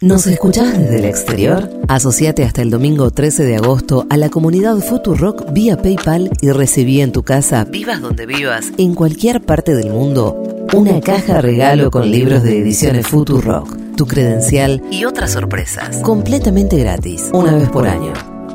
¿Nos 0.00 0.28
escuchás 0.28 0.78
desde 0.78 1.00
el 1.00 1.04
exterior? 1.06 1.68
Asociate 1.88 2.44
hasta 2.44 2.62
el 2.62 2.70
domingo 2.70 3.10
13 3.10 3.42
de 3.42 3.56
agosto 3.56 4.06
a 4.10 4.16
la 4.16 4.28
comunidad 4.28 4.76
Futurock 4.76 5.52
vía 5.52 5.76
PayPal 5.76 6.30
y 6.40 6.52
recibí 6.52 7.00
en 7.00 7.10
tu 7.10 7.24
casa, 7.24 7.64
vivas 7.64 8.00
donde 8.00 8.24
vivas, 8.24 8.66
en 8.78 8.94
cualquier 8.94 9.42
parte 9.42 9.74
del 9.74 9.90
mundo, 9.90 10.40
una 10.72 11.00
caja 11.00 11.40
regalo 11.40 11.90
con 11.90 12.08
libros 12.08 12.44
de 12.44 12.60
ediciones 12.60 13.08
Futurock, 13.08 13.96
tu 13.96 14.06
credencial 14.06 14.80
y 14.92 15.04
otras 15.04 15.32
sorpresas, 15.32 15.96
completamente 15.96 16.76
gratis, 16.76 17.30
una 17.32 17.56
vez 17.56 17.68
por 17.68 17.88
año. 17.88 18.12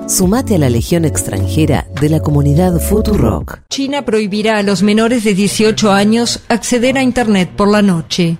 Sumate 0.07 0.55
a 0.55 0.59
la 0.59 0.69
legión 0.69 1.03
extranjera 1.03 1.87
de 1.99 2.07
la 2.07 2.21
comunidad 2.21 2.79
Futurock. 2.79 3.59
China 3.69 4.05
prohibirá 4.05 4.59
a 4.59 4.63
los 4.63 4.81
menores 4.81 5.25
de 5.25 5.33
18 5.33 5.91
años 5.91 6.39
acceder 6.47 6.97
a 6.97 7.03
Internet 7.03 7.49
por 7.53 7.69
la 7.69 7.81
noche 7.81 8.37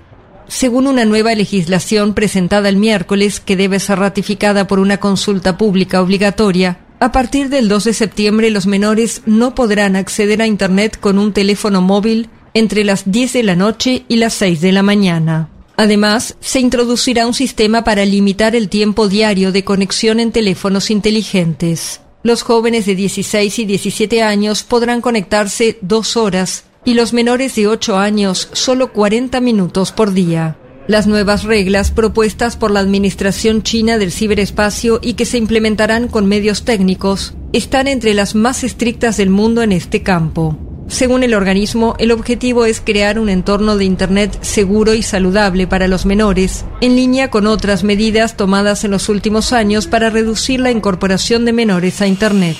según 0.53 0.85
una 0.85 1.03
nueva 1.03 1.33
legislación 1.33 2.13
presentada 2.13 2.69
el 2.69 2.77
miércoles 2.77 3.39
que 3.39 3.55
debe 3.55 3.79
ser 3.79 3.97
ratificada 3.97 4.67
por 4.67 4.77
una 4.77 4.99
consulta 4.99 5.57
pública 5.57 5.99
obligatoria, 5.99 6.77
a 6.99 7.11
partir 7.11 7.49
del 7.49 7.67
2 7.67 7.85
de 7.85 7.93
septiembre 7.93 8.51
los 8.51 8.67
menores 8.67 9.23
no 9.25 9.55
podrán 9.55 9.95
acceder 9.95 10.43
a 10.43 10.47
Internet 10.47 10.99
con 10.99 11.17
un 11.17 11.33
teléfono 11.33 11.81
móvil 11.81 12.29
entre 12.53 12.83
las 12.83 13.11
10 13.11 13.33
de 13.33 13.43
la 13.43 13.55
noche 13.55 14.05
y 14.07 14.17
las 14.17 14.35
6 14.35 14.61
de 14.61 14.71
la 14.71 14.83
mañana. 14.83 15.49
Además, 15.75 16.37
se 16.39 16.59
introducirá 16.59 17.25
un 17.25 17.33
sistema 17.33 17.83
para 17.83 18.05
limitar 18.05 18.55
el 18.55 18.69
tiempo 18.69 19.07
diario 19.07 19.51
de 19.51 19.63
conexión 19.63 20.19
en 20.19 20.31
teléfonos 20.31 20.91
inteligentes. 20.91 22.01
Los 22.21 22.43
jóvenes 22.43 22.85
de 22.85 22.93
16 22.93 23.57
y 23.57 23.65
17 23.65 24.21
años 24.21 24.61
podrán 24.61 25.01
conectarse 25.01 25.79
dos 25.81 26.15
horas 26.15 26.65
y 26.85 26.93
los 26.93 27.13
menores 27.13 27.55
de 27.55 27.67
8 27.67 27.97
años 27.97 28.49
solo 28.53 28.91
40 28.93 29.39
minutos 29.41 29.91
por 29.91 30.13
día. 30.13 30.57
Las 30.87 31.07
nuevas 31.07 31.43
reglas 31.43 31.91
propuestas 31.91 32.57
por 32.57 32.71
la 32.71 32.81
Administración 32.81 33.63
China 33.63 33.97
del 33.97 34.11
Ciberespacio 34.11 34.99
y 35.01 35.13
que 35.13 35.25
se 35.25 35.37
implementarán 35.37 36.09
con 36.09 36.25
medios 36.25 36.65
técnicos 36.65 37.33
están 37.53 37.87
entre 37.87 38.13
las 38.13 38.35
más 38.35 38.63
estrictas 38.65 39.15
del 39.15 39.29
mundo 39.29 39.61
en 39.61 39.71
este 39.71 40.03
campo. 40.03 40.57
Según 40.89 41.23
el 41.23 41.33
organismo, 41.33 41.95
el 41.99 42.11
objetivo 42.11 42.65
es 42.65 42.81
crear 42.81 43.17
un 43.17 43.29
entorno 43.29 43.77
de 43.77 43.85
Internet 43.85 44.37
seguro 44.41 44.93
y 44.93 45.01
saludable 45.01 45.67
para 45.67 45.87
los 45.87 46.05
menores, 46.05 46.65
en 46.81 46.97
línea 46.97 47.29
con 47.29 47.47
otras 47.47 47.83
medidas 47.83 48.35
tomadas 48.35 48.83
en 48.83 48.91
los 48.91 49.07
últimos 49.07 49.53
años 49.53 49.87
para 49.87 50.09
reducir 50.09 50.59
la 50.59 50.71
incorporación 50.71 51.45
de 51.45 51.53
menores 51.53 52.01
a 52.01 52.07
Internet. 52.07 52.57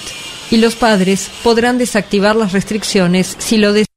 Y 0.50 0.58
los 0.58 0.76
padres 0.76 1.30
podrán 1.44 1.78
desactivar 1.78 2.36
las 2.36 2.54
restricciones 2.54 3.36
si 3.40 3.58
lo 3.58 3.74
desean. 3.74 3.93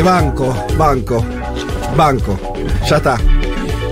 Eh, 0.00 0.02
banco, 0.02 0.56
banco, 0.78 1.22
banco. 1.94 2.40
Ya 2.88 2.96
está. 2.96 3.18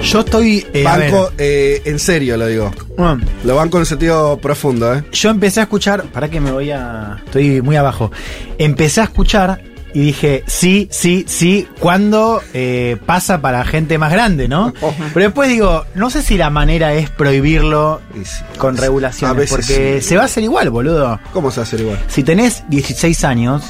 Yo 0.03 0.21
estoy. 0.21 0.67
eh, 0.73 0.83
banco, 0.83 1.33
eh, 1.37 1.83
en 1.85 1.99
serio 1.99 2.39
lo 2.39 2.47
digo. 2.47 2.71
bueno, 2.97 3.21
Lo 3.45 3.57
banco 3.57 3.79
en 3.79 3.85
sentido 3.85 4.39
profundo, 4.39 4.95
¿eh? 4.95 5.05
yo 5.13 5.29
empecé 5.29 5.61
a 5.61 5.65
escuchar. 5.65 6.05
Para 6.05 6.31
que 6.31 6.41
me 6.41 6.51
voy 6.51 6.71
a. 6.71 7.19
Estoy 7.27 7.61
muy 7.61 7.77
abajo. 7.77 8.11
Empecé 8.57 9.03
a 9.03 9.05
escuchar 9.05 9.61
y 9.93 10.01
dije, 10.01 10.45
sí, 10.47 10.89
sí, 10.91 11.27
sí, 11.29 11.69
cuando 11.79 12.41
eh, 12.55 12.97
pasa 13.05 13.43
para 13.43 13.63
gente 13.67 13.99
más 13.99 14.11
grande, 14.11 14.49
¿no? 14.49 14.73
Pero 15.13 15.27
después 15.27 15.51
digo, 15.51 15.85
no 15.95 16.09
sé 16.09 16.23
si 16.23 16.39
la 16.39 16.49
manera 16.49 16.95
es 16.95 17.11
prohibirlo 17.11 18.01
con 18.57 18.79
regulaciones, 18.79 19.51
porque 19.51 19.99
sí. 20.01 20.09
se 20.09 20.17
va 20.17 20.23
a 20.23 20.25
hacer 20.25 20.43
igual, 20.43 20.71
boludo. 20.71 21.21
¿Cómo 21.35 21.51
se 21.51 21.59
va 21.61 21.65
a 21.65 21.67
hacer 21.67 21.81
igual? 21.81 21.99
Si 22.09 22.23
tenés 22.23 22.65
16 22.71 23.25
años, 23.25 23.63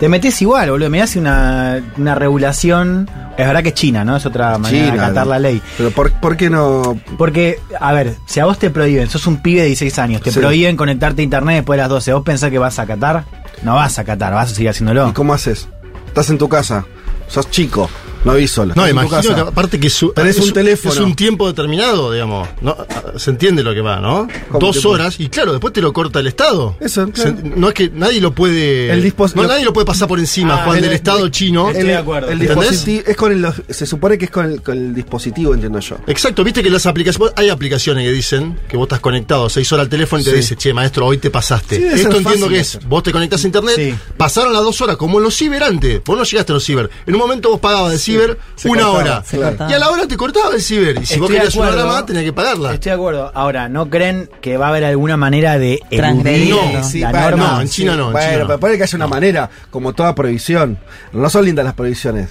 te 0.00 0.08
metes 0.08 0.40
igual, 0.42 0.70
boludo. 0.70 0.90
Me 0.90 1.00
hace 1.02 1.18
una, 1.20 1.80
una 1.98 2.14
regulación. 2.16 3.08
Es 3.36 3.46
verdad 3.46 3.62
que 3.62 3.68
es 3.68 3.74
China, 3.74 4.04
¿no? 4.04 4.16
Es 4.16 4.26
otra 4.26 4.58
manera 4.58 4.84
de 4.86 4.90
China, 4.92 5.04
acatar 5.04 5.26
la 5.28 5.38
ley. 5.38 5.62
Pero 5.76 5.90
¿por, 5.92 6.10
por 6.12 6.36
qué 6.36 6.50
no? 6.50 6.98
Porque, 7.16 7.60
a 7.78 7.92
ver, 7.92 8.16
si 8.26 8.40
a 8.40 8.46
vos 8.46 8.58
te 8.58 8.70
prohíben, 8.70 9.08
sos 9.08 9.26
un 9.26 9.40
pibe 9.42 9.60
de 9.60 9.66
16 9.68 9.98
años, 9.98 10.22
te 10.22 10.32
Sí. 10.32 10.40
prohíben 10.40 10.76
conectarte 10.76 11.20
a 11.20 11.24
internet 11.24 11.56
después 11.56 11.76
de 11.76 11.82
las 11.82 11.90
12, 11.90 12.12
¿vos 12.14 12.22
pensás 12.24 12.50
que 12.50 12.58
vas 12.58 12.78
a 12.78 12.82
acatar? 12.82 13.24
No 13.62 13.74
vas 13.76 13.98
a 13.98 14.02
acatar, 14.02 14.32
vas 14.34 14.50
a 14.50 14.54
seguir 14.54 14.70
haciéndolo. 14.70 15.08
¿Y 15.08 15.12
cómo 15.12 15.32
haces? 15.34 15.68
Estás 16.06 16.28
en 16.30 16.38
tu 16.38 16.48
casa, 16.48 16.86
sos 17.28 17.48
chico, 17.50 17.88
no 18.24 18.34
vivís 18.34 18.50
sola. 18.50 18.74
No, 18.76 18.88
imagino 18.88 19.34
que 19.34 19.40
aparte 19.40 19.78
que 19.80 19.90
su- 19.90 20.12
Tenés 20.12 20.36
es 20.38 20.44
un 20.46 20.52
teléfono. 20.52 20.94
Es 20.94 21.00
un 21.00 21.14
tiempo 21.14 21.46
determinado, 21.46 22.12
digamos. 22.12 22.48
¿no? 22.60 22.76
Se 23.16 23.30
entiende 23.30 23.62
lo 23.62 23.74
que 23.74 23.80
va, 23.80 24.00
¿no? 24.00 24.28
¿Cómo 24.48 24.66
Dos 24.66 24.84
horas 24.84 25.18
y 25.18 25.28
claro, 25.28 25.52
después 25.52 25.72
te 25.72 25.80
lo 25.80 25.92
corta 25.92 26.20
el 26.20 26.26
Estado. 26.26 26.76
Eso, 26.80 27.08
claro. 27.10 27.36
Se- 27.36 27.42
no 27.48 27.68
es 27.68 27.74
que 27.74 27.90
nadie 27.90 28.20
lo 28.20 28.32
puede. 28.34 28.90
El 28.92 29.14
no, 29.34 29.42
nadie 29.46 29.64
lo 29.64 29.72
puede 29.72 29.86
pasar 29.86 30.08
por 30.08 30.18
encima, 30.18 30.54
Ah, 30.60 30.64
Juan, 30.64 30.76
el- 30.78 30.82
del 30.84 30.92
Estado 30.92 31.28
chino. 31.28 31.70
Estoy 31.70 31.86
de 31.88 31.96
acuerdo. 31.96 32.28
El 32.30 32.40
¿Entendés? 32.40 32.70
dispositivo 32.70 33.02
es 33.06 33.16
con 33.16 33.32
el, 33.32 33.74
se 33.74 33.86
supone 33.86 34.18
que 34.18 34.24
es 34.26 34.30
con 34.30 34.46
el, 34.50 34.62
con 34.62 34.76
el 34.76 34.94
dispositivo, 34.94 35.54
entiendo 35.54 35.80
yo. 35.80 35.96
Exacto, 36.06 36.44
viste 36.44 36.62
que 36.62 36.70
las 36.70 36.86
aplicaciones. 36.86 37.32
Hay 37.36 37.48
aplicaciones 37.48 38.04
que 38.04 38.12
dicen 38.12 38.58
que 38.68 38.76
vos 38.76 38.86
estás 38.86 39.00
conectado 39.00 39.48
seis 39.48 39.70
horas 39.72 39.84
al 39.84 39.90
teléfono 39.90 40.20
y 40.22 40.24
te 40.24 40.30
Sí. 40.32 40.36
dice, 40.36 40.56
che, 40.56 40.74
maestro, 40.74 41.06
hoy 41.06 41.18
te 41.18 41.30
pasaste. 41.30 41.76
Sí, 41.76 41.82
Esto 41.84 42.16
entiendo 42.16 42.30
fácil 42.30 42.48
que 42.48 42.60
es. 42.60 42.78
Vos 42.88 43.02
te 43.02 43.12
conectás 43.12 43.42
a 43.44 43.46
internet, 43.46 43.74
Sí. 43.76 43.94
pasaron 44.16 44.52
las 44.52 44.62
dos 44.62 44.80
horas, 44.80 44.96
como 44.96 45.18
en 45.18 45.24
los 45.24 45.34
ciber 45.36 45.62
antes. 45.62 46.02
Vos 46.04 46.16
no 46.18 46.24
llegaste 46.24 46.52
a 46.52 46.54
los 46.54 46.64
ciber. 46.64 46.90
En 47.06 47.14
un 47.14 47.20
momento 47.20 47.50
vos 47.50 47.60
pagabas 47.60 47.92
de 47.92 47.98
ciber 48.10 48.38
se 48.56 48.68
una 48.68 48.82
cortaba, 48.82 48.98
hora. 49.16 49.24
se. 49.24 49.38
Y 49.38 49.72
a 49.74 49.78
la 49.78 49.90
hora 49.90 50.06
te 50.06 50.16
cortaba 50.16 50.54
el 50.54 50.60
ciber. 50.60 50.98
Y 51.02 51.06
si 51.06 51.18
vos 51.18 51.28
Estoy 51.30 51.36
querías 51.36 51.54
una 51.54 51.64
hora 51.68 51.72
acuerdo. 51.80 51.92
más, 51.92 52.06
tenías 52.06 52.24
que 52.24 52.32
pagarla. 52.32 52.74
Estoy 52.74 52.90
de 52.90 52.94
acuerdo. 52.96 53.32
Ahora, 53.34 53.68
¿no 53.68 53.90
creen 53.90 54.30
que 54.40 54.56
va 54.56 54.66
a 54.66 54.68
haber 54.70 54.84
alguna 54.84 55.16
manera 55.16 55.58
de 55.58 55.80
Transgredir. 55.90 56.54
No, 56.54 56.84
Sí, 56.84 57.00
la 57.00 57.10
bueno, 57.10 57.30
norma? 57.30 57.52
no, 57.54 57.60
en 57.62 57.68
China 57.68 57.96
no, 57.96 58.06
en 58.06 58.12
Bueno, 58.12 58.26
China 58.28 58.38
no. 58.42 58.46
pero 58.46 58.60
puede 58.60 58.76
que 58.76 58.82
haya 58.84 58.96
una 58.96 59.06
manera, 59.06 59.50
como 59.70 59.92
toda 59.92 60.14
prohibición. 60.14 60.78
No 61.12 61.28
son 61.30 61.44
lindas 61.44 61.64
las 61.64 61.74
prohibiciones. 61.74 62.28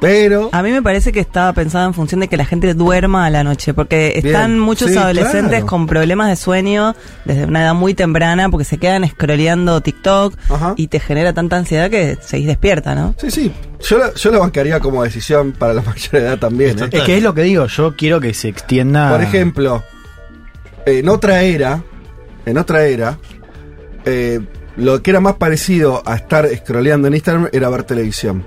Pero. 0.00 0.50
A 0.52 0.62
mí 0.62 0.70
me 0.70 0.82
parece 0.82 1.10
que 1.12 1.20
estaba 1.20 1.52
pensado 1.52 1.86
en 1.86 1.94
función 1.94 2.20
de 2.20 2.28
que 2.28 2.36
la 2.36 2.44
gente 2.44 2.72
duerma 2.74 3.26
a 3.26 3.30
la 3.30 3.42
noche, 3.42 3.74
porque 3.74 4.12
Bien, 4.22 4.26
están 4.26 4.58
muchos 4.58 4.90
sí, 4.90 4.96
adolescentes 4.96 5.50
claro. 5.50 5.66
con 5.66 5.86
problemas 5.86 6.28
de 6.28 6.36
sueño 6.36 6.94
desde 7.24 7.44
una 7.44 7.62
edad 7.62 7.74
muy 7.74 7.94
temprana 7.94 8.48
porque 8.48 8.64
se 8.64 8.78
quedan 8.78 9.08
scrolleando 9.08 9.80
TikTok 9.80 10.34
Ajá. 10.50 10.74
y 10.76 10.86
te 10.86 11.00
genera 11.00 11.32
tanta 11.32 11.56
ansiedad 11.56 11.90
que 11.90 12.16
seguís 12.20 12.46
despierta, 12.46 12.94
¿no? 12.94 13.14
Sí, 13.18 13.30
sí. 13.30 13.52
Yo 13.80 13.98
la, 13.98 14.14
yo 14.14 14.30
la 14.30 14.38
bancaría 14.38 14.80
como 14.80 15.02
decisión 15.02 15.52
para 15.52 15.74
la 15.74 15.82
mayor 15.86 16.16
edad 16.16 16.38
también. 16.38 16.78
¿eh? 16.78 16.88
Es 16.92 17.02
que 17.02 17.16
es 17.16 17.22
lo 17.22 17.34
que 17.34 17.42
digo, 17.42 17.66
yo 17.66 17.96
quiero 17.96 18.20
que 18.20 18.34
se 18.34 18.48
extienda. 18.48 19.10
Por 19.10 19.22
ejemplo, 19.22 19.82
en 20.86 21.08
otra 21.08 21.42
era, 21.42 21.82
en 22.46 22.56
otra 22.56 22.84
era, 22.84 23.18
eh, 24.04 24.40
lo 24.76 25.02
que 25.02 25.10
era 25.10 25.20
más 25.20 25.34
parecido 25.34 26.02
a 26.06 26.14
estar 26.14 26.48
scrolleando 26.56 27.08
en 27.08 27.14
Instagram 27.14 27.48
era 27.52 27.68
ver 27.68 27.82
televisión. 27.82 28.46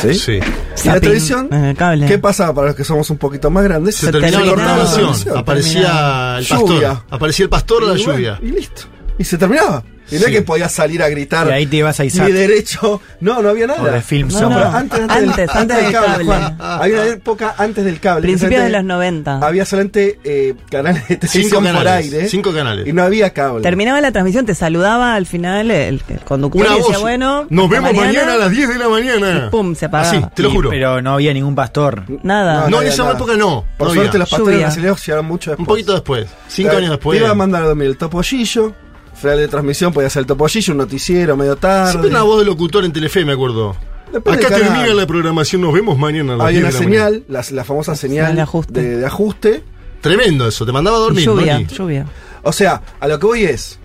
¿Sí? 0.00 0.14
Sí. 0.14 0.40
Y 0.84 0.88
la 0.88 1.00
televisión, 1.00 1.52
el 1.52 1.76
cable. 1.76 2.06
¿qué 2.06 2.18
pasaba 2.18 2.54
para 2.54 2.66
los 2.68 2.76
que 2.76 2.84
somos 2.84 3.08
un 3.10 3.18
poquito 3.18 3.50
más 3.50 3.64
grandes? 3.64 3.96
Se 3.96 4.06
Se 4.06 4.12
terminó 4.12 4.56
la 4.56 4.90
televisión. 4.90 5.38
Aparecía 5.38 6.38
el 6.38 6.46
pastor. 6.46 6.68
Lluvia. 6.68 7.04
Aparecía 7.10 7.44
el 7.44 7.50
pastor 7.50 7.84
o 7.84 7.88
la 7.88 7.96
lluvia. 7.96 8.38
Y 8.42 8.50
listo. 8.50 8.82
Y 9.18 9.24
se 9.24 9.38
terminaba. 9.38 9.84
Y 10.12 10.16
no 10.16 10.20
es 10.20 10.26
Sí. 10.26 10.32
que 10.32 10.42
podías 10.42 10.70
salir 10.72 11.02
a 11.02 11.08
gritar. 11.08 11.48
Y 11.48 11.50
ahí 11.52 11.66
te 11.66 11.76
ibas 11.76 11.98
a 11.98 12.04
Isaac. 12.04 12.26
Ni 12.26 12.32
derecho. 12.32 13.00
No, 13.20 13.42
no 13.42 13.48
había 13.48 13.66
nada. 13.66 13.82
O 13.82 13.86
de 13.86 14.00
Film 14.02 14.28
No. 14.28 14.48
Pero 14.48 14.68
antes, 14.70 15.00
Antes, 15.08 15.50
antes 15.50 15.76
del 15.82 15.92
cable. 15.92 16.24
Juan. 16.24 16.56
Había 16.60 16.94
una 17.02 17.06
época 17.10 17.54
antes 17.58 17.84
del 17.84 17.98
cable. 18.00 18.22
Principios 18.22 18.62
de 18.62 18.70
los 18.70 18.84
90. 18.84 19.38
Había 19.38 19.64
solamente 19.64 20.18
eh, 20.24 20.54
canales 20.70 21.08
de 21.08 21.14
Cinco 21.26 21.58
televisión 21.58 21.76
por 21.76 21.88
aire. 21.88 22.28
Cinco 22.28 22.52
canales. 22.52 22.86
Y 22.86 22.92
no 22.92 23.02
había 23.02 23.30
cable. 23.32 23.62
Terminaba 23.62 24.00
la 24.00 24.12
transmisión, 24.12 24.44
te 24.46 24.54
saludaba 24.54 25.14
al 25.14 25.26
final 25.26 25.70
el, 25.70 26.02
el 26.08 26.20
conductor 26.24 26.60
Una 26.66 26.74
y 26.74 26.78
decía, 26.78 26.92
voz. 26.94 27.00
bueno, 27.02 27.46
Nos 27.50 27.68
vemos 27.70 27.94
mañana. 27.94 28.34
a 28.34 28.36
las 28.36 28.50
10 28.50 28.68
de 28.68 28.78
la 28.78 28.88
mañana. 28.88 29.44
Y 29.46 29.50
pum, 29.50 29.74
se 29.74 29.86
apagaba. 29.86 30.10
Así, 30.10 30.26
te 30.34 30.42
lo 30.42 30.48
Y- 30.50 30.52
juro. 30.52 30.70
Pero 30.70 31.00
no 31.02 31.14
había 31.14 31.32
ningún 31.32 31.54
pastor. 31.54 32.04
Nada. 32.22 32.68
No, 32.68 32.82
en 32.82 32.88
esa 32.88 33.04
nada. 33.04 33.14
época 33.16 33.36
no. 33.36 33.64
Por 33.78 33.88
no 33.88 33.94
suerte 33.94 34.08
había. 34.10 34.18
los 34.20 34.30
pastores 34.30 34.58
brasileños 34.60 35.06
llegaron 35.06 35.26
mucho 35.26 35.50
después. 35.50 35.60
Un 35.60 35.66
poquito 35.66 35.92
después. 35.92 36.26
Cinco 36.48 36.72
Eh, 36.72 36.76
años 36.76 36.90
después. 36.90 37.18
Te 37.18 37.24
iba 37.24 37.30
a 37.30 37.34
mandar 37.34 37.62
a 37.62 37.66
dormir 37.66 37.86
el 37.88 37.96
topollillo. 37.96 38.74
Final 39.22 39.38
de 39.38 39.48
transmisión 39.48 39.92
podía 39.92 40.10
ser 40.10 40.20
el 40.20 40.26
topollillo, 40.26 40.72
un 40.72 40.78
noticiero 40.78 41.36
medio 41.36 41.56
tarde. 41.56 41.90
Siempre 41.92 42.10
una 42.10 42.22
voz 42.22 42.40
de 42.40 42.44
locutor 42.46 42.84
en 42.84 42.92
Telefe, 42.92 43.24
me 43.24 43.32
acuerdo. 43.32 43.74
Depende 44.12 44.44
Acá 44.44 44.56
termina 44.56 44.86
la 44.88 45.06
programación, 45.06 45.62
nos 45.62 45.72
vemos 45.72 45.96
mañana 45.96 46.34
a 46.34 46.36
las 46.36 46.46
Había 46.48 46.60
10 46.60 46.62
una 46.62 46.68
de 46.68 46.84
la 46.84 46.90
mañana. 46.90 47.06
señal, 47.08 47.24
la, 47.28 47.56
la 47.56 47.64
famosa 47.64 47.94
señal 47.96 48.34
de 48.36 48.42
ajuste. 48.42 48.82
De, 48.82 48.96
de 48.98 49.06
ajuste. 49.06 49.64
Tremendo 50.02 50.46
eso, 50.48 50.66
te 50.66 50.72
mandaba 50.72 50.96
a 50.98 51.00
dormir. 51.00 51.24
lluvia, 51.24 51.60
lluvia. 51.60 52.06
O 52.42 52.52
sea, 52.52 52.82
a 53.00 53.08
lo 53.08 53.18
que 53.18 53.26
voy 53.26 53.44
es. 53.44 53.78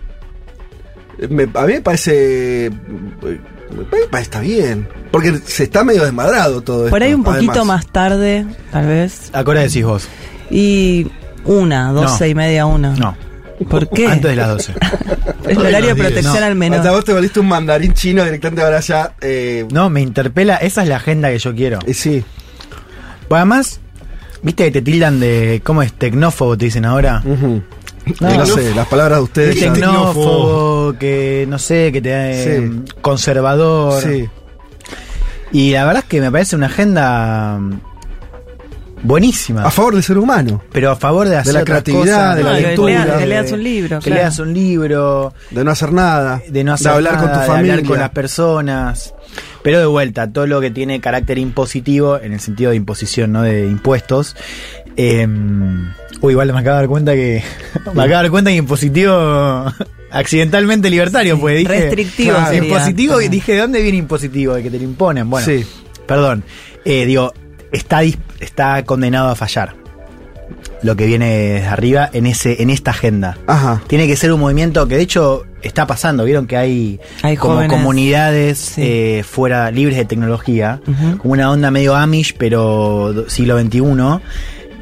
me- 1.30 1.44
a 1.54 1.66
mí 1.66 1.74
me 1.74 1.82
parece. 1.82 2.72
Me 3.22 3.84
parece 4.10 4.22
está 4.24 4.40
bien. 4.42 4.88
Porque 5.12 5.38
se 5.46 5.64
está 5.66 5.84
medio 5.84 6.04
desmadrado 6.04 6.62
todo 6.62 6.80
esto. 6.86 6.90
Por 6.90 7.04
ahí 7.04 7.14
un 7.14 7.24
poquito 7.24 7.52
además. 7.52 7.68
más 7.68 7.88
tarde, 7.88 8.46
tal 8.72 8.88
vez. 8.88 9.30
¿A 9.34 9.44
qué 9.44 9.50
hora 9.52 9.62
decís 9.62 9.86
vos? 9.86 10.08
Y 10.50 11.08
una, 11.46 11.92
doce 11.92 12.26
No. 12.26 12.30
y 12.32 12.36
media, 12.36 12.66
una. 12.66 12.96
No. 12.96 13.16
¿Por 13.70 13.90
qué? 13.90 14.08
Antes 14.08 14.30
de 14.32 14.36
las 14.36 14.50
12. 14.50 14.74
El 15.48 15.58
horario 15.60 15.90
de 15.90 15.96
protección 15.96 16.38
al 16.38 16.44
Hasta 16.44 16.56
menor. 16.56 16.90
vos 16.92 17.06
te 17.06 17.14
volviste 17.14 17.40
un 17.40 17.48
mandarín 17.48 17.94
chino 17.94 18.24
directamente 18.24 18.62
ahora 18.64 18.80
ya. 18.82 19.14
Eh, 19.22 19.66
No, 19.72 19.90
me 19.90 20.02
interpela. 20.02 20.58
Esa 20.58 20.84
es 20.84 20.90
la 20.90 20.98
agenda 20.98 21.30
que 21.30 21.40
yo 21.40 21.56
quiero. 21.56 21.80
y 21.88 21.94
sí. 21.94 22.24
Pues 23.28 23.38
además, 23.40 23.80
viste 24.44 24.66
que 24.66 24.72
te 24.72 24.82
tildan 24.82 25.20
de. 25.20 25.62
¿Cómo 25.64 25.82
es? 25.84 25.94
Tecnófobo, 25.94 26.58
te 26.58 26.66
dicen 26.66 26.86
ahora. 26.86 27.22
No. 28.22 28.46
Sé, 28.46 28.74
las 28.76 28.88
palabras 28.88 29.20
de 29.20 29.24
ustedes. 29.24 29.56
Que 29.56 29.70
tecnófobo, 29.72 30.94
que 31.00 31.46
no 31.50 31.58
sé, 31.60 31.92
que 31.92 32.02
te 32.02 32.12
eh, 32.14 32.62
Sí. 32.86 32.94
conservador. 33.02 34.02
Sí. 34.02 34.30
Y 35.52 35.72
la 35.72 35.86
verdad 35.86 36.04
es 36.04 36.10
que 36.10 36.22
me 36.22 36.32
parece 36.32 36.56
una 36.56 36.68
agenda 36.68 37.60
buenísima. 39.04 39.64
A 39.64 39.72
favor 39.72 39.94
del 39.94 40.04
ser 40.04 40.18
humano. 40.18 40.62
pero 40.72 40.92
a 40.92 40.96
favor 40.96 41.28
de 41.28 41.38
hacer 41.38 41.54
la 41.54 41.62
otras 41.62 41.84
creatividad, 41.84 42.06
cosas, 42.32 42.36
de 42.38 42.44
la 42.44 42.50
No, 42.52 42.56
que 42.58 42.62
lectura, 42.64 43.06
lea- 43.06 43.14
que 43.16 43.20
de- 43.22 43.28
leas 43.28 43.52
un 43.52 43.64
libro. 43.64 44.00
que 44.00 44.04
claro. 44.06 44.22
leas 44.22 44.40
un 44.40 44.54
libro, 44.54 45.34
De 45.52 45.64
no 45.64 45.72
hacer 45.72 45.92
nada. 45.94 46.42
de 46.50 46.64
no 46.64 46.74
hacer 46.74 46.92
hablar 46.92 47.18
con 47.18 47.32
tu 47.34 47.40
de 47.40 47.46
familia. 47.46 47.74
hablar 47.74 47.86
con 47.88 48.00
las 48.00 48.10
personas. 48.10 49.14
Pero 49.64 49.80
de 49.80 49.86
vuelta, 49.86 50.32
todo 50.32 50.48
lo 50.48 50.62
que 50.62 50.72
tiene 50.72 51.02
carácter 51.02 51.38
impositivo, 51.38 52.18
en 52.20 52.34
el 52.34 52.40
sentido 52.40 52.70
de 52.72 52.78
imposición, 52.78 53.32
no 53.32 53.42
de 53.42 53.66
impuestos. 53.68 54.36
eh, 54.96 55.28
uy, 56.22 56.32
igual 56.32 56.52
me 56.54 56.60
acabo 56.60 56.76
de 56.76 56.82
dar 56.82 56.88
cuenta 56.88 57.14
que. 57.14 57.44
me 57.86 57.92
acabo 57.92 58.08
de 58.08 58.14
dar 58.14 58.30
cuenta 58.32 58.50
que 58.52 58.58
impositivo. 58.58 59.14
accidentalmente 60.10 60.90
libertario, 60.90 61.38
pues 61.40 61.58
dije. 61.58 61.70
restrictivo 61.82 62.32
Claro. 62.36 62.52
sería. 62.52 62.70
Impositivo, 62.70 63.20
y 63.22 63.26
Ajá. 63.26 63.32
dije, 63.32 63.52
¿de 63.54 63.60
dónde 63.60 63.82
viene 63.82 63.98
impositivo? 63.98 64.54
De 64.56 64.64
que 64.64 64.70
te 64.72 64.78
lo 64.78 64.84
imponen. 64.86 65.30
Bueno, 65.30 65.46
Sí. 65.46 65.66
perdón. 66.08 66.44
Eh, 66.86 67.06
digo, 67.06 67.34
está, 67.72 68.02
está 68.40 68.84
condenado 68.84 69.30
a 69.30 69.36
fallar. 69.36 69.76
Lo 70.84 70.96
que 70.96 71.06
viene 71.08 71.30
desde 71.36 71.68
arriba 71.68 72.10
en 72.14 72.26
ese, 72.28 72.62
en 72.62 72.70
esta 72.70 72.92
agenda. 72.92 73.38
Ajá. 73.48 73.82
Tiene 73.88 74.08
que 74.08 74.16
ser 74.16 74.32
un 74.32 74.40
movimiento 74.40 74.88
que 74.88 74.96
de 74.96 75.02
hecho 75.02 75.44
está 75.62 75.88
pasando. 75.88 76.24
Vieron 76.24 76.46
que 76.48 76.56
hay, 76.56 77.00
Hay 77.24 77.36
como 77.36 77.56
jóvenes. 77.56 77.76
comunidades 77.78 78.58
Sí. 78.60 78.82
eh, 78.84 79.24
fuera 79.28 79.72
libres 79.72 79.98
de 79.98 80.06
tecnología, 80.06 80.80
como 81.18 81.34
una 81.34 81.50
onda 81.52 81.72
medio 81.72 81.96
Amish, 81.96 82.36
pero 82.38 83.26
siglo 83.28 83.60
XXI. 83.60 83.80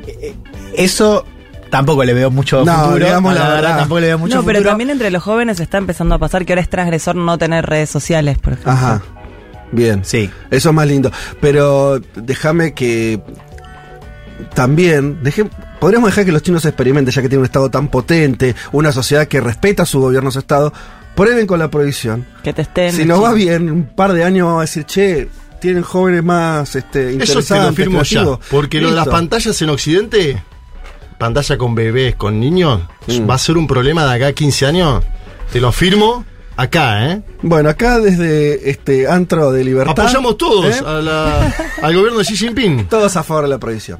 Eh, 0.07 0.35
Eso 0.75 1.25
tampoco 1.69 2.03
le 2.03 2.13
veo 2.13 2.29
mucho 2.29 2.63
No, 2.65 2.75
futuro. 2.85 3.05
digamos 3.05 3.33
la 3.33 3.47
verdad. 3.49 3.77
tampoco 3.79 3.99
le 4.01 4.07
veo 4.07 4.17
mucho 4.19 4.35
no, 4.35 4.43
pero 4.43 4.61
también 4.63 4.89
entre 4.91 5.09
los 5.11 5.23
jóvenes 5.23 5.59
está 5.59 5.77
empezando 5.77 6.15
a 6.15 6.19
pasar 6.19 6.45
que 6.45 6.53
ahora 6.53 6.61
es 6.61 6.69
transgresor 6.69 7.15
no 7.15 7.37
tener 7.37 7.65
redes 7.65 7.89
sociales, 7.89 8.37
por 8.37 8.53
ejemplo. 8.53 8.73
Ajá. 8.73 9.01
Bien. 9.75 10.03
Sí. 10.03 10.29
Eso 10.49 10.69
es 10.69 10.75
más 10.75 10.87
lindo. 10.87 11.11
Pero 11.41 11.99
déjame 12.15 12.73
que 12.73 13.19
también, 14.53 15.21
deje- 15.23 15.49
podríamos 15.79 16.09
dejar 16.09 16.25
que 16.25 16.31
los 16.31 16.41
chinos 16.41 16.65
experimenten, 16.65 17.13
ya 17.13 17.21
que 17.21 17.29
tienen 17.29 17.39
un 17.41 17.45
Estado 17.45 17.69
tan 17.69 17.87
potente, 17.89 18.55
una 18.71 18.91
sociedad 18.91 19.27
que 19.27 19.39
respeta 19.41 19.85
su 19.85 19.99
gobierno, 19.99 20.31
su 20.31 20.39
Estado, 20.39 20.73
prueben 21.15 21.47
con 21.47 21.59
la 21.59 21.69
prohibición. 21.69 22.25
Que 22.43 22.53
te 22.53 22.63
estén. 22.63 22.91
Si 22.93 23.05
nos 23.05 23.23
va 23.23 23.33
bien, 23.33 23.71
un 23.71 23.85
par 23.85 24.13
de 24.13 24.23
años 24.23 24.45
vamos 24.47 24.59
a 24.59 24.61
decir, 24.63 24.83
che, 24.85 25.29
tienen 25.61 25.83
jóvenes 25.83 26.23
más 26.23 26.75
este, 26.75 26.99
Eso 27.01 27.07
te 27.07 27.13
interesantes. 27.13 27.67
lo 27.67 27.73
firmo 27.73 28.03
ya. 28.03 28.09
creativos". 28.09 28.39
Porque 28.51 28.81
lo 28.81 28.89
de 28.89 28.95
las 28.95 29.07
pantallas 29.07 29.61
en 29.61 29.69
Occidente, 29.69 30.43
pantalla 31.17 31.57
con 31.57 31.73
bebés, 31.75 32.15
con 32.15 32.39
niños, 32.39 32.81
Mm. 33.07 33.29
va 33.29 33.35
a 33.35 33.39
ser 33.39 33.57
un 33.57 33.67
problema 33.67 34.05
de 34.05 34.15
acá 34.15 34.27
a 34.27 34.33
15 34.33 34.65
años. 34.65 35.03
Te 35.53 35.61
lo 35.61 35.71
firmo 35.71 36.25
acá, 36.57 37.11
¿eh? 37.11 37.21
Bueno, 37.41 37.69
acá 37.69 37.99
desde 37.99 38.69
este 38.69 39.07
antro 39.07 39.51
de 39.51 39.63
libertad. 39.63 40.05
Apoyamos 40.05 40.37
todos 40.37 40.65
¿eh? 40.65 40.81
a 40.85 40.93
la- 41.01 41.53
al 41.81 41.95
gobierno 41.95 42.19
de 42.19 42.25
Xi 42.25 42.35
Jinping. 42.37 42.87
Todos 42.87 43.15
a 43.17 43.23
favor 43.23 43.43
de 43.43 43.49
la 43.49 43.57
prohibición. 43.57 43.99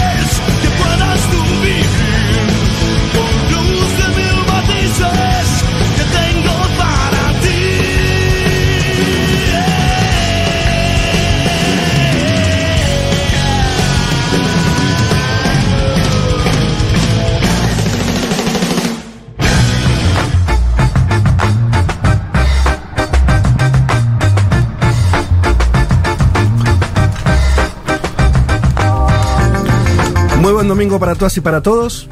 Muy 30.51 30.55
buen 30.57 30.67
domingo 30.67 30.99
para 30.99 31.15
todas 31.15 31.37
y 31.37 31.39
para 31.39 31.61
todos. 31.63 32.09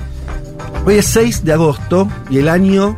Hoy 0.85 0.95
es 0.95 1.07
6 1.07 1.43
de 1.43 1.51
agosto 1.51 2.07
y 2.29 2.37
el 2.37 2.47
año. 2.47 2.97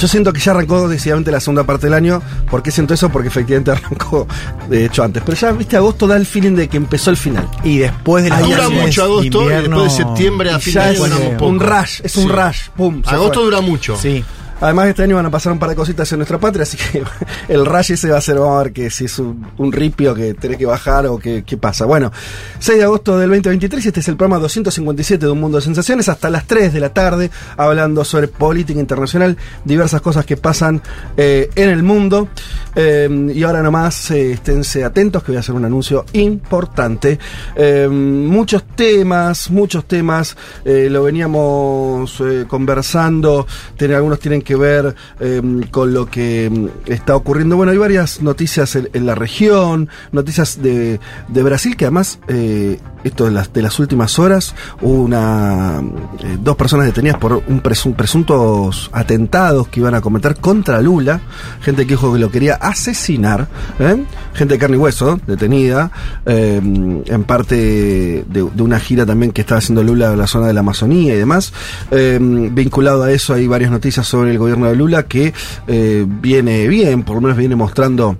Yo 0.00 0.08
siento 0.08 0.32
que 0.32 0.40
ya 0.40 0.50
arrancó 0.50 0.88
decididamente 0.88 1.30
la 1.30 1.38
segunda 1.38 1.62
parte 1.62 1.86
del 1.86 1.94
año. 1.94 2.20
¿Por 2.50 2.60
qué 2.64 2.72
siento 2.72 2.92
eso? 2.92 3.08
Porque 3.08 3.28
efectivamente 3.28 3.70
arrancó, 3.86 4.26
de 4.68 4.86
hecho, 4.86 5.04
antes. 5.04 5.22
Pero 5.24 5.38
ya, 5.38 5.52
viste, 5.52 5.76
agosto 5.76 6.08
da 6.08 6.16
el 6.16 6.26
feeling 6.26 6.56
de 6.56 6.66
que 6.66 6.76
empezó 6.76 7.10
el 7.10 7.16
final. 7.16 7.48
Y 7.62 7.78
después 7.78 8.24
de 8.24 8.30
las 8.30 8.42
Dura 8.42 8.68
mucho 8.68 9.04
agosto 9.04 9.22
y 9.42 9.44
invierno- 9.44 9.76
después 9.84 9.96
de 9.96 10.04
septiembre 10.04 10.50
a 10.52 10.58
Y 10.58 10.60
fin 10.60 10.74
de 10.74 10.90
es 10.92 11.02
año 11.02 11.30
poco. 11.34 11.46
un 11.46 11.60
rush, 11.60 12.00
es 12.02 12.16
un 12.16 12.24
Sí. 12.24 12.28
rush. 12.28 12.58
Pum, 12.76 13.02
Agosto 13.06 13.44
dura 13.44 13.60
mucho. 13.60 13.96
Sí. 13.96 14.24
Además, 14.60 14.88
este 14.88 15.02
año 15.02 15.16
van 15.16 15.26
a 15.26 15.30
pasar 15.30 15.52
un 15.52 15.58
par 15.58 15.70
de 15.70 15.76
cositas 15.76 16.10
en 16.12 16.18
nuestra 16.18 16.38
patria, 16.38 16.64
así 16.64 16.76
que 16.76 17.02
el 17.52 17.64
rush 17.64 17.92
ese 17.92 18.10
va 18.10 18.18
a 18.18 18.20
ser, 18.20 18.38
vamos 18.38 18.60
a 18.60 18.64
ver 18.64 18.72
que 18.72 18.90
si 18.90 19.04
es 19.04 19.18
un, 19.18 19.72
ripio 19.72 20.14
que 20.14 20.34
tenés 20.34 20.58
que 20.58 20.66
bajar 20.66 21.06
o 21.06 21.18
qué 21.18 21.58
pasa. 21.60 21.84
Bueno, 21.84 22.10
6 22.58 22.78
de 22.78 22.84
agosto 22.84 23.18
del 23.18 23.30
2023, 23.30 23.86
este 23.86 24.00
es 24.00 24.08
el 24.08 24.16
programa 24.16 24.38
257 24.40 25.26
de 25.26 25.30
Un 25.30 25.40
Mundo 25.40 25.58
de 25.58 25.62
Sensaciones, 25.62 26.08
hasta 26.08 26.30
las 26.30 26.46
3 26.46 26.72
de 26.72 26.80
la 26.80 26.92
tarde, 26.92 27.30
hablando 27.56 28.04
sobre 28.04 28.28
política 28.28 28.80
internacional, 28.80 29.36
diversas 29.64 30.00
cosas 30.00 30.26
que 30.26 30.36
pasan 30.36 30.82
eh, 31.16 31.50
en 31.54 31.68
el 31.68 31.82
mundo. 31.82 32.28
Eh, 32.80 33.32
y 33.34 33.42
ahora 33.42 33.60
nomás, 33.60 34.12
eh, 34.12 34.30
esténse 34.32 34.84
atentos 34.84 35.24
que 35.24 35.32
voy 35.32 35.36
a 35.38 35.40
hacer 35.40 35.52
un 35.56 35.64
anuncio 35.64 36.04
importante. 36.12 37.18
Eh, 37.56 37.88
muchos 37.90 38.62
temas, 38.76 39.50
muchos 39.50 39.84
temas, 39.86 40.36
eh, 40.64 40.86
lo 40.88 41.02
veníamos 41.02 42.20
eh, 42.20 42.44
conversando, 42.46 43.48
tiene- 43.76 43.96
algunos 43.96 44.20
tienen 44.20 44.42
que 44.42 44.54
ver 44.54 44.94
eh, 45.18 45.42
con 45.72 45.92
lo 45.92 46.06
que 46.06 46.70
está 46.86 47.16
ocurriendo. 47.16 47.56
Bueno, 47.56 47.72
hay 47.72 47.78
varias 47.78 48.22
noticias 48.22 48.76
en, 48.76 48.88
en 48.92 49.06
la 49.06 49.16
región, 49.16 49.88
noticias 50.12 50.62
de, 50.62 51.00
de 51.26 51.42
Brasil 51.42 51.76
que 51.76 51.86
además 51.86 52.20
de 53.16 53.62
las, 53.62 53.78
últimas 53.78 54.18
horas, 54.18 54.54
una, 54.80 55.80
eh, 56.20 56.38
dos 56.40 56.56
personas 56.56 56.86
detenidas 56.86 57.18
por 57.18 57.42
un 57.46 57.62
presun- 57.62 57.94
presuntos 57.94 58.90
atentados 58.92 59.68
que 59.68 59.80
iban 59.80 59.94
a 59.94 60.00
cometer 60.00 60.36
contra 60.36 60.80
Lula, 60.80 61.20
gente 61.60 61.84
que 61.86 61.94
dijo 61.94 62.12
que 62.12 62.18
lo 62.18 62.30
quería 62.30 62.54
asesinar, 62.54 63.48
¿eh? 63.78 64.04
gente 64.34 64.54
de 64.54 64.58
carne 64.58 64.76
y 64.76 64.80
hueso, 64.80 65.20
detenida, 65.26 65.90
eh, 66.26 66.60
en 66.62 67.24
parte 67.24 67.54
de, 67.56 68.24
de 68.28 68.62
una 68.62 68.78
gira 68.78 69.04
también 69.06 69.32
que 69.32 69.40
estaba 69.40 69.58
haciendo 69.58 69.82
Lula 69.82 70.12
en 70.12 70.18
la 70.18 70.26
zona 70.26 70.46
de 70.46 70.52
la 70.52 70.60
Amazonía 70.60 71.14
y 71.14 71.18
demás. 71.18 71.52
Vinculado 71.90 73.02
a 73.04 73.10
eso 73.12 73.34
hay 73.34 73.46
varias 73.46 73.70
noticias 73.70 74.06
sobre 74.06 74.30
el 74.30 74.38
gobierno 74.38 74.66
de 74.66 74.76
Lula 74.76 75.04
que 75.04 75.32
viene 76.20 76.68
bien, 76.68 77.02
por 77.02 77.16
lo 77.16 77.22
menos 77.22 77.36
viene 77.36 77.56
mostrando 77.56 78.16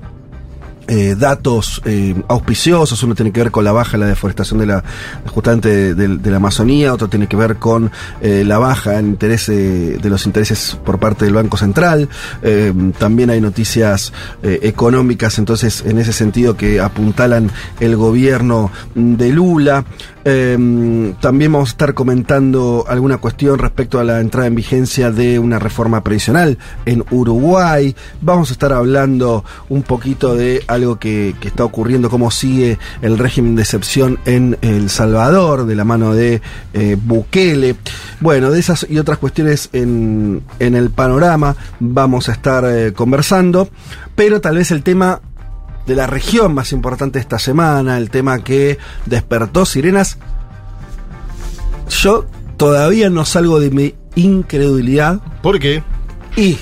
eh, 0.88 1.14
datos 1.16 1.80
eh, 1.84 2.14
auspiciosos, 2.28 3.02
uno 3.02 3.14
tiene 3.14 3.30
que 3.30 3.40
ver 3.40 3.50
con 3.52 3.62
la 3.64 3.72
baja 3.72 3.96
en 3.96 4.00
la 4.00 4.06
deforestación 4.06 4.58
de 4.58 4.66
la 4.66 4.82
justamente 5.26 5.68
de, 5.68 5.94
de- 5.94 6.16
de 6.16 6.30
la 6.30 6.38
Amazonía, 6.38 6.92
otro 6.94 7.08
tiene 7.08 7.26
que 7.28 7.36
ver 7.36 7.56
con 7.56 7.90
eh, 8.20 8.42
la 8.46 8.58
baja 8.58 8.98
en 8.98 9.08
interés 9.08 9.48
eh, 9.48 9.98
de 10.02 10.10
los 10.10 10.26
intereses 10.26 10.78
por 10.84 10.98
parte 10.98 11.24
del 11.26 11.34
Banco 11.34 11.56
Central, 11.56 12.08
eh, 12.42 12.72
también 12.98 13.30
hay 13.30 13.40
noticias 13.40 14.12
eh, 14.42 14.60
económicas, 14.62 15.38
entonces 15.38 15.84
en 15.86 15.98
ese 15.98 16.12
sentido 16.12 16.56
que 16.56 16.80
apuntalan 16.80 17.50
el 17.80 17.94
gobierno 17.96 18.70
de 18.94 19.28
Lula. 19.30 19.84
Eh, 20.30 21.14
también 21.20 21.52
vamos 21.52 21.70
a 21.70 21.72
estar 21.72 21.94
comentando 21.94 22.84
alguna 22.86 23.16
cuestión 23.16 23.58
respecto 23.58 23.98
a 23.98 24.04
la 24.04 24.20
entrada 24.20 24.46
en 24.46 24.54
vigencia 24.54 25.10
de 25.10 25.38
una 25.38 25.58
reforma 25.58 26.02
previsional 26.04 26.58
en 26.84 27.02
Uruguay. 27.10 27.96
Vamos 28.20 28.50
a 28.50 28.52
estar 28.52 28.74
hablando 28.74 29.42
un 29.70 29.82
poquito 29.82 30.34
de 30.34 30.62
algo 30.66 30.98
que, 30.98 31.34
que 31.40 31.48
está 31.48 31.64
ocurriendo, 31.64 32.10
cómo 32.10 32.30
sigue 32.30 32.78
el 33.00 33.16
régimen 33.16 33.56
de 33.56 33.62
excepción 33.62 34.18
en 34.26 34.58
El 34.60 34.90
Salvador, 34.90 35.64
de 35.64 35.74
la 35.74 35.84
mano 35.84 36.12
de 36.12 36.42
eh, 36.74 36.98
Bukele. 37.02 37.76
Bueno, 38.20 38.50
de 38.50 38.60
esas 38.60 38.86
y 38.90 38.98
otras 38.98 39.16
cuestiones 39.16 39.70
en, 39.72 40.42
en 40.58 40.74
el 40.74 40.90
panorama 40.90 41.56
vamos 41.80 42.28
a 42.28 42.32
estar 42.32 42.64
eh, 42.66 42.92
conversando, 42.92 43.70
pero 44.14 44.42
tal 44.42 44.56
vez 44.56 44.72
el 44.72 44.82
tema 44.82 45.22
de 45.88 45.96
la 45.96 46.06
región 46.06 46.54
más 46.54 46.72
importante 46.72 47.18
esta 47.18 47.38
semana, 47.38 47.96
el 47.96 48.10
tema 48.10 48.44
que 48.44 48.78
despertó 49.06 49.64
sirenas. 49.64 50.18
Yo 51.88 52.26
todavía 52.58 53.08
no 53.08 53.24
salgo 53.24 53.58
de 53.58 53.70
mi 53.70 53.94
incredulidad. 54.14 55.20
¿Por 55.42 55.58
qué? 55.58 55.82
Y 56.36 56.58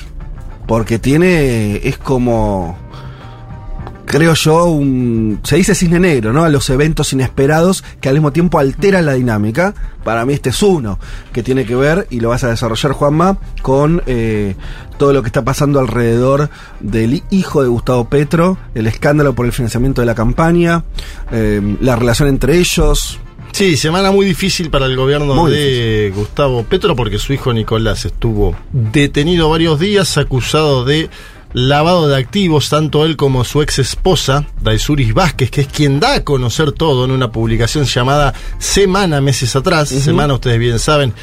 porque 0.68 1.00
tiene, 1.00 1.88
es 1.88 1.98
como, 1.98 2.78
creo 4.06 4.34
yo, 4.34 4.64
un, 4.66 5.40
se 5.42 5.56
dice 5.56 5.74
cisne 5.74 6.00
negro, 6.00 6.32
¿no? 6.32 6.44
A 6.44 6.48
los 6.48 6.70
eventos 6.70 7.12
inesperados 7.12 7.84
que 8.00 8.08
al 8.08 8.14
mismo 8.14 8.32
tiempo 8.32 8.58
alteran 8.58 9.04
la 9.04 9.14
dinámica. 9.14 9.74
Para 10.04 10.24
mí 10.24 10.32
este 10.32 10.50
es 10.50 10.62
uno, 10.62 10.98
que 11.32 11.42
tiene 11.42 11.66
que 11.66 11.74
ver, 11.74 12.06
y 12.10 12.20
lo 12.20 12.30
vas 12.30 12.44
a 12.44 12.48
desarrollar 12.48 12.92
Juanma, 12.92 13.38
con 13.60 14.02
eh, 14.06 14.54
todo 14.98 15.12
lo 15.12 15.22
que 15.22 15.28
está 15.28 15.44
pasando 15.44 15.80
alrededor 15.80 16.48
del 16.80 17.22
hijo 17.30 17.62
de 17.62 17.68
Gustavo 17.68 18.08
Petro, 18.08 18.56
el 18.74 18.86
escándalo 18.86 19.34
por 19.34 19.46
el 19.46 19.52
financiamiento 19.52 20.00
de 20.00 20.06
la 20.06 20.14
campaña, 20.14 20.84
eh, 21.32 21.76
la 21.80 21.96
relación 21.96 22.28
entre 22.28 22.56
ellos. 22.58 23.18
Sí, 23.52 23.76
semana 23.76 24.10
muy 24.10 24.26
difícil 24.26 24.68
para 24.68 24.84
el 24.84 24.96
gobierno 24.96 25.34
Muy 25.34 25.50
de 25.50 26.12
Gustavo 26.14 26.62
Petro 26.64 26.94
porque 26.94 27.18
su 27.18 27.32
hijo 27.32 27.54
Nicolás 27.54 28.04
estuvo 28.04 28.54
detenido 28.70 29.48
varios 29.48 29.80
días, 29.80 30.18
acusado 30.18 30.84
de 30.84 31.08
lavado 31.56 32.06
de 32.06 32.16
activos, 32.16 32.68
tanto 32.68 33.06
él 33.06 33.16
como 33.16 33.42
su 33.42 33.62
ex 33.62 33.78
esposa, 33.78 34.44
Daisuris 34.60 35.14
Vázquez, 35.14 35.50
que 35.50 35.62
es 35.62 35.66
quien 35.66 36.00
da 36.00 36.16
a 36.16 36.22
conocer 36.22 36.72
todo 36.72 37.06
en 37.06 37.10
una 37.10 37.32
publicación 37.32 37.86
llamada 37.86 38.34
Semana 38.58 39.22
meses 39.22 39.56
atrás. 39.56 39.88
Semana, 39.88 40.34
ustedes 40.34 40.58
bien 40.58 40.78
saben, 40.78 41.14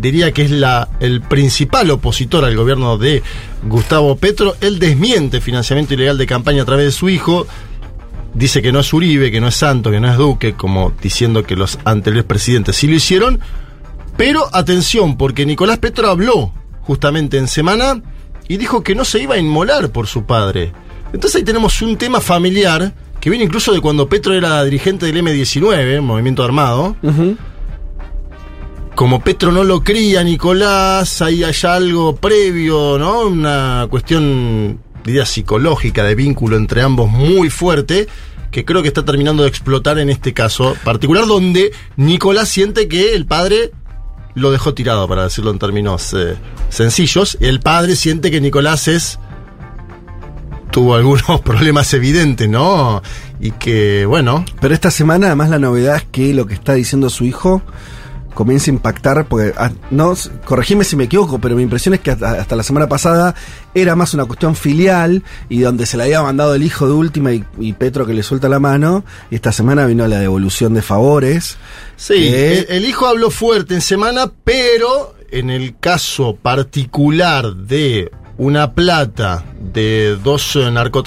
diría 0.00 0.30
que 0.30 0.42
es 0.42 0.52
la, 0.52 0.88
el 1.00 1.20
principal 1.20 1.90
opositor 1.90 2.44
al 2.44 2.54
gobierno 2.54 2.98
de 2.98 3.24
Gustavo 3.64 4.14
Petro. 4.14 4.54
Él 4.60 4.78
desmiente 4.78 5.40
financiamiento 5.40 5.94
ilegal 5.94 6.18
de 6.18 6.26
campaña 6.26 6.62
a 6.62 6.66
través 6.66 6.86
de 6.86 6.92
su 6.92 7.08
hijo. 7.08 7.48
Dice 8.32 8.62
que 8.62 8.70
no 8.70 8.78
es 8.78 8.92
Uribe, 8.92 9.32
que 9.32 9.40
no 9.40 9.48
es 9.48 9.56
Santo, 9.56 9.90
que 9.90 9.98
no 9.98 10.08
es 10.08 10.16
Duque, 10.16 10.54
como 10.54 10.92
diciendo 11.02 11.42
que 11.42 11.56
los 11.56 11.80
anteriores 11.84 12.26
presidentes 12.26 12.76
sí 12.76 12.86
lo 12.86 12.94
hicieron. 12.94 13.40
Pero 14.16 14.48
atención, 14.52 15.16
porque 15.16 15.44
Nicolás 15.44 15.78
Petro 15.78 16.08
habló 16.10 16.52
justamente 16.82 17.38
en 17.38 17.48
semana 17.48 18.00
y 18.50 18.56
dijo 18.56 18.82
que 18.82 18.96
no 18.96 19.04
se 19.04 19.22
iba 19.22 19.36
a 19.36 19.38
inmolar 19.38 19.92
por 19.92 20.08
su 20.08 20.24
padre. 20.24 20.72
Entonces 21.12 21.36
ahí 21.36 21.44
tenemos 21.44 21.80
un 21.82 21.96
tema 21.96 22.20
familiar 22.20 22.92
que 23.20 23.30
viene 23.30 23.44
incluso 23.44 23.72
de 23.72 23.80
cuando 23.80 24.08
Petro 24.08 24.34
era 24.34 24.64
dirigente 24.64 25.06
del 25.06 25.24
M19, 25.24 26.00
Movimiento 26.00 26.42
Armado. 26.42 26.96
Como 28.96 29.20
Petro 29.20 29.52
no 29.52 29.62
lo 29.62 29.84
cría, 29.84 30.24
Nicolás, 30.24 31.22
ahí 31.22 31.44
hay 31.44 31.54
algo 31.62 32.16
previo, 32.16 32.98
¿no? 32.98 33.20
Una 33.28 33.86
cuestión, 33.88 34.80
diría, 35.04 35.26
psicológica 35.26 36.02
de 36.02 36.16
vínculo 36.16 36.56
entre 36.56 36.82
ambos 36.82 37.08
muy 37.08 37.50
fuerte, 37.50 38.08
que 38.50 38.64
creo 38.64 38.82
que 38.82 38.88
está 38.88 39.04
terminando 39.04 39.44
de 39.44 39.48
explotar 39.48 40.00
en 40.00 40.10
este 40.10 40.34
caso 40.34 40.76
particular, 40.82 41.24
donde 41.24 41.70
Nicolás 41.94 42.48
siente 42.48 42.88
que 42.88 43.14
el 43.14 43.26
padre 43.26 43.70
lo 44.34 44.50
dejó 44.50 44.74
tirado, 44.74 45.08
para 45.08 45.24
decirlo 45.24 45.50
en 45.50 45.58
términos 45.58 46.14
eh, 46.14 46.36
sencillos. 46.68 47.36
El 47.40 47.60
padre 47.60 47.96
siente 47.96 48.30
que 48.30 48.40
Nicolás 48.40 48.88
es 48.88 49.18
tuvo 50.70 50.94
algunos 50.94 51.40
problemas 51.44 51.92
evidentes, 51.94 52.48
¿no? 52.48 53.02
Y 53.40 53.52
que, 53.52 54.06
bueno, 54.06 54.44
Pero 54.60 54.74
esta 54.74 54.90
semana 54.90 55.26
además 55.26 55.50
la 55.50 55.58
novedad 55.58 55.96
es 55.96 56.04
que 56.10 56.34
lo 56.34 56.46
que 56.46 56.54
está 56.54 56.74
diciendo 56.74 57.10
su 57.10 57.24
hijo 57.24 57.62
comienza 58.34 58.70
a 58.70 58.74
impactar, 58.74 59.26
porque 59.26 59.52
ah, 59.58 59.70
no, 59.90 60.14
corregime 60.44 60.84
si 60.84 60.96
me 60.96 61.04
equivoco, 61.04 61.38
pero 61.40 61.56
mi 61.56 61.62
impresión 61.62 61.94
es 61.94 62.00
que 62.00 62.10
hasta, 62.12 62.32
hasta 62.32 62.56
la 62.56 62.62
semana 62.62 62.88
pasada 62.88 63.34
era 63.74 63.96
más 63.96 64.14
una 64.14 64.24
cuestión 64.24 64.54
filial 64.56 65.22
y 65.48 65.60
donde 65.60 65.86
se 65.86 65.96
le 65.96 66.04
había 66.04 66.22
mandado 66.22 66.54
el 66.54 66.62
hijo 66.62 66.86
de 66.86 66.92
última 66.92 67.32
y, 67.32 67.44
y 67.58 67.72
Petro 67.74 68.06
que 68.06 68.14
le 68.14 68.22
suelta 68.22 68.48
la 68.48 68.58
mano, 68.60 69.04
y 69.30 69.34
esta 69.34 69.52
semana 69.52 69.86
vino 69.86 70.06
la 70.06 70.18
devolución 70.18 70.74
de 70.74 70.82
favores. 70.82 71.56
Sí, 71.96 72.14
que- 72.14 72.58
el, 72.60 72.66
el 72.70 72.84
hijo 72.84 73.06
habló 73.06 73.30
fuerte 73.30 73.74
en 73.74 73.80
semana, 73.80 74.30
pero 74.44 75.14
en 75.30 75.50
el 75.50 75.76
caso 75.78 76.36
particular 76.36 77.54
de 77.54 78.10
una 78.38 78.72
plata 78.72 79.44
de 79.72 80.16
dos 80.22 80.56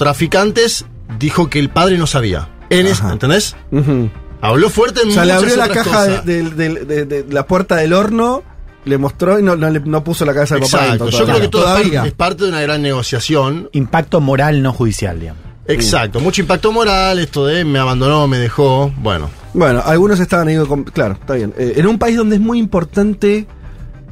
narcotraficantes, 0.04 0.84
dijo 1.18 1.50
que 1.50 1.58
el 1.58 1.70
padre 1.70 1.98
no 1.98 2.06
sabía. 2.06 2.48
En 2.70 2.86
es-. 2.86 3.00
¿Entendés? 3.00 3.56
Ujú. 3.72 4.10
Habló 4.44 4.70
fuerte 4.70 5.02
en 5.02 5.08
O 5.08 5.12
sea, 5.12 5.24
le 5.24 5.32
abrió 5.32 5.56
la 5.56 5.68
caja 5.68 6.02
de, 6.04 6.08
cosas. 6.10 6.24
de- 6.26 6.42
de- 6.50 6.84
de- 6.84 7.04
de 7.06 7.26
la 7.32 7.46
puerta 7.46 7.76
del 7.76 7.92
horno, 7.92 8.42
le 8.84 8.98
mostró 8.98 9.38
y 9.38 9.42
no, 9.42 9.56
no, 9.56 10.04
puso 10.04 10.24
la 10.24 10.34
cabeza 10.34 10.54
del 10.56 10.64
papá. 10.64 10.84
Exacto. 10.84 11.08
Yo 11.10 11.24
creo 11.24 11.40
que 11.40 11.48
todo 11.48 11.62
todavía. 11.62 12.04
es 12.04 12.12
parte 12.12 12.44
de 12.44 12.50
una 12.50 12.60
gran 12.60 12.82
negociación. 12.82 13.68
Impacto 13.72 14.20
moral 14.20 14.62
no 14.62 14.72
judicial, 14.72 15.18
digamos. 15.18 15.42
Exacto. 15.66 16.20
Mucho 16.20 16.42
impacto 16.42 16.70
moral, 16.72 17.18
esto 17.18 17.46
de 17.46 17.64
me 17.64 17.78
abandonó, 17.78 18.28
me 18.28 18.38
dejó. 18.38 18.92
Bueno, 18.98 19.30
Bueno, 19.54 19.82
algunos 19.84 20.20
estaban 20.20 20.48
ahí 20.48 20.56
con. 20.66 20.84
Claro, 20.84 21.14
está 21.14 21.34
bien. 21.34 21.54
Eh, 21.56 21.74
en 21.76 21.86
un 21.86 21.98
país 21.98 22.16
donde 22.18 22.36
es 22.36 22.40
muy 22.42 22.58
importante. 22.58 23.46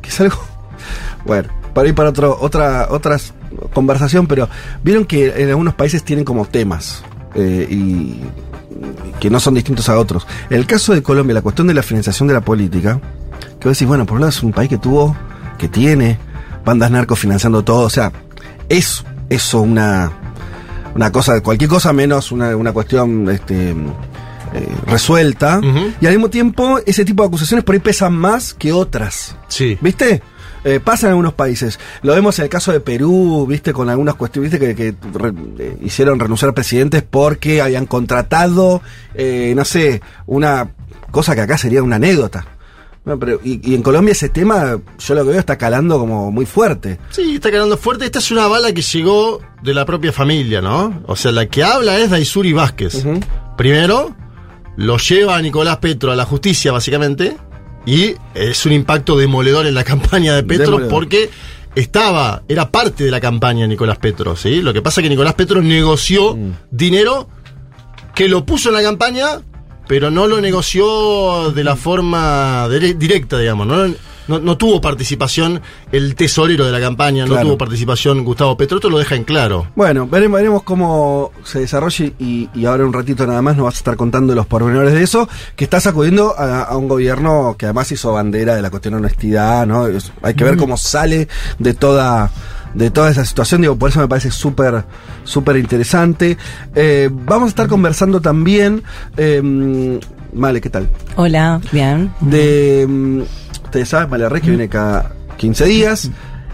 Que 0.01 0.09
es 0.09 0.21
algo. 0.21 0.39
Bueno, 1.25 1.49
para 1.75 1.89
ir 1.89 1.95
para 1.95 2.09
otro, 2.09 2.37
otra 2.41 2.89
otras 2.91 3.33
conversación, 3.73 4.27
pero 4.27 4.49
vieron 4.83 5.05
que 5.05 5.27
en 5.43 5.51
algunos 5.51 5.75
países 5.75 6.03
tienen 6.03 6.25
como 6.25 6.47
temas. 6.47 7.05
eh, 7.35 7.67
y 7.71 8.17
que 9.21 9.31
no 9.31 9.41
son 9.41 9.55
distintos 9.55 9.89
a 9.89 9.99
otros. 9.99 10.27
En 10.51 10.59
el 10.59 10.67
caso 10.67 10.93
de 10.93 11.03
Colombia, 11.03 11.35
la 11.35 11.43
cuestión 11.43 11.67
de 11.67 11.75
la 11.75 11.83
financiación 11.83 12.29
de 12.29 12.35
la 12.35 12.41
política, 12.41 13.01
que 13.61 13.69
vos 13.69 13.77
decís, 13.77 13.87
bueno, 13.87 14.07
por 14.07 14.17
un 14.17 14.21
lado 14.23 14.31
es 14.31 14.43
un 14.43 14.53
país 14.53 14.69
que 14.69 14.79
tuvo, 14.79 15.17
que 15.59 15.69
tiene 15.69 16.19
bandas 16.65 16.91
narcos 16.91 17.19
financiando 17.19 17.63
todo, 17.63 17.83
o 17.83 17.91
sea, 17.91 18.13
es 18.69 19.05
eso 19.29 19.61
una, 19.61 20.13
una 20.95 21.11
cosa, 21.13 21.43
cualquier 21.43 21.71
cosa 21.71 21.93
menos 21.93 22.33
una, 22.33 22.57
una 22.57 22.73
cuestión 22.73 23.29
este, 23.31 23.71
eh, 23.71 23.75
resuelta. 24.87 25.61
Y 26.01 26.07
al 26.07 26.13
mismo 26.13 26.29
tiempo, 26.29 26.79
ese 26.85 27.05
tipo 27.05 27.23
de 27.23 27.29
acusaciones 27.29 27.65
por 27.65 27.75
ahí 27.75 27.81
pesan 27.81 28.15
más 28.15 28.55
que 28.55 28.73
otras. 28.73 29.37
sí. 29.49 29.79
¿Viste? 29.81 30.23
Eh, 30.65 30.79
pasa 30.79 31.07
en 31.07 31.11
algunos 31.11 31.33
países. 31.35 31.81
Lo 32.03 32.15
vemos 32.15 32.39
en 32.39 32.45
el 32.45 32.49
caso 32.49 32.71
de 32.73 32.81
Perú, 32.81 33.47
¿viste? 33.49 33.73
Con 33.73 33.89
algunas 33.91 34.15
cuestiones, 34.15 34.51
¿viste? 34.53 34.65
Que, 34.65 34.77
que 34.77 34.95
re- 35.19 35.33
eh, 35.59 35.77
hicieron 35.83 36.21
renunciar 36.21 36.55
presidentes 36.55 37.03
porque 37.03 37.61
habían 37.61 37.87
contratado, 37.87 38.81
eh, 39.15 39.53
no 39.57 39.65
sé, 39.65 40.01
una 40.27 40.71
cosa 41.11 41.35
que 41.35 41.41
acá 41.41 41.59
sería 41.59 41.83
una 41.83 41.97
anécdota. 41.97 42.47
No, 43.05 43.19
pero, 43.19 43.41
y, 43.43 43.61
y 43.69 43.75
en 43.75 43.83
Colombia 43.83 44.13
ese 44.13 44.29
tema, 44.29 44.79
yo 45.01 45.15
lo 45.17 45.25
que 45.25 45.31
veo 45.31 45.41
está 45.41 45.59
calando 45.59 45.99
como 45.99 46.31
muy 46.31 46.47
fuerte. 46.47 47.01
Sí, 47.11 47.35
está 47.35 47.51
quedando 47.51 47.77
fuerte. 47.77 48.05
Esta 48.05 48.21
es 48.21 48.31
una 48.31 48.47
bala 48.47 48.73
que 48.73 48.83
llegó 48.83 49.41
de 49.65 49.75
la 49.75 49.85
propia 49.85 50.13
familia, 50.13 50.61
¿no? 50.61 51.03
O 51.09 51.17
sea, 51.17 51.33
la 51.33 51.47
que 51.47 51.65
habla 51.65 51.99
es 51.99 52.11
Daisuri 52.11 52.53
Vázquez. 52.53 53.05
Primero, 53.57 54.15
lo 54.77 54.99
lleva 54.99 55.37
a 55.37 55.43
Nicolás 55.43 55.79
Petro 55.79 56.13
a 56.13 56.17
la 56.17 56.25
justicia, 56.25 56.71
básicamente, 56.71 57.37
y 57.87 58.15
es 58.35 58.65
un 58.67 58.73
impacto 58.73 59.17
demoledor 59.17 59.67
en 59.67 59.75
la 59.75 59.85
campaña 59.93 60.35
de 60.35 60.43
Petro 60.43 60.67
Demoledor. 60.67 60.91
porque 60.91 61.31
estaba, 61.75 62.43
era 62.49 62.71
parte 62.71 63.05
de 63.05 63.11
la 63.11 63.21
campaña 63.21 63.67
Nicolás 63.67 63.99
Petro, 63.99 64.37
¿sí? 64.37 64.61
Lo 64.63 64.73
que 64.73 64.83
pasa 64.83 65.01
es 65.01 65.05
que 65.05 65.09
Nicolás 65.11 65.35
Petro 65.35 65.63
negoció 65.63 66.37
dinero 66.71 67.29
que 68.15 68.29
lo 68.29 68.45
puso 68.45 68.69
en 68.69 68.75
la 68.75 68.83
campaña 68.83 69.41
pero 69.89 70.11
no 70.11 70.27
lo 70.27 70.41
negoció 70.41 71.51
de 71.51 71.65
la 71.65 71.77
forma 71.77 72.67
dire- 72.69 72.95
directa, 72.97 73.39
digamos. 73.39 73.67
¿no? 73.67 73.93
No, 74.29 74.39
no 74.39 74.57
tuvo 74.57 74.81
participación 74.81 75.61
el 75.91 76.15
tesorero 76.15 76.65
de 76.65 76.73
la 76.73 76.81
campaña, 76.81 77.25
no 77.27 77.35
tuvo 77.43 77.59
participación 77.59 78.25
Gustavo 78.25 78.57
Petro, 78.57 78.77
esto 78.79 78.89
lo 78.91 78.99
deja 78.99 79.15
en 79.17 79.25
claro. 79.25 79.67
Bueno, 79.75 80.07
veremos, 80.07 80.37
veremos 80.39 80.63
cómo 80.63 81.33
se 81.45 81.61
desarrolla 81.61 82.07
y, 82.19 82.49
y 82.55 82.65
ahora 82.67 82.85
un 82.85 82.93
ratito 82.93 83.27
nada 83.27 83.43
más 83.43 83.57
nos 83.57 83.65
vas 83.65 83.75
a 83.75 83.79
estar 83.79 83.97
contando 83.97 84.35
los 84.35 84.47
pormenores 84.47 84.93
de 84.95 85.03
eso, 85.03 85.29
que 85.57 85.65
está 85.65 85.81
sacudiendo 85.81 86.35
a, 86.39 86.63
a 86.63 86.77
un 86.77 86.89
gobierno 86.89 87.57
que 87.59 87.67
además 87.67 87.91
hizo 87.93 88.13
bandera 88.13 88.55
de 88.55 88.63
la 88.63 88.71
cuestión 88.71 88.95
de 88.95 88.99
honestidad, 89.01 89.67
¿no? 89.67 89.87
Es- 89.89 90.13
hay 90.23 90.35
que 90.35 90.45
ver 90.45 90.57
cómo 90.57 90.77
sale 90.77 91.29
de 91.59 91.75
toda 91.75 92.31
de 92.75 92.91
toda 92.91 93.11
esa 93.11 93.25
situación, 93.27 93.61
digo, 93.61 93.77
por 93.77 93.91
eso 93.91 94.01
me 94.01 94.09
parece 94.09 94.31
súper, 94.31 94.83
súper 95.25 95.57
interesante. 95.59 96.39
Eh, 96.75 97.11
vamos 97.13 97.47
a 97.47 97.49
estar 97.51 97.69
conversando 97.69 98.21
también, 98.23 98.83
eh, 99.19 100.01
Vale, 100.35 100.63
¿qué 100.63 100.71
tal? 100.71 100.89
Hola, 101.17 101.61
bien. 101.73 102.11
de. 102.21 103.23
Ustedes 103.73 103.89
saben, 103.89 104.11
Vale 104.11 104.29
Rey, 104.29 104.43
que 104.43 104.51
viene 104.51 104.69
cada 104.69 105.13
15 105.39 105.65
días. 105.65 106.11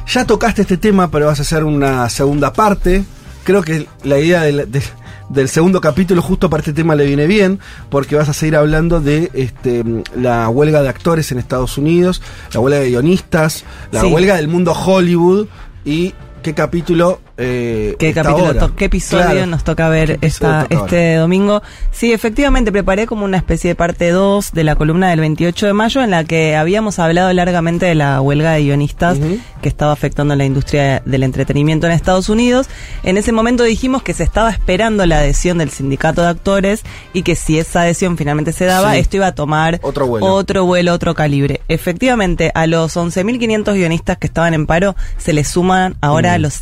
Ya 0.07 0.25
tocaste 0.25 0.63
este 0.63 0.77
tema, 0.77 1.11
pero 1.11 1.27
vas 1.27 1.41
a 1.41 1.43
hacer 1.43 1.65
una 1.65 2.09
segunda 2.11 2.53
parte. 2.53 3.03
Creo 3.43 3.61
que 3.63 3.89
la 4.05 4.21
idea 4.21 4.43
del, 4.43 4.71
de- 4.71 4.83
del 5.29 5.49
segundo 5.49 5.81
capítulo, 5.81 6.23
justo 6.23 6.49
para 6.49 6.61
este 6.61 6.73
tema, 6.73 6.95
le 6.95 7.05
viene 7.07 7.27
bien, 7.27 7.59
porque 7.91 8.15
vas 8.15 8.29
a 8.29 8.33
seguir 8.33 8.55
hablando 8.55 9.01
de 9.01 9.33
este, 9.35 9.83
la 10.17 10.49
huelga 10.49 10.81
de 10.81 10.89
actores 10.91 11.33
en 11.33 11.39
Estados 11.39 11.77
Unidos, 11.77 12.23
la 12.55 12.61
huelga 12.61 12.79
de 12.79 12.91
guionistas, 12.91 13.65
la 13.91 14.03
Sí. 14.03 14.07
huelga 14.07 14.37
del 14.37 14.47
mundo 14.47 14.71
Hollywood 14.73 15.49
y 15.85 16.15
qué 16.45 16.55
capítulo. 16.55 17.21
Eh, 17.39 17.95
¿Qué 17.99 18.13
capítulo, 18.13 18.75
qué 18.77 18.87
episodio 18.87 19.25
Claro. 19.31 19.47
nos 19.47 19.65
toca 19.65 19.89
ver 19.89 20.19
¿Qué 20.19 20.27
episodio 20.27 20.53
esta, 20.61 20.69
toca 20.69 20.85
este 20.85 21.15
domingo? 21.17 21.63
Sí, 21.93 22.13
efectivamente, 22.13 22.73
preparé 22.73 23.07
como 23.07 23.25
una 23.25 23.37
especie 23.37 23.71
de 23.71 23.75
parte 23.75 24.11
2 24.11 24.53
de 24.53 24.65
la 24.65 24.75
columna 24.77 25.11
del 25.11 25.21
28 25.21 25.67
de 25.67 25.73
mayo 25.73 26.03
en 26.03 26.11
la 26.11 26.25
que 26.25 26.57
habíamos 26.57 26.99
hablado 26.99 27.33
largamente 27.33 27.87
de 27.87 27.95
la 27.95 28.21
huelga 28.21 28.53
de 28.53 28.63
guionistas 28.63 29.19
que 29.63 29.69
estaba 29.69 29.93
afectando 29.93 30.35
la 30.37 30.45
industria 30.45 31.01
del 31.05 31.23
entretenimiento 31.23 31.87
en 31.87 31.93
Estados 31.93 32.29
Unidos. 32.29 32.67
En 33.05 33.17
ese 33.17 33.33
momento 33.33 33.63
dijimos 33.65 34.03
que 34.03 34.15
se 34.15 34.25
estaba 34.25 34.51
esperando 34.51 35.07
la 35.07 35.19
adhesión 35.19 35.59
del 35.59 35.71
sindicato 35.71 36.23
de 36.23 36.29
actores 36.29 36.83
y 37.13 37.23
que 37.23 37.37
si 37.37 37.59
esa 37.59 37.83
adhesión 37.83 38.17
finalmente 38.17 38.53
se 38.53 38.65
daba, 38.65 38.95
Sí. 38.95 38.99
esto 39.01 39.17
iba 39.17 39.27
a 39.29 39.35
tomar 39.35 39.79
Otro 39.83 40.07
vuelo. 40.07 40.27
otro 40.27 40.65
vuelo, 40.65 40.93
otro 40.93 41.15
calibre. 41.15 41.61
Efectivamente, 41.69 42.51
a 42.55 42.67
los 42.67 42.97
11.500 42.97 43.75
guionistas 43.75 44.19
que 44.19 44.27
estaban 44.27 44.55
en 44.55 44.67
paro 44.67 44.97
se 45.19 45.33
les 45.33 45.49
suman 45.49 45.97
ahora 46.01 46.37
Mm. 46.39 46.43
los 46.43 46.55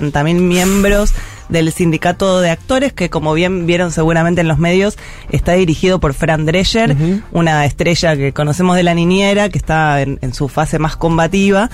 160.000 0.00 0.40
miembros 0.40 1.12
del 1.48 1.72
sindicato 1.72 2.40
de 2.40 2.50
actores 2.50 2.92
que 2.92 3.08
como 3.08 3.32
bien 3.32 3.66
vieron 3.66 3.90
seguramente 3.90 4.42
en 4.42 4.48
los 4.48 4.58
medios 4.58 4.98
está 5.30 5.52
dirigido 5.52 5.98
por 5.98 6.12
Fran 6.12 6.44
Drescher, 6.44 6.94
una 7.32 7.64
estrella 7.64 8.16
que 8.16 8.32
conocemos 8.32 8.76
de 8.76 8.82
la 8.82 8.94
niñera 8.94 9.48
que 9.48 9.58
está 9.58 10.02
en, 10.02 10.18
en 10.20 10.34
su 10.34 10.48
fase 10.48 10.78
más 10.78 10.96
combativa. 10.96 11.70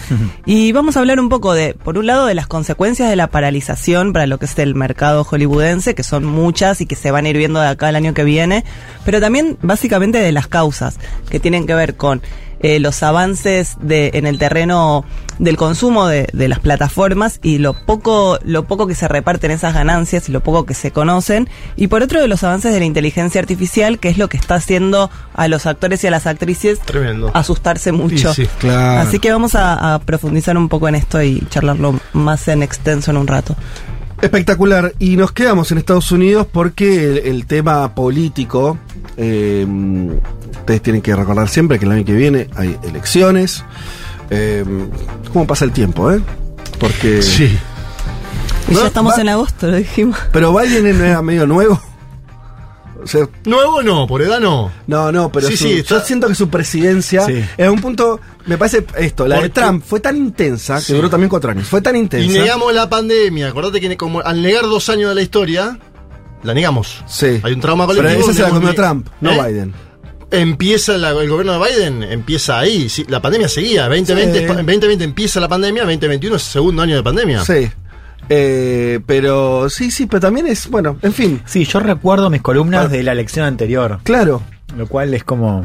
Y 0.46 0.72
vamos 0.72 0.96
a 0.96 1.00
hablar 1.00 1.18
un 1.18 1.28
poco 1.28 1.54
de 1.54 1.74
por 1.74 1.98
un 1.98 2.06
lado 2.06 2.26
de 2.26 2.34
las 2.34 2.46
consecuencias 2.46 3.08
de 3.10 3.16
la 3.16 3.28
paralización 3.28 4.12
para 4.12 4.26
lo 4.26 4.38
que 4.38 4.46
es 4.46 4.58
el 4.58 4.74
mercado 4.74 5.24
hollywoodense 5.24 5.94
que 5.94 6.02
son 6.02 6.24
muchas 6.24 6.80
y 6.80 6.86
que 6.86 6.94
se 6.94 7.10
van 7.10 7.26
a 7.26 7.28
ir 7.28 7.36
viendo 7.36 7.60
de 7.60 7.68
acá 7.68 7.88
al 7.88 7.96
año 7.96 8.14
que 8.14 8.24
viene 8.24 8.64
pero 9.04 9.20
también 9.20 9.58
básicamente 9.62 10.18
de 10.18 10.32
las 10.32 10.46
causas 10.46 10.98
que 11.28 11.40
tienen 11.40 11.66
que 11.66 11.74
ver 11.74 11.96
con 11.96 12.22
eh, 12.64 12.80
los 12.80 13.02
avances 13.02 13.76
de, 13.82 14.12
en 14.14 14.26
el 14.26 14.38
terreno 14.38 15.04
del 15.38 15.58
consumo 15.58 16.06
de, 16.06 16.28
de 16.32 16.48
las 16.48 16.60
plataformas 16.60 17.38
y 17.42 17.58
lo 17.58 17.74
poco, 17.74 18.38
lo 18.42 18.64
poco 18.64 18.86
que 18.86 18.94
se 18.94 19.06
reparten 19.06 19.50
esas 19.50 19.74
ganancias 19.74 20.30
y 20.30 20.32
lo 20.32 20.40
poco 20.40 20.64
que 20.64 20.72
se 20.72 20.90
conocen. 20.90 21.46
Y 21.76 21.88
por 21.88 22.02
otro 22.02 22.22
de 22.22 22.26
los 22.26 22.42
avances 22.42 22.72
de 22.72 22.78
la 22.78 22.86
inteligencia 22.86 23.38
artificial, 23.38 23.98
que 23.98 24.08
es 24.08 24.16
lo 24.16 24.30
que 24.30 24.38
está 24.38 24.54
haciendo 24.54 25.10
a 25.34 25.46
los 25.48 25.66
actores 25.66 26.02
y 26.04 26.06
a 26.06 26.10
las 26.10 26.26
actrices 26.26 26.78
Tremendo. 26.80 27.30
asustarse 27.34 27.92
mucho. 27.92 28.32
Sí, 28.32 28.46
sí. 28.46 28.50
Claro. 28.60 29.02
Así 29.02 29.18
que 29.18 29.30
vamos 29.30 29.54
a, 29.56 29.94
a 29.94 29.98
profundizar 29.98 30.56
un 30.56 30.70
poco 30.70 30.88
en 30.88 30.94
esto 30.94 31.22
y 31.22 31.46
charlarlo 31.50 32.00
más 32.14 32.48
en 32.48 32.62
extenso 32.62 33.10
en 33.10 33.18
un 33.18 33.26
rato. 33.26 33.56
Espectacular. 34.24 34.92
Y 34.98 35.16
nos 35.16 35.32
quedamos 35.32 35.70
en 35.72 35.78
Estados 35.78 36.10
Unidos 36.12 36.46
porque 36.50 37.04
el, 37.04 37.18
el 37.18 37.46
tema 37.46 37.94
político, 37.94 38.78
eh, 39.16 39.66
ustedes 40.60 40.82
tienen 40.82 41.02
que 41.02 41.14
recordar 41.14 41.48
siempre 41.48 41.78
que 41.78 41.84
el 41.84 41.92
año 41.92 42.04
que 42.04 42.14
viene 42.14 42.48
hay 42.56 42.76
elecciones. 42.84 43.64
Eh, 44.30 44.64
¿Cómo 45.32 45.46
pasa 45.46 45.64
el 45.64 45.72
tiempo, 45.72 46.10
eh? 46.10 46.20
Porque... 46.78 47.20
Sí. 47.22 47.56
Y 48.68 48.72
No, 48.74 48.80
ya 48.80 48.86
estamos 48.86 49.12
va- 49.16 49.20
en 49.20 49.28
agosto, 49.28 49.66
lo 49.66 49.76
dijimos. 49.76 50.18
Pero 50.32 50.56
Biden 50.58 50.86
es 50.86 51.22
medio 51.22 51.46
nuevo. 51.46 51.80
O 53.04 53.06
sea, 53.06 53.28
Nuevo 53.44 53.82
no, 53.82 54.06
por 54.06 54.22
edad 54.22 54.40
no. 54.40 54.72
no, 54.86 55.12
no, 55.12 55.30
pero 55.30 55.46
Sí, 55.48 55.56
su- 55.56 55.64
sí, 55.68 55.82
yo 55.86 56.00
siento 56.00 56.26
que 56.26 56.34
su 56.34 56.48
presidencia, 56.48 57.24
Sí. 57.26 57.44
en 57.58 57.70
un 57.70 57.80
punto, 57.80 58.18
me 58.46 58.56
parece 58.58 58.84
esto, 58.96 59.28
la 59.28 59.40
de 59.40 59.50
Trump 59.50 59.84
fue 59.86 60.00
tan 60.00 60.16
intensa, 60.16 60.80
que 60.84 60.94
duró 60.94 61.08
también 61.10 61.28
cuatro 61.28 61.50
años, 61.50 61.66
fue 61.68 61.80
tan 61.82 61.94
Y 61.96 62.00
intensa. 62.00 62.32
negamos 62.38 62.74
la 62.74 62.88
pandemia. 62.88 63.48
Acordate 63.48 63.80
que 63.80 63.96
como 63.96 64.20
al 64.20 64.42
negar 64.42 64.62
dos 64.64 64.88
años 64.88 65.10
de 65.10 65.14
la 65.14 65.22
historia, 65.22 65.78
la 66.42 66.54
negamos. 66.54 67.02
Sí. 67.06 67.40
Hay 67.42 67.52
un 67.52 67.60
trauma 67.60 67.86
Pero 67.86 67.98
colectivo. 68.00 68.24
esa 68.30 68.32
se 68.34 68.42
la 68.42 68.48
comió 68.50 68.74
Trump, 68.74 69.08
no 69.20 69.30
¿Eh? 69.32 69.52
Biden. 69.52 69.74
Empieza 70.30 70.96
la- 70.98 71.10
el 71.10 71.28
gobierno 71.28 71.58
de 71.58 71.70
Biden, 71.70 72.02
empieza 72.02 72.58
ahí. 72.58 72.88
la 73.08 73.20
pandemia 73.22 73.48
seguía. 73.48 73.88
2020, 73.88 74.38
Sí. 74.38 74.44
en 74.44 74.56
2020 74.66 75.04
empieza 75.04 75.38
la 75.40 75.48
pandemia, 75.48 75.82
2021 75.84 76.36
es 76.36 76.42
el 76.46 76.52
segundo 76.52 76.82
año 76.82 76.96
de 76.96 77.02
pandemia. 77.02 77.44
Sí. 77.44 77.70
Eh, 78.28 79.00
pero 79.06 79.68
sí, 79.68 79.90
sí, 79.90 80.06
pero 80.06 80.20
también 80.20 80.46
es, 80.46 80.68
bueno, 80.68 80.96
en 81.02 81.12
fin, 81.12 81.42
Sí, 81.44 81.64
yo 81.64 81.80
recuerdo 81.80 82.30
mis 82.30 82.42
columnas 82.42 82.86
Ah. 82.86 82.88
de 82.88 83.02
la 83.02 83.12
elección 83.12 83.44
anterior, 83.46 83.98
claro. 84.02 84.42
lo 84.76 84.86
cual 84.86 85.12
es 85.14 85.24
como... 85.24 85.64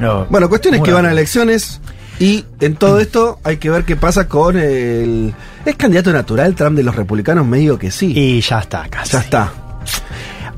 no, 0.00 0.26
Bueno, 0.26 0.48
cuestión 0.48 0.74
es 0.74 0.80
muy 0.80 0.86
que 0.88 0.92
van 0.94 1.06
a 1.06 1.10
elecciones 1.12 1.80
y 2.20 2.44
en 2.60 2.76
todo 2.76 3.00
esto 3.00 3.38
hay 3.44 3.56
que 3.56 3.70
ver 3.70 3.84
qué 3.84 3.96
pasa 3.96 4.28
con 4.28 4.56
el... 4.58 5.34
¿Es 5.64 5.76
candidato 5.76 6.12
natural 6.12 6.54
Trump 6.54 6.76
de 6.76 6.82
los 6.82 6.94
republicanos? 6.94 7.44
Me 7.46 7.58
digo 7.58 7.78
que 7.78 7.90
sí. 7.90 8.12
Y 8.16 8.40
ya 8.40 8.60
está, 8.60 8.86
casi. 8.88 9.12
ya 9.12 9.20
está. 9.20 9.52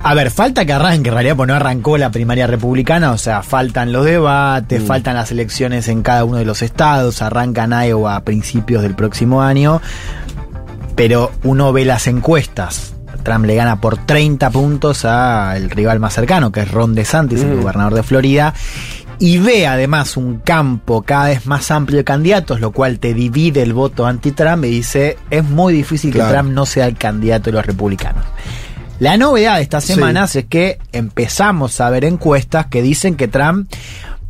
A 0.05 0.14
ver, 0.14 0.33
falta 0.33 0.64
que 0.64 0.73
arranque, 0.73 1.11
en 1.11 1.14
realidad, 1.14 1.37
pues 1.37 1.47
no 1.47 1.55
arrancó 1.55 1.97
la 1.97 2.11
primaria 2.11 2.49
republicana, 2.49 3.12
o 3.12 3.18
sea, 3.18 3.42
faltan 3.45 3.92
los 3.92 4.05
debates, 4.05 4.83
Mm. 4.83 4.87
faltan 4.87 5.14
las 5.14 5.31
elecciones 5.31 5.87
en 5.87 6.03
cada 6.03 6.25
uno 6.25 6.38
de 6.38 6.45
los 6.45 6.61
estados, 6.62 7.23
arrancan 7.23 7.71
Iowa 7.73 8.16
a 8.16 8.25
principios 8.25 8.83
del 8.83 8.97
próximo 8.97 9.42
año, 9.42 9.81
pero 10.95 11.31
uno 11.45 11.73
ve 11.73 11.85
las 11.85 12.07
encuestas. 12.07 12.95
Trump 13.23 13.45
le 13.45 13.55
gana 13.55 13.81
por 13.81 13.99
30 13.99 14.51
puntos 14.51 15.05
al 15.05 15.71
rival 15.71 16.01
más 16.01 16.15
cercano, 16.15 16.51
que 16.51 16.61
es 16.61 16.71
Ron 16.71 16.95
DeSantis, 16.95 17.41
el 17.43 17.55
Mm. 17.57 17.61
gobernador 17.61 17.95
de 17.95 18.03
Florida, 18.03 18.53
y 19.21 19.39
ve 19.39 19.67
además 19.69 20.17
un 20.17 20.39
campo 20.41 21.03
cada 21.03 21.27
vez 21.27 21.47
más 21.47 21.71
amplio 21.71 21.99
de 21.99 22.05
candidatos, 22.05 22.61
lo 22.61 22.73
cual 22.73 22.99
te 22.99 23.15
divide 23.15 23.63
el 23.63 23.73
voto 23.75 24.07
anti-Trump 24.07 24.65
y 24.65 24.71
dice, 24.71 25.17
es 25.31 25.45
muy 25.45 25.73
difícil 25.73 26.13
que. 26.13 26.19
Trump 26.19 26.51
no 26.51 26.67
sea 26.67 26.87
el 26.87 26.97
candidato 26.97 27.45
de 27.51 27.53
los 27.53 27.67
republicanos. 27.67 28.25
La 28.99 29.17
novedad 29.17 29.57
de 29.57 29.63
estas 29.63 29.85
Sí. 29.85 29.95
semanas 29.95 30.35
es 30.35 30.47
que 30.47 30.79
empezamos 30.93 31.81
a 31.81 31.91
ver 31.91 32.05
encuestas 32.05 32.67
que 32.67 32.83
dicen 32.83 33.15
que 33.17 33.29
Trump 33.29 33.71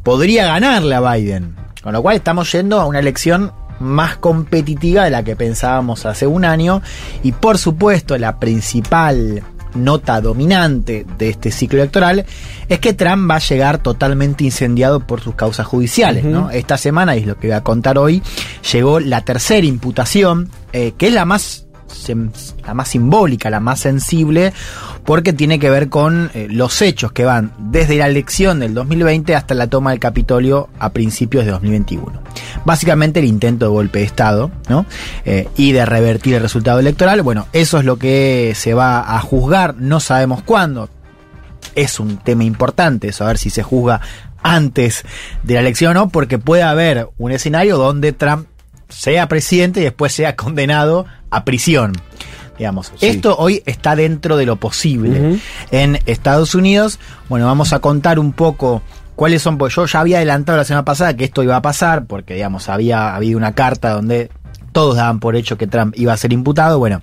podría 0.03 0.47
ganarle 0.47 0.95
a 0.95 1.01
Biden. 1.15 1.57
Con 1.83 1.93
lo 1.95 2.03
cual 2.03 2.17
estamos 2.17 2.51
yendo 2.53 2.81
a 2.81 2.87
una 2.87 3.01
elección 3.01 3.53
más 3.83 4.17
competitiva 4.17 5.05
de 5.05 5.11
la 5.11 5.23
que 5.23 5.37
pensábamos 5.37 6.07
hace 6.07 6.27
un 6.27 6.45
año. 6.45 6.83
Y 7.23 7.33
por 7.33 7.59
supuesto, 7.59 8.17
la 8.17 8.39
principal 8.39 9.43
nota 9.75 10.21
dominante 10.21 11.07
de 11.19 11.31
este 11.31 11.51
ciclo 11.51 11.81
electoral 11.81 12.27
es 12.69 12.79
que 12.79 12.93
Trump 12.93 13.31
va 13.31 13.37
a 13.37 13.41
llegar 13.41 13.79
totalmente 13.79 14.45
incendiado 14.45 15.01
por 15.01 15.21
sus 15.21 15.35
causas 15.35 15.67
judiciales. 15.67 16.25
¿no? 16.25 16.51
Esta 16.51 16.77
semana, 16.77 17.17
y 17.17 17.21
es 17.21 17.27
lo 17.27 17.39
que 17.39 17.49
voy 17.49 17.57
a 17.57 17.63
contar 17.63 17.99
hoy, 17.99 18.23
llegó 18.73 19.01
la 19.01 19.23
tercera 19.23 19.67
imputación, 19.67 20.51
eh, 20.73 20.93
que 20.97 21.09
es 21.09 21.13
la 21.13 21.25
más 21.25 21.67
la 22.67 22.75
más 22.75 22.89
simbólica, 22.89 23.51
la 23.51 23.61
más 23.61 23.81
sensible, 23.81 24.53
porque 25.05 25.33
tiene 25.33 25.59
que 25.59 25.71
ver 25.71 25.89
con 25.89 26.31
eh, 26.35 26.49
los 26.51 26.81
hechos 26.83 27.13
que 27.13 27.25
van 27.25 27.53
desde 27.59 27.97
la 27.97 28.07
elección 28.07 28.61
del 28.61 28.75
2020 28.75 29.35
hasta 29.35 29.55
la 29.55 29.67
toma 29.67 29.91
del 29.91 30.01
Capitolio 30.01 30.69
a 30.79 30.91
principios 30.91 31.45
de 31.45 31.53
2021. 31.53 32.13
Básicamente 32.65 33.21
el 33.21 33.27
intento 33.27 33.67
de 33.67 33.71
golpe 33.71 33.99
de 34.01 34.05
Estado, 34.05 34.51
¿no? 34.69 34.87
Eh, 35.25 35.49
y 35.57 35.73
de 35.73 35.85
revertir 35.85 36.35
el 36.35 36.43
resultado 36.43 36.81
electoral. 36.81 37.23
Bueno, 37.23 37.47
eso 37.53 37.79
es 37.79 37.85
lo 37.85 37.99
que 37.99 38.53
se 38.57 38.75
va 38.75 39.17
a 39.17 39.21
juzgar, 39.21 39.77
no 39.77 40.01
sabemos 40.01 40.43
cuándo. 40.43 40.89
Es 41.75 42.01
un 42.01 42.19
tema 42.19 42.45
importante 42.45 43.13
saber 43.13 43.39
si 43.39 43.51
se 43.51 43.63
juzga 43.63 44.01
antes 44.43 45.05
de 45.43 45.55
la 45.55 45.61
elección 45.61 45.93
o 45.93 45.95
no, 45.95 46.09
porque 46.09 46.39
puede 46.39 46.63
haber 46.63 47.09
un 47.19 47.33
escenario 47.33 47.79
donde 47.79 48.13
Trump 48.13 48.47
sea 48.89 49.27
presidente 49.27 49.81
y 49.81 49.85
después 49.85 50.13
sea 50.13 50.37
condenado 50.37 51.07
a 51.33 51.45
prisión. 51.45 51.93
Digamos, 52.59 52.93
Sí. 52.97 53.07
esto 53.07 53.35
hoy 53.39 53.63
está 53.67 53.97
dentro 53.97 54.37
de 54.37 54.47
lo 54.47 54.57
posible 54.57 55.41
en 55.73 55.99
Estados 56.07 56.55
Unidos. 56.55 56.99
Bueno, 57.29 57.47
vamos 57.47 57.73
a 57.73 57.81
contar 57.81 58.19
un 58.21 58.33
poco 58.33 58.83
cuáles 59.17 59.43
son, 59.43 59.59
pues 59.59 59.75
yo 59.75 59.87
ya 59.87 60.01
había 60.01 60.19
adelantado 60.19 60.59
la 60.59 60.65
semana 60.65 60.85
pasada 60.85 61.17
que 61.17 61.25
esto 61.25 61.43
iba 61.43 61.57
a 61.57 61.63
pasar, 61.63 62.05
porque 62.05 62.35
digamos, 62.35 62.69
había 62.69 63.17
habido 63.17 63.37
una 63.39 63.53
carta 63.55 63.91
donde 63.91 64.31
todos 64.73 64.97
daban 64.97 65.19
por 65.21 65.35
hecho 65.37 65.59
que 65.59 65.67
Trump 65.67 65.95
iba 65.99 66.13
a 66.13 66.17
ser 66.17 66.33
imputado. 66.33 66.79
Bueno, 66.79 67.03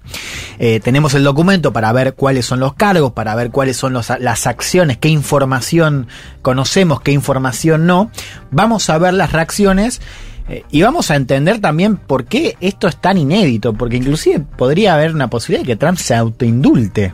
eh, 0.60 0.80
tenemos 0.80 1.14
el 1.14 1.24
documento 1.24 1.72
para 1.74 1.92
ver 1.94 2.14
cuáles 2.16 2.46
son 2.46 2.60
los 2.60 2.74
cargos, 2.76 3.12
para 3.12 3.36
ver 3.36 3.52
cuáles 3.52 3.76
son 3.78 3.94
los- 3.94 4.10
las 4.20 4.48
acciones, 4.48 4.98
qué 4.98 5.10
información 5.10 6.08
conocemos, 6.42 7.02
qué 7.02 7.12
información 7.12 7.86
no. 7.86 8.10
Vamos 8.52 8.90
a 8.90 8.98
ver 8.98 9.14
las 9.14 9.34
reacciones. 9.34 10.02
Eh, 10.50 10.64
Y 10.72 10.82
vamos 10.82 11.10
a 11.12 11.16
entender 11.16 11.60
también 11.62 11.98
por 11.98 12.26
qué 12.26 12.56
esto 12.60 12.88
es 12.88 12.98
tan 13.00 13.18
inédito, 13.18 13.74
porque 13.74 13.98
inclusive 13.98 14.40
podría 14.58 14.96
haber 14.96 15.14
una 15.14 15.30
posibilidad 15.30 15.64
de 15.66 15.74
que 15.74 15.76
Trump 15.78 15.98
se 15.98 16.16
autoindulte 16.16 17.14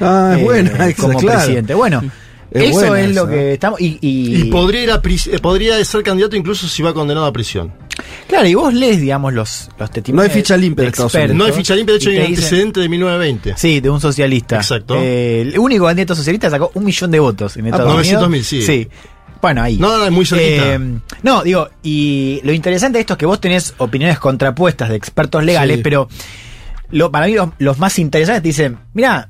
Ah, 0.00 0.32
es 0.34 0.40
eh, 0.40 0.44
buena, 0.44 0.88
esa, 0.88 1.00
como 1.02 1.18
claro. 1.18 1.38
presidente. 1.40 1.74
Bueno, 1.74 2.02
Es 2.50 2.70
eso 2.70 2.78
buena 2.88 3.00
es 3.00 3.14
lo 3.14 3.28
que 3.28 3.52
estamos. 3.54 3.80
Y, 3.80 3.98
y- 4.00 4.42
Y 4.42 4.44
podría, 4.50 4.82
ir 4.82 4.90
a 4.90 5.00
pris- 5.00 5.28
eh, 5.32 5.38
podría 5.38 5.82
ser 5.84 6.02
candidato 6.02 6.34
incluso 6.36 6.66
si 6.68 6.82
va 6.82 6.92
condenado 6.92 7.26
a 7.26 7.32
prisión. 7.32 7.72
claro, 8.28 8.46
y 8.48 8.54
vos 8.54 8.72
lees, 8.74 9.00
digamos, 9.00 9.32
los, 9.32 9.68
los 9.78 9.90
testimonios. 9.90 10.28
No 10.28 10.34
hay 10.34 10.40
ficha 10.42 10.56
limpia 10.56 10.82
de 10.82 10.86
en 10.88 10.92
Estados 10.92 11.14
expertos, 11.14 11.36
No 11.36 11.44
hay 11.44 11.52
ficha 11.52 11.74
limpia, 11.74 11.92
de 11.94 11.98
hecho 11.98 12.10
hay 12.10 12.18
un 12.18 12.24
antecedente 12.26 12.80
de 12.80 12.88
1920. 12.88 13.54
Sí, 13.56 13.80
de 13.80 13.90
un 13.90 14.00
socialista. 14.00 14.56
Exacto. 14.56 14.96
Eh, 14.98 15.42
el 15.42 15.58
único 15.58 15.84
candidato 15.86 16.14
socialista 16.14 16.50
sacó 16.50 16.70
un 16.74 16.84
millón 16.84 17.10
de 17.10 17.20
votos 17.20 17.56
en 17.56 17.66
Estados 17.66 17.94
900.000, 18.06 18.26
Unidos. 18.26 18.46
sí. 18.46 18.62
Sí. 18.62 18.88
Bueno, 19.42 19.62
ahí. 19.62 19.76
No, 19.76 19.98
no, 19.98 20.10
muy 20.12 20.24
cerquita. 20.24 20.74
Eh, 20.74 20.78
no, 21.24 21.42
digo, 21.42 21.68
y 21.82 22.40
lo 22.44 22.52
interesante 22.52 22.96
de 22.98 23.00
esto 23.00 23.14
es 23.14 23.18
que 23.18 23.26
vos 23.26 23.40
tenés 23.40 23.74
opiniones 23.78 24.18
contrapuestas 24.20 24.88
de 24.88 24.94
expertos 24.96 25.42
legales, 25.44 25.78
Sí. 25.78 25.82
pero 25.82 26.08
lo, 26.92 27.10
para 27.10 27.26
mí 27.26 27.34
los, 27.34 27.48
los 27.58 27.78
más 27.78 27.98
interesantes 27.98 28.42
te 28.42 28.48
dicen, 28.48 28.78
mira, 28.94 29.28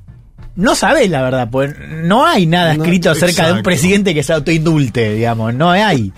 no 0.55 0.75
sabés 0.75 1.09
la 1.09 1.21
verdad, 1.21 1.49
pues 1.51 1.75
no 2.03 2.25
hay 2.25 2.45
nada 2.45 2.75
No, 2.75 2.83
escrito 2.83 3.11
acerca 3.11 3.47
de 3.47 3.53
un 3.53 3.63
presidente 3.63 4.13
que 4.13 4.23
se 4.23 4.33
autoindulte, 4.33 5.13
digamos, 5.13 5.53
no 5.53 5.71
hay. 5.71 6.13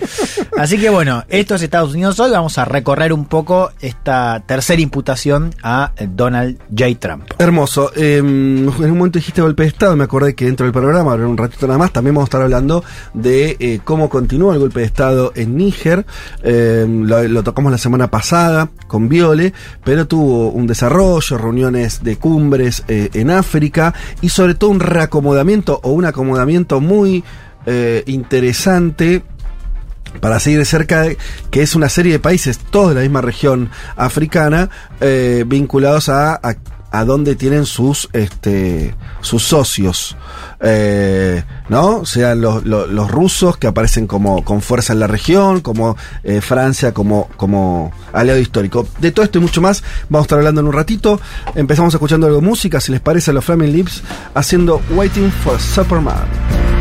Así 0.57 0.77
que 0.77 0.89
bueno, 0.89 1.23
esto 1.29 1.55
es 1.55 1.61
Estados 1.61 1.93
Unidos 1.93 2.19
hoy, 2.19 2.31
vamos 2.31 2.57
a 2.57 2.65
recorrer 2.65 3.13
un 3.13 3.25
poco 3.25 3.71
esta 3.81 4.43
tercera 4.45 4.81
imputación 4.81 5.53
a 5.63 5.91
Donald 6.09 6.57
J. 6.69 6.95
Trump. 6.99 7.23
Hermoso. 7.37 7.91
Eh, 7.95 8.17
en 8.17 8.67
un 8.69 8.97
momento 8.97 9.19
dijiste 9.19 9.41
golpe 9.41 9.63
de 9.63 9.69
Estado, 9.69 9.95
me 9.95 10.03
acordé 10.03 10.35
que 10.35 10.45
dentro 10.45 10.65
del 10.65 10.73
programa, 10.73 11.11
ahora 11.11 11.27
un 11.27 11.37
ratito 11.37 11.67
nada 11.67 11.79
más, 11.79 11.91
también 11.91 12.15
vamos 12.15 12.27
a 12.27 12.29
estar 12.29 12.41
hablando 12.41 12.83
de 13.13 13.57
eh, 13.59 13.79
cómo 13.83 14.09
continúa 14.09 14.53
el 14.53 14.59
golpe 14.59 14.81
de 14.81 14.85
Estado 14.85 15.31
en 15.35 15.55
Níger. 15.57 16.05
Eh, 16.43 16.85
lo, 16.87 17.23
lo 17.23 17.43
tocamos 17.43 17.71
la 17.71 17.77
semana 17.77 18.09
pasada 18.09 18.69
con 18.87 19.09
Viole, 19.09 19.53
pero 19.83 20.07
tuvo 20.07 20.49
un 20.49 20.67
desarrollo, 20.67 21.37
reuniones 21.37 22.03
de 22.03 22.17
cumbres 22.17 22.83
eh, 22.87 23.09
en 23.13 23.31
África 23.31 23.93
y 24.25 24.29
sobre 24.29 24.55
todo 24.55 24.71
un 24.71 24.79
reacomodamiento 24.79 25.79
o 25.83 25.91
un 25.91 26.03
acomodamiento 26.03 26.81
muy 26.81 27.23
eh, 27.67 28.01
interesante 28.07 29.21
para 30.19 30.39
seguir 30.39 30.57
de 30.57 30.65
cerca, 30.65 31.05
que 31.51 31.61
es 31.61 31.75
una 31.75 31.89
serie 31.89 32.13
de 32.13 32.19
países, 32.19 32.57
todos 32.57 32.89
de 32.89 32.95
la 32.95 33.01
misma 33.01 33.21
región 33.21 33.69
africana, 33.95 34.71
eh, 34.99 35.43
vinculados 35.45 36.09
a, 36.09 36.39
a, 36.41 36.55
a 36.91 37.05
donde 37.05 37.35
tienen 37.35 37.65
sus, 37.65 38.09
este, 38.13 38.95
sus 39.21 39.43
socios. 39.43 40.15
Eh, 40.61 41.43
¿No? 41.69 42.05
Sean 42.05 42.41
los, 42.41 42.65
los, 42.65 42.89
los 42.89 43.11
rusos 43.11 43.57
que 43.57 43.67
aparecen 43.67 44.07
como 44.07 44.43
con 44.43 44.61
fuerza 44.61 44.93
en 44.93 44.99
la 44.99 45.07
región, 45.07 45.61
como 45.61 45.97
eh, 46.23 46.41
Francia, 46.41 46.93
como, 46.93 47.29
como 47.37 47.91
aliado 48.13 48.39
histórico. 48.39 48.87
De 48.99 49.11
todo 49.11 49.25
esto 49.25 49.37
y 49.39 49.41
mucho 49.41 49.61
más 49.61 49.83
vamos 50.09 50.23
a 50.23 50.25
estar 50.25 50.39
hablando 50.39 50.61
en 50.61 50.67
un 50.67 50.73
ratito. 50.73 51.19
Empezamos 51.55 51.93
escuchando 51.93 52.27
algo 52.27 52.39
de 52.39 52.47
música, 52.47 52.79
si 52.79 52.91
les 52.91 53.01
parece, 53.01 53.31
a 53.31 53.33
los 53.33 53.45
Flaming 53.45 53.71
Lips 53.71 54.01
haciendo 54.33 54.81
Waiting 54.95 55.31
for 55.31 55.59
Superman. 55.59 56.74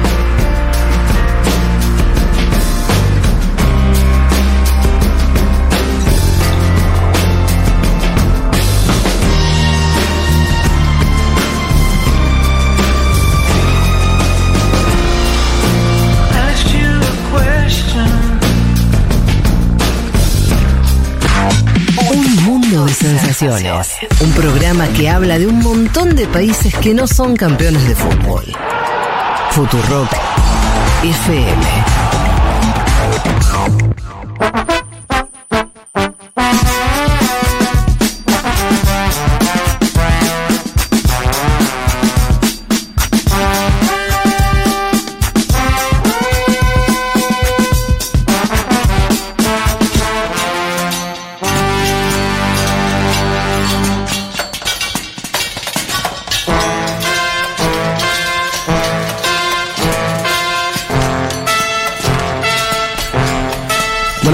Un 24.21 24.33
programa 24.33 24.87
que 24.89 25.09
habla 25.09 25.41
de 25.41 25.49
un 25.49 25.59
montón 25.59 26.15
de 26.15 26.25
países 26.29 26.73
que 26.77 26.95
no 26.95 27.09
son 27.09 27.35
campeones 27.35 27.89
de 27.89 27.97
fútbol. 27.97 28.45
Futurock 29.51 30.13
FM. 31.03 31.65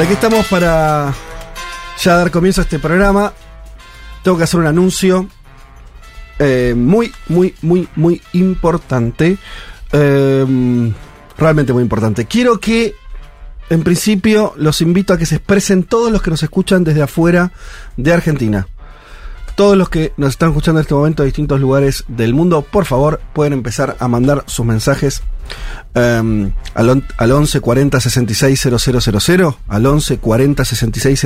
Aquí 0.00 0.14
estamos 0.14 0.46
para 0.46 1.12
ya 2.02 2.16
dar 2.16 2.30
comienzo 2.30 2.62
a 2.62 2.64
este 2.64 2.78
programa. 2.78 3.34
Tengo 4.24 4.38
que 4.38 4.44
hacer 4.44 4.58
un 4.58 4.66
anuncio 4.66 5.28
eh, 6.38 6.72
muy, 6.74 7.12
muy, 7.28 7.54
muy, 7.60 7.86
muy 7.96 8.22
importante. 8.32 9.36
Eh, 9.92 10.92
realmente 11.36 11.74
muy 11.74 11.82
importante. 11.82 12.24
Quiero 12.24 12.58
que, 12.58 12.94
en 13.68 13.82
principio, 13.82 14.54
los 14.56 14.80
invito 14.80 15.12
a 15.12 15.18
que 15.18 15.26
se 15.26 15.36
expresen 15.36 15.82
todos 15.82 16.10
los 16.10 16.22
que 16.22 16.30
nos 16.30 16.42
escuchan 16.42 16.82
desde 16.82 17.02
afuera 17.02 17.52
de 17.98 18.14
Argentina. 18.14 18.68
Todos 19.54 19.76
los 19.76 19.90
que 19.90 20.14
nos 20.16 20.30
están 20.30 20.48
escuchando 20.48 20.80
en 20.80 20.84
este 20.84 20.94
momento 20.94 21.22
de 21.22 21.26
distintos 21.26 21.60
lugares 21.60 22.04
del 22.08 22.32
mundo, 22.32 22.62
por 22.62 22.86
favor, 22.86 23.20
pueden 23.34 23.52
empezar 23.52 23.98
a 24.00 24.08
mandar 24.08 24.44
sus 24.46 24.64
mensajes 24.64 25.22
eh, 25.94 26.50
al, 26.74 26.88
on- 26.88 27.04
al 27.18 27.32
11 27.32 27.60
40 27.60 28.00
66 28.00 28.60
000, 28.62 29.54
al 29.68 29.86
11 29.86 30.18
40 30.18 30.64
66 30.64 31.20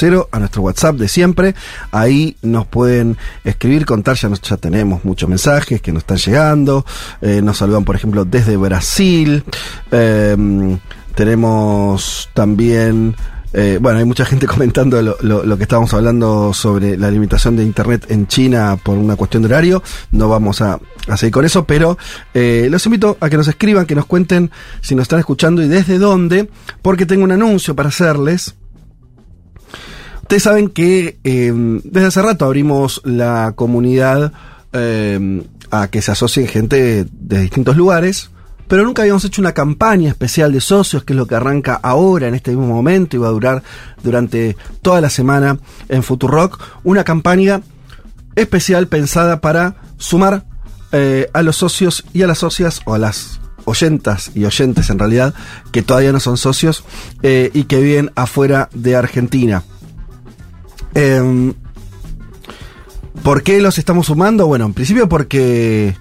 000, 0.00 0.28
a 0.32 0.38
nuestro 0.38 0.62
WhatsApp 0.62 0.96
de 0.96 1.08
siempre. 1.08 1.54
Ahí 1.92 2.36
nos 2.42 2.66
pueden 2.66 3.16
escribir, 3.44 3.86
contar, 3.86 4.16
ya, 4.16 4.28
nos- 4.28 4.40
ya 4.42 4.56
tenemos 4.56 5.04
muchos 5.04 5.28
mensajes 5.28 5.80
que 5.80 5.92
nos 5.92 6.02
están 6.02 6.18
llegando. 6.18 6.84
Eh, 7.20 7.40
nos 7.42 7.58
saludan, 7.58 7.84
por 7.84 7.96
ejemplo, 7.96 8.24
desde 8.24 8.56
Brasil. 8.56 9.44
Eh, 9.92 10.78
tenemos 11.14 12.28
también. 12.34 13.14
Eh, 13.52 13.78
bueno, 13.80 13.98
hay 13.98 14.04
mucha 14.04 14.24
gente 14.24 14.46
comentando 14.48 15.00
lo, 15.02 15.16
lo- 15.22 15.44
lo 15.44 15.56
que 15.56 15.64
estábamos 15.64 15.92
hablando 15.94 16.52
sobre 16.54 16.96
la 16.96 17.10
limitación 17.10 17.56
de 17.56 17.64
Internet 17.64 18.06
en 18.08 18.26
China 18.26 18.78
por 18.82 18.96
una 18.96 19.16
cuestión 19.16 19.42
de 19.42 19.48
horario. 19.48 19.82
No 20.12 20.28
vamos 20.28 20.60
a, 20.60 20.78
seguir 21.16 21.32
con 21.32 21.44
eso, 21.44 21.64
pero 21.64 21.98
eh, 22.34 22.68
los 22.70 22.84
invito 22.86 23.16
a 23.20 23.28
que 23.28 23.36
nos 23.36 23.48
escriban, 23.48 23.86
que 23.86 23.94
nos 23.94 24.06
cuenten 24.06 24.50
si 24.80 24.94
nos 24.94 25.02
están 25.02 25.18
escuchando 25.18 25.62
y 25.62 25.68
desde 25.68 25.98
dónde, 25.98 26.48
porque 26.82 27.06
tengo 27.06 27.24
un 27.24 27.32
anuncio 27.32 27.74
para 27.74 27.88
hacerles. 27.88 28.54
Ustedes 30.22 30.42
saben 30.44 30.68
que 30.68 31.18
eh, 31.24 31.52
desde 31.84 32.06
hace 32.06 32.22
rato 32.22 32.44
abrimos 32.44 33.00
la 33.04 33.52
comunidad 33.56 34.32
eh, 34.72 35.42
a 35.72 35.88
que 35.88 36.02
se 36.02 36.12
asocien 36.12 36.46
gente 36.46 37.04
de 37.10 37.40
distintos 37.40 37.76
lugares, 37.76 38.30
pero 38.70 38.84
nunca 38.84 39.02
habíamos 39.02 39.24
hecho 39.24 39.42
una 39.42 39.52
campaña 39.52 40.10
especial 40.10 40.52
de 40.52 40.60
socios, 40.60 41.02
que 41.02 41.12
es 41.12 41.16
lo 41.16 41.26
que 41.26 41.34
arranca 41.34 41.74
ahora 41.82 42.28
en 42.28 42.36
este 42.36 42.52
mismo 42.52 42.68
momento 42.68 43.16
y 43.16 43.18
va 43.18 43.26
a 43.26 43.32
durar 43.32 43.64
durante 44.04 44.56
toda 44.80 45.00
la 45.00 45.10
semana 45.10 45.58
en 45.88 46.04
Futurock, 46.04 46.62
una 46.84 47.02
campaña 47.02 47.62
especial 48.36 48.86
pensada 48.86 49.40
para 49.40 49.74
sumar 49.98 50.44
eh, 50.92 51.28
a 51.32 51.42
los 51.42 51.56
socios 51.56 52.04
y 52.12 52.22
a 52.22 52.28
las 52.28 52.38
socias 52.38 52.80
o 52.84 52.94
a 52.94 52.98
las 53.00 53.40
oyentas 53.64 54.30
y 54.36 54.44
oyentes 54.44 54.88
en 54.88 55.00
realidad 55.00 55.34
que 55.72 55.82
todavía 55.82 56.12
no 56.12 56.20
son 56.20 56.36
socios 56.36 56.84
eh, 57.24 57.50
y 57.52 57.64
que 57.64 57.80
viven 57.80 58.12
afuera 58.14 58.68
de 58.72 58.94
Argentina. 58.94 59.64
Em, 60.94 61.54
¿Por 63.24 63.42
qué 63.42 63.60
los 63.60 63.78
estamos 63.78 64.06
sumando? 64.06 64.46
Bueno, 64.46 64.66
en 64.66 64.74
principio 64.74 65.08
porque 65.08 65.96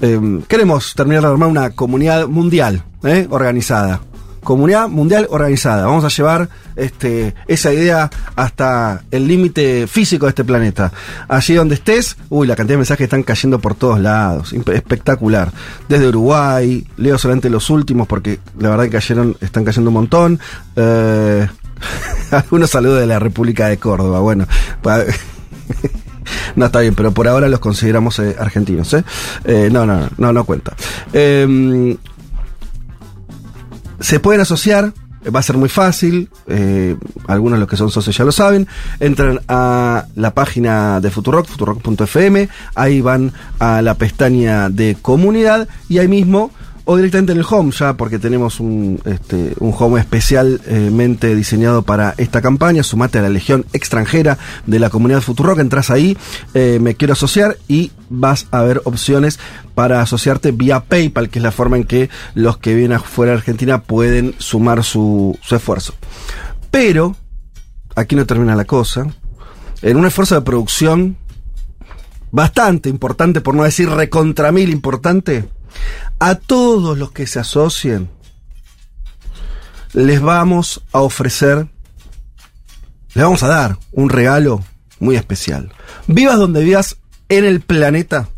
em, 0.00 0.42
queremos 0.42 0.94
terminar 0.94 1.22
de 1.22 1.28
armar 1.28 1.48
una 1.48 1.70
comunidad 1.70 2.28
mundial, 2.28 2.84
¿eh? 3.04 3.26
organizada. 3.30 4.00
Comunidad 4.42 4.88
mundial 4.88 5.26
organizada. 5.30 5.84
Vamos 5.84 6.04
a 6.04 6.08
llevar 6.08 6.48
este, 6.74 7.34
esa 7.46 7.74
idea 7.74 8.10
hasta 8.36 9.02
el 9.10 9.28
límite 9.28 9.86
físico 9.86 10.24
de 10.24 10.30
este 10.30 10.44
planeta. 10.44 10.90
Allí 11.28 11.54
donde 11.54 11.74
estés, 11.74 12.16
uy, 12.30 12.46
la 12.46 12.56
cantidad 12.56 12.74
de 12.74 12.78
mensajes 12.78 13.04
están 13.04 13.22
cayendo 13.22 13.58
por 13.58 13.74
todos 13.74 14.00
lados. 14.00 14.52
Espectacular. 14.52 15.52
Desde 15.88 16.08
Uruguay, 16.08 16.86
leo 16.96 17.18
solamente 17.18 17.50
los 17.50 17.68
últimos 17.68 18.06
porque 18.06 18.40
la 18.58 18.70
verdad 18.70 18.84
que 18.84 18.90
cayeron, 18.90 19.36
están 19.42 19.64
cayendo 19.64 19.90
un 19.90 19.94
montón. 19.94 20.40
Eh, 20.74 21.46
Algunos 22.30 22.70
saludos 22.70 23.00
de 23.00 23.06
la 23.06 23.18
República 23.18 23.68
de 23.68 23.78
Córdoba. 23.78 24.20
Bueno, 24.20 24.46
no 26.56 26.66
está 26.66 26.80
bien, 26.80 26.94
pero 26.94 27.12
por 27.12 27.28
ahora 27.28 27.48
los 27.48 27.60
consideramos 27.60 28.18
eh, 28.18 28.36
argentinos. 28.38 28.92
¿eh? 28.94 29.04
Eh, 29.44 29.68
no, 29.72 29.86
no, 29.86 30.08
no, 30.18 30.32
no, 30.32 30.44
cuenta. 30.44 30.74
Eh, 31.12 31.96
se 34.00 34.18
pueden 34.18 34.40
asociar, 34.40 34.92
va 35.34 35.40
a 35.40 35.42
ser 35.42 35.56
muy 35.56 35.68
fácil, 35.68 36.30
eh, 36.48 36.96
algunos 37.26 37.58
de 37.58 37.60
los 37.60 37.68
que 37.68 37.76
son 37.76 37.90
socios 37.90 38.16
ya 38.16 38.24
lo 38.24 38.32
saben, 38.32 38.66
entran 38.98 39.40
a 39.48 40.06
la 40.16 40.32
página 40.32 41.00
de 41.00 41.10
Futurock, 41.10 41.46
futurock.fm, 41.46 42.48
ahí 42.74 43.00
van 43.00 43.32
a 43.58 43.82
la 43.82 43.94
pestaña 43.94 44.70
de 44.70 44.96
comunidad 45.00 45.68
y 45.88 45.98
ahí 45.98 46.08
mismo, 46.08 46.50
o 46.90 46.96
directamente 46.96 47.30
en 47.30 47.38
el 47.38 47.46
home 47.48 47.70
ya, 47.70 47.96
porque 47.96 48.18
tenemos 48.18 48.58
un, 48.58 49.00
este, 49.04 49.54
un 49.60 49.72
home 49.78 50.00
especialmente 50.00 51.36
diseñado 51.36 51.82
para 51.82 52.14
esta 52.16 52.42
campaña, 52.42 52.82
sumate 52.82 53.20
a 53.20 53.22
la 53.22 53.28
legión 53.28 53.64
extranjera 53.72 54.38
de 54.66 54.80
la 54.80 54.90
comunidad 54.90 55.20
Futurock, 55.20 55.60
entras 55.60 55.90
ahí, 55.90 56.18
eh, 56.52 56.80
me 56.82 56.96
quiero 56.96 57.12
asociar 57.12 57.58
y 57.68 57.92
vas 58.08 58.48
a 58.50 58.62
ver 58.62 58.82
opciones 58.86 59.38
para 59.76 60.00
asociarte 60.00 60.50
vía 60.50 60.80
PayPal, 60.80 61.28
que 61.28 61.38
es 61.38 61.44
la 61.44 61.52
forma 61.52 61.76
en 61.76 61.84
que 61.84 62.10
los 62.34 62.58
que 62.58 62.74
vienen 62.74 62.96
afuera 62.96 63.30
de 63.30 63.38
Argentina 63.38 63.82
pueden 63.82 64.34
sumar 64.38 64.82
su, 64.82 65.38
su 65.42 65.54
esfuerzo. 65.54 65.94
Pero, 66.72 67.14
aquí 67.94 68.16
no 68.16 68.26
termina 68.26 68.56
la 68.56 68.64
cosa, 68.64 69.06
en 69.80 69.96
un 69.96 70.06
esfuerzo 70.06 70.34
de 70.34 70.40
producción 70.40 71.16
bastante 72.32 72.88
importante, 72.88 73.40
por 73.40 73.54
no 73.54 73.62
decir 73.62 73.88
recontra 73.88 74.50
mil 74.50 74.70
importante, 74.70 75.48
a 76.18 76.34
todos 76.34 76.98
los 76.98 77.12
que 77.12 77.26
se 77.26 77.38
asocien, 77.40 78.08
les 79.92 80.20
vamos 80.20 80.82
a 80.92 81.00
ofrecer, 81.00 81.66
les 83.14 83.24
vamos 83.24 83.42
a 83.42 83.48
dar 83.48 83.78
un 83.92 84.08
regalo 84.08 84.62
muy 84.98 85.16
especial. 85.16 85.72
Vivas 86.06 86.38
donde 86.38 86.62
vivas 86.62 86.96
en 87.28 87.44
el 87.44 87.60
planeta, 87.60 88.28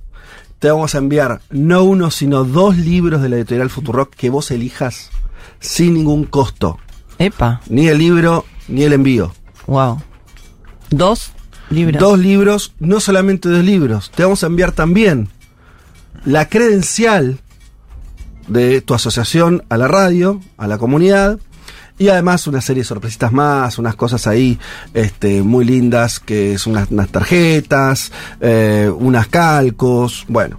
te 0.59 0.71
vamos 0.71 0.95
a 0.95 0.99
enviar 0.99 1.41
no 1.51 1.83
uno, 1.83 2.11
sino 2.11 2.45
dos 2.45 2.77
libros 2.77 3.21
de 3.23 3.29
la 3.29 3.37
editorial 3.37 3.69
Futurock 3.71 4.15
que 4.15 4.31
vos 4.31 4.51
elijas 4.51 5.11
sin 5.61 5.95
ningún 5.95 6.25
costo. 6.25 6.79
Epa, 7.19 7.61
Ni 7.69 7.89
el 7.89 7.99
libro, 7.99 8.45
ni 8.69 8.85
el 8.85 8.93
envío. 8.93 9.35
wow. 9.67 10.01
Dos 10.91 11.33
libros. 11.71 12.01
Dos 12.01 12.19
libros, 12.19 12.75
no 12.79 13.01
solamente 13.01 13.49
dos 13.49 13.65
libros, 13.65 14.11
te 14.15 14.23
vamos 14.25 14.43
a 14.43 14.47
enviar 14.47 14.73
también 14.73 15.29
la 16.25 16.49
credencial 16.49 17.39
de 18.49 18.81
tu 18.81 18.95
asociación 18.95 19.65
a 19.69 19.77
la 19.77 19.89
radio, 19.89 20.41
a 20.57 20.67
la 20.67 20.79
comunidad, 20.79 21.39
y 21.99 22.09
además 22.09 22.47
una 22.47 22.61
serie 22.61 22.83
de 22.83 22.89
sorpresitas 22.89 23.33
más, 23.33 23.79
unas 23.79 23.95
cosas 23.95 24.27
ahí 24.27 24.59
este, 24.95 25.43
muy 25.43 25.65
lindas, 25.65 26.21
que 26.21 26.55
es 26.55 26.67
unas, 26.67 26.91
unas 26.91 27.09
tarjetas, 27.09 28.13
eh, 28.41 28.91
unas 28.95 29.29
calcos, 29.29 30.25
bueno. 30.29 30.57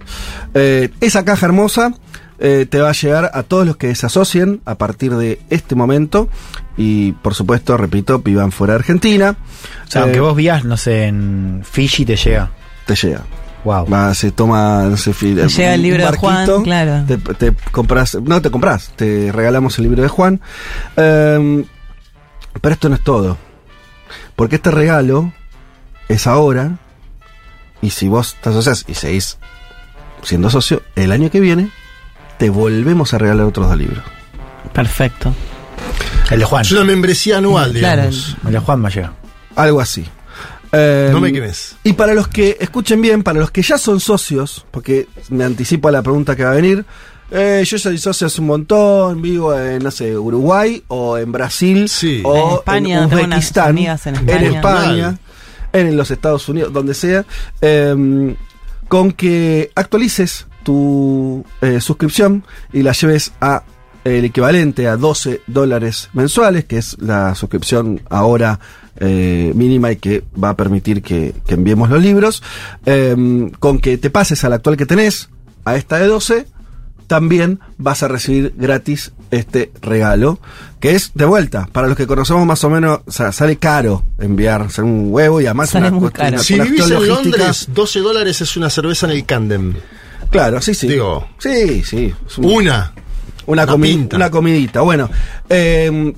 Eh, 0.54 0.90
esa 1.00 1.24
caja 1.24 1.46
hermosa 1.46 1.92
eh, 2.38 2.66
te 2.68 2.80
va 2.80 2.90
a 2.90 2.92
llegar 2.92 3.30
a 3.34 3.42
todos 3.42 3.66
los 3.66 3.76
que 3.76 3.94
se 3.94 4.06
asocien 4.06 4.60
a 4.64 4.76
partir 4.76 5.14
de 5.16 5.40
este 5.50 5.74
momento, 5.74 6.28
y 6.76 7.12
por 7.12 7.34
supuesto, 7.34 7.76
repito, 7.76 8.20
vivan 8.20 8.52
fuera 8.52 8.74
de 8.74 8.78
Argentina. 8.78 9.36
O 9.86 9.90
sea, 9.90 10.02
aunque 10.02 10.20
vos 10.20 10.34
vías, 10.34 10.64
no 10.64 10.76
sé, 10.76 11.06
en 11.06 11.62
Fiji 11.64 12.04
te 12.04 12.16
llega. 12.16 12.50
te 12.86 12.94
llega. 12.94 13.22
Wow. 13.64 13.88
Va, 13.90 14.12
se 14.14 14.30
toma, 14.30 14.82
no 14.84 14.96
sé, 14.96 15.12
llega 15.14 15.74
el 15.74 15.82
libro 15.82 16.10
de 16.10 16.16
Juan, 16.18 16.62
claro. 16.62 17.04
Te, 17.06 17.16
te 17.16 17.52
compras, 17.72 18.14
no 18.22 18.42
te 18.42 18.50
compras, 18.50 18.92
te 18.94 19.32
regalamos 19.32 19.78
el 19.78 19.84
libro 19.84 20.02
de 20.02 20.08
Juan. 20.08 20.40
Em, 20.96 21.64
pero 22.60 22.74
esto 22.74 22.88
no 22.90 22.94
es 22.96 23.02
todo. 23.02 23.38
Porque 24.36 24.56
este 24.56 24.70
regalo 24.70 25.32
es 26.08 26.26
ahora. 26.26 26.76
Y 27.80 27.90
si 27.90 28.08
vos 28.08 28.36
te 28.40 28.48
asocias 28.50 28.84
y 28.88 28.94
seguís 28.94 29.38
siendo 30.22 30.50
socio, 30.50 30.82
el 30.96 31.12
año 31.12 31.30
que 31.30 31.40
viene 31.40 31.70
te 32.38 32.50
volvemos 32.50 33.12
a 33.14 33.18
regalar 33.18 33.46
otros 33.46 33.68
dos 33.68 33.76
libros. 33.78 34.02
Perfecto. 34.72 35.32
El 36.30 36.38
de 36.40 36.44
Juan. 36.44 36.62
Es 36.62 36.72
una 36.72 36.84
membresía 36.84 37.38
anual, 37.38 37.72
Claro. 37.72 38.02
digamos. 38.02 38.36
El 38.46 38.52
de 38.52 38.58
Juan 38.58 38.80
me 38.80 38.90
llega. 38.90 39.12
Algo 39.56 39.80
así. 39.80 40.04
Em, 40.74 41.12
No 41.12 41.20
me 41.20 41.32
quemes. 41.32 41.76
Y 41.84 41.92
para 41.92 42.14
los 42.14 42.28
que, 42.28 42.56
escuchen 42.60 43.00
bien, 43.00 43.22
para 43.22 43.38
los 43.38 43.50
que 43.50 43.62
ya 43.62 43.78
son 43.78 44.00
socios, 44.00 44.66
porque 44.70 45.08
me 45.30 45.44
anticipo 45.44 45.88
a 45.88 45.92
la 45.92 46.02
pregunta 46.02 46.34
que 46.36 46.44
va 46.44 46.52
a 46.52 46.54
venir, 46.54 46.84
eh, 47.30 47.62
yo 47.66 47.78
soy 47.78 47.98
socio 47.98 48.26
hace 48.26 48.40
un 48.40 48.46
montón, 48.48 49.22
vivo 49.22 49.58
en, 49.58 49.82
no 49.82 49.90
sé, 49.90 50.16
Uruguay 50.16 50.82
o 50.88 51.16
en 51.18 51.32
Brasil 51.32 51.88
En 52.02 52.20
o 52.24 52.56
España, 52.58 53.02
en 53.02 53.08
tengo 53.08 53.24
unas 53.24 53.38
Uzbekistán, 53.38 53.78
en 53.78 53.86
España. 53.86 54.56
España, 54.56 55.18
en 55.72 55.96
los 55.96 56.10
Estados 56.10 56.48
Unidos, 56.48 56.72
donde 56.72 56.94
sea, 56.94 57.24
eh, 57.60 58.36
con 58.88 59.12
que 59.12 59.70
actualices 59.74 60.46
tu 60.62 61.44
eh, 61.60 61.80
suscripción 61.80 62.44
y 62.72 62.82
la 62.82 62.92
lleves 62.92 63.32
a 63.40 63.62
el 64.04 64.24
equivalente 64.26 64.86
a 64.86 64.96
12 64.96 65.40
dólares 65.46 66.10
mensuales, 66.12 66.66
que 66.66 66.76
es 66.78 66.96
la 67.00 67.34
suscripción 67.34 68.02
ahora 68.10 68.60
eh, 69.00 69.52
mínima 69.54 69.92
y 69.92 69.96
que 69.96 70.24
va 70.42 70.50
a 70.50 70.56
permitir 70.56 71.02
que, 71.02 71.34
que 71.46 71.54
enviemos 71.54 71.90
los 71.90 72.02
libros, 72.02 72.42
eh, 72.86 73.50
con 73.58 73.78
que 73.78 73.98
te 73.98 74.10
pases 74.10 74.44
a 74.44 74.48
la 74.48 74.56
actual 74.56 74.76
que 74.76 74.86
tenés, 74.86 75.28
a 75.64 75.76
esta 75.76 75.98
de 75.98 76.06
12, 76.06 76.46
también 77.06 77.60
vas 77.76 78.02
a 78.02 78.08
recibir 78.08 78.54
gratis 78.56 79.12
este 79.30 79.70
regalo, 79.82 80.38
que 80.80 80.92
es 80.92 81.10
de 81.14 81.24
vuelta, 81.24 81.68
para 81.72 81.86
los 81.88 81.96
que 81.96 82.06
conocemos 82.06 82.46
más 82.46 82.62
o 82.64 82.70
menos, 82.70 83.00
o 83.06 83.10
sea, 83.12 83.30
sale 83.32 83.56
caro 83.56 84.04
enviar 84.18 84.70
ser 84.70 84.84
un 84.84 85.08
huevo 85.10 85.40
y 85.40 85.46
además 85.46 85.70
Sale 85.70 85.88
una 85.88 85.90
muy 85.98 86.00
cuestión- 86.10 86.24
caro. 86.24 86.34
una- 86.36 86.42
Si 86.44 86.54
una 86.54 86.64
vivís 86.64 86.90
en. 86.90 87.08
Londres, 87.08 87.68
12 87.74 87.98
dólares 88.00 88.40
es 88.40 88.56
una 88.56 88.70
cerveza 88.70 89.06
en 89.06 89.12
el 89.12 89.24
Camden. 89.26 89.76
Claro, 90.30 90.60
sí, 90.62 90.72
sí. 90.74 90.88
Digo, 90.88 91.26
sí, 91.38 91.82
sí. 91.84 92.12
una. 92.38 92.92
Una, 93.46 93.64
Una 93.64 93.66
comi- 93.66 93.82
pinta. 93.82 94.16
una 94.16 94.30
comidita. 94.30 94.80
Bueno, 94.80 95.10
eh, 95.50 96.14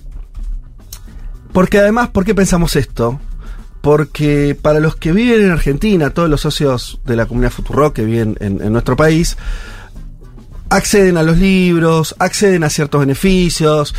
porque 1.56 1.78
además, 1.78 2.10
¿por 2.10 2.26
qué 2.26 2.34
pensamos 2.34 2.76
esto? 2.76 3.18
Porque 3.80 4.54
para 4.60 4.78
los 4.78 4.96
que 4.96 5.12
viven 5.12 5.40
en 5.40 5.52
Argentina, 5.52 6.10
todos 6.10 6.28
los 6.28 6.42
socios 6.42 7.00
de 7.06 7.16
la 7.16 7.24
comunidad 7.24 7.50
Futurock 7.50 7.94
que 7.94 8.04
viven 8.04 8.36
en, 8.40 8.60
en 8.60 8.72
nuestro 8.74 8.94
país, 8.94 9.38
acceden 10.68 11.16
a 11.16 11.22
los 11.22 11.38
libros, 11.38 12.14
acceden 12.18 12.62
a 12.62 12.68
ciertos 12.68 13.00
beneficios. 13.00 13.94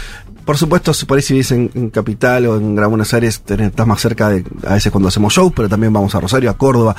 Por 0.47 0.57
supuesto, 0.57 0.93
por 1.05 1.17
ahí 1.17 1.21
si 1.21 1.33
vivís 1.33 1.51
en, 1.51 1.89
Capital 1.89 2.45
o 2.45 2.55
en 2.55 2.73
Gran 2.73 2.89
Buenos 2.89 3.13
Aires, 3.13 3.41
estás 3.45 3.85
más 3.85 3.99
cerca 3.99 4.29
de, 4.29 4.45
a 4.65 4.75
veces 4.75 4.93
cuando 4.93 5.09
hacemos 5.09 5.33
shows, 5.33 5.51
pero 5.53 5.67
también 5.67 5.91
vamos 5.91 6.15
a 6.15 6.21
Rosario, 6.21 6.49
a 6.49 6.57
Córdoba. 6.57 6.95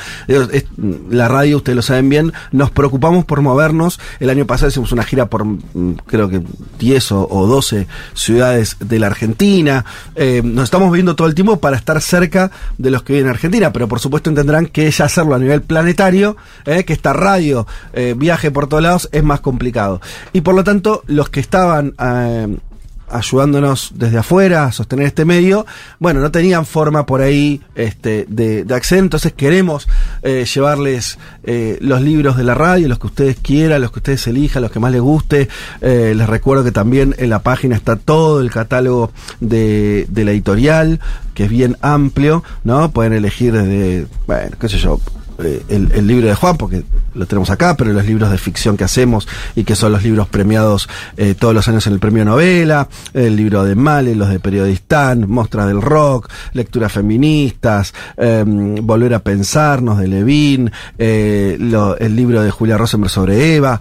La 1.09 1.29
radio, 1.29 1.57
ustedes 1.57 1.75
lo 1.75 1.81
saben 1.81 2.11
bien, 2.11 2.35
nos 2.53 2.71
preocupamos 2.71 3.25
por 3.25 3.41
movernos. 3.41 4.01
El 4.21 4.29
año 4.29 4.45
pasado 4.45 4.69
hicimos 4.69 4.93
una 4.93 5.03
gira 5.03 5.31
por, 5.31 5.47
mm, 5.47 5.95
creo 6.05 6.29
que 6.29 6.43
10 6.79 7.13
o, 7.13 7.27
o 7.27 7.47
12 7.47 7.87
ciudades 8.13 8.77
de 8.81 8.99
la 8.99 9.07
Argentina. 9.07 9.83
Eh, 10.15 10.43
nos 10.45 10.65
estamos 10.65 10.93
viendo 10.93 11.17
todo 11.17 11.27
el 11.27 11.35
tiempo 11.35 11.59
para 11.59 11.79
estar 11.79 12.03
cerca 12.03 12.51
de 12.77 12.91
los 12.91 13.03
que 13.03 13.15
viven 13.15 13.29
en 13.29 13.35
Argentina, 13.35 13.73
pero 13.73 13.89
por 13.89 13.99
supuesto 13.99 14.29
entenderán 14.29 14.67
que 14.67 14.91
ya 14.91 15.07
hacerlo 15.07 15.35
a 15.35 15.39
nivel 15.39 15.63
planetario, 15.63 16.37
eh, 16.67 16.85
que 16.85 16.93
esta 16.93 17.15
radio 17.15 17.67
eh, 17.95 18.15
viaje 18.15 18.51
por 18.51 18.67
todos 18.67 18.83
lados, 18.83 19.09
es 19.11 19.25
más 19.25 19.41
complicado. 19.41 20.03
Y 20.35 20.43
por 20.43 20.55
lo 20.55 20.65
tanto, 20.65 21.03
los 21.07 21.31
que 21.31 21.41
estaban... 21.41 21.95
ayudándonos 23.11 23.93
desde 23.95 24.19
afuera 24.19 24.65
a 24.65 24.73
sostener 24.73 25.07
este 25.07 25.25
medio, 25.25 25.67
bueno, 25.99 26.21
no 26.21 26.31
tenían 26.31 26.67
forma 26.67 27.07
por 27.07 27.21
ahí 27.21 27.61
este, 27.75 28.27
de, 28.29 28.65
de 28.65 28.75
acceder, 28.75 29.05
entonces 29.05 29.33
queremos 29.33 29.89
eh, 30.23 30.45
llevarles 30.45 31.19
eh, 31.45 31.79
los 31.81 32.03
libros 32.03 32.37
de 32.37 32.45
la 32.45 32.55
radio, 32.55 32.89
los 32.89 32.99
que 32.99 33.07
ustedes 33.07 33.37
quieran, 33.37 33.81
los 33.81 33.93
que 33.93 34.01
ustedes 34.01 34.27
elijan, 34.27 34.63
los 34.63 34.71
que 34.71 34.81
más 34.81 34.93
les 34.93 35.01
guste. 35.01 35.49
Eh, 35.81 36.13
les 36.17 36.29
recuerdo 36.29 36.65
que 36.65 36.73
también 36.73 37.15
en 37.19 37.31
la 37.31 37.43
página 37.43 37.77
está 37.77 37.97
todo 37.97 38.41
el 38.41 38.51
catálogo 38.51 39.13
de, 39.41 40.07
de 40.09 40.25
la 40.25 40.33
editorial, 40.33 41.01
que 41.35 41.45
es 41.45 41.51
bien 41.51 41.77
amplio, 41.81 42.43
¿no? 42.65 42.91
Pueden 42.91 43.13
elegir 43.13 43.53
desde, 43.53 44.07
bueno, 44.27 44.57
qué 44.61 44.69
sé 44.69 44.79
yo, 44.79 45.01
eh, 45.39 45.63
el, 45.69 45.91
el 45.93 46.07
libro 46.07 46.27
de 46.29 46.35
Juan, 46.35 46.57
porque 46.57 46.83
lo 47.15 47.27
tenemos 47.27 47.51
acá, 47.51 47.77
pero 47.77 47.93
los 47.93 48.05
libros 48.07 48.31
de 48.31 48.39
ficción 48.39 48.77
que 48.77 48.85
hacemos 48.85 49.27
y 49.57 49.65
que 49.65 49.75
son 49.77 49.93
los 49.93 50.03
libros 50.03 50.29
premiados 50.29 50.89
eh, 51.17 51.35
todos 51.39 51.55
los 51.55 51.67
años 51.69 51.87
en 51.87 51.93
el 51.95 51.99
premio 52.01 52.25
novela, 52.25 52.89
el 53.15 53.37
libro 53.37 53.65
de 53.65 53.75
Male, 53.75 54.15
los 54.15 54.29
de 54.29 54.41
Periodistán, 54.41 55.29
Mostras 55.29 55.67
del 55.69 55.81
Rock, 55.83 56.29
lecturas 56.53 56.93
feministas, 56.93 57.95
eh, 58.17 58.45
Volver 58.47 59.15
a 59.15 59.19
pensarnos 59.21 59.99
de 59.99 60.09
Levin, 60.09 60.71
eh, 60.99 61.57
lo- 61.61 61.97
el 61.99 62.15
libro 62.17 62.43
de 62.43 62.51
Julia 62.51 62.77
Rosenberg 62.79 63.11
sobre 63.11 63.55
Eva, 63.57 63.81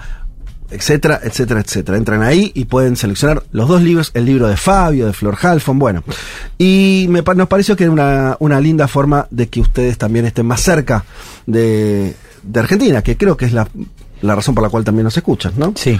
etcétera, 0.69 1.19
etcétera, 1.23 1.61
etcétera. 1.61 1.97
Entran 1.97 2.21
ahí 2.23 2.51
y 2.55 2.65
pueden 2.65 2.95
seleccionar 2.95 3.43
los 3.51 3.67
dos 3.67 3.81
libros, 3.81 4.11
el 4.13 4.25
libro 4.25 4.47
de 4.47 4.57
Fabio, 4.57 5.05
de 5.07 5.13
Flor 5.13 5.37
Halfon, 5.41 5.79
bueno. 5.79 6.03
Y 6.57 7.07
me, 7.09 7.21
nos 7.35 7.47
pareció 7.47 7.75
que 7.75 7.83
era 7.85 7.91
una, 7.93 8.35
una 8.39 8.59
linda 8.59 8.87
forma 8.87 9.27
de 9.31 9.47
que 9.47 9.61
ustedes 9.61 9.97
también 9.97 10.25
estén 10.25 10.45
más 10.45 10.61
cerca 10.61 11.05
de, 11.45 12.15
de 12.43 12.59
Argentina, 12.59 13.01
que 13.01 13.15
creo 13.17 13.37
que 13.37 13.45
es 13.45 13.53
la, 13.53 13.67
la 14.21 14.35
razón 14.35 14.55
por 14.55 14.63
la 14.63 14.69
cual 14.69 14.83
también 14.83 15.03
nos 15.05 15.15
escuchan, 15.17 15.53
¿no? 15.57 15.73
Sí. 15.75 15.99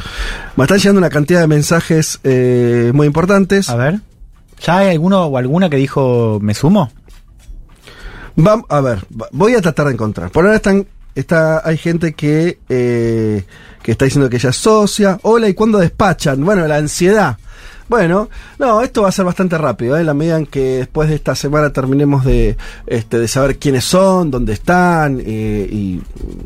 Me 0.56 0.64
están 0.64 0.78
llegando 0.80 1.00
una 1.00 1.10
cantidad 1.10 1.40
de 1.42 1.48
mensajes 1.48 2.20
eh, 2.24 2.92
muy 2.94 3.08
importantes. 3.08 3.70
A 3.70 3.76
ver. 3.76 4.00
¿Ya 4.66 4.80
hay 4.80 4.90
alguno 4.90 5.24
o 5.26 5.38
alguna 5.38 5.70
que 5.70 5.78
dijo 5.78 6.40
me 6.42 6.54
sumo? 6.56 6.92
Vam- 8.36 8.66
a 8.70 8.82
ver, 8.82 9.06
voy 9.32 9.54
a 9.56 9.62
tratar 9.62 9.88
de 9.88 9.94
encontrar. 9.94 10.32
Por 10.32 10.46
ahora 10.46 10.56
están, 10.58 10.86
está, 11.20 11.68
hay 11.68 11.78
gente 11.78 12.14
que, 12.14 12.60
eh, 12.70 13.44
que 13.82 13.92
está 13.92 14.06
diciendo 14.06 14.30
que 14.30 14.38
ella 14.38 14.50
es 14.50 14.58
socia. 14.58 15.20
Hola, 15.24 15.50
¿y 15.50 15.54
cuándo 15.54 15.80
despachan? 15.80 16.44
Bueno, 16.44 16.68
la 16.68 16.78
ansiedad. 16.78 17.38
Bueno, 17.90 18.30
no, 18.60 18.82
esto 18.82 19.04
va 19.04 19.10
a 19.10 19.14
ser 19.14 19.24
bastante 19.24 19.58
rápido, 19.58 19.96
¿eh? 19.96 20.02
en 20.02 20.08
la 20.08 20.14
medida 20.14 20.38
en 20.38 20.46
que 20.46 20.80
después 20.80 21.08
de 21.08 21.16
esta 21.16 21.36
semana 21.36 21.72
terminemos 21.72 22.26
de, 22.26 22.58
este, 22.86 23.18
de 23.18 23.28
saber 23.30 23.58
quiénes 23.60 23.86
son, 23.86 24.30
dónde 24.30 24.52
están, 24.52 25.22
eh, 25.26 25.70
y 25.72 26.02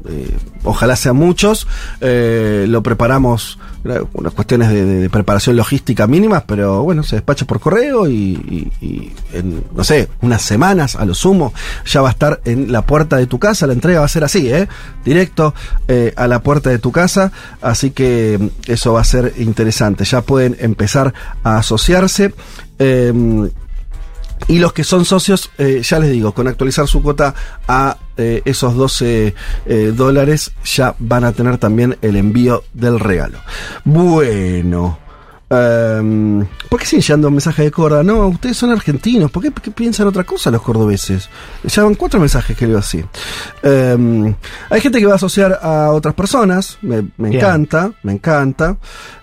eh, 0.08 0.38
ojalá 0.64 0.96
sean 0.96 1.16
muchos, 1.16 1.68
eh, 2.00 2.66
lo 2.68 2.84
preparamos, 2.84 3.58
unas 4.14 4.34
cuestiones 4.34 4.70
de, 4.70 5.10
preparación 5.10 5.56
logística 5.56 6.08
mínimas, 6.08 6.44
pero 6.46 6.84
bueno, 6.84 7.04
se 7.04 7.16
despacha 7.18 7.46
por 7.46 7.60
correo 7.60 8.08
y, 8.08 8.14
y- 8.82 8.86
y 8.86 9.12
en, 9.34 9.64
no 9.76 9.84
sé, 9.84 10.08
unas 10.22 10.42
semanas 10.42 10.96
a 10.96 11.06
lo 11.06 11.14
sumo 11.14 11.54
ya 11.86 12.02
va 12.02 12.10
a 12.10 12.12
estar 12.12 12.42
en 12.46 12.72
la 12.72 12.84
puerta 12.86 13.18
de 13.18 13.28
tu 13.28 13.40
casa, 13.40 13.68
la 13.68 13.74
entrega 13.74 14.00
va 14.00 14.06
a 14.06 14.10
ser 14.10 14.24
así, 14.24 14.52
¿eh? 14.52 14.68
directo 15.04 15.54
eh, 15.88 16.14
a 16.16 16.28
la 16.28 16.42
puerta 16.44 16.70
de 16.70 16.80
tu 16.80 16.92
casa, 16.92 17.32
así 17.62 17.92
que 17.92 18.38
mm, 18.40 18.72
eso 18.72 18.94
va 18.94 19.02
a 19.02 19.06
ser 19.06 19.34
interesante, 19.38 20.06
ya 20.06 20.22
pueden 20.22 20.56
empezar 20.60 21.14
a 21.44 21.58
asociarse. 21.58 22.34
eh, 22.80 23.50
y 24.48 24.60
los 24.60 24.74
que 24.74 24.84
son 24.84 25.06
socios, 25.06 25.52
eh, 25.58 25.82
ya 25.84 26.00
les 26.00 26.12
digo, 26.12 26.34
con 26.34 26.48
actualizar 26.48 26.88
su 26.88 27.02
cuota 27.02 27.34
a 27.68 27.98
eh, 28.18 28.42
esos 28.46 28.76
12 28.76 29.34
eh, 29.66 29.94
dólares, 29.96 30.52
ya 30.64 30.96
van 31.00 31.24
a 31.24 31.32
tener 31.32 31.58
también 31.58 31.98
el 32.02 32.16
envío 32.16 32.64
del 32.74 33.00
regalo. 33.00 33.40
Bueno. 33.84 35.00
em, 35.50 36.46
¿Por 36.70 36.80
qué 36.80 36.86
siguen 36.86 37.02
llegando 37.02 37.32
mensajes 37.32 37.66
de 37.66 37.72
Córdoba? 37.72 38.04
No, 38.04 38.28
ustedes 38.28 38.58
son 38.58 38.72
argentinos. 38.72 39.32
¿Por 39.32 39.44
qué, 39.44 39.72
piensan 39.72 40.08
otra 40.08 40.24
cosa 40.24 40.52
los 40.52 40.62
cordobeses? 40.62 41.30
Ya 41.64 41.84
van 41.84 41.96
cuatro 41.96 42.20
mensajes 42.20 42.58
que 42.58 42.68
leo 42.68 42.78
así. 42.78 43.04
Em, 43.64 44.34
hay 44.70 44.82
gente 44.82 45.00
que 45.00 45.06
va 45.06 45.14
a 45.14 45.16
asociar 45.16 45.60
a 45.62 45.92
otras 45.92 46.14
personas. 46.14 46.78
Me, 46.82 47.04
encanta, 47.30 47.92
me 48.04 48.14
encanta. 48.14 48.78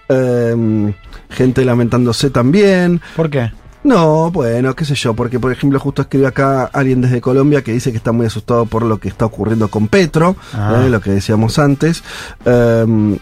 Em, 0.08 0.92
gente 1.30 1.64
lamentándose 1.64 2.30
también. 2.30 3.00
¿Por 3.16 3.30
qué? 3.30 3.50
No, 3.88 4.30
bueno, 4.30 4.74
qué 4.76 4.84
sé 4.84 4.94
yo, 4.94 5.14
porque 5.14 5.40
por 5.40 5.50
ejemplo 5.50 5.80
justo 5.80 6.02
escribió 6.02 6.28
acá 6.28 6.64
alguien 6.74 7.00
desde 7.00 7.22
Colombia 7.22 7.62
que 7.64 7.72
dice 7.72 7.90
que 7.90 7.96
está 7.96 8.12
muy 8.12 8.26
asustado 8.26 8.66
por 8.66 8.82
lo 8.82 8.98
que 9.00 9.08
está 9.08 9.24
ocurriendo 9.24 9.68
con 9.68 9.88
Petro, 9.88 10.36
Ah. 10.52 10.82
eh, 10.84 10.90
lo 10.90 11.00
que 11.00 11.10
decíamos 11.10 11.58
antes. 11.58 12.02
Em, 12.44 13.16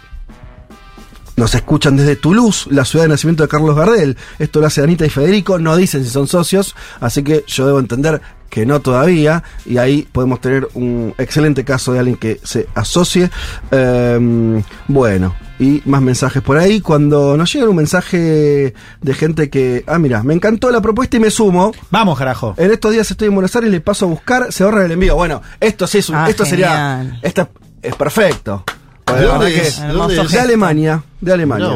nos 1.37 1.55
escuchan 1.55 1.97
desde 1.97 2.17
Toulouse, 2.17 2.67
la 2.69 2.85
ciudad 2.85 3.05
de 3.05 3.11
nacimiento 3.11 3.45
de 3.45 3.49
Carlos 3.49 3.77
Gardel. 3.77 4.17
Esto 4.41 4.61
lo 4.61 4.67
hace 4.67 4.83
Anita 4.83 5.07
y 5.07 5.11
Federico, 5.11 5.59
no 5.61 5.77
dicen 5.77 6.03
si 6.03 6.11
son 6.11 6.27
socios, 6.27 6.75
así 6.99 7.23
que 7.23 7.45
yo 7.47 7.67
debo 7.67 7.79
entender 7.79 8.21
que 8.51 8.67
no 8.67 8.81
todavía, 8.81 9.45
y 9.67 9.77
ahí 9.77 10.09
podemos 10.11 10.41
tener 10.41 10.67
un 10.75 11.15
excelente 11.19 11.65
caso 11.65 11.93
de 11.93 12.01
alguien 12.01 12.17
que 12.17 12.41
se 12.43 12.67
asocie. 12.75 13.31
Em, 13.71 14.63
bueno, 14.89 15.35
y 15.59 15.83
más 15.87 16.03
mensajes 16.03 16.43
por 16.43 16.59
ahí. 16.59 16.81
Cuando 16.81 17.37
nos 17.37 17.53
llega 17.53 17.69
un 17.69 17.77
mensaje 17.77 18.75
de 19.01 19.15
gente 19.15 19.49
que, 19.51 19.85
ah, 19.87 19.99
mira, 19.99 20.23
me 20.23 20.35
encantó 20.35 20.71
la 20.71 20.81
propuesta 20.81 21.17
y 21.17 21.21
me 21.21 21.31
sumo. 21.31 21.73
Vamos, 21.91 22.19
carajo. 22.19 22.55
En 22.57 22.71
estos 22.71 22.93
días 22.93 23.11
estoy 23.11 23.29
en 23.29 23.35
Buenos 23.35 23.55
Aires, 23.57 23.71
le 23.71 23.81
paso 23.81 24.07
a 24.07 24.09
buscar, 24.09 24.53
se 24.53 24.65
ahorra 24.65 24.85
el 24.85 24.93
envío. 24.93 25.15
Bueno, 25.17 25.43
esto 25.61 25.87
sí 25.87 25.99
es 25.99 26.09
un, 26.09 26.17
Ah, 26.17 26.29
esto 26.29 26.45
sería, 26.45 27.19
esta 27.23 27.49
es 27.83 27.95
perfecto. 27.95 28.65
¿De 29.07 29.13
La 29.13 29.21
dónde 29.29 29.45
verdad 29.47 29.63
que- 29.63 29.69
es? 29.69 29.81
¿De 29.81 29.89
dónde 29.89 30.21
es? 30.21 30.33
de. 30.33 30.41
Alemania, 30.41 31.03
de 31.21 31.33
Alemania. 31.33 31.69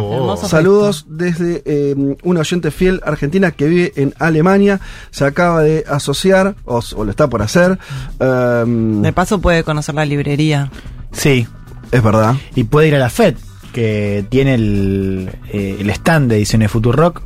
Saludos 0.49 1.07
desde 1.09 1.63
eh, 1.65 2.17
una 2.25 2.41
oyente 2.41 2.73
fiel 2.73 3.01
argentina 3.05 3.53
que 3.53 3.69
vive 3.69 3.93
en 3.95 4.13
Alemania. 4.19 4.81
Se 5.13 5.25
acaba 5.25 5.63
de 5.63 5.85
asociar, 5.89 6.57
o, 6.65 6.81
o 6.97 7.05
lo 7.05 7.11
está 7.13 7.29
por 7.29 7.41
hacer. 7.43 7.79
Em, 8.19 9.01
De 9.03 9.13
paso 9.13 9.41
puede 9.41 9.63
conocer 9.65 9.95
la 9.95 10.05
librería. 10.05 10.71
Sí. 11.13 11.47
es 11.93 12.03
verdad. 12.03 12.35
Y 12.57 12.65
puede 12.65 12.89
ir 12.89 12.97
a 12.97 12.99
la 12.99 13.11
FED, 13.11 13.37
que 13.73 14.25
tiene 14.29 14.55
el, 14.55 15.31
eh, 15.53 15.77
el 15.81 15.91
stand 15.91 16.31
de 16.31 16.37
ediciones 16.37 16.71
Futurock 16.71 17.21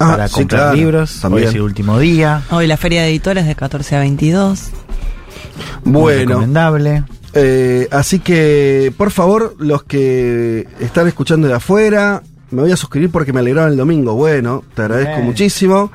Ah, 0.00 0.10
para 0.10 0.28
sí, 0.28 0.34
comprar 0.34 0.60
claro, 0.62 0.76
libros. 0.76 1.14
Hoy 1.16 1.20
también. 1.22 1.48
es 1.48 1.54
el 1.54 1.60
último 1.62 1.98
día. 2.00 2.42
Hoy 2.50 2.66
la 2.66 2.76
feria 2.76 3.02
de 3.02 3.10
editores 3.10 3.46
de 3.46 3.54
14 3.54 3.96
a 3.96 4.00
22. 4.00 4.70
Muy 5.84 6.00
Bueno, 6.02 6.28
recomendable. 6.30 7.04
eh, 7.32 7.86
así 7.92 8.18
que 8.18 8.92
por 8.96 9.10
favor, 9.12 9.54
los 9.58 9.84
que 9.84 10.66
están 10.80 11.06
escuchando 11.06 11.46
de 11.46 11.54
afuera, 11.54 12.22
me 12.50 12.62
voy 12.62 12.72
a 12.72 12.76
suscribir 12.76 13.10
porque 13.10 13.32
me 13.32 13.40
alegraron 13.40 13.70
el 13.70 13.76
domingo. 13.76 14.14
Bueno, 14.14 14.64
te 14.74 14.82
agradezco 14.82 15.12
Bien. 15.14 15.24
muchísimo. 15.26 15.92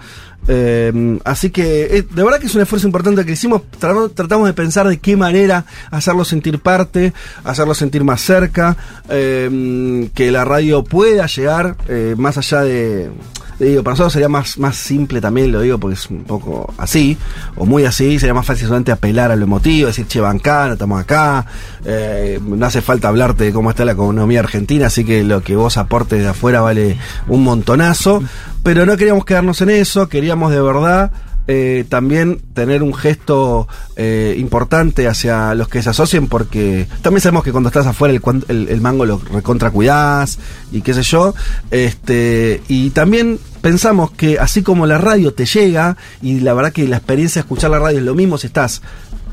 Eh, 0.48 1.20
así 1.26 1.50
que 1.52 1.98
eh, 1.98 2.06
de 2.10 2.24
verdad 2.24 2.40
que 2.40 2.48
es 2.48 2.56
un 2.56 2.62
esfuerzo 2.62 2.88
importante 2.88 3.26
que 3.26 3.34
hicimos. 3.34 3.64
Tratamos, 3.80 4.48
de 4.48 4.54
pensar 4.54 4.88
de 4.88 4.98
qué 4.98 5.16
manera 5.16 5.66
hacerlo 5.92 6.26
sentir 6.26 6.60
parte, 6.60 7.14
hacerlo 7.44 7.74
sentir 7.74 8.04
más 8.04 8.22
cerca, 8.22 8.78
eh, 9.10 10.10
que 10.14 10.32
la 10.32 10.46
radio 10.46 10.84
pueda 10.84 11.26
llegar 11.28 11.76
eh, 11.88 12.16
más 12.18 12.38
allá 12.38 12.62
de. 12.62 13.12
Digo, 13.60 13.84
para 13.84 13.92
nosotros 13.94 14.14
sería 14.14 14.30
más, 14.30 14.58
más 14.58 14.78
simple 14.78 15.20
también, 15.20 15.52
lo 15.52 15.60
digo 15.62 15.78
porque 15.78 15.96
es 15.96 16.10
un 16.10 16.24
poco 16.24 16.74
así, 16.78 17.18
o 17.58 17.66
muy 17.66 17.84
así, 17.86 18.18
sería 18.18 18.34
más 18.34 18.46
fácil 18.46 18.68
solamente 18.68 18.92
apelar 18.94 19.32
a 19.32 19.36
lo 19.36 19.44
emotivo, 19.44 19.88
decir, 19.88 20.08
che, 20.08 20.22
bancano, 20.22 20.74
estamos 20.74 21.02
acá, 21.02 21.46
eh, 21.86 22.40
no 22.42 22.66
hace 22.66 22.82
falta 22.82 23.10
hablarte 23.10 23.44
de 23.44 23.52
cómo 23.52 23.70
está 23.70 23.84
la 23.84 23.92
economía 23.92 24.40
argentina, 24.40 24.88
así 24.88 25.04
que 25.04 25.24
lo 25.26 25.42
que 25.44 25.56
vos 25.58 25.78
aportes 25.78 26.22
de 26.22 26.30
afuera 26.30 26.62
vale 26.62 26.98
un 27.28 27.44
montonazo, 27.44 28.24
pero 28.64 28.86
no 28.86 28.96
queríamos 28.96 29.26
quedarnos 29.26 29.60
en 29.62 29.72
eso, 29.72 30.08
queríamos 30.08 30.52
de 30.52 30.62
verdad 30.62 31.12
eh, 31.52 31.84
también 31.90 32.40
tener 32.54 32.84
un 32.84 32.94
gesto 32.94 33.68
eh, 33.96 34.36
importante 34.38 35.08
hacia 35.08 35.56
los 35.56 35.68
que 35.68 35.82
se 35.82 35.90
asocien, 35.90 36.28
porque 36.28 36.88
también 37.02 37.22
sabemos 37.22 37.44
que 37.44 37.52
cuando 37.52 37.70
estás 37.70 37.88
afuera 37.88 38.14
el, 38.14 38.22
el- 38.50 38.70
el 38.70 38.82
mango 38.82 39.04
lo 39.04 39.18
recontra 39.34 39.72
cuidás 39.72 40.38
y 40.72 40.82
qué 40.82 40.94
sé 40.94 41.02
yo. 41.02 41.34
Este, 41.72 42.62
y 42.68 42.92
también 42.92 43.40
pensamos 43.62 44.12
que 44.12 44.40
así 44.40 44.62
como 44.64 44.86
la 44.88 44.98
radio 44.98 45.34
te 45.34 45.46
llega, 45.46 45.98
y 46.22 46.40
la 46.40 46.54
verdad 46.54 46.72
que 46.72 46.88
la 46.88 46.98
experiencia 46.98 47.42
de 47.42 47.46
escuchar 47.46 47.72
la 47.72 47.80
radio 47.80 48.00
es 48.00 48.06
lo 48.06 48.16
mismo 48.16 48.38
si 48.38 48.48
estás 48.48 48.82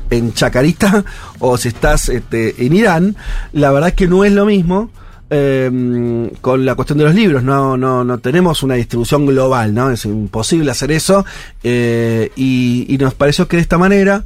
en 0.09 0.33
Chacarita 0.33 1.03
o 1.39 1.57
si 1.57 1.67
estás 1.69 2.09
este, 2.09 2.65
en 2.65 2.73
Irán, 2.73 3.15
la 3.53 3.71
verdad 3.71 3.93
que 3.93 4.07
no 4.07 4.23
es 4.25 4.31
lo 4.33 4.45
mismo. 4.45 4.89
eh, 5.29 6.31
con 6.39 6.63
la 6.65 6.75
cuestión 6.75 6.97
de 6.99 7.03
los 7.03 7.13
libros, 7.13 7.43
no, 7.43 7.75
no, 7.75 8.05
no 8.05 8.17
tenemos 8.19 8.63
una 8.63 8.75
distribución 8.75 9.25
global, 9.25 9.73
¿no? 9.73 9.89
Es 9.91 10.05
imposible 10.05 10.71
hacer 10.71 10.89
eso. 10.91 11.25
eh, 11.63 12.31
y, 12.37 12.85
y 12.87 12.97
nos 12.97 13.13
pareció 13.13 13.45
que 13.47 13.57
de 13.57 13.61
esta 13.61 13.77
manera, 13.77 14.23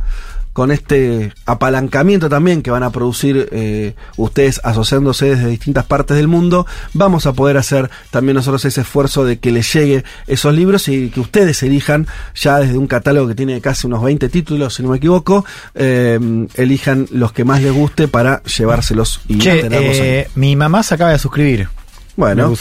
con 0.53 0.71
este 0.71 1.33
apalancamiento 1.45 2.29
también 2.29 2.61
que 2.61 2.71
van 2.71 2.83
a 2.83 2.91
producir 2.91 3.49
eh, 3.51 3.95
ustedes 4.17 4.59
asociándose 4.63 5.35
desde 5.35 5.47
distintas 5.47 5.85
partes 5.85 6.17
del 6.17 6.27
mundo, 6.27 6.65
vamos 6.93 7.25
a 7.25 7.33
poder 7.33 7.57
hacer 7.57 7.89
también 8.09 8.35
nosotros 8.35 8.65
ese 8.65 8.81
esfuerzo 8.81 9.25
de 9.25 9.39
que 9.39 9.51
les 9.51 9.71
llegue 9.73 10.03
esos 10.27 10.53
libros 10.53 10.87
y 10.87 11.09
que 11.09 11.19
ustedes 11.19 11.63
elijan 11.63 12.07
ya 12.35 12.59
desde 12.59 12.77
un 12.77 12.87
catálogo 12.87 13.27
que 13.27 13.35
tiene 13.35 13.61
casi 13.61 13.87
unos 13.87 14.03
20 14.03 14.29
títulos, 14.29 14.75
si 14.75 14.83
no 14.83 14.89
me 14.89 14.97
equivoco, 14.97 15.45
eh, 15.75 16.19
elijan 16.55 17.07
los 17.11 17.31
que 17.31 17.45
más 17.45 17.61
les 17.61 17.73
guste 17.73 18.07
para 18.07 18.43
llevárselos 18.43 19.21
y 19.27 19.37
Che, 19.37 19.67
eh, 19.71 20.27
mi 20.35 20.55
mamá 20.55 20.83
se 20.83 20.95
acaba 20.95 21.11
de 21.11 21.19
suscribir. 21.19 21.69
Bueno. 22.15 22.53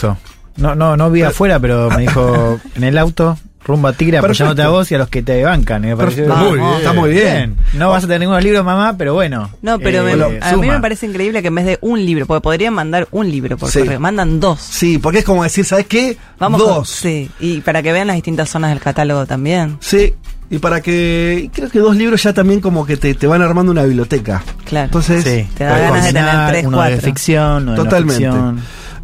No, 0.57 0.75
no, 0.75 0.97
no 0.97 1.11
vi 1.11 1.23
afuera, 1.23 1.59
pero 1.59 1.91
me 1.91 2.03
dijo 2.03 2.61
en 2.75 2.85
el 2.85 2.99
auto, 2.99 3.39
rumbo 3.65 3.89
a 3.89 3.93
Tigre, 3.93 4.19
apoyándote 4.19 4.63
a 4.63 4.69
vos 4.69 4.91
y 4.91 4.95
a 4.95 4.99
los 4.99 5.09
que 5.09 5.23
te 5.23 5.45
bancan. 5.45 5.83
Me. 5.83 5.95
Muy 5.95 6.15
bien. 6.15 6.73
Está 6.79 6.93
muy 6.93 7.11
bien. 7.11 7.57
No 7.75 7.91
vas 7.91 8.03
a 8.05 8.07
tener 8.07 8.21
ningunos 8.21 8.43
libros, 8.43 8.65
mamá, 8.65 8.95
pero 8.97 9.15
bueno. 9.15 9.51
No, 9.63 9.79
pero 9.79 10.07
Eh, 10.09 10.17
me- 10.17 10.39
a 10.41 10.57
mí 10.57 10.69
me 10.69 10.81
parece 10.81 11.07
increíble 11.07 11.43
que 11.43 11.49
en 11.49 11.55
vez 11.55 11.67
de 11.67 11.79
un 11.83 12.05
libro, 12.05 12.27
porque 12.27 12.41
podrían 12.43 12.75
mandar 12.75 13.07
un 13.11 13.31
libro 13.31 13.57
por 13.59 13.71
Sí. 13.71 13.81
correo, 13.81 14.01
mandan 14.01 14.41
dos. 14.41 14.61
Sí, 14.61 14.99
porque 14.99 15.19
es 15.21 15.25
como 15.25 15.43
decir, 15.43 15.65
¿sabes 15.65 15.87
qué? 15.87 16.17
Vamos 16.39 16.63
con- 16.63 16.71
Dos. 16.75 16.89
sí, 16.89 17.31
y 17.39 17.61
para 17.61 17.83
que 17.83 17.93
vean 17.93 18.07
las 18.07 18.17
distintas 18.17 18.49
zonas 18.49 18.71
del 18.71 18.81
catálogo 18.81 19.27
también. 19.27 19.77
Sí, 19.81 20.15
y 20.49 20.59
para 20.59 20.81
que. 20.81 21.51
Creo 21.53 21.69
que 21.69 21.79
dos 21.81 21.95
libros 21.95 22.23
ya 22.23 22.33
también 22.33 22.61
como 22.61 22.85
que 22.87 22.97
te, 22.97 23.15
te 23.15 23.27
van 23.27 23.43
armando 23.43 23.71
una 23.71 23.85
biblioteca. 23.85 24.43
Claro. 24.65 24.87
Entonces. 24.87 25.23
Sí, 25.23 25.47
Te 25.57 25.65
da 25.65 25.79
ganas 25.79 26.05
de 26.07 26.13
tener 26.13 26.49
tres, 26.49 26.67
uno 26.67 26.77
cuatro. 26.79 26.97
de 26.97 27.03
ficción, 27.03 27.63
uno 27.63 27.73
de 27.73 27.77
no 27.77 27.85
Totalmente. 27.85 28.25
ficción. 28.25 28.61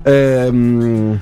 Eh, 0.09 1.19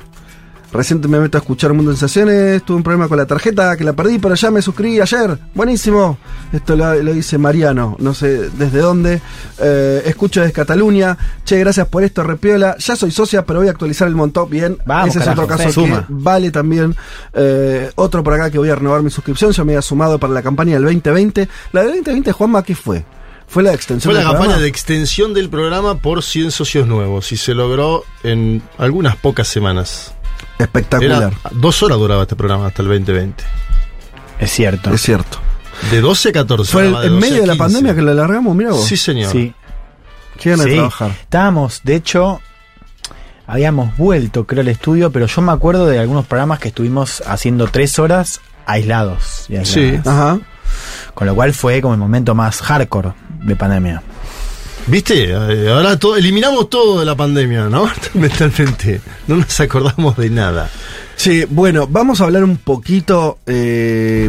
recién 0.74 1.00
me 1.08 1.18
meto 1.18 1.38
a 1.38 1.40
escuchar 1.40 1.72
Mundo 1.72 1.92
de 1.92 1.96
Sensaciones. 1.96 2.62
Tuve 2.64 2.78
un 2.78 2.82
problema 2.82 3.08
con 3.08 3.16
la 3.16 3.26
tarjeta 3.26 3.76
que 3.76 3.84
la 3.84 3.92
perdí, 3.92 4.18
pero 4.18 4.34
ya 4.34 4.50
me 4.50 4.60
suscribí 4.60 5.00
ayer. 5.00 5.38
Buenísimo. 5.54 6.18
Esto 6.52 6.76
lo, 6.76 6.94
lo 7.02 7.12
dice 7.12 7.38
Mariano, 7.38 7.96
no 7.98 8.12
sé 8.14 8.50
desde 8.50 8.78
dónde. 8.80 9.20
Eh, 9.58 10.02
escucho 10.06 10.40
desde 10.40 10.52
Cataluña. 10.52 11.16
Che, 11.44 11.58
gracias 11.58 11.86
por 11.88 12.02
esto, 12.04 12.22
Repiola. 12.22 12.76
Ya 12.78 12.96
soy 12.96 13.10
socia, 13.10 13.44
pero 13.46 13.60
voy 13.60 13.68
a 13.68 13.70
actualizar 13.70 14.08
el 14.08 14.14
montón. 14.14 14.50
Bien, 14.50 14.76
Vamos, 14.84 15.10
ese 15.10 15.20
carajo, 15.20 15.42
es 15.42 15.44
otro 15.44 15.56
caso 15.56 15.84
que 15.84 16.04
vale 16.08 16.50
también. 16.50 16.94
Eh, 17.32 17.90
otro 17.94 18.22
por 18.22 18.34
acá 18.34 18.50
que 18.50 18.58
voy 18.58 18.68
a 18.70 18.74
renovar 18.74 19.02
mi 19.02 19.10
suscripción. 19.10 19.52
Yo 19.52 19.64
me 19.64 19.72
había 19.72 19.82
sumado 19.82 20.18
para 20.18 20.32
la 20.32 20.42
campaña 20.42 20.74
del 20.74 20.82
2020. 20.84 21.48
La 21.72 21.80
del 21.82 21.90
2020, 21.90 22.32
Juanma, 22.32 22.62
¿qué 22.62 22.74
fue? 22.74 23.04
¿Fue 23.46 23.62
la 23.62 23.72
extensión 23.74 24.12
Fue 24.12 24.14
la 24.14 24.20
del 24.20 24.28
campaña 24.28 24.44
programa? 24.46 24.62
de 24.62 24.68
extensión 24.68 25.34
del 25.34 25.48
programa 25.48 25.98
por 25.98 26.22
100 26.22 26.50
socios 26.50 26.88
nuevos 26.88 27.30
y 27.30 27.36
se 27.36 27.54
logró 27.54 28.04
en 28.22 28.62
algunas 28.78 29.16
pocas 29.16 29.46
semanas. 29.48 30.14
Espectacular. 30.58 31.22
Era- 31.32 31.50
dos 31.52 31.82
horas 31.82 31.98
duraba 31.98 32.22
este 32.22 32.36
programa 32.36 32.66
hasta 32.66 32.82
el 32.82 32.88
2020. 32.88 33.44
Es 34.38 34.50
cierto. 34.52 34.92
Es 34.92 35.02
cierto. 35.02 35.38
De 35.90 36.00
12 36.00 36.28
a 36.30 36.32
14. 36.32 36.72
Fue 36.72 36.82
el- 36.82 36.88
en 36.88 37.14
12 37.14 37.20
medio 37.20 37.40
de 37.42 37.46
la 37.46 37.52
15. 37.54 37.58
pandemia 37.58 37.94
que 37.94 38.02
lo 38.02 38.10
alargamos, 38.12 38.54
mira 38.54 38.70
vos. 38.70 38.84
Sí, 38.86 38.96
señor. 38.96 39.30
Sí. 39.32 39.52
Qué 40.40 40.50
ganas 40.50 40.64
de 40.66 40.70
Sí, 40.72 40.76
trabajar. 40.76 41.10
Estábamos, 41.10 41.80
de 41.84 41.94
hecho, 41.96 42.40
habíamos 43.46 43.96
vuelto, 43.96 44.46
creo, 44.46 44.62
al 44.62 44.68
estudio, 44.68 45.10
pero 45.10 45.26
yo 45.26 45.42
me 45.42 45.52
acuerdo 45.52 45.86
de 45.86 45.98
algunos 45.98 46.26
programas 46.26 46.58
que 46.58 46.68
estuvimos 46.68 47.22
haciendo 47.26 47.66
tres 47.68 47.98
horas 47.98 48.40
aislados. 48.66 49.46
y 49.48 49.56
aisladas. 49.56 50.02
Sí. 50.04 50.08
Ajá. 50.08 50.38
Con 51.14 51.26
lo 51.26 51.34
cual 51.34 51.52
fue 51.54 51.80
como 51.80 51.94
el 51.94 52.00
momento 52.00 52.34
más 52.34 52.60
hardcore 52.62 53.12
de 53.44 53.54
pandemia. 53.56 54.02
¿Viste? 54.86 55.34
Ahora 55.34 55.98
eliminamos 56.18 56.68
todo 56.68 57.00
de 57.00 57.06
la 57.06 57.14
pandemia, 57.14 57.68
¿no? 57.68 57.90
Mentalmente. 58.14 59.00
No 59.26 59.36
nos 59.36 59.58
acordamos 59.60 60.16
de 60.16 60.30
nada. 60.30 60.70
Sí, 61.16 61.44
bueno, 61.48 61.86
vamos 61.86 62.20
a 62.20 62.24
hablar 62.24 62.44
un 62.44 62.58
poquito 62.58 63.38
eh, 63.46 64.28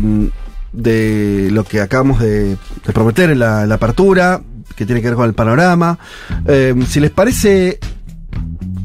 de 0.72 1.50
lo 1.52 1.64
que 1.66 1.82
acabamos 1.82 2.20
de, 2.20 2.58
prometer 2.94 3.32
en 3.32 3.40
la, 3.40 3.64
apertura, 3.64 4.42
que 4.76 4.86
tiene 4.86 5.02
que 5.02 5.08
ver 5.08 5.16
con 5.16 5.26
el 5.28 5.34
panorama. 5.34 6.00
Eh, 6.48 6.74
si 6.88 7.00
les 7.02 7.12
parece, 7.12 7.80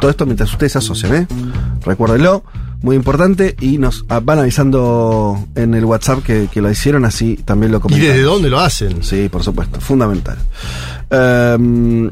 todo 0.01 0.11
esto 0.11 0.27
mientras 0.27 0.51
ustedes 0.51 0.75
asocian, 0.77 1.14
¿eh? 1.14 1.27
Recuérdenlo, 1.85 2.43
muy 2.83 2.97
importante, 2.97 3.57
y 3.61 3.78
nos 3.78 4.07
van 4.07 4.39
avisando 4.39 5.47
en 5.55 5.74
el 5.74 5.85
WhatsApp 5.85 6.22
que, 6.22 6.49
que 6.51 6.61
lo 6.62 6.70
hicieron, 6.70 7.05
así 7.05 7.37
también 7.45 7.72
lo 7.72 7.78
¿Y 7.78 7.81
comentamos. 7.83 8.09
desde 8.14 8.22
dónde 8.22 8.49
lo 8.51 8.61
hacen? 8.61 9.03
Sí, 9.03 9.28
por 9.31 9.43
supuesto, 9.43 9.81
fundamental. 9.81 10.39
Em, 11.11 12.11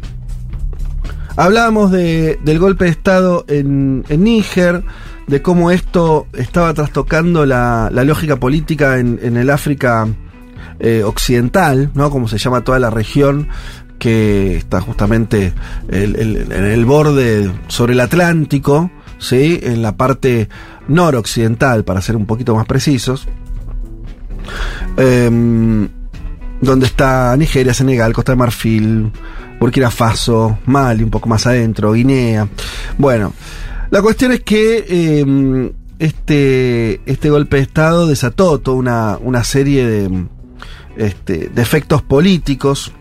hablábamos 1.36 1.90
de- 1.90 2.38
del 2.44 2.58
golpe 2.58 2.84
de 2.84 2.90
Estado 2.90 3.44
en, 3.48 4.04
en 4.08 4.24
Níger, 4.24 4.82
de 5.26 5.42
cómo 5.42 5.70
esto 5.70 6.26
estaba 6.32 6.72
trastocando 6.74 7.44
la, 7.46 7.90
la 7.92 8.04
lógica 8.04 8.36
política 8.36 8.98
en, 8.98 9.18
en 9.22 9.36
el 9.36 9.50
África 9.50 10.06
eh, 10.80 11.02
occidental, 11.04 11.90
¿no? 11.94 12.10
Como 12.10 12.28
se 12.28 12.38
llama 12.38 12.62
toda 12.62 12.78
la 12.78 12.90
región 12.90 13.48
que 13.98 14.56
está 14.56 14.80
justamente 14.80 15.52
el- 15.88 16.16
el- 16.16 16.52
en 16.52 16.64
el 16.64 16.84
borde 16.84 17.50
sobre 17.66 17.92
el 17.94 18.00
Atlántico, 18.00 18.90
¿sí? 19.18 19.60
En 19.62 19.82
la 19.82 19.96
parte 19.96 20.48
noroccidental, 20.88 21.84
para 21.84 22.00
ser 22.00 22.16
un 22.16 22.26
poquito 22.26 22.54
más 22.54 22.66
precisos. 22.66 23.26
Em, 24.96 25.88
donde 26.60 26.86
está 26.86 27.36
Nigeria, 27.36 27.72
Senegal, 27.72 28.12
Costa 28.12 28.32
de 28.32 28.36
Marfil, 28.36 29.12
Burkina 29.60 29.90
Faso, 29.90 30.58
Mali, 30.66 31.04
un 31.04 31.10
poco 31.10 31.28
más 31.28 31.46
adentro, 31.46 31.92
Guinea. 31.92 32.48
Bueno, 32.96 33.32
la 33.90 34.02
cuestión 34.02 34.32
es 34.32 34.40
que 34.40 35.20
em, 35.20 35.70
este, 35.98 37.00
este 37.06 37.30
golpe 37.30 37.56
de 37.56 37.62
Estado 37.62 38.06
desató 38.06 38.58
toda 38.58 38.76
una, 38.76 39.18
una 39.20 39.44
serie 39.44 39.86
de, 39.86 40.26
este, 40.96 41.48
de 41.48 41.62
efectos 41.62 42.02
políticos, 42.02 42.92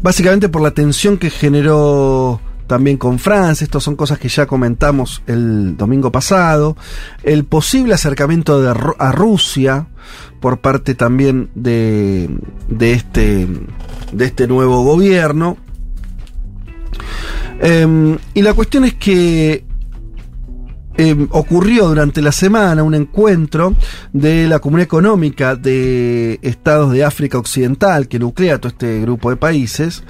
básicamente 0.00 0.48
por 0.48 0.62
la 0.62 0.72
tensión 0.72 1.18
que 1.18 1.30
generó 1.30 2.40
también 2.66 2.96
con 2.96 3.18
Francia, 3.18 3.64
estas 3.64 3.82
son 3.82 3.96
cosas 3.96 4.18
que 4.18 4.28
ya 4.28 4.46
comentamos 4.46 5.22
el 5.26 5.76
domingo 5.76 6.10
pasado, 6.10 6.76
el 7.22 7.44
posible 7.44 7.94
acercamiento 7.94 8.60
de 8.60 8.70
a 8.98 9.12
Rusia 9.12 9.86
por 10.40 10.58
parte 10.58 10.94
también 10.94 11.50
de, 11.54 12.28
de, 12.68 12.92
este, 12.92 13.48
de 14.12 14.24
este 14.24 14.46
nuevo 14.46 14.82
gobierno. 14.82 15.56
Em, 17.60 18.18
y 18.34 18.42
la 18.42 18.52
cuestión 18.52 18.84
es 18.84 18.94
que 18.94 19.64
em, 20.96 21.28
ocurrió 21.30 21.88
durante 21.88 22.22
la 22.22 22.32
semana 22.32 22.82
un 22.82 22.94
encuentro 22.94 23.74
de 24.12 24.46
la 24.46 24.58
Comunidad 24.58 24.84
Económica 24.84 25.56
de 25.56 26.38
Estados 26.42 26.92
de 26.92 27.04
África 27.04 27.38
Occidental, 27.38 28.08
que 28.08 28.18
nuclea 28.18 28.58
todo 28.58 28.68
este 28.68 29.00
grupo 29.00 29.30
de 29.30 29.36
países, 29.36 30.04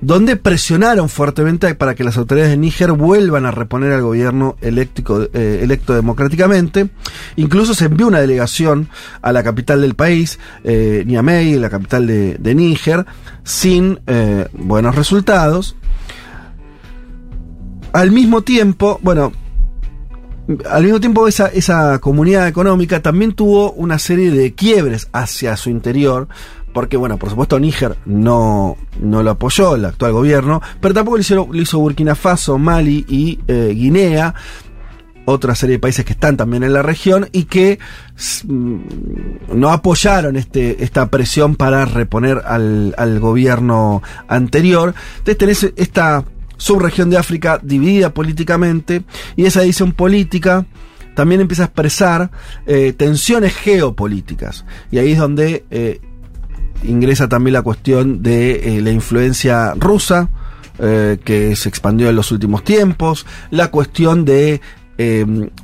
donde 0.00 0.36
presionaron 0.36 1.08
fuertemente 1.08 1.74
para 1.74 1.94
que 1.94 2.04
las 2.04 2.16
autoridades 2.16 2.50
de 2.50 2.56
Níger 2.58 2.92
vuelvan 2.92 3.46
a 3.46 3.50
reponer 3.50 3.92
al 3.92 4.02
gobierno 4.02 4.56
eh, 4.60 5.60
electo 5.62 5.94
democráticamente. 5.94 6.88
Incluso 7.36 7.74
se 7.74 7.86
envió 7.86 8.06
una 8.06 8.20
delegación 8.20 8.88
a 9.22 9.32
la 9.32 9.42
capital 9.42 9.80
del 9.80 9.94
país, 9.94 10.38
eh, 10.64 11.04
Niamey, 11.06 11.58
la 11.58 11.70
capital 11.70 12.06
de, 12.06 12.36
de 12.38 12.54
Níger, 12.54 13.06
sin 13.44 14.00
eh, 14.06 14.48
buenos 14.52 14.94
resultados. 14.94 15.76
Al 17.92 18.10
mismo 18.10 18.42
tiempo, 18.42 19.00
bueno, 19.02 19.32
al 20.70 20.84
mismo 20.84 21.00
tiempo 21.00 21.26
esa, 21.26 21.48
esa 21.48 21.98
comunidad 21.98 22.46
económica 22.46 23.02
también 23.02 23.32
tuvo 23.32 23.72
una 23.72 23.98
serie 23.98 24.30
de 24.30 24.54
quiebres 24.54 25.08
hacia 25.12 25.56
su 25.56 25.70
interior, 25.70 26.28
porque 26.72 26.96
bueno, 26.96 27.16
por 27.16 27.30
supuesto 27.30 27.58
Níger 27.58 27.96
no, 28.04 28.76
no 29.00 29.22
lo 29.22 29.30
apoyó 29.30 29.74
el 29.74 29.84
actual 29.84 30.12
gobierno, 30.12 30.62
pero 30.80 30.94
tampoco 30.94 31.16
lo 31.16 31.62
hizo, 31.62 31.78
Burkina 31.78 32.14
Faso, 32.14 32.58
Mali 32.58 33.04
y 33.08 33.40
eh, 33.48 33.72
Guinea, 33.74 34.34
otra 35.24 35.56
serie 35.56 35.76
de 35.76 35.80
países 35.80 36.04
que 36.04 36.12
están 36.12 36.36
también 36.36 36.62
en 36.62 36.72
la 36.72 36.82
región 36.82 37.28
y 37.32 37.44
que 37.44 37.80
mm, 38.44 38.78
no 39.54 39.72
apoyaron 39.72 40.36
este, 40.36 40.84
esta 40.84 41.08
presión 41.10 41.56
para 41.56 41.84
reponer 41.84 42.42
al, 42.46 42.94
al 42.96 43.18
gobierno 43.18 44.02
anterior. 44.28 44.94
Entonces 45.18 45.38
tenés 45.38 45.72
esta 45.76 46.24
subregión 46.56 47.10
de 47.10 47.18
África 47.18 47.60
dividida 47.62 48.12
políticamente 48.12 49.04
y 49.36 49.44
esa 49.44 49.60
división 49.60 49.92
política 49.92 50.66
también 51.16 51.40
empieza 51.40 51.62
a 51.62 51.66
expresar 51.66 52.30
eh, 52.66 52.92
tensiones 52.92 53.54
geopolíticas. 53.54 54.64
Y 54.92 54.98
ahí 54.98 55.12
es 55.12 55.18
donde 55.18 55.64
eh, 55.70 56.00
ingresa 56.84 57.26
también 57.26 57.54
la 57.54 57.62
cuestión 57.62 58.22
de 58.22 58.76
eh, 58.76 58.82
la 58.82 58.90
influencia 58.92 59.74
rusa, 59.74 60.30
que 60.78 61.56
se 61.56 61.70
expandió 61.70 62.10
en 62.10 62.16
los 62.16 62.30
últimos 62.32 62.62
tiempos, 62.62 63.24
la 63.50 63.70
cuestión 63.70 64.26
de 64.26 64.60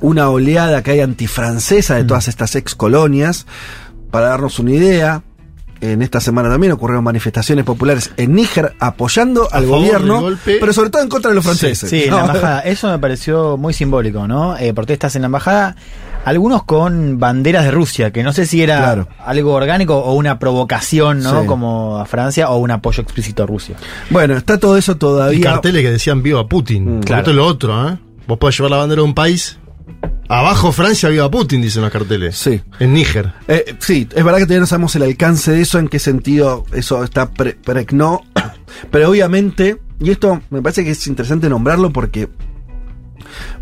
una 0.01 0.31
oleada 0.31 0.83
que 0.83 0.93
hay 0.93 1.01
antifrancesa 1.01 1.97
de 1.97 2.05
todas 2.05 2.29
estas 2.29 2.57
ex 2.57 2.75
colonias. 2.75 3.47
Para 4.11 4.29
darnos 4.29 4.59
una 4.59 4.71
idea, 4.71 5.23
en 5.83 6.01
esta 6.01 6.21
semana 6.21 6.49
también 6.49 6.73
ocurrieron 6.73 7.05
manifestaciones 7.05 7.65
populares 7.65 8.11
en 8.17 8.35
Níger 8.35 8.75
apoyando 8.79 9.49
al 9.53 9.67
gobierno, 9.67 10.21
golpe. 10.23 10.57
pero 10.61 10.73
sobre 10.73 10.89
todo 10.91 11.03
en 11.03 11.09
contra 11.09 11.31
de 11.31 11.35
los 11.35 11.45
franceses. 11.45 11.91
Sí, 11.91 12.05
en 12.05 12.11
¿no? 12.11 12.17
la 12.17 12.23
embajada. 12.27 12.61
Eso 12.65 12.89
me 12.89 12.99
pareció 12.99 13.57
muy 13.57 13.75
simbólico, 13.75 14.27
¿no? 14.27 14.57
Eh, 14.57 14.73
protestas 14.73 15.15
en 15.17 15.23
la 15.23 15.27
embajada. 15.27 15.77
Algunos 16.25 16.63
con 16.63 17.19
banderas 17.19 17.65
de 17.65 17.73
Rusia, 17.73 18.13
que 18.13 18.23
no 18.23 18.33
sé 18.33 18.47
si 18.47 18.63
era 18.63 18.79
Claro. 18.79 19.09
algo 19.25 19.55
orgánico 19.55 19.97
o 19.99 20.15
una 20.15 20.39
provocación, 20.39 21.19
¿no? 21.21 21.41
Sí. 21.41 21.47
Como 21.49 21.99
a 21.99 22.07
Francia 22.07 22.49
o 22.51 22.59
un 22.59 22.71
apoyo 22.71 23.03
explícito 23.03 23.43
a 23.43 23.47
Rusia. 23.47 23.75
Bueno, 24.09 24.37
está 24.37 24.57
todo 24.59 24.77
eso 24.77 24.93
Y 24.93 24.95
todavía. 24.95 25.43
carteles 25.51 25.83
que 25.83 25.91
decían 25.91 26.23
viva 26.23 26.47
Putin. 26.47 26.99
Mm, 26.99 27.03
Claro. 27.03 27.21
Esto 27.23 27.31
es 27.33 27.37
lo 27.37 27.47
otro, 27.47 27.89
¿eh? 27.89 27.99
Vos 28.29 28.39
podés 28.39 28.57
llevar 28.57 28.71
la 28.71 28.77
bandera 28.77 29.01
de 29.03 29.09
un 29.09 29.15
país. 29.15 29.59
Abajo 30.29 30.73
Francia, 30.73 31.11
viva 31.11 31.31
Putin, 31.31 31.61
dicen 31.61 31.83
los 31.83 31.91
carteles. 31.91 32.37
Sí. 32.37 32.61
En 32.79 32.95
Níger. 32.95 33.33
Eh, 33.49 33.77
sí, 33.81 34.09
es 34.15 34.25
verdad 34.25 34.39
que 34.39 34.45
todavía 34.45 34.61
no 34.61 34.67
sabemos 34.67 34.97
el 34.97 35.03
alcance 35.03 35.53
de 35.53 35.61
eso, 35.61 35.79
en 35.79 35.89
qué 35.89 35.99
sentido 35.99 36.65
eso 36.73 37.05
está 37.05 37.31
pre 37.31 37.53
pregnó, 37.53 38.23
pero 38.91 39.11
obviamente, 39.11 39.79
y 40.01 40.11
esto 40.11 40.41
me 40.51 40.63
parece 40.63 40.85
que 40.85 40.93
es 40.93 41.07
interesante 41.07 41.51
nombrarlo 41.51 41.93
porque, 41.93 42.31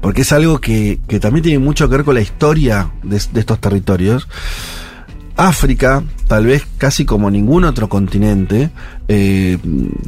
porque 0.00 0.20
es 0.20 0.32
algo 0.32 0.60
que, 0.60 1.00
que 1.08 1.18
también 1.18 1.42
tiene 1.42 1.58
mucho 1.58 1.88
que 1.88 1.96
ver 1.96 2.04
con 2.04 2.14
la 2.14 2.20
historia 2.20 2.92
de, 3.02 3.20
de 3.32 3.40
estos 3.40 3.60
territorios. 3.60 4.28
África, 5.36 6.04
tal 6.28 6.46
vez 6.46 6.66
casi 6.76 7.04
como 7.04 7.30
ningún 7.30 7.64
otro 7.64 7.88
continente, 7.88 8.70
eh, 9.12 9.58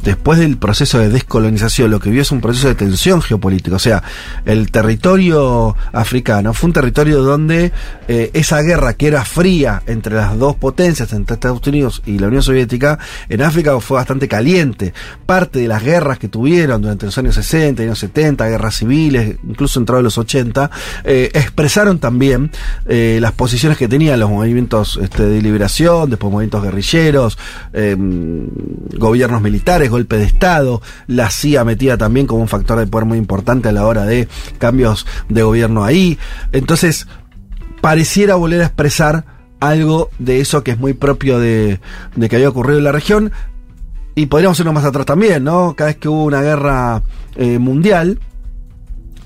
después 0.01 0.39
del 0.39 0.55
proceso 0.55 0.97
de 0.97 1.09
descolonización, 1.09 1.91
lo 1.91 1.99
que 1.99 2.09
vio 2.09 2.21
es 2.21 2.31
un 2.31 2.39
proceso 2.39 2.69
de 2.69 2.75
tensión 2.75 3.21
geopolítica. 3.21 3.75
O 3.75 3.79
sea, 3.79 4.01
el 4.45 4.71
territorio 4.71 5.75
africano 5.91 6.53
fue 6.53 6.67
un 6.67 6.73
territorio 6.73 7.21
donde 7.21 7.73
eh, 8.07 8.31
esa 8.33 8.61
guerra 8.61 8.93
que 8.93 9.07
era 9.07 9.25
fría 9.25 9.83
entre 9.87 10.15
las 10.15 10.39
dos 10.39 10.55
potencias, 10.55 11.11
entre 11.11 11.33
Estados 11.33 11.67
Unidos 11.67 12.01
y 12.05 12.17
la 12.17 12.27
Unión 12.27 12.43
Soviética, 12.43 12.97
en 13.27 13.41
África 13.41 13.77
fue 13.81 13.97
bastante 13.97 14.29
caliente. 14.29 14.93
Parte 15.25 15.59
de 15.59 15.67
las 15.67 15.83
guerras 15.83 16.17
que 16.17 16.29
tuvieron 16.29 16.81
durante 16.81 17.05
los 17.05 17.17
años 17.17 17.35
60, 17.35 17.83
años 17.83 17.99
70, 17.99 18.47
guerras 18.47 18.77
civiles, 18.77 19.35
incluso 19.45 19.81
entrado 19.81 19.99
en 19.99 20.05
los 20.05 20.17
80, 20.17 20.71
eh, 21.03 21.29
expresaron 21.33 21.99
también 21.99 22.51
las 22.85 23.33
posiciones 23.33 23.77
que 23.77 23.89
tenían 23.89 24.17
los 24.17 24.29
movimientos 24.29 24.97
este, 25.01 25.23
de 25.23 25.41
liberación, 25.41 26.09
después 26.09 26.31
movimientos 26.31 26.63
guerrilleros, 26.63 27.37
gobiernos 28.97 29.41
militares, 29.41 29.89
golpe 29.89 30.17
de 30.17 30.25
Estado, 30.25 30.81
la 31.07 31.29
CIA 31.29 31.63
metida 31.63 31.97
también 31.97 32.27
como 32.27 32.41
un 32.41 32.47
factor 32.47 32.79
de 32.79 32.87
poder 32.87 33.05
muy 33.05 33.17
importante 33.17 33.69
a 33.69 33.71
la 33.71 33.85
hora 33.85 34.05
de 34.05 34.27
cambios 34.57 35.05
de 35.29 35.43
gobierno 35.43 35.83
ahí. 35.83 36.17
Entonces, 36.51 37.07
pareciera 37.81 38.35
volver 38.35 38.61
a 38.61 38.65
expresar 38.65 39.25
algo 39.59 40.09
de 40.19 40.41
eso 40.41 40.63
que 40.63 40.71
es 40.71 40.79
muy 40.79 40.93
propio 40.93 41.39
de, 41.39 41.79
de 42.15 42.29
que 42.29 42.35
había 42.35 42.49
ocurrido 42.49 42.77
en 42.77 42.83
la 42.83 42.91
región. 42.91 43.31
Y 44.15 44.27
podríamos 44.27 44.59
irnos 44.59 44.75
más 44.75 44.85
atrás 44.85 45.05
también, 45.05 45.43
¿no? 45.43 45.73
Cada 45.75 45.89
vez 45.89 45.97
que 45.97 46.07
hubo 46.07 46.23
una 46.23 46.41
guerra 46.41 47.01
eh, 47.35 47.57
mundial, 47.57 48.19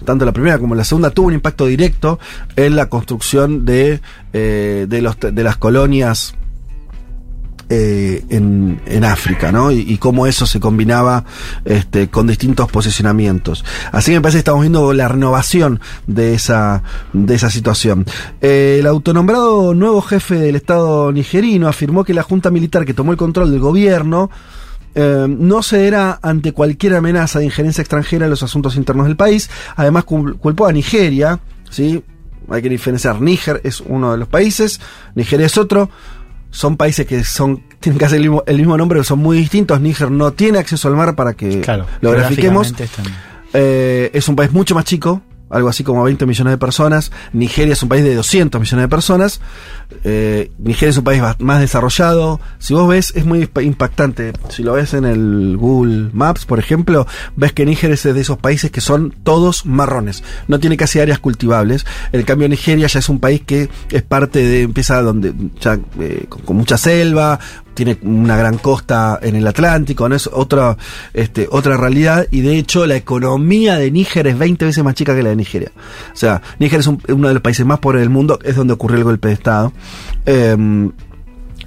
tanto 0.06 0.24
la 0.24 0.32
primera 0.32 0.60
como 0.60 0.76
la 0.76 0.86
segunda, 0.86 1.10
tuvo 1.10 1.28
un 1.28 1.34
impacto 1.34 1.66
directo 1.66 2.20
en 2.56 2.76
la 2.76 2.88
construcción 2.88 3.66
de, 3.66 4.00
eh, 4.32 4.86
de, 4.88 5.02
los, 5.02 5.20
de 5.20 5.44
las 5.44 5.58
colonias 5.58 6.36
eh, 7.70 8.24
en, 8.30 8.80
en 8.86 9.04
África, 9.04 9.52
¿no? 9.52 9.72
Y, 9.72 9.98
cómo 9.98 10.26
eso 10.28 10.46
se 10.46 10.60
combinaba 10.60 11.26
este, 11.66 12.10
con 12.10 12.28
distintos 12.28 12.70
posicionamientos. 12.72 13.66
Así 13.92 14.12
que 14.12 14.18
me 14.18 14.22
parece 14.22 14.38
que 14.38 14.40
estamos 14.40 14.62
viendo 14.62 14.94
la 14.94 15.08
renovación 15.08 15.80
de 16.06 16.34
esa, 16.34 16.84
de 17.14 17.36
esa 17.36 17.50
situación. 17.50 18.06
Eh, 18.42 18.78
el 18.80 18.88
autonombrado 18.88 19.74
nuevo 19.74 20.02
jefe 20.02 20.36
del 20.36 20.56
Estado 20.56 21.12
nigerino 21.12 21.68
afirmó 21.68 22.04
que 22.04 22.14
la 22.14 22.24
junta 22.24 22.52
militar 22.52 22.86
que 22.86 22.94
tomó 22.94 23.12
el 23.12 23.18
control 23.18 23.52
del 23.52 23.60
gobierno 23.60 24.30
eh, 24.96 25.26
no 25.28 25.62
cederá 25.62 26.20
ante 26.22 26.54
cualquier 26.54 26.96
amenaza 26.96 27.40
de 27.40 27.46
injerencia 27.46 27.82
extranjera 27.82 28.26
en 28.26 28.32
los 28.32 28.44
asuntos 28.44 28.76
internos 28.76 29.06
del 29.08 29.16
país. 29.16 29.50
Además, 29.76 30.06
cul- 30.06 30.38
culpó 30.40 30.68
a 30.68 30.72
Nigeria, 30.72 31.40
¿sí? 31.70 32.02
Hay 32.50 32.62
que 32.62 32.70
diferenciar. 32.70 33.20
Níger 33.20 33.60
es 33.66 33.82
uno 33.82 34.14
de 34.14 34.18
los 34.18 34.28
países, 34.30 34.80
Nigeria 35.16 35.48
es 35.48 35.58
otro. 35.58 35.90
Son 36.50 36.78
países 36.78 37.06
que 37.06 37.24
son 37.24 37.64
tienen 37.80 38.00
casi 38.00 38.16
el 38.16 38.22
mismo, 38.22 38.44
el 38.46 38.58
mismo 38.58 38.78
nombre, 38.78 38.98
pero 38.98 39.04
son 39.04 39.20
muy 39.20 39.38
distintos. 39.38 39.80
Níger 39.82 40.12
no 40.12 40.34
tiene 40.34 40.60
acceso 40.60 40.88
al 40.88 40.96
mar 40.96 41.16
para 41.16 41.34
que 41.34 41.62
Claro, 41.62 41.86
lo 42.02 42.12
grafiquemos. 42.12 42.74
Eh, 43.54 44.12
es 44.14 44.28
un 44.28 44.36
país 44.36 44.52
mucho 44.52 44.76
más 44.76 44.86
chico, 44.86 45.22
algo 45.50 45.70
así 45.70 45.84
como 45.84 46.04
20 46.04 46.26
millones 46.26 46.52
de 46.52 46.58
personas. 46.58 47.12
Nigeria 47.34 47.74
es 47.74 47.84
un 47.84 47.90
país 47.90 48.04
de 48.04 48.16
200 48.16 48.60
millones 48.60 48.84
de 48.84 48.90
personas. 48.90 49.42
Eh, 50.04 50.52
Nigeria 50.58 50.90
es 50.90 50.98
un 50.98 51.04
país 51.04 51.22
más 51.40 51.60
desarrollado. 51.60 52.40
Si 52.60 52.74
vos 52.74 52.88
ves, 52.88 53.14
es 53.16 53.26
muy 53.26 53.50
impactante. 53.62 54.34
Si 54.50 54.64
lo 54.64 54.74
ves 54.74 54.94
en 54.94 55.06
el 55.06 55.58
Google 55.58 56.10
Maps, 56.14 56.46
por 56.46 56.60
ejemplo, 56.60 57.08
ves 57.36 57.54
que 57.54 57.66
Níger 57.66 57.92
es 57.92 58.04
de 58.04 58.20
esos 58.20 58.38
países 58.38 58.72
que 58.72 58.82
son 58.82 59.14
todos 59.24 59.66
marrones. 59.66 60.24
No 60.48 60.60
tiene 60.60 60.78
casi 60.78 61.00
áreas 61.00 61.20
cultivables. 61.20 61.86
En 62.12 62.24
cambio, 62.24 62.50
Nigeria 62.50 62.88
ya 62.88 63.00
es 63.00 63.10
un 63.10 63.20
país 63.20 63.42
que 63.46 63.70
es 63.92 64.04
parte 64.04 64.40
de, 64.40 64.62
empieza 64.64 65.02
donde, 65.02 65.34
ya, 65.60 65.80
eh, 66.00 66.26
con 66.28 66.56
mucha 66.56 66.78
selva, 66.78 67.40
tiene 67.78 68.00
una 68.02 68.36
gran 68.36 68.58
costa 68.58 69.20
en 69.22 69.36
el 69.36 69.46
Atlántico, 69.46 70.10
¿no? 70.10 70.16
es 70.16 70.26
otra, 70.34 70.76
este, 71.14 71.48
otra 71.52 71.78
realidad 71.78 72.26
y 72.32 72.42
de 72.42 72.58
hecho 72.58 72.88
la 72.88 72.96
economía 72.96 73.78
de 73.78 73.92
Níger 73.92 74.26
es 74.26 74.36
20 74.36 74.66
veces 74.66 74.84
más 74.84 74.96
chica 74.96 75.16
que 75.16 75.22
la 75.22 75.30
de 75.30 75.36
Nigeria. 75.36 75.72
O 76.12 76.16
sea, 76.18 76.42
Níger 76.58 76.80
es 76.80 76.88
un- 76.88 77.00
uno 77.08 77.28
de 77.28 77.36
los 77.36 77.44
países 77.44 77.68
más 77.68 77.78
pobres 77.78 78.02
del 78.02 78.10
mundo, 78.10 78.40
es 78.44 78.56
donde 78.56 78.74
ocurrió 78.74 78.98
el 78.98 79.04
golpe 79.04 79.28
de 79.28 79.36
Estado. 79.36 79.72
Em, 80.26 80.92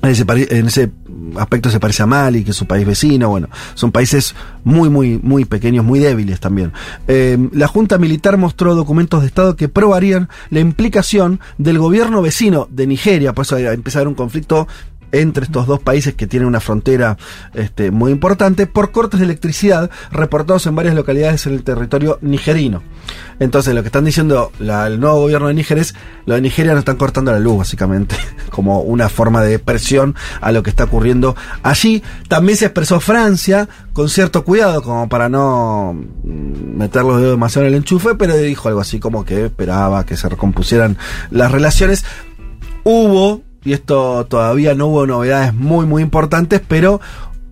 en 0.03 0.11
ese, 0.11 0.25
en 0.29 0.67
ese 0.67 0.91
aspecto 1.37 1.69
se 1.71 1.79
parece 1.79 2.03
a 2.03 2.07
Mali, 2.07 2.43
que 2.43 2.53
es 2.53 2.57
su 2.57 2.67
país 2.67 2.87
vecino. 2.87 3.29
Bueno, 3.29 3.49
son 3.75 3.93
países 3.93 4.35
muy, 4.65 4.89
muy, 4.89 5.21
muy 5.23 5.45
pequeños, 5.45 5.85
muy 5.85 5.99
débiles 5.99 6.41
también. 6.41 6.73
Eh, 7.07 7.37
la 7.53 7.67
Junta 7.69 7.99
Militar 7.99 8.39
mostró 8.39 8.75
documentos 8.75 9.21
de 9.21 9.27
Estado 9.27 9.57
que 9.57 9.69
probarían 9.69 10.29
la 10.49 10.61
implicación 10.61 11.39
del 11.59 11.79
gobierno 11.79 12.23
vecino 12.23 12.67
de 12.71 12.87
Nigeria. 12.87 13.35
Por 13.35 13.45
eso 13.45 13.57
a 13.57 13.59
haber 13.59 14.09
un 14.09 14.15
conflicto 14.15 14.67
entre 15.13 15.45
estos 15.45 15.67
dos 15.67 15.81
países 15.81 16.15
que 16.15 16.27
tienen 16.27 16.49
una 16.49 16.61
frontera 16.61 17.17
este, 17.55 17.91
muy 17.91 18.13
importante 18.13 18.67
por 18.67 18.93
cortes 18.93 19.21
de 19.21 19.27
electricidad 19.27 19.91
reportados 20.11 20.67
en 20.67 20.75
varias 20.75 20.95
localidades 20.95 21.47
en 21.47 21.55
el 21.55 21.63
territorio 21.63 22.19
nigerino. 22.21 22.83
Entonces 23.39 23.75
lo 23.75 23.83
que 23.83 23.89
están 23.89 24.05
diciendo 24.05 24.53
el 24.61 25.01
nuevo 25.01 25.21
gobierno 25.21 25.49
de 25.49 25.55
Níger 25.55 25.79
es, 25.79 25.95
lo 26.27 26.35
de 26.35 26.43
Nigeria 26.43 26.73
nos 26.73 26.81
están 26.81 26.97
cortando 26.97 27.33
la 27.33 27.39
luz 27.39 27.59
básicamente, 27.59 28.15
como 28.51 28.83
una 28.83 29.09
forma 29.09 29.43
de 29.43 29.59
presión 29.59 30.15
a 30.41 30.53
lo 30.53 30.63
que 30.63 30.71
está 30.71 30.85
ocurriendo 30.85 31.35
allí. 31.63 32.03
También 32.29 32.59
se 32.59 32.67
expresó 32.67 33.01
Francia 33.01 33.69
con 33.93 34.09
cierto 34.09 34.45
cuidado, 34.45 34.83
como 34.83 35.09
para 35.09 35.29
no 35.29 35.95
mm, 35.95 36.77
meter 36.77 37.03
los 37.03 37.19
dedos 37.19 37.33
demasiado 37.33 37.67
en 37.67 37.75
el 37.75 37.79
enchufe, 37.79 38.15
pero 38.15 38.37
dijo 38.37 38.69
algo 38.69 38.81
así 38.81 39.01
como 39.01 39.25
que 39.25 39.47
esperaba 39.47 40.05
que 40.05 40.17
se 40.17 40.29
recompusieran 40.29 40.97
las 41.31 41.51
relaciones. 41.51 42.05
Hubo, 42.85 43.43
y 43.65 43.73
esto 43.73 44.27
todavía 44.27 44.75
no 44.75 44.87
hubo 44.87 45.07
novedades 45.07 45.55
muy, 45.55 45.87
muy 45.87 46.03
importantes, 46.03 46.61
pero 46.67 47.01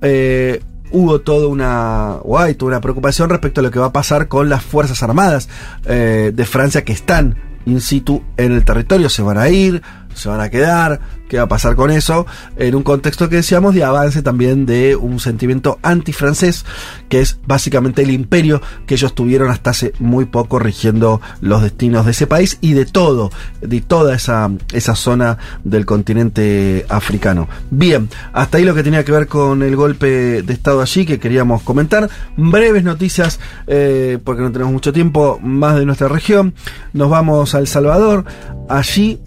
eh, 0.00 0.62
hubo 0.90 1.20
toda 1.20 1.48
una, 1.48 2.16
o 2.22 2.38
hay 2.38 2.54
toda 2.54 2.70
una 2.70 2.80
preocupación 2.80 3.30
respecto 3.30 3.61
a 3.61 3.64
lo 3.64 3.70
que 3.70 3.78
va 3.78 3.86
a 3.86 3.92
pasar 3.92 4.28
con 4.28 4.48
las 4.48 4.62
Fuerzas 4.62 5.02
Armadas 5.02 5.48
eh, 5.84 6.32
de 6.34 6.44
Francia 6.44 6.84
que 6.84 6.92
están 6.92 7.36
in 7.66 7.80
situ 7.80 8.22
en 8.36 8.52
el 8.52 8.64
territorio. 8.64 9.09
Se 9.09 9.22
van 9.22 9.38
a 9.38 9.48
ir, 9.48 9.82
se 10.19 10.29
van 10.29 10.41
a 10.41 10.51
quedar, 10.51 11.01
qué 11.29 11.39
va 11.39 11.45
a 11.45 11.49
pasar 11.49 11.77
con 11.77 11.91
eso, 11.91 12.27
en 12.57 12.75
un 12.75 12.83
contexto 12.83 13.29
que 13.29 13.37
decíamos 13.37 13.75
de 13.75 13.85
avance 13.85 14.23
también 14.23 14.66
de 14.66 14.97
un 14.97 15.21
sentimiento 15.21 15.79
antifrancés, 15.83 16.64
que 17.09 17.21
es 17.21 17.39
básicamente 17.47 18.03
el 18.03 18.11
imperio 18.11 18.61
que 18.87 18.95
ellos 18.95 19.14
tuvieron 19.14 19.51
hasta 19.51 19.71
hace 19.71 19.93
muy 19.99 20.25
poco 20.25 20.59
rigiendo 20.59 21.21
los 21.41 21.62
destinos 21.62 22.05
de 22.05 22.12
ese 22.12 22.27
país 22.27 22.59
y 22.61 22.73
de 22.73 22.87
todo, 22.87 23.31
de 23.61 23.81
toda 23.81 24.14
esa, 24.14 24.51
esa 24.73 24.95
zona 24.95 25.39
del 25.64 25.87
continente 25.87 26.87
africano. 26.89 27.49
Bien, 27.71 28.09
hasta 28.33 28.59
ahí 28.59 28.64
lo 28.64 28.75
que 28.75 28.83
tenía 28.83 29.05
que 29.05 29.12
ver 29.12 29.27
con 29.27 29.62
el 29.62 29.77
golpe 29.77 30.43
de 30.43 30.53
Estado 30.53 30.81
allí 30.81 31.07
que 31.07 31.19
queríamos 31.19 31.62
comentar. 31.62 32.09
Breves 32.37 32.85
noticias, 32.85 33.39
eh, 33.66 34.19
porque 34.25 34.43
no 34.43 34.53
tenemos 34.53 34.73
mucho 34.73 34.93
tiempo, 34.93 35.39
más 35.43 35.77
de 35.77 35.87
nuestra 35.87 36.09
región. 36.09 36.55
Nos 36.93 37.11
vamos 37.11 37.55
a 37.55 37.59
El 37.59 37.66
Salvador. 37.66 38.25
Allí 38.69 39.21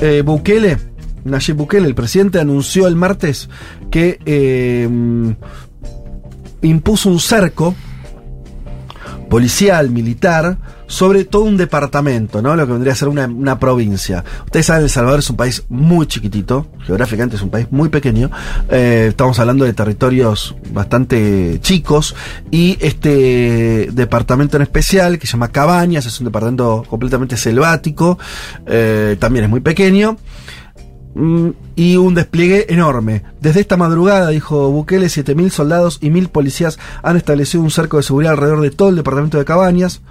eh, 0.00 0.22
Bukele, 0.24 0.78
Nayib 1.24 1.56
Bukele, 1.56 1.86
el 1.86 1.94
presidente, 1.94 2.40
anunció 2.40 2.86
el 2.86 2.96
martes 2.96 3.48
que 3.90 4.18
eh, 4.24 4.88
impuso 6.62 7.08
un 7.08 7.20
cerco 7.20 7.74
policial, 9.28 9.90
militar, 9.90 10.58
sobre 10.86 11.24
todo 11.24 11.42
un 11.42 11.56
departamento, 11.56 12.42
¿no? 12.42 12.54
Lo 12.56 12.66
que 12.66 12.72
vendría 12.72 12.92
a 12.92 12.96
ser 12.96 13.08
una, 13.08 13.58
provincia. 13.58 14.24
Ustedes 14.44 14.66
saben, 14.66 14.84
El 14.84 14.90
Salvador 14.90 15.20
es 15.20 15.30
un 15.30 15.36
país 15.36 15.64
muy 15.68 16.06
chiquitito, 16.06 16.68
geográficamente 16.84 17.36
es 17.36 17.42
un 17.42 17.50
país 17.50 17.66
muy 17.70 17.88
pequeño. 17.88 18.30
Eh, 18.68 19.06
estamos 19.10 19.38
hablando 19.38 19.64
de 19.64 19.72
territorios 19.72 20.54
bastante 20.70 21.58
chicos. 21.60 22.14
Y 22.50 22.76
este 22.80 23.88
departamento 23.92 24.56
en 24.56 24.62
especial, 24.62 25.18
que 25.18 25.26
se 25.26 25.32
llama 25.32 25.48
Cabañas, 25.48 26.06
es 26.06 26.20
un 26.20 26.26
departamento 26.26 26.84
completamente 26.88 27.36
selvático, 27.36 28.18
eh, 28.66 29.16
también 29.18 29.44
es 29.46 29.50
muy 29.50 29.60
pequeño. 29.60 30.16
Mm, 31.18 31.52
y 31.76 31.96
un 31.96 32.14
despliegue 32.14 32.66
enorme. 32.74 33.22
Desde 33.40 33.60
esta 33.60 33.78
madrugada, 33.78 34.28
dijo 34.28 34.70
Bukele, 34.70 35.06
7.000 35.06 35.48
soldados 35.48 35.98
y 36.02 36.10
1.000 36.10 36.28
policías 36.28 36.78
han 37.02 37.16
establecido 37.16 37.64
un 37.64 37.70
cerco 37.70 37.96
de 37.96 38.02
seguridad 38.02 38.34
alrededor 38.34 38.60
de 38.60 38.70
todo 38.70 38.90
el 38.90 38.96
departamento 38.96 39.38
de 39.38 39.46
Cabañas. 39.46 40.02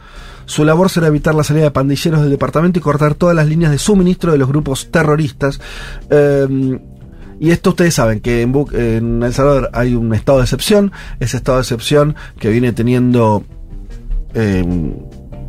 Su 0.46 0.66
labor 0.66 0.90
será 0.90 1.08
evitar 1.08 1.36
la 1.36 1.44
salida 1.44 1.66
de 1.66 1.72
pandilleros 1.72 2.22
del 2.22 2.32
departamento 2.32 2.80
y 2.80 2.82
cortar 2.82 3.16
todas 3.16 3.36
las 3.36 3.48
líneas 3.48 3.72
de 3.72 3.78
suministro 3.78 4.32
de 4.32 4.38
los 4.38 4.48
grupos 4.48 4.92
terroristas. 4.92 5.60
Eh, 6.10 6.80
y 7.40 7.52
esto 7.52 7.72
ustedes 7.72 7.94
saben 7.94 8.22
que 8.22 8.42
en, 8.42 9.24
El 9.24 9.34
Salvador 9.34 9.70
hay 9.74 9.96
un 9.96 10.14
estado 10.14 10.40
de 10.40 10.46
excepción. 10.46 10.92
Ese 11.20 11.38
estado 11.38 11.58
de 11.58 11.64
excepción 11.64 12.16
que 12.40 12.50
viene 12.50 12.72
teniendo 12.72 13.44
eh, 14.34 14.64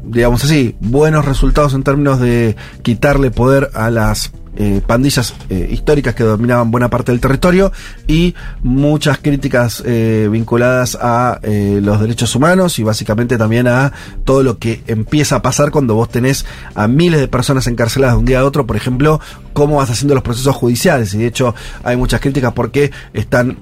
digamos 0.04 0.44
así, 0.44 0.76
buenos 0.80 1.24
resultados 1.24 1.74
en 1.74 1.82
términos 1.82 2.20
de 2.20 2.56
quitarle 2.82 3.30
poder 3.30 3.70
a 3.74 3.90
las 3.90 4.32
eh, 4.56 4.80
pandillas 4.86 5.34
eh, 5.50 5.68
históricas 5.70 6.14
que 6.14 6.24
dominaban 6.24 6.70
buena 6.70 6.88
parte 6.88 7.12
del 7.12 7.20
territorio 7.20 7.72
y 8.06 8.34
muchas 8.62 9.18
críticas 9.18 9.82
eh, 9.84 10.28
vinculadas 10.30 10.96
a 11.00 11.40
los 11.42 12.00
derechos 12.00 12.34
humanos 12.34 12.78
y 12.78 12.82
básicamente 12.82 13.38
también 13.38 13.68
a 13.68 13.92
todo 14.24 14.42
lo 14.42 14.58
que 14.58 14.82
empieza 14.86 15.36
a 15.36 15.42
pasar 15.42 15.70
cuando 15.70 15.94
vos 15.94 16.08
tenés 16.08 16.44
a 16.74 16.88
miles 16.88 17.20
de 17.20 17.28
personas 17.28 17.66
encarceladas 17.66 18.14
de 18.14 18.18
un 18.20 18.24
día 18.24 18.40
a 18.40 18.44
otro, 18.44 18.66
por 18.66 18.76
ejemplo, 18.76 19.20
cómo 19.52 19.76
vas 19.76 19.90
haciendo 19.90 20.14
los 20.14 20.22
procesos 20.22 20.54
judiciales 20.56 21.12
y 21.14 21.18
de 21.18 21.26
hecho 21.26 21.54
hay 21.84 21.96
muchas 21.96 22.20
críticas 22.20 22.52
porque 22.52 22.90
están 23.12 23.58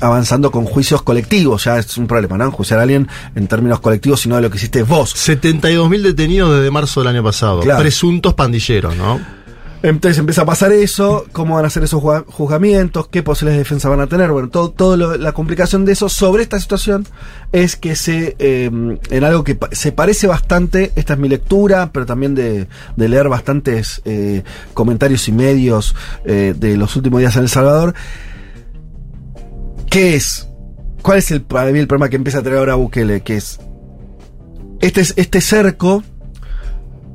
avanzando 0.00 0.50
con 0.50 0.64
juicios 0.64 1.02
colectivos, 1.02 1.64
ya 1.64 1.78
es 1.78 1.96
un 1.96 2.06
problema, 2.06 2.36
¿no? 2.36 2.46
Enjuiciar 2.46 2.80
a 2.80 2.82
alguien 2.82 3.08
en 3.34 3.46
términos 3.46 3.80
colectivos, 3.80 4.20
sino 4.20 4.36
de 4.36 4.42
lo 4.42 4.50
que 4.50 4.56
hiciste 4.56 4.82
vos. 4.82 5.14
72.000 5.14 6.02
detenidos 6.02 6.56
desde 6.56 6.70
marzo 6.70 7.00
del 7.00 7.08
año 7.08 7.22
pasado. 7.22 7.60
Claro. 7.60 7.80
Presuntos 7.80 8.34
pandilleros, 8.34 8.96
¿no? 8.96 9.37
Entonces 9.80 10.18
empieza 10.18 10.42
a 10.42 10.46
pasar 10.46 10.72
eso, 10.72 11.24
cómo 11.30 11.54
van 11.54 11.64
a 11.64 11.70
ser 11.70 11.84
esos 11.84 12.02
juzga- 12.02 12.24
juzgamientos, 12.26 13.06
qué 13.08 13.22
posibles 13.22 13.56
defensas 13.56 13.88
van 13.88 14.00
a 14.00 14.08
tener. 14.08 14.30
Bueno, 14.32 14.48
todo, 14.48 14.70
todo 14.72 14.96
la 15.16 15.32
complicación 15.32 15.84
de 15.84 15.92
eso 15.92 16.08
sobre 16.08 16.42
esta 16.42 16.58
situación 16.58 17.06
es 17.52 17.76
que 17.76 17.94
se, 17.94 18.34
eh, 18.40 18.64
en 19.10 19.24
algo 19.24 19.44
que 19.44 19.56
se 19.70 19.92
parece 19.92 20.26
bastante, 20.26 20.90
esta 20.96 21.12
es 21.12 21.18
mi 21.20 21.28
lectura, 21.28 21.90
pero 21.92 22.06
también 22.06 22.34
de, 22.34 22.66
de 22.96 23.08
leer 23.08 23.28
bastantes 23.28 24.02
eh, 24.04 24.42
comentarios 24.74 25.28
y 25.28 25.32
medios 25.32 25.94
eh, 26.24 26.54
de 26.58 26.76
los 26.76 26.96
últimos 26.96 27.20
días 27.20 27.36
en 27.36 27.42
El 27.42 27.48
Salvador, 27.48 27.94
¿qué 29.90 30.16
es? 30.16 30.48
¿Cuál 31.02 31.18
es 31.18 31.30
el, 31.30 31.42
para 31.42 31.70
mí 31.70 31.78
el 31.78 31.86
problema 31.86 32.08
que 32.08 32.16
empieza 32.16 32.38
a 32.38 32.42
tener 32.42 32.58
ahora 32.58 32.74
Bukele? 32.74 33.20
Que 33.22 33.36
es 33.36 33.60
este, 34.80 35.00
es- 35.00 35.14
este 35.16 35.40
cerco 35.40 36.02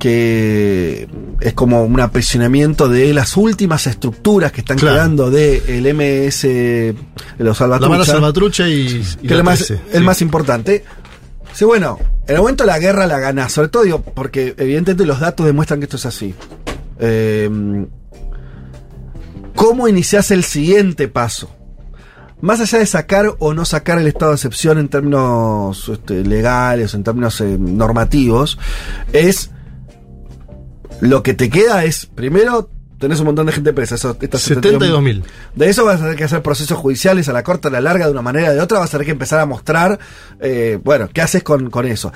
que 0.03 1.07
es 1.39 1.53
como 1.53 1.85
un 1.85 1.97
aprisionamiento 2.01 2.89
de 2.89 3.13
las 3.13 3.37
últimas 3.37 3.87
estructuras 3.87 4.51
que 4.51 4.59
están 4.59 4.77
Claro. 4.77 4.97
quedando 4.97 5.31
de 5.31 5.77
el 5.77 5.85
MS 5.95 6.41
de 6.43 6.95
los 7.37 7.47
La 7.47 7.53
Salvatrucha, 7.55 7.89
mala 7.89 8.05
salvatrucha 8.05 8.67
y, 8.67 9.01
y 9.21 9.27
que 9.29 9.33
la 9.33 9.37
el 9.37 9.43
más, 9.45 9.59
13, 9.59 9.73
el 9.93 9.99
sí. 9.99 10.03
más 10.05 10.21
importante. 10.21 10.83
Dice, 11.49 11.63
bueno, 11.63 11.99
En 12.27 12.35
el 12.35 12.41
momento 12.41 12.65
la 12.65 12.79
guerra 12.79 13.07
la 13.07 13.17
ganás, 13.19 13.53
sobre 13.53 13.69
todo 13.69 13.83
digo, 13.83 14.01
porque 14.01 14.55
evidentemente 14.57 15.05
los 15.05 15.21
datos 15.21 15.45
demuestran 15.45 15.79
que 15.79 15.85
esto 15.85 15.95
es 15.95 16.05
así. 16.05 16.35
Eh, 16.99 17.49
¿Cómo 19.55 19.87
iniciás 19.87 20.31
el 20.31 20.43
siguiente 20.43 21.07
paso? 21.07 21.49
Más 22.41 22.59
allá 22.59 22.79
de 22.79 22.85
sacar 22.87 23.35
o 23.39 23.53
no 23.53 23.63
sacar 23.63 23.99
el 23.99 24.07
estado 24.07 24.31
de 24.31 24.35
excepción 24.35 24.77
en 24.79 24.89
términos 24.89 25.87
este, 25.87 26.25
legales, 26.25 26.93
en 26.93 27.05
términos 27.05 27.39
eh, 27.39 27.55
normativos, 27.57 28.59
es 29.13 29.51
lo 31.01 31.23
que 31.23 31.33
te 31.33 31.49
queda 31.49 31.85
es, 31.85 32.05
primero, 32.05 32.69
tenés 33.03 33.19
un 33.19 33.25
montón 33.25 33.45
de 33.45 33.51
gente 33.51 33.73
presa. 33.73 33.95
Eso, 33.95 34.15
estas 34.21 34.49
72.000. 34.49 35.23
De 35.55 35.69
eso 35.69 35.85
vas 35.85 35.99
a 35.99 36.03
tener 36.03 36.15
que 36.15 36.23
hacer 36.23 36.41
procesos 36.41 36.77
judiciales 36.77 37.27
a 37.27 37.33
la 37.33 37.43
corta, 37.43 37.67
a 37.67 37.71
la 37.71 37.81
larga, 37.81 38.05
de 38.05 38.11
una 38.11 38.21
manera 38.21 38.49
o 38.49 38.53
de 38.53 38.61
otra. 38.61 38.79
Vas 38.79 38.89
a 38.89 38.91
tener 38.93 39.05
que 39.05 39.11
empezar 39.11 39.39
a 39.39 39.45
mostrar, 39.45 39.99
eh, 40.39 40.79
bueno, 40.83 41.09
qué 41.13 41.21
haces 41.21 41.43
con, 41.43 41.69
con 41.69 41.85
eso. 41.85 42.13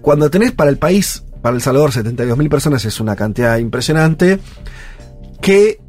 Cuando 0.00 0.30
tenés 0.30 0.52
para 0.52 0.70
el 0.70 0.78
país, 0.78 1.24
para 1.42 1.54
El 1.54 1.62
Salvador, 1.62 1.90
72.000 1.90 2.48
personas 2.48 2.84
es 2.84 3.00
una 3.00 3.14
cantidad 3.16 3.58
impresionante. 3.58 4.38
¿Qué 5.42 5.80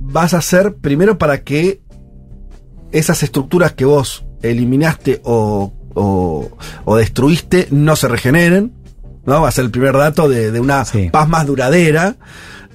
vas 0.00 0.34
a 0.34 0.38
hacer 0.38 0.74
primero 0.74 1.18
para 1.18 1.42
que 1.42 1.80
esas 2.90 3.22
estructuras 3.22 3.72
que 3.72 3.84
vos 3.84 4.24
eliminaste 4.42 5.20
o, 5.24 5.72
o, 5.94 6.50
o 6.84 6.96
destruiste 6.96 7.68
no 7.70 7.94
se 7.94 8.08
regeneren? 8.08 8.83
¿No? 9.26 9.42
Va 9.42 9.48
a 9.48 9.52
ser 9.52 9.64
el 9.64 9.70
primer 9.70 9.96
dato 9.96 10.28
de, 10.28 10.50
de 10.50 10.60
una 10.60 10.84
Sí. 10.84 11.08
paz 11.10 11.28
más 11.28 11.46
duradera. 11.46 12.16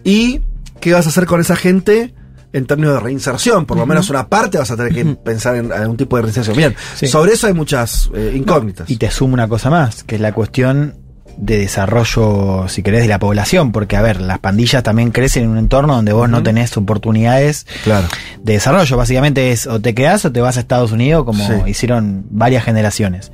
¿Y 0.03 0.41
qué 0.79 0.93
vas 0.93 1.05
a 1.05 1.09
hacer 1.09 1.25
con 1.25 1.41
esa 1.41 1.55
gente 1.55 2.13
en 2.53 2.65
términos 2.65 2.93
de 2.95 2.99
reinserción? 3.01 3.65
Por 3.65 3.77
lo 3.77 3.85
menos 3.85 4.09
una 4.09 4.27
parte 4.27 4.57
vas 4.57 4.71
a 4.71 4.77
tener 4.77 4.93
que 4.93 5.05
pensar 5.05 5.55
en 5.55 5.71
algún 5.71 5.97
tipo 5.97 6.15
de 6.15 6.23
reinserción. 6.23 6.55
Bien, 6.57 6.75
Sí. 6.95 7.07
sobre 7.07 7.33
eso 7.33 7.47
hay 7.47 7.53
muchas 7.53 8.09
eh, 8.15 8.33
incógnitas. 8.35 8.89
Y 8.89 8.97
te 8.97 9.11
sumo 9.11 9.33
una 9.33 9.47
cosa 9.47 9.69
más, 9.69 10.03
que 10.03 10.15
es 10.15 10.21
la 10.21 10.31
cuestión 10.33 10.95
de 11.37 11.57
desarrollo, 11.57 12.67
si 12.67 12.83
querés, 12.83 13.01
de 13.03 13.07
la 13.07 13.17
población, 13.19 13.71
porque 13.71 13.95
a 13.95 14.01
ver, 14.01 14.19
las 14.19 14.39
pandillas 14.39 14.83
también 14.83 15.11
crecen 15.11 15.43
en 15.43 15.49
un 15.51 15.57
entorno 15.57 15.95
donde 15.95 16.11
vos 16.11 16.27
no 16.29 16.43
tenés 16.43 16.75
oportunidades 16.75 17.65
Claro. 17.85 18.07
de 18.43 18.53
desarrollo. 18.53 18.97
Básicamente 18.97 19.51
es 19.51 19.65
o 19.65 19.79
te 19.79 19.93
quedás 19.93 20.25
o 20.25 20.31
te 20.33 20.41
vas 20.41 20.57
a 20.57 20.59
Estados 20.59 20.91
Unidos, 20.91 21.23
como 21.23 21.45
Sí. 21.47 21.53
hicieron 21.67 22.25
varias 22.29 22.65
generaciones. 22.65 23.31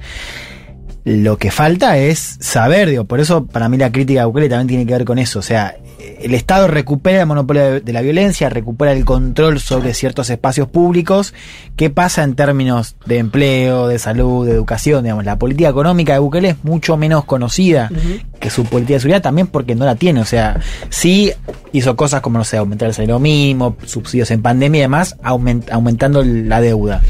Lo 1.06 1.38
que 1.38 1.52
falta 1.52 2.00
es 2.00 2.38
saber, 2.40 2.90
digo, 2.90 3.04
por 3.06 3.20
eso 3.20 3.46
para 3.46 3.70
mí 3.70 3.78
la 3.78 3.92
crítica 3.92 4.22
de 4.22 4.26
Bukele 4.26 4.50
también 4.50 4.68
tiene 4.68 4.86
que 4.88 4.94
ver 4.94 5.06
con 5.06 5.20
eso. 5.20 5.38
O 5.38 5.44
sea, 5.44 5.76
el 6.20 6.34
Estado 6.34 6.68
recupera 6.68 7.22
el 7.22 7.28
monopolio 7.28 7.80
de, 7.80 7.94
la 7.94 8.02
violencia, 8.02 8.50
recupera 8.50 8.92
el 8.92 9.06
control 9.06 9.60
sobre 9.60 9.94
ciertos 9.94 10.32
espacios 10.32 10.68
públicos. 10.68 11.36
¿Qué 11.76 11.92
pasa 11.92 12.24
en 12.24 12.34
términos 12.34 12.96
de 13.06 13.20
empleo, 13.20 13.88
de 13.88 14.00
salud, 14.00 14.48
de 14.48 14.54
educación? 14.54 15.04
Digamos, 15.04 15.26
la 15.26 15.38
política 15.38 15.70
económica 15.70 16.14
de 16.14 16.20
Bukele 16.20 16.50
es 16.50 16.64
mucho 16.64 16.98
menos 16.98 17.24
conocida 17.26 17.92
que 18.40 18.50
su 18.50 18.64
política 18.66 18.96
de 18.96 19.00
seguridad 19.02 19.22
también 19.22 19.46
porque 19.46 19.76
no 19.76 19.86
la 19.86 19.94
tiene. 19.94 20.22
O 20.22 20.26
sea, 20.26 20.60
sí 20.90 21.32
hizo 21.72 21.96
cosas 21.96 22.22
como, 22.22 22.40
no 22.40 22.44
sé, 22.46 22.58
aumentar 22.58 22.88
el 22.88 22.96
salario 22.96 23.20
mínimo, 23.20 23.78
subsidios 23.86 24.32
en 24.32 24.42
pandemia 24.42 24.80
y 24.80 24.82
demás, 24.82 25.18
aument- 25.22 25.70
aumentando 25.72 26.24
la 26.24 26.62
deuda. 26.62 27.02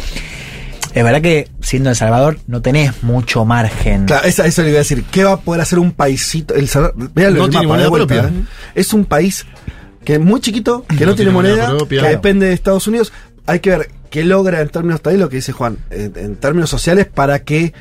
Es 0.96 1.04
verdad 1.04 1.22
que 1.22 1.50
siendo 1.62 1.89
El 1.91 1.96
Salvador 1.96 2.39
no 2.48 2.62
tenés 2.62 3.04
mucho 3.04 3.46
margen. 3.46 4.06
Claro, 4.06 4.26
esa- 4.26 4.46
eso 4.48 4.64
le 4.64 4.70
iba 4.70 4.78
a 4.78 4.80
decir. 4.80 5.04
¿Qué 5.12 5.24
va 5.24 5.34
a 5.34 5.38
poder 5.41 5.62
hacer 5.62 5.78
un 5.78 5.91
paisito? 5.91 6.56
El 6.56 6.68
Salvador, 6.70 7.12
véanlo 7.14 7.39
No 7.39 7.46
el 7.46 7.50
tiene 7.52 7.66
mapa, 7.68 7.74
moneda 7.74 7.84
de 7.84 7.89
vuelta, 7.89 8.16
propia. 8.16 8.30
¿eh? 8.30 8.43
Es 8.76 8.93
un 8.93 9.06
país 9.06 9.46
que 10.04 10.14
es 10.14 10.20
muy 10.20 10.39
chiquito, 10.39 10.86
que 10.88 10.93
no, 11.06 11.12
No 11.12 11.16
tiene 11.16 11.16
tiene 11.16 11.32
moneda 11.32 11.78
que 11.88 11.98
Claro. 11.98 12.10
depende 12.10 12.48
de 12.48 12.54
Estados 12.54 12.88
Unidos. 12.88 13.12
Hay 13.46 13.60
que 13.60 13.72
ver 13.72 13.89
qué 14.10 14.24
logra 14.24 14.62
en 14.62 14.70
términos, 14.70 15.02
ahí 15.04 15.18
lo 15.18 15.28
que 15.30 15.36
dice 15.36 15.52
Juan, 15.52 15.78
en, 15.91 16.14
en 16.16 16.36
términos 16.38 16.70
sociales 16.70 17.06
para 17.08 17.39
que 17.39 17.74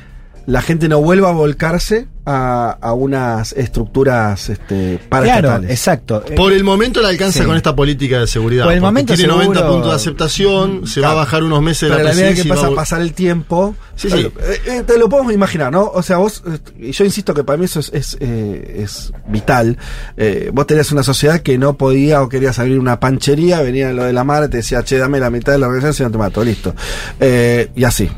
la 0.45 0.61
gente 0.61 0.89
no 0.89 0.99
vuelva 1.01 1.29
a 1.29 1.31
volcarse 1.31 2.07
a, 2.25 2.77
a 2.81 2.93
unas 2.93 3.53
estructuras 3.53 4.49
este, 4.49 4.97
claro, 4.97 5.09
paraestatales. 5.09 5.69
exacto. 5.71 6.23
Por 6.35 6.53
el 6.53 6.63
momento 6.63 7.01
le 7.01 7.09
alcanza 7.09 7.39
Sí. 7.41 7.45
con 7.45 7.55
esta 7.55 7.75
política 7.75 8.19
de 8.19 8.27
seguridad. 8.27 8.65
Por 8.65 8.73
el 8.73 8.81
momento 8.81 9.13
tiene 9.13 9.31
90 9.31 9.53
seguro- 9.59 9.73
puntos 9.73 9.91
de 9.91 9.95
aceptación, 9.95 10.87
se 10.87 11.01
va 11.01 11.07
a 11.07 11.09
Claro. 11.11 11.17
bajar 11.25 11.43
unos 11.43 11.61
meses 11.61 11.89
Pero 11.89 12.03
la 12.03 12.09
la 12.09 12.15
medida 12.15 12.33
que 12.33 12.41
y 12.47 12.49
pasa 12.49 12.67
a 12.67 12.71
pasar 12.75 13.01
el 13.01 13.13
tiempo, 13.13 13.75
Sí, 13.95 14.09
sí. 14.09 14.17
eh, 14.39 14.61
eh, 14.65 14.83
te 14.85 14.97
lo 14.97 15.07
podemos 15.09 15.33
imaginar, 15.33 15.71
¿no? 15.71 15.83
O 15.93 16.01
sea, 16.01 16.17
vos, 16.17 16.43
eh, 16.47 16.57
y 16.79 16.91
yo 16.91 17.05
insisto 17.05 17.33
que 17.33 17.43
para 17.43 17.57
mí 17.57 17.65
eso 17.65 17.79
es, 17.79 17.89
es, 17.93 18.17
eh, 18.19 18.77
es 18.83 19.11
vital. 19.27 19.77
Eh, 20.17 20.49
vos 20.53 20.65
tenías 20.67 20.91
una 20.91 21.03
sociedad 21.03 21.41
que 21.41 21.57
no 21.57 21.77
podía 21.77 22.21
o 22.21 22.29
querías 22.29 22.57
abrir 22.59 22.79
una 22.79 22.99
panchería, 22.99 23.61
venía 23.61 23.91
lo 23.93 24.03
de 24.03 24.13
la 24.13 24.23
madre, 24.23 24.49
te 24.49 24.57
decía, 24.57 24.83
che, 24.83 24.97
dame 24.97 25.19
la 25.19 25.29
mitad 25.29 25.51
de 25.53 25.59
la 25.59 25.67
organización, 25.67 26.11
te 26.11 26.17
mato, 26.17 26.43
listo. 26.43 26.73
Eh, 27.19 27.69
y 27.75 27.83
así. 27.83 28.09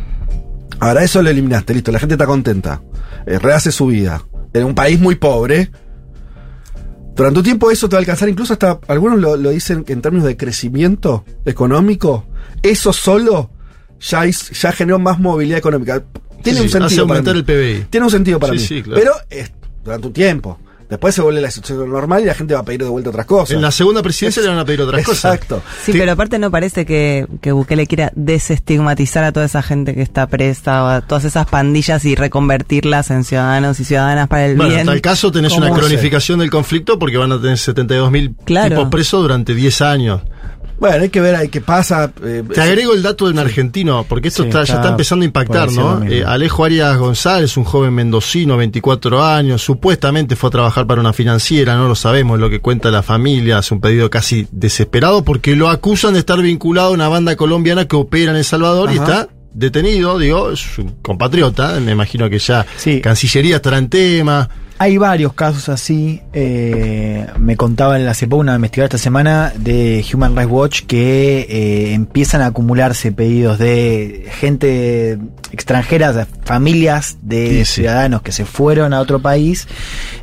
Ahora 0.80 1.04
eso 1.04 1.22
lo 1.22 1.30
eliminaste, 1.30 1.74
listo, 1.74 1.92
la 1.92 2.00
gente 2.00 2.16
está 2.16 2.26
contenta. 2.26 2.82
Eh, 3.26 3.40
rehace 3.40 3.72
su 3.72 3.88
vida. 3.88 4.22
En 4.54 4.64
un 4.66 4.76
país 4.76 5.00
muy 5.00 5.16
pobre. 5.16 5.72
Durante 7.16 7.40
un 7.40 7.44
tiempo 7.44 7.72
eso 7.72 7.90
te 7.90 7.96
va 7.96 8.00
a 8.00 8.02
alcanzar, 8.02 8.30
incluso 8.30 8.54
hasta 8.54 8.80
algunos 8.88 9.20
lo, 9.20 9.36
lo 9.38 9.50
dicen 9.50 9.84
que 9.84 9.94
en 9.94 10.02
términos 10.02 10.28
de 10.28 10.38
crecimiento 10.38 11.26
económico, 11.46 12.26
eso 12.62 12.94
solo 12.94 13.50
ya, 14.00 14.26
es- 14.26 14.52
ya 14.62 14.72
generó 14.72 15.00
más 15.00 15.20
movilidad 15.20 15.58
económica. 15.58 16.04
Tiene 16.44 16.60
Sí, 16.60 16.66
un 16.66 16.70
hace 16.70 16.80
sentido. 16.80 17.08
para 17.08 17.20
aumentar 17.20 17.34
mí. 17.34 17.40
el 17.40 17.46
PBI. 17.46 17.88
Tiene 17.90 18.06
un 18.06 18.12
sentido 18.12 18.40
para 18.40 18.54
Sí, 18.54 18.60
mí. 18.60 18.66
sí, 18.66 18.84
claro. 18.84 19.00
Pero 19.02 19.14
es 19.32 19.52
durante 19.84 20.08
un 20.08 20.14
tiempo. 20.14 20.60
Después 20.90 21.14
se 21.14 21.22
vuelve 21.22 21.42
la 21.42 21.52
situación 21.52 21.90
normal 21.90 22.22
y 22.24 22.26
la 22.26 22.34
gente 22.34 22.54
va 22.54 22.62
a 22.62 22.64
pedir 22.64 22.82
de 22.84 22.90
vuelta 22.90 23.10
otras 23.10 23.26
cosas. 23.26 23.56
En 23.56 23.62
la 23.62 23.72
segunda 23.72 24.02
presidencia 24.02 24.42
le 24.42 24.48
van 24.48 24.58
a 24.60 24.64
pedir 24.66 24.82
otras 24.82 25.04
cosas. 25.04 25.34
Exacto. 25.36 25.62
Sí, 25.84 25.92
pero 25.92 26.14
aparte 26.14 26.40
no 26.40 26.50
parece 26.50 26.86
que, 26.86 27.28
que 27.42 27.52
Bukele 27.52 27.88
quiera 27.88 28.12
desestigmatizar 28.16 29.24
a 29.26 29.32
toda 29.34 29.46
esa 29.46 29.62
gente 29.62 29.94
que 29.94 30.02
está 30.02 30.28
presa 30.28 30.84
o 30.84 30.88
a 30.88 31.02
todas 31.02 31.26
esas 31.26 31.46
pandillas 31.48 32.06
y 32.06 32.16
reconvertirlas 32.16 33.12
en 33.12 33.24
ciudadanos 33.26 33.80
y 33.80 33.84
ciudadanas 33.84 34.28
para 34.30 34.46
el 34.46 34.56
Bueno, 34.56 34.70
bien. 34.70 34.80
en 34.82 34.86
tal 34.88 35.02
caso 35.02 35.32
tenés 35.32 35.52
una 35.54 35.72
cronificación 35.72 36.40
del 36.40 36.50
conflicto 36.50 36.98
porque 36.98 37.18
van 37.18 37.32
a 37.34 37.42
tener 37.42 37.58
72.000 37.58 38.36
Claro. 38.46 38.70
tipos 38.78 38.90
presos 38.90 39.22
durante 39.22 39.54
10 39.54 39.82
años. 39.82 40.22
Bueno, 40.80 41.02
hay 41.04 41.10
que 41.10 41.20
ver 41.22 41.34
ahí 41.36 41.50
qué 41.50 41.60
pasa. 41.60 42.12
eh, 42.24 42.44
Te 42.54 42.62
agrego 42.62 42.94
el 42.94 43.02
dato 43.02 43.26
de 43.26 43.32
un 43.32 43.40
argentino, 43.40 44.06
porque 44.08 44.28
esto 44.28 44.44
Sí, 44.44 44.50
está, 44.50 44.64
ya 44.64 44.76
está 44.76 44.90
empezando 44.90 45.24
a 45.24 45.26
impactar, 45.26 45.72
¿no? 45.72 46.04
Eh, 46.04 46.24
Alejo 46.26 46.64
Arias 46.66 46.98
González, 46.98 47.58
un 47.58 47.64
joven 47.64 47.94
mendocino, 47.94 48.58
24 48.58 49.24
años, 49.26 49.62
supuestamente 49.64 50.36
fue 50.36 50.50
a 50.50 50.52
trabajar 50.52 50.86
para 50.86 51.02
una 51.02 51.14
financiera, 51.14 51.76
no 51.76 51.88
lo 51.88 51.96
sabemos, 51.96 52.40
lo 52.40 52.50
que 52.50 52.60
cuenta 52.60 52.92
la 52.92 53.02
familia, 53.02 53.58
hace 53.58 53.74
un 53.74 53.82
pedido 53.82 54.10
casi 54.12 54.48
desesperado, 54.52 55.24
porque 55.24 55.56
lo 55.56 55.70
acusan 55.70 56.14
de 56.14 56.20
estar 56.20 56.40
vinculado 56.42 56.90
a 56.90 56.92
una 56.92 57.08
banda 57.10 57.36
colombiana 57.36 57.86
que 57.86 57.96
opera 57.96 58.32
en 58.32 58.38
El 58.38 58.46
Salvador 58.46 58.92
y 58.92 58.98
está 58.98 59.30
detenido, 59.54 60.20
digo, 60.20 60.52
es 60.52 60.78
un 60.78 60.90
compatriota, 61.02 61.80
me 61.80 61.94
imagino 61.94 62.30
que 62.30 62.38
ya 62.38 62.66
Sí. 62.78 63.02
Cancillería 63.02 63.56
estará 63.56 63.80
en 63.80 63.90
tema. 63.90 64.48
Hay 64.80 64.98
varios 64.98 65.34
casos 65.34 65.70
así. 65.70 66.22
eh, 66.34 67.26
me 67.40 67.58
contaba 67.58 68.00
en 68.00 68.08
hace 68.08 68.28
poco 68.28 68.42
una 68.42 68.56
investigadora 68.56 68.86
esta 68.96 68.98
semana 69.04 69.52
de 69.58 70.06
Human 70.14 70.36
Rights 70.36 70.52
Watch 70.52 70.82
que 70.86 71.48
eh, 71.50 71.94
empiezan 71.94 72.42
a 72.42 72.48
acumularse 72.48 73.12
pedidos 73.12 73.58
de 73.58 74.28
gente 74.40 75.18
extranjera, 75.52 76.14
de 76.14 76.26
familias 76.44 77.18
de 77.24 77.48
Sí, 77.50 77.66
sí. 77.66 77.74
ciudadanos 77.82 78.22
que 78.22 78.32
se 78.32 78.46
fueron 78.46 78.94
a 78.94 79.00
otro 79.00 79.20
país, 79.20 79.68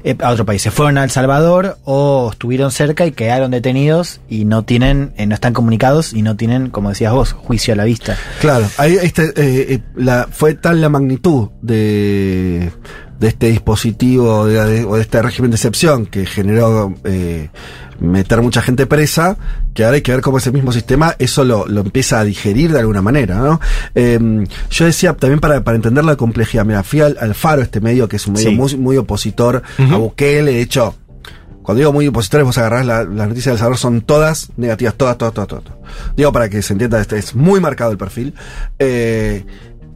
eh, 0.05 0.15
a 0.21 0.31
otro 0.31 0.45
país, 0.45 0.63
se 0.63 0.71
fueron 0.71 0.99
a 0.99 1.05
El 1.05 1.11
Salvador 1.11 1.79
o 1.85 2.29
estuvieron 2.31 2.71
cerca 2.71 3.07
y 3.07 3.13
quedaron 3.13 3.51
detenidos 3.51 4.21
y 4.29 4.45
no 4.45 4.65
tienen, 4.65 5.13
eh, 5.17 5.27
no 5.27 5.35
están 5.35 5.53
comunicados 5.53 6.13
y 6.13 6.23
no 6.23 6.37
tienen, 6.37 6.71
como 6.71 6.91
decías 6.91 7.13
vos, 7.13 7.33
juicio 7.33 7.75
a 7.75 7.77
la 7.77 7.85
vista. 7.85 8.17
Claro, 8.41 8.67
ahí 8.79 8.97
este, 9.03 9.83
la, 9.97 10.29
fue 10.31 10.55
tal 10.55 10.81
la 10.81 10.89
magnitud 10.91 11.49
de, 11.63 12.71
de 13.21 13.29
este 13.29 13.47
dispositivo 13.49 14.47
de- 14.47 14.85
o 14.85 14.97
de 14.97 15.03
este 15.03 15.23
régimen 15.23 15.51
de 15.51 15.57
excepción 15.57 16.07
que 16.07 16.27
generó 16.27 16.95
eh, 17.05 17.49
meter 18.01 18.43
mucha 18.43 18.61
gente 18.61 18.87
presa, 18.87 19.37
que 19.73 19.85
ahora 19.85 19.95
hay 19.97 20.03
que 20.03 20.11
ver 20.13 20.21
cómo 20.21 20.39
ese 20.39 20.51
mismo 20.51 20.73
sistema 20.73 21.15
eso 21.19 21.45
lo, 21.45 21.67
lo 21.67 21.81
empieza 21.83 22.19
a 22.21 22.25
digerir 22.25 22.73
de 22.73 22.81
alguna 22.81 23.03
manera, 23.03 23.37
¿no? 23.37 23.61
Eh, 23.95 24.45
yo 24.71 24.85
decía 24.85 25.15
también 25.15 25.39
para, 25.41 25.63
para 25.63 25.77
entender 25.77 26.05
la 26.05 26.17
complejidad, 26.17 26.65
mira, 26.65 26.83
fui 26.83 27.01
al, 27.01 27.17
al 27.21 27.35
Faro, 27.35 27.63
este 27.63 27.81
medio 27.81 28.09
que 28.09 28.17
es 28.17 28.27
un 28.27 28.35
medio 28.35 28.51
Sí. 28.51 28.57
muy, 28.57 28.77
muy 28.77 28.97
opositor 28.97 29.63
a 29.79 29.97
Bukele, 29.97 30.53
de 30.53 30.61
hecho, 30.61 30.97
cuando 31.63 31.79
digo 31.79 31.93
muy 31.93 32.07
opositores, 32.09 32.45
vos 32.45 32.59
agarrás 32.59 32.85
la- 32.85 33.05
las 33.05 33.29
noticias 33.29 33.53
del 33.53 33.59
Salvador, 33.59 33.79
son 33.79 34.01
todas 34.03 34.51
negativas, 34.57 34.95
todas, 34.95 35.17
todas, 35.17 35.33
todas, 35.33 35.49
todas. 35.49 35.65
todas. 35.65 35.79
Digo 36.17 36.31
para 36.33 36.49
que 36.51 36.61
se 36.63 36.73
entienda, 36.75 37.01
este 37.01 37.17
es 37.17 37.35
muy 37.35 37.61
marcado 37.61 37.91
el 37.93 37.97
perfil. 37.97 38.35
Eh, 38.79 39.47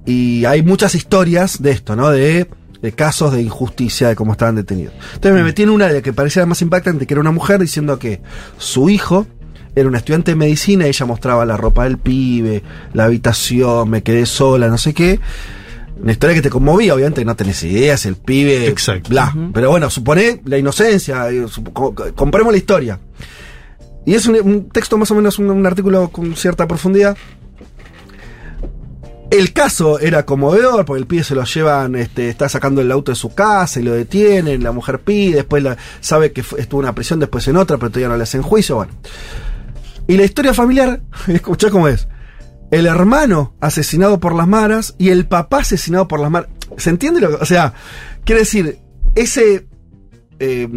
y 0.07 0.45
hay 0.47 0.63
muchas 0.63 0.95
historias 0.95 1.61
de 1.61 1.73
esto, 1.73 1.95
¿no? 1.97 2.09
De, 2.11 2.49
de 2.83 2.93
casos 2.93 3.33
de 3.33 3.43
injusticia, 3.43 4.09
de 4.09 4.17
cómo 4.17 4.33
estaban 4.33 4.55
detenidos. 4.55 4.95
Entonces 5.15 5.33
me 5.33 5.43
metí 5.43 5.63
en 5.63 5.71
una 5.71 5.89
de 5.89 6.03
que 6.03 6.13
parecía 6.13 6.43
la 6.43 6.47
más 6.47 6.63
impactante, 6.63 7.07
que 7.07 7.15
era 7.15 7.21
una 7.21 7.33
mujer 7.33 7.61
diciendo 7.61 7.99
que 7.99 8.21
su 8.57 8.89
hijo 8.89 9.27
era 9.75 9.89
una 9.89 9.99
estudiante 9.99 10.33
de 10.33 10.37
medicina 10.37 10.87
y 10.87 10.89
ella 10.89 11.07
mostraba 11.07 11.45
la 11.45 11.57
ropa 11.57 11.85
del 11.85 11.99
pibe, 11.99 12.63
la 12.95 13.05
habitación, 13.05 13.91
me 13.91 14.03
quedé 14.03 14.27
sola, 14.27 14.69
no 14.69 14.79
sé 14.79 14.95
qué. 14.95 15.21
Una 16.01 16.13
historia 16.13 16.35
que 16.35 16.43
te 16.43 16.51
conmovía, 16.51 16.95
obviamente 16.95 17.25
no 17.25 17.35
tenés 17.35 17.63
ideas, 17.65 18.07
el 18.07 18.15
pibe, 18.17 18.69
Exacto. 18.69 19.09
bla. 19.11 19.35
Pero 19.53 19.71
bueno, 19.71 19.91
supone 19.91 20.41
la 20.45 20.57
inocencia, 20.59 21.27
compremos 22.15 22.53
la 22.53 22.59
historia. 22.59 23.01
Y 24.07 24.15
es 24.15 24.27
un, 24.27 24.37
un 24.37 24.69
texto 24.71 24.97
más 24.97 25.11
o 25.11 25.15
menos, 25.17 25.39
un, 25.39 25.51
un 25.51 25.67
artículo 25.67 26.09
con 26.09 26.35
cierta 26.37 26.67
profundidad. 26.67 27.17
El 29.31 29.53
caso 29.53 29.99
era 29.99 30.25
conmovedor, 30.25 30.85
porque 30.87 31.01
el 31.01 31.07
pibe 31.07 31.23
se 31.23 31.35
lo 31.35 31.45
llevan, 31.45 31.95
este, 31.97 32.31
está 32.31 32.49
sacando 32.49 32.81
el 32.81 32.91
auto 32.91 33.13
de 33.13 33.17
su 33.17 33.35
casa 33.35 33.79
y 33.79 33.83
lo 33.83 33.93
detienen, 33.93 34.63
la 34.63 34.73
mujer 34.73 35.01
pide, 35.01 35.37
después 35.37 35.63
la- 35.63 35.77
sabe 36.01 36.33
que 36.33 36.41
estuvo 36.41 36.81
en 36.81 36.87
una 36.87 36.95
prisión, 36.95 37.21
después 37.21 37.47
en 37.49 37.57
otra, 37.59 37.77
pero 37.77 37.91
todavía 37.91 38.09
no 38.09 38.17
le 38.17 38.23
hacen 38.23 38.41
juicio, 38.43 38.77
bueno. 38.77 38.93
Y 40.07 40.17
la 40.17 40.25
historia 40.25 40.55
familiar, 40.55 41.03
escuchá 41.29 41.69
cómo 41.71 41.89
es. 41.89 42.09
El 42.71 42.87
hermano 42.87 43.55
asesinado 43.61 44.19
por 44.19 44.35
las 44.35 44.49
maras 44.49 44.95
y 44.99 45.11
el 45.11 45.27
papá 45.27 45.59
asesinado 45.59 46.09
por 46.09 46.21
las 46.21 46.31
maras. 46.31 46.49
¿Se 46.79 46.89
entiende 46.91 47.21
lo 47.21 47.29
que.? 47.31 47.35
O 47.37 47.47
sea, 47.47 47.75
quiere 48.25 48.41
decir, 48.43 48.79
ese. 49.15 49.67
eh, 50.39 50.69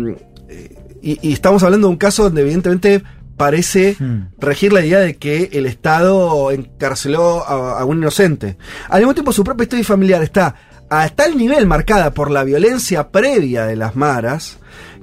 eh, 0.49 0.75
y, 1.01 1.29
y 1.29 1.33
estamos 1.33 1.63
hablando 1.63 1.87
de 1.87 1.91
un 1.91 1.97
caso 1.97 2.23
donde, 2.23 2.41
evidentemente, 2.41 3.03
parece 3.41 3.95
Hmm. 3.99 4.27
regir 4.39 4.71
la 4.73 4.85
idea 4.85 4.99
de 4.99 5.17
que 5.17 5.49
el 5.53 5.65
Estado 5.65 6.51
encarceló 6.51 7.43
a, 7.47 7.79
a 7.79 7.85
un 7.85 7.97
inocente. 7.97 8.57
Al 8.89 8.99
mismo 9.01 9.13
tiempo, 9.13 9.31
su 9.33 9.43
propia 9.43 9.63
historia 9.63 9.83
familiar 9.85 10.21
está 10.23 10.55
a 10.89 11.09
tal 11.09 11.37
nivel 11.37 11.65
marcada 11.67 12.13
por 12.13 12.29
la 12.31 12.43
violencia 12.43 13.09
previa 13.09 13.65
de 13.65 13.75
las 13.75 13.95
maras 13.95 14.57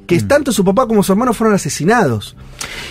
que 0.06 0.18
tanto 0.22 0.52
su 0.52 0.64
papá 0.64 0.86
como 0.86 1.02
su 1.02 1.12
hermano 1.12 1.34
fueron 1.34 1.54
asesinados. 1.54 2.34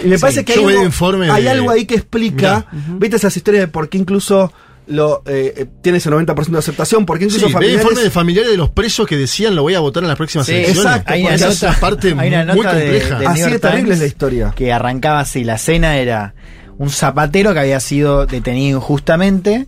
Y 0.04 0.08
me 0.08 0.18
Sí, 0.18 0.22
parece 0.22 0.46
que 0.46 0.54
hay, 0.54 0.60
algo, 0.60 1.34
hay 1.34 1.44
de- 1.44 1.50
algo 1.50 1.72
ahí 1.72 1.86
que 1.86 1.96
explica, 1.96 2.68
viste 3.00 3.16
esas 3.16 3.36
historias 3.36 3.62
de 3.62 3.68
por 3.68 3.90
qué 3.90 3.98
incluso 3.98 4.52
lo 4.88 5.22
eh, 5.26 5.54
eh, 5.58 5.66
tiene 5.82 5.98
ese 5.98 6.10
90% 6.10 6.48
de 6.50 6.58
aceptación, 6.60 7.06
por 7.06 7.20
qué 7.20 7.26
Sí, 7.30 7.36
incluso 7.36 7.48
ve 7.48 7.54
familiares... 7.54 7.82
informe 7.84 8.04
de 8.04 8.10
familiares 8.10 8.52
de 8.52 8.58
los 8.58 8.70
presos 8.70 9.06
que 9.08 9.18
decían 9.18 9.56
lo 9.56 9.64
voy 9.64 9.76
a 9.76 9.80
votar 9.82 10.04
en 10.04 10.08
las 10.10 10.18
próximas 10.18 10.48
Sí, 10.48 10.54
elecciones. 10.54 10.84
exacto, 10.86 11.14
Hay 11.14 11.22
una 11.22 11.30
Porque 11.32 11.44
nota, 11.44 11.54
es 11.54 11.62
una 11.64 11.74
parte 11.80 12.08
hay 12.18 12.28
una 12.30 12.46
muy 12.54 12.56
nota 12.64 12.74
de- 12.76 12.82
compleja. 12.84 13.18
Así 13.30 13.42
de 13.42 13.50
York 13.50 13.62
terrible 13.62 13.82
Times 13.82 13.94
es 13.96 14.00
la 14.00 14.06
historia. 14.06 14.54
Que 14.56 14.72
arrancaba 14.74 15.20
así, 15.20 15.44
la 15.44 15.56
escena 15.56 15.98
era 15.98 16.34
un 16.78 16.90
zapatero 16.90 17.54
que 17.54 17.60
había 17.60 17.80
sido 17.80 18.26
detenido 18.28 18.78
injustamente, 18.78 19.68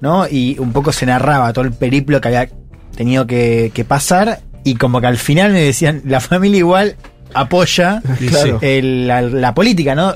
¿no? 0.00 0.26
Y 0.28 0.56
un 0.58 0.72
poco 0.72 0.92
se 0.92 1.06
narraba 1.06 1.52
todo 1.52 1.64
el 1.64 1.72
periplo 1.72 2.20
que 2.20 2.28
había 2.28 2.48
tenido 2.96 3.26
que, 3.26 3.70
que 3.72 3.84
pasar 3.84 4.40
y 4.64 4.74
como 4.74 5.00
que 5.00 5.06
al 5.06 5.16
final 5.18 5.52
me 5.52 5.60
decían, 5.62 6.02
la 6.04 6.20
familia 6.20 6.58
igual 6.58 6.96
apoya 7.32 8.02
Claro. 8.28 8.58
el- 8.60 9.06
la, 9.06 9.22
la 9.22 9.54
política, 9.54 9.94
¿no? 9.94 10.14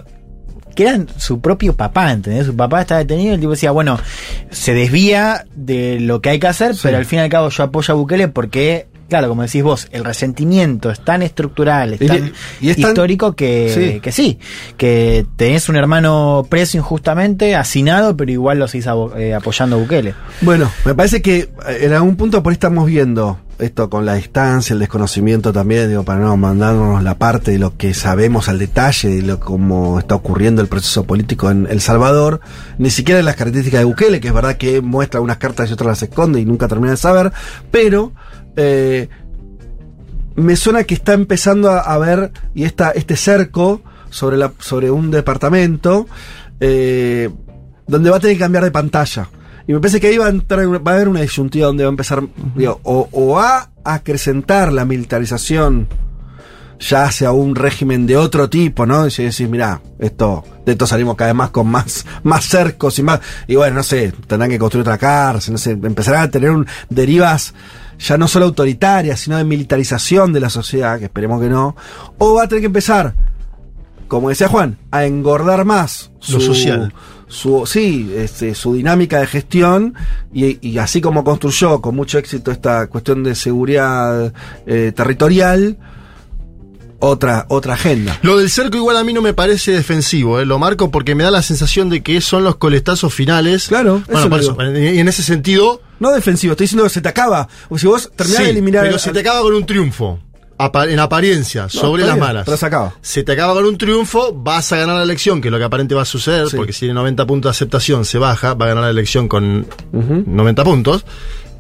Que 0.74 0.84
eran 0.84 1.08
su 1.16 1.40
propio 1.40 1.74
papá, 1.74 2.12
¿entendés? 2.12 2.46
Su 2.46 2.56
papá 2.56 2.82
estaba 2.82 3.00
detenido 3.00 3.30
y 3.30 3.34
el 3.34 3.40
tipo 3.40 3.52
decía, 3.52 3.70
bueno, 3.70 3.98
se 4.50 4.74
desvía 4.74 5.44
de 5.54 6.00
lo 6.00 6.20
que 6.20 6.30
hay 6.30 6.38
que 6.38 6.46
hacer, 6.46 6.74
pero 6.82 6.96
al 6.98 7.04
fin 7.04 7.18
y 7.18 7.22
al 7.22 7.28
cabo 7.28 7.48
yo 7.48 7.64
apoyo 7.64 7.92
a 7.92 7.96
Bukele 7.96 8.28
porque, 8.28 8.86
claro, 9.12 9.28
como 9.28 9.42
decís 9.42 9.62
vos, 9.62 9.88
el 9.92 10.04
resentimiento 10.04 10.90
es 10.90 11.04
tan 11.04 11.20
estructural, 11.20 11.92
es 11.92 12.00
Y- 12.00 12.06
tan 12.06 12.32
y 12.62 12.70
es 12.70 12.76
tan- 12.78 12.90
histórico 12.92 13.36
que 13.36 13.70
Sí. 13.92 14.00
que 14.00 14.10
sí, 14.10 14.38
que 14.78 15.26
tenés 15.36 15.68
un 15.68 15.76
hermano 15.76 16.46
preso 16.48 16.78
injustamente, 16.78 17.54
hacinado, 17.54 18.16
pero 18.16 18.32
igual 18.32 18.58
lo 18.58 18.68
seguís 18.68 18.86
eh, 19.18 19.34
apoyando 19.34 19.76
a 19.76 19.78
Bukele. 19.80 20.14
Bueno, 20.40 20.70
me 20.86 20.94
parece 20.94 21.20
que 21.20 21.40
eh, 21.40 21.50
en 21.82 21.92
algún 21.92 22.16
punto 22.16 22.42
por 22.42 22.52
ahí 22.52 22.54
estamos 22.54 22.86
viendo 22.86 23.38
esto 23.58 23.88
con 23.90 24.04
la 24.06 24.14
distancia, 24.14 24.72
el 24.74 24.80
desconocimiento 24.80 25.52
también, 25.52 25.88
digo, 25.88 26.02
para 26.04 26.18
no 26.20 26.36
mandarnos 26.36 27.00
la 27.04 27.16
parte 27.18 27.52
de 27.52 27.58
lo 27.58 27.76
que 27.76 27.92
sabemos 27.94 28.48
al 28.48 28.58
detalle 28.58 29.08
de 29.10 29.22
lo 29.22 29.38
cómo 29.38 29.98
está 30.00 30.14
ocurriendo 30.16 30.62
el 30.62 30.68
proceso 30.68 31.04
político 31.04 31.48
en 31.50 31.68
El 31.70 31.80
Salvador, 31.80 32.40
ni 32.78 32.90
siquiera 32.90 33.18
de 33.18 33.22
las 33.22 33.36
características 33.36 33.80
de 33.80 33.84
Bukele, 33.84 34.20
que 34.20 34.28
es 34.28 34.34
verdad 34.34 34.56
que 34.56 34.80
muestra 34.80 35.20
unas 35.20 35.36
cartas 35.36 35.68
y 35.70 35.74
otras 35.74 35.86
las 35.88 36.02
esconde 36.02 36.40
y 36.40 36.44
nunca 36.44 36.66
termina 36.66 36.92
de 36.92 36.96
saber, 36.96 37.30
pero 37.70 38.12
eh, 38.56 39.08
me 40.34 40.56
suena 40.56 40.84
que 40.84 40.94
está 40.94 41.12
empezando 41.12 41.70
a, 41.70 41.80
a 41.80 41.98
ver 41.98 42.32
y 42.54 42.64
esta, 42.64 42.90
este 42.90 43.16
cerco 43.16 43.82
sobre, 44.10 44.36
la, 44.36 44.52
sobre 44.58 44.90
un 44.90 45.10
departamento 45.10 46.06
eh, 46.60 47.30
donde 47.86 48.10
va 48.10 48.16
a 48.16 48.20
tener 48.20 48.36
que 48.36 48.42
cambiar 48.42 48.64
de 48.64 48.70
pantalla. 48.70 49.28
Y 49.66 49.72
me 49.72 49.80
parece 49.80 50.00
que 50.00 50.08
ahí 50.08 50.18
va 50.18 50.26
a, 50.26 50.30
entrar, 50.30 50.60
va 50.86 50.92
a 50.92 50.94
haber 50.94 51.08
una 51.08 51.20
disyuntiva 51.20 51.66
donde 51.66 51.84
va 51.84 51.88
a 51.88 51.90
empezar 51.90 52.22
digo, 52.56 52.80
o, 52.82 53.08
o 53.12 53.38
a 53.38 53.70
acrecentar 53.84 54.72
la 54.72 54.84
militarización 54.84 55.88
ya 56.80 57.04
hacia 57.04 57.30
un 57.30 57.54
régimen 57.54 58.06
de 58.06 58.16
otro 58.16 58.50
tipo, 58.50 58.86
¿no? 58.86 59.06
Y 59.06 59.10
si 59.10 59.22
decís, 59.22 59.48
mirá, 59.48 59.80
esto, 60.00 60.44
de 60.66 60.72
esto 60.72 60.86
salimos 60.86 61.14
cada 61.14 61.30
vez 61.30 61.36
más 61.36 61.50
con 61.50 61.68
más, 61.68 62.04
más 62.24 62.44
cercos 62.44 62.98
y 62.98 63.04
más. 63.04 63.20
Y 63.46 63.54
bueno, 63.54 63.76
no 63.76 63.82
sé, 63.82 64.12
tendrán 64.26 64.50
que 64.50 64.58
construir 64.58 64.82
otra 64.82 64.98
cárcel, 64.98 65.52
no 65.52 65.58
sé, 65.58 65.72
empezarán 65.72 66.22
a 66.22 66.30
tener 66.30 66.50
un, 66.50 66.66
derivas 66.88 67.54
ya 68.02 68.18
no 68.18 68.28
solo 68.28 68.46
autoritarias, 68.46 69.20
sino 69.20 69.36
de 69.36 69.44
militarización 69.44 70.32
de 70.32 70.40
la 70.40 70.50
sociedad, 70.50 70.98
que 70.98 71.04
esperemos 71.04 71.40
que 71.40 71.48
no. 71.48 71.76
O 72.18 72.34
va 72.34 72.44
a 72.44 72.48
tener 72.48 72.62
que 72.62 72.66
empezar, 72.66 73.14
como 74.08 74.28
decía 74.28 74.48
Juan, 74.48 74.78
a 74.90 75.04
engordar 75.04 75.64
más 75.64 76.10
Lo 76.28 76.40
social. 76.40 76.92
Su, 77.28 77.64
sí, 77.64 78.12
este, 78.14 78.54
su 78.54 78.74
dinámica 78.74 79.18
de 79.18 79.26
gestión 79.26 79.94
y, 80.34 80.58
y 80.68 80.76
así 80.76 81.00
como 81.00 81.24
construyó 81.24 81.80
con 81.80 81.96
mucho 81.96 82.18
éxito 82.18 82.50
esta 82.50 82.88
cuestión 82.88 83.24
de 83.24 83.34
seguridad 83.34 84.34
eh, 84.66 84.92
territorial, 84.94 85.78
otra, 87.04 87.46
otra 87.48 87.74
agenda. 87.74 88.18
Lo 88.22 88.38
del 88.38 88.48
cerco 88.48 88.76
igual 88.76 88.96
a 88.96 89.02
mí 89.04 89.12
no 89.12 89.20
me 89.22 89.34
parece 89.34 89.72
defensivo, 89.72 90.38
¿eh? 90.40 90.46
lo 90.46 90.58
marco 90.58 90.90
porque 90.90 91.14
me 91.14 91.24
da 91.24 91.30
la 91.32 91.42
sensación 91.42 91.90
de 91.90 92.02
que 92.02 92.20
son 92.20 92.44
los 92.44 92.56
coletazos 92.56 93.12
finales. 93.12 93.66
Claro, 93.68 94.02
bueno, 94.06 94.20
eso 94.20 94.28
por 94.30 94.40
eso, 94.40 94.78
y 94.78 94.98
en 94.98 95.08
ese 95.08 95.22
sentido, 95.22 95.80
No 95.98 96.10
defensivo, 96.12 96.52
estoy 96.52 96.64
diciendo 96.64 96.84
que 96.84 96.90
se 96.90 97.00
te 97.00 97.08
acaba. 97.08 97.48
O 97.68 97.76
si 97.78 97.86
vos 97.86 98.10
terminás 98.16 98.38
sí, 98.38 98.44
de 98.44 98.50
eliminar. 98.50 98.84
pero 98.84 98.98
se 98.98 99.10
te 99.12 99.20
acaba 99.20 99.40
con 99.42 99.52
un 99.54 99.66
triunfo. 99.66 100.18
en 100.88 100.98
apariencia, 101.00 101.68
sobre 101.68 102.04
las 102.06 102.16
malas. 102.16 102.44
pero 102.44 102.56
se 102.56 102.66
acaba. 102.66 102.94
Se 103.00 103.24
te 103.24 103.32
acaba 103.32 103.52
con 103.54 103.64
un 103.64 103.76
triunfo, 103.76 104.32
vas 104.32 104.72
a 104.72 104.76
ganar 104.76 104.94
la 104.96 105.02
elección, 105.02 105.40
que 105.40 105.48
es 105.48 105.52
lo 105.52 105.58
que 105.58 105.64
aparente 105.64 105.92
va 105.96 106.02
a 106.02 106.04
suceder, 106.04 106.48
Sí. 106.48 106.56
porque 106.56 106.72
si 106.72 106.80
tiene 106.80 106.94
90 106.94 107.26
puntos 107.26 107.48
de 107.50 107.56
aceptación 107.56 108.04
se 108.04 108.18
baja, 108.18 108.54
va 108.54 108.66
a 108.66 108.68
ganar 108.68 108.84
la 108.84 108.90
elección 108.90 109.26
con 109.26 109.66
Ujú. 109.92 110.22
90 110.26 110.62
puntos. 110.62 111.04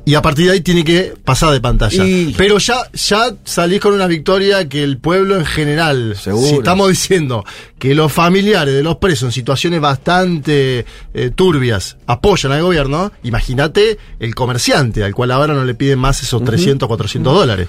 Y 0.04 0.14
a 0.16 0.22
partir 0.22 0.46
de 0.46 0.52
ahí 0.52 0.60
tiene 0.60 0.82
que 0.84 1.14
pasar 1.24 1.50
de 1.52 1.60
pantalla. 1.60 2.04
Y- 2.04 2.34
Pero 2.36 2.58
ya, 2.58 2.78
ya 2.92 3.30
salís 3.44 3.80
con 3.80 3.94
una 3.94 4.08
victoria 4.08 4.68
que 4.68 4.82
el 4.82 4.98
pueblo 4.98 5.36
en 5.36 5.44
general, 5.46 6.16
Seguro. 6.20 6.48
si 6.48 6.54
estamos 6.56 6.88
diciendo 6.88 7.44
que 7.78 7.94
los 7.94 8.12
familiares 8.12 8.74
de 8.74 8.82
los 8.82 8.96
presos 8.96 9.26
en 9.28 9.32
situaciones 9.32 9.80
bastante 9.80 10.86
eh, 11.14 11.30
turbias 11.34 11.96
apoyan 12.06 12.50
al 12.52 12.62
gobierno, 12.62 13.12
imagínate 13.22 13.98
el 14.18 14.34
comerciante, 14.34 15.04
al 15.04 15.14
cual 15.14 15.30
ahora 15.30 15.54
no 15.54 15.64
le 15.64 15.74
piden 15.74 15.98
más 16.00 16.20
esos 16.22 16.42
300, 16.44 16.88
400 16.88 17.32
dólares. 17.34 17.68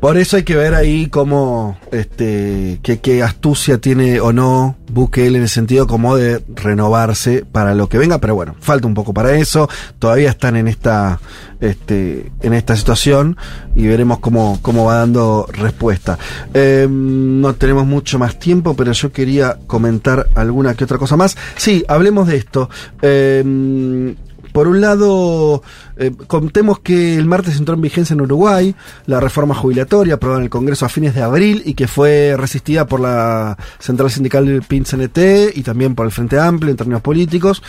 Por 0.00 0.16
eso 0.16 0.38
hay 0.38 0.44
que 0.44 0.56
ver 0.56 0.74
ahí 0.74 1.08
cómo, 1.08 1.78
este, 1.92 2.80
qué, 2.82 3.00
qué 3.00 3.22
astucia 3.22 3.78
tiene 3.78 4.20
o 4.20 4.32
no 4.32 4.76
Bukele 4.90 5.36
en 5.36 5.42
el 5.42 5.48
sentido 5.48 5.86
como 5.86 6.16
de 6.16 6.42
renovarse 6.54 7.44
para 7.44 7.74
lo 7.74 7.88
que 7.88 7.98
venga, 7.98 8.18
pero 8.18 8.34
bueno, 8.34 8.54
falta 8.60 8.86
un 8.86 8.94
poco 8.94 9.12
para 9.12 9.36
eso. 9.36 9.68
Todavía 9.98 10.30
están 10.30 10.56
en 10.56 10.68
esta, 10.68 11.20
este, 11.60 12.32
en 12.40 12.54
esta 12.54 12.76
situación 12.76 13.36
y 13.76 13.86
veremos 13.86 14.18
cómo, 14.20 14.58
cómo 14.62 14.86
va 14.86 14.96
dando 14.96 15.46
respuesta. 15.52 16.18
Eh, 16.54 16.88
no 16.90 17.54
tenemos 17.54 17.86
mucho 17.86 18.18
más 18.18 18.38
tiempo, 18.38 18.74
pero 18.74 18.92
yo 18.92 19.12
quería 19.12 19.58
comentar 19.66 20.28
alguna 20.34 20.74
que 20.74 20.84
otra 20.84 20.98
cosa 20.98 21.16
más. 21.16 21.36
Sí, 21.56 21.84
hablemos 21.88 22.26
de 22.26 22.36
esto. 22.36 22.70
Eh, 23.02 24.14
por 24.52 24.68
un 24.68 24.80
lado, 24.80 25.62
eh, 25.96 26.12
contemos 26.26 26.80
que 26.80 27.16
el 27.16 27.26
martes 27.26 27.56
entró 27.56 27.74
en 27.74 27.80
vigencia 27.80 28.14
en 28.14 28.20
Uruguay 28.20 28.74
la 29.06 29.20
reforma 29.20 29.54
jubilatoria 29.54 30.14
aprobada 30.14 30.40
en 30.40 30.44
el 30.44 30.50
Congreso 30.50 30.86
a 30.86 30.88
fines 30.88 31.14
de 31.14 31.22
abril 31.22 31.62
y 31.64 31.74
que 31.74 31.88
fue 31.88 32.34
resistida 32.36 32.86
por 32.86 33.00
la 33.00 33.56
Central 33.78 34.10
Sindical 34.10 34.46
del 34.46 34.62
PIN-CNT 34.62 35.56
y 35.56 35.62
también 35.62 35.94
por 35.94 36.06
el 36.06 36.12
Frente 36.12 36.38
Amplio 36.38 36.70
en 36.70 36.76
términos 36.76 37.02
políticos. 37.02 37.62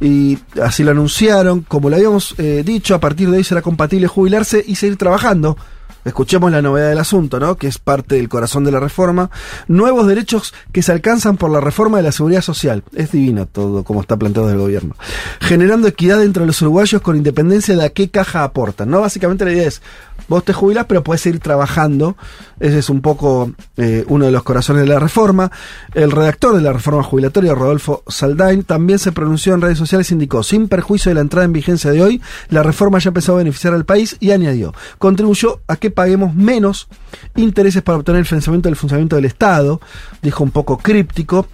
Y 0.00 0.38
así 0.62 0.84
lo 0.84 0.90
anunciaron. 0.90 1.62
Como 1.62 1.90
le 1.90 1.96
habíamos 1.96 2.34
eh, 2.38 2.62
dicho, 2.64 2.94
a 2.94 3.00
partir 3.00 3.30
de 3.30 3.38
hoy 3.38 3.44
será 3.44 3.62
compatible 3.62 4.06
jubilarse 4.06 4.62
y 4.66 4.76
seguir 4.76 4.96
trabajando. 4.96 5.56
Escuchemos 6.04 6.50
la 6.50 6.62
novedad 6.62 6.88
del 6.88 6.98
asunto, 6.98 7.38
¿no? 7.38 7.56
Que 7.56 7.66
es 7.66 7.78
parte 7.78 8.14
del 8.14 8.28
corazón 8.28 8.64
de 8.64 8.72
la 8.72 8.80
reforma. 8.80 9.30
Nuevos 9.68 10.06
derechos 10.06 10.54
que 10.72 10.82
se 10.82 10.92
alcanzan 10.92 11.36
por 11.36 11.50
la 11.50 11.60
reforma 11.60 11.98
de 11.98 12.04
la 12.04 12.12
seguridad 12.12 12.40
social. 12.40 12.82
Es 12.94 13.12
divino 13.12 13.46
todo 13.46 13.84
como 13.84 14.00
está 14.00 14.16
planteado 14.16 14.48
del 14.48 14.58
gobierno. 14.58 14.94
Generando 15.40 15.88
equidad 15.88 16.22
entre 16.22 16.46
los 16.46 16.60
uruguayos 16.62 17.02
con 17.02 17.16
independencia 17.16 17.76
de 17.76 17.84
a 17.84 17.90
qué 17.90 18.10
caja 18.10 18.44
aportan, 18.44 18.90
¿no? 18.90 19.00
Básicamente 19.00 19.44
la 19.44 19.52
idea 19.52 19.68
es, 19.68 19.82
vos 20.28 20.44
te 20.44 20.52
jubilás 20.52 20.86
pero 20.86 21.02
puedes 21.02 21.20
seguir 21.20 21.40
trabajando. 21.40 22.16
Ese 22.58 22.78
es 22.78 22.90
un 22.90 23.00
poco 23.00 23.52
eh, 23.76 24.04
uno 24.08 24.26
de 24.26 24.32
los 24.32 24.42
corazones 24.42 24.82
de 24.82 24.88
la 24.88 24.98
reforma. 24.98 25.50
El 25.94 26.10
redactor 26.10 26.54
de 26.54 26.62
la 26.62 26.72
reforma 26.72 27.02
jubilatoria, 27.02 27.54
Rodolfo 27.54 28.02
Saldain, 28.06 28.64
también 28.64 28.98
se 28.98 29.12
pronunció 29.12 29.54
en 29.54 29.60
redes 29.60 29.78
sociales 29.78 30.10
y 30.10 30.14
indicó, 30.14 30.42
sin 30.42 30.68
perjuicio 30.68 31.10
de 31.10 31.14
la 31.14 31.20
entrada 31.20 31.44
en 31.44 31.52
vigencia 31.52 31.90
de 31.90 32.02
hoy, 32.02 32.22
la 32.48 32.62
reforma 32.62 32.98
ya 32.98 33.08
empezó 33.08 33.34
a 33.34 33.38
beneficiar 33.38 33.74
al 33.74 33.84
país 33.84 34.16
y 34.20 34.30
añadió, 34.30 34.74
contribuyó 34.98 35.60
a 35.66 35.76
que 35.76 35.90
paguemos 35.90 36.34
menos 36.34 36.88
intereses 37.36 37.82
para 37.82 37.98
obtener 37.98 38.20
el 38.20 38.26
financiamiento 38.26 38.68
del 38.68 38.76
funcionamiento 38.76 39.16
del 39.16 39.24
Estado, 39.24 39.80
dijo 40.22 40.44
un 40.44 40.50
poco 40.50 40.78
críptico. 40.78 41.46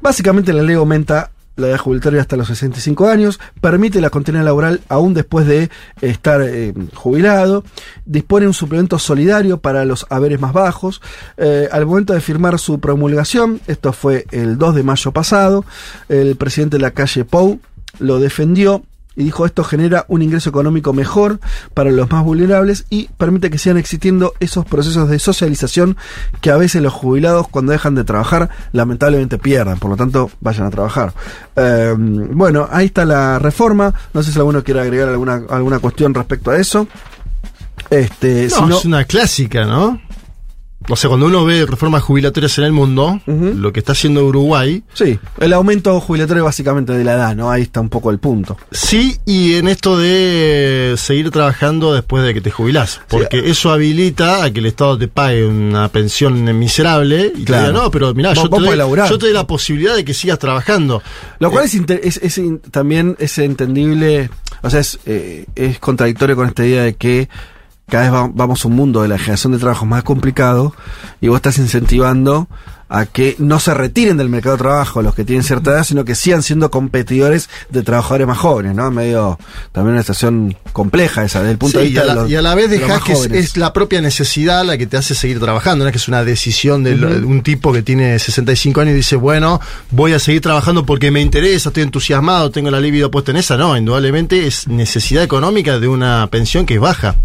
Básicamente 0.00 0.52
la 0.52 0.62
ley 0.62 0.76
aumenta 0.76 1.30
la 1.58 1.68
edad 1.68 1.78
jubilatoria 1.78 2.20
hasta 2.20 2.36
los 2.36 2.48
65 2.48 3.08
años, 3.08 3.38
permite 3.60 4.00
la 4.00 4.10
continuidad 4.10 4.44
laboral 4.44 4.80
aún 4.88 5.12
después 5.12 5.46
de 5.46 5.70
estar 6.00 6.40
eh, 6.42 6.72
jubilado, 6.94 7.64
dispone 8.06 8.46
un 8.46 8.54
suplemento 8.54 8.98
solidario 8.98 9.58
para 9.58 9.84
los 9.84 10.06
haberes 10.08 10.40
más 10.40 10.52
bajos. 10.52 11.02
Eh, 11.36 11.68
al 11.70 11.86
momento 11.86 12.14
de 12.14 12.20
firmar 12.20 12.58
su 12.58 12.80
promulgación, 12.80 13.60
esto 13.66 13.92
fue 13.92 14.26
el 14.30 14.56
2 14.56 14.76
de 14.76 14.82
mayo 14.82 15.12
pasado, 15.12 15.64
el 16.08 16.36
presidente 16.36 16.76
de 16.76 16.82
la 16.82 16.92
calle 16.92 17.24
Pou 17.24 17.60
lo 17.98 18.20
defendió 18.20 18.82
y 19.18 19.24
dijo 19.24 19.44
esto 19.44 19.64
genera 19.64 20.06
un 20.08 20.22
ingreso 20.22 20.48
económico 20.48 20.94
mejor 20.94 21.40
para 21.74 21.90
los 21.90 22.10
más 22.10 22.24
vulnerables 22.24 22.86
y 22.88 23.10
permite 23.18 23.50
que 23.50 23.58
sigan 23.58 23.76
existiendo 23.76 24.32
esos 24.40 24.64
procesos 24.64 25.10
de 25.10 25.18
socialización 25.18 25.96
que 26.40 26.50
a 26.50 26.56
veces 26.56 26.80
los 26.80 26.92
jubilados 26.94 27.48
cuando 27.48 27.72
dejan 27.72 27.94
de 27.96 28.04
trabajar 28.04 28.48
lamentablemente 28.72 29.36
pierden, 29.36 29.78
por 29.78 29.90
lo 29.90 29.96
tanto 29.96 30.30
vayan 30.40 30.66
a 30.66 30.70
trabajar. 30.70 31.12
Eh, 31.56 31.94
bueno, 31.98 32.68
ahí 32.70 32.86
está 32.86 33.04
la 33.04 33.38
reforma, 33.40 33.92
no 34.14 34.22
sé 34.22 34.30
si 34.32 34.38
alguno 34.38 34.62
quiere 34.62 34.80
agregar 34.80 35.08
alguna, 35.08 35.42
alguna 35.50 35.80
cuestión 35.80 36.14
respecto 36.14 36.52
a 36.52 36.56
eso. 36.56 36.86
Este, 37.90 38.48
no- 38.66 38.78
es 38.78 38.84
una 38.84 39.04
clásica, 39.04 39.64
¿no? 39.64 40.00
O 40.90 40.96
sea, 40.96 41.08
cuando 41.08 41.26
uno 41.26 41.44
ve 41.44 41.66
reformas 41.66 42.02
jubilatorias 42.02 42.56
en 42.58 42.64
el 42.64 42.72
mundo, 42.72 43.20
lo 43.26 43.72
que 43.72 43.80
está 43.80 43.92
haciendo 43.92 44.24
Uruguay, 44.24 44.82
Sí, 44.94 45.18
el 45.38 45.52
aumento 45.52 46.00
jubilatorio 46.00 46.44
básicamente 46.44 46.92
de 46.94 47.04
la 47.04 47.12
edad, 47.14 47.36
¿no? 47.36 47.50
Ahí 47.50 47.62
está 47.62 47.80
un 47.80 47.88
poco 47.90 48.10
el 48.10 48.18
punto. 48.18 48.56
sí, 48.70 49.18
y 49.26 49.54
en 49.56 49.68
esto 49.68 49.98
de 49.98 50.94
seguir 50.96 51.30
trabajando 51.30 51.92
después 51.92 52.24
de 52.24 52.32
que 52.34 52.40
te 52.40 52.50
jubilás. 52.50 53.00
Porque 53.08 53.50
eso 53.50 53.70
habilita 53.70 54.44
a 54.44 54.50
que 54.50 54.60
el 54.60 54.66
Estado 54.66 54.96
te 54.98 55.08
pague 55.08 55.46
una 55.46 55.88
pensión 55.88 56.42
miserable 56.58 57.32
y 57.36 57.44
Claro. 57.44 57.64
te 57.64 57.70
diga, 57.70 57.82
no, 57.84 57.90
pero 57.90 58.14
mirá, 58.14 58.30
Vos- 58.30 58.36
yo, 58.44 58.48
vos 58.48 58.50
te 58.50 58.56
doy, 58.56 58.64
podés 58.68 58.78
laburar. 58.78 59.10
yo 59.10 59.18
te 59.18 59.26
doy 59.26 59.34
la 59.34 59.46
posibilidad 59.46 59.94
de 59.94 60.04
que 60.04 60.14
sigas 60.14 60.38
trabajando. 60.38 61.02
Lo 61.38 61.50
cual 61.50 61.66
Eh, 61.66 62.00
es, 62.02 62.16
es- 62.22 62.40
también 62.70 63.14
es 63.18 63.36
entendible, 63.38 64.30
o 64.62 64.70
sea, 64.70 64.80
es, 64.80 64.98
eh, 65.06 65.44
es 65.54 65.78
contradictorio 65.78 66.34
con 66.36 66.48
esta 66.48 66.64
idea 66.64 66.82
de 66.84 66.94
que 66.94 67.28
cada 67.88 68.04
vez 68.04 68.12
va- 68.12 68.30
vamos 68.32 68.64
a 68.64 68.68
un 68.68 68.74
mundo 68.76 69.02
de 69.02 69.08
la 69.08 69.18
generación 69.18 69.52
de 69.52 69.58
trabajo 69.58 69.86
más 69.86 70.02
complicado 70.02 70.74
y 71.20 71.28
vos 71.28 71.36
estás 71.36 71.58
incentivando 71.58 72.48
a 72.90 73.04
que 73.04 73.36
no 73.38 73.60
se 73.60 73.74
retiren 73.74 74.16
del 74.16 74.30
mercado 74.30 74.56
de 74.56 74.62
trabajo 74.62 75.02
los 75.02 75.14
que 75.14 75.22
tienen 75.22 75.42
cierta 75.44 75.72
edad, 75.72 75.84
sino 75.84 76.06
que 76.06 76.14
sigan 76.14 76.42
siendo 76.42 76.70
competidores 76.70 77.50
de 77.68 77.82
trabajadores 77.82 78.26
más 78.26 78.38
jóvenes, 78.38 78.74
¿no? 78.74 78.90
Medio 78.90 79.38
también 79.72 79.92
una 79.92 80.02
situación 80.02 80.56
compleja 80.72 81.22
esa, 81.22 81.40
desde 81.40 81.52
el 81.52 81.58
punto 81.58 81.80
Sí, 81.80 81.84
de 81.84 81.90
y 81.90 81.92
vista 81.92 82.02
a, 82.02 82.06
la, 82.06 82.14
de 82.14 82.20
los, 82.22 82.30
y 82.30 82.36
a 82.36 82.40
la 82.40 82.54
vez 82.54 82.70
de 82.70 82.78
los 82.78 82.88
dejás 82.88 83.06
más 83.06 83.26
que 83.28 83.38
es, 83.38 83.58
la 83.58 83.74
propia 83.74 84.00
necesidad 84.00 84.64
la 84.64 84.78
que 84.78 84.86
te 84.86 84.96
hace 84.96 85.14
seguir 85.14 85.38
trabajando, 85.38 85.84
no 85.84 85.90
es 85.90 85.92
que 85.92 85.98
es 85.98 86.08
una 86.08 86.24
decisión 86.24 86.82
de 86.82 86.94
un 86.94 87.42
tipo 87.42 87.74
que 87.74 87.82
tiene 87.82 88.18
65 88.18 88.80
años 88.80 88.92
y 88.94 88.96
dice, 88.96 89.16
bueno, 89.16 89.60
voy 89.90 90.14
a 90.14 90.18
seguir 90.18 90.40
trabajando 90.40 90.86
porque 90.86 91.10
me 91.10 91.20
interesa, 91.20 91.68
estoy 91.68 91.82
entusiasmado, 91.82 92.50
tengo 92.50 92.70
la 92.70 92.80
libido 92.80 93.10
puesta 93.10 93.32
en 93.32 93.36
esa. 93.36 93.58
No, 93.58 93.76
indudablemente 93.76 94.46
es 94.46 94.66
necesidad 94.66 95.22
económica 95.22 95.78
de 95.78 95.88
una 95.88 96.26
pensión 96.30 96.64
que 96.64 96.76
es 96.76 96.80
baja. 96.80 97.16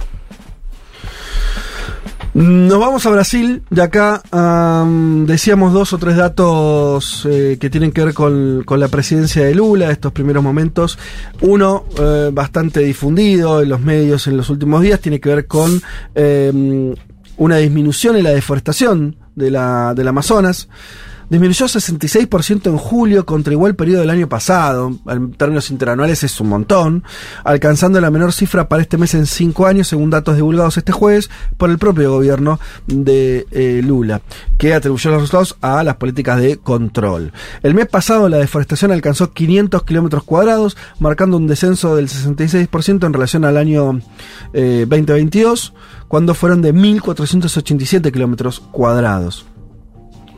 Nos 2.33 2.79
vamos 2.79 3.05
a 3.05 3.11
Brasil, 3.11 3.61
de 3.69 3.81
acá 3.83 4.23
am, 4.31 5.25
decíamos 5.27 5.71
dos 5.71 5.93
o 5.93 5.99
tres 5.99 6.15
datos 6.15 7.27
eh, 7.29 7.57
que 7.59 7.69
tienen 7.69 7.91
que 7.91 8.03
ver 8.03 8.13
con, 8.15 8.65
la 8.67 8.87
presidencia 8.87 9.45
de 9.45 9.53
Lula, 9.53 9.91
estos 9.91 10.11
primeros 10.11 10.43
momentos. 10.43 10.97
Uno, 11.41 11.85
eh, 11.99 12.31
bastante 12.33 12.79
difundido 12.79 13.61
en 13.61 13.69
los 13.69 13.81
medios 13.81 14.25
en 14.27 14.37
los 14.37 14.49
últimos 14.49 14.81
días, 14.81 14.99
tiene 14.99 15.19
que 15.19 15.29
ver 15.29 15.45
con 15.45 15.79
eh, 16.15 16.95
una 17.37 17.57
disminución 17.57 18.15
en 18.15 18.23
la 18.23 18.31
deforestación 18.31 19.15
de 19.35 19.51
la, 19.51 19.93
del 19.93 20.07
Amazonas. 20.07 20.69
Disminuyó 21.33 21.65
66% 21.65 22.67
en 22.67 22.77
julio 22.77 23.25
contra 23.25 23.53
igual 23.53 23.73
periodo 23.73 24.01
del 24.01 24.11
año 24.11 24.29
pasado. 24.29 24.95
En 25.07 25.31
términos 25.31 25.71
interanuales 25.71 26.23
es 26.23 26.39
un 26.39 26.49
montón. 26.49 27.03
Alcanzando 27.43 27.99
la 27.99 28.11
menor 28.11 28.33
cifra 28.33 28.69
para 28.69 28.83
este 28.83 28.99
mes 28.99 29.15
en 29.15 29.25
cinco 29.25 29.65
años, 29.65 29.87
según 29.87 30.11
datos 30.11 30.35
divulgados 30.35 30.77
este 30.77 30.91
jueves 30.91 31.31
por 31.57 31.71
el 31.71 31.79
propio 31.79 32.11
gobierno 32.11 32.59
de 32.85 33.47
eh, 33.49 33.81
Lula, 33.83 34.21
que 34.59 34.75
atribuyó 34.75 35.09
los 35.09 35.21
resultados 35.21 35.57
a 35.61 35.83
las 35.83 35.95
políticas 35.95 36.39
de 36.39 36.57
control. 36.57 37.33
El 37.63 37.73
mes 37.73 37.87
pasado 37.87 38.29
la 38.29 38.37
deforestación 38.37 38.91
alcanzó 38.91 39.33
500 39.33 39.85
kilómetros 39.85 40.21
cuadrados, 40.25 40.77
marcando 40.99 41.37
un 41.37 41.47
descenso 41.47 41.95
del 41.95 42.09
66% 42.09 43.07
en 43.07 43.13
relación 43.13 43.43
al 43.43 43.57
año 43.57 43.99
eh, 44.53 44.85
2022, 44.87 45.73
cuando 46.07 46.35
fueron 46.35 46.61
de 46.61 46.75
1.487 46.75 48.11
kilómetros 48.11 48.59
cuadrados. 48.59 49.47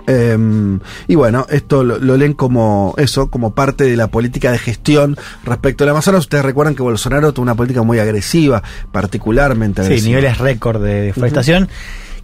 Em, 0.08 0.80
y 1.08 1.16
bueno, 1.16 1.45
esto 1.49 1.84
lo, 1.84 1.97
lo 1.97 2.18
leen 2.18 2.34
como 2.34 2.93
eso, 2.97 3.30
como 3.30 3.53
parte 3.56 3.86
de 3.86 3.95
la 3.95 4.08
política 4.08 4.51
de 4.51 4.58
gestión 4.60 5.18
respecto 5.43 5.84
al 5.84 5.89
Amazonas. 5.91 6.22
Ustedes 6.22 6.45
recuerdan 6.45 6.76
que 6.76 6.84
Bolsonaro 6.84 7.34
tuvo 7.34 7.43
una 7.43 7.56
política 7.56 7.82
muy 7.84 7.99
agresiva, 7.99 8.62
particularmente 8.91 9.82
Sí, 9.82 9.88
agresiva. 9.88 10.08
niveles 10.10 10.38
récord 10.38 10.82
de 10.84 11.01
deforestación. 11.01 11.70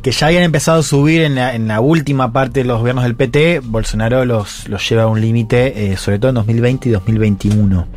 Que 0.02 0.12
ya 0.12 0.28
habían 0.28 0.42
empezado 0.44 0.80
a 0.80 0.84
subir 0.84 1.22
en 1.22 1.36
la, 1.36 1.54
en 1.54 1.68
la 1.68 1.80
última 1.80 2.34
parte 2.34 2.62
de 2.62 2.66
los 2.66 2.80
gobiernos 2.80 3.04
del 3.04 3.16
PT, 3.16 3.60
Bolsonaro 3.64 4.26
los, 4.26 4.68
los 4.68 4.88
lleva 4.90 5.04
a 5.04 5.08
un 5.08 5.22
límite, 5.22 5.92
eh, 5.92 5.98
sobre 5.98 6.18
todo 6.18 6.30
en 6.30 6.36
2020 6.36 6.90
y 6.90 6.92
2021. 6.94 7.88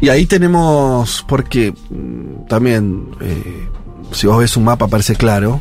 Y 0.00 0.08
ahí 0.08 0.26
tenemos, 0.26 1.24
porque 1.26 1.72
mm, 1.90 2.46
también, 2.48 3.08
eh, 3.20 3.66
si 4.12 4.26
vos 4.26 4.38
ves 4.38 4.56
un 4.56 4.64
mapa 4.64 4.88
parece 4.88 5.16
claro, 5.16 5.60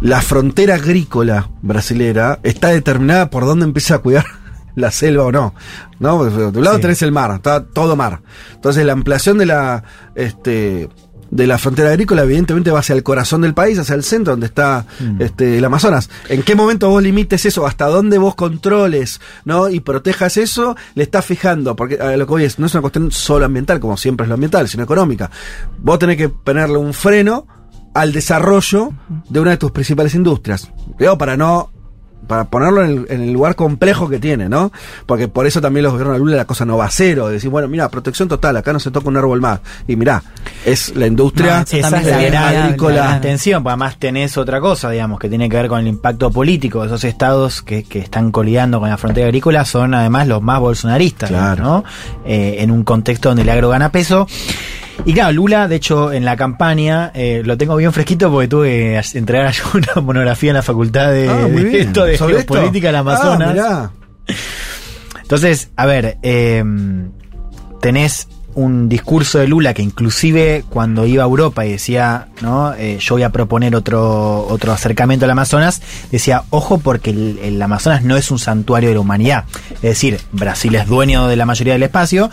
la 0.00 0.20
frontera 0.20 0.74
agrícola 0.76 1.50
brasilera 1.62 2.38
está 2.42 2.68
determinada 2.68 3.30
por 3.30 3.44
dónde 3.44 3.64
empieza 3.64 3.96
a 3.96 3.98
cuidar 3.98 4.26
la 4.74 4.90
selva 4.90 5.24
o 5.24 5.32
no. 5.32 5.54
¿no? 6.00 6.24
De 6.24 6.58
un 6.58 6.64
lado 6.64 6.76
Sí. 6.76 6.82
tenés 6.82 7.02
el 7.02 7.12
mar, 7.12 7.30
está 7.34 7.64
todo 7.64 7.94
mar. 7.96 8.20
Entonces 8.54 8.84
la 8.84 8.92
ampliación 8.92 9.38
de 9.38 9.46
la, 9.46 9.84
este, 10.14 10.88
de 11.30 11.46
la 11.46 11.58
frontera 11.58 11.90
agrícola 11.90 12.22
evidentemente 12.24 12.70
va 12.70 12.80
hacia 12.80 12.94
el 12.94 13.02
corazón 13.02 13.42
del 13.42 13.54
país, 13.54 13.78
hacia 13.78 13.94
el 13.94 14.02
centro 14.02 14.32
donde 14.32 14.46
está 14.46 14.84
este, 15.20 15.58
el 15.58 15.64
Amazonas. 15.64 16.10
¿En 16.28 16.42
qué 16.42 16.54
momento 16.56 16.88
vos 16.88 17.02
limites 17.02 17.46
eso? 17.46 17.66
¿Hasta 17.66 17.86
dónde 17.86 18.18
vos 18.18 18.34
controles 18.34 19.20
¿no? 19.44 19.68
y 19.68 19.80
protejas 19.80 20.36
eso? 20.36 20.76
Le 20.94 21.04
estás 21.04 21.24
fijando, 21.24 21.76
porque 21.76 21.96
a 22.00 22.16
lo 22.16 22.26
que 22.26 22.30
voy 22.30 22.44
es, 22.44 22.58
no 22.58 22.66
es 22.66 22.74
una 22.74 22.80
cuestión 22.82 23.12
solo 23.12 23.44
ambiental, 23.44 23.78
como 23.78 23.96
siempre 23.96 24.24
es 24.24 24.28
lo 24.28 24.34
ambiental, 24.34 24.68
sino 24.68 24.82
económica. 24.82 25.30
Vos 25.78 25.98
tenés 25.98 26.16
que 26.16 26.28
ponerle 26.28 26.78
un 26.78 26.92
freno 26.92 27.46
al 27.94 28.12
desarrollo 28.12 28.92
de 29.28 29.40
una 29.40 29.50
de 29.52 29.56
tus 29.58 29.70
principales 29.70 30.14
industrias. 30.14 30.70
Creo 30.98 31.18
para 31.18 31.36
no 31.36 31.70
para 32.28 32.44
ponerlo 32.44 32.84
en 32.84 32.90
el, 32.90 33.06
en 33.10 33.20
el 33.22 33.32
lugar 33.32 33.56
complejo 33.56 34.08
que 34.08 34.20
tiene, 34.20 34.48
¿no? 34.48 34.70
Porque 35.06 35.26
por 35.26 35.44
eso 35.44 35.60
también 35.60 35.82
los 35.82 35.92
gobiernos 35.92 36.14
de 36.14 36.20
Lula 36.20 36.36
la 36.36 36.44
cosa 36.44 36.64
no 36.64 36.76
va 36.76 36.84
a 36.84 36.90
cero, 36.90 37.28
decir, 37.28 37.50
bueno, 37.50 37.66
mira, 37.66 37.88
protección 37.88 38.28
total, 38.28 38.56
acá 38.56 38.72
no 38.72 38.78
se 38.78 38.92
toca 38.92 39.08
un 39.08 39.16
árbol 39.16 39.40
más. 39.40 39.58
Y 39.88 39.96
mirá, 39.96 40.22
es 40.64 40.94
la 40.94 41.08
industria 41.08 41.56
No, 41.58 41.62
Esa 41.62 41.98
es 42.00 42.06
la 42.06 42.22
gran, 42.22 42.56
agrícola. 42.56 43.10
la 43.10 43.20
tensión, 43.20 43.64
porque 43.64 43.72
además 43.72 43.98
tenés 43.98 44.36
otra 44.38 44.60
cosa, 44.60 44.88
digamos, 44.90 45.18
que 45.18 45.28
tiene 45.28 45.48
que 45.48 45.56
ver 45.56 45.66
con 45.66 45.80
el 45.80 45.88
impacto 45.88 46.30
político 46.30 46.84
esos 46.84 47.02
estados 47.02 47.60
que, 47.60 47.82
que 47.82 47.98
están 47.98 48.30
colidando 48.30 48.78
con 48.78 48.88
la 48.88 48.96
frontera 48.98 49.26
agrícola, 49.26 49.64
son 49.64 49.92
además 49.92 50.28
los 50.28 50.40
más 50.40 50.60
bolsonaristas, 50.60 51.28
Claro. 51.28 51.64
¿no? 51.64 51.84
Eh, 52.24 52.58
en 52.60 52.70
un 52.70 52.84
contexto 52.84 53.30
donde 53.30 53.42
el 53.42 53.48
agro 53.50 53.68
gana 53.68 53.90
peso. 53.90 54.28
Y 55.04 55.14
claro, 55.14 55.32
Lula, 55.32 55.68
de 55.68 55.76
hecho, 55.76 56.12
en 56.12 56.24
la 56.24 56.36
campaña, 56.36 57.10
eh, 57.14 57.42
lo 57.44 57.56
tengo 57.56 57.76
bien 57.76 57.92
fresquito 57.92 58.30
porque 58.30 58.48
tuve 58.48 58.68
que 58.68 59.18
entregar 59.18 59.52
yo 59.52 59.64
una 59.74 60.02
monografía 60.02 60.50
en 60.50 60.56
la 60.56 60.62
facultad 60.62 61.10
de, 61.10 61.28
Ah, 61.28 61.36
de 61.48 61.64
bien. 61.64 61.88
esto 61.88 62.04
de 62.04 62.18
geopolítica 62.18 62.88
del 62.88 62.96
Amazonas. 62.96 63.56
Ah. 63.58 63.90
Entonces, 65.22 65.70
a 65.76 65.86
ver, 65.86 66.18
eh, 66.22 66.62
tenés 67.80 68.28
un 68.54 68.86
discurso 68.90 69.38
de 69.38 69.46
Lula 69.48 69.72
que 69.72 69.80
inclusive 69.80 70.62
cuando 70.68 71.06
iba 71.06 71.22
a 71.22 71.26
Europa 71.26 71.64
y 71.64 71.72
decía, 71.72 72.28
¿no? 72.42 72.74
Eh, 72.74 72.98
yo 73.00 73.14
voy 73.14 73.22
a 73.22 73.30
proponer 73.30 73.74
otro, 73.74 74.46
otro 74.46 74.72
acercamiento 74.72 75.24
al 75.24 75.30
Amazonas, 75.30 75.80
decía, 76.10 76.42
ojo 76.50 76.76
porque 76.76 77.10
el, 77.10 77.38
el 77.42 77.62
Amazonas 77.62 78.02
no 78.04 78.14
es 78.16 78.30
un 78.30 78.38
santuario 78.38 78.90
de 78.90 78.96
la 78.96 79.00
humanidad. 79.00 79.44
Es 79.76 79.80
decir, 79.80 80.20
Brasil 80.32 80.74
es 80.74 80.86
dueño 80.86 81.28
de 81.28 81.36
la 81.36 81.46
mayoría 81.46 81.72
del 81.72 81.82
espacio 81.84 82.30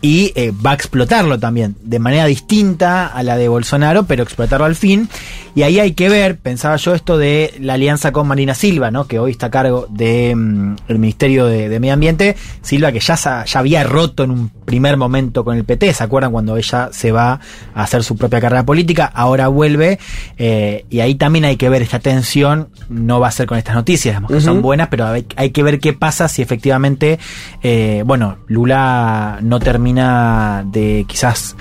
y 0.00 0.32
eh, 0.34 0.52
va 0.64 0.72
a 0.72 0.74
explotarlo 0.74 1.38
también, 1.38 1.76
de 1.82 1.98
manera 1.98 2.26
distinta 2.26 3.06
a 3.06 3.22
la 3.22 3.36
de 3.36 3.48
Bolsonaro, 3.48 4.04
pero 4.04 4.22
explotarlo 4.22 4.66
al 4.66 4.76
fin. 4.76 5.08
Y 5.54 5.62
ahí 5.62 5.80
hay 5.80 5.92
que 5.92 6.10
ver, 6.10 6.36
pensaba 6.36 6.76
yo, 6.76 6.94
esto 6.94 7.16
de 7.16 7.54
la 7.60 7.74
alianza 7.74 8.12
con 8.12 8.28
Marina 8.28 8.54
Silva, 8.54 8.90
¿no? 8.90 9.06
que 9.06 9.18
hoy 9.18 9.30
está 9.30 9.46
a 9.46 9.50
cargo 9.50 9.86
del 9.88 10.76
Ministerio 10.88 11.46
de, 11.46 11.70
de 11.70 11.80
Medio 11.80 11.94
Ambiente. 11.94 12.36
Silva 12.60 12.92
que 12.92 13.00
ya, 13.00 13.16
ya 13.16 13.58
había 13.58 13.82
roto 13.84 14.24
en 14.24 14.32
un 14.32 14.50
primer 14.50 14.98
momento 14.98 15.44
con 15.44 15.56
el 15.56 15.64
PT, 15.64 15.94
¿se 15.94 16.04
acuerdan 16.04 16.32
cuando 16.32 16.58
ella 16.58 16.90
se 16.92 17.10
va 17.10 17.40
a 17.74 17.82
hacer 17.82 18.04
su 18.04 18.16
propia 18.16 18.40
carrera 18.40 18.66
política? 18.66 19.10
Ahora 19.14 19.48
vuelve, 19.48 19.98
eh, 20.36 20.84
y 20.90 21.00
ahí 21.00 21.14
también 21.14 21.46
hay 21.46 21.56
que 21.56 21.70
ver 21.70 21.80
esta 21.80 22.00
tensión, 22.00 22.68
no 22.90 23.18
va 23.18 23.28
a 23.28 23.30
ser 23.30 23.46
con 23.46 23.56
estas 23.56 23.74
noticias, 23.74 24.12
digamos 24.12 24.30
que 24.30 24.40
son 24.42 24.60
buenas, 24.60 24.88
pero 24.88 25.06
hay, 25.06 25.26
hay 25.36 25.50
que 25.50 25.62
ver 25.62 25.80
qué 25.80 25.94
pasa 25.94 26.28
si 26.28 26.42
efectivamente, 26.42 27.18
eh, 27.62 28.02
bueno, 28.04 28.36
Lula 28.46 29.38
no 29.40 29.58
termina 29.58 29.85
de 29.94 31.04
quizás 31.08 31.56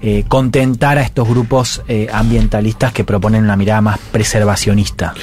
eh, 0.00 0.24
contentar 0.28 0.98
a 0.98 1.02
estos 1.02 1.28
grupos 1.28 1.82
eh, 1.88 2.08
ambientalistas 2.12 2.92
que 2.92 3.04
proponen 3.04 3.44
una 3.44 3.56
mirada 3.56 3.80
más 3.80 3.98
preservacionista. 4.12 5.14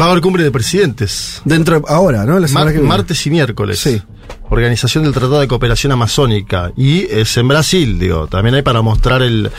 Va 0.00 0.06
a 0.06 0.10
haber 0.10 0.20
cumbre 0.22 0.42
de 0.44 0.50
presidentes. 0.50 1.40
Dentro, 1.44 1.82
ahora, 1.88 2.24
¿no? 2.24 2.38
La 2.38 2.48
semana 2.48 2.66
Mar- 2.66 2.72
que 2.74 2.78
viene. 2.80 2.88
martes 2.88 3.26
y 3.26 3.30
miércoles. 3.30 3.78
Sí. 3.80 4.02
Organización 4.50 5.04
del 5.04 5.12
Tratado 5.12 5.40
de 5.40 5.48
Cooperación 5.48 5.92
Amazónica. 5.92 6.72
Y 6.76 7.02
es 7.10 7.36
en 7.36 7.48
Brasil, 7.48 7.98
digo. 7.98 8.26
También 8.28 8.54
hay 8.54 8.62
para 8.62 8.82
mostrar 8.82 9.22
el, 9.22 9.50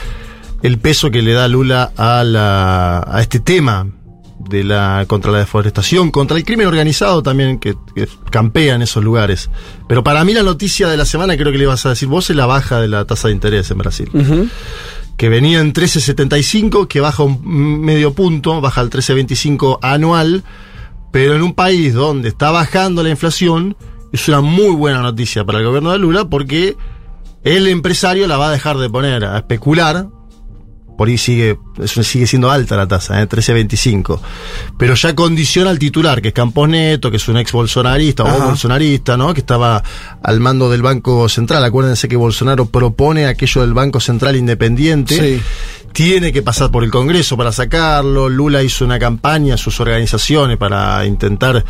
el 0.62 0.78
peso 0.78 1.10
que 1.10 1.22
le 1.22 1.32
da 1.32 1.46
Lula 1.48 1.92
a, 1.96 2.24
la, 2.24 3.04
a 3.06 3.20
este 3.20 3.40
tema 3.40 3.86
de 4.50 4.64
la 4.64 5.04
contra 5.06 5.30
la 5.32 5.38
deforestación, 5.38 6.10
contra 6.10 6.36
el 6.36 6.44
crimen 6.44 6.66
organizado 6.66 7.22
también 7.22 7.58
que, 7.58 7.76
que 7.94 8.08
campea 8.30 8.74
en 8.74 8.82
esos 8.82 9.02
lugares. 9.02 9.48
Pero 9.88 10.04
para 10.04 10.24
mí 10.24 10.34
la 10.34 10.42
noticia 10.42 10.88
de 10.88 10.96
la 10.96 11.04
semana, 11.04 11.36
creo 11.36 11.52
que 11.52 11.58
le 11.58 11.64
ibas 11.64 11.86
a 11.86 11.90
decir 11.90 12.08
vos, 12.08 12.28
es 12.28 12.36
la 12.36 12.46
baja 12.46 12.80
de 12.80 12.88
la 12.88 13.06
tasa 13.06 13.28
de 13.28 13.34
interés 13.34 13.70
en 13.70 13.78
Brasil. 13.78 14.10
Que 15.16 15.28
venía 15.28 15.60
en 15.60 15.72
13.75, 15.72 16.88
que 16.88 17.00
baja 17.00 17.22
un 17.22 17.80
medio 17.80 18.12
punto, 18.12 18.60
baja 18.60 18.80
al 18.80 18.90
13.25 18.90 19.78
anual, 19.82 20.44
pero 21.12 21.34
en 21.34 21.42
un 21.42 21.54
país 21.54 21.94
donde 21.94 22.28
está 22.28 22.50
bajando 22.50 23.02
la 23.02 23.10
inflación, 23.10 23.76
es 24.12 24.26
una 24.28 24.40
muy 24.40 24.74
buena 24.74 25.00
noticia 25.02 25.44
para 25.44 25.58
el 25.58 25.66
gobierno 25.66 25.92
de 25.92 25.98
Lula 25.98 26.28
porque 26.28 26.76
el 27.44 27.68
empresario 27.68 28.26
la 28.26 28.36
va 28.36 28.48
a 28.48 28.52
dejar 28.52 28.78
de 28.78 28.90
poner 28.90 29.24
a 29.24 29.38
especular. 29.38 30.08
Por 31.00 31.08
ahí 31.08 31.16
sigue, 31.16 31.58
sigue 31.86 32.26
siendo 32.26 32.50
alta 32.50 32.76
la 32.76 32.86
tasa, 32.86 33.22
¿eh? 33.22 33.26
13.25. 33.26 34.20
Pero 34.76 34.94
ya 34.94 35.14
condiciona 35.14 35.70
al 35.70 35.78
titular, 35.78 36.20
que 36.20 36.28
es 36.28 36.34
Campos 36.34 36.68
Neto, 36.68 37.10
que 37.10 37.16
es 37.16 37.26
un 37.26 37.38
ex 37.38 37.52
bolsonarista 37.52 38.22
Ajá. 38.22 38.36
o 38.36 38.48
bolsonarista, 38.48 39.16
¿no? 39.16 39.32
Que 39.32 39.40
estaba 39.40 39.82
al 40.22 40.40
mando 40.40 40.68
del 40.68 40.82
Banco 40.82 41.26
Central. 41.30 41.64
Acuérdense 41.64 42.06
que 42.06 42.16
Bolsonaro 42.16 42.66
propone 42.66 43.24
aquello 43.24 43.62
del 43.62 43.72
Banco 43.72 43.98
Central 43.98 44.36
independiente. 44.36 45.38
Sí. 45.38 45.42
Tiene 45.94 46.34
que 46.34 46.42
pasar 46.42 46.70
por 46.70 46.84
el 46.84 46.90
Congreso 46.90 47.34
para 47.34 47.50
sacarlo. 47.50 48.28
Lula 48.28 48.62
hizo 48.62 48.84
una 48.84 48.98
campaña, 48.98 49.56
sus 49.56 49.80
organizaciones, 49.80 50.58
para 50.58 51.06
intentar 51.06 51.64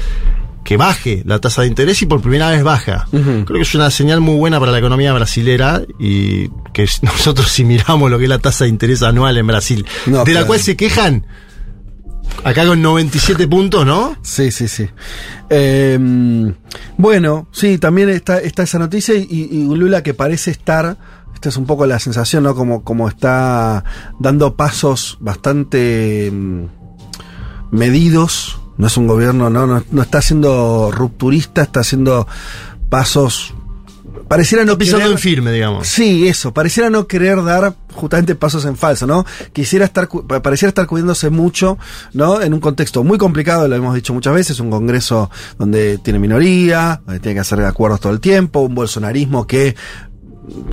que 0.64 0.76
baje 0.76 1.22
la 1.26 1.38
tasa 1.38 1.62
de 1.62 1.68
interés 1.68 2.02
y 2.02 2.06
por 2.06 2.20
primera 2.20 2.50
vez 2.50 2.62
baja. 2.62 3.06
Creo 3.10 3.44
que 3.44 3.60
es 3.60 3.74
una 3.74 3.90
señal 3.90 4.20
muy 4.20 4.36
buena 4.36 4.60
para 4.60 4.72
la 4.72 4.78
economía 4.78 5.12
brasilera 5.12 5.82
y 5.98 6.48
que 6.72 6.88
nosotros 7.02 7.50
si 7.50 7.64
miramos 7.64 8.10
lo 8.10 8.18
que 8.18 8.24
es 8.24 8.30
la 8.30 8.38
tasa 8.38 8.64
de 8.64 8.70
interés 8.70 9.02
anual 9.02 9.36
en 9.38 9.46
Brasil, 9.46 9.86
No, 10.06 10.24
de 10.24 10.34
la 10.34 10.46
cual 10.46 10.60
se 10.60 10.76
quejan 10.76 11.26
acá 12.44 12.66
con 12.66 12.80
97 12.80 13.48
puntos, 13.48 13.84
¿no? 13.84 14.16
Sí, 14.22 14.50
sí, 14.50 14.68
sí. 14.68 14.88
Eh, 15.48 15.98
bueno, 16.96 17.48
sí, 17.52 17.78
también 17.78 18.08
está, 18.08 18.38
está 18.38 18.62
esa 18.62 18.78
noticia 18.78 19.14
y, 19.14 19.26
y 19.30 19.64
Lula 19.74 20.02
que 20.02 20.14
parece 20.14 20.50
estar, 20.50 20.96
esta 21.34 21.48
es 21.48 21.56
un 21.56 21.66
poco 21.66 21.86
la 21.86 21.98
sensación, 21.98 22.44
¿no? 22.44 22.54
Como, 22.54 22.84
como 22.84 23.08
está 23.08 23.84
dando 24.18 24.56
pasos 24.56 25.18
bastante 25.20 26.30
mm, 26.30 26.64
medidos. 27.70 28.59
No 28.80 28.86
es 28.86 28.96
un 28.96 29.06
gobierno, 29.06 29.50
no, 29.50 29.66
no, 29.66 29.84
no 29.90 30.02
está 30.02 30.22
siendo 30.22 30.90
rupturista, 30.90 31.62
está 31.62 31.80
haciendo 31.80 32.26
pasos. 32.88 33.54
Pareciera 34.26 34.64
no 34.64 34.78
Pisando 34.78 35.00
querer- 35.06 35.12
en 35.12 35.18
firme, 35.18 35.52
digamos. 35.52 35.86
Sí, 35.88 36.28
eso. 36.28 36.52
Pareciera 36.54 36.88
no 36.88 37.06
querer 37.06 37.42
dar 37.42 37.74
justamente 37.92 38.34
pasos 38.36 38.64
en 38.64 38.76
falso, 38.76 39.06
¿no? 39.06 39.24
Quisiera 39.52 39.84
estar, 39.84 40.08
pareciera 40.42 40.68
estar 40.68 40.86
cuidándose 40.86 41.30
mucho, 41.30 41.78
¿no? 42.12 42.40
En 42.40 42.54
un 42.54 42.60
contexto 42.60 43.02
muy 43.04 43.18
complicado, 43.18 43.66
lo 43.68 43.74
hemos 43.76 43.94
dicho 43.94 44.14
muchas 44.14 44.34
veces, 44.34 44.60
un 44.60 44.70
congreso 44.70 45.30
donde 45.58 45.98
tiene 45.98 46.18
minoría, 46.20 47.02
donde 47.04 47.20
tiene 47.20 47.34
que 47.34 47.40
hacer 47.40 47.60
acuerdos 47.64 48.00
todo 48.00 48.12
el 48.12 48.20
tiempo, 48.20 48.60
un 48.60 48.74
bolsonarismo 48.74 49.46
que 49.46 49.74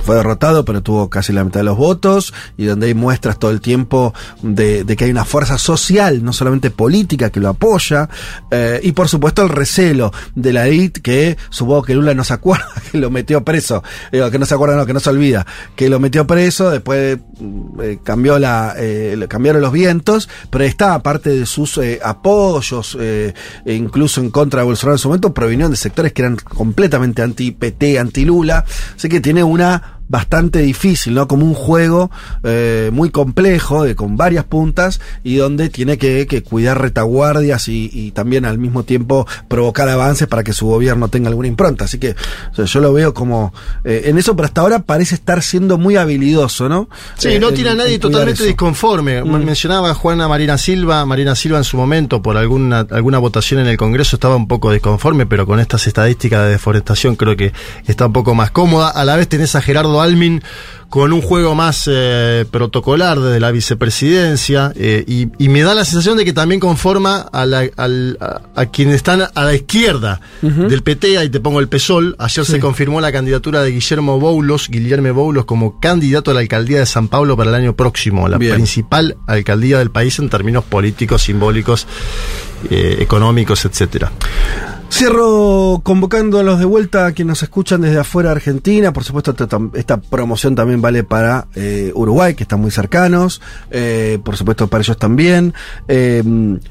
fue 0.00 0.16
derrotado, 0.16 0.64
pero 0.64 0.82
tuvo 0.82 1.08
casi 1.10 1.32
la 1.32 1.44
mitad 1.44 1.60
de 1.60 1.64
los 1.64 1.76
votos, 1.76 2.32
y 2.56 2.64
donde 2.64 2.86
hay 2.86 2.94
muestras 2.94 3.38
todo 3.38 3.50
el 3.50 3.60
tiempo 3.60 4.14
de, 4.42 4.84
que 4.96 5.04
hay 5.04 5.10
una 5.10 5.24
fuerza 5.24 5.58
social, 5.58 6.24
no 6.24 6.32
solamente 6.32 6.70
política, 6.70 7.30
que 7.30 7.40
lo 7.40 7.48
apoya, 7.48 8.08
eh, 8.50 8.80
y 8.82 8.92
por 8.92 9.08
supuesto 9.08 9.42
el 9.42 9.48
recelo 9.48 10.12
de 10.34 10.52
la 10.52 10.66
élite, 10.66 11.00
que 11.00 11.36
supongo 11.50 11.82
que 11.82 11.94
Lula 11.94 12.14
no 12.14 12.24
se 12.24 12.34
acuerda, 12.34 12.68
que 12.92 12.98
lo 12.98 13.10
metió 13.10 13.44
preso, 13.44 13.82
que 14.10 14.38
no 14.38 14.46
se 14.46 14.54
acuerda, 14.54 14.76
no, 14.76 14.86
que 14.86 14.94
no 14.94 15.00
se 15.00 15.10
olvida, 15.10 15.46
que 15.76 15.88
lo 15.88 16.00
metió 16.00 16.26
preso, 16.26 16.70
después 16.70 17.18
mm, 17.38 17.80
eh, 17.82 17.98
cambió 18.02 18.38
la, 18.38 18.74
eh, 18.76 19.26
cambiaron 19.28 19.62
los 19.62 19.72
vientos, 19.72 20.28
pero 20.50 20.64
está 20.64 20.94
aparte 20.94 21.30
de 21.30 21.46
sus 21.46 21.78
eh, 21.78 22.00
apoyos, 22.02 22.96
e 22.98 23.34
incluso 23.66 24.20
en 24.20 24.30
contra 24.30 24.60
de 24.60 24.66
Bolsonaro 24.66 24.94
en 24.94 24.98
su 24.98 25.08
momento, 25.08 25.34
provinieron 25.34 25.70
de 25.70 25.76
sectores 25.76 26.12
que 26.12 26.22
eran 26.22 26.36
completamente 26.36 27.22
anti-PT, 27.22 27.98
anti-Lula, 27.98 28.64
así 28.96 29.08
que 29.08 29.20
tiene 29.20 29.44
una 29.44 29.67
una 29.68 29.97
bastante 30.08 30.60
difícil, 30.60 31.14
¿no? 31.14 31.28
Como 31.28 31.44
un 31.44 31.54
juego 31.54 32.10
eh, 32.42 32.90
muy 32.92 33.10
complejo, 33.10 33.84
de, 33.84 33.94
con 33.94 34.16
varias 34.16 34.44
puntas, 34.44 35.00
y 35.22 35.36
donde 35.36 35.68
tiene 35.68 35.98
que, 35.98 36.26
que 36.26 36.42
cuidar 36.42 36.80
retaguardias 36.80 37.68
y, 37.68 37.90
y 37.92 38.10
también 38.12 38.44
al 38.44 38.58
mismo 38.58 38.82
tiempo 38.84 39.26
provocar 39.48 39.88
avances 39.88 40.26
para 40.28 40.42
que 40.44 40.52
su 40.52 40.66
gobierno 40.66 41.08
tenga 41.08 41.28
alguna 41.28 41.48
impronta. 41.48 41.84
Así 41.84 41.98
que 41.98 42.14
o 42.52 42.54
sea, 42.54 42.64
yo 42.64 42.80
lo 42.80 42.92
veo 42.92 43.14
como 43.14 43.52
eh, 43.84 44.02
en 44.06 44.18
eso, 44.18 44.34
pero 44.34 44.46
hasta 44.46 44.60
ahora 44.62 44.78
parece 44.80 45.14
estar 45.14 45.42
siendo 45.42 45.78
muy 45.78 45.96
habilidoso, 45.96 46.68
¿no? 46.68 46.88
Sí, 47.16 47.28
Eh, 47.28 47.40
no 47.40 47.48
en- 47.50 47.54
tiene 47.54 47.70
a 47.70 47.74
nadie 47.74 47.98
totalmente 47.98 48.34
eso. 48.42 48.44
disconforme. 48.44 49.22
Mm. 49.22 49.44
Mencionaba 49.44 49.94
Juana 49.94 50.28
Marina 50.28 50.56
Silva. 50.58 51.04
Marina 51.06 51.34
Silva 51.34 51.58
en 51.58 51.64
su 51.64 51.76
momento, 51.76 52.22
por 52.22 52.36
alguna, 52.36 52.86
alguna 52.90 53.18
votación 53.18 53.60
en 53.60 53.66
el 53.66 53.76
Congreso, 53.76 54.16
estaba 54.16 54.36
un 54.36 54.48
poco 54.48 54.72
disconforme, 54.72 55.26
pero 55.26 55.46
con 55.46 55.60
estas 55.60 55.86
estadísticas 55.86 56.44
de 56.44 56.50
deforestación 56.50 57.16
creo 57.16 57.36
que 57.36 57.52
está 57.86 58.06
un 58.06 58.12
poco 58.12 58.34
más 58.34 58.50
cómoda. 58.50 58.88
A 58.90 59.04
la 59.04 59.16
vez 59.16 59.28
tenés 59.28 59.54
a 59.54 59.60
Gerardo 59.60 59.97
vor 59.98 60.04
allem 60.04 60.22
in 60.22 60.42
con 60.88 61.12
un 61.12 61.20
juego 61.20 61.54
más 61.54 61.84
eh, 61.86 62.46
protocolar 62.50 63.20
desde 63.20 63.40
la 63.40 63.50
vicepresidencia 63.50 64.72
eh, 64.74 65.04
y, 65.06 65.28
y 65.38 65.48
me 65.50 65.60
da 65.62 65.74
la 65.74 65.84
sensación 65.84 66.16
de 66.16 66.24
que 66.24 66.32
también 66.32 66.60
conforma 66.60 67.18
a, 67.30 67.44
la- 67.44 67.68
a, 67.76 68.40
a 68.54 68.66
quienes 68.66 68.94
están 68.96 69.20
a 69.34 69.44
la 69.44 69.54
izquierda 69.54 70.20
del 70.40 70.82
PT, 70.82 71.18
ahí 71.18 71.28
te 71.28 71.40
pongo 71.40 71.60
el 71.60 71.68
PSOL, 71.68 72.16
ayer 72.18 72.44
se 72.46 72.58
confirmó 72.58 73.00
la 73.02 73.12
candidatura 73.12 73.62
de 73.62 73.70
Guillermo 73.72 74.18
Boulos, 74.18 74.68
Guillermo 74.70 75.12
Boulos 75.12 75.44
como 75.44 75.78
candidato 75.78 76.30
a 76.30 76.34
la 76.34 76.40
alcaldía 76.40 76.78
de 76.78 76.86
San 76.86 77.08
Pablo 77.08 77.36
para 77.36 77.50
el 77.50 77.56
año 77.56 77.76
próximo, 77.76 78.26
la 78.28 78.38
Bien. 78.38 78.54
principal 78.54 79.16
alcaldía 79.26 79.78
del 79.78 79.90
país 79.90 80.18
en 80.18 80.30
términos 80.30 80.64
políticos, 80.64 81.22
simbólicos, 81.22 81.86
eh, 82.70 82.96
económicos, 83.00 83.64
etcétera. 83.66 84.10
Cierro 84.90 85.80
convocando 85.84 86.38
a 86.38 86.42
los 86.42 86.58
de 86.58 86.64
vuelta 86.64 87.04
a 87.06 87.12
quienes 87.12 87.28
nos 87.32 87.42
escuchan 87.42 87.82
desde 87.82 87.98
afuera 87.98 88.30
de 88.30 88.36
Argentina. 88.36 88.90
Por 88.90 89.04
supuesto, 89.04 89.34
esta 89.74 90.00
promoción 90.00 90.54
también 90.54 90.77
vale 90.80 91.04
para 91.04 91.48
eh, 91.54 91.92
Uruguay, 91.94 92.34
que 92.34 92.44
están 92.44 92.60
muy 92.60 92.70
cercanos. 92.70 93.40
Eh, 93.70 94.18
por 94.24 94.36
supuesto, 94.36 94.68
para 94.68 94.82
ellos 94.82 94.96
también. 94.96 95.54
Eh, 95.88 96.22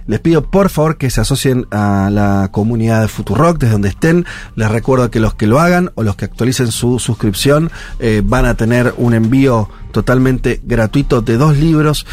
les 0.05 0.19
pido 0.19 0.49
por 0.49 0.69
favor 0.69 0.97
que 0.97 1.09
se 1.09 1.21
asocien 1.21 1.67
a 1.71 2.09
la 2.11 2.49
comunidad 2.51 3.01
de 3.01 3.07
Futurock 3.07 3.57
desde 3.57 3.73
donde 3.73 3.89
estén. 3.89 4.25
Les 4.55 4.69
recuerdo 4.69 5.11
que 5.11 5.19
los 5.19 5.35
que 5.35 5.47
lo 5.47 5.59
hagan 5.59 5.91
o 5.95 6.03
los 6.03 6.15
que 6.15 6.25
actualicen 6.25 6.71
su 6.71 6.99
suscripción 6.99 7.71
eh, 7.99 8.21
van 8.23 8.45
a 8.45 8.55
tener 8.55 8.93
un 8.97 9.13
envío 9.13 9.69
totalmente 9.91 10.61
gratuito 10.63 11.21
de 11.21 11.37
dos 11.37 11.57
libros 11.57 12.05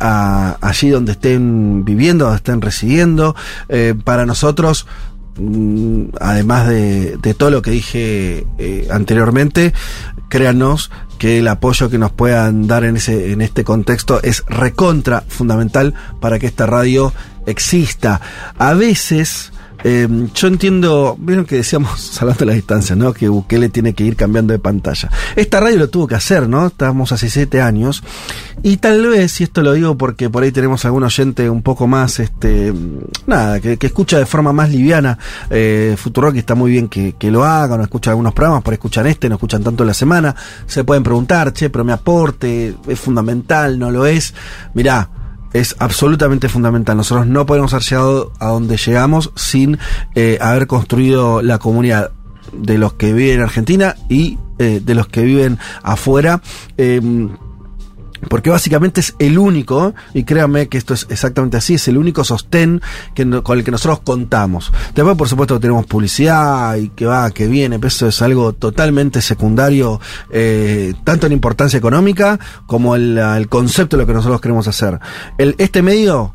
allí 0.00 0.90
donde 0.90 1.12
estén 1.12 1.84
viviendo, 1.84 2.26
donde 2.26 2.36
estén 2.36 2.60
residiendo. 2.60 3.34
Para 4.04 4.24
nosotros, 4.24 4.86
mm, 5.36 6.10
además 6.20 6.68
de, 6.68 7.34
todo 7.36 7.50
lo 7.50 7.62
que 7.62 7.70
dije 7.72 8.46
anteriormente, 8.90 9.72
créanos 10.28 10.90
que 11.18 11.38
el 11.38 11.48
apoyo 11.48 11.90
que 11.90 11.98
nos 11.98 12.12
puedan 12.12 12.66
dar 12.66 12.84
en 12.84 12.96
ese 12.96 13.32
en 13.32 13.40
este 13.40 13.64
contexto 13.64 14.20
es 14.22 14.44
recontra 14.46 15.24
fundamental 15.26 15.94
para 16.20 16.38
que 16.38 16.46
esta 16.46 16.66
radio 16.66 17.12
exista. 17.46 18.20
A 18.58 18.74
veces 18.74 19.52
eh, 19.84 20.08
yo 20.34 20.48
entiendo, 20.48 21.16
vieron 21.18 21.44
que 21.44 21.56
decíamos, 21.56 22.00
salvando 22.12 22.44
las 22.44 22.56
distancias, 22.56 22.98
¿no? 22.98 23.12
Que 23.12 23.28
Bukele 23.28 23.68
tiene 23.68 23.94
que 23.94 24.04
ir 24.04 24.16
cambiando 24.16 24.52
de 24.52 24.58
pantalla. 24.58 25.10
Esta 25.36 25.60
radio 25.60 25.78
lo 25.78 25.88
tuvo 25.88 26.06
que 26.06 26.14
hacer, 26.14 26.48
¿no? 26.48 26.66
Estábamos 26.66 27.12
hace 27.12 27.30
siete 27.30 27.60
años. 27.60 28.02
Y 28.62 28.78
tal 28.78 29.06
vez, 29.06 29.40
y 29.40 29.44
esto 29.44 29.62
lo 29.62 29.72
digo 29.72 29.96
porque 29.96 30.28
por 30.28 30.42
ahí 30.42 30.50
tenemos 30.50 30.84
algún 30.84 31.04
oyente 31.04 31.48
un 31.48 31.62
poco 31.62 31.86
más, 31.86 32.18
este, 32.18 32.72
nada, 33.26 33.60
que, 33.60 33.76
que 33.76 33.86
escucha 33.86 34.18
de 34.18 34.26
forma 34.26 34.52
más 34.52 34.70
liviana, 34.70 35.18
eh, 35.50 35.94
Futuro 35.96 36.32
que 36.32 36.40
está 36.40 36.54
muy 36.54 36.72
bien 36.72 36.88
que, 36.88 37.14
que 37.16 37.30
lo 37.30 37.44
haga, 37.44 37.76
no 37.76 37.84
escucha 37.84 38.10
algunos 38.10 38.34
programas, 38.34 38.62
por 38.62 38.74
escuchan 38.74 39.06
este, 39.06 39.28
no 39.28 39.36
escuchan 39.36 39.62
tanto 39.62 39.84
la 39.84 39.94
semana, 39.94 40.34
se 40.66 40.82
pueden 40.82 41.02
preguntar, 41.04 41.52
che, 41.52 41.70
pero 41.70 41.84
mi 41.84 41.92
aporte 41.92 42.74
es 42.86 42.98
fundamental, 42.98 43.78
no 43.78 43.90
lo 43.90 44.06
es. 44.06 44.34
Mirá, 44.74 45.08
es 45.52 45.76
absolutamente 45.78 46.48
fundamental. 46.48 46.96
Nosotros 46.96 47.26
no 47.26 47.46
podemos 47.46 47.72
haber 47.72 47.84
llegado 47.84 48.32
a 48.38 48.48
donde 48.48 48.76
llegamos 48.76 49.32
sin 49.34 49.78
eh, 50.14 50.38
haber 50.40 50.66
construido 50.66 51.42
la 51.42 51.58
comunidad 51.58 52.12
de 52.52 52.78
los 52.78 52.94
que 52.94 53.12
viven 53.12 53.36
en 53.36 53.42
Argentina 53.42 53.94
y 54.08 54.38
eh, 54.58 54.80
de 54.84 54.94
los 54.94 55.08
que 55.08 55.22
viven 55.22 55.58
afuera. 55.82 56.40
Eh, 56.76 57.00
porque 58.28 58.50
básicamente 58.50 59.00
es 59.00 59.14
el 59.18 59.38
único, 59.38 59.94
y 60.14 60.24
créanme 60.24 60.68
que 60.68 60.78
esto 60.78 60.94
es 60.94 61.06
exactamente 61.10 61.56
así, 61.56 61.74
es 61.74 61.88
el 61.88 61.98
único 61.98 62.24
sostén 62.24 62.80
que 63.14 63.24
no- 63.24 63.42
con 63.42 63.58
el 63.58 63.64
que 63.64 63.70
nosotros 63.70 64.00
contamos. 64.00 64.72
Después, 64.94 65.16
por 65.16 65.28
supuesto, 65.28 65.60
tenemos 65.60 65.86
publicidad 65.86 66.76
y 66.76 66.88
que 66.90 67.06
va, 67.06 67.30
que 67.30 67.46
viene, 67.46 67.78
pero 67.78 67.88
eso 67.88 68.08
es 68.08 68.20
algo 68.22 68.52
totalmente 68.52 69.20
secundario, 69.22 70.00
eh, 70.30 70.94
tanto 71.04 71.26
en 71.26 71.32
importancia 71.32 71.76
económica 71.78 72.38
como 72.66 72.96
el, 72.96 73.18
el 73.18 73.48
concepto 73.48 73.96
de 73.96 74.02
lo 74.02 74.06
que 74.06 74.14
nosotros 74.14 74.40
queremos 74.40 74.66
hacer. 74.68 74.98
El, 75.38 75.54
este 75.58 75.82
medio, 75.82 76.34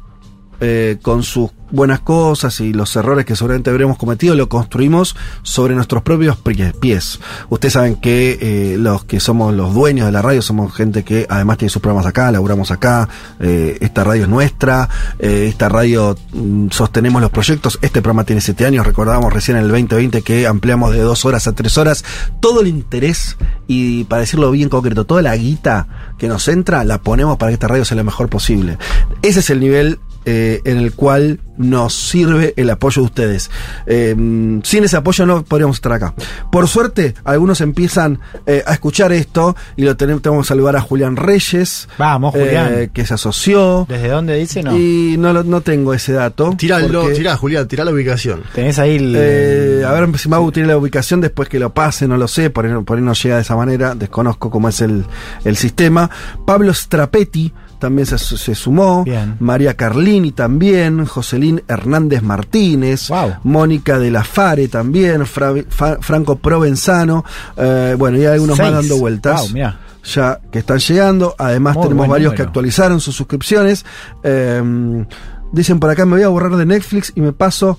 eh, 0.59 0.97
con 1.01 1.23
sus 1.23 1.51
buenas 1.71 2.01
cosas 2.01 2.59
y 2.59 2.71
los 2.71 2.95
errores 2.95 3.25
que 3.25 3.35
seguramente 3.35 3.71
habremos 3.71 3.97
cometido 3.97 4.35
lo 4.35 4.47
construimos 4.47 5.15
sobre 5.41 5.73
nuestros 5.73 6.03
propios 6.03 6.37
pie- 6.37 6.71
pies. 6.79 7.19
Ustedes 7.49 7.73
saben 7.73 7.95
que 7.95 8.37
eh, 8.39 8.77
los 8.77 9.05
que 9.05 9.19
somos 9.19 9.53
los 9.55 9.73
dueños 9.73 10.05
de 10.05 10.11
la 10.11 10.21
radio 10.21 10.43
somos 10.43 10.71
gente 10.73 11.03
que 11.03 11.25
además 11.29 11.57
tiene 11.57 11.69
sus 11.71 11.81
programas 11.81 12.05
acá, 12.05 12.31
laburamos 12.31 12.69
acá, 12.69 13.09
eh, 13.39 13.77
esta 13.81 14.03
radio 14.03 14.23
es 14.23 14.29
nuestra, 14.29 14.87
esta 15.17 15.67
radio 15.67 16.15
mm, 16.33 16.67
sostenemos 16.69 17.21
los 17.23 17.31
proyectos, 17.31 17.79
este 17.81 18.01
programa 18.03 18.23
tiene 18.23 18.41
siete 18.41 18.67
años, 18.67 18.85
recordábamos 18.85 19.33
recién 19.33 19.57
en 19.57 19.63
el 19.63 19.69
2020 19.69 20.21
que 20.21 20.45
ampliamos 20.45 20.93
de 20.93 20.99
dos 20.99 21.25
horas 21.25 21.47
a 21.47 21.53
tres 21.53 21.77
horas, 21.79 22.05
todo 22.39 22.61
el 22.61 22.67
interés 22.67 23.35
y 23.67 24.03
para 24.03 24.19
decirlo 24.21 24.51
bien 24.51 24.69
concreto, 24.69 25.05
toda 25.05 25.23
la 25.23 25.35
guita 25.35 25.87
que 26.19 26.27
nos 26.27 26.47
entra 26.47 26.83
la 26.83 27.01
ponemos 27.01 27.37
para 27.37 27.49
que 27.49 27.53
esta 27.55 27.67
radio 27.67 27.83
sea 27.83 27.97
lo 27.97 28.03
mejor 28.03 28.29
posible. 28.29 28.77
Ese 29.23 29.39
es 29.39 29.49
el 29.49 29.59
nivel 29.59 29.99
eh, 30.25 30.61
en 30.65 30.77
el 30.77 30.93
cual 30.93 31.39
nos 31.57 31.93
sirve 31.93 32.53
el 32.57 32.69
apoyo 32.69 33.01
de 33.03 33.05
ustedes. 33.05 33.51
Eh, 33.85 34.15
sin 34.63 34.83
ese 34.83 34.97
apoyo 34.97 35.25
no 35.25 35.43
podríamos 35.43 35.77
estar 35.77 35.91
acá. 35.91 36.13
Por 36.51 36.67
suerte, 36.67 37.13
algunos 37.23 37.61
empiezan 37.61 38.19
eh, 38.47 38.63
a 38.65 38.73
escuchar 38.73 39.11
esto 39.11 39.55
y 39.75 39.83
lo 39.83 39.95
tenemos, 39.95 40.21
tenemos 40.23 40.45
que 40.45 40.47
saludar 40.49 40.75
a 40.75 40.81
Julián 40.81 41.15
Reyes. 41.15 41.87
Vamos, 41.97 42.31
Julián. 42.33 42.73
eh, 42.73 42.89
que 42.91 43.05
se 43.05 43.13
asoció. 43.13 43.85
¿Desde 43.87 44.07
dónde 44.09 44.35
dice? 44.35 44.63
No. 44.63 44.75
Y 44.77 45.15
no, 45.19 45.31
no 45.43 45.61
tengo 45.61 45.93
ese 45.93 46.13
dato. 46.13 46.55
Tiralo, 46.57 47.01
porque, 47.03 47.15
tirá, 47.17 47.37
Julián, 47.37 47.67
tirá 47.67 47.85
la 47.85 47.91
ubicación. 47.91 48.41
Tenés 48.55 48.79
ahí 48.79 48.95
el. 48.95 49.13
eh, 49.15 49.83
a 49.85 49.91
ver 49.91 50.17
si 50.17 50.29
Magu 50.29 50.51
tiene 50.51 50.69
la 50.69 50.77
ubicación 50.77 51.21
después 51.21 51.49
que 51.49 51.59
lo 51.59 51.73
pase, 51.73 52.07
no 52.07 52.17
lo 52.17 52.27
sé, 52.27 52.49
por 52.49 52.65
ahí, 52.65 52.73
por 52.83 52.97
ahí 52.97 53.03
no 53.03 53.13
llega 53.13 53.35
de 53.35 53.41
esa 53.43 53.55
manera, 53.55 53.93
desconozco 53.95 54.49
cómo 54.49 54.69
es 54.69 54.81
el, 54.81 55.05
el 55.45 55.55
sistema. 55.55 56.09
Pablo 56.47 56.73
Strapetti 56.73 57.53
también 57.83 58.05
se, 58.07 58.17
se 58.17 58.55
sumó, 58.55 59.03
Bien. 59.03 59.35
María 59.39 59.75
Carlini 59.75 60.31
también, 60.31 61.05
Joselín 61.05 61.61
Hernández 61.67 62.23
Martínez, 62.23 63.09
Wow. 63.09 63.33
Mónica 63.43 63.99
de 63.99 64.09
la 64.09 64.23
Fare 64.23 64.67
también, 64.69 65.25
Fra- 65.25 65.53
Franco 66.01 66.37
Provenzano, 66.37 67.23
eh, 67.57 67.95
bueno, 67.97 68.17
y 68.17 68.21
hay 68.21 68.33
algunos 68.33 68.57
más 68.57 68.71
dando 68.71 68.97
vueltas. 68.97 69.41
Wow, 69.41 69.49
mirá. 69.51 69.79
Ya 70.05 70.39
que 70.51 70.59
están 70.59 70.79
llegando, 70.79 71.35
además 71.37 71.75
Muy 71.75 71.83
tenemos 71.83 72.07
varios 72.07 72.31
número. 72.31 72.35
que 72.37 72.47
actualizaron 72.47 72.99
sus 72.99 73.15
suscripciones. 73.15 73.85
Eh, 74.23 75.05
dicen 75.51 75.79
por 75.79 75.89
acá, 75.89 76.05
me 76.05 76.15
voy 76.15 76.23
a 76.23 76.27
borrar 76.29 76.55
de 76.57 76.65
Netflix 76.65 77.11
y 77.15 77.21
me 77.21 77.31
paso 77.31 77.77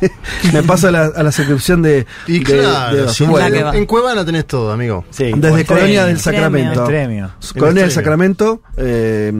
me 0.52 0.62
paso 0.62 0.88
a 0.88 0.90
la, 0.90 1.04
a 1.06 1.22
la 1.22 1.32
suscripción 1.32 1.82
de, 1.82 2.06
Y 2.26 2.38
de- 2.40 2.44
claro, 2.44 2.96
de 2.96 3.12
en- 3.18 3.30
Bueno, 3.30 3.72
en 3.74 3.86
Cuevana 3.86 4.24
tenés 4.24 4.46
todo, 4.46 4.72
amigo. 4.72 5.04
Sí, 5.10 5.32
desde. 5.36 5.64
Colonia 5.64 6.04
del. 6.06 6.18
Sacramento. 6.20 6.80
Extremio. 6.80 7.30
Colonia 7.58 7.82
del. 7.82 7.92
Sacramento, 7.92 8.62
eh, 8.76 9.32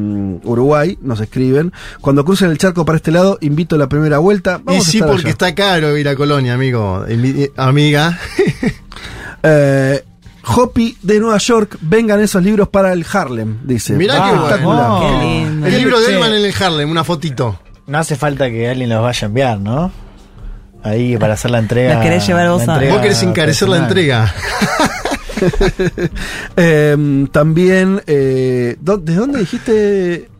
Uruguay, 0.44 0.98
nos 1.02 1.20
escriben. 1.20 1.72
Cuando 2.00 2.24
crucen 2.24 2.50
el 2.50 2.58
charco 2.58 2.84
para 2.84 2.96
este 2.96 3.10
lado, 3.12 3.38
invito 3.40 3.76
a 3.76 3.78
la 3.78 3.88
primera 3.88 4.18
vuelta. 4.18 4.60
Y 4.68 4.76
a 4.76 4.80
sí, 4.80 4.98
estar 4.98 5.08
porque 5.10 5.22
allá. 5.26 5.30
está 5.30 5.54
caro 5.54 5.96
ir 5.96 6.08
a 6.08 6.16
Colonia, 6.16 6.54
amigo. 6.54 7.04
Invi- 7.08 7.44
eh, 7.44 7.52
Amiga. 7.56 8.18
Eh, 9.42 10.02
Hopi 10.56 10.96
de 11.02 11.18
Nueva 11.20 11.38
York, 11.38 11.76
vengan 11.80 12.20
esos 12.20 12.42
libros 12.42 12.68
para 12.68 12.92
el 12.92 13.04
Harlem, 13.12 13.58
dice. 13.64 13.94
Mirá 13.94 14.14
qué 14.14 14.34
Espectacular. 14.36 14.90
bueno. 15.00 15.20
Qué 15.20 15.24
lindo. 15.26 15.66
El 15.66 15.76
libro 15.78 16.00
de. 16.00 16.14
Elman 16.14 16.32
en 16.32 16.44
el 16.44 16.54
Harlem, 16.60 16.90
una 16.90 17.04
fotito. 17.04 17.58
No 17.86 17.98
hace 17.98 18.16
falta 18.16 18.48
que 18.48 18.68
alguien 18.68 18.88
los 18.88 19.02
vaya 19.02 19.24
a 19.24 19.28
enviar, 19.28 19.58
¿no? 19.60 19.90
Ahí 20.86 21.16
para 21.18 21.34
hacer 21.34 21.50
la 21.50 21.58
entrega. 21.58 21.94
¿Los 21.94 22.02
querés 22.04 22.26
llevar 22.26 22.48
vos 22.50 22.66
la 22.66 22.72
a- 22.72 22.76
entrega 22.76 22.92
Vos 22.94 23.02
querés 23.02 23.22
encarecer 23.22 23.68
la 23.68 23.76
entrega. 23.78 24.34
Eh, 26.56 27.26
también, 27.30 28.00
eh, 28.06 28.76
¿dó- 28.80 28.96
¿de 28.96 29.14
dónde 29.14 29.40
dijiste? 29.40 30.30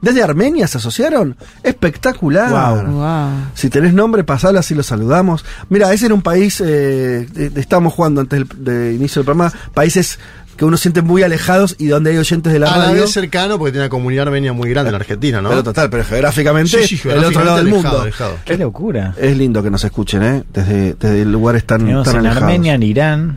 ¿Desde 0.00 0.22
Armenia 0.22 0.66
se 0.68 0.78
asociaron? 0.78 1.36
Espectacular. 1.62 2.50
Wow. 2.86 3.30
Si 3.54 3.70
tenés 3.70 3.94
nombre, 3.94 4.22
pasalo 4.22 4.58
así 4.58 4.74
lo 4.74 4.82
saludamos. 4.82 5.44
Mira, 5.70 5.92
ese 5.92 6.06
era 6.06 6.14
un 6.14 6.22
país, 6.22 6.60
eh, 6.60 7.26
de- 7.32 7.50
de- 7.50 7.60
estábamos 7.60 7.94
jugando 7.94 8.20
antes 8.20 8.38
del 8.38 8.64
de 8.64 8.92
inicio 8.94 9.20
del 9.20 9.24
programa, 9.26 9.52
países 9.72 10.18
que 10.56 10.64
uno 10.64 10.76
siente 10.76 11.02
muy 11.02 11.22
alejados 11.22 11.76
y 11.78 11.86
donde 11.86 12.10
hay 12.10 12.18
oyentes 12.18 12.52
de 12.52 12.58
la 12.58 12.72
A 12.72 12.78
la 12.78 12.84
radio. 12.86 13.02
vez 13.02 13.10
cercano 13.12 13.58
porque 13.58 13.72
tiene 13.72 13.84
una 13.84 13.90
comunidad 13.90 14.26
armenia 14.28 14.52
muy 14.52 14.70
grande 14.70 14.88
en 14.88 14.92
la 14.92 14.98
Argentina, 14.98 15.40
¿no? 15.42 15.48
Pero 15.50 15.62
total, 15.62 15.90
pero 15.90 16.04
geográficamente, 16.04 16.86
Sí, 16.86 16.96
sí, 16.96 17.08
el 17.08 17.18
otro 17.24 17.44
lado 17.44 17.56
del 17.58 17.66
geográficamente 17.66 17.70
mundo. 17.72 17.88
alejado, 17.88 18.02
alejado. 18.02 18.36
Qué 18.44 18.56
locura. 18.58 19.14
Es 19.18 19.36
lindo 19.36 19.62
que 19.62 19.70
nos 19.70 19.84
escuchen, 19.84 20.22
¿eh? 20.22 20.44
Desde, 20.52 20.94
desde 20.94 21.24
lugares 21.24 21.64
tan, 21.64 21.80
Tenemos 21.80 22.04
tan 22.04 22.14
en 22.16 22.20
alejados. 22.26 22.42
Armenia, 22.42 22.74
en 22.74 22.82
Irán, 22.82 23.36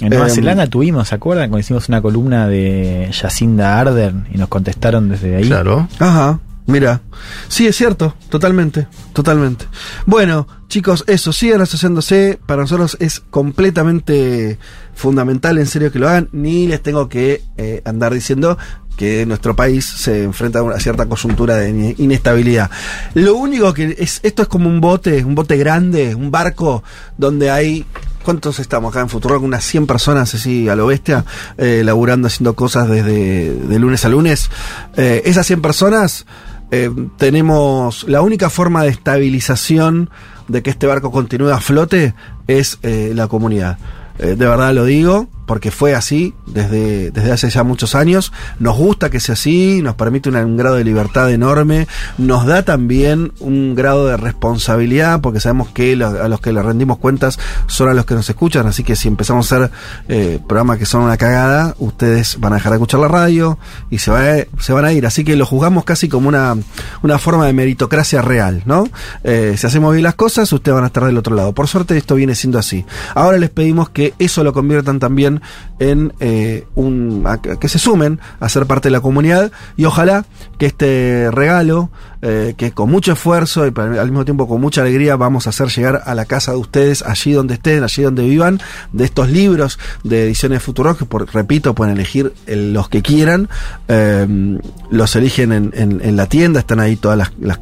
en 0.00 0.08
Nueva 0.10 0.28
Em, 0.28 0.34
Zelanda 0.34 0.66
tuvimos, 0.66 1.08
¿se 1.08 1.14
acuerdan? 1.14 1.48
Cuando 1.48 1.60
hicimos 1.60 1.88
una 1.88 2.00
columna 2.02 2.46
de 2.48 3.08
Yacinda 3.12 3.80
Arder 3.80 4.12
y 4.32 4.38
nos 4.38 4.48
contestaron 4.48 5.08
desde 5.08 5.36
ahí. 5.36 5.44
Claro. 5.46 5.88
Ajá, 5.98 6.38
mira. 6.66 7.00
Sí, 7.48 7.66
es 7.66 7.76
cierto, 7.76 8.14
totalmente, 8.28 8.86
totalmente. 9.12 9.66
Bueno, 10.06 10.46
chicos, 10.68 11.04
eso, 11.06 11.32
sigan 11.32 11.60
asociándose. 11.60 12.38
Para 12.46 12.62
nosotros 12.62 12.96
es 13.00 13.20
completamente 13.30 14.58
fundamental, 14.94 15.58
en 15.58 15.66
serio, 15.66 15.90
que 15.92 15.98
lo 15.98 16.08
hagan. 16.08 16.28
Ni 16.32 16.66
les 16.66 16.82
tengo 16.82 17.08
que 17.08 17.42
eh, 17.56 17.82
andar 17.84 18.12
diciendo 18.14 18.58
que 18.96 19.24
nuestro 19.24 19.56
país 19.56 19.86
se 19.86 20.24
enfrenta 20.24 20.58
a 20.58 20.62
una 20.62 20.78
cierta 20.78 21.06
coyuntura 21.06 21.56
de 21.56 21.70
ine- 21.70 21.94
inestabilidad. 21.98 22.70
Lo 23.14 23.34
único 23.36 23.72
que 23.72 23.96
es, 23.98 24.20
esto 24.22 24.42
es 24.42 24.48
como 24.48 24.68
un 24.68 24.80
bote, 24.82 25.24
un 25.24 25.34
bote 25.34 25.56
grande, 25.56 26.14
un 26.14 26.30
barco 26.30 26.82
donde 27.16 27.50
hay 27.50 27.86
¿Cuántos 28.22 28.58
estamos 28.58 28.90
acá 28.92 29.00
en 29.00 29.08
Futuro? 29.08 29.40
Unas 29.40 29.64
100 29.64 29.86
personas 29.86 30.34
así 30.34 30.68
a 30.68 30.76
lo 30.76 30.86
bestia, 30.88 31.24
eh, 31.56 31.80
laburando, 31.82 32.26
haciendo 32.28 32.54
cosas 32.54 32.86
desde 32.86 33.54
de 33.54 33.78
lunes 33.78 34.04
a 34.04 34.10
lunes. 34.10 34.50
Eh, 34.98 35.22
esas 35.24 35.46
100 35.46 35.62
personas 35.62 36.26
eh, 36.70 36.90
tenemos 37.16 38.04
la 38.08 38.22
única 38.22 38.50
forma 38.50 38.82
de 38.82 38.90
estabilización 38.90 40.10
de 40.48 40.62
que 40.62 40.70
este 40.70 40.86
barco 40.86 41.10
continúe 41.10 41.50
a 41.50 41.60
flote 41.60 42.14
es 42.46 42.78
eh, 42.82 43.12
la 43.14 43.28
comunidad. 43.28 43.78
Eh, 44.18 44.36
de 44.36 44.46
verdad 44.46 44.74
lo 44.74 44.84
digo, 44.84 45.28
porque 45.50 45.72
fue 45.72 45.96
así 45.96 46.32
desde, 46.46 47.10
desde 47.10 47.32
hace 47.32 47.50
ya 47.50 47.64
muchos 47.64 47.96
años. 47.96 48.32
Nos 48.60 48.76
gusta 48.78 49.10
que 49.10 49.18
sea 49.18 49.32
así, 49.32 49.82
nos 49.82 49.96
permite 49.96 50.28
un 50.28 50.56
grado 50.56 50.76
de 50.76 50.84
libertad 50.84 51.28
enorme, 51.32 51.88
nos 52.18 52.46
da 52.46 52.62
también 52.62 53.32
un 53.40 53.74
grado 53.74 54.06
de 54.06 54.16
responsabilidad, 54.16 55.20
porque 55.20 55.40
sabemos 55.40 55.68
que 55.70 55.96
lo- 55.96 56.06
a 56.22 56.28
los 56.28 56.40
que 56.40 56.52
le 56.52 56.62
rendimos 56.62 56.98
cuentas 56.98 57.36
son 57.66 57.88
a 57.88 57.94
los 57.94 58.04
que 58.04 58.14
nos 58.14 58.30
escuchan, 58.30 58.68
así 58.68 58.84
que 58.84 58.94
si 58.94 59.08
empezamos 59.08 59.50
a 59.50 59.56
hacer 59.56 59.70
eh, 60.08 60.38
programas 60.46 60.78
que 60.78 60.86
son 60.86 61.02
una 61.02 61.16
cagada, 61.16 61.74
ustedes 61.80 62.38
van 62.38 62.52
a 62.52 62.56
dejar 62.56 62.70
de 62.70 62.76
escuchar 62.76 63.00
la 63.00 63.08
radio 63.08 63.58
y 63.90 63.98
se, 63.98 64.12
va 64.12 64.20
a- 64.20 64.62
se 64.62 64.72
van 64.72 64.84
a 64.84 64.92
ir. 64.92 65.04
Así 65.04 65.24
que 65.24 65.34
lo 65.34 65.46
juzgamos 65.46 65.82
casi 65.84 66.08
como 66.08 66.28
una, 66.28 66.56
una 67.02 67.18
forma 67.18 67.44
de 67.46 67.52
meritocracia 67.54 68.22
real, 68.22 68.62
¿no? 68.66 68.84
Eh, 69.24 69.56
si 69.58 69.66
hacemos 69.66 69.92
bien 69.94 70.04
las 70.04 70.14
cosas, 70.14 70.52
ustedes 70.52 70.76
van 70.76 70.84
a 70.84 70.86
estar 70.86 71.04
del 71.06 71.18
otro 71.18 71.34
lado. 71.34 71.52
Por 71.54 71.66
suerte 71.66 71.96
esto 71.96 72.14
viene 72.14 72.36
siendo 72.36 72.60
así. 72.60 72.84
Ahora 73.16 73.36
les 73.38 73.50
pedimos 73.50 73.90
que 73.90 74.14
eso 74.20 74.44
lo 74.44 74.52
conviertan 74.52 75.00
también 75.00 75.39
en 75.78 76.12
eh, 76.20 76.64
un 76.74 77.24
que 77.60 77.68
se 77.68 77.78
sumen 77.78 78.20
a 78.40 78.48
ser 78.48 78.66
parte 78.66 78.88
de 78.88 78.92
la 78.92 79.00
comunidad 79.00 79.50
y 79.76 79.84
ojalá 79.84 80.24
que 80.58 80.66
este 80.66 81.30
regalo 81.30 81.90
eh, 82.22 82.54
que 82.56 82.72
con 82.72 82.90
mucho 82.90 83.12
esfuerzo 83.12 83.66
y 83.66 83.72
al 83.78 84.06
mismo 84.10 84.24
tiempo 84.24 84.46
con 84.46 84.60
mucha 84.60 84.82
alegría 84.82 85.16
vamos 85.16 85.46
a 85.46 85.50
hacer 85.50 85.68
llegar 85.68 86.02
a 86.04 86.14
la 86.14 86.26
casa 86.26 86.52
de 86.52 86.58
ustedes 86.58 87.02
allí 87.02 87.32
donde 87.32 87.54
estén 87.54 87.82
allí 87.82 88.02
donde 88.02 88.28
vivan 88.28 88.60
de 88.92 89.04
estos 89.04 89.30
libros 89.30 89.78
de 90.04 90.24
ediciones 90.24 90.62
Futuro 90.62 90.96
que 90.96 91.06
por, 91.06 91.32
repito 91.32 91.74
pueden 91.74 91.94
elegir 91.94 92.32
el- 92.46 92.72
los 92.74 92.88
que 92.88 93.00
quieran 93.02 93.48
eh, 93.88 94.58
los 94.90 95.16
eligen 95.16 95.52
en, 95.52 96.16
la 96.16 96.26
tienda 96.26 96.60
están 96.60 96.80
ahí 96.80 96.96
todas 96.96 97.16
las 97.40 97.58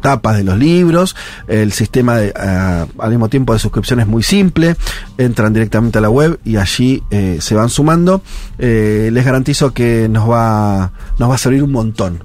tapas 0.00 0.36
de 0.36 0.44
los 0.44 0.56
libros, 0.58 1.16
el 1.46 1.72
sistema 1.72 2.16
de, 2.16 2.32
ah, 2.36 2.86
al 2.98 3.10
mismo 3.10 3.28
tiempo 3.28 3.52
de 3.52 3.58
suscripción 3.58 4.00
es 4.00 4.06
muy 4.06 4.22
simple, 4.22 4.76
entran 5.16 5.52
directamente 5.52 5.98
a 5.98 6.00
la 6.00 6.10
web 6.10 6.38
y 6.44 6.56
allí 6.56 7.02
eh, 7.10 7.38
se 7.40 7.54
van 7.54 7.68
sumando. 7.68 8.22
Eh, 8.58 9.10
les 9.12 9.24
garantizo 9.24 9.72
que 9.72 10.08
nos 10.08 10.28
va, 10.28 10.92
nos 11.18 11.30
va 11.30 11.34
a 11.34 11.38
servir 11.38 11.62
un 11.62 11.72
montón. 11.72 12.24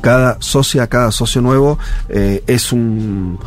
Cada 0.00 0.36
socia, 0.40 0.88
cada 0.88 1.12
socio 1.12 1.40
nuevo 1.40 1.78
eh, 2.08 2.42
es 2.46 2.72
un, 2.72 3.38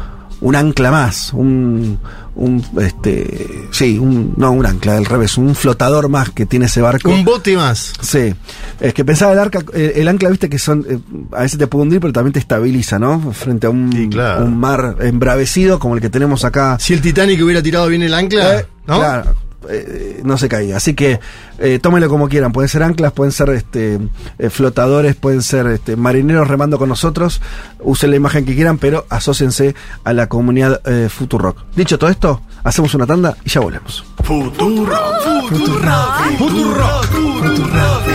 un 0.41 0.55
ancla 0.55 0.91
más, 0.91 1.33
un, 1.33 1.99
un 2.35 2.63
este, 2.81 3.67
sí, 3.71 3.97
un, 3.97 4.33
no 4.37 4.51
un 4.51 4.65
ancla, 4.65 4.97
al 4.97 5.05
revés, 5.05 5.37
un 5.37 5.55
flotador 5.55 6.09
más 6.09 6.29
que 6.31 6.45
tiene 6.45 6.65
ese 6.65 6.81
barco. 6.81 7.09
Un 7.09 7.23
bote 7.23 7.55
más. 7.55 7.93
Sí, 8.01 8.33
es 8.79 8.93
que 8.93 9.05
pensaba 9.05 9.33
el 9.33 9.39
arca, 9.39 9.63
el, 9.73 9.91
el 9.95 10.07
ancla, 10.07 10.29
viste 10.29 10.49
que 10.49 10.59
son, 10.59 10.85
eh, 10.89 10.97
a 11.31 11.41
veces 11.43 11.57
te 11.57 11.67
puede 11.67 11.83
hundir, 11.83 11.99
pero 12.01 12.11
también 12.13 12.33
te 12.33 12.39
estabiliza, 12.39 12.99
¿no? 12.99 13.31
Frente 13.31 13.67
a 13.67 13.69
un, 13.69 13.91
Sí, 13.91 14.09
claro. 14.09 14.45
un 14.45 14.59
mar 14.59 14.97
embravecido 15.01 15.79
como 15.79 15.95
el 15.95 16.01
que 16.01 16.09
tenemos 16.09 16.43
acá. 16.45 16.77
Si 16.79 16.93
el 16.93 17.01
Titanic 17.01 17.41
hubiera 17.41 17.61
tirado 17.63 17.87
bien 17.87 18.01
el 18.03 18.13
ancla, 18.13 18.59
Eh, 18.59 18.65
¿no? 18.87 18.97
Claro, 18.99 19.35
eh, 19.69 20.21
no 20.23 20.37
se 20.37 20.49
caía. 20.49 20.77
Así 20.77 20.93
que 20.93 21.19
eh, 21.59 21.79
tómenlo 21.79 22.09
como 22.09 22.27
quieran. 22.29 22.51
Pueden 22.51 22.69
ser 22.69 22.83
anclas, 22.83 23.13
pueden 23.13 23.31
ser 23.31 23.49
este, 23.49 23.99
eh, 24.39 24.49
flotadores, 24.49 25.15
pueden 25.15 25.41
ser 25.41 25.67
este, 25.67 25.95
marineros 25.95 26.47
remando 26.47 26.77
con 26.77 26.89
nosotros. 26.89 27.41
Usen 27.79 28.09
la 28.09 28.15
imagen 28.15 28.45
que 28.45 28.55
quieran, 28.55 28.77
pero 28.77 29.05
asóciense 29.09 29.75
a 30.03 30.13
la 30.13 30.27
comunidad 30.27 30.81
eh, 30.85 31.09
Futurock. 31.09 31.57
Dicho 31.75 31.97
todo 31.97 32.09
esto, 32.09 32.41
hacemos 32.63 32.93
una 32.93 33.05
tanda 33.05 33.37
y 33.43 33.49
ya 33.49 33.61
volvemos. 33.61 34.05
Futuro, 34.23 34.97
futuro, 35.49 35.91
futuro, 36.37 37.01
futuro, 37.43 38.14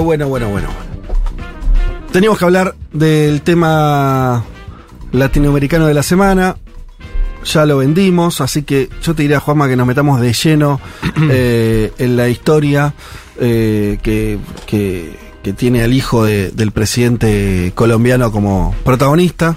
Bueno, 0.00 0.04
bueno, 0.04 0.28
bueno, 0.28 0.48
bueno. 0.48 0.68
Teníamos 2.12 2.38
que 2.38 2.44
hablar 2.46 2.74
del 2.94 3.42
tema 3.42 4.42
latinoamericano 5.12 5.86
de 5.86 5.92
la 5.92 6.02
semana. 6.02 6.56
Ya 7.44 7.66
lo 7.66 7.76
vendimos, 7.76 8.40
así 8.40 8.62
que 8.62 8.88
yo 9.02 9.14
te 9.14 9.22
diría, 9.22 9.38
Juanma, 9.40 9.68
que 9.68 9.76
nos 9.76 9.86
metamos 9.86 10.18
de 10.22 10.32
lleno 10.32 10.80
eh, 11.30 11.92
en 11.98 12.16
la 12.16 12.28
historia 12.30 12.94
eh, 13.38 13.98
que, 14.02 14.38
que- 14.66 15.18
que 15.42 15.52
tiene 15.52 15.82
al 15.82 15.92
hijo 15.92 16.24
de- 16.24 16.52
del 16.52 16.70
presidente 16.70 17.72
colombiano 17.74 18.30
como 18.32 18.74
protagonista. 18.84 19.56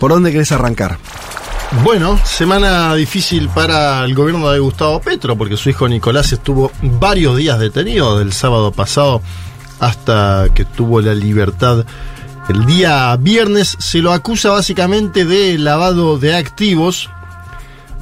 ¿Por 0.00 0.10
dónde 0.10 0.32
querés 0.32 0.50
arrancar? 0.50 0.98
Bueno, 1.82 2.18
semana 2.24 2.94
difícil 2.94 3.48
para 3.48 4.04
el 4.04 4.14
gobierno 4.14 4.48
de 4.50 4.60
Gustavo 4.60 5.00
Petro, 5.00 5.36
porque 5.36 5.56
su 5.56 5.68
hijo 5.70 5.88
Nicolás 5.88 6.32
estuvo 6.32 6.70
varios 6.82 7.36
días 7.36 7.58
detenido 7.58 8.18
del 8.18 8.32
sábado 8.32 8.70
pasado 8.72 9.20
hasta 9.84 10.48
que 10.54 10.64
tuvo 10.64 11.00
la 11.00 11.14
libertad. 11.14 11.84
El 12.48 12.66
día 12.66 13.16
viernes 13.16 13.76
se 13.78 13.98
lo 13.98 14.12
acusa 14.12 14.50
básicamente 14.50 15.24
de 15.24 15.58
lavado 15.58 16.18
de 16.18 16.36
activos 16.36 17.10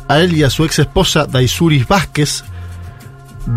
a 0.09 0.21
él 0.21 0.37
y 0.37 0.43
a 0.43 0.51
su 0.51 0.65
ex 0.65 0.81
esposa 0.81 1.27
Daisuris 1.27 1.87
Vázquez. 1.87 2.45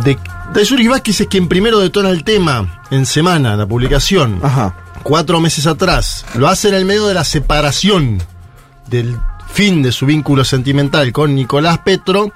De, 0.03 0.17
Daisuris 0.53 0.89
Vázquez 0.89 1.21
es 1.21 1.27
quien 1.27 1.47
primero 1.47 1.79
detona 1.79 2.09
el 2.09 2.23
tema 2.23 2.81
en 2.91 3.05
semana, 3.05 3.55
la 3.55 3.65
publicación. 3.65 4.39
Ajá. 4.43 4.75
Cuatro 5.03 5.39
meses 5.39 5.67
atrás. 5.67 6.25
Lo 6.35 6.47
hace 6.47 6.69
en 6.69 6.75
el 6.75 6.85
medio 6.85 7.07
de 7.07 7.13
la 7.13 7.23
separación 7.23 8.21
del 8.87 9.17
fin 9.51 9.81
de 9.81 9.91
su 9.91 10.05
vínculo 10.05 10.43
sentimental 10.43 11.11
con 11.11 11.35
Nicolás 11.35 11.79
Petro 11.79 12.31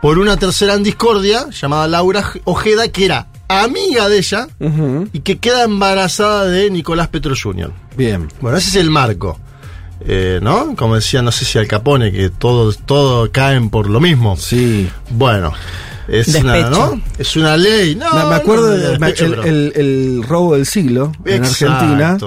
por 0.00 0.18
una 0.18 0.36
tercera 0.36 0.74
en 0.74 0.82
discordia 0.82 1.48
llamada 1.50 1.86
Laura 1.86 2.24
Ojeda, 2.44 2.88
que 2.88 3.04
era 3.04 3.26
amiga 3.60 4.08
de 4.08 4.18
ella 4.18 4.48
y 5.12 5.20
que 5.20 5.38
queda 5.38 5.64
embarazada 5.64 6.46
de 6.46 6.70
Nicolás 6.70 7.08
Petro 7.08 7.34
Jr. 7.40 7.70
Bien. 7.96 8.28
Bueno, 8.40 8.56
ese 8.56 8.70
es 8.70 8.76
el 8.76 8.90
marco. 8.90 9.38
Eh, 10.04 10.40
¿No? 10.42 10.74
Como 10.74 10.96
decía, 10.96 11.22
no 11.22 11.30
sé 11.30 11.44
si 11.44 11.58
Al 11.58 11.68
Capone, 11.68 12.10
que 12.10 12.30
todos 12.30 12.78
todo 12.86 13.30
caen 13.30 13.70
por 13.70 13.88
lo 13.88 14.00
mismo. 14.00 14.36
Sí. 14.36 14.88
Bueno, 15.10 15.52
es 16.08 16.34
una. 16.34 16.70
¿no? 16.70 17.00
Es 17.18 17.36
una 17.36 17.56
ley. 17.56 17.94
No, 17.94 18.12
me, 18.12 18.24
me 18.30 18.34
acuerdo 18.34 18.66
no, 18.66 18.72
del 18.72 18.98
despecho, 18.98 19.26
el, 19.26 19.34
el- 19.46 19.72
el 19.76 20.22
robo 20.26 20.54
del 20.54 20.66
siglo 20.66 21.12
en 21.24 21.44
Exacto. 21.44 21.74
Argentina. 21.74 22.18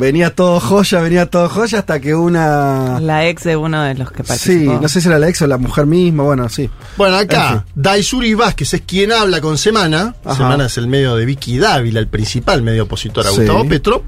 Venía 0.00 0.34
todo 0.34 0.58
joya, 0.60 1.00
venía 1.00 1.26
todo 1.26 1.48
joya 1.48 1.80
hasta 1.80 2.00
que 2.00 2.14
una... 2.14 2.98
La 3.00 3.28
ex 3.28 3.44
de 3.44 3.54
uno 3.56 3.82
de 3.82 3.94
los 3.94 4.10
que 4.10 4.22
Sí, 4.22 4.28
participó. 4.28 4.78
no 4.80 4.88
sé 4.88 5.00
si 5.02 5.08
era 5.08 5.18
la 5.18 5.28
ex 5.28 5.42
o 5.42 5.46
la 5.46 5.58
mujer 5.58 5.84
misma, 5.86 6.22
bueno, 6.22 6.48
sí. 6.48 6.70
Bueno, 6.96 7.18
En 7.18 7.24
acá, 7.24 7.50
fin. 7.50 7.62
Daisuri 7.82 8.32
Vázquez 8.34 8.72
es 8.74 8.80
quien 8.86 9.12
habla 9.12 9.40
con 9.42 9.58
Semana. 9.58 10.14
Ajá. 10.24 10.36
Semana 10.36 10.66
es 10.66 10.78
el 10.78 10.86
medio 10.86 11.14
de 11.16 11.26
Vicky 11.26 11.58
Dávila, 11.58 12.00
el 12.00 12.08
principal 12.08 12.62
medio 12.62 12.84
opositor 12.84 13.26
a 13.26 13.30
Sí. 13.30 13.36
Gustavo 13.38 13.68
Petro. 13.68 14.02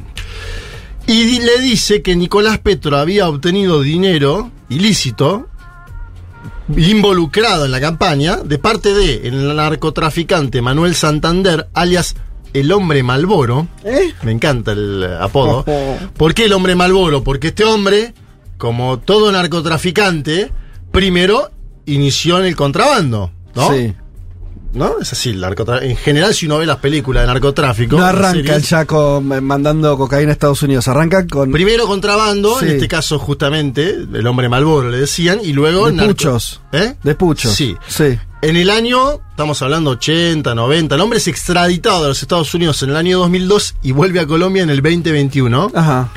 Y 1.07 1.41
le 1.41 1.59
dice 1.61 2.01
que 2.01 2.17
Nicolás 2.17 2.59
Petro 2.59 2.97
había 2.97 3.29
obtenido 3.29 3.83
dinero 3.83 4.51
ilícito 4.71 5.49
involucrado 6.77 7.65
en 7.67 7.71
la 7.71 7.81
campaña 7.81 8.37
de 8.37 8.59
parte 8.59 8.95
de 8.95 9.27
el 9.29 9.55
narcotraficante 9.57 10.63
Manuel 10.63 10.95
Santander, 10.95 11.69
alias 11.75 12.15
el 12.53 12.73
hombre 12.73 13.03
Malboro. 13.03 13.69
¿Eh? 13.85 14.13
Me 14.23 14.33
encanta 14.33 14.73
el 14.73 15.05
apodo. 15.21 15.65
¿Por 16.17 16.35
qué 16.35 16.45
el 16.45 16.53
hombre 16.53 16.75
Malboro? 16.75 17.23
Porque 17.23 17.49
este 17.49 17.65
hombre, 17.65 18.15
como 18.59 18.99
todo 18.99 19.33
narcotraficante, 19.33 20.51
primero 20.91 21.51
inició 21.87 22.39
en 22.39 22.47
el 22.47 22.57
contrabando, 22.57 23.31
¿no? 23.55 23.73
Sí. 23.73 23.95
¿No? 24.75 24.99
Es 25.01 25.13
así, 25.13 25.31
el 25.31 25.41
narcotra- 25.43 25.83
en 25.83 25.97
general 25.97 26.33
si 26.35 26.47
uno 26.47 26.59
ve 26.59 26.65
las 26.67 26.79
películas 26.79 27.25
de 27.25 27.27
narcotráfico... 27.27 27.99
No 27.99 28.31
series, 28.33 28.71
ya 28.71 28.87
con, 28.87 29.31
eh, 29.33 29.41
mandando 29.43 29.97
cocaína 29.99 30.31
a 30.31 30.33
Estados 30.33 30.63
Unidos, 30.63 30.89
arrancan 30.89 31.29
con 31.29 31.53
Primero 31.53 31.87
contrabando, 31.87 32.59
Sí. 32.59 32.65
en 32.67 32.71
este 32.73 32.89
caso 32.89 33.19
justamente, 33.19 33.91
el 33.91 34.27
hombre 34.27 34.49
Malboro 34.49 34.89
le 34.91 34.99
decían, 34.99 35.41
y 35.43 35.53
luego... 35.53 35.87
de 35.89 35.93
narco- 35.93 36.07
puchos. 36.09 36.61
¿Eh? 36.73 36.95
De 37.03 37.15
puchos. 37.15 37.53
Sí. 37.55 37.77
Sí. 37.87 38.19
En 38.41 38.57
el 38.57 38.71
año, 38.71 39.21
estamos 39.31 39.61
hablando 39.63 39.91
80, 39.91 40.55
90, 40.55 40.95
el 40.95 41.01
hombre 41.03 41.19
es 41.19 41.29
extraditado 41.29 42.03
de 42.03 42.09
los 42.09 42.23
Estados 42.23 42.53
Unidos 42.55 42.83
en 42.83 42.91
el 42.91 42.97
año 42.97 43.19
2002 43.19 43.75
y 43.83 43.93
vuelve 43.93 44.21
a 44.21 44.27
Colombia 44.27 44.63
en 44.63 44.71
el 44.71 44.81
2021 44.83 45.71
Ajá. 45.75 46.09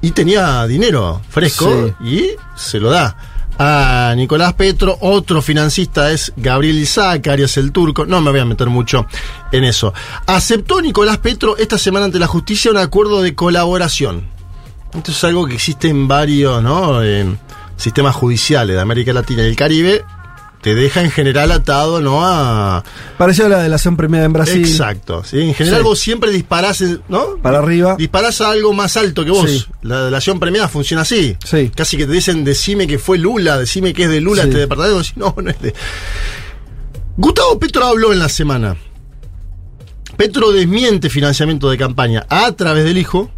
y 0.00 0.10
tenía 0.12 0.66
dinero 0.66 1.20
fresco 1.28 1.94
y 2.02 2.30
se 2.56 2.80
lo 2.80 2.90
da. 2.90 3.16
A 3.60 4.14
Nicolás 4.16 4.54
Petro, 4.54 4.96
otro 5.00 5.42
financista 5.42 6.12
es 6.12 6.32
Gabriel 6.36 6.86
Zacarias, 6.86 7.56
el 7.56 7.72
turco. 7.72 8.06
No 8.06 8.20
me 8.20 8.30
voy 8.30 8.38
a 8.38 8.44
meter 8.44 8.68
mucho 8.68 9.06
en 9.50 9.64
eso. 9.64 9.92
Aceptó 10.26 10.80
Nicolás 10.80 11.18
Petro 11.18 11.56
esta 11.56 11.76
semana 11.76 12.04
ante 12.04 12.20
la 12.20 12.28
justicia 12.28 12.70
un 12.70 12.76
acuerdo 12.76 13.20
de 13.20 13.34
colaboración. 13.34 14.28
Esto 14.94 15.10
es 15.10 15.24
algo 15.24 15.46
que 15.46 15.54
existe 15.54 15.88
en 15.88 16.06
varios 16.06 16.62
¿no? 16.62 17.02
Eh, 17.02 17.26
sistemas 17.76 18.14
judiciales 18.14 18.76
de 18.76 18.80
América 18.80 19.12
Latina 19.12 19.42
y 19.42 19.46
el 19.46 19.56
Caribe. 19.56 20.04
Te 20.60 20.74
deja 20.74 21.02
en 21.02 21.10
general 21.12 21.52
atado 21.52 22.00
¿no? 22.00 22.26
a, 22.26 22.82
Pareció 23.16 23.46
a 23.46 23.48
la 23.48 23.62
delación 23.62 23.96
premiada 23.96 24.26
en 24.26 24.32
Brasil. 24.32 24.60
Exacto. 24.64 25.22
¿sí? 25.24 25.40
En 25.40 25.54
general 25.54 25.80
Sí. 25.80 25.84
vos 25.84 25.98
siempre 26.00 26.30
disparás, 26.32 26.82
¿no? 27.08 27.36
Para 27.40 27.58
arriba. 27.58 27.94
Disparás 27.96 28.40
a 28.40 28.50
algo 28.50 28.72
más 28.72 28.96
alto 28.96 29.24
que 29.24 29.30
vos. 29.30 29.48
Sí. 29.48 29.64
La 29.82 30.04
delación 30.04 30.40
premiada 30.40 30.66
funciona 30.68 31.02
así. 31.02 31.36
Sí. 31.44 31.70
Casi 31.74 31.96
que 31.96 32.06
te 32.06 32.12
dicen, 32.12 32.42
decime 32.44 32.86
que 32.88 32.98
fue 32.98 33.18
Lula, 33.18 33.56
decime 33.56 33.94
que 33.94 34.04
es 34.04 34.10
de 34.10 34.20
Lula 34.20 34.42
este 34.44 34.58
departamento. 34.58 35.02
No, 35.16 35.34
no 35.40 35.50
es 35.50 35.60
de... 35.60 35.74
Gustavo 37.16 37.58
Petro 37.58 37.84
habló 37.86 38.12
en 38.12 38.18
la 38.18 38.28
semana. 38.28 38.76
Petro 40.16 40.50
desmiente 40.52 41.10
financiamiento 41.10 41.70
de 41.70 41.78
campaña 41.78 42.26
a 42.28 42.50
través 42.52 42.84
del 42.84 42.98
hijo. 42.98 43.30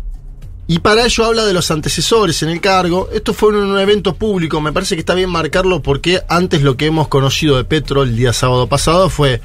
Y 0.72 0.78
para 0.78 1.04
ello 1.04 1.24
habla 1.24 1.44
de 1.44 1.52
los 1.52 1.68
antecesores 1.72 2.44
en 2.44 2.48
el 2.50 2.60
cargo. 2.60 3.08
Esto 3.12 3.34
fue 3.34 3.50
en 3.50 3.56
un 3.56 3.76
evento 3.80 4.14
público, 4.14 4.60
me 4.60 4.72
parece 4.72 4.94
que 4.94 5.00
está 5.00 5.14
bien 5.14 5.28
marcarlo 5.28 5.82
porque 5.82 6.22
antes 6.28 6.62
lo 6.62 6.76
que 6.76 6.86
hemos 6.86 7.08
conocido 7.08 7.56
de 7.56 7.64
Petro 7.64 8.04
el 8.04 8.14
día 8.14 8.32
sábado 8.32 8.68
pasado 8.68 9.10
fue 9.10 9.40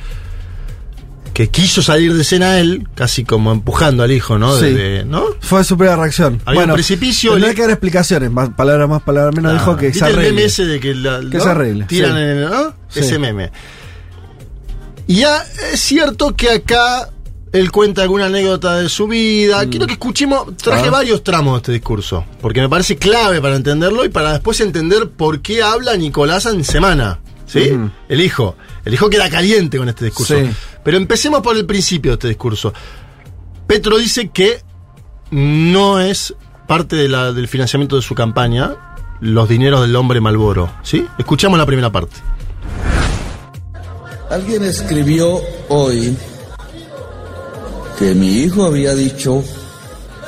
que 1.34 1.50
quiso 1.50 1.82
salir 1.82 2.14
de 2.14 2.22
escena 2.22 2.60
él, 2.60 2.88
casi 2.94 3.24
como 3.26 3.52
empujando 3.52 4.04
al 4.04 4.12
hijo, 4.12 4.38
¿no? 4.38 4.52
Fue 5.42 5.64
su 5.64 5.76
primera 5.78 5.96
reacción. 5.98 6.42
Había 6.46 6.66
un 6.66 6.74
precipicio, 6.74 7.32
Tendrá 7.32 7.50
le- 7.50 7.56
que 7.56 7.62
dar 7.64 7.72
explicaciones, 7.72 8.30
más 8.30 8.50
palabras 8.50 8.88
más, 8.88 9.02
palabras 9.02 9.36
menos. 9.36 9.52
Ah, 9.52 9.56
dijo 9.56 9.76
que 9.78 9.88
¿viste 9.88 10.00
se 10.00 10.06
el 10.06 10.14
arregle. 10.14 10.32
meme 10.32 10.46
ese 10.46 10.66
de 10.66 10.80
que, 10.80 10.94
la- 10.94 11.20
Que 11.22 11.38
¿no? 11.40 11.44
se 11.44 11.50
arregle, 11.50 11.86
Tiran 11.86 12.12
sí. 12.14 12.20
en 12.22 12.42
¿no? 12.42 12.74
Sí. 12.88 13.00
ese 13.00 13.18
meme. 13.18 13.52
Y 15.08 15.22
ya 15.22 15.44
es 15.74 15.80
cierto 15.82 16.36
que 16.36 16.52
acá 16.52 17.10
él 17.56 17.72
cuenta 17.72 18.02
alguna 18.04 18.26
anécdota 18.28 18.76
de 18.78 18.90
su 18.90 19.08
vida. 19.08 19.66
Quiero 19.70 19.88
que 19.88 19.94
escuchemos, 19.94 20.56
traje 20.58 20.88
Ah. 20.88 20.92
varios 20.92 21.24
tramos 21.24 21.54
de 21.54 21.58
este 21.58 21.72
discurso, 21.72 22.26
porque 22.42 22.62
me 22.62 22.70
parece 22.70 22.98
clave 22.98 23.42
para 23.42 23.56
entenderlo 23.56 24.04
y 24.06 24.10
para 24.10 24.34
después 24.34 24.60
entender 24.62 25.10
por 25.10 25.42
qué 25.42 25.64
habla 25.64 25.96
Nicolás 25.96 26.46
en 26.46 26.64
semana. 26.64 27.20
¿Sí? 27.48 27.70
El 28.10 28.22
hijo. 28.22 28.56
El 28.84 28.94
hijo 28.96 29.10
queda 29.10 29.30
caliente 29.30 29.78
con 29.78 29.88
este 29.88 30.06
discurso. 30.06 30.36
Sí. 30.38 30.50
Pero 30.84 30.98
empecemos 30.98 31.42
por 31.42 31.56
el 31.56 31.66
principio 31.66 32.12
de 32.12 32.16
este 32.16 32.28
discurso. 32.30 32.74
Petro 33.68 33.98
dice 33.98 34.30
que 34.30 34.62
no 35.32 36.00
es 36.00 36.34
parte 36.68 36.96
de 36.96 37.08
la- 37.08 37.32
del 37.32 37.48
financiamiento 37.48 37.96
de 37.96 38.02
su 38.02 38.16
campaña 38.16 38.76
los 39.22 39.48
dineros 39.48 39.82
del 39.82 39.96
hombre 39.96 40.20
Malboro. 40.22 40.72
¿Sí? 40.84 41.06
Escuchamos 41.20 41.58
la 41.60 41.66
primera 41.68 41.92
parte. 41.92 42.16
Alguien 44.30 44.64
escribió 44.64 45.40
hoy 45.70 46.18
que 47.98 48.14
mi 48.14 48.40
hijo 48.40 48.66
había 48.66 48.94
dicho 48.94 49.44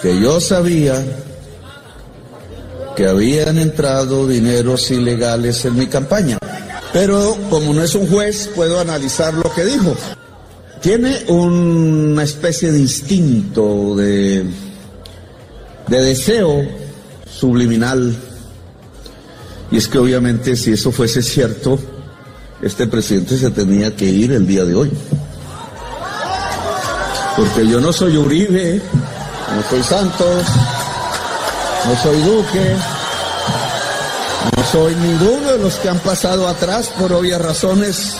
que 0.01 0.19
yo 0.19 0.39
sabía 0.39 1.03
que 2.95 3.07
habían 3.07 3.59
entrado 3.59 4.27
dineros 4.27 4.89
ilegales 4.89 5.63
en 5.65 5.77
mi 5.77 5.87
campaña. 5.87 6.39
Pero 6.93 7.37
como 7.49 7.73
no 7.73 7.83
es 7.83 7.93
un 7.93 8.07
juez, 8.07 8.49
puedo 8.55 8.79
analizar 8.79 9.33
lo 9.33 9.53
que 9.53 9.65
dijo. 9.65 9.95
Tiene 10.81 11.25
una 11.27 12.23
especie 12.23 12.71
de 12.71 12.79
instinto, 12.79 13.95
de, 13.95 14.45
de 15.87 16.01
deseo 16.01 16.65
subliminal. 17.29 18.15
Y 19.69 19.77
es 19.77 19.87
que 19.87 19.97
obviamente 19.97 20.55
si 20.55 20.71
eso 20.71 20.91
fuese 20.91 21.21
cierto, 21.21 21.77
este 22.61 22.87
presidente 22.87 23.37
se 23.37 23.51
tenía 23.51 23.95
que 23.95 24.05
ir 24.05 24.31
el 24.31 24.47
día 24.47 24.65
de 24.65 24.73
hoy. 24.73 24.91
Porque 27.37 27.67
yo 27.67 27.79
no 27.79 27.93
soy 27.93 28.17
Uribe, 28.17 28.81
no 29.55 29.63
soy 29.69 29.83
Santos, 29.83 30.43
no 31.85 31.95
soy 32.01 32.19
Duque, 32.21 32.75
no 34.57 34.63
soy 34.63 34.95
ninguno 34.95 35.51
de 35.51 35.59
los 35.59 35.75
que 35.75 35.87
han 35.87 35.99
pasado 35.99 36.47
atrás 36.47 36.91
por 36.99 37.13
obvias 37.13 37.39
razones. 37.39 38.17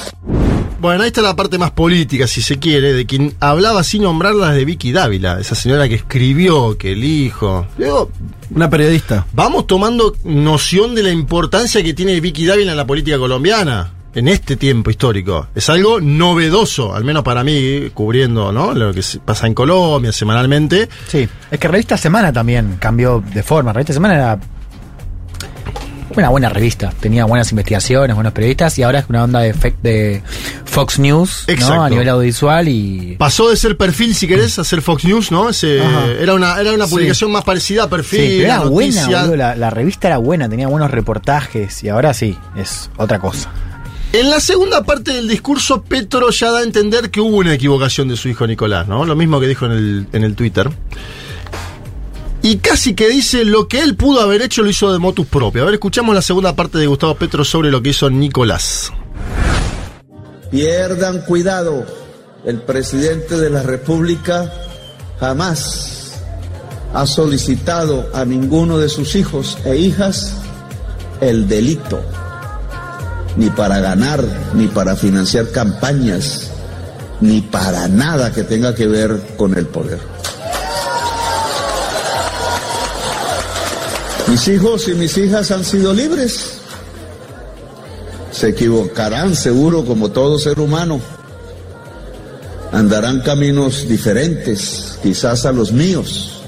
Bueno, 0.79 1.01
ahí 1.01 1.07
está 1.07 1.23
la 1.23 1.35
parte 1.35 1.57
más 1.57 1.71
política, 1.71 2.27
si 2.27 2.43
se 2.43 2.59
quiere, 2.59 2.93
de 2.93 3.07
quien 3.07 3.33
hablaba 3.39 3.83
sin 3.83 4.03
nombrarlas 4.03 4.53
de 4.53 4.63
Vicky 4.63 4.91
Dávila, 4.91 5.39
esa 5.39 5.55
señora 5.55 5.89
que 5.89 5.95
escribió, 5.95 6.77
que 6.77 6.91
el 6.91 7.03
hijo. 7.03 7.65
Luego, 7.79 8.11
Una 8.53 8.69
periodista. 8.69 9.25
vamos 9.33 9.65
tomando 9.65 10.15
noción 10.23 10.93
de 10.93 11.01
la 11.01 11.09
importancia 11.09 11.81
que 11.81 11.95
tiene 11.95 12.19
Vicky 12.21 12.45
Dávila 12.45 12.69
en 12.71 12.77
la 12.77 12.85
política 12.85 13.17
colombiana 13.17 13.93
en 14.17 14.27
este 14.27 14.55
tiempo 14.55 14.89
histórico. 14.89 15.47
Es 15.53 15.69
algo 15.69 16.01
novedoso, 16.01 16.95
al 16.95 17.03
menos 17.03 17.23
para 17.23 17.43
mí, 17.43 17.89
cubriendo 17.93 18.51
¿no? 18.51 18.73
lo 18.73 18.91
que 18.93 19.01
pasa 19.23 19.45
en 19.47 19.53
Colombia 19.53 20.11
semanalmente. 20.11 20.89
Sí, 21.07 21.27
es 21.51 21.59
que 21.59 21.67
Revista 21.67 21.97
Semana 21.97 22.33
también 22.33 22.77
cambió 22.79 23.23
de 23.33 23.43
forma. 23.43 23.73
Revista 23.73 23.93
Semana 23.93 24.15
era 24.15 24.39
una 26.15 26.29
buena 26.29 26.49
revista, 26.49 26.91
tenía 26.99 27.25
buenas 27.25 27.51
investigaciones, 27.51 28.15
buenos 28.15 28.33
periodistas 28.33 28.79
y 28.79 28.83
ahora 28.83 28.99
es 28.99 29.05
una 29.07 29.23
onda 29.23 29.41
de, 29.41 29.53
de 29.83 30.23
Fox 30.65 30.97
News. 30.97 31.45
¿no? 31.59 31.83
a 31.83 31.89
nivel 31.91 32.09
audiovisual 32.09 32.67
y 32.67 33.15
Pasó 33.19 33.51
de 33.51 33.55
ser 33.55 33.77
perfil, 33.77 34.15
si 34.15 34.27
querés, 34.27 34.57
a 34.57 34.63
ser 34.63 34.81
Fox 34.81 35.05
News, 35.05 35.31
¿no? 35.31 35.49
Ese, 35.49 35.77
era 36.19 36.33
una, 36.33 36.59
era 36.59 36.71
una 36.73 36.85
Sí. 36.87 36.91
publicación 36.93 37.31
más 37.31 37.43
parecida 37.43 37.83
a 37.83 37.89
perfil. 37.89 38.19
Sí, 38.21 38.27
pero 38.41 38.43
era 38.45 38.59
buena, 38.63 38.95
noticia. 39.01 39.19
boludo, 39.21 39.35
la, 39.35 39.55
la 39.55 39.69
revista 39.69 40.07
era 40.07 40.17
buena, 40.17 40.49
tenía 40.49 40.67
buenos 40.67 40.89
reportajes 40.89 41.83
y 41.83 41.89
ahora 41.89 42.15
sí, 42.15 42.35
es 42.55 42.89
otra 42.97 43.19
cosa. 43.19 43.51
En 44.13 44.29
la 44.29 44.39
segunda 44.39 44.83
parte 44.83 45.13
del 45.13 45.27
discurso, 45.27 45.83
Petro 45.83 46.29
ya 46.29 46.51
da 46.51 46.59
a 46.59 46.63
entender 46.63 47.11
que 47.11 47.19
hubo 47.19 47.37
una 47.37 47.53
equivocación 47.53 48.07
de 48.07 48.15
su 48.15 48.29
hijo 48.29 48.47
Nicolás, 48.47 48.87
¿no? 48.87 49.05
Lo 49.05 49.15
mismo 49.15 49.39
que 49.39 49.47
dijo 49.47 49.65
en 49.65 49.71
el, 49.73 50.07
en 50.13 50.23
el 50.23 50.35
Twitter. 50.35 50.69
Y 52.41 52.57
casi 52.57 52.93
que 52.93 53.09
dice 53.09 53.43
lo 53.43 53.67
que 53.67 53.81
él 53.81 53.95
pudo 53.95 54.21
haber 54.21 54.41
hecho 54.41 54.63
lo 54.63 54.69
hizo 54.69 54.93
de 54.93 54.99
motus 54.99 55.27
propio. 55.27 55.63
A 55.63 55.65
ver, 55.65 55.73
escuchamos 55.73 56.15
la 56.15 56.21
segunda 56.21 56.55
parte 56.55 56.77
de 56.77 56.87
Gustavo 56.87 57.15
Petro 57.15 57.43
sobre 57.43 57.71
lo 57.71 57.81
que 57.81 57.89
hizo 57.89 58.09
Nicolás. 58.09 58.91
Pierdan 60.49 61.21
cuidado. 61.21 61.85
El 62.45 62.61
presidente 62.61 63.35
de 63.35 63.49
la 63.49 63.63
República 63.63 64.49
jamás 65.19 66.21
ha 66.93 67.05
solicitado 67.05 68.09
a 68.13 68.23
ninguno 68.23 68.77
de 68.77 68.87
sus 68.87 69.15
hijos 69.15 69.57
e 69.65 69.75
hijas 69.75 70.37
el 71.19 71.49
delito, 71.49 72.01
ni 73.37 73.49
para 73.49 73.79
ganar, 73.79 74.23
ni 74.53 74.67
para 74.67 74.95
financiar 74.95 75.51
campañas, 75.51 76.49
ni 77.21 77.41
para 77.41 77.87
nada 77.87 78.33
que 78.33 78.43
tenga 78.43 78.75
que 78.75 78.87
ver 78.87 79.35
con 79.37 79.57
el 79.57 79.67
poder. 79.67 79.99
Mis 84.27 84.47
hijos 84.49 84.87
y 84.89 84.93
mis 84.93 85.17
hijas 85.17 85.51
han 85.51 85.63
sido 85.63 85.93
libres 85.93 86.57
se 88.37 88.49
equivocarán 88.49 89.35
seguro 89.35 89.83
como 89.83 90.11
todo 90.11 90.37
ser 90.37 90.59
humano. 90.59 90.99
Andarán 92.71 93.21
caminos 93.21 93.87
diferentes, 93.87 94.99
quizás 95.01 95.47
a 95.47 95.51
los 95.51 95.71
míos. 95.71 96.43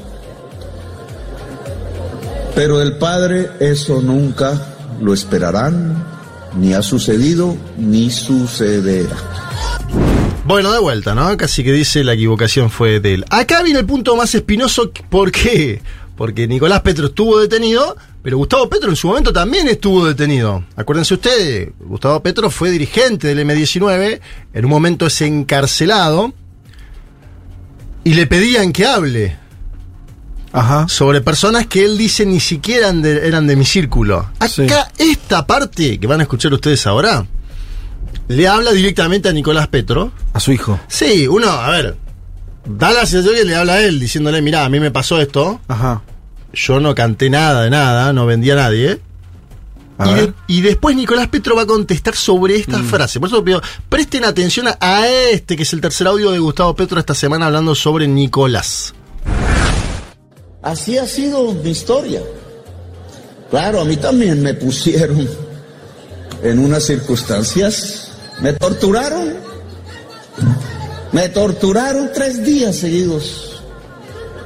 Pero 2.54 2.78
del 2.78 2.98
Padre 2.98 3.50
eso 3.60 4.02
nunca 4.02 4.54
lo 5.02 5.14
esperarán, 5.16 6.06
ni 6.56 6.74
ha 6.74 6.82
sucedido, 6.82 7.56
ni 7.78 8.10
sucederá. 8.10 9.16
Bueno, 10.46 10.72
de 10.72 10.80
vuelta, 10.80 11.14
¿no? 11.14 11.38
Casi 11.38 11.64
que 11.64 11.72
dice 11.72 12.04
la 12.04 12.14
equivocación 12.14 12.70
fue 12.70 13.00
de 13.00 13.14
él. 13.16 13.26
Acá 13.30 13.62
viene 13.62 13.80
el 13.80 13.86
punto 13.86 14.16
más 14.16 14.34
espinoso. 14.34 14.92
¿Por 15.10 15.32
qué? 15.32 15.82
Porque 16.16 16.48
Nicolás 16.48 16.82
Petro 16.82 17.08
estuvo 17.08 17.40
detenido, 17.40 17.96
pero 18.24 18.38
Gustavo 18.38 18.68
Petro 18.68 18.90
en 18.90 18.96
su 18.96 19.08
momento 19.08 19.32
también 19.32 19.68
estuvo 19.68 20.06
detenido. 20.06 20.66
Acuérdense 20.76 21.14
ustedes, 21.14 21.70
Gustavo 21.80 22.22
Petro 22.22 22.50
fue 22.50 22.72
dirigente 22.72 23.28
del 23.28 23.40
M19, 23.48 24.20
en 24.54 24.66
un 24.66 24.72
momento 24.72 25.06
es 25.06 25.22
encarcelado 25.22 26.34
y 28.04 28.16
le 28.16 28.28
pedían 28.28 28.74
que 28.74 28.86
hable 28.86 29.38
Ajá. 30.52 30.88
sobre 30.88 31.22
personas 31.22 31.68
que 31.68 31.86
él 31.86 31.98
dice 31.98 32.26
ni 32.26 32.40
siquiera 32.40 32.88
eran 32.88 33.02
de, 33.04 33.28
eran 33.28 33.46
de 33.48 33.56
mi 33.56 33.66
círculo. 33.66 34.30
Acá, 34.40 34.48
Sí. 34.50 34.66
esta 34.98 35.46
parte 35.46 36.00
que 36.00 36.08
van 36.08 36.20
a 36.20 36.24
escuchar 36.24 36.52
ustedes 36.54 36.86
ahora, 36.88 37.26
le 38.28 38.48
habla 38.48 38.72
directamente 38.72 39.30
a 39.30 39.32
Nicolás 39.34 39.68
Petro. 39.68 40.12
A 40.34 40.40
su 40.40 40.52
hijo. 40.52 40.80
Sí, 40.88 41.28
uno, 41.28 41.50
a 41.50 41.70
ver, 41.70 41.98
da 42.66 42.92
la 42.92 43.06
sensación 43.06 43.36
que 43.36 43.46
le 43.46 43.56
habla 43.56 43.74
a 43.74 43.82
él 43.82 44.00
diciéndole, 44.00 44.42
mirá, 44.42 44.66
a 44.66 44.70
mí 44.70 44.80
me 44.80 44.92
pasó 44.92 45.20
esto, 45.22 45.62
Ajá. 45.68 46.02
yo 46.54 46.80
no 46.80 46.96
canté 46.96 47.30
nada 47.30 47.64
de 47.64 47.70
nada, 47.70 48.12
no 48.14 48.26
vendí 48.26 48.50
a 48.52 48.56
nadie. 48.56 49.00
A 50.00 50.08
Y, 50.10 50.14
ver. 50.14 50.28
de- 50.28 50.34
y 50.48 50.62
después 50.62 50.96
Nicolás 50.96 51.28
Petro 51.28 51.56
va 51.58 51.64
a 51.64 51.66
contestar 51.68 52.16
sobre 52.16 52.56
esta 52.56 52.80
frase. 52.80 53.20
Por 53.20 53.28
eso 53.30 53.44
pido, 53.44 53.62
presten 53.90 54.24
atención 54.24 54.68
a, 54.70 54.78
a 54.80 55.08
este, 55.08 55.58
que 55.58 55.64
es 55.64 55.74
el 55.74 55.82
tercer 55.82 56.08
audio 56.08 56.32
de 56.32 56.40
Gustavo 56.40 56.74
Petro 56.76 57.00
esta 57.00 57.14
semana 57.14 57.48
hablando 57.48 57.76
sobre 57.76 58.08
Nicolás. 58.08 58.94
Así 60.62 60.98
ha 60.98 61.08
sido 61.08 61.54
mi 61.54 61.72
historia. 61.72 62.22
Claro, 63.50 63.82
a 63.82 63.86
mí 63.86 63.98
también 63.98 64.42
me 64.44 64.54
pusieron 64.54 65.28
en 66.44 66.60
unas 66.60 66.84
circunstancias, 66.84 68.10
me 68.42 68.54
torturaron, 68.54 69.36
me 71.12 71.30
torturaron 71.30 72.12
tres 72.14 72.44
días 72.44 72.76
seguidos, 72.76 73.62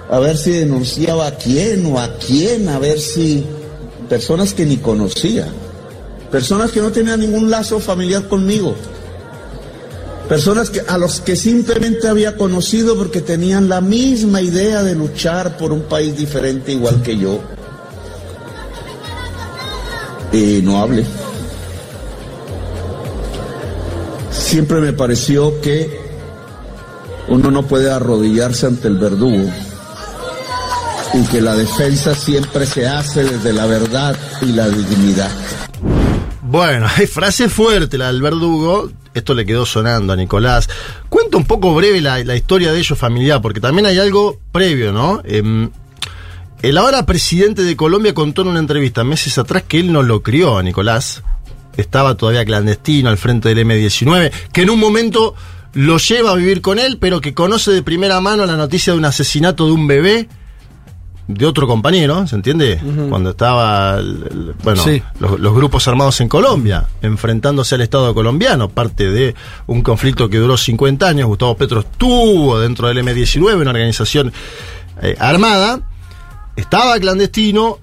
a 0.10 0.20
ver 0.20 0.38
si 0.38 0.52
denunciaba 0.52 1.28
a 1.28 1.36
quién 1.36 1.86
o 1.88 2.00
a 2.00 2.18
quién, 2.18 2.70
a 2.70 2.80
ver 2.80 3.00
si 3.00 3.44
personas 4.08 4.54
que 4.54 4.66
ni 4.66 4.78
conocía, 4.78 5.48
personas 6.32 6.72
que 6.72 6.80
no 6.80 6.92
tenían 6.92 7.20
ningún 7.20 7.50
lazo 7.50 7.80
familiar 7.80 8.28
conmigo. 8.28 8.76
Personas 10.34 10.72
que, 10.72 10.82
a 10.82 10.98
los 10.98 11.22
que 11.22 11.36
simplemente 11.36 12.08
había 12.08 12.36
conocido 12.36 12.98
porque 12.98 13.22
tenían 13.22 13.70
la 13.70 13.82
misma 13.82 14.42
idea 14.42 14.82
de 14.82 14.96
luchar 14.96 15.58
por 15.58 15.72
un 15.72 15.84
país 15.84 16.18
diferente 16.18 16.72
igual 16.72 17.04
que 17.04 17.16
yo. 17.16 17.40
Y 20.32 20.60
no 20.64 20.82
hablé. 20.82 21.06
Siempre 24.32 24.82
me 24.82 24.92
pareció 24.94 25.62
que 25.62 26.02
uno 27.28 27.52
no 27.52 27.68
puede 27.68 27.92
arrodillarse 27.92 28.66
ante 28.66 28.88
el 28.88 28.98
verdugo 28.98 29.52
y 31.14 31.24
que 31.26 31.42
la 31.42 31.56
defensa 31.56 32.16
siempre 32.16 32.66
se 32.66 32.88
hace 32.88 33.24
desde 33.24 33.54
la 33.54 33.68
verdad 33.68 34.18
y 34.42 34.48
la 34.48 34.68
dignidad. 34.68 35.30
Bueno, 36.42 36.88
hay 36.98 37.06
frase 37.06 37.50
fuerte 37.50 38.00
la 38.00 38.08
del 38.08 38.24
verdugo. 38.24 38.90
Esto 39.14 39.34
le 39.34 39.46
quedó 39.46 39.66
sonando 39.66 40.14
a 40.14 40.16
Nicolás. 40.16 40.70
Cuenta 41.10 41.38
un 41.38 41.46
poco 41.46 41.74
breve 41.76 42.02
la, 42.02 42.36
historia 42.36 42.72
de 42.72 42.80
ellos 42.80 42.98
familiar, 42.98 43.42
porque 43.42 43.60
también 43.60 43.86
hay 43.86 44.00
algo 44.00 44.40
previo, 44.52 44.92
¿no? 44.92 45.22
Em, 45.24 45.70
el 46.62 46.78
ahora 46.78 47.06
presidente 47.06 47.64
de 47.64 47.76
Colombia 47.76 48.14
contó 48.14 48.42
en 48.42 48.48
una 48.48 48.60
entrevista 48.60 49.04
meses 49.04 49.38
atrás 49.38 49.64
que 49.68 49.80
él 49.80 49.92
no 49.92 50.02
lo 50.02 50.24
crió 50.24 50.58
a 50.58 50.64
Nicolás. 50.64 51.22
Estaba 51.78 52.16
todavía 52.16 52.46
clandestino 52.46 53.10
al 53.10 53.18
frente 53.18 53.54
del 53.54 53.68
M19, 53.68 54.32
que 54.52 54.62
en 54.62 54.70
un 54.70 54.80
momento 54.80 55.36
lo 55.74 55.98
lleva 55.98 56.32
a 56.32 56.36
vivir 56.36 56.62
con 56.62 56.80
él, 56.80 56.98
pero 57.00 57.20
que 57.20 57.34
conoce 57.34 57.72
de 57.72 57.84
primera 57.84 58.22
mano 58.22 58.46
la 58.46 58.56
noticia 58.56 58.94
de 58.94 59.00
un 59.00 59.06
asesinato 59.06 59.66
de 59.66 59.72
un 59.74 59.88
bebé 59.88 60.30
de 61.28 61.46
otro 61.46 61.68
compañero, 61.68 62.28
¿se 62.28 62.36
entiende? 62.36 62.80
Cuando 63.10 63.30
estaba, 63.32 63.98
el- 63.98 64.26
el- 64.30 64.54
bueno, 64.64 64.84
Sí. 64.84 65.02
los, 65.20 65.40
los 65.40 65.54
grupos 65.56 65.88
armados 65.88 66.20
en 66.22 66.28
Colombia, 66.28 66.86
enfrentándose 67.02 67.76
al 67.76 67.82
Estado 67.82 68.14
colombiano, 68.14 68.68
parte 68.70 69.10
de 69.10 69.34
un 69.68 69.82
conflicto 69.82 70.30
que 70.30 70.38
duró 70.38 70.58
50 70.58 71.08
años. 71.08 71.28
Gustavo 71.28 71.56
Petro 71.56 71.80
estuvo 71.80 72.60
dentro 72.60 72.88
del 72.90 72.98
M19, 72.98 73.56
una 73.62 73.72
organización 73.72 74.34
eh, 75.02 75.16
armada, 75.20 75.80
estaba 76.56 77.00
clandestino, 77.00 77.80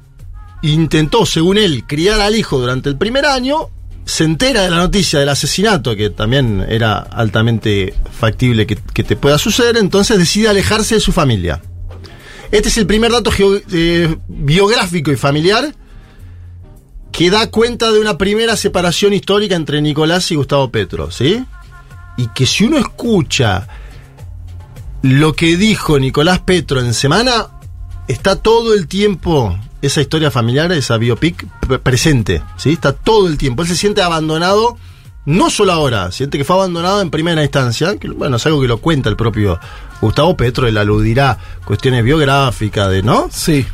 intentó, 0.63 1.25
según 1.27 1.57
él, 1.59 1.85
criar 1.87 2.21
al 2.21 2.37
hijo 2.37 2.59
durante 2.59 2.89
el 2.89 2.97
primer 2.97 3.25
año, 3.27 3.69
se 4.05 4.25
entera 4.25 4.63
de 4.63 4.71
la 4.71 4.77
noticia 4.77 5.19
del 5.21 5.29
asesinato, 5.29 5.95
que 5.97 6.11
también 6.11 6.65
era 6.69 6.99
altamente 6.99 7.95
factible 8.11 8.67
que, 8.67 8.77
que 8.93 9.05
te 9.05 9.17
pueda 9.17 9.39
suceder, 9.39 9.77
entonces 9.77 10.19
decide 10.19 10.49
alejarse 10.49 10.97
de 10.97 11.01
su 11.01 11.13
familia. 11.13 11.63
Este 12.51 12.69
es 12.69 12.79
el 12.79 12.87
primer 12.87 13.13
dato 13.13 13.31
eh, 13.73 14.17
biográfico 14.29 15.11
y 15.13 15.17
familiar 15.17 15.75
que 17.13 17.31
da 17.31 17.49
cuenta 17.51 17.91
de 17.93 18.01
una 18.01 18.19
primera 18.19 18.57
separación 18.57 19.13
histórica 19.13 19.55
entre 19.55 19.81
Nicolás 19.83 20.31
y 20.31 20.37
Gustavo 20.37 20.71
Petro, 20.71 21.11
¿sí? 21.11 21.45
Y 22.17 22.29
que 22.29 22.47
si 22.47 22.65
uno 22.65 22.79
escucha 22.79 23.69
lo 25.03 25.33
que 25.35 25.57
dijo 25.57 25.99
Nicolás 25.99 26.41
Petro 26.41 26.81
en 26.81 26.93
semana, 26.95 27.49
está 28.09 28.37
todo 28.37 28.75
el 28.75 28.87
tiempo 28.87 29.59
esa 29.83 30.01
historia 30.01 30.31
familiar, 30.31 30.71
esa 30.73 30.99
biopic, 30.99 31.47
pre- 31.67 31.79
presente, 31.79 32.43
¿sí? 32.57 32.73
Está 32.73 32.93
todo 32.93 33.29
el 33.29 33.39
tiempo. 33.39 33.63
Él 33.63 33.69
se 33.69 33.77
siente 33.77 34.03
abandonado 34.03 34.77
no 35.27 35.51
solo 35.51 35.73
ahora, 35.73 36.11
siente 36.13 36.39
que 36.39 36.45
fue 36.45 36.57
abandonado 36.57 37.03
en 37.03 37.11
primera 37.11 37.43
instancia, 37.43 37.97
que 37.97 38.09
bueno, 38.09 38.37
es 38.37 38.47
algo 38.47 38.61
que 38.61 38.69
lo 38.69 38.79
cuenta 38.79 39.09
el 39.09 39.17
propio 39.17 39.59
Gustavo 40.01 40.37
Petro, 40.37 40.67
él 40.67 40.77
aludirá 40.79 41.39
cuestiones 41.65 42.03
biográficas 42.05 42.91
de, 42.91 43.03
¿no? 43.03 43.29
Sí. 43.31 43.67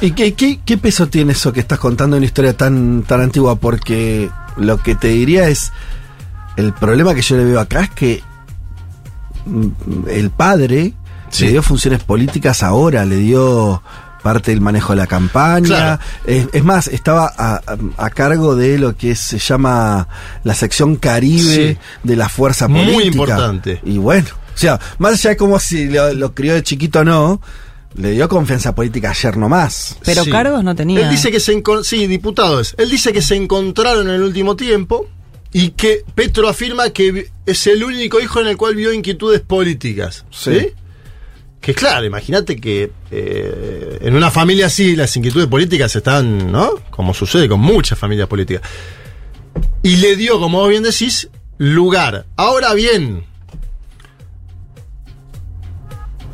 ¿Y 0.00 0.12
qué, 0.12 0.34
qué, 0.34 0.60
qué 0.64 0.78
peso 0.78 1.08
tiene 1.08 1.32
eso 1.32 1.52
que 1.52 1.60
estás 1.60 1.78
contando 1.78 2.16
en 2.16 2.20
una 2.20 2.26
historia 2.26 2.56
tan, 2.56 3.02
tan 3.02 3.20
antigua? 3.20 3.56
Porque 3.56 4.30
lo 4.56 4.78
que 4.78 4.94
te 4.94 5.08
diría 5.08 5.48
es, 5.48 5.72
el 6.56 6.72
problema 6.72 7.14
que 7.14 7.22
yo 7.22 7.36
le 7.36 7.44
veo 7.44 7.60
acá 7.60 7.82
es 7.84 7.90
que 7.90 8.22
mm, 9.46 10.08
el 10.08 10.30
padre 10.30 10.94
Sí. 11.30 11.46
le 11.46 11.52
dio 11.52 11.62
funciones 11.62 12.04
políticas 12.04 12.62
ahora, 12.62 13.06
le 13.06 13.16
dio 13.16 13.82
parte 14.22 14.50
del 14.52 14.60
manejo 14.60 14.92
de 14.92 14.96
la 14.98 15.06
campaña. 15.06 15.66
Claro. 15.66 16.02
Es, 16.26 16.46
es 16.52 16.64
más, 16.64 16.86
estaba 16.88 17.32
a, 17.36 17.60
a- 17.96 18.10
cargo 18.10 18.54
de 18.56 18.78
lo 18.78 18.96
que 18.96 19.14
se 19.16 19.38
llama 19.38 20.08
la 20.44 20.54
sección 20.54 20.96
Caribe 20.96 21.42
Sí. 21.74 21.78
de 22.02 22.16
la 22.16 22.28
fuerza 22.28 22.68
Muy 22.68 22.84
política. 22.84 23.06
importante. 23.08 23.80
Y 23.84 23.98
bueno, 23.98 24.28
o 24.54 24.58
sea, 24.58 24.78
más 24.98 25.14
allá 25.14 25.30
de 25.30 25.36
como 25.36 25.58
si 25.58 25.88
lo, 25.88 26.12
lo 26.14 26.34
crió 26.34 26.54
de 26.54 26.62
chiquito 26.62 27.00
o 27.00 27.04
no, 27.04 27.40
le 27.94 28.12
dio 28.12 28.28
confianza 28.28 28.74
política 28.74 29.10
ayer 29.10 29.36
nomás. 29.36 29.96
Pero 30.04 30.24
Sí. 30.24 30.30
cargos 30.30 30.62
no 30.64 30.74
tenía. 30.74 31.00
Él 31.00 31.10
dice 31.10 31.30
que 31.30 31.40
se 31.40 31.62
sí, 31.82 32.06
diputado 32.06 32.60
es. 32.60 32.74
Él 32.78 32.88
dice 32.90 33.12
que 33.12 33.22
se 33.22 33.34
encontraron 33.36 34.08
en 34.08 34.14
el 34.14 34.22
último 34.22 34.56
tiempo 34.56 35.06
y 35.52 35.70
que 35.70 36.02
Petro 36.14 36.48
afirma 36.48 36.88
que 36.90 37.30
es 37.44 37.66
el 37.66 37.84
único 37.84 38.18
hijo 38.20 38.40
en 38.40 38.46
el 38.46 38.56
cual 38.56 38.74
vio 38.76 38.92
inquietudes 38.92 39.40
políticas. 39.40 40.24
¿Sí? 40.30 40.58
Sí. 40.58 40.66
Que 41.62 41.74
claro, 41.74 42.04
imagínate 42.04 42.56
que 42.56 42.90
eh, 43.12 43.98
en 44.00 44.16
una 44.16 44.32
familia 44.32 44.66
así 44.66 44.96
las 44.96 45.16
inquietudes 45.16 45.46
políticas 45.46 45.94
están, 45.94 46.50
¿no? 46.50 46.74
Como 46.90 47.14
sucede 47.14 47.48
con 47.48 47.60
muchas 47.60 47.96
familias 47.96 48.26
políticas. 48.26 48.68
Y 49.84 49.96
le 49.96 50.16
dio, 50.16 50.40
como 50.40 50.58
vos 50.58 50.68
bien 50.68 50.82
decís, 50.82 51.28
lugar. 51.58 52.26
Ahora 52.36 52.74
bien, 52.74 53.24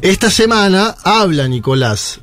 esta 0.01 0.31
semana 0.31 0.97
habla 1.05 1.47
Nicolás 1.47 2.21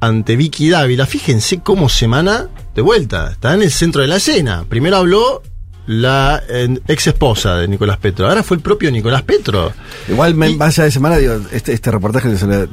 ante 0.00 0.34
Vicky 0.34 0.68
Dávila. 0.68 1.06
Fíjense 1.06 1.60
cómo 1.60 1.88
semana 1.88 2.48
de 2.74 2.82
vuelta. 2.82 3.30
Está 3.30 3.54
en 3.54 3.62
el 3.62 3.70
centro 3.70 4.02
de 4.02 4.08
la 4.08 4.16
escena. 4.16 4.64
Primero 4.68 4.96
habló 4.96 5.44
la 5.88 6.42
eh, 6.48 6.78
ex 6.86 7.06
esposa 7.08 7.56
de 7.56 7.66
Nicolás 7.66 7.96
Petro. 7.96 8.28
Ahora 8.28 8.42
fue 8.42 8.58
el 8.58 8.62
propio 8.62 8.90
Nicolás 8.92 9.22
Petro. 9.22 9.72
Igual, 10.08 10.34
me, 10.34 10.50
Y- 10.50 10.56
más 10.56 10.78
allá 10.78 10.84
de 10.84 10.90
semana, 10.92 11.16
digo, 11.16 11.40
este, 11.50 11.72
este 11.72 11.90
reportaje 11.90 12.36
se 12.36 12.46
le 12.46 12.68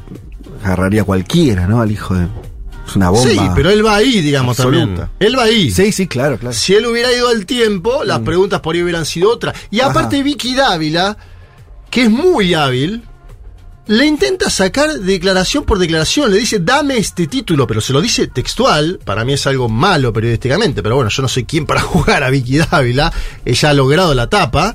agarraría 0.62 1.02
cualquiera, 1.02 1.66
¿no? 1.66 1.80
Al 1.80 1.90
hijo 1.90 2.14
de. 2.14 2.26
Es 2.86 2.94
una 2.94 3.08
bomba. 3.10 3.28
Sí, 3.28 3.40
pero 3.56 3.70
él 3.70 3.84
va 3.84 3.96
ahí, 3.96 4.20
digamos 4.20 4.58
absoluta. 4.60 4.84
también. 4.86 5.08
Él 5.18 5.36
va 5.38 5.42
ahí. 5.44 5.70
Sí, 5.70 5.90
sí, 5.92 6.06
claro, 6.06 6.38
claro. 6.38 6.54
Si 6.54 6.74
él 6.74 6.86
hubiera 6.86 7.10
ido 7.12 7.28
al 7.28 7.44
tiempo, 7.46 8.04
las 8.04 8.20
preguntas 8.20 8.60
por 8.60 8.74
ahí 8.76 8.82
hubieran 8.82 9.04
sido 9.06 9.30
otras. 9.32 9.56
Y 9.70 9.80
Ajá. 9.80 9.90
aparte 9.90 10.22
Vicky 10.22 10.54
Dávila, 10.54 11.16
que 11.90 12.02
es 12.04 12.10
muy 12.10 12.54
hábil, 12.54 13.02
le 13.88 14.04
intenta 14.04 14.50
sacar 14.50 14.98
declaración 15.00 15.64
por 15.64 15.78
declaración. 15.78 16.30
Le 16.30 16.38
dice, 16.38 16.58
dame 16.58 16.96
este 16.98 17.26
título, 17.26 17.66
pero 17.66 17.80
se 17.80 17.92
lo 17.92 18.00
dice 18.00 18.26
textual. 18.26 18.98
Para 19.04 19.24
mí 19.24 19.34
es 19.34 19.46
algo 19.46 19.68
malo 19.68 20.12
periodísticamente, 20.12 20.82
pero 20.82 20.96
bueno, 20.96 21.10
yo 21.10 21.22
no 21.22 21.28
soy 21.28 21.44
quien 21.44 21.66
para 21.66 21.80
jugar 21.82 22.24
a 22.24 22.30
Vicky 22.30 22.58
Dávila. 22.58 23.12
Ella 23.44 23.70
ha 23.70 23.74
logrado 23.74 24.14
la 24.14 24.28
tapa. 24.28 24.74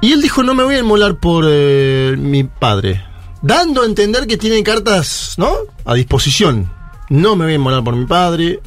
Y 0.00 0.12
él 0.12 0.22
dijo, 0.22 0.42
no 0.42 0.54
me 0.54 0.64
voy 0.64 0.76
a 0.76 0.78
inmolar 0.78 1.16
por 1.16 1.44
eh, 1.48 2.14
mi 2.16 2.44
padre. 2.44 3.04
Dando 3.42 3.82
a 3.82 3.86
entender 3.86 4.26
que 4.26 4.36
tiene 4.36 4.62
cartas, 4.62 5.34
¿no? 5.36 5.50
A 5.84 5.94
disposición. 5.94 6.72
No 7.08 7.36
me 7.36 7.44
voy 7.44 7.52
a 7.52 7.56
inmolar 7.56 7.82
por 7.82 7.96
mi 7.96 8.06
padre. 8.06 8.60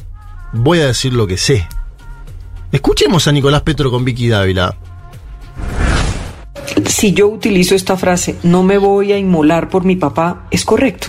Voy 0.52 0.80
a 0.80 0.86
decir 0.86 1.12
lo 1.14 1.26
que 1.26 1.38
sé. 1.38 1.66
Escuchemos 2.70 3.26
a 3.26 3.32
Nicolás 3.32 3.62
Petro 3.62 3.90
con 3.90 4.04
Vicky 4.04 4.28
Dávila. 4.28 4.76
Si 6.86 7.12
yo 7.12 7.28
utilizo 7.28 7.74
esta 7.74 7.96
frase, 7.96 8.36
no 8.42 8.62
me 8.62 8.78
voy 8.78 9.12
a 9.12 9.18
inmolar 9.18 9.68
por 9.68 9.84
mi 9.84 9.96
papá, 9.96 10.46
es 10.50 10.64
correcto. 10.64 11.08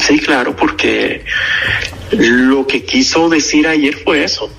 Sí, 0.00 0.18
claro, 0.18 0.54
porque 0.56 1.24
lo 2.12 2.66
que 2.66 2.84
quiso 2.84 3.28
decir 3.28 3.66
ayer 3.66 3.94
fue 4.04 4.24
eso. 4.24 4.50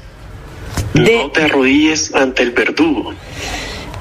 De- 0.93 1.15
No 1.23 1.31
te 1.31 1.43
arrodilles 1.43 2.13
ante 2.13 2.43
el 2.43 2.51
verdugo. 2.51 3.13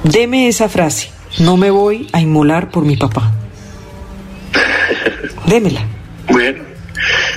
Deme 0.04 0.48
esa 0.48 0.68
frase, 0.68 1.10
no 1.40 1.56
me 1.56 1.70
voy 1.70 2.08
a 2.12 2.20
inmolar 2.20 2.70
por 2.70 2.84
mi 2.84 2.96
papá. 2.96 3.32
Démela. 5.46 5.86
Bueno, 6.30 6.62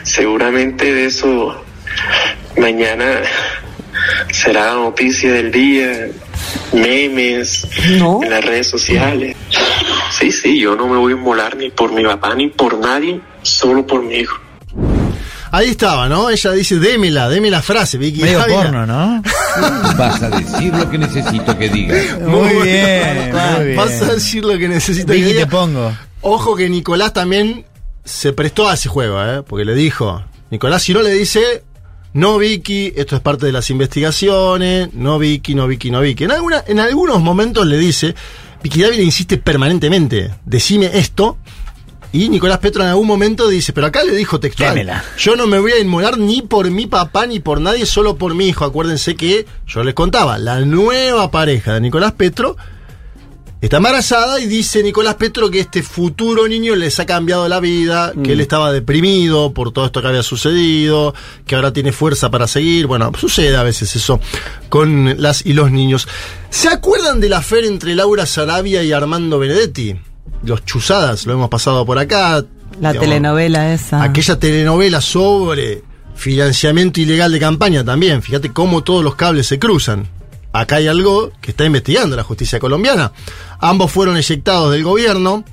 seguramente 0.04 0.94
de 0.94 1.06
eso 1.06 1.56
mañana 2.58 3.22
será 4.32 4.74
noticia 4.74 5.32
del 5.32 5.52
día, 5.52 6.10
memes 6.74 7.68
No. 7.98 8.22
en 8.24 8.30
las 8.30 8.44
redes 8.44 8.68
sociales. 8.68 9.36
Sí, 10.12 10.32
sí, 10.32 10.60
yo 10.60 10.76
no 10.76 10.88
me 10.88 10.98
voy 10.98 11.14
a 11.14 11.16
inmolar 11.16 11.56
ni 11.58 11.70
por 11.70 11.92
mi 11.94 12.04
papá 12.04 12.36
ni 12.36 12.48
por 12.48 12.78
nadie, 12.80 13.22
solo 13.42 13.86
por 13.86 14.04
mi 14.04 14.16
hijo. 14.16 14.38
Ahí 15.54 15.70
estaba, 15.70 16.08
¿no? 16.08 16.30
Ella 16.30 16.52
dice, 16.52 16.80
démela, 16.80 17.28
deme 17.28 17.50
la 17.52 17.62
frase, 17.62 17.98
Vicky 17.98 18.22
Medio 18.22 18.46
porno, 18.48 18.86
¿no? 18.86 19.22
Vas 19.98 20.22
a 20.24 20.30
decir 20.30 20.74
lo 20.74 20.90
que 20.90 20.98
necesito 20.98 21.58
que 21.58 21.68
digas. 21.68 22.20
Muy 22.22 22.50
bien, 22.64 23.32
muy 23.34 23.66
bien. 23.66 23.76
Vas 23.76 24.02
a 24.02 24.14
decir 24.14 24.46
lo 24.46 24.58
que 24.58 24.70
necesito 24.70 25.12
Vicky, 25.12 25.24
que 25.26 25.34
diga. 25.34 25.46
te 25.46 25.52
pongo. 25.52 25.92
Ojo 26.22 26.56
que 26.56 26.70
Nicolás 26.70 27.12
también 27.12 27.66
se 28.06 28.32
prestó 28.32 28.70
a 28.70 28.76
ese 28.76 28.88
juego, 28.88 29.22
¿eh? 29.22 29.44
Porque 29.46 29.66
le 29.66 29.76
dijo, 29.76 30.24
Nicolás 30.52 30.84
si 30.84 30.94
no 30.94 31.02
le 31.02 31.10
dice, 31.12 31.64
no 32.14 32.38
Vicky, 32.38 32.94
esto 32.96 33.16
es 33.16 33.22
parte 33.22 33.46
de 33.46 33.52
las 33.52 33.70
investigaciones, 33.70 34.94
no 34.94 35.18
Vicky, 35.18 35.56
no 35.56 35.68
Vicky, 35.68 35.92
no 35.92 36.02
Vicky. 36.02 36.26
En, 36.26 36.32
alguna, 36.32 36.64
en 36.68 36.80
algunos 36.80 37.22
momentos 37.22 37.66
le 37.66 37.78
dice, 37.78 38.16
Vicky 38.62 38.82
Dávila 38.82 39.02
insiste 39.02 39.38
permanentemente, 39.38 40.34
decime 40.46 40.90
esto. 40.94 41.38
Y 42.14 42.28
Nicolás 42.28 42.58
Petro 42.58 42.84
en 42.84 42.90
algún 42.90 43.08
momento 43.08 43.48
dice, 43.48 43.72
pero 43.72 43.88
acá 43.88 44.04
le 44.04 44.14
dijo 44.14 44.38
textual, 44.38 44.76
Démela. 44.76 45.02
yo 45.18 45.38
no 45.38 45.48
me 45.48 45.60
voy 45.60 45.72
a 45.72 45.80
inmolar 45.80 46.18
ni 46.18 46.42
por 46.42 46.70
mi 46.70 46.86
papá 46.86 47.26
ni 47.26 47.40
por 47.40 47.62
nadie, 47.62 47.86
solo 47.86 48.18
por 48.18 48.36
mi 48.36 48.50
hijo. 48.50 48.66
Acuérdense 48.66 49.16
que 49.16 49.46
yo 49.66 49.82
les 49.84 49.94
contaba, 49.94 50.38
la 50.38 50.60
nueva 50.60 51.32
pareja 51.32 51.76
de 51.76 51.82
Nicolás 51.82 52.12
Petro 52.12 52.58
Está 53.62 53.78
embarazada 53.78 54.40
y 54.40 54.48
dice 54.48 54.82
Nicolás 54.82 55.16
Petro 55.16 55.52
que 55.52 55.60
este 55.60 55.84
futuro 55.84 56.48
niño 56.48 56.76
les 56.76 57.00
ha 57.00 57.06
cambiado 57.06 57.48
la 57.48 57.60
vida, 57.60 58.12
que 58.24 58.34
él 58.34 58.42
estaba 58.42 58.72
deprimido 58.72 59.54
por 59.54 59.72
todo 59.72 59.86
esto 59.86 60.02
que 60.02 60.08
había 60.08 60.24
sucedido, 60.24 61.14
que 61.46 61.54
ahora 61.54 61.72
tiene 61.72 61.92
fuerza 61.92 62.32
para 62.32 62.48
seguir. 62.48 62.88
Bueno, 62.88 63.12
sucede 63.16 63.56
a 63.56 63.62
veces 63.62 63.96
eso 63.96 64.20
con 64.70 65.22
las 65.22 65.46
y 65.46 65.54
los 65.54 65.72
niños. 65.72 66.08
¿Se 66.50 66.70
acuerdan 66.70 67.20
de 67.20 67.30
la 67.30 67.44
fe 67.44 67.68
entre 67.68 67.94
Laura 67.94 68.26
Sarabia 68.26 68.82
y 68.82 68.94
Armando 68.94 69.38
Benedetti? 69.38 69.96
Los 70.44 70.66
chuzadas, 70.66 71.28
lo 71.28 71.34
hemos 71.34 71.50
pasado 71.50 71.86
por 71.86 72.00
acá. 72.00 72.44
La 72.80 72.94
Digamos, 72.94 73.00
telenovela 73.00 73.74
esa. 73.74 74.02
Aquella 74.02 74.40
telenovela 74.40 75.02
sobre 75.02 75.84
financiamiento 76.16 77.00
ilegal 77.00 77.32
de 77.32 77.40
campaña 77.40 77.86
también. 77.86 78.24
Fíjate 78.24 78.52
cómo 78.52 78.84
todos 78.84 79.04
los 79.04 79.14
cables 79.14 79.46
se 79.46 79.60
cruzan. 79.60 80.08
Acá 80.54 80.78
hay 80.78 80.88
algo 80.88 81.32
que 81.42 81.52
está 81.52 81.66
investigando 81.66 82.16
la 82.16 82.24
justicia 82.24 82.60
colombiana. 82.60 83.12
Ambos 83.60 83.92
fueron 83.92 84.18
eyectados 84.18 84.72
del 84.72 84.84
gobierno 84.84 85.44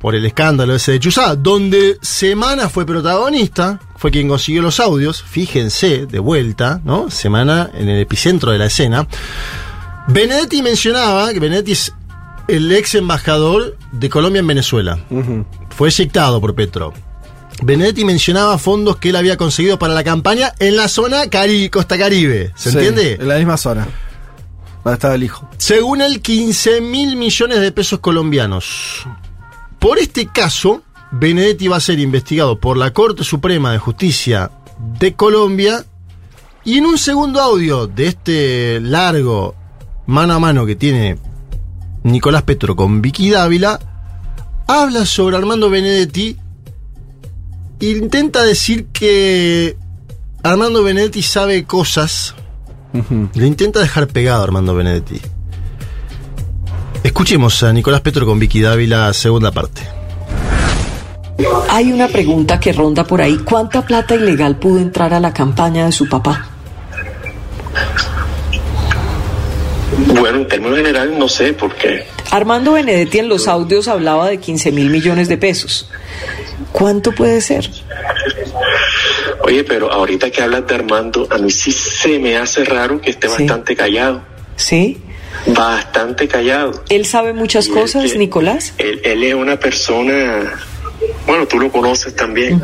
por 0.00 0.14
el 0.14 0.24
escándalo 0.26 0.74
ese 0.74 0.92
de 0.92 1.00
Chuzá, 1.00 1.34
donde 1.34 1.96
Semana 2.02 2.68
fue 2.68 2.86
protagonista, 2.86 3.80
fue 3.96 4.10
quien 4.10 4.28
consiguió 4.28 4.62
los 4.62 4.78
audios. 4.80 5.22
Fíjense, 5.22 6.06
de 6.06 6.18
vuelta, 6.18 6.80
¿no? 6.84 7.10
Semana 7.10 7.70
en 7.74 7.88
el 7.88 8.00
epicentro 8.00 8.52
de 8.52 8.58
la 8.58 8.66
escena. 8.66 9.08
Benedetti 10.08 10.62
mencionaba 10.62 11.32
que 11.32 11.40
Benedetti 11.40 11.72
es 11.72 11.92
el 12.48 12.70
ex 12.72 12.94
embajador 12.94 13.76
de 13.92 14.08
Colombia 14.08 14.40
en 14.40 14.46
Venezuela. 14.46 14.98
Fue 15.70 15.88
eyectado 15.88 16.40
por 16.40 16.54
Petro. 16.54 16.92
Benedetti 17.62 18.04
mencionaba 18.04 18.56
fondos 18.58 18.96
que 18.96 19.08
él 19.10 19.16
había 19.16 19.36
conseguido 19.36 19.78
para 19.78 19.94
la 19.94 20.04
campaña 20.04 20.54
en 20.60 20.76
la 20.76 20.86
zona 20.88 21.28
Cari 21.28 21.68
Costa 21.70 21.98
Caribe. 21.98 22.52
¿Se 22.54 22.70
Sí, 22.70 22.76
entiende? 22.78 23.14
En 23.20 23.28
la 23.28 23.36
misma 23.36 23.56
zona. 23.56 23.86
Donde 24.88 24.94
estaba 24.94 25.14
el 25.16 25.22
hijo. 25.22 25.46
Según 25.58 26.00
él, 26.00 26.22
15 26.22 26.80
mil 26.80 27.16
millones 27.16 27.60
de 27.60 27.72
pesos 27.72 27.98
colombianos. 27.98 29.06
Por 29.78 29.98
este 29.98 30.28
caso, 30.28 30.82
Benedetti 31.10 31.68
va 31.68 31.76
a 31.76 31.80
ser 31.80 31.98
investigado 31.98 32.58
por 32.58 32.78
la 32.78 32.94
Corte 32.94 33.22
Suprema 33.22 33.70
de 33.70 33.78
Justicia 33.78 34.50
de 34.98 35.12
Colombia. 35.12 35.84
Y 36.64 36.78
en 36.78 36.86
un 36.86 36.96
segundo 36.96 37.42
audio 37.42 37.86
de 37.86 38.06
este 38.06 38.80
largo 38.80 39.54
mano 40.06 40.32
a 40.32 40.38
mano 40.38 40.64
que 40.64 40.74
tiene 40.74 41.18
Nicolás 42.02 42.44
Petro 42.44 42.74
con 42.74 43.02
Vicky 43.02 43.28
Dávila, 43.28 43.78
habla 44.66 45.04
sobre 45.04 45.36
Armando 45.36 45.68
Benedetti 45.68 46.34
e 47.78 47.90
intenta 47.90 48.42
decir 48.42 48.86
que 48.86 49.76
Armando 50.42 50.82
Benedetti 50.82 51.20
sabe 51.20 51.64
cosas. 51.64 52.34
Le 53.34 53.46
intenta 53.46 53.80
dejar 53.80 54.08
pegado 54.08 54.40
a 54.40 54.44
Armando 54.44 54.74
Benedetti. 54.74 55.20
Escuchemos 57.02 57.62
a 57.62 57.72
Nicolás 57.72 58.00
Petro 58.00 58.26
con 58.26 58.38
Vicky 58.38 58.60
Dávila, 58.60 59.12
segunda 59.12 59.52
parte. 59.52 59.82
Hay 61.70 61.92
una 61.92 62.08
pregunta 62.08 62.58
que 62.58 62.72
ronda 62.72 63.04
por 63.04 63.20
ahí. 63.22 63.38
¿Cuánta 63.38 63.82
plata 63.84 64.14
ilegal 64.14 64.56
pudo 64.56 64.78
entrar 64.78 65.14
a 65.14 65.20
la 65.20 65.32
campaña 65.32 65.86
de 65.86 65.92
su 65.92 66.08
papá? 66.08 66.48
Bueno, 70.06 70.38
en 70.38 70.48
términos 70.48 70.76
generales 70.76 71.16
no 71.18 71.28
sé, 71.28 71.52
porque 71.52 72.06
Armando 72.30 72.72
Benedetti 72.72 73.18
en 73.18 73.28
los 73.28 73.48
audios 73.48 73.88
hablaba 73.88 74.28
de 74.28 74.38
15 74.38 74.72
mil 74.72 74.90
millones 74.90 75.28
de 75.28 75.38
pesos. 75.38 75.88
¿Cuánto 76.72 77.12
puede 77.12 77.40
ser? 77.40 77.70
Oye, 79.42 79.64
pero 79.64 79.92
ahorita 79.92 80.30
que 80.30 80.42
hablas 80.42 80.66
de 80.66 80.74
Armando, 80.74 81.26
a 81.30 81.38
mí 81.38 81.50
sí 81.50 81.72
se 81.72 82.18
me 82.18 82.36
hace 82.36 82.64
raro 82.64 83.00
que 83.00 83.10
esté 83.10 83.28
bastante 83.28 83.76
callado. 83.76 84.22
¿Sí? 84.56 84.98
Bastante 85.46 86.26
callado. 86.26 86.82
¿Él 86.88 87.06
sabe 87.06 87.32
muchas 87.32 87.68
Y 87.68 87.70
cosas, 87.70 88.16
Nicolás? 88.16 88.74
Él, 88.78 89.00
él 89.04 89.22
es 89.22 89.34
una 89.34 89.58
persona, 89.58 90.52
bueno, 91.26 91.46
tú 91.46 91.58
lo 91.58 91.70
conoces 91.70 92.14
también, 92.16 92.60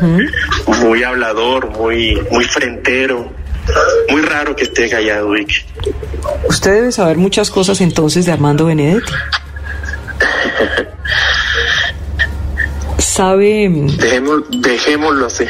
muy 0.67 1.03
hablador, 1.03 1.69
muy, 1.69 2.19
muy 2.31 2.45
frentero. 2.45 3.31
Muy 4.09 4.21
raro 4.21 4.55
que 4.55 4.65
esté 4.65 4.87
callado, 4.87 5.31
Vicky. 5.31 5.55
Usted 6.47 6.71
debe 6.71 6.91
saber 6.91 7.17
muchas 7.17 7.49
cosas 7.49 7.81
entonces 7.81 8.27
de 8.27 8.31
Armando 8.31 8.65
Benedetti. 8.65 9.11
¿Sabe? 12.99 13.67
Dejémoslo, 13.97 14.45
dejémoslo 14.59 15.25
así. 15.25 15.45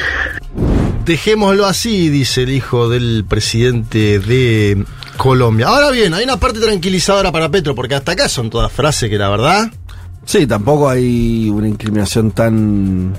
Dejémoslo 1.05 1.65
así, 1.67 2.09
dice 2.09 2.43
el 2.43 2.49
hijo 2.49 2.89
del 2.89 3.25
presidente 3.27 4.19
de 4.19 4.83
Colombia. 5.17 5.67
Ahora 5.67 5.91
bien, 5.91 6.13
hay 6.13 6.23
una 6.23 6.37
parte 6.39 6.59
tranquilizadora 6.59 7.31
para 7.31 7.49
Petro, 7.49 7.75
porque 7.75 7.95
hasta 7.95 8.13
acá 8.13 8.27
son 8.27 8.49
todas 8.49 8.71
frases 8.71 9.09
que 9.09 9.17
la 9.17 9.29
verdad. 9.29 9.71
Sí, 10.25 10.47
tampoco 10.47 10.89
hay 10.89 11.49
una 11.49 11.67
incriminación 11.67 12.31
tan 12.31 13.13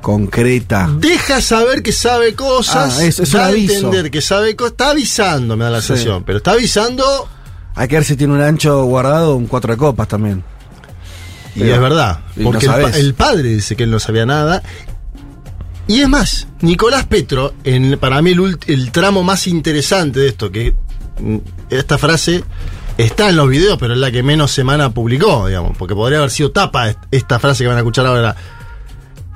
concreta. 0.00 0.88
Deja 0.98 1.42
saber 1.42 1.82
que 1.82 1.92
sabe 1.92 2.34
cosas. 2.34 2.98
Ah, 2.98 3.04
es- 3.04 3.18
es 3.20 3.32
da 3.32 3.40
un 3.40 3.44
a 3.44 3.48
aviso. 3.48 3.74
entender 3.74 4.10
que 4.10 4.22
sabe 4.22 4.56
cosas. 4.56 4.72
Está 4.72 4.90
avisando, 4.90 5.56
me 5.56 5.64
da 5.64 5.70
la 5.70 5.80
Sí. 5.82 5.88
sensación. 5.88 6.24
Pero 6.24 6.38
está 6.38 6.52
avisando 6.52 7.28
Hay 7.78 7.88
que 7.88 7.96
ver 7.96 8.04
si 8.06 8.16
tiene 8.16 8.32
un 8.32 8.40
ancho 8.40 8.84
guardado, 8.84 9.36
un 9.36 9.46
cuatro 9.46 9.70
de 9.74 9.76
copas 9.76 10.08
también. 10.08 10.42
Y 11.54 11.60
Pero- 11.60 11.74
es 11.74 11.80
verdad, 11.82 12.20
porque 12.42 12.66
no 12.66 12.76
el, 12.78 12.94
el 12.94 13.12
padre 13.14 13.42
dice 13.50 13.76
que 13.76 13.82
él 13.82 13.90
no 13.90 14.00
sabía 14.00 14.24
nada. 14.24 14.62
Y 15.88 16.00
es 16.00 16.08
más, 16.08 16.48
Nicolás 16.62 17.06
Petro, 17.06 17.54
en, 17.64 17.98
para 17.98 18.20
mí 18.22 18.32
el, 18.32 18.58
el 18.66 18.90
tramo 18.90 19.22
más 19.22 19.46
interesante 19.46 20.18
de 20.20 20.28
esto, 20.28 20.50
que 20.50 20.74
mm, 21.20 21.36
esta 21.70 21.96
frase 21.96 22.42
está 22.98 23.28
en 23.28 23.36
los 23.36 23.48
videos, 23.48 23.78
pero 23.78 23.92
es 23.94 24.00
la 24.00 24.10
que 24.10 24.22
menos 24.22 24.50
semana 24.50 24.90
publicó, 24.90 25.46
digamos, 25.46 25.76
porque 25.76 25.94
podría 25.94 26.18
haber 26.18 26.30
sido 26.30 26.50
tapa 26.50 26.88
est- 26.88 26.98
esta 27.12 27.38
frase 27.38 27.62
que 27.62 27.68
van 27.68 27.76
a 27.76 27.80
escuchar 27.80 28.06
ahora. 28.06 28.34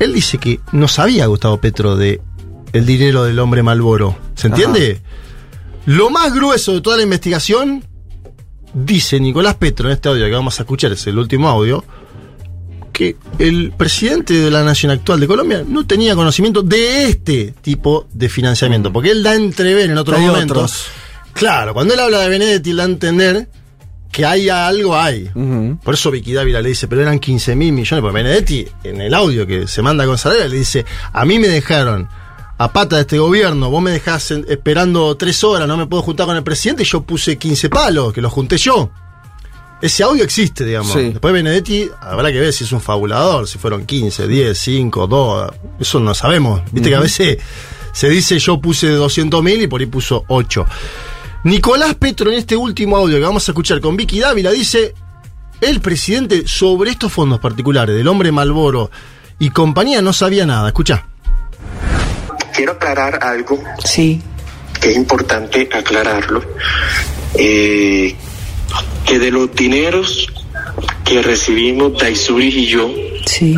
Él 0.01 0.13
dice 0.15 0.39
que 0.39 0.61
no 0.73 0.89
sabía 0.89 1.27
Gustavo 1.27 1.61
Petro 1.61 1.95
de 1.97 2.21
el 2.73 2.87
dinero 2.87 3.25
del 3.25 3.39
hombre 3.39 3.63
Malboro. 3.63 4.17
¿Se 4.35 4.47
entiende? 4.49 5.01
Lo 5.87 6.09
más 6.11 6.33
grueso 6.35 6.73
de 6.73 6.81
toda 6.81 6.97
la 6.97 7.03
investigación 7.03 7.85
dice 8.73 9.21
Nicolás 9.21 9.57
Petro 9.57 9.89
en 9.89 9.95
este 9.95 10.09
audio 10.09 10.25
que 10.25 10.31
vamos 10.33 10.59
a 10.59 10.63
escuchar, 10.63 10.93
es 10.93 11.07
el 11.07 11.19
último 11.19 11.49
audio, 11.49 11.85
que 12.93 13.17
el 13.39 13.73
presidente 13.77 14.35
de 14.35 14.51
la 14.51 14.63
nación 14.63 14.93
actual 14.93 15.21
de 15.21 15.27
Colombia 15.27 15.65
no 15.67 15.87
tenía 15.87 16.15
conocimiento 16.15 16.63
de 16.63 17.05
este 17.05 17.55
tipo 17.63 18.07
de 18.13 18.29
financiamiento, 18.29 18.93
porque 18.93 19.11
él 19.11 19.23
da 19.23 19.35
entrever 19.35 19.91
en 19.91 19.99
otros 19.99 20.19
Hay 20.19 20.27
momentos. 20.27 20.57
otros. 20.57 20.87
Claro, 21.33 21.75
cuando 21.75 21.95
él 21.95 22.01
habla 22.01 22.21
de 22.21 22.29
Benedetti, 22.29 22.73
da 22.73 22.83
a 22.83 22.87
entender 22.87 23.49
que 24.11 24.27
hay 24.27 24.49
algo 24.49 24.97
hay. 24.97 25.31
Por 25.83 25.95
eso 25.95 26.11
Vicky 26.11 26.33
Dávila 26.33 26.61
le 26.61 26.71
dice, 26.71 26.89
pero 26.89 27.03
eran 27.03 27.19
15 27.19 27.55
mil 27.55 27.73
millones. 27.73 28.03
Porque 28.03 28.15
Benedetti, 28.15 28.67
en 28.85 29.01
el 29.01 29.15
audio 29.15 29.47
que 29.47 29.67
se 29.69 29.83
manda 29.83 30.05
con 30.05 30.19
Sarabia, 30.19 30.49
le 30.49 30.57
dice, 30.57 30.85
a 31.13 31.25
mí 31.25 31.39
me 31.39 31.49
dejaron 31.49 32.09
a 32.59 32.73
pata 32.73 32.97
de 32.97 33.03
este 33.03 33.19
gobierno, 33.19 33.71
vos 33.71 33.83
me 33.83 33.91
dejás 33.91 34.33
esperando 34.33 35.17
tres 35.17 35.43
horas, 35.45 35.67
no 35.67 35.79
me 35.79 35.87
puedo 35.87 36.03
juntar 36.03 36.27
con 36.27 36.37
el 36.37 36.43
presidente, 36.43 36.83
y 36.83 36.87
yo 36.87 37.01
puse 37.03 37.39
15 37.39 37.71
palos, 37.71 38.13
que 38.13 38.21
los 38.21 38.31
junté 38.31 38.59
yo. 38.59 38.91
Ese 39.83 40.03
audio 40.03 40.25
existe, 40.25 40.65
digamos. 40.65 40.93
Sí. 40.93 41.11
Después 41.11 41.33
Benedetti, 41.33 41.89
habrá 42.01 42.31
que 42.31 42.39
ver 42.39 42.53
si 42.53 42.65
es 42.65 42.73
un 42.73 42.81
fabulador, 42.81 43.49
si 43.49 43.59
fueron 43.59 43.87
15, 43.87 44.29
10, 44.29 44.59
5, 44.59 45.07
2, 45.07 45.53
eso 45.81 46.01
no 46.01 46.15
sabemos. 46.15 46.63
Viste 46.71 46.91
que 46.91 46.97
a 46.97 47.01
veces 47.01 47.39
se 47.93 48.09
dice 48.09 48.39
yo 48.39 48.61
puse 48.61 48.89
200 48.89 49.43
mil 49.43 49.61
y 49.63 49.67
por 49.67 49.81
ahí 49.81 49.87
puso 49.87 50.25
8. 50.29 50.67
Nicolás 51.45 51.95
Petro 51.95 52.31
en 52.31 52.39
este 52.39 52.57
último 52.57 52.97
audio 52.99 53.17
que 53.17 53.25
vamos 53.25 53.49
a 53.49 53.53
escuchar 53.53 53.81
con 53.81 53.97
Vicky 53.97 54.21
Dávila 54.21 54.51
dice, 54.51 54.95
el 55.61 55.81
presidente 55.81 56.47
sobre 56.47 56.91
estos 56.91 57.13
fondos 57.13 57.41
particulares 57.41 57.97
del 57.97 58.09
hombre 58.09 58.31
Malboro 58.31 58.91
y 59.39 59.51
compañía 59.51 60.03
no 60.03 60.13
sabía 60.13 60.45
nada. 60.45 60.69
Escucha. 60.69 61.07
Quiero 62.55 62.73
aclarar 62.73 63.19
algo. 63.23 63.63
Sí. 63.85 64.21
Que 64.81 64.91
es 64.91 64.97
importante 64.97 65.69
aclararlo. 65.73 66.43
Eh, 67.35 68.15
que 69.07 69.19
de 69.19 69.31
los 69.31 69.55
dineros 69.55 70.29
que 71.05 71.23
recibimos 71.23 71.99
Daisuris 71.99 72.55
y 72.55 72.67
yo, 72.67 72.91
Sí. 73.27 73.57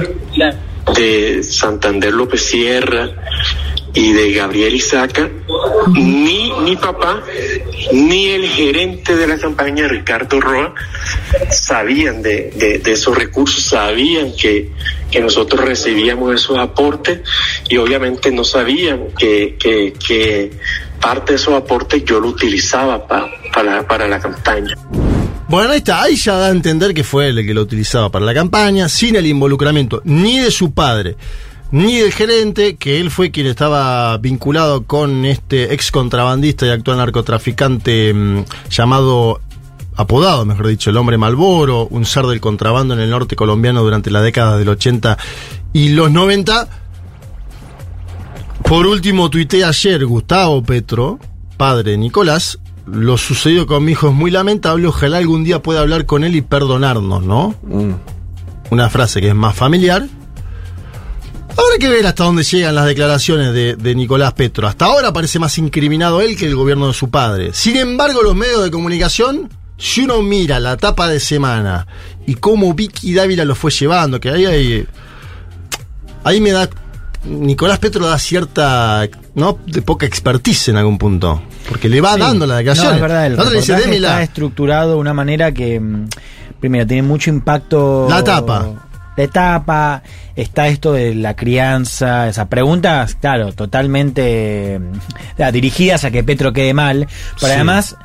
de 0.96 1.42
Santander 1.42 2.12
López 2.12 2.42
Sierra 2.42 3.10
y 3.94 4.12
de 4.12 4.32
Gabriel 4.32 4.74
Isaca, 4.74 5.28
ni 5.94 6.50
mi 6.64 6.76
papá 6.76 7.22
ni 7.92 8.28
el 8.30 8.46
gerente 8.48 9.14
de 9.16 9.26
la 9.26 9.36
campaña, 9.38 9.86
Ricardo 9.86 10.40
Roa, 10.40 10.74
sabían 11.50 12.22
de, 12.22 12.50
de- 12.56 12.78
de 12.78 12.92
esos 12.92 13.16
recursos, 13.16 13.62
sabían 13.62 14.32
que, 14.34 14.70
que 15.10 15.20
nosotros 15.20 15.62
recibíamos 15.64 16.34
esos 16.34 16.56
aportes 16.58 17.20
y 17.68 17.76
obviamente 17.76 18.30
no 18.30 18.44
sabían 18.44 19.08
que, 19.18 19.56
que- 19.58 19.92
que 20.04 20.50
parte 21.00 21.32
de 21.32 21.36
esos 21.36 21.54
aportes 21.54 22.02
yo 22.04 22.18
lo 22.18 22.28
utilizaba 22.28 23.06
pa- 23.06 23.30
para, 23.52 23.86
para 23.86 24.08
la 24.08 24.18
campaña. 24.18 24.74
Bueno, 25.52 25.72
ahí 25.72 25.78
está, 25.80 26.00
ahí 26.00 26.16
ya 26.16 26.38
da 26.38 26.46
a 26.46 26.50
entender 26.50 26.94
que 26.94 27.04
fue 27.04 27.28
él 27.28 27.36
el 27.36 27.46
que 27.46 27.52
lo 27.52 27.60
utilizaba 27.60 28.10
para 28.10 28.24
la 28.24 28.32
campaña, 28.32 28.88
sin 28.88 29.16
el 29.16 29.26
involucramiento 29.26 30.00
ni 30.02 30.38
de 30.38 30.50
su 30.50 30.72
padre, 30.72 31.18
ni 31.70 31.98
del 31.98 32.10
gerente, 32.10 32.76
que 32.76 32.98
él 32.98 33.10
fue 33.10 33.30
quien 33.30 33.46
estaba 33.46 34.16
vinculado 34.16 34.84
con 34.84 35.26
este 35.26 35.74
ex 35.74 35.90
contrabandista 35.90 36.64
y 36.64 36.70
actual 36.70 36.96
narcotraficante 36.96 38.14
mm, 38.14 38.44
llamado, 38.70 39.42
apodado, 39.94 40.46
mejor 40.46 40.68
dicho, 40.68 40.88
el 40.88 40.96
hombre 40.96 41.18
Malboro, 41.18 41.86
un 41.86 42.06
zar 42.06 42.28
del 42.28 42.40
contrabando 42.40 42.94
en 42.94 43.00
el 43.00 43.10
norte 43.10 43.36
colombiano 43.36 43.82
durante 43.82 44.10
la 44.10 44.22
década 44.22 44.56
del 44.56 44.70
80 44.70 45.18
y 45.74 45.90
los 45.90 46.10
90. 46.10 46.66
Por 48.62 48.86
último, 48.86 49.28
tuiteé 49.28 49.64
ayer 49.64 50.06
Gustavo 50.06 50.62
Petro, 50.62 51.18
padre 51.58 51.98
Nicolás, 51.98 52.58
lo 52.86 53.16
sucedido 53.16 53.66
con 53.66 53.84
mi 53.84 53.92
hijo 53.92 54.08
es 54.08 54.14
muy 54.14 54.30
lamentable, 54.30 54.86
ojalá 54.86 55.18
algún 55.18 55.44
día 55.44 55.62
pueda 55.62 55.80
hablar 55.80 56.06
con 56.06 56.24
él 56.24 56.34
y 56.36 56.42
perdonarnos, 56.42 57.22
¿no? 57.22 57.54
Una 58.70 58.90
frase 58.90 59.20
que 59.20 59.28
es 59.28 59.34
más 59.34 59.54
familiar. 59.54 60.06
Habrá 61.50 61.78
que 61.78 61.88
ver 61.88 62.06
hasta 62.06 62.24
dónde 62.24 62.42
llegan 62.42 62.74
las 62.74 62.86
declaraciones 62.86 63.52
de, 63.52 63.76
de 63.76 63.94
Nicolás 63.94 64.32
Petro. 64.32 64.66
Hasta 64.66 64.86
ahora 64.86 65.12
parece 65.12 65.38
más 65.38 65.56
incriminado 65.58 66.20
él 66.20 66.36
que 66.36 66.46
el 66.46 66.56
gobierno 66.56 66.86
de 66.88 66.94
su 66.94 67.10
padre. 67.10 67.52
Sin 67.52 67.76
embargo, 67.76 68.22
los 68.22 68.34
medios 68.34 68.64
de 68.64 68.70
comunicación, 68.70 69.50
si 69.76 70.02
uno 70.02 70.22
mira 70.22 70.58
la 70.60 70.76
tapa 70.76 71.08
de 71.08 71.20
semana 71.20 71.86
y 72.26 72.36
cómo 72.36 72.72
Vicky 72.72 73.12
Dávila 73.12 73.44
lo 73.44 73.54
fue 73.54 73.70
llevando, 73.70 74.18
que 74.18 74.30
ahí 74.30 74.46
hay... 74.46 74.86
Ahí 76.24 76.40
me 76.40 76.52
da... 76.52 76.70
Nicolás 77.24 77.78
Petro 77.78 78.06
da 78.06 78.18
cierta, 78.18 79.08
¿no? 79.34 79.58
De 79.66 79.82
poca 79.82 80.06
expertise 80.06 80.68
en 80.68 80.76
algún 80.76 80.98
punto. 80.98 81.42
Porque 81.68 81.88
le 81.88 82.00
va 82.00 82.14
Sí. 82.14 82.20
dando 82.20 82.46
la 82.46 82.56
declaración. 82.56 82.88
No, 82.88 82.94
es 82.96 83.00
verdad, 83.00 83.26
el 83.26 83.36
le 83.36 83.56
dice, 83.60 83.74
está 83.96 84.22
estructurado 84.22 84.92
de 84.92 84.96
una 84.98 85.14
manera 85.14 85.52
que, 85.52 85.78
mm, 85.80 86.08
primero, 86.60 86.86
tiene 86.86 87.02
mucho 87.02 87.30
impacto. 87.30 88.06
La 88.10 88.22
tapa. 88.22 88.66
La 89.14 89.24
etapa, 89.24 90.02
está 90.34 90.68
esto 90.68 90.94
de 90.94 91.14
la 91.14 91.36
crianza, 91.36 92.28
esas 92.28 92.48
preguntas, 92.48 93.14
claro, 93.20 93.52
totalmente 93.52 94.78
mm, 94.80 95.52
dirigidas 95.52 96.04
a 96.04 96.10
que 96.10 96.24
Petro 96.24 96.52
quede 96.54 96.72
mal, 96.72 97.06
pero 97.34 97.48
Sí. 97.48 97.52
además 97.54 97.96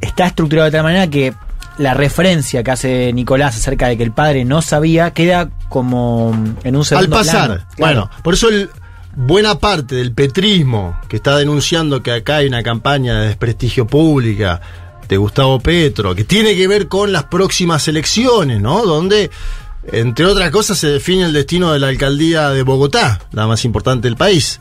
está 0.00 0.26
estructurado 0.26 0.64
de 0.66 0.72
tal 0.72 0.82
manera 0.84 1.06
que 1.08 1.34
la 1.76 1.92
referencia 1.92 2.62
que 2.62 2.70
hace 2.70 3.12
Nicolás 3.12 3.56
acerca 3.56 3.88
de 3.88 3.96
que 3.98 4.04
el 4.04 4.12
padre 4.12 4.44
no 4.46 4.62
sabía 4.62 5.10
queda 5.10 5.50
como 5.68 6.32
mm, 6.32 6.56
en 6.64 6.76
un 6.76 6.80
Al 6.80 6.86
segundo 6.86 7.16
pasar. 7.16 7.46
plano. 7.48 7.64
Bueno, 7.78 8.10
por 8.22 8.32
eso 8.34 8.48
el- 8.48 8.70
buena 9.16 9.58
parte 9.58 9.96
del 9.96 10.12
petrismo 10.12 10.98
que 11.08 11.16
está 11.16 11.36
denunciando 11.36 12.02
que 12.02 12.12
acá 12.12 12.36
hay 12.36 12.46
una 12.46 12.62
campaña 12.62 13.20
de 13.20 13.28
desprestigio 13.28 13.86
pública 13.86 14.60
de 15.08 15.16
Gustavo 15.16 15.60
Petro, 15.60 16.14
que 16.14 16.24
tiene 16.24 16.56
que 16.56 16.66
ver 16.66 16.88
con 16.88 17.12
las 17.12 17.24
próximas 17.24 17.86
elecciones, 17.88 18.60
¿no? 18.60 18.84
Donde, 18.84 19.30
entre 19.92 20.24
otras 20.24 20.50
cosas, 20.50 20.78
se 20.78 20.88
define 20.88 21.24
el 21.24 21.32
destino 21.32 21.72
de 21.72 21.78
la 21.78 21.88
alcaldía 21.88 22.50
de 22.50 22.62
Bogotá, 22.62 23.20
la 23.32 23.46
más 23.46 23.64
importante 23.64 24.08
del 24.08 24.16
país. 24.16 24.60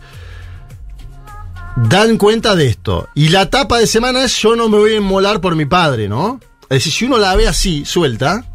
Dan 1.76 2.18
cuenta 2.18 2.56
de 2.56 2.68
esto. 2.68 3.08
Y 3.16 3.30
la 3.30 3.50
tapa 3.50 3.80
de 3.80 3.88
semana 3.88 4.24
es 4.24 4.38
yo 4.38 4.56
no 4.56 4.70
me 4.70 4.78
voy 4.78 4.94
a 4.94 4.98
inmolar 4.98 5.42
por 5.42 5.56
mi 5.56 5.66
padre, 5.66 6.08
¿no? 6.08 6.40
Es 6.64 6.80
decir, 6.80 6.94
si 6.94 7.06
uno 7.06 7.18
la 7.18 7.36
ve 7.36 7.48
así, 7.48 7.86
suelta, 7.86 8.46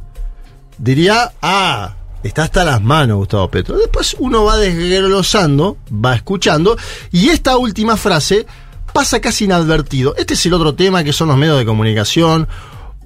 diría, 0.79 1.33
ah, 1.43 1.95
está 2.23 2.45
hasta 2.45 2.65
las 2.65 2.83
manos 2.83 3.19
Gustavo 3.19 3.51
Petro. 3.51 3.77
Después 3.79 4.17
uno 4.19 4.45
va 4.45 4.57
desglosando, 4.57 5.77
va 5.93 6.15
escuchando, 6.15 6.77
y 7.13 7.29
esta 7.29 7.57
última 7.57 7.97
frase 7.97 8.47
pasa 8.93 9.21
casi 9.21 9.45
inadvertido. 9.45 10.15
Este 10.17 10.35
es 10.35 10.47
el 10.47 10.55
otro 10.55 10.75
tema 10.75 11.05
que 11.05 11.13
son 11.13 11.29
los 11.29 11.37
medios 11.37 11.59
de 11.59 11.65
comunicación, 11.65 12.49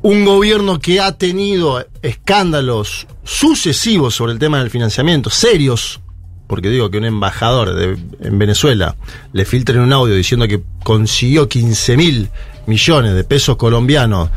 un 0.02 0.24
gobierno 0.24 0.78
que 0.80 1.00
ha 1.00 1.12
tenido 1.12 1.84
escándalos 2.02 3.06
sucesivos 3.24 4.14
sobre 4.14 4.32
el 4.32 4.38
tema 4.38 4.58
del 4.58 4.70
financiamiento, 4.70 5.30
serios, 5.30 6.00
porque 6.46 6.68
digo 6.70 6.90
que 6.90 6.98
un 6.98 7.04
embajador 7.04 7.74
de- 7.74 7.96
en 8.20 8.38
Venezuela 8.38 8.96
le 9.32 9.44
filtre 9.44 9.78
un 9.78 9.92
audio 9.92 10.14
diciendo 10.14 10.48
que 10.48 10.62
consiguió 10.82 11.48
15 11.48 11.96
mil 11.96 12.30
millones 12.66 13.14
de 13.14 13.24
pesos 13.24 13.56
colombianos 13.56 14.30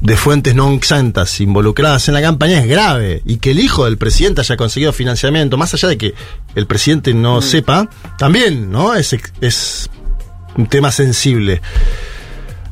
de 0.00 0.16
fuentes 0.16 0.54
no 0.54 0.72
exentas 0.72 1.40
involucradas 1.40 2.08
en 2.08 2.14
la 2.14 2.22
campaña 2.22 2.60
es 2.60 2.66
grave 2.66 3.22
y 3.26 3.36
que 3.36 3.50
el 3.50 3.60
hijo 3.60 3.84
del 3.84 3.98
presidente 3.98 4.40
haya 4.40 4.56
conseguido 4.56 4.92
financiamiento, 4.92 5.56
más 5.56 5.74
allá 5.74 5.88
de 5.88 5.98
que 5.98 6.14
el 6.54 6.66
presidente 6.66 7.12
no 7.14 7.42
sepa, 7.42 7.88
también, 8.16 8.70
¿no? 8.70 8.94
Es, 8.94 9.14
es 9.40 9.90
un 10.56 10.66
tema 10.66 10.90
sensible. 10.90 11.60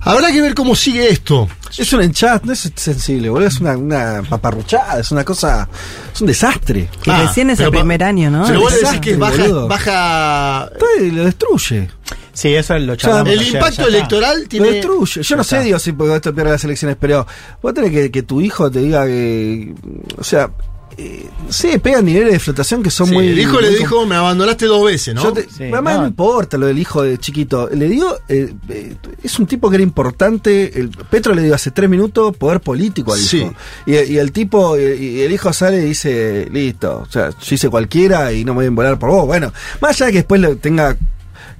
Habrá 0.01 0.33
que 0.33 0.41
ver 0.41 0.55
cómo 0.55 0.75
sigue 0.75 1.11
esto. 1.11 1.49
Es 1.77 1.93
un 1.93 2.01
enchat, 2.01 2.45
no 2.45 2.53
es 2.53 2.73
sensible, 2.77 3.29
boludo. 3.29 3.49
Es 3.49 3.61
una, 3.61 3.77
una 3.77 4.23
paparruchada, 4.23 5.01
es 5.01 5.11
una 5.11 5.25
cosa. 5.25 5.69
Es 6.15 6.21
un 6.21 6.29
desastre. 6.29 6.89
Que 7.03 7.11
Ah, 7.11 7.25
recién 7.27 7.51
es 7.51 7.61
el 7.61 7.71
primer 7.71 8.03
año, 8.03 8.31
¿no? 8.31 8.47
Pero 8.47 8.61
vos 8.61 8.73
decís 8.73 9.01
que 9.01 9.17
baja, 9.17 9.47
baja 9.67 10.71
Y 11.03 11.11
lo 11.11 11.25
destruye. 11.25 11.91
Sí, 12.39 12.55
eso 12.55 12.74
es 12.77 12.82
lo 12.82 12.93
sea, 12.93 12.97
charlamos 12.98 13.32
el 13.32 13.39
ayer, 13.40 13.55
impacto 13.55 13.89
electoral 13.89 14.43
Lo 14.43 14.48
tiene 14.48 14.70
destruye. 14.73 15.23
Yo 15.23 15.36
no 15.36 15.43
sé, 15.44 15.60
digo, 15.60 15.78
si 15.78 15.93
porque 15.93 16.15
esto 16.16 16.35
pierde 16.35 16.52
las 16.52 16.65
elecciones, 16.65 16.97
pero 17.01 17.27
vos 17.60 17.74
tenés 17.74 17.90
que, 17.90 18.10
que 18.10 18.23
tu 18.23 18.40
hijo 18.40 18.70
te 18.70 18.78
diga 18.81 19.06
que. 19.06 19.74
O 20.16 20.23
sea, 20.24 20.51
eh, 20.97 21.28
sí, 21.48 21.78
pegan 21.78 22.05
niveles 22.05 22.32
de 22.32 22.39
flotación 22.40 22.82
que 22.82 22.90
son 22.90 23.06
Sí, 23.09 23.12
muy. 23.15 23.28
el 23.28 23.39
hijo 23.39 23.60
le 23.60 23.70
dijo, 23.70 24.05
me 24.05 24.16
abandonaste 24.16 24.66
dos 24.66 24.85
veces, 24.85 25.15
¿no? 25.15 25.32
Te- 25.32 25.43
Sí, 25.44 25.65
además 25.65 25.94
no. 25.97 26.01
no. 26.02 26.06
importa 26.09 26.59
lo 26.59 26.66
del 26.66 26.78
hijo 26.78 27.02
de 27.02 27.19
chiquito. 27.19 27.69
Le 27.73 27.89
dio. 27.89 28.19
eh, 28.28 28.52
eh, 28.69 28.97
es 29.23 29.39
un 29.39 29.47
tipo 29.47 29.69
que 29.70 29.77
era 29.77 29.82
importante. 29.85 30.78
El, 30.78 30.90
Petro 30.90 31.35
le 31.35 31.43
dio 31.43 31.55
hace 31.55 31.70
tres 31.70 31.89
minutos 31.90 32.36
poder 32.36 32.60
político 32.60 33.15
al 33.15 33.20
Sí. 33.20 33.39
hijo. 33.39 33.55
Y, 33.86 33.94
y 34.12 34.19
el 34.19 34.32
tipo. 34.32 34.77
Y, 34.78 34.82
y 34.82 35.20
el 35.23 35.32
hijo 35.32 35.52
sale 35.52 35.78
y 35.78 35.85
dice: 35.86 36.48
Listo. 36.52 37.05
O 37.09 37.10
sea, 37.10 37.31
yo 37.31 37.55
hice 37.55 37.69
cualquiera 37.69 38.32
y 38.32 38.44
no 38.44 38.52
me 38.55 38.59
voy 38.59 38.66
a 38.66 38.70
volar 38.70 38.98
por 38.98 39.10
vos. 39.10 39.27
Bueno, 39.27 39.52
más 39.81 39.93
allá 39.93 40.06
de 40.06 40.12
que 40.12 40.19
después 40.19 40.40
lo 40.40 40.56
tenga. 40.56 40.97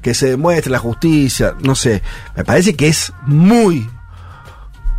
Que 0.02 0.14
se 0.14 0.30
demuestre 0.30 0.70
la 0.70 0.78
justicia. 0.78 1.54
No 1.60 1.74
sé. 1.74 2.02
Me 2.36 2.44
parece 2.44 2.74
que 2.74 2.88
es 2.88 3.12
muy. 3.26 3.88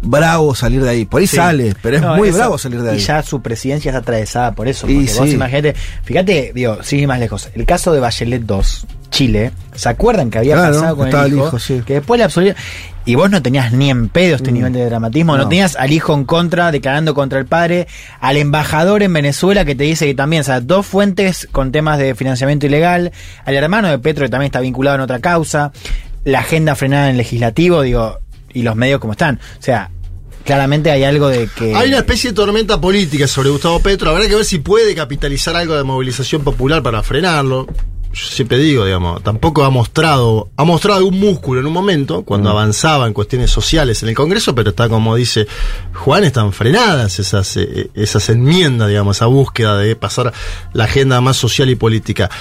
Bravo 0.02 0.56
salir 0.56 0.82
de 0.82 0.90
ahí. 0.90 1.06
Por 1.06 1.20
ahí 1.22 1.28
Sí. 1.28 1.36
sale, 1.36 1.76
pero 1.82 1.98
es 1.98 2.02
No, 2.02 2.16
muy 2.16 2.30
eso- 2.30 2.38
bravo 2.38 2.58
salir 2.58 2.82
de 2.82 2.92
ahí. 2.92 2.98
Y 2.98 3.02
ya 3.02 3.22
su 3.22 3.42
presidencia 3.42 3.90
está 3.90 4.00
atravesada 4.00 4.54
por 4.54 4.68
eso. 4.68 4.88
Y 4.90 4.96
Porque 5.06 5.14
vos 5.20 5.28
sí. 5.30 5.36
imagínate, 5.36 5.76
fíjate, 6.04 6.52
digo, 6.56 6.82
sigue 6.84 7.06
más 7.08 7.20
lejos. 7.20 7.50
El 7.54 7.66
caso 7.66 7.92
de 7.92 8.00
Bachelet 8.00 8.44
2, 8.44 8.88
Chile, 9.12 9.52
¿se 9.76 9.90
acuerdan 9.90 10.30
que 10.30 10.38
había 10.38 10.56
Claro, 10.56 10.74
pasado 10.76 10.96
con 10.98 11.08
el 11.10 11.16
el 11.16 11.34
hijo? 11.34 11.48
hijo, 11.48 11.60
sí. 11.60 11.82
Que 11.86 11.96
después 11.96 12.18
le 12.18 12.24
absolvieron. 12.24 12.62
Y 13.06 13.16
vos 13.16 13.30
no 13.32 13.42
tenías 13.42 13.74
ni 13.74 13.90
en 13.90 14.08
pedo 14.08 14.36
este 14.36 14.52
Mm. 14.52 14.54
nivel 14.54 14.74
de 14.74 14.86
dramatismo, 14.86 15.36
no. 15.36 15.44
No. 15.44 15.50
tenías 15.50 15.76
al 15.76 15.92
hijo 15.92 16.14
en 16.14 16.26
contra, 16.26 16.72
declarando 16.72 17.14
contra 17.16 17.40
el 17.40 17.46
padre, 17.48 17.88
al 18.22 18.38
embajador 18.38 19.02
en 19.04 19.12
Venezuela 19.12 19.66
que 19.66 19.74
te 19.76 19.84
dice 19.84 20.06
que 20.06 20.14
también, 20.16 20.42
o 20.42 20.44
sea, 20.46 20.62
dos 20.62 20.86
fuentes 20.86 21.48
con 21.52 21.72
temas 21.72 21.98
de 21.98 22.14
financiamiento 22.16 22.68
ilegal, 22.68 23.12
al 23.46 23.54
hermano 23.56 23.90
de 23.90 23.98
Petro 24.00 24.26
que 24.26 24.30
también 24.30 24.46
está 24.48 24.60
vinculado 24.62 24.96
en 24.96 25.02
otra 25.02 25.20
causa, 25.20 25.72
la 26.24 26.40
agenda 26.40 26.76
frenada 26.76 27.06
en 27.06 27.12
el 27.12 27.18
legislativo, 27.18 27.82
digo, 27.82 28.20
y 28.54 28.64
los 28.64 28.76
medios 28.76 29.00
como 29.00 29.14
están. 29.14 29.40
O 29.60 29.62
sea, 29.62 29.92
claramente 30.44 30.92
hay 30.92 31.04
algo 31.04 31.28
de 31.28 31.48
que... 31.48 31.76
Hay 31.76 31.90
una 31.90 32.00
especie 32.00 32.32
de 32.32 32.36
tormenta 32.36 32.80
política 32.80 33.28
sobre 33.28 33.50
Gustavo 33.50 33.80
Petro. 33.80 34.10
Habrá 34.10 34.28
que 34.28 34.36
ver 34.36 34.46
si 34.46 34.60
puede 34.60 34.96
capitalizar 34.96 35.56
algo 35.56 35.76
de 35.76 35.84
movilización 35.84 36.44
popular 36.44 36.82
para 36.82 37.04
frenarlo. 37.04 37.68
Yo 38.12 38.26
siempre 38.26 38.58
digo, 38.58 38.86
digamos, 38.86 39.22
tampoco 39.22 39.64
ha 39.64 39.70
mostrado, 39.70 40.50
ha 40.58 40.64
mostrado 40.64 40.98
algún 40.98 41.20
músculo 41.20 41.60
en 41.60 41.68
un 41.68 41.74
momento, 41.74 42.24
cuando 42.24 42.50
avanzaba 42.50 43.06
en 43.06 43.14
cuestiones 43.14 43.52
sociales 43.52 44.02
en 44.02 44.10
el 44.10 44.16
Congreso, 44.16 44.56
pero 44.56 44.72
está 44.72 44.90
como 44.90 45.16
dice 45.16 45.46
Juan, 45.94 46.24
están 46.24 46.52
frenadas 46.52 47.20
esas, 47.20 47.56
eh, 47.58 47.92
esas 47.94 48.30
enmiendas, 48.30 48.88
digamos, 48.88 49.18
esa 49.18 49.28
búsqueda 49.28 49.78
de 49.78 49.96
pasar 49.96 50.34
la 50.74 50.86
agenda 50.86 51.22
más 51.22 51.38
social 51.38 51.70
y 51.70 51.76
política. 51.76 52.32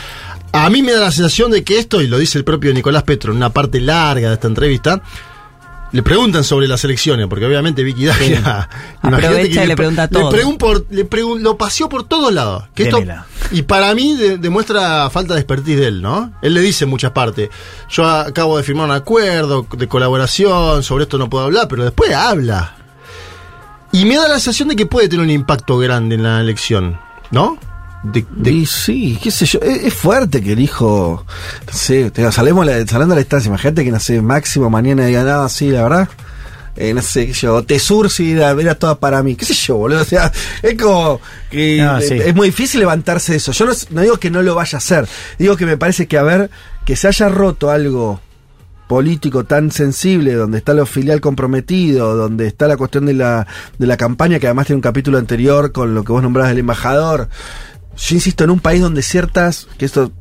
A 0.53 0.71
mí 0.71 0.83
me 0.83 0.93
da 0.93 1.01
la 1.01 1.13
sensación 1.13 1.51
de 1.51 1.63
que 1.63 1.79
esto, 1.79 2.01
y 2.01 2.07
lo 2.07 2.17
dice 2.17 2.39
el 2.39 2.45
propio 2.45 2.73
Nicolás 2.73 3.03
Petro 3.03 3.33
en 3.33 3.37
una 3.37 3.53
parte 3.53 3.83
larga 3.83 4.29
de 4.29 4.35
esta 4.35 4.49
entrevista, 4.49 5.03
le 5.93 6.03
preguntan 6.03 6.45
sobre 6.45 6.69
las 6.69 6.85
elecciones, 6.85 7.27
porque 7.29 7.47
obviamente 7.47 7.83
Vicky 7.83 8.05
Dávila. 8.07 8.69
Aprovecha 9.03 9.65
y 9.65 9.67
le 9.69 9.75
pre- 9.75 9.77
pregunta 9.77 10.03
le 10.03 10.09
todo. 10.09 10.31
pregun- 10.33 10.59
por- 10.59 10.85
le 10.91 11.09
pregun- 11.09 11.41
lo 11.41 11.57
paseó 11.57 11.89
por 11.89 12.05
todos 12.05 12.33
lados. 12.33 12.65
Que 12.75 12.85
esto, 12.85 12.99
y 13.53 13.63
para 13.63 13.95
mí 13.95 14.15
de- 14.17 14.37
demuestra 14.39 15.09
falta 15.11 15.35
de 15.35 15.41
expertise 15.41 15.79
de 15.81 15.87
él, 15.87 16.03
¿no? 16.03 16.33
Él 16.43 16.55
le 16.55 16.61
dice 16.61 16.85
en 16.85 16.91
muchas 16.91 17.13
partes: 17.13 17.49
Yo 17.89 18.07
acabo 18.07 18.57
de 18.59 18.63
firmar 18.65 18.87
un 18.87 18.93
acuerdo 18.93 19.67
de 19.77 19.89
colaboración, 19.89 20.83
sobre 20.83 21.05
esto 21.05 21.17
no 21.19 21.31
puedo 21.31 21.45
hablar, 21.47 21.69
pero 21.69 21.85
después 21.85 22.13
habla. 22.13 22.75
Y 23.91 24.05
me 24.05 24.17
da 24.17 24.29
la 24.29 24.35
sensación 24.35 24.69
de 24.69 24.77
que 24.77 24.85
puede 24.85 25.09
tener 25.09 25.25
un 25.25 25.31
impacto 25.31 25.79
grande 25.79 26.17
en 26.17 26.23
la 26.23 26.41
elección, 26.41 27.01
¿no? 27.31 27.57
De- 28.05 28.25
de- 28.31 28.51
Y 28.53 28.67
sí, 28.67 29.19
qué 29.23 29.31
sé 29.31 29.45
yo, 29.47 29.59
es, 29.61 29.85
es 29.87 29.95
fuerte 29.95 30.41
que 30.43 30.53
el 30.53 30.61
hijo, 30.61 31.25
no 31.67 31.73
sé, 31.73 32.11
te 32.13 32.31
salemos 32.31 32.65
la, 32.65 32.75
saliendo 32.87 33.13
a 33.15 33.17
la 33.17 33.21
distancia, 33.21 33.49
imagínate 33.49 33.85
que 33.85 33.91
no 33.91 33.99
sé, 34.01 34.21
máximo 34.23 34.71
mañana 34.71 35.05
diga 35.07 35.25
nada 35.25 35.45
así, 35.45 35.71
la 35.71 35.83
verdad. 35.83 36.09
Eh, 36.77 36.95
no 36.95 37.03
sé, 37.03 37.27
qué 37.27 37.35
sé 37.35 37.41
yo, 37.49 37.61
Tesur 37.65 38.09
si 38.09 38.31
era, 38.33 38.53
era 38.53 38.77
toda 38.77 39.01
para 39.01 39.21
mí, 39.25 39.35
qué 39.35 39.45
sé 39.45 39.53
yo, 39.55 39.77
boludo, 39.79 40.03
o 40.03 40.05
sea, 40.05 40.31
es 40.63 40.81
como 40.81 41.21
que 41.51 41.79
No, 41.83 42.01
sí. 42.01 42.15
es 42.15 42.33
muy 42.37 42.49
difícil 42.49 42.79
levantarse 42.79 43.33
de 43.33 43.39
eso. 43.39 43.51
Yo 43.51 43.67
no, 43.67 43.73
no 43.91 44.01
digo 44.03 44.17
que 44.19 44.31
no 44.31 44.43
lo 44.43 44.55
vaya 44.55 44.77
a 44.77 44.79
hacer, 44.79 45.09
digo 45.41 45.57
que 45.57 45.67
me 45.67 45.77
parece 45.77 46.07
que 46.07 46.19
a 46.19 46.23
ver, 46.23 46.51
que 46.85 46.95
se 46.95 47.09
haya 47.09 47.29
roto 47.29 47.69
algo 47.73 48.21
político 48.87 49.43
tan 49.45 49.73
sensible, 49.73 50.35
donde 50.35 50.59
está 50.59 50.73
lo 50.73 50.87
filial 50.87 51.21
comprometido, 51.21 52.17
donde 52.17 52.47
está 52.47 52.69
la 52.69 52.77
cuestión 52.77 53.07
de 53.07 53.15
la, 53.15 53.47
de 53.77 53.87
la 53.89 53.97
campaña, 53.97 54.39
que 54.39 54.47
además 54.47 54.67
tiene 54.67 54.77
un 54.77 54.83
capítulo 54.83 55.19
anterior 55.19 55.73
con 55.73 55.97
lo 55.97 56.05
que 56.05 56.13
vos 56.13 56.23
nombrabas 56.23 56.51
del 56.51 56.61
embajador. 56.61 57.29
Yo 57.99 58.15
insisto, 58.15 58.45
en 58.45 58.51
un 58.51 58.61
país 58.61 58.81
donde 58.81 59.03
ciertas, 59.03 59.67
que 59.77 59.85
esto, 59.85 60.13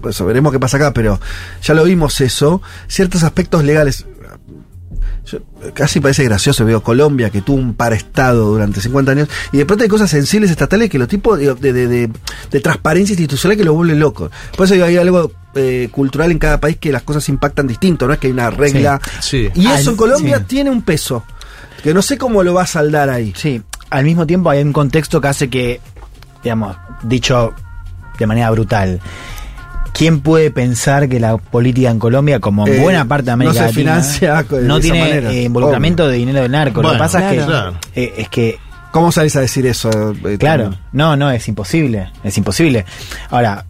pues 0.00 0.20
veremos 0.24 0.52
qué 0.52 0.58
pasa 0.58 0.76
acá, 0.78 0.92
pero 0.92 1.20
ya 1.62 1.74
lo 1.74 1.84
vimos 1.84 2.20
eso, 2.20 2.62
ciertos 2.88 3.22
aspectos 3.22 3.62
legales. 3.64 4.06
yo- 5.30 5.40
casi 5.74 5.98
parece 5.98 6.22
gracioso, 6.22 6.64
veo 6.64 6.82
Colombia 6.84 7.30
que 7.30 7.42
tuvo 7.42 7.56
un 7.56 7.74
paraestado 7.74 8.46
durante 8.46 8.80
50 8.80 9.10
años 9.10 9.28
y 9.50 9.56
de 9.56 9.66
pronto 9.66 9.82
hay 9.82 9.88
cosas 9.90 10.08
sensibles 10.08 10.52
estatales 10.52 10.88
que 10.88 10.98
los 11.00 11.08
tipos 11.08 11.36
de, 11.36 11.52
de, 11.54 11.72
de- 11.72 11.88
de- 11.88 12.10
de 12.52 12.60
transparencia 12.60 13.12
institucional 13.14 13.56
que 13.58 13.64
lo 13.64 13.74
vuelven 13.74 13.98
loco. 13.98 14.30
Por 14.56 14.66
eso 14.66 14.74
digo, 14.74 14.86
hay 14.86 14.96
algo 14.98 15.32
eh, 15.56 15.88
cultural 15.90 16.30
en 16.30 16.38
cada 16.38 16.60
país 16.60 16.76
que 16.78 16.92
las 16.92 17.02
cosas 17.02 17.28
impactan 17.28 17.66
distinto, 17.66 18.06
no 18.06 18.12
es 18.12 18.20
que 18.20 18.28
hay 18.28 18.32
una 18.34 18.50
regla. 18.50 19.00
Sí. 19.20 19.48
Y 19.56 19.66
Al- 19.66 19.80
eso 19.80 19.90
en 19.90 19.96
Colombia 19.96 20.38
sí. 20.38 20.44
tiene 20.46 20.70
un 20.70 20.82
peso, 20.82 21.24
que 21.82 21.92
no 21.92 22.02
sé 22.02 22.18
cómo 22.18 22.44
lo 22.44 22.54
va 22.54 22.62
a 22.62 22.66
saldar 22.68 23.10
ahí. 23.10 23.32
Sí, 23.36 23.60
al 23.90 24.04
mismo 24.04 24.26
tiempo 24.28 24.50
hay 24.50 24.62
un 24.62 24.72
contexto 24.72 25.20
que 25.20 25.26
hace 25.28 25.50
que, 25.50 25.80
digamos, 26.42 26.76
dicho 27.02 27.54
de 28.18 28.26
manera 28.26 28.50
brutal, 28.50 29.00
¿quién 29.92 30.20
puede 30.20 30.50
pensar 30.50 31.08
que 31.08 31.20
la 31.20 31.36
política 31.36 31.90
en 31.90 31.98
Colombia, 31.98 32.40
como 32.40 32.66
en 32.66 32.74
Eh, 32.74 32.80
buena 32.80 33.04
parte 33.06 33.26
de 33.26 33.30
América 33.32 33.54
no 33.54 33.58
se 33.60 33.66
Latina, 33.66 34.02
financia 34.02 34.42
de 34.42 34.62
no 34.62 34.76
esa 34.76 34.82
tiene 34.82 35.00
manera? 35.00 35.30
eh, 35.30 35.42
involucramiento 35.42 36.04
Obvio. 36.04 36.12
de 36.12 36.18
dinero 36.18 36.42
del 36.42 36.52
narco? 36.52 36.82
Lo 36.82 36.92
que 36.92 36.98
pasa 36.98 37.32
es, 37.34 37.44
claro. 37.44 37.74
que, 37.94 38.04
eh, 38.04 38.14
es 38.18 38.28
que 38.28 38.58
¿Cómo 38.92 39.12
salís 39.12 39.36
a 39.36 39.40
decir 39.40 39.66
eso? 39.66 39.90
Claro, 40.38 40.74
no, 40.92 41.16
no, 41.16 41.30
es 41.30 41.46
imposible, 41.48 42.10
es 42.24 42.38
imposible. 42.38 42.86
Ahora, 43.28 43.66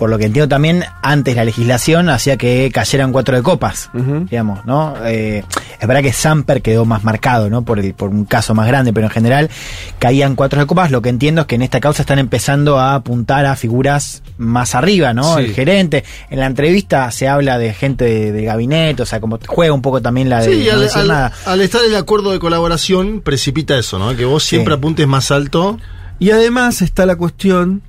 por 0.00 0.08
lo 0.08 0.16
que 0.16 0.24
entiendo 0.24 0.48
también, 0.48 0.84
antes 1.02 1.36
la 1.36 1.44
legislación 1.44 2.08
hacía 2.08 2.38
que 2.38 2.70
cayeran 2.72 3.12
cuatro 3.12 3.36
de 3.36 3.42
copas, 3.42 3.90
digamos, 4.30 4.64
¿no? 4.64 4.94
Eh, 5.04 5.44
es 5.78 5.86
verdad 5.86 6.02
que 6.02 6.14
Samper 6.14 6.62
quedó 6.62 6.86
más 6.86 7.04
marcado, 7.04 7.50
¿no? 7.50 7.66
Por, 7.66 7.78
el, 7.80 7.92
por 7.92 8.08
un 8.08 8.24
caso 8.24 8.54
más 8.54 8.66
grande, 8.66 8.94
pero 8.94 9.08
en 9.08 9.12
general 9.12 9.50
caían 9.98 10.36
cuatro 10.36 10.58
de 10.58 10.66
copas. 10.66 10.90
Lo 10.90 11.02
que 11.02 11.10
entiendo 11.10 11.42
es 11.42 11.46
que 11.46 11.56
en 11.56 11.60
esta 11.62 11.80
causa 11.80 12.00
están 12.02 12.18
empezando 12.18 12.78
a 12.78 12.94
apuntar 12.94 13.44
a 13.44 13.56
figuras 13.56 14.22
más 14.38 14.74
arriba, 14.74 15.12
¿no? 15.12 15.36
Sí. 15.36 15.42
El 15.44 15.52
gerente. 15.54 16.04
En 16.30 16.40
la 16.40 16.46
entrevista 16.46 17.10
se 17.10 17.28
habla 17.28 17.58
de 17.58 17.74
gente 17.74 18.06
de, 18.06 18.32
de 18.32 18.42
gabinete, 18.42 19.02
o 19.02 19.06
sea, 19.06 19.20
como 19.20 19.38
juega 19.46 19.74
un 19.74 19.82
poco 19.82 20.00
también 20.00 20.30
la 20.30 20.40
de 20.40 20.50
Sí, 20.50 20.64
no 20.66 20.72
al, 20.76 20.80
decir 20.80 21.02
al- 21.02 21.08
nada. 21.08 21.32
al 21.44 21.60
estar 21.60 21.82
el 21.86 21.94
acuerdo 21.94 22.32
de 22.32 22.38
colaboración 22.38 23.20
precipita 23.20 23.76
eso, 23.76 23.98
¿no? 23.98 24.16
Que 24.16 24.24
vos 24.24 24.44
siempre 24.44 24.72
Sí. 24.72 24.78
apuntes 24.78 25.06
más 25.06 25.30
alto. 25.30 25.78
Y 26.18 26.32
además 26.32 26.82
está 26.82 27.06
la 27.06 27.16
cuestión 27.16 27.80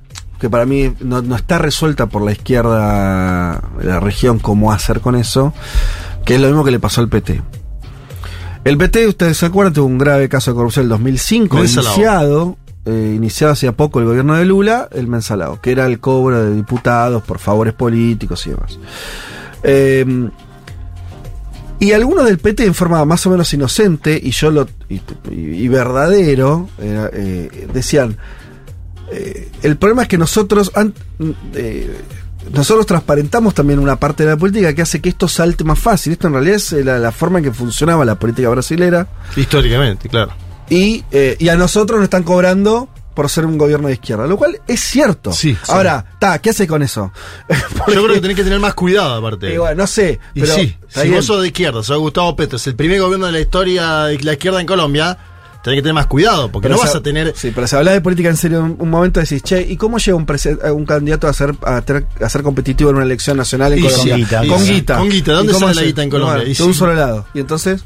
que 0.42 0.50
para 0.50 0.66
mí 0.66 0.92
no, 1.00 1.22
no 1.22 1.36
está 1.36 1.56
resuelta 1.56 2.06
por 2.06 2.20
la 2.22 2.32
izquierda 2.32 3.62
de 3.78 3.84
la 3.86 4.00
región 4.00 4.38
cómo 4.40 4.72
hacer 4.72 5.00
con 5.00 5.14
eso, 5.14 5.54
que 6.24 6.34
es 6.34 6.40
lo 6.40 6.48
mismo 6.48 6.64
que 6.64 6.72
le 6.72 6.80
pasó 6.80 7.00
al 7.00 7.08
PT. 7.08 7.40
El 8.64 8.76
PT, 8.76 9.06
ustedes 9.06 9.36
se 9.38 9.46
acuerdan, 9.46 9.72
tuvo 9.72 9.86
un 9.86 9.98
grave 9.98 10.28
caso 10.28 10.50
de 10.50 10.56
corrupción 10.56 10.82
en 10.82 10.86
el 10.86 10.90
2005, 10.90 11.56
Mensalao. 11.58 11.94
iniciado, 11.94 12.56
eh, 12.84 13.12
iniciado 13.16 13.52
hacía 13.52 13.72
poco 13.72 14.00
el 14.00 14.06
gobierno 14.06 14.34
de 14.34 14.44
Lula, 14.44 14.88
el 14.90 15.06
mensalado, 15.06 15.60
que 15.60 15.70
era 15.70 15.86
el 15.86 16.00
cobro 16.00 16.44
de 16.44 16.54
diputados 16.56 17.22
por 17.22 17.38
favores 17.38 17.72
políticos 17.74 18.44
y 18.46 18.50
demás. 18.50 18.78
Eh, 19.62 20.28
y 21.78 21.92
algunos 21.92 22.24
del 22.26 22.38
PT 22.38 22.64
en 22.64 22.74
forma 22.74 23.04
más 23.04 23.24
o 23.26 23.30
menos 23.30 23.52
inocente 23.54 24.20
y 24.22 24.30
yo 24.30 24.50
lo 24.50 24.68
y, 24.88 24.96
y- 25.30 25.64
y 25.64 25.68
verdadero 25.68 26.68
eh, 26.78 27.68
decían 27.72 28.16
eh, 29.12 29.48
el 29.62 29.76
problema 29.76 30.02
es 30.02 30.08
que 30.08 30.18
nosotros 30.18 30.70
an- 30.74 30.94
eh, 31.54 31.96
nosotros 32.52 32.86
transparentamos 32.86 33.54
también 33.54 33.78
una 33.78 33.96
parte 33.96 34.24
de 34.24 34.30
la 34.30 34.36
política 34.36 34.74
que 34.74 34.82
hace 34.82 35.00
que 35.00 35.10
esto 35.10 35.28
salte 35.28 35.62
más 35.64 35.78
fácil. 35.78 36.12
Esto 36.14 36.26
en 36.26 36.32
realidad 36.34 36.56
es 36.56 36.72
eh, 36.72 36.82
la, 36.84 36.98
la 36.98 37.12
forma 37.12 37.38
en 37.38 37.44
que 37.44 37.52
funcionaba 37.52 38.04
la 38.04 38.16
política 38.18 38.48
brasilera. 38.48 39.06
Históricamente, 39.36 40.08
claro. 40.08 40.32
Y, 40.68 41.04
eh, 41.12 41.36
y 41.38 41.48
a 41.48 41.56
nosotros 41.56 41.98
nos 41.98 42.04
están 42.04 42.22
cobrando 42.24 42.88
por 43.14 43.28
ser 43.28 43.44
un 43.44 43.58
gobierno 43.58 43.88
de 43.88 43.94
izquierda, 43.94 44.26
lo 44.26 44.38
cual 44.38 44.58
es 44.66 44.80
cierto. 44.80 45.32
Sí, 45.32 45.52
sí. 45.52 45.58
Ahora, 45.70 46.02
ta, 46.18 46.38
¿qué 46.40 46.48
hace 46.50 46.66
con 46.66 46.82
eso? 46.82 47.12
Yo 47.88 48.02
creo 48.04 48.14
que 48.14 48.20
tenés 48.22 48.36
que 48.36 48.42
tener 48.44 48.58
más 48.58 48.72
cuidado, 48.74 49.14
aparte. 49.16 49.58
Bueno, 49.58 49.74
no 49.82 49.86
sé, 49.86 50.18
Y 50.34 50.40
pero 50.40 50.54
sí, 50.54 50.76
si 50.88 51.02
bien. 51.02 51.14
vos 51.16 51.26
sos 51.26 51.42
de 51.42 51.48
izquierda, 51.48 51.82
sos 51.82 51.98
Gustavo 51.98 52.34
Petro, 52.34 52.56
es 52.56 52.66
el 52.66 52.74
primer 52.74 53.00
gobierno 53.02 53.26
de 53.26 53.32
la 53.32 53.40
historia 53.40 54.04
de 54.04 54.18
la 54.20 54.32
izquierda 54.32 54.60
en 54.62 54.66
Colombia, 54.66 55.18
tenés 55.62 55.78
que 55.78 55.82
tener 55.82 55.94
más 55.94 56.06
cuidado, 56.06 56.50
porque 56.50 56.66
Pero 56.68 56.76
no 56.76 56.82
vas 56.82 56.94
a 56.94 57.02
tener. 57.02 57.32
Sí, 57.36 57.52
pero 57.54 57.66
si 57.66 57.76
hablas 57.76 57.94
de 57.94 58.00
política 58.00 58.28
en 58.28 58.36
serio 58.36 58.60
un, 58.62 58.76
un 58.78 58.90
momento 58.90 59.20
decís, 59.20 59.42
che, 59.42 59.62
¿y 59.62 59.76
cómo 59.76 59.98
llega 59.98 60.16
un, 60.16 60.26
a 60.64 60.72
un 60.72 60.84
candidato 60.86 61.28
a 61.28 61.32
ser, 61.32 61.54
a, 61.62 61.82
ser 62.28 62.42
competitivo 62.42 62.90
en 62.90 62.96
una 62.96 63.04
elección 63.04 63.36
nacional 63.36 63.72
en 63.72 63.78
Y 63.78 63.82
Colombia? 63.82 64.14
sí, 64.16 64.20
guita, 64.22 64.38
con 64.46 64.62
y- 64.64 64.68
guita. 64.70 64.98
con 64.98 65.08
guita, 65.10 65.32
¿dónde 65.32 65.52
¿Y 65.52 65.56
sale 65.56 65.74
la 65.74 65.82
guita 65.82 66.02
en 66.02 66.10
Colombia? 66.10 66.44
Y 66.48 66.54
de 66.54 66.62
un 66.62 66.74
solo 66.74 66.94
lado. 66.94 67.26
Y 67.34 67.40
entonces, 67.40 67.84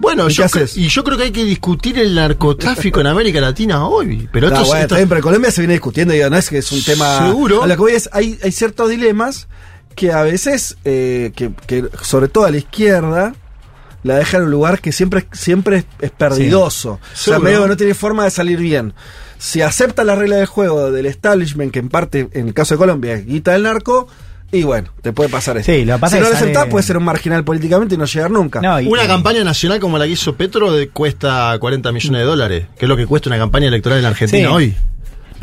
Bueno, 0.00 0.28
¿Y 0.28 0.32
yo 0.32 0.44
y 0.74 0.88
yo 0.88 1.04
creo 1.04 1.16
que 1.16 1.22
hay 1.24 1.30
que 1.30 1.44
discutir 1.44 1.96
el 2.00 2.16
narcotráfico 2.16 3.00
en 3.00 3.06
América 3.06 3.40
Latina 3.40 3.86
hoy. 3.86 4.28
Pero 4.32 4.48
No, 4.50 4.56
esto, 4.56 4.66
bueno, 4.66 4.82
esto- 4.82 4.96
bien, 4.96 5.08
pero 5.08 5.18
en 5.20 5.22
Colombia 5.22 5.50
se 5.52 5.60
viene 5.60 5.74
discutiendo, 5.74 6.12
digo, 6.14 6.28
no 6.30 6.36
es 6.36 6.48
que 6.50 6.58
es 6.58 6.72
un 6.72 6.82
tema. 6.82 7.28
Seguro. 7.28 7.62
A 7.62 7.66
lo 7.68 7.74
que 7.74 7.80
voy 7.80 7.92
es, 7.92 8.08
hay, 8.12 8.36
hay 8.42 8.50
ciertos 8.50 8.90
dilemas 8.90 9.46
que 9.94 10.10
a 10.10 10.22
veces, 10.22 10.76
eh, 10.84 11.30
que, 11.36 11.52
que 11.68 11.84
sobre 12.02 12.26
todo 12.26 12.44
a 12.44 12.50
la 12.50 12.56
izquierda, 12.56 13.34
la 14.04 14.16
deja 14.16 14.36
en 14.36 14.44
un 14.44 14.50
lugar 14.52 14.80
que 14.80 14.92
siempre, 14.92 15.26
siempre 15.32 15.78
es, 15.78 15.84
es 16.00 16.10
perdidoso. 16.12 16.92
O 16.92 17.16
sea, 17.16 17.38
medio 17.40 17.62
que 17.62 17.68
no 17.68 17.76
tiene 17.76 17.94
forma 17.94 18.22
de 18.24 18.30
salir 18.30 18.58
bien. 18.60 18.94
Si 19.38 19.60
acepta 19.60 20.04
la 20.04 20.14
regla 20.14 20.36
del 20.36 20.46
juego 20.46 20.92
del 20.92 21.06
establishment, 21.06 21.72
que 21.72 21.80
en 21.80 21.88
parte, 21.88 22.28
en 22.32 22.48
el 22.48 22.54
caso 22.54 22.74
de 22.74 22.78
Colombia, 22.78 23.14
es 23.14 23.26
guita 23.26 23.52
del 23.52 23.64
narco, 23.64 24.06
y 24.52 24.62
bueno, 24.62 24.90
te 25.02 25.12
puede 25.12 25.28
pasar 25.30 25.56
eso. 25.56 25.72
Sí, 25.72 25.84
lo 25.84 25.98
pasa 25.98 26.16
si 26.16 26.22
no 26.22 26.28
lo 26.28 26.34
aceptás, 26.36 26.60
sale- 26.60 26.70
puede 26.70 26.82
ser 26.84 26.96
un 26.96 27.04
marginal 27.04 27.42
políticamente 27.44 27.96
y 27.96 27.98
no 27.98 28.04
llegar 28.04 28.30
nunca. 28.30 28.60
No, 28.60 28.80
y- 28.80 28.86
una 28.86 29.06
campaña 29.06 29.42
nacional 29.42 29.80
como 29.80 29.98
la 29.98 30.04
que 30.04 30.12
hizo 30.12 30.36
Petro 30.36 30.70
de- 30.72 30.88
cuesta 30.90 31.56
40 31.58 31.90
millones 31.90 32.20
de 32.20 32.24
dólares, 32.24 32.66
que 32.78 32.84
es 32.84 32.88
lo 32.88 32.96
que 32.96 33.06
cuesta 33.06 33.28
una 33.30 33.38
campaña 33.38 33.66
electoral 33.68 33.98
en 33.98 34.04
Argentina 34.04 34.48
Sí. 34.48 34.54
hoy. 34.54 34.76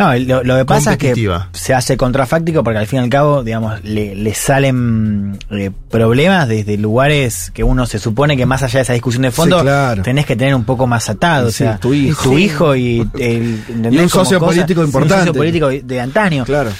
No, 0.01 0.17
lo, 0.17 0.43
lo 0.43 0.57
que 0.57 0.65
pasa 0.65 0.93
es 0.93 0.97
que 0.97 1.29
se 1.53 1.73
hace 1.75 1.95
contrafáctico 1.95 2.63
porque 2.63 2.79
al 2.79 2.87
fin 2.87 2.99
y 2.99 3.03
al 3.03 3.09
cabo, 3.09 3.43
digamos, 3.43 3.83
le, 3.83 4.15
le 4.15 4.33
salen 4.33 5.37
eh, 5.51 5.69
problemas 5.89 6.47
desde 6.47 6.75
lugares 6.77 7.51
que 7.53 7.63
uno 7.63 7.85
se 7.85 7.99
supone 7.99 8.35
que 8.35 8.47
más 8.47 8.63
allá 8.63 8.79
de 8.79 8.83
esa 8.83 8.93
discusión 8.93 9.21
de 9.21 9.31
fondo 9.31 9.57
Sí, 9.59 9.63
claro. 9.63 10.01
tenés 10.01 10.25
que 10.25 10.35
tener 10.35 10.55
un 10.55 10.63
poco 10.63 10.87
más 10.87 11.07
atado. 11.09 11.51
Sí, 11.51 11.63
o 11.63 11.67
sea, 11.67 11.77
tu 11.77 11.93
hijo. 11.93 12.23
tu 12.23 12.37
hijo 12.37 12.75
y, 12.75 13.07
el, 13.19 13.61
un 13.69 14.09
socio 14.09 14.39
político 14.39 14.83
importante. 14.83 15.13
Un 15.13 15.27
socio 15.27 15.33
político 15.33 15.69
de 15.69 15.99
antaño. 15.99 16.45
Claro. 16.45 16.71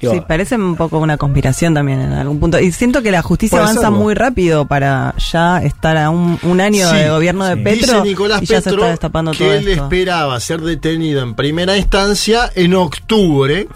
Digo, 0.00 0.14
Sí, 0.14 0.20
parece 0.26 0.56
un 0.56 0.76
poco 0.76 0.98
una 0.98 1.16
conspiración 1.18 1.74
también 1.74 2.00
en 2.00 2.12
algún 2.12 2.40
punto. 2.40 2.58
Y 2.58 2.72
siento 2.72 3.02
que 3.02 3.10
la 3.10 3.20
justicia 3.22 3.58
avanza 3.58 3.82
serlo. 3.82 3.96
muy 3.98 4.14
rápido 4.14 4.64
para 4.64 5.14
ya 5.30 5.58
estar 5.62 5.96
a 5.98 6.08
un, 6.10 6.38
un 6.42 6.60
año 6.60 6.88
Sí, 6.88 6.96
de 6.96 7.10
gobierno 7.10 7.44
de 7.44 7.56
sí. 7.56 7.60
Petro 7.62 7.94
Dice 7.96 8.08
Nicolás 8.08 8.42
y 8.42 8.46
ya 8.46 8.56
se 8.60 8.64
Petro 8.70 8.78
está 8.80 8.90
destapando 8.92 9.32
todo 9.32 9.48
que 9.48 9.56
él 9.58 9.68
esto. 9.68 9.82
esperaba 9.84 10.40
ser 10.40 10.60
detenido 10.62 11.22
en 11.22 11.34
primera 11.34 11.76
instancia 11.76 12.50
en 12.54 12.74
octubre, 12.74 13.68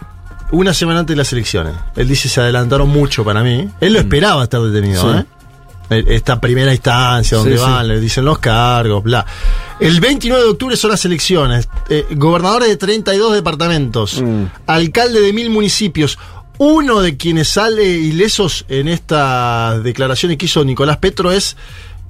una 0.51 0.73
semana 0.73 1.01
antes 1.01 1.15
de 1.15 1.19
las 1.19 1.33
elecciones. 1.33 1.75
Él 1.97 2.09
dice 2.09 2.29
se 2.29 2.41
adelantaron 2.41 2.89
mucho 2.89 3.25
para 3.25 3.43
mí. 3.43 3.69
Él 3.81 3.93
lo 3.93 3.99
esperaba 3.99 4.43
estar 4.45 4.61
detenido, 4.63 5.03
Sí. 5.13 5.19
¿eh? 5.19 5.25
Eh, 5.91 6.05
Esta 6.09 6.41
primera 6.41 6.73
instancia 6.73 7.37
donde 7.39 7.57
Sí, 7.59 7.63
van, 7.63 7.83
sí. 7.83 7.89
le 7.93 8.01
dicen 8.01 8.25
los 8.25 8.39
cargos, 8.39 9.03
bla. 9.03 9.25
El 9.81 10.01
29 10.01 10.43
de 10.45 10.51
octubre 10.51 10.77
son 10.77 10.91
las 10.93 11.05
elecciones. 11.05 11.69
Eh, 11.89 12.07
gobernadores 12.13 12.69
de 12.69 12.77
32 12.77 13.35
departamentos, 13.35 14.21
Mm. 14.23 14.45
alcalde 14.67 15.21
de 15.21 15.33
mil 15.33 15.51
municipios. 15.51 16.19
Uno 16.57 17.01
de 17.01 17.17
quienes 17.17 17.49
sale 17.49 17.85
ilesos 17.85 18.65
en 18.69 18.87
estas 18.89 19.83
declaraciones 19.83 20.39
que 20.39 20.47
hizo 20.47 20.65
Nicolás 20.65 20.99
Petro 20.99 21.33
es 21.33 21.57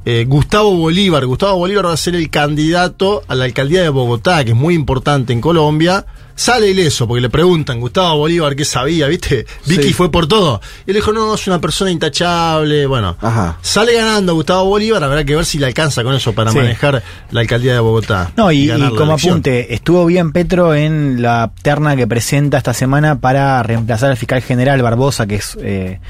eh, 0.05 0.25
Gustavo 0.29 0.77
Bolívar. 0.77 1.25
Gustavo 1.27 1.57
Bolívar 1.59 1.87
va 1.87 1.93
a 1.93 1.97
ser 1.97 2.15
el 2.15 2.31
candidato 2.31 3.23
a 3.29 3.35
la 3.35 3.45
alcaldía 3.45 3.83
de 3.83 3.89
Bogotá, 3.89 4.45
que 4.45 4.51
es 4.51 4.57
muy 4.57 4.75
importante 4.75 5.33
en 5.33 5.41
Colombia. 5.41 6.05
Sale 6.37 6.69
ileso, 6.69 7.07
porque 7.07 7.21
le 7.21 7.31
preguntan, 7.31 7.79
Gustavo 7.79 8.19
Bolívar, 8.19 8.57
¿qué 8.57 8.65
sabía? 8.65 9.07
¿Viste? 9.07 9.47
Vicky 9.67 9.85
Sí. 9.85 9.93
fue 9.93 10.11
por 10.11 10.27
todo. 10.27 10.61
Y 10.85 10.91
él 10.91 10.97
dijo, 10.97 11.13
no, 11.13 11.33
es 11.33 11.47
una 11.47 11.61
persona 11.61 11.93
intachable. 11.93 12.87
Bueno, 12.87 13.17
Ajá. 13.21 13.57
sale 13.63 13.95
ganando 13.95 14.35
Gustavo 14.35 14.65
Bolívar, 14.65 15.03
habrá 15.05 15.23
que 15.25 15.37
ver 15.37 15.45
si 15.45 15.59
le 15.59 15.67
alcanza 15.67 16.03
con 16.03 16.13
eso 16.13 16.33
para 16.33 16.51
Sí. 16.51 16.57
manejar 16.59 17.05
la 17.31 17.41
alcaldía 17.41 17.75
de 17.75 17.79
Bogotá. 17.79 18.33
No, 18.37 18.51
y, 18.51 18.69
como 18.97 19.13
apunte, 19.13 19.75
estuvo 19.75 20.05
bien 20.07 20.33
Petro 20.33 20.75
en 20.75 21.23
la 21.23 21.53
terna 21.63 21.95
que 21.95 22.09
presenta 22.09 22.59
esta 22.59 22.75
semana 22.75 23.21
para 23.21 23.63
reemplazar 23.63 24.11
al 24.11 24.17
fiscal 24.17 24.43
general 24.43 24.83
Barbosa, 24.83 25.29
que 25.29 25.37
es 25.37 25.57
eh, 25.63 26.01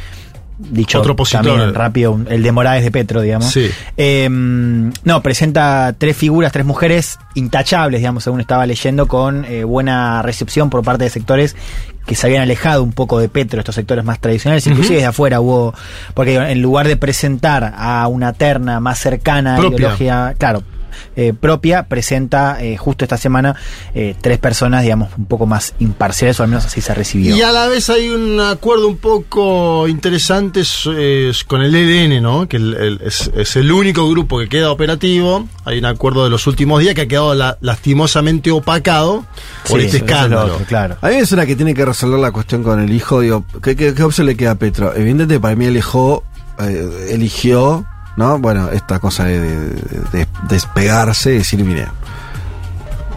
dicho 0.59 1.01
Otro 1.01 1.17
también 1.17 1.75
rápido, 1.75 2.19
el 2.29 2.43
de 2.43 2.53
Morales 2.53 2.85
de 2.85 2.91
Petro, 2.91 3.21
digamos. 3.21 3.51
Sí. 3.51 3.71
Eh, 3.97 4.29
no, 4.31 5.23
presenta 5.23 5.95
tres 5.97 6.17
figuras, 6.17 6.53
tres 6.53 6.65
mujeres 6.65 7.19
intachables, 7.35 8.01
digamos, 8.01 8.25
según 8.25 8.41
estaba 8.41 8.67
leyendo, 8.67 9.09
con 9.09 9.45
eh, 9.45 9.65
buena 9.65 10.23
recepción 10.23 10.71
por 10.71 10.85
parte 10.85 11.05
de 11.05 11.11
sectores 11.11 11.57
que 12.07 12.15
se 12.15 12.27
habían 12.27 12.43
alejado 12.43 12.83
un 12.83 12.93
poco 12.93 13.19
de 13.19 13.29
Petro, 13.29 13.61
estos 13.61 13.75
sectores 13.75 14.05
más 14.05 14.21
tradicionales, 14.21 14.67
inclusive 14.67 14.97
desde 14.97 15.09
afuera 15.09 15.41
hubo, 15.41 15.75
porque 16.13 16.37
en 16.37 16.61
lugar 16.61 16.87
de 16.87 16.97
presentar 16.97 17.73
a 17.77 18.07
una 18.09 18.35
terna 18.35 18.79
más 18.79 18.99
cercana 18.99 19.55
a 19.55 19.59
Propia. 19.59 19.79
ideología, 19.79 20.35
claro, 20.37 20.63
eh, 21.17 21.33
propia, 21.39 21.85
presenta 21.87 22.63
eh, 22.63 22.77
justo 22.77 23.05
esta 23.05 23.17
semana 23.17 23.57
eh, 23.95 24.15
tres 24.21 24.39
personas, 24.39 24.83
digamos, 24.83 25.11
un 25.19 25.27
poco 25.27 25.47
más 25.47 25.75
imparciales, 25.79 26.39
o 26.41 26.43
al 26.43 26.49
menos 26.49 26.65
así 26.67 26.81
se 26.81 26.95
recibió. 26.95 27.37
Y 27.37 27.43
a 27.43 27.53
la 27.53 27.69
vez 27.69 27.89
hay 27.91 28.09
un 28.09 28.41
acuerdo 28.41 28.89
un 28.89 28.97
poco 28.99 29.87
interesante 29.89 30.61
es- 30.61 30.87
es 30.87 31.45
con 31.45 31.63
el 31.63 31.75
EDN, 31.75 32.21
¿no? 32.21 32.49
Que 32.49 32.57
el- 32.57 32.75
el- 32.75 33.01
es, 33.05 33.31
es 33.35 33.57
el 33.57 33.71
único 33.73 34.09
grupo 34.09 34.39
que 34.39 34.49
queda 34.49 34.71
operativo. 34.71 35.47
Hay 35.65 35.79
un 35.79 35.87
acuerdo 35.87 36.25
de 36.25 36.31
los 36.31 36.47
últimos 36.47 36.81
días 36.81 36.95
que 36.95 37.03
ha 37.03 37.07
quedado 37.09 37.35
la- 37.35 37.59
lastimosamente 37.61 38.51
opacado 38.51 39.25
por 39.69 39.81
Sí, 39.81 39.87
este 39.87 39.99
es 39.99 40.03
escándalo. 40.03 40.55
otro, 40.55 40.67
claro. 40.67 40.97
A 41.01 41.09
mí 41.09 41.17
me 41.17 41.27
suena 41.27 41.47
que 41.47 41.57
tiene 41.57 41.75
que 41.75 41.85
resolver 41.85 42.19
la 42.21 42.31
cuestión 42.33 42.63
con 42.63 42.81
el 42.81 42.93
hijo. 42.93 43.21
Digo, 43.21 43.45
¿qué, 43.63 43.77
qué, 43.77 43.95
qué 43.95 44.03
opción 44.03 44.27
le 44.27 44.37
queda 44.37 44.53
a 44.53 44.55
Petro? 44.57 44.93
Evidentemente, 44.95 45.41
para 45.41 45.57
mí 45.57 45.67
eh, 45.67 47.09
eligió 47.11 47.85
¿no? 48.17 48.39
Bueno, 48.39 48.71
esta 48.71 48.99
cosa 48.99 49.25
de, 49.25 49.41
de- 49.41 49.81
de 50.13 50.27
despegarse 50.49 51.35
y 51.35 51.39
decir, 51.39 51.65
mire, 51.65 51.87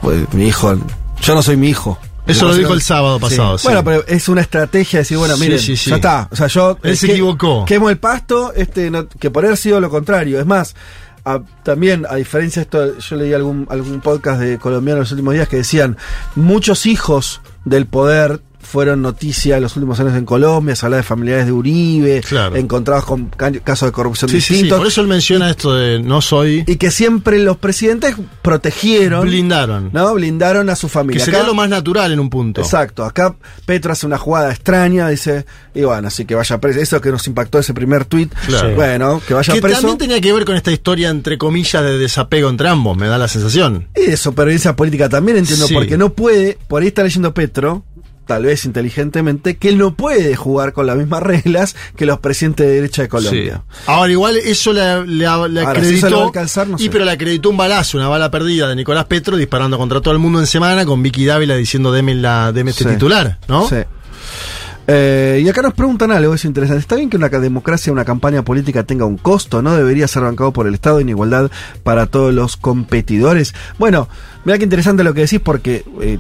pues, 0.01 0.31
mi 0.33 0.47
hijo, 0.47 0.75
yo 1.21 1.35
no 1.35 1.41
soy 1.43 1.57
mi 1.57 1.69
hijo. 1.69 1.97
Eso 2.25 2.45
lo 2.49 2.55
dijo 2.55 2.73
el 2.73 2.81
sábado 2.81 3.19
pasado. 3.21 3.57
sí. 3.57 3.65
Bueno, 3.67 3.83
pero 3.85 4.05
es 4.05 4.27
una 4.27 4.41
estrategia 4.41 4.97
de 4.97 5.03
decir, 5.03 5.17
bueno, 5.17 5.37
miren, 5.37 5.59
sí, 5.59 5.77
sí. 5.77 5.89
ya 5.91 5.95
está. 5.95 6.27
O 6.29 6.35
sea, 6.35 6.47
yo. 6.47 6.77
Él 6.83 6.91
eh, 6.91 6.95
se 6.97 7.07
que- 7.07 7.13
equivocó. 7.13 7.63
Quemo 7.65 7.89
el 7.89 7.97
pasto, 7.99 8.51
este 8.53 8.91
no- 8.91 9.07
que 9.07 9.31
por 9.31 9.45
haber 9.45 9.55
sido 9.57 9.79
lo 9.79 9.89
contrario. 9.89 10.37
Es 10.37 10.45
más, 10.45 10.75
a- 11.23 11.39
también, 11.63 12.05
a 12.09 12.15
diferencia 12.15 12.59
de 12.59 12.63
esto, 12.63 12.97
yo 12.99 13.15
leí 13.15 13.33
algún, 13.33 13.65
algún 13.69 14.01
podcast 14.01 14.41
de 14.41 14.57
colombianos 14.57 14.97
en 14.97 15.03
los 15.03 15.11
últimos 15.13 15.33
días 15.35 15.47
que 15.47 15.55
decían, 15.57 15.95
muchos 16.35 16.85
hijos 16.85 17.39
del 17.63 17.85
poder 17.85 18.41
fueron 18.69 19.01
noticia 19.01 19.57
en 19.57 19.63
los 19.63 19.75
últimos 19.77 19.99
años 19.99 20.15
en 20.15 20.25
Colombia, 20.25 20.75
se 20.75 20.85
habla 20.85 20.97
de 20.97 21.03
familiares 21.03 21.45
de 21.45 21.51
Uribe, 21.53 22.21
Claro. 22.21 22.55
encontrados 22.55 23.05
con 23.05 23.27
ca- 23.27 23.51
casos 23.63 23.87
de 23.87 23.91
corrupción 23.93 24.29
Sí, 24.29 24.41
sí, 24.41 24.47
sí. 24.47 24.53
distintos, 24.55 24.77
Por 24.79 24.87
eso 24.87 25.01
él 25.01 25.07
menciona 25.07 25.49
esto 25.49 25.73
de 25.73 25.99
no 25.99 26.21
soy. 26.21 26.63
y 26.67 26.75
que 26.75 26.91
siempre 26.91 27.39
los 27.39 27.57
presidentes 27.57 28.15
protegieron, 28.41 29.21
Blindaron. 29.27 29.89
¿no? 29.93 30.13
Blindaron 30.15 30.69
a 30.69 30.75
su 30.75 30.87
Que 30.87 30.93
familia. 30.93 31.23
sería 31.25 31.39
Acá- 31.41 31.47
lo 31.47 31.53
más 31.53 31.69
natural 31.69 32.11
en 32.11 32.19
un 32.19 32.29
punto. 32.29 32.61
Exacto, 32.61 33.05
acá 33.05 33.35
Petro 33.65 33.91
hace 33.91 34.05
una 34.05 34.17
jugada 34.17 34.51
extraña, 34.51 35.09
dice, 35.09 35.45
y 35.75 35.81
bueno, 35.83 36.07
así 36.07 36.25
que 36.25 36.35
vaya 36.35 36.59
preso. 36.59 36.79
Eso 36.79 37.01
que 37.01 37.11
nos 37.11 37.25
impactó 37.27 37.59
ese 37.59 37.73
primer 37.73 38.05
tuit, 38.05 38.33
Claro. 38.47 38.75
bueno, 38.75 39.21
que 39.27 39.33
vaya 39.33 39.53
Que 39.53 39.61
preso. 39.61 39.77
también 39.81 39.97
tenía 39.97 40.21
que 40.21 40.33
ver 40.33 40.45
con 40.45 40.55
esta 40.55 40.71
historia, 40.71 41.09
entre 41.09 41.37
comillas, 41.37 41.83
de 41.83 41.97
desapego 41.97 42.49
entre 42.49 42.69
ambos, 42.69 42.97
me 42.97 43.07
da 43.07 43.17
la 43.17 43.27
sensación. 43.27 43.87
Y 43.95 44.07
de 44.11 44.17
supervivencia 44.17 44.75
política 44.75 45.09
también 45.09 45.37
entiendo, 45.37 45.67
porque 45.73 45.97
no 45.97 46.13
puede, 46.13 46.57
por 46.67 46.81
ahí 46.81 46.87
está 46.89 47.03
leyendo 47.03 47.33
Petro, 47.33 47.83
tal 48.27 48.43
vez 48.43 48.65
inteligentemente, 48.65 49.57
que 49.57 49.69
él 49.69 49.77
no 49.79 49.95
puede 49.95 50.35
jugar 50.35 50.73
con 50.73 50.85
las 50.85 50.95
mismas 50.97 51.23
reglas 51.23 51.75
que 51.95 52.05
los 52.05 52.19
presidentes 52.19 52.67
de 52.67 52.73
derecha 52.75 53.01
de 53.01 53.07
Colombia. 53.07 53.63
Sí. 53.71 53.81
Ahora, 53.87 54.11
igual 54.11 54.37
eso 54.37 54.73
le, 54.73 54.81
si 55.07 55.25
acreditó. 55.25 56.07
eso 56.07 56.09
lo 56.09 56.17
va 56.17 56.23
a 56.23 56.27
alcanzar, 56.27 56.67
no 56.67 56.77
y 56.77 56.83
sé. 56.83 56.89
pero 56.91 57.05
le 57.05 57.11
acreditó 57.11 57.49
un 57.49 57.57
balazo, 57.57 57.97
una 57.97 58.07
bala 58.09 58.29
perdida 58.29 58.67
de 58.67 58.75
Nicolás 58.75 59.05
Petro 59.05 59.35
disparando 59.37 59.77
contra 59.77 60.01
todo 60.01 60.13
el 60.13 60.19
mundo 60.19 60.39
en 60.39 60.45
semana, 60.47 60.85
con 60.85 61.01
Vicky 61.01 61.25
Dávila 61.25 61.55
diciendo 61.55 61.91
deme, 61.91 62.13
la, 62.13 62.51
deme 62.51 62.71
este 62.71 62.83
Sí. 62.83 62.89
titular, 62.91 63.39
¿no? 63.47 63.67
Sí. 63.67 63.77
Eh, 64.89 65.41
y 65.43 65.49
acá 65.49 65.61
nos 65.61 65.73
preguntan 65.73 66.11
algo, 66.11 66.33
es 66.33 66.45
interesante. 66.45 66.79
¿Está 66.79 66.95
bien 66.95 67.09
que 67.09 67.17
una 67.17 67.27
democracia, 67.27 67.91
una 67.91 68.05
campaña 68.05 68.43
política 68.43 68.83
tenga 68.83 69.03
un 69.05 69.17
costo? 69.17 69.61
¿No 69.61 69.75
debería 69.75 70.07
ser 70.07 70.23
bancado 70.23 70.53
por 70.53 70.65
el 70.65 70.73
Estado 70.75 71.01
en 71.01 71.09
igualdad 71.09 71.51
para 71.83 72.05
todos 72.05 72.33
los 72.33 72.55
competidores? 72.55 73.53
Bueno, 73.79 74.07
mira 74.45 74.57
qué 74.57 74.63
interesante 74.63 75.03
lo 75.03 75.13
que 75.13 75.21
decís 75.21 75.41
porque 75.43 75.83
eh, 76.01 76.19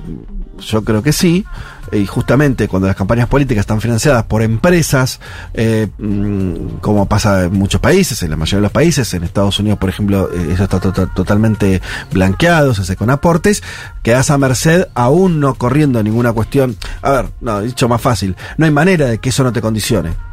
yo 0.59 0.83
creo 0.83 1.01
que 1.01 1.13
sí. 1.13 1.45
Y 1.91 2.05
justamente 2.05 2.67
cuando 2.67 2.87
las 2.87 2.95
campañas 2.97 3.27
políticas 3.27 3.61
están 3.61 3.79
financiadas 3.81 4.23
por 4.25 4.41
empresas, 4.41 5.19
eh, 5.53 5.87
mm, 5.97 6.77
como 6.81 7.05
pasa 7.07 7.45
en 7.45 7.53
muchos 7.53 7.79
países, 7.81 8.21
en 8.23 8.29
la 8.31 8.35
mayoría 8.37 8.57
de 8.57 8.63
los 8.63 8.71
países, 8.71 9.13
en 9.13 9.23
Estados 9.23 9.59
Unidos, 9.59 9.79
por 9.79 9.89
ejemplo, 9.89 10.29
eh, 10.33 10.49
eso 10.53 10.63
está 10.63 10.79
to- 10.79 10.91
to- 10.93 11.07
totalmente 11.07 11.81
blanqueado, 12.11 12.73
se 12.73 12.81
hace 12.81 12.95
con 12.95 13.09
aportes, 13.09 13.63
quedas 14.03 14.29
a 14.31 14.37
merced 14.37 14.87
aún 14.95 15.39
no 15.39 15.55
corriendo 15.55 16.01
ninguna 16.03 16.33
cuestión. 16.33 16.75
A 17.01 17.11
ver, 17.11 17.29
no, 17.41 17.61
dicho 17.61 17.87
más 17.87 18.01
fácil, 18.01 18.35
no 18.57 18.65
hay 18.65 18.71
manera 18.71 19.05
de 19.07 19.19
que 19.19 19.29
eso 19.29 19.43
no 19.43 19.51
te 19.53 19.61
condicione. 19.61 20.26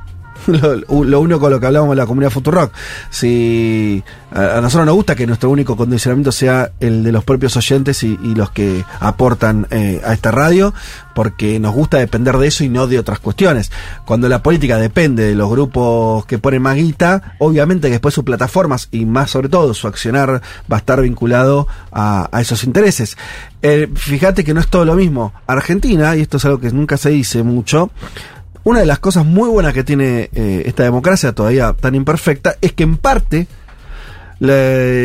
Lo, 0.55 1.05
lo 1.05 1.21
único 1.21 1.41
con 1.41 1.51
lo 1.51 1.61
que 1.61 1.67
hablamos 1.67 1.93
en 1.93 1.99
la 1.99 2.07
comunidad 2.07 2.31
Futurock. 2.31 2.73
Si 3.11 4.03
a, 4.31 4.61
nosotros 4.61 4.87
nos 4.87 4.95
gusta 4.95 5.15
que 5.15 5.27
nuestro 5.27 5.51
único 5.51 5.77
condicionamiento 5.77 6.33
sea 6.33 6.73
el 6.81 7.05
de 7.05 7.13
los 7.13 7.25
propios 7.25 7.57
oyentes 7.57 8.03
y, 8.03 8.17
los 8.35 8.51
que 8.51 8.85
aportan 8.99 9.67
eh, 9.71 10.01
a 10.05 10.13
esta 10.13 10.33
radio, 10.33 10.75
porque 11.15 11.61
nos 11.61 11.73
gusta 11.73 11.99
depender 11.99 12.37
de 12.39 12.49
eso 12.49 12.65
y 12.65 12.69
no 12.69 12.87
de 12.87 12.99
otras 12.99 13.21
cuestiones. 13.21 13.71
Cuando 14.05 14.29
la 14.29 14.43
política 14.43 14.77
depende 14.79 15.23
de 15.25 15.35
los 15.35 15.49
grupos 15.51 16.27
que 16.27 16.39
ponen 16.39 16.63
más 16.63 16.77
guita, 16.77 17.37
obviamente 17.39 17.89
después 17.89 18.13
sus 18.13 18.25
plataformas 18.25 18.89
y 18.91 19.07
más 19.07 19.31
sobre 19.31 19.49
todo 19.49 19.73
su 19.73 19.87
accionar 19.87 20.43
va 20.71 20.77
a 20.77 20.79
estar 20.79 21.01
vinculado 21.01 21.69
a, 21.93 22.29
a 22.33 22.41
esos 22.41 22.65
intereses. 22.65 23.17
Eh, 23.63 23.89
fíjate 23.95 24.45
que 24.45 24.53
no 24.53 24.61
es 24.61 24.69
todo 24.69 24.85
lo 24.85 24.95
mismo. 24.95 25.33
Argentina, 25.47 26.17
y 26.17 26.21
esto 26.21 26.37
es 26.37 26.45
algo 26.45 26.61
que 26.61 26.71
nunca 26.71 26.97
se 26.97 27.11
dice 27.11 27.43
mucho, 27.43 27.91
una 28.65 28.81
de 28.81 28.87
las 28.87 28.99
cosas 28.99 29.25
muy 29.25 29.49
buenas 29.49 29.73
que 29.73 29.85
tiene 29.85 30.31
eh, 30.35 30.63
esta 30.67 30.83
democracia 30.83 31.33
todavía 31.33 31.75
tan 31.79 31.95
imperfecta 31.95 32.57
es 32.61 32.73
que 32.73 32.83
en 32.83 32.97
parte 32.97 33.47
la, 34.41 34.55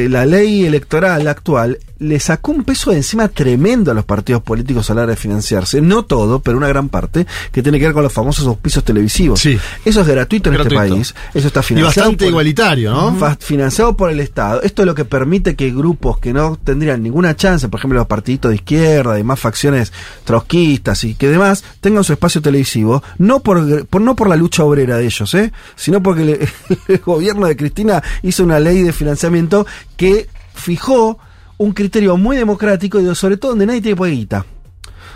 la 0.10 0.26
ley 0.26 0.66
electoral 0.66 1.28
actual 1.28 1.78
le 2.00 2.20
sacó 2.20 2.52
un 2.54 2.64
peso 2.64 2.92
de 2.92 2.98
encima 2.98 3.28
tremendo 3.28 3.92
a 3.92 3.94
los 3.94 4.06
partidos 4.06 4.42
políticos 4.42 4.90
a 4.90 4.94
la 4.94 5.02
hora 5.04 5.12
de 5.12 5.18
financiarse. 5.18 5.82
No 5.82 6.06
todo, 6.06 6.40
pero 6.40 6.58
una 6.58 6.68
gran 6.70 6.88
parte, 6.90 7.28
que 7.52 7.62
tiene 7.62 7.78
que 7.78 7.86
ver 7.86 7.94
con 7.94 8.04
los 8.04 8.14
famosos 8.14 8.48
auspicios 8.48 8.84
televisivos. 8.86 9.40
Sí. 9.42 9.58
Eso 9.84 10.02
es 10.02 10.08
gratuito 10.08 10.50
en 10.50 10.56
Gratuito. 10.56 10.82
este 10.84 10.94
país. 10.96 11.16
Eso 11.34 11.48
está 11.48 11.60
Y 11.60 11.64
financiado. 11.64 12.10
bastante 12.10 12.26
por- 12.26 12.30
igualitario, 12.32 12.92
¿no? 12.94 13.36
financiado 13.40 13.98
por 13.98 14.10
el 14.12 14.20
Estado. 14.22 14.62
Esto 14.62 14.82
es 14.82 14.86
lo 14.86 14.96
que 14.96 15.04
permite 15.06 15.56
que 15.56 15.72
grupos 15.72 16.20
que 16.20 16.32
no 16.32 16.58
tendrían 16.64 17.04
ninguna 17.04 17.36
chance, 17.36 17.68
por 17.68 17.80
ejemplo 17.80 18.00
los 18.00 18.08
partiditos 18.08 18.50
de 18.50 18.56
izquierda 18.56 19.20
y 19.20 19.24
más 19.24 19.40
facciones 19.40 19.92
trotskistas 20.24 21.04
y 21.04 21.16
que 21.16 21.28
demás, 21.28 21.64
tengan 21.82 22.04
su 22.04 22.14
espacio 22.14 22.42
televisivo, 22.42 23.04
no 23.18 23.42
por, 23.42 23.86
por- 23.88 24.02
no 24.02 24.16
por 24.16 24.30
la 24.30 24.36
lucha 24.38 24.64
obrera 24.64 24.98
de 24.98 25.06
ellos, 25.06 25.34
¿eh? 25.34 25.52
sino 25.76 26.02
porque 26.02 26.24
le- 26.24 26.48
el 26.88 27.00
gobierno 27.00 27.46
de 27.48 27.58
Cristina 27.58 28.02
hizo 28.24 28.44
una 28.44 28.60
ley 28.60 28.84
de 28.84 28.94
financiamiento 28.94 29.66
que 29.98 30.28
fijó 30.54 31.20
un 31.60 31.72
criterio 31.74 32.18
muy 32.18 32.36
democrático 32.38 33.00
y 33.00 33.16
sobre 33.16 33.38
todo 33.38 33.52
donde 33.52 33.68
nadie 33.68 33.82
tiene 33.82 33.96
poder 33.96 34.14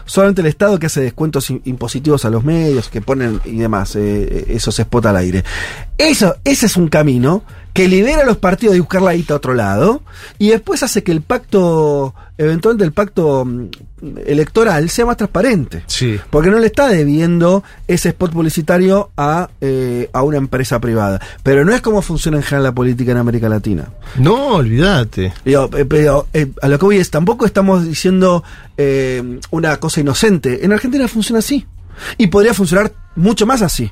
solamente 0.06 0.42
el 0.42 0.48
Estado 0.48 0.78
que 0.78 0.86
hace 0.88 1.02
descuentos 1.02 1.50
im- 1.50 1.62
impositivos 1.64 2.26
a 2.26 2.30
los 2.30 2.44
medios, 2.44 2.90
que 2.90 3.02
ponen 3.02 3.40
y 3.46 3.58
demás, 3.58 3.96
eh, 3.96 4.46
esos 4.50 4.76
spots 4.76 5.08
al 5.08 5.16
aire. 5.18 5.44
Eso, 5.98 6.36
ese 6.44 6.66
es 6.68 6.76
un 6.78 6.90
camino 6.90 7.44
que 7.74 7.88
libera 7.88 8.22
a 8.22 8.26
los 8.26 8.38
partidos 8.38 8.74
de 8.74 8.80
buscar 8.80 9.02
la 9.02 9.16
guita 9.16 9.34
a 9.34 9.38
otro 9.38 9.56
lado 9.56 10.04
y 10.38 10.50
después 10.50 10.84
hace 10.84 11.04
que 11.04 11.12
el 11.12 11.22
pacto, 11.22 12.14
eventualmente 12.38 12.86
el 12.86 12.92
pacto 12.92 13.44
mm, 13.44 13.70
electoral 14.28 14.90
sea 14.90 15.08
más 15.08 15.18
transparente. 15.18 15.84
Sí. 15.88 16.20
Porque 16.30 16.52
no 16.52 16.60
le 16.60 16.68
está 16.68 16.88
debiendo 16.88 17.64
ese 17.88 18.10
spot 18.10 18.32
publicitario 18.32 19.10
a, 19.18 19.50
eh, 19.60 20.08
a 20.14 20.22
una 20.22 20.38
empresa 20.38 20.80
privada. 20.80 21.20
Pero 21.42 21.66
no 21.66 21.74
es 21.74 21.82
como 21.82 22.04
funciona 22.04 22.38
en 22.38 22.44
general 22.44 22.64
la 22.64 22.76
política 22.76 23.12
en 23.12 23.18
América 23.18 23.50
Latina. 23.50 23.90
No, 24.18 24.56
olvídate. 24.56 25.34
Eh, 25.44 25.86
pero 25.90 26.28
eh, 26.34 26.52
a 26.62 26.68
lo 26.68 26.78
que 26.78 26.86
voy 26.86 26.98
es, 26.98 27.10
tampoco 27.10 27.48
estamos 27.48 27.86
diciendo 27.86 28.44
eh, 28.78 29.40
una 29.50 29.78
cosa 29.78 30.02
inocente. 30.02 30.64
En 30.64 30.74
Argentina 30.74 31.08
funciona 31.08 31.40
así. 31.40 31.66
Y 32.18 32.28
podría 32.28 32.54
funcionar 32.54 32.94
mucho 33.16 33.46
más 33.46 33.62
así. 33.62 33.92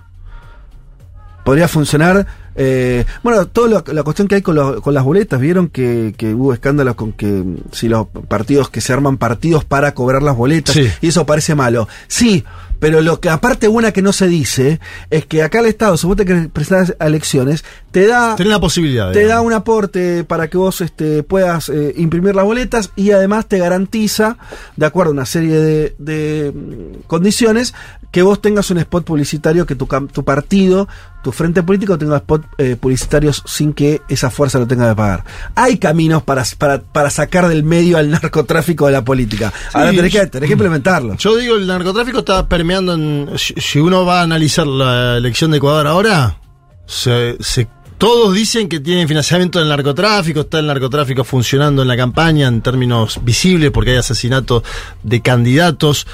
Podría 1.43 1.67
funcionar, 1.67 2.27
eh, 2.55 3.05
bueno, 3.23 3.45
toda 3.47 3.83
la 3.93 4.03
cuestión 4.03 4.27
que 4.27 4.35
hay 4.35 4.41
con, 4.41 4.81
con 4.81 4.93
las 4.93 5.03
boletas, 5.03 5.39
vieron 5.39 5.69
que, 5.69 6.13
que 6.17 6.33
hubo 6.33 6.53
escándalos 6.53 6.95
con 6.95 7.11
que 7.13 7.43
si 7.71 7.87
los 7.87 8.07
partidos 8.27 8.69
que 8.69 8.81
se 8.81 8.93
arman 8.93 9.17
partidos 9.17 9.63
para 9.65 9.93
cobrar 9.93 10.21
las 10.23 10.35
boletas, 10.35 10.75
Sí. 10.75 10.87
y 11.01 11.07
eso 11.07 11.25
parece 11.25 11.55
malo. 11.55 11.87
Sí, 12.07 12.43
pero 12.81 13.01
lo 13.01 13.19
que 13.19 13.29
aparte 13.29 13.67
buena 13.67 13.91
que 13.91 14.01
no 14.01 14.11
se 14.11 14.27
dice 14.27 14.79
es 15.11 15.27
que 15.27 15.43
acá 15.43 15.59
el 15.59 15.67
Estado, 15.67 15.95
suponte 15.97 16.25
que 16.25 16.49
prestas 16.51 16.95
a 16.97 17.05
elecciones, 17.05 17.63
te 17.91 18.07
da 18.07 18.35
Tenés 18.35 18.51
la 18.53 18.59
posibilidad. 18.59 19.11
te 19.11 19.19
digamos. 19.19 19.35
da 19.35 19.41
un 19.41 19.53
aporte 19.53 20.23
para 20.23 20.47
que 20.49 20.57
vos 20.57 20.81
este, 20.81 21.21
puedas 21.21 21.69
eh, 21.69 21.93
imprimir 21.97 22.33
las 22.33 22.43
boletas 22.43 22.89
y 22.95 23.11
además 23.11 23.45
te 23.45 23.59
garantiza, 23.59 24.37
de 24.77 24.85
acuerdo 24.87 25.11
a 25.11 25.13
una 25.13 25.27
serie 25.27 25.59
de, 25.59 25.95
de, 25.99 26.51
mm, 26.55 27.03
condiciones, 27.05 27.75
que 28.09 28.23
vos 28.23 28.41
tengas 28.41 28.71
un 28.71 28.79
spot 28.79 29.05
publicitario, 29.05 29.67
que 29.67 29.75
tu, 29.75 29.87
tu 30.11 30.23
partido, 30.25 30.87
tu 31.23 31.31
frente 31.31 31.61
político 31.63 31.97
tenga 31.97 32.17
spot 32.17 32.43
eh, 32.57 32.75
publicitarios 32.75 33.43
sin 33.45 33.73
que 33.73 34.01
esa 34.09 34.31
fuerza 34.31 34.57
lo 34.57 34.67
tenga 34.67 34.89
que 34.89 34.95
pagar. 34.95 35.23
Hay 35.55 35.77
caminos 35.77 36.23
para, 36.23 36.43
para, 36.57 36.81
para 36.81 37.09
sacar 37.09 37.47
del 37.47 37.63
medio 37.63 37.97
al 37.97 38.09
narcotráfico 38.21 38.87
de 38.87 38.91
la 38.93 39.03
política. 39.05 39.53
Ahora 39.73 39.91
Sí, 39.91 39.97
tenés 39.97 40.11
que, 40.11 40.27
tenés 40.27 40.47
que 40.47 40.53
implementarlo. 40.53 41.15
Yo 41.17 41.35
digo, 41.37 41.55
el 41.55 41.67
narcotráfico 41.67 42.19
está 42.19 42.47
en. 42.77 43.29
Si, 43.37 43.79
uno 43.79 44.05
va 44.05 44.19
a 44.21 44.23
analizar 44.23 44.65
la 44.67 45.17
elección 45.17 45.51
de 45.51 45.57
Ecuador 45.57 45.87
ahora, 45.87 46.37
se, 46.85 47.37
se- 47.39 47.67
todos 47.97 48.33
dicen 48.33 48.67
que 48.67 48.79
tienen 48.79 49.07
financiamiento 49.07 49.59
del 49.59 49.69
narcotráfico, 49.69 50.41
está 50.41 50.59
el 50.59 50.67
narcotráfico 50.67 51.23
funcionando 51.23 51.81
en 51.83 51.87
la 51.87 51.95
campaña 51.97 52.47
en 52.47 52.61
términos 52.61 53.19
visibles 53.23 53.69
porque 53.71 53.91
hay 53.91 53.97
asesinatos 53.97 54.63
de 55.03 55.21
candidatos. 55.21 56.07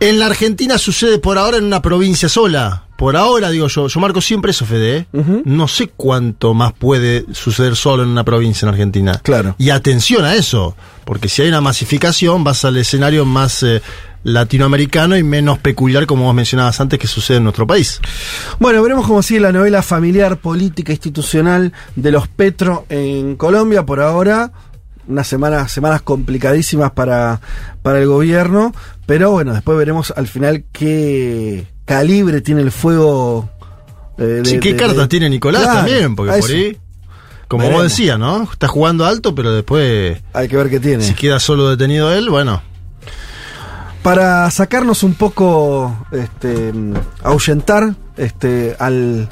En 0.00 0.20
la 0.20 0.26
Argentina 0.26 0.78
sucede 0.78 1.18
por 1.18 1.38
ahora 1.38 1.56
en 1.56 1.64
una 1.64 1.82
provincia 1.82 2.28
sola. 2.28 2.84
Por 2.96 3.16
ahora, 3.16 3.50
digo 3.50 3.66
yo, 3.68 3.86
yo 3.88 4.00
marco 4.00 4.20
siempre 4.20 4.50
eso, 4.52 4.64
Fede. 4.64 4.96
¿eh? 5.12 5.42
No 5.44 5.66
sé 5.68 5.88
cuánto 5.88 6.54
más 6.54 6.72
puede 6.72 7.24
suceder 7.32 7.74
solo 7.76 8.02
en 8.04 8.08
una 8.08 8.24
provincia 8.24 8.66
en 8.66 8.70
Argentina. 8.70 9.20
Claro. 9.22 9.54
Y 9.58 9.70
atención 9.70 10.24
a 10.24 10.34
eso, 10.34 10.76
porque 11.04 11.28
si 11.28 11.42
hay 11.42 11.48
una 11.48 11.60
masificación, 11.60 12.42
vas 12.44 12.64
al 12.64 12.76
escenario 12.76 13.24
más 13.24 13.62
eh, 13.64 13.82
latinoamericano 14.24 15.16
y 15.16 15.22
menos 15.22 15.58
peculiar, 15.58 16.06
como 16.06 16.24
vos 16.24 16.34
mencionabas 16.34 16.80
antes, 16.80 16.98
que 16.98 17.06
sucede 17.06 17.38
en 17.38 17.44
nuestro 17.44 17.66
país. 17.66 18.00
Bueno, 18.58 18.82
veremos 18.82 19.06
cómo 19.06 19.22
sigue 19.22 19.40
la 19.40 19.52
novela 19.52 19.82
familiar, 19.82 20.36
política, 20.38 20.92
institucional 20.92 21.72
de 21.96 22.10
los 22.12 22.28
Petro 22.28 22.84
en 22.88 23.36
Colombia. 23.36 23.84
Por 23.86 24.00
ahora, 24.00 24.50
unas 25.06 25.26
semanas, 25.26 25.72
semanas 25.72 26.02
complicadísimas 26.02 26.90
para, 26.92 27.40
para 27.82 28.00
el 28.00 28.06
gobierno. 28.06 28.74
Pero 29.06 29.30
bueno, 29.30 29.54
después 29.54 29.78
veremos 29.78 30.12
al 30.16 30.26
final 30.26 30.64
qué 30.72 31.66
calibre 31.84 32.40
tiene 32.42 32.60
el 32.62 32.70
fuego. 32.72 33.48
eh, 34.18 34.22
de- 34.24 34.44
Sí, 34.44 34.58
¿qué 34.60 34.72
de- 34.72 34.76
cartas 34.78 35.08
tiene 35.08 35.30
Nicolás 35.30 35.62
Claro, 35.62 35.78
también? 35.78 36.14
Porque 36.16 36.38
por 36.40 36.50
ahí, 36.50 36.76
como 37.46 37.62
Veremos. 37.62 37.82
vos 37.84 37.90
decías, 37.90 38.18
¿no? 38.18 38.42
Está 38.52 38.68
jugando 38.68 39.06
alto, 39.06 39.34
pero 39.34 39.52
después, 39.52 40.18
Hay 40.34 40.48
que 40.48 40.56
ver 40.56 40.68
qué 40.68 40.80
tiene. 40.80 41.02
si 41.04 41.14
queda 41.14 41.38
solo 41.40 41.70
detenido 41.70 42.12
él, 42.12 42.28
bueno. 42.28 42.60
Para 44.08 44.50
sacarnos 44.50 45.02
un 45.02 45.14
poco, 45.14 46.06
este, 46.12 46.72
ahuyentar 47.22 47.94
este, 48.16 48.74
al, 48.78 49.28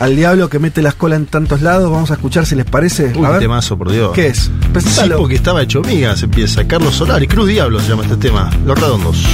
al 0.00 0.16
diablo 0.16 0.48
que 0.48 0.58
mete 0.58 0.80
la 0.80 0.88
escola 0.90 1.16
en 1.16 1.26
tantos 1.26 1.60
lados, 1.60 1.90
vamos 1.90 2.10
a 2.10 2.14
escuchar 2.14 2.46
si 2.46 2.54
les 2.54 2.64
parece. 2.64 3.12
Uy, 3.14 3.24
a 3.26 3.30
ver. 3.30 3.40
temazo, 3.40 3.76
por 3.76 3.92
Dios. 3.92 4.12
¿Qué 4.14 4.28
es? 4.28 4.50
Sí, 4.80 5.10
porque 5.16 5.34
estaba 5.34 5.62
hecho 5.62 5.82
migas, 5.82 6.22
empieza. 6.22 6.66
Carlos 6.66 6.94
Solari, 6.94 7.26
Cruz 7.26 7.48
Diablo 7.48 7.80
se 7.80 7.88
llama 7.90 8.04
este 8.04 8.16
tema. 8.16 8.50
Los 8.64 8.80
redondos. 8.80 9.24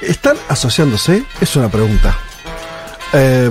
¿Están 0.00 0.36
asociándose? 0.48 1.24
Es 1.40 1.54
una 1.54 1.68
pregunta. 1.68 2.18
Eh, 3.12 3.48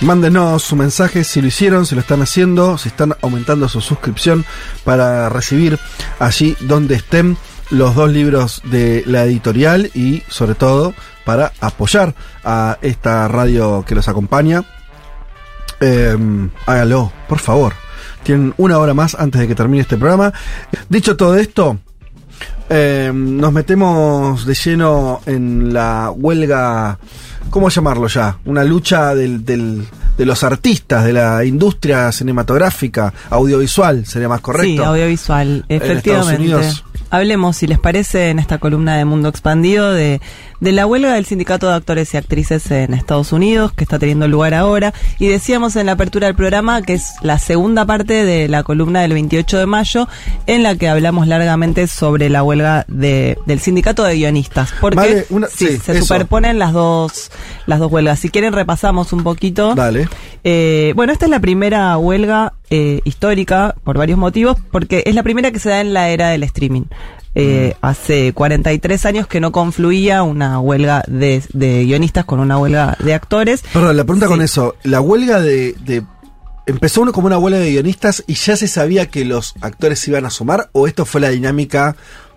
mándenos 0.00 0.62
su 0.62 0.76
mensaje 0.76 1.24
si 1.24 1.40
lo 1.40 1.48
hicieron, 1.48 1.86
si 1.86 1.96
lo 1.96 2.00
están 2.00 2.22
haciendo, 2.22 2.78
si 2.78 2.88
están 2.88 3.16
aumentando 3.20 3.68
su 3.68 3.80
suscripción 3.80 4.44
para 4.84 5.28
recibir 5.28 5.80
allí 6.20 6.56
donde 6.60 6.94
estén 6.94 7.36
los 7.70 7.96
dos 7.96 8.12
libros 8.12 8.62
de 8.64 9.02
la 9.06 9.24
editorial 9.24 9.90
y 9.92 10.22
sobre 10.28 10.54
todo 10.54 10.94
para 11.24 11.52
apoyar 11.60 12.14
a 12.44 12.78
esta 12.80 13.26
radio 13.26 13.84
que 13.84 13.96
los 13.96 14.06
acompaña. 14.06 14.62
Eh, 15.80 16.16
hágalo, 16.66 17.12
por 17.28 17.40
favor. 17.40 17.72
Tienen 18.22 18.54
una 18.56 18.78
hora 18.78 18.94
más 18.94 19.16
antes 19.16 19.40
de 19.40 19.48
que 19.48 19.56
termine 19.56 19.82
este 19.82 19.96
programa. 19.96 20.32
Dicho 20.88 21.16
todo 21.16 21.34
esto, 21.36 21.80
eh, 22.70 23.10
nos 23.14 23.52
metemos 23.52 24.46
de 24.46 24.54
lleno 24.54 25.20
en 25.26 25.72
la 25.74 26.10
huelga, 26.10 26.98
¿cómo 27.50 27.68
llamarlo 27.68 28.06
ya? 28.08 28.38
Una 28.44 28.64
lucha 28.64 29.14
del, 29.14 29.44
del- 29.44 29.86
de 30.16 30.24
los 30.26 30.44
artistas, 30.44 31.04
de 31.04 31.12
la 31.12 31.44
industria 31.44 32.12
cinematográfica, 32.12 33.12
audiovisual, 33.30 34.06
sería 34.06 34.28
más 34.28 34.40
correcto. 34.40 34.82
Sí, 34.82 34.88
audiovisual, 34.88 35.64
efectivamente. 35.68 36.70
Hablemos, 37.10 37.56
si 37.56 37.66
les 37.66 37.78
parece, 37.80 38.30
en 38.30 38.38
esta 38.38 38.58
columna 38.58 38.96
de 38.96 39.04
Mundo 39.04 39.28
Expandido 39.28 39.92
de, 39.92 40.20
de 40.64 40.72
la 40.72 40.86
huelga 40.86 41.12
del 41.12 41.26
Sindicato 41.26 41.68
de 41.68 41.74
Actores 41.74 42.14
y 42.14 42.16
Actrices 42.16 42.70
en 42.70 42.94
Estados 42.94 43.32
Unidos, 43.32 43.72
que 43.72 43.84
está 43.84 43.98
teniendo 43.98 44.26
lugar 44.28 44.54
ahora. 44.54 44.94
Y 45.18 45.26
decíamos 45.28 45.76
en 45.76 45.86
la 45.86 45.92
apertura 45.92 46.26
del 46.26 46.34
programa 46.34 46.80
que 46.80 46.94
es 46.94 47.12
la 47.20 47.38
segunda 47.38 47.84
parte 47.84 48.24
de 48.24 48.48
la 48.48 48.62
columna 48.62 49.02
del 49.02 49.12
28 49.12 49.58
de 49.58 49.66
mayo, 49.66 50.08
en 50.46 50.62
la 50.62 50.74
que 50.76 50.88
hablamos 50.88 51.28
largamente 51.28 51.86
sobre 51.86 52.30
la 52.30 52.42
huelga 52.42 52.86
de, 52.88 53.36
del 53.46 53.60
Sindicato 53.60 54.04
de 54.04 54.14
Guionistas. 54.16 54.72
Porque 54.80 54.96
Vale, 54.96 55.26
una- 55.28 55.48
sí, 55.48 55.68
sí, 55.68 55.76
se 55.78 55.92
eso. 55.92 56.06
superponen 56.06 56.58
las 56.58 56.72
dos, 56.72 57.30
las 57.66 57.78
dos 57.78 57.92
huelgas. 57.92 58.18
Si 58.18 58.30
quieren, 58.30 58.54
repasamos 58.54 59.12
un 59.12 59.22
poquito. 59.22 59.74
Dale. 59.74 60.08
Eh, 60.44 60.92
bueno, 60.96 61.12
esta 61.12 61.26
es 61.26 61.30
la 61.30 61.40
primera 61.40 61.96
huelga 61.98 62.54
eh, 62.70 63.00
histórica 63.04 63.74
por 63.84 63.98
varios 63.98 64.18
motivos, 64.18 64.56
porque 64.72 65.02
es 65.04 65.14
la 65.14 65.22
primera 65.22 65.50
que 65.50 65.58
se 65.58 65.68
da 65.68 65.80
en 65.82 65.92
la 65.92 66.08
era 66.08 66.30
del 66.30 66.42
streaming. 66.42 66.84
Eh, 67.34 67.74
Hace 67.80 68.32
43 68.32 69.04
años 69.06 69.26
que 69.26 69.40
no 69.40 69.50
confluía 69.52 70.22
una 70.22 70.58
huelga 70.60 71.02
de, 71.08 71.42
de 71.52 71.84
guionistas 71.84 72.24
con 72.24 72.40
una 72.40 72.58
huelga 72.58 72.96
de 73.00 73.14
actores. 73.14 73.62
Perdón, 73.72 73.96
la 73.96 74.04
pregunta 74.04 74.26
con 74.26 74.40
eso. 74.40 74.76
La 74.84 75.00
huelga 75.00 75.40
de, 75.40 75.74
de- 75.84 76.02
¿Empezó 76.66 77.02
uno 77.02 77.12
como 77.12 77.26
una 77.26 77.36
huelga 77.36 77.58
de 77.60 77.70
guionistas 77.72 78.24
y 78.26 78.34
ya 78.34 78.56
se 78.56 78.68
sabía 78.68 79.06
que 79.10 79.24
los 79.26 79.54
actores 79.60 79.98
se 80.00 80.10
iban 80.12 80.24
a 80.24 80.30
sumar? 80.30 80.70
¿O 80.72 80.86
esto 80.86 81.04
fue 81.04 81.20
la 81.20 81.28
dinámica 81.28 81.94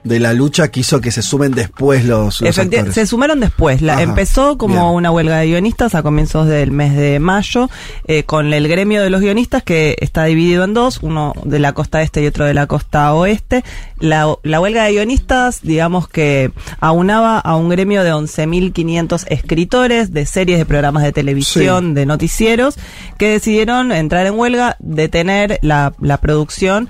de 0.07 0.19
la 0.19 0.33
lucha 0.33 0.69
que 0.69 0.79
hizo 0.81 1.01
que 1.01 1.11
se 1.11 1.21
sumen 1.21 1.51
después 1.51 2.05
los, 2.05 2.41
los 2.41 2.57
Efecti- 2.57 2.75
actores? 2.77 2.93
se 2.95 3.05
sumaron 3.05 3.39
después. 3.39 3.81
La, 3.81 3.93
Ajá, 3.93 4.01
empezó 4.03 4.57
como 4.57 4.73
bien. 4.75 4.95
una 4.97 5.11
huelga 5.11 5.37
de 5.37 5.47
guionistas 5.47 5.95
a 5.95 6.03
comienzos 6.03 6.47
del 6.47 6.71
mes 6.71 6.95
de 6.95 7.19
mayo, 7.19 7.69
eh, 8.07 8.23
con 8.23 8.53
el 8.53 8.67
gremio 8.67 9.01
de 9.01 9.09
los 9.09 9.21
guionistas 9.21 9.63
que 9.63 9.95
está 9.99 10.25
dividido 10.25 10.63
en 10.63 10.73
dos, 10.73 10.99
uno 11.01 11.33
de 11.43 11.59
la 11.59 11.73
costa 11.73 12.01
este 12.01 12.21
y 12.23 12.27
otro 12.27 12.45
de 12.45 12.53
la 12.53 12.67
costa 12.67 13.13
oeste. 13.13 13.63
La, 13.99 14.27
la 14.43 14.59
huelga 14.61 14.83
de 14.85 14.91
guionistas, 14.91 15.61
digamos 15.63 16.07
que 16.07 16.51
aunaba 16.79 17.39
a 17.39 17.55
un 17.55 17.69
gremio 17.69 18.03
de 18.03 18.11
11.500 18.13 19.25
escritores 19.29 20.13
de 20.13 20.25
series, 20.25 20.59
de 20.59 20.65
programas 20.65 21.03
de 21.03 21.11
televisión, 21.11 21.93
de 21.93 22.05
noticieros, 22.05 22.75
que 23.17 23.29
decidieron 23.29 23.91
entrar 23.91 24.25
en 24.27 24.35
huelga, 24.37 24.75
detener 24.79 25.59
la, 25.61 25.93
la 25.99 26.17
producción. 26.17 26.89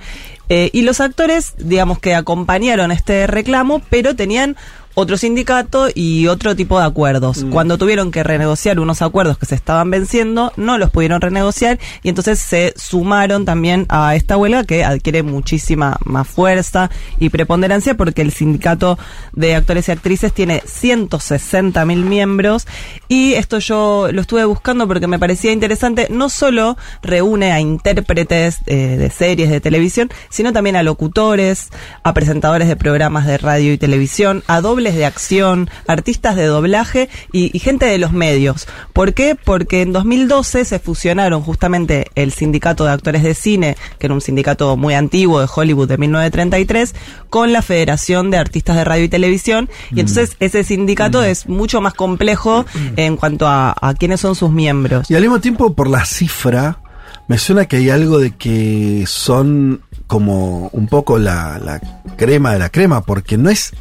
Eh, 0.49 0.69
y 0.73 0.81
los 0.83 1.01
actores, 1.01 1.53
digamos 1.57 1.99
que 1.99 2.15
acompañaron 2.15 2.91
este 2.91 3.27
reclamo, 3.27 3.81
pero 3.89 4.15
tenían 4.15 4.55
otro 4.99 5.15
sindicato 5.15 5.89
y 5.93 6.25
otro 6.25 6.55
tipo 6.55 6.79
de 6.79 6.85
acuerdos. 6.87 7.45
Cuando 7.51 7.77
tuvieron 7.77 8.09
que 8.09 8.23
renegociar 8.23 8.79
unos 8.79 9.03
acuerdos 9.03 9.37
que 9.37 9.45
se 9.45 9.53
estaban 9.53 9.91
venciendo, 9.91 10.51
no 10.57 10.79
los 10.79 10.89
pudieron 10.89 11.21
renegociar 11.21 11.77
y 12.01 12.09
entonces 12.09 12.39
se 12.39 12.73
sumaron 12.75 13.45
también 13.45 13.85
a 13.89 14.15
esta 14.15 14.37
huelga 14.37 14.63
que 14.63 14.83
adquiere 14.83 15.21
muchísima 15.21 15.99
más 16.03 16.27
fuerza 16.27 16.89
y 17.19 17.29
preponderancia 17.29 17.93
porque 17.93 18.23
el 18.23 18.31
sindicato 18.31 18.97
de 19.33 19.53
actores 19.53 19.87
y 19.87 19.91
actrices 19.91 20.33
tiene 20.33 20.63
160 20.65 21.85
mil 21.85 22.03
miembros 22.03 22.65
y 23.07 23.33
esto 23.33 23.59
yo 23.59 24.07
lo 24.11 24.21
estuve 24.21 24.45
buscando 24.45 24.87
porque 24.87 25.05
me 25.05 25.19
parecía 25.19 25.51
interesante, 25.51 26.07
no 26.09 26.27
solo 26.27 26.75
reúne 27.03 27.51
a 27.51 27.59
intérpretes 27.59 28.61
eh, 28.65 28.97
de 28.97 29.11
series 29.11 29.51
de 29.51 29.61
televisión, 29.61 30.09
sino 30.29 30.53
también 30.53 30.75
a 30.75 30.81
locutores, 30.81 31.69
a 32.01 32.15
presentadores 32.15 32.67
de 32.67 32.75
programas 32.75 33.27
de 33.27 33.37
radio 33.37 33.73
y 33.73 33.77
televisión, 33.77 34.43
a 34.47 34.59
de 34.95 35.05
acción, 35.05 35.69
artistas 35.87 36.35
de 36.35 36.45
doblaje 36.45 37.09
y, 37.31 37.55
y 37.55 37.59
gente 37.59 37.85
de 37.85 37.97
los 37.97 38.11
medios. 38.11 38.67
¿Por 38.93 39.13
qué? 39.13 39.35
Porque 39.35 39.81
en 39.81 39.93
2012 39.93 40.65
se 40.65 40.79
fusionaron 40.79 41.41
justamente 41.41 42.07
el 42.15 42.31
sindicato 42.31 42.85
de 42.85 42.91
actores 42.91 43.23
de 43.23 43.33
cine, 43.33 43.77
que 43.99 44.07
era 44.07 44.13
un 44.13 44.21
sindicato 44.21 44.77
muy 44.77 44.93
antiguo 44.93 45.39
de 45.39 45.47
Hollywood 45.53 45.87
de 45.87 45.97
1933, 45.97 46.95
con 47.29 47.53
la 47.53 47.61
Federación 47.61 48.31
de 48.31 48.37
Artistas 48.37 48.75
de 48.75 48.83
Radio 48.83 49.05
y 49.05 49.09
Televisión. 49.09 49.69
Y 49.91 49.99
entonces 49.99 50.35
ese 50.39 50.63
sindicato 50.63 51.23
es 51.23 51.47
mucho 51.47 51.81
más 51.81 51.93
complejo 51.93 52.65
en 52.95 53.17
cuanto 53.17 53.47
a, 53.47 53.75
a 53.79 53.93
quiénes 53.93 54.21
son 54.21 54.35
sus 54.35 54.51
miembros. 54.51 55.09
Y 55.09 55.15
al 55.15 55.21
mismo 55.21 55.39
tiempo, 55.39 55.73
por 55.73 55.89
la 55.89 56.05
cifra, 56.05 56.79
me 57.27 57.37
suena 57.37 57.65
que 57.65 57.77
hay 57.77 57.89
algo 57.89 58.19
de 58.19 58.31
que 58.31 59.03
son 59.07 59.81
como 60.07 60.69
un 60.71 60.87
poco 60.87 61.19
la, 61.19 61.59
la 61.59 61.81
crema 62.15 62.53
de 62.53 62.59
la 62.59 62.69
crema, 62.69 63.01
porque 63.01 63.37
no 63.37 63.49
es. 63.49 63.73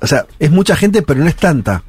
O 0.00 0.06
sea, 0.06 0.26
es 0.38 0.50
mucha 0.50 0.76
gente, 0.76 1.02
pero 1.02 1.20
no 1.20 1.26
es 1.28 1.36
tanta. 1.36 1.82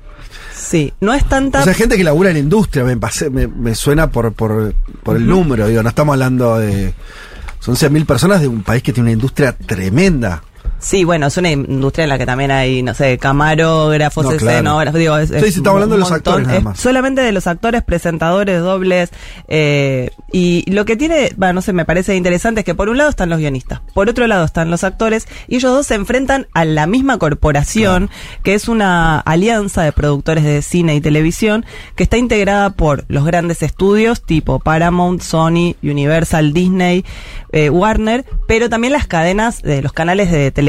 Sí, 0.53 0.93
no 0.99 1.13
es 1.13 1.23
tanta... 1.27 1.61
O 1.61 1.63
sea, 1.63 1.73
gente 1.73 1.95
que 1.95 2.03
labura 2.03 2.29
en 2.29 2.35
la 2.35 2.39
industria, 2.41 2.83
me, 2.83 2.97
pasé- 2.97 3.29
me, 3.31 3.47
me 3.47 3.75
suena 3.75 4.11
por, 4.11 4.33
por, 4.33 4.73
por 5.03 5.15
el 5.15 5.25
número, 5.27 5.67
digo, 5.67 5.81
no 5.83 5.89
estamos 5.89 6.13
hablando 6.13 6.57
de. 6.57 6.93
Son 7.59 7.75
100.000 7.75 8.05
personas 8.05 8.41
de 8.41 8.47
un 8.47 8.63
país 8.63 8.83
que 8.83 8.91
tiene 8.93 9.09
una 9.09 9.13
industria 9.13 9.53
tremenda. 9.53 10.43
Sí, 10.79 11.03
bueno, 11.03 11.27
es 11.27 11.37
una 11.37 11.51
industria 11.51 12.03
en 12.03 12.09
la 12.09 12.17
que 12.17 12.25
también 12.25 12.51
hay, 12.51 12.81
no 12.83 12.93
sé, 12.93 13.17
camarógrafos, 13.17 14.23
No, 14.23 14.31
claro. 14.31 14.49
escenógrafos, 14.51 14.99
digo, 14.99 15.17
es, 15.17 15.29
Sí, 15.29 15.35
es 15.35 15.41
sí, 15.41 15.47
estamos 15.59 15.75
hablando 15.75 15.95
de 15.95 15.99
los 15.99 16.11
actores 16.11 16.47
nada 16.47 16.59
más. 16.61 16.79
solamente 16.79 17.21
de 17.21 17.31
los 17.31 17.47
actores, 17.47 17.83
presentadores, 17.83 18.61
dobles, 18.61 19.09
eh, 19.47 20.11
y 20.31 20.69
lo 20.71 20.85
que 20.85 20.95
tiene, 20.95 21.31
bueno, 21.37 21.53
no 21.53 21.61
sé, 21.61 21.73
me 21.73 21.85
parece 21.85 22.15
interesante 22.15 22.61
es 22.61 22.65
que 22.65 22.75
por 22.75 22.89
un 22.89 22.97
lado 22.97 23.09
están 23.09 23.29
los 23.29 23.39
guionistas, 23.39 23.81
por 23.93 24.09
otro 24.09 24.27
lado 24.27 24.45
están 24.45 24.71
los 24.71 24.83
actores, 24.83 25.27
y 25.47 25.55
ellos 25.57 25.71
dos 25.73 25.87
se 25.87 25.95
enfrentan 25.95 26.47
a 26.53 26.65
la 26.65 26.87
misma 26.87 27.17
corporación, 27.17 28.09
que 28.43 28.53
es 28.53 28.67
una 28.67 29.19
alianza 29.19 29.83
de 29.83 29.91
productores 29.91 30.43
de 30.43 30.61
cine 30.61 30.95
y 30.95 31.01
televisión, 31.01 31.65
que 31.95 32.03
está 32.03 32.17
integrada 32.17 32.69
por 32.71 33.05
los 33.07 33.25
grandes 33.25 33.63
estudios 33.63 34.21
tipo 34.23 34.59
Paramount, 34.59 35.21
Sony, 35.21 35.75
Universal, 35.83 36.53
Disney, 36.53 37.03
eh, 37.51 37.69
Warner, 37.69 38.25
pero 38.47 38.69
también 38.69 38.93
las 38.93 39.07
cadenas 39.07 39.61
de 39.61 39.81
los 39.81 39.91
canales 39.93 40.31
de 40.31 40.51
televisión, 40.51 40.68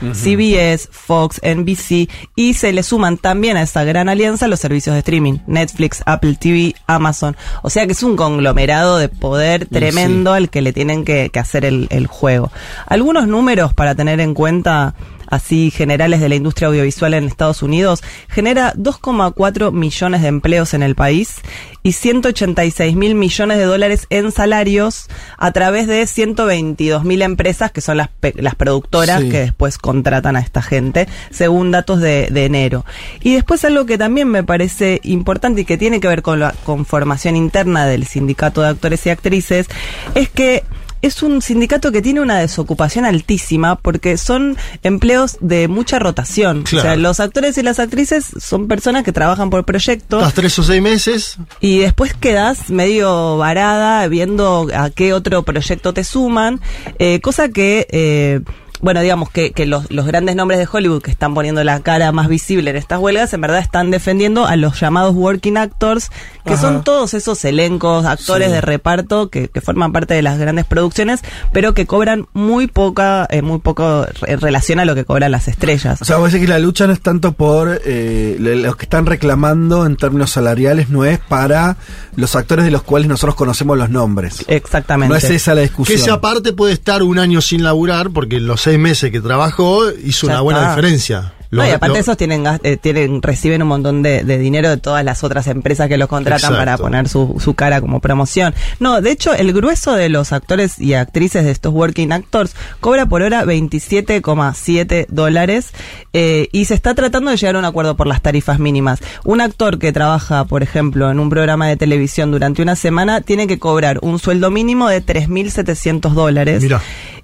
Ujú. 0.00 0.14
CBS, 0.14 0.88
Fox, 0.90 1.40
NBC, 1.42 2.08
y 2.36 2.54
se 2.54 2.72
le 2.72 2.82
suman 2.82 3.18
también 3.18 3.56
a 3.56 3.62
esa 3.62 3.84
gran 3.84 4.08
alianza 4.08 4.48
los 4.48 4.60
servicios 4.60 4.94
de 4.94 5.00
streaming, 5.00 5.38
Netflix, 5.46 6.02
Apple 6.06 6.36
TV, 6.40 6.74
Amazon. 6.86 7.36
O 7.62 7.70
sea 7.70 7.86
que 7.86 7.92
es 7.92 8.02
un 8.02 8.16
conglomerado 8.16 8.98
de 8.98 9.08
poder 9.08 9.66
tremendo 9.66 10.32
al 10.32 10.50
que 10.50 10.62
le 10.62 10.72
tienen 10.72 11.04
que, 11.04 11.30
que 11.30 11.38
hacer 11.38 11.64
el, 11.64 11.86
el 11.90 12.06
juego. 12.06 12.50
Algunos 12.86 13.26
números 13.26 13.74
para 13.74 13.94
tener 13.94 14.20
en 14.20 14.34
cuenta 14.34 14.94
así 15.30 15.70
generales 15.70 16.20
de 16.20 16.28
la 16.28 16.34
industria 16.34 16.68
audiovisual 16.68 17.14
en 17.14 17.24
Estados 17.24 17.62
Unidos, 17.62 18.02
genera 18.28 18.74
2,4 18.74 19.72
millones 19.72 20.22
de 20.22 20.28
empleos 20.28 20.74
en 20.74 20.82
el 20.82 20.94
país 20.94 21.36
y 21.82 21.92
186 21.92 22.94
mil 22.96 23.14
millones 23.14 23.56
de 23.58 23.64
dólares 23.64 24.06
en 24.10 24.32
salarios 24.32 25.08
a 25.38 25.50
través 25.52 25.86
de 25.86 26.06
122 26.06 27.04
mil 27.04 27.22
empresas 27.22 27.72
que 27.72 27.80
son 27.80 27.96
las, 27.96 28.10
las 28.34 28.54
productoras 28.54 29.20
Sí. 29.22 29.28
que 29.30 29.40
después 29.40 29.78
contratan 29.78 30.36
a 30.36 30.40
esta 30.40 30.62
gente, 30.62 31.08
según 31.30 31.70
datos 31.70 32.00
de, 32.00 32.28
de 32.30 32.44
enero. 32.44 32.84
Y 33.22 33.34
después 33.34 33.64
algo 33.64 33.86
que 33.86 33.96
también 33.98 34.28
me 34.28 34.44
parece 34.44 35.00
importante 35.04 35.62
y 35.62 35.64
que 35.64 35.78
tiene 35.78 36.00
que 36.00 36.08
ver 36.08 36.22
con 36.22 36.40
la 36.40 36.54
conformación 36.64 37.36
interna 37.36 37.86
del 37.86 38.06
sindicato 38.06 38.62
de 38.62 38.68
actores 38.68 39.04
y 39.06 39.10
actrices, 39.10 39.66
es 40.14 40.28
que 40.28 40.64
es 41.02 41.22
un 41.22 41.42
sindicato 41.42 41.92
que 41.92 42.02
tiene 42.02 42.20
una 42.20 42.38
desocupación 42.38 43.04
altísima 43.04 43.76
porque 43.76 44.16
son 44.16 44.56
empleos 44.82 45.38
de 45.40 45.68
mucha 45.68 45.98
rotación. 45.98 46.64
O 46.64 46.66
sea, 46.66 46.96
los 46.96 47.20
actores 47.20 47.56
y 47.58 47.62
las 47.62 47.78
actrices 47.78 48.26
son 48.38 48.68
personas 48.68 49.04
que 49.04 49.12
trabajan 49.12 49.50
por 49.50 49.64
proyectos. 49.64 50.20
Estás 50.20 50.34
tres 50.34 50.58
o 50.58 50.62
seis 50.62 50.82
meses. 50.82 51.38
Y 51.60 51.78
después 51.78 52.14
quedas 52.14 52.70
medio 52.70 53.36
varada 53.36 54.06
viendo 54.08 54.68
a 54.74 54.90
qué 54.90 55.12
otro 55.12 55.42
proyecto 55.42 55.94
te 55.94 56.04
suman, 56.04 56.60
eh, 56.98 57.20
cosa 57.20 57.48
que... 57.48 57.86
eh, 57.90 58.40
bueno, 58.80 59.00
digamos 59.00 59.30
que, 59.30 59.52
que 59.52 59.66
los, 59.66 59.90
los 59.90 60.06
grandes 60.06 60.36
nombres 60.36 60.58
de 60.58 60.68
Hollywood 60.70 61.02
que 61.02 61.10
están 61.10 61.34
poniendo 61.34 61.62
la 61.64 61.80
cara 61.80 62.12
más 62.12 62.28
visible 62.28 62.70
en 62.70 62.76
estas 62.76 62.98
huelgas, 62.98 63.32
en 63.34 63.40
verdad 63.40 63.58
están 63.58 63.90
defendiendo 63.90 64.46
a 64.46 64.56
los 64.56 64.80
llamados 64.80 65.14
working 65.14 65.56
actors, 65.56 66.10
que 66.44 66.54
Ajá. 66.54 66.62
son 66.62 66.84
todos 66.84 67.14
esos 67.14 67.44
elencos, 67.44 68.04
actores 68.06 68.48
Sí. 68.48 68.54
de 68.54 68.60
reparto 68.60 69.28
que, 69.30 69.48
que 69.48 69.60
forman 69.60 69.92
parte 69.92 70.14
de 70.14 70.22
las 70.22 70.38
grandes 70.38 70.64
producciones, 70.64 71.20
pero 71.52 71.74
que 71.74 71.86
cobran 71.86 72.26
muy 72.32 72.66
poca, 72.66 73.26
eh, 73.30 73.42
muy 73.42 73.58
poco 73.58 74.06
en 74.26 74.40
relación 74.40 74.80
a 74.80 74.84
lo 74.84 74.94
que 74.94 75.04
cobran 75.04 75.30
las 75.32 75.48
estrellas. 75.48 76.00
O 76.00 76.04
sea, 76.04 76.16
vos 76.16 76.32
decís 76.32 76.46
que 76.46 76.52
la 76.52 76.58
lucha 76.58 76.86
no 76.86 76.92
es 76.92 77.00
tanto 77.00 77.32
por 77.32 77.80
eh, 77.84 78.36
los 78.38 78.76
que 78.76 78.84
están 78.84 79.06
reclamando 79.06 79.84
en 79.86 79.96
términos 79.96 80.30
salariales, 80.30 80.88
no 80.88 81.04
es 81.04 81.18
para 81.18 81.76
los 82.16 82.34
actores 82.36 82.64
de 82.64 82.70
los 82.70 82.82
cuales 82.82 83.08
nosotros 83.08 83.34
conocemos 83.34 83.76
los 83.78 83.90
nombres. 83.90 84.44
Exactamente. 84.48 85.10
No 85.10 85.16
es 85.16 85.24
esa 85.24 85.54
la 85.54 85.60
discusión. 85.62 85.96
Que 85.96 86.02
esa 86.02 86.20
parte 86.20 86.52
puede 86.52 86.72
estar 86.72 87.02
un 87.02 87.18
año 87.18 87.40
sin 87.40 87.62
laburar 87.62 88.10
porque 88.10 88.40
los 88.40 88.66
seis 88.70 88.78
meses 88.78 89.10
que 89.10 89.20
trabajó 89.20 89.90
hizo 90.04 90.26
Ya 90.26 90.34
una 90.34 90.40
buena 90.42 90.60
está. 90.60 90.76
diferencia. 90.76 91.32
No, 91.52 91.66
y 91.66 91.70
aparte 91.70 91.94
lo- 91.96 92.00
esos 92.00 92.16
tienen, 92.16 92.44
eh, 92.62 92.76
tienen 92.76 93.20
reciben 93.20 93.60
un 93.62 93.66
montón 93.66 94.04
de, 94.04 94.22
de 94.22 94.38
dinero 94.38 94.70
de 94.70 94.76
todas 94.76 95.04
las 95.04 95.24
otras 95.24 95.48
empresas 95.48 95.88
que 95.88 95.96
los 95.98 96.08
contratan 96.08 96.38
Exacto. 96.52 96.58
para 96.58 96.78
poner 96.78 97.08
su, 97.08 97.38
su 97.42 97.54
cara 97.54 97.80
como 97.80 97.98
promoción. 97.98 98.54
No, 98.78 99.00
de 99.00 99.10
hecho, 99.10 99.34
el 99.34 99.52
grueso 99.52 99.94
de 99.94 100.08
los 100.10 100.32
actores 100.32 100.78
y 100.78 100.94
actrices 100.94 101.44
de 101.44 101.50
estos 101.50 101.72
working 101.74 102.12
actors 102.12 102.54
cobra 102.78 103.06
por 103.06 103.22
hora 103.22 103.44
27,7 103.44 105.06
dólares 105.08 105.72
eh, 106.12 106.48
y 106.52 106.66
se 106.66 106.74
está 106.74 106.94
tratando 106.94 107.32
de 107.32 107.36
llegar 107.36 107.56
a 107.56 107.58
un 107.58 107.64
acuerdo 107.64 107.96
por 107.96 108.06
las 108.06 108.22
tarifas 108.22 108.60
mínimas. 108.60 109.00
Un 109.24 109.40
actor 109.40 109.80
que 109.80 109.92
trabaja, 109.92 110.44
por 110.44 110.62
ejemplo, 110.62 111.10
en 111.10 111.18
un 111.18 111.30
programa 111.30 111.66
de 111.66 111.76
televisión 111.76 112.30
durante 112.30 112.62
una 112.62 112.76
semana 112.76 113.22
tiene 113.22 113.48
que 113.48 113.58
cobrar 113.58 113.98
un 114.02 114.20
sueldo 114.20 114.52
mínimo 114.52 114.88
de 114.88 115.04
3.700 115.04 116.10
dólares. 116.12 116.62
Mirá. 116.62 116.80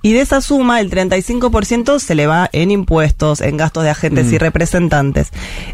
Y 0.06 0.12
de 0.12 0.20
esa 0.20 0.40
suma, 0.40 0.80
el 0.80 0.88
35% 0.88 1.98
se 1.98 2.14
le 2.14 2.28
va 2.28 2.48
en 2.52 2.70
impuestos, 2.70 3.40
en 3.40 3.56
gastos 3.56 3.82
de 3.82 3.90
agentes 3.90 4.26
Mm. 4.26 4.34
y 4.34 4.38
representantes. 4.38 5.30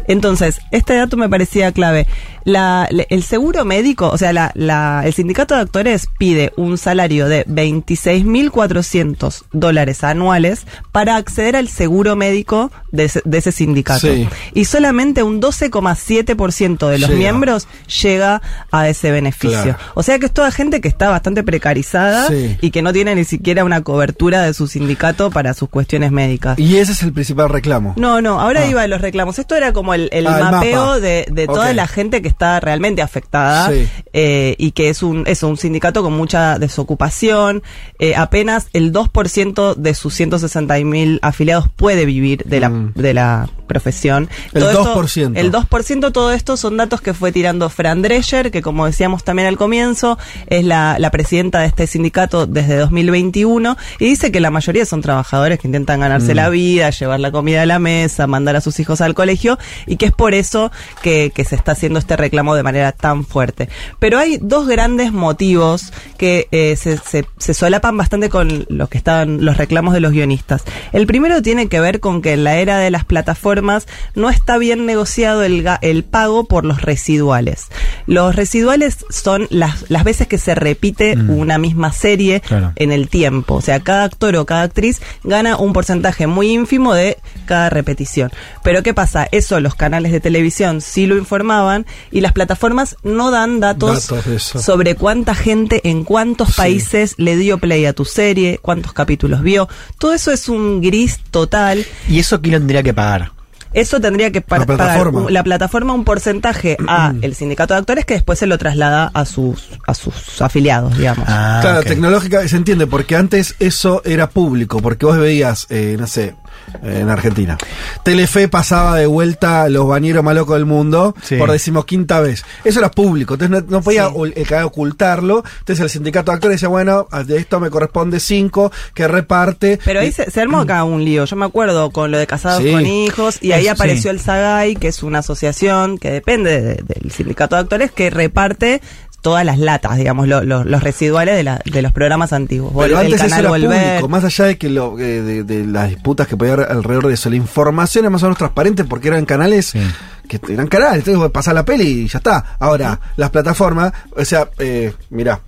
Entonces, 0.07 0.59
este 0.71 0.95
dato 0.95 1.17
me 1.17 1.29
parecía 1.29 1.71
clave. 1.71 2.07
La, 2.45 2.89
el 3.09 3.23
seguro 3.23 3.63
médico, 3.63 4.09
o 4.09 4.17
sea, 4.17 4.33
la, 4.33 4.51
la- 4.55 5.03
el 5.05 5.13
sindicato 5.13 5.53
de 5.55 5.61
actores 5.61 6.07
pide 6.17 6.51
un 6.57 6.77
salario 6.79 7.29
de 7.29 7.45
26.400 7.45 9.43
dólares 9.53 10.03
anuales 10.03 10.65
para 10.91 11.15
acceder 11.15 11.55
al 11.55 11.67
seguro 11.69 12.15
médico 12.15 12.71
de 12.91 13.05
ese, 13.05 13.21
de 13.25 13.37
ese 13.37 13.51
sindicato. 13.51 14.07
Sí. 14.11 14.27
Y 14.55 14.65
solamente 14.65 15.21
un 15.23 15.39
12,7% 15.41 16.89
de 16.89 16.97
los 16.99 17.09
Llega. 17.09 17.19
miembros 17.19 17.67
llega 18.01 18.41
a 18.71 18.89
ese 18.89 19.11
beneficio. 19.11 19.61
Claro. 19.61 19.77
O 19.93 20.03
sea 20.03 20.17
que 20.19 20.25
es 20.25 20.33
toda 20.33 20.51
gente 20.51 20.81
que 20.81 20.87
está 20.87 21.09
bastante 21.09 21.43
precarizada 21.43 22.27
Sí. 22.27 22.57
y 22.61 22.71
que 22.71 22.81
no 22.81 22.91
tiene 22.93 23.15
ni 23.15 23.23
siquiera 23.25 23.63
una 23.63 23.81
cobertura 23.83 24.22
de 24.31 24.53
su 24.53 24.67
sindicato 24.67 25.29
para 25.31 25.53
sus 25.53 25.69
cuestiones 25.69 26.11
médicas. 26.11 26.57
Y 26.57 26.77
ese 26.77 26.93
es 26.93 27.03
el 27.03 27.11
principal 27.13 27.49
reclamo. 27.49 27.93
No, 27.97 28.21
no, 28.21 28.39
ahora 28.39 28.61
Ah. 28.61 28.67
iba 28.67 28.81
a 28.81 28.87
los 28.87 29.01
reclamos. 29.01 29.37
Esto 29.39 29.55
era 29.55 29.73
como 29.73 29.93
el, 29.93 30.09
el 30.13 30.25
Ah, 30.27 30.49
mapeo 30.51 30.99
de, 30.99 31.25
de 31.29 31.45
toda 31.47 31.73
la 31.73 31.87
gente 31.87 32.21
que 32.21 32.27
está 32.27 32.59
realmente 32.59 33.01
afectada 33.01 33.69
Sí. 33.69 33.87
eh, 34.13 34.55
y 34.57 34.71
que 34.71 34.89
es 34.89 35.03
un, 35.03 35.23
es 35.27 35.43
un 35.43 35.57
sindicato 35.57 36.01
con 36.03 36.13
mucha 36.13 36.57
desocupación. 36.59 37.61
Eh, 37.99 38.15
apenas 38.15 38.67
el 38.73 38.91
2% 38.93 39.75
de 39.75 39.93
sus 39.93 40.13
160.000 40.19 41.19
afiliados 41.21 41.67
puede 41.75 42.05
vivir 42.05 42.43
de 42.45 42.59
la, 42.59 42.69
de 42.95 43.13
la 43.13 43.49
profesión. 43.67 44.23
Mm. 44.23 44.57
El 44.57 44.61
Todo 44.63 44.69
esto- 44.71 44.83
2%. 44.83 45.37
el 45.37 45.51
2%, 45.51 46.11
todo 46.11 46.31
esto 46.31 46.57
son 46.57 46.77
datos 46.77 47.01
que 47.01 47.13
fue 47.13 47.31
tirando 47.31 47.69
Fran 47.69 48.01
Drescher, 48.01 48.51
que 48.51 48.61
como 48.61 48.85
decíamos 48.85 49.23
también 49.23 49.47
al 49.47 49.57
comienzo, 49.57 50.17
es 50.47 50.63
la, 50.65 50.97
la 50.99 51.11
presidenta 51.11 51.59
de 51.61 51.67
este 51.67 51.87
sindicato 51.87 52.45
desde 52.45 52.75
2021, 52.77 53.77
y 53.99 54.05
dice 54.13 54.31
que 54.31 54.39
la 54.39 54.51
mayoría 54.51 54.85
son 54.85 55.01
trabajadores 55.01 55.59
que 55.59 55.67
intentan 55.67 55.99
ganarse 55.99 56.33
Mm. 56.33 56.35
la 56.35 56.49
vida, 56.49 56.89
llevar 56.91 57.19
la 57.19 57.31
comida 57.31 57.61
a 57.63 57.65
la 57.65 57.79
mesa, 57.79 58.27
mandar 58.27 58.55
a 58.55 58.61
sus 58.61 58.79
hijos 58.79 59.01
al 59.01 59.13
colegio, 59.13 59.57
y 59.87 59.97
que 59.97 60.05
es 60.07 60.11
por 60.11 60.33
eso 60.33 60.71
que, 61.01 61.31
que 61.33 61.43
se 61.45 61.55
está 61.55 61.71
haciendo 61.73 61.99
este 61.99 62.15
reclamo 62.15 62.55
de 62.55 62.63
manera 62.63 62.91
tan 62.91 63.25
fuerte. 63.25 63.69
Pero 63.99 64.17
hay 64.19 64.37
dos 64.41 64.67
grandes 64.67 65.11
motivos 65.11 65.91
que 66.17 66.47
eh, 66.51 66.75
se, 66.77 66.97
se- 66.97 67.25
se 67.37 67.53
solapan 67.53 67.97
bastante 67.97 68.29
con 68.29 68.65
lo 68.69 68.87
que 68.87 68.97
estaban 68.97 69.43
los 69.45 69.57
reclamos 69.57 69.93
de 69.93 69.99
los 69.99 70.11
guionistas. 70.11 70.63
El 70.91 71.07
primero 71.07 71.41
tiene 71.41 71.67
que 71.67 71.79
ver 71.79 71.99
con 71.99 72.21
que 72.21 72.33
en 72.33 72.43
la 72.43 72.57
era 72.57 72.77
de 72.77 72.91
las 72.91 73.05
plataformas 73.05 73.87
no 74.15 74.29
está 74.29 74.57
bien 74.57 74.85
negociado 74.85 75.43
el, 75.43 75.63
pago 76.03 76.45
por 76.45 76.65
los 76.65 76.81
residuales. 76.81 77.67
Los 78.07 78.35
residuales 78.35 78.97
son 79.09 79.47
las, 79.49 79.89
las 79.89 80.03
veces 80.03 80.27
que 80.27 80.37
se 80.37 80.55
repite 80.55 81.15
una 81.17 81.57
misma 81.57 81.91
serie 81.91 82.41
Claro. 82.41 82.73
en 82.75 82.91
el 82.91 83.07
tiempo. 83.09 83.55
O 83.55 83.61
sea, 83.61 83.79
cada 83.79 83.92
actor 84.01 84.35
o 84.35 84.45
cada 84.45 84.63
actriz 84.63 85.01
gana 85.23 85.57
un 85.57 85.73
porcentaje 85.73 86.27
muy 86.27 86.51
ínfimo 86.51 86.93
de 86.93 87.17
cada 87.45 87.69
repetición. 87.69 88.31
Pero 88.63 88.81
¿qué 88.81 88.93
pasa? 88.93 89.27
Eso 89.31 89.59
los 89.59 89.75
canales 89.75 90.11
de 90.11 90.19
televisión 90.19 90.81
sí 90.81 91.05
lo 91.05 91.17
informaban 91.17 91.85
y 92.11 92.21
las 92.21 92.33
plataformas 92.33 92.95
no 93.03 93.29
dan 93.29 93.59
datos, 93.59 94.11
sobre 94.55 94.95
cuánta 94.95 95.35
gente 95.35 95.81
en 95.83 96.03
cuántos 96.03 96.55
países 96.55 97.15
le 97.17 97.35
dio 97.35 97.57
play 97.57 97.85
a 97.85 97.93
tu 97.93 98.05
serie, 98.05 98.59
cuántos 98.61 98.93
capítulos 98.93 99.41
vio. 99.41 99.67
Todo 99.99 100.13
eso 100.13 100.31
es 100.31 100.49
un 100.49 100.81
gris 100.81 101.19
total. 101.31 101.85
¿Y 102.09 102.19
eso 102.19 102.41
quién 102.41 102.53
lo 102.53 102.59
tendría 102.59 102.83
que 102.83 102.93
pagar? 102.93 103.32
Eso 103.73 103.99
tendría 103.99 104.31
que 104.31 104.41
pa- 104.41 104.59
La 104.59 104.65
plataforma. 104.65 105.11
pagar 105.19 105.27
un- 105.27 105.33
la 105.33 105.43
plataforma 105.43 105.93
un 105.93 106.03
porcentaje 106.05 106.77
a 106.87 107.13
el 107.21 107.35
sindicato 107.35 107.73
de 107.73 107.79
actores 107.79 108.05
que 108.05 108.13
después 108.13 108.37
se 108.39 108.47
lo 108.47 108.57
traslada 108.57 109.09
a 109.13 109.25
sus 109.25 109.69
a 109.87 109.93
sus 109.93 110.41
afiliados, 110.41 110.97
digamos. 110.97 111.25
Ah, 111.27 111.59
claro, 111.61 111.81
tecnológica 111.83 112.47
se 112.47 112.55
entiende, 112.55 112.87
porque 112.87 113.15
antes 113.15 113.55
eso 113.59 114.01
era 114.05 114.29
público, 114.29 114.79
porque 114.81 115.05
vos 115.05 115.17
veías, 115.17 115.67
eh, 115.69 115.95
no 115.99 116.07
sé, 116.07 116.35
en 116.81 117.09
Argentina. 117.09 117.57
Telefe 118.03 118.47
pasaba 118.47 118.97
de 118.97 119.05
vuelta 119.05 119.69
los 119.69 119.87
bañeros 119.87 120.23
más 120.23 120.35
locos 120.35 120.55
del 120.55 120.65
mundo 120.65 121.15
Sí. 121.21 121.35
por 121.37 121.51
decimoquinta 121.51 122.19
vez. 122.19 122.43
Eso 122.63 122.79
era 122.79 122.91
público, 122.91 123.35
entonces 123.35 123.63
no, 123.69 123.77
no 123.77 123.81
podía 123.83 124.09
Sí. 124.09 124.33
eh, 124.35 124.63
ocultarlo. 124.63 125.43
Entonces 125.59 125.79
el 125.83 125.89
sindicato 125.89 126.31
de 126.31 126.35
actores 126.35 126.55
decía, 126.55 126.69
bueno, 126.69 127.07
de 127.25 127.37
esto 127.37 127.59
me 127.59 127.69
corresponde 127.69 128.19
cinco, 128.19 128.71
que 128.93 129.07
reparte. 129.07 129.79
Pero 129.83 129.99
ahí 130.01 130.07
Y- 130.07 130.11
se, 130.11 130.29
se 130.31 130.41
armó 130.41 130.59
acá 130.61 130.83
un 130.83 131.03
lío. 131.03 131.25
Yo 131.25 131.35
me 131.35 131.45
acuerdo 131.45 131.91
con 131.91 132.11
lo 132.11 132.17
de 132.17 132.27
casados 132.27 132.63
Sí. 132.63 132.71
con 132.71 132.85
hijos 132.85 133.37
y 133.41 133.51
ahí 133.51 133.65
Eso, 133.65 133.73
apareció 133.73 134.03
sí. 134.03 134.17
el 134.17 134.19
SAGAI, 134.19 134.75
que 134.75 134.87
es 134.89 135.03
una 135.03 135.19
asociación 135.19 135.97
que 135.97 136.11
depende 136.11 136.61
de- 136.61 136.83
del 136.83 137.11
sindicato 137.11 137.55
de 137.55 137.61
actores 137.61 137.91
que 137.91 138.09
reparte 138.09 138.81
todas 139.23 139.43
las 139.43 139.57
latas, 139.57 139.97
digamos, 139.97 140.27
lo- 140.27 140.43
lo- 140.43 140.63
los 140.63 140.83
residuales 140.83 141.35
de, 141.35 141.43
la- 141.43 141.59
de 141.65 141.81
los 141.81 141.91
programas 141.91 142.31
antiguos. 142.33 142.71
Pero 142.77 142.99
antes 142.99 143.19
eso 143.23 143.35
era 143.39 143.49
Volver. 143.49 143.87
público, 143.95 144.09
más 144.09 144.23
allá 144.23 144.45
de 144.45 144.57
que 144.59 144.69
lo, 144.69 144.99
eh, 144.99 145.21
de, 145.23 145.43
de 145.43 145.65
las 145.65 145.89
disputas 145.89 146.27
que 146.27 146.37
podía 146.37 146.53
haber 146.53 146.69
alrededor 146.71 147.07
de 147.07 147.15
eso, 147.15 147.31
la 147.31 147.37
información 147.37 148.03
era 148.05 148.11
más 148.11 148.21
o 148.21 148.27
menos 148.27 148.37
transparente 148.37 148.83
porque 148.83 149.07
eran 149.07 149.25
canales 149.25 149.65
Sí. 149.67 149.79
que 150.27 150.39
eran 150.53 150.67
canales, 150.67 151.07
entonces 151.07 151.31
pasás 151.31 151.55
la 151.55 151.65
peli 151.65 152.03
y 152.03 152.07
ya 152.07 152.19
está. 152.19 152.57
Ahora, 152.59 152.99
las 153.15 153.31
plataformas, 153.31 153.91
o 154.15 154.23
sea, 154.23 154.49
eh, 154.59 154.93
mirá, 155.09 155.39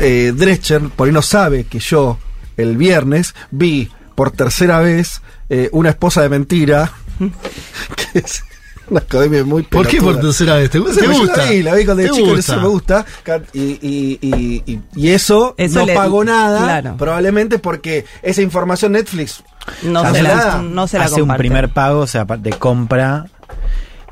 eh, 0.00 0.32
Drescher 0.34 0.82
por 0.90 1.06
ahí 1.08 1.12
no 1.12 1.22
sabe 1.22 1.64
que 1.64 1.78
yo 1.80 2.18
el 2.56 2.76
viernes 2.76 3.34
vi 3.50 3.90
por 4.14 4.30
tercera 4.30 4.80
vez 4.80 5.22
eh, 5.50 5.68
una 5.72 5.90
esposa 5.90 6.22
de 6.22 6.28
mentira, 6.28 6.92
que 7.18 8.18
es 8.20 8.42
una 8.90 9.00
academia 9.00 9.44
muy 9.44 9.62
¿Por 9.62 9.86
qué 9.86 9.98
por 9.98 10.14
pelotuda. 10.16 10.22
tercera 10.30 10.56
vez? 10.56 10.70
¿Te, 10.70 10.78
No 10.78 10.92
sé, 10.92 11.00
te 11.00 11.06
gusta? 11.08 11.36
La 11.44 11.50
vi, 11.50 11.62
la 11.62 11.74
vi 11.74 11.84
cuando 11.84 12.02
de 12.02 12.08
¿Te 12.08 12.14
chico, 12.14 12.26
gusta? 12.34 12.52
eso 12.52 12.60
me 12.60 12.68
gusta. 12.68 13.06
Y, 13.52 13.60
y, 13.60 14.18
y, 14.20 14.62
y, 14.66 14.80
y 14.96 15.08
eso, 15.10 15.54
Eso 15.56 15.80
no 15.80 15.86
le- 15.86 15.94
pagó 15.94 16.24
nada, 16.24 16.58
claro. 16.62 16.96
probablemente 16.96 17.58
porque 17.58 18.04
esa 18.22 18.42
información 18.42 18.92
Netflix 18.92 19.42
No 19.82 20.00
se, 20.12 20.22
la, 20.22 20.62
no 20.62 20.86
se 20.88 20.98
la 20.98 21.04
hace 21.04 21.22
un 21.22 21.36
primer 21.36 21.68
pago, 21.70 22.00
o 22.00 22.06
sea, 22.06 22.24
de 22.24 22.50
compra 22.50 23.26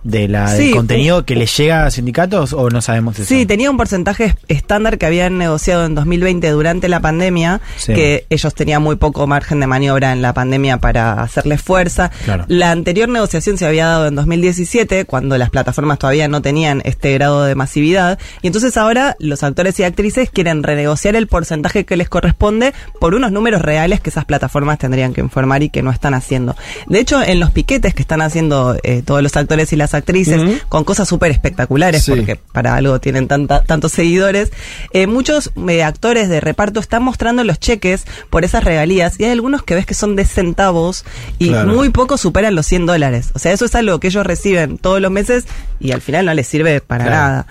de 0.06 0.28
la, 0.28 0.52
del 0.52 0.70
contenido 0.72 1.24
que 1.24 1.34
le 1.36 1.46
llega 1.46 1.86
a 1.86 1.90
sindicatos 1.90 2.52
o 2.52 2.70
no 2.70 2.80
sabemos 2.80 3.18
eso. 3.18 3.26
Sí, 3.28 3.46
tenía 3.46 3.70
un 3.70 3.76
porcentaje 3.76 4.24
es- 4.26 4.34
estándar 4.48 4.98
que 4.98 5.06
habían 5.06 5.38
negociado 5.38 5.84
en 5.84 5.94
2020 5.94 6.48
durante 6.50 6.88
la 6.88 7.00
pandemia, 7.00 7.60
Sí. 7.76 7.92
que 7.94 8.26
ellos 8.30 8.54
tenían 8.54 8.82
muy 8.82 8.96
poco 8.96 9.26
margen 9.26 9.60
de 9.60 9.66
maniobra 9.66 10.12
en 10.12 10.22
la 10.22 10.32
pandemia 10.32 10.78
para 10.78 11.22
hacerle 11.22 11.58
fuerza. 11.58 12.10
Claro. 12.24 12.44
La 12.48 12.70
anterior 12.70 13.08
negociación 13.08 13.58
se 13.58 13.66
había 13.66 13.86
dado 13.86 14.06
en 14.06 14.14
2017, 14.14 15.04
cuando 15.04 15.36
las 15.38 15.50
plataformas 15.50 15.98
todavía 15.98 16.28
no 16.28 16.42
tenían 16.42 16.82
este 16.84 17.12
grado 17.14 17.44
de 17.44 17.54
masividad, 17.54 18.18
y 18.42 18.46
entonces 18.46 18.76
ahora 18.76 19.16
los 19.18 19.42
actores 19.42 19.78
y 19.80 19.84
actrices 19.84 20.30
quieren 20.30 20.62
renegociar 20.62 21.16
el 21.16 21.26
porcentaje 21.26 21.84
que 21.84 21.96
les 21.96 22.08
corresponde 22.08 22.72
por 23.00 23.14
unos 23.14 23.32
números 23.32 23.62
reales 23.62 24.00
que 24.00 24.10
esas 24.10 24.24
plataformas 24.24 24.78
tendrían 24.78 25.12
que 25.12 25.20
informar 25.20 25.62
y 25.62 25.70
que 25.70 25.82
no 25.82 25.90
están 25.90 26.14
haciendo. 26.14 26.54
De 26.86 27.00
hecho, 27.00 27.22
en 27.22 27.40
los 27.40 27.50
piquetes 27.50 27.94
que 27.94 28.02
están 28.02 28.22
haciendo 28.22 28.76
eh, 28.82 29.02
todos 29.04 29.22
los 29.22 29.36
actores 29.36 29.72
y 29.72 29.76
las 29.76 29.94
actrices, 29.96 30.62
con 30.68 30.84
cosas 30.84 31.08
súper 31.08 31.30
espectaculares, 31.32 32.04
Sí. 32.04 32.12
porque 32.12 32.36
para 32.36 32.76
algo 32.76 33.00
tienen 33.00 33.26
tanta, 33.28 33.62
tantos 33.64 33.92
seguidores. 33.92 34.52
Eh, 34.92 35.06
muchos 35.06 35.50
eh, 35.68 35.82
actores 35.82 36.28
de 36.28 36.40
reparto 36.40 36.80
están 36.80 37.02
mostrando 37.02 37.42
los 37.44 37.58
cheques 37.58 38.04
por 38.30 38.44
esas 38.44 38.62
regalías 38.64 39.18
y 39.18 39.24
hay 39.24 39.30
algunos 39.32 39.62
que 39.62 39.74
ves 39.74 39.86
que 39.86 39.94
son 39.94 40.14
de 40.16 40.24
centavos 40.24 41.04
y 41.38 41.48
Claro. 41.48 41.72
muy 41.72 41.88
poco 41.90 42.16
superan 42.18 42.54
los 42.54 42.66
100 42.66 42.86
dólares. 42.86 43.30
O 43.34 43.38
sea, 43.38 43.52
eso 43.52 43.64
es 43.64 43.74
algo 43.74 43.98
que 44.00 44.08
ellos 44.08 44.24
reciben 44.26 44.78
todos 44.78 45.00
los 45.00 45.10
meses 45.10 45.44
y 45.80 45.92
al 45.92 46.00
final 46.00 46.26
no 46.26 46.34
les 46.34 46.46
sirve 46.46 46.80
para 46.80 47.04
Claro. 47.04 47.16
nada. 47.20 47.46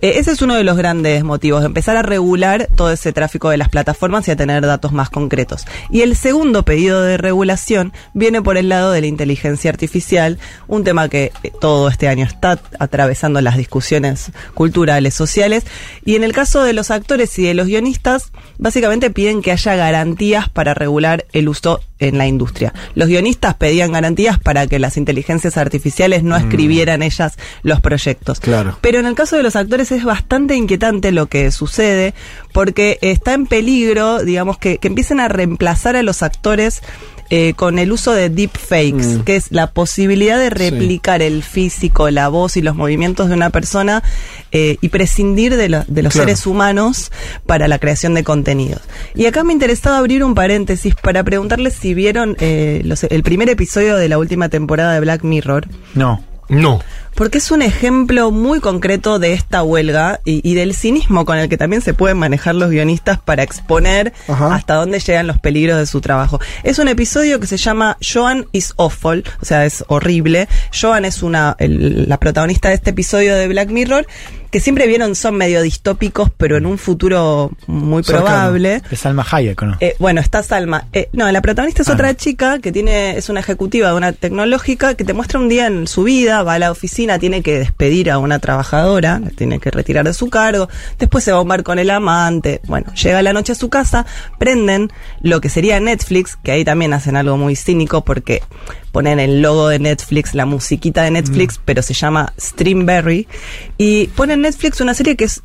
Eh, 0.00 0.14
ese 0.18 0.30
es 0.30 0.42
uno 0.42 0.54
de 0.54 0.62
los 0.62 0.76
grandes 0.76 1.24
motivos, 1.24 1.64
empezar 1.64 1.96
a 1.96 2.02
regular 2.02 2.68
todo 2.76 2.92
ese 2.92 3.12
tráfico 3.12 3.50
de 3.50 3.56
las 3.56 3.68
plataformas 3.68 4.28
y 4.28 4.30
a 4.30 4.36
tener 4.36 4.64
datos 4.64 4.92
más 4.92 5.10
concretos. 5.10 5.64
Y 5.90 6.02
el 6.02 6.14
segundo 6.14 6.64
pedido 6.64 7.02
de 7.02 7.16
regulación 7.16 7.92
viene 8.14 8.40
por 8.40 8.56
el 8.56 8.68
lado 8.68 8.92
de 8.92 9.00
la 9.00 9.08
inteligencia 9.08 9.70
artificial, 9.70 10.38
un 10.68 10.84
tema 10.84 11.08
que 11.08 11.32
eh, 11.42 11.52
todo 11.60 11.88
este 11.88 12.06
año 12.06 12.24
está 12.24 12.60
atravesando 12.78 13.40
las 13.40 13.56
discusiones 13.56 14.30
culturales, 14.54 15.14
sociales, 15.14 15.64
y 16.04 16.14
en 16.14 16.22
el 16.22 16.32
caso 16.32 16.62
de 16.62 16.74
los 16.74 16.90
actores 16.92 17.36
y 17.38 17.42
de 17.42 17.54
los 17.54 17.66
guionistas, 17.66 18.30
básicamente 18.58 19.10
piden 19.10 19.42
que 19.42 19.52
haya 19.52 19.74
garantías 19.74 20.48
para 20.48 20.74
regular 20.74 21.24
el 21.32 21.48
uso 21.48 21.80
en 21.98 22.18
la 22.18 22.26
industria. 22.26 22.72
Los 22.94 23.08
guionistas 23.08 23.54
pedían 23.54 23.92
garantías 23.92 24.38
para 24.38 24.66
que 24.66 24.78
las 24.78 24.96
inteligencias 24.96 25.56
artificiales 25.56 26.22
no 26.22 26.36
escribieran 26.36 27.02
ellas 27.02 27.36
los 27.62 27.80
proyectos. 27.80 28.40
Claro. 28.40 28.78
Pero 28.80 29.00
en 29.00 29.06
el 29.06 29.14
caso 29.14 29.36
de 29.36 29.42
los 29.42 29.56
actores 29.56 29.87
es 29.92 30.04
bastante 30.04 30.54
inquietante 30.56 31.12
lo 31.12 31.26
que 31.26 31.50
sucede 31.50 32.14
porque 32.52 32.98
está 33.02 33.34
en 33.34 33.46
peligro, 33.46 34.22
digamos, 34.22 34.58
que, 34.58 34.78
que 34.78 34.88
empiecen 34.88 35.20
a 35.20 35.28
reemplazar 35.28 35.96
a 35.96 36.02
los 36.02 36.22
actores 36.22 36.82
eh, 37.30 37.52
con 37.54 37.78
el 37.78 37.92
uso 37.92 38.12
de 38.12 38.30
deepfakes, 38.30 39.18
Mm. 39.18 39.20
que 39.24 39.36
es 39.36 39.52
la 39.52 39.70
posibilidad 39.70 40.38
de 40.38 40.48
replicar 40.48 41.20
el 41.20 41.42
físico, 41.42 42.08
la 42.10 42.28
voz 42.28 42.56
y 42.56 42.62
los 42.62 42.74
movimientos 42.74 43.28
de 43.28 43.34
una 43.34 43.50
persona 43.50 44.02
eh, 44.50 44.78
y 44.80 44.88
prescindir 44.88 45.56
de, 45.58 45.68
lo- 45.68 45.84
de 45.88 46.02
los 46.02 46.14
Claro. 46.14 46.26
seres 46.28 46.46
humanos 46.46 47.12
para 47.44 47.68
la 47.68 47.78
creación 47.78 48.14
de 48.14 48.24
contenidos. 48.24 48.80
Y 49.14 49.26
acá 49.26 49.44
me 49.44 49.52
interesaba 49.52 49.98
abrir 49.98 50.24
un 50.24 50.34
paréntesis 50.34 50.94
para 50.94 51.22
preguntarles 51.22 51.74
si 51.74 51.92
vieron 51.92 52.34
eh, 52.40 52.80
los- 52.86 53.04
el 53.04 53.22
primer 53.22 53.50
episodio 53.50 53.96
de 53.98 54.08
la 54.08 54.16
última 54.16 54.48
temporada 54.48 54.94
de 54.94 55.00
Black 55.00 55.22
Mirror. 55.22 55.68
No. 55.94 56.24
No. 56.48 56.80
Porque 57.18 57.38
es 57.38 57.50
un 57.50 57.62
ejemplo 57.62 58.30
muy 58.30 58.60
concreto 58.60 59.18
de 59.18 59.32
esta 59.32 59.64
huelga 59.64 60.20
y, 60.24 60.40
y 60.48 60.54
del 60.54 60.72
cinismo 60.72 61.24
con 61.24 61.36
el 61.36 61.48
que 61.48 61.56
también 61.56 61.82
se 61.82 61.92
pueden 61.92 62.16
manejar 62.16 62.54
los 62.54 62.70
guionistas 62.70 63.18
para 63.18 63.42
exponer 63.42 64.12
Ajá. 64.28 64.54
hasta 64.54 64.74
dónde 64.74 65.00
llegan 65.00 65.26
los 65.26 65.38
peligros 65.40 65.76
de 65.78 65.86
su 65.86 66.00
trabajo. 66.00 66.38
Es 66.62 66.78
un 66.78 66.86
episodio 66.86 67.40
que 67.40 67.48
se 67.48 67.56
llama 67.56 67.96
Joan 68.00 68.46
is 68.52 68.72
Awful, 68.78 69.24
o 69.42 69.44
sea, 69.44 69.66
es 69.66 69.84
horrible. 69.88 70.48
Joan 70.80 71.04
es 71.04 71.24
una 71.24 71.56
el- 71.58 72.08
la 72.08 72.18
protagonista 72.20 72.68
de 72.68 72.76
este 72.76 72.90
episodio 72.90 73.34
de 73.34 73.48
Black 73.48 73.70
Mirror, 73.70 74.06
que 74.52 74.60
siempre 74.60 74.86
vieron 74.86 75.14
son 75.14 75.34
medio 75.34 75.60
distópicos, 75.60 76.30
pero 76.34 76.56
en 76.56 76.64
un 76.64 76.78
futuro 76.78 77.50
muy 77.66 78.02
Cercano. 78.02 78.24
probable. 78.26 78.80
Es 78.90 79.00
Salma 79.00 79.26
Hayek, 79.30 79.60
¿o 79.60 79.66
no? 79.66 79.76
Eh, 79.80 79.94
bueno, 79.98 80.22
está 80.22 80.42
Salma. 80.42 80.86
Eh, 80.94 81.10
no, 81.12 81.30
la 81.30 81.42
protagonista 81.42 81.82
es 81.82 81.88
Ah, 81.90 81.92
otra 81.94 82.08
no. 82.08 82.14
chica 82.14 82.58
que 82.58 82.72
tiene, 82.72 83.18
es 83.18 83.28
una 83.28 83.40
ejecutiva 83.40 83.88
de 83.90 83.94
una 83.96 84.12
tecnológica 84.12 84.94
que 84.94 85.04
te 85.04 85.12
muestra 85.12 85.38
un 85.38 85.50
día 85.50 85.66
en 85.66 85.86
su 85.86 86.04
vida, 86.04 86.42
va 86.44 86.54
a 86.54 86.58
la 86.58 86.70
oficina, 86.70 87.07
tiene 87.18 87.42
que 87.42 87.58
despedir 87.58 88.10
a 88.10 88.18
una 88.18 88.40
trabajadora, 88.40 89.20
la 89.20 89.30
tiene 89.30 89.60
que 89.60 89.70
retirar 89.70 90.04
de 90.04 90.14
su 90.14 90.28
cargo, 90.30 90.68
después 90.98 91.22
se 91.22 91.30
va 91.30 91.38
a 91.38 91.42
un 91.42 91.48
bar 91.48 91.62
con 91.62 91.78
el 91.78 91.90
amante, 91.90 92.60
bueno, 92.66 92.92
llega 92.94 93.22
la 93.22 93.32
noche 93.32 93.52
a 93.52 93.54
su 93.54 93.68
casa, 93.68 94.04
prenden 94.38 94.90
lo 95.22 95.40
que 95.40 95.48
sería 95.48 95.78
Netflix, 95.78 96.36
que 96.42 96.50
ahí 96.50 96.64
también 96.64 96.92
hacen 96.92 97.16
algo 97.16 97.36
muy 97.36 97.54
cínico 97.54 98.04
porque 98.04 98.42
ponen 98.90 99.20
el 99.20 99.42
logo 99.42 99.68
de 99.68 99.78
Netflix, 99.78 100.34
la 100.34 100.44
musiquita 100.44 101.04
de 101.04 101.12
Netflix, 101.12 101.60
pero 101.64 101.82
se 101.82 101.94
llama 101.94 102.32
Streamberry, 102.38 103.28
y 103.76 104.08
ponen 104.08 104.40
Netflix 104.42 104.80
una 104.80 104.94
serie 104.94 105.16
que 105.16 105.24
es 105.24 105.42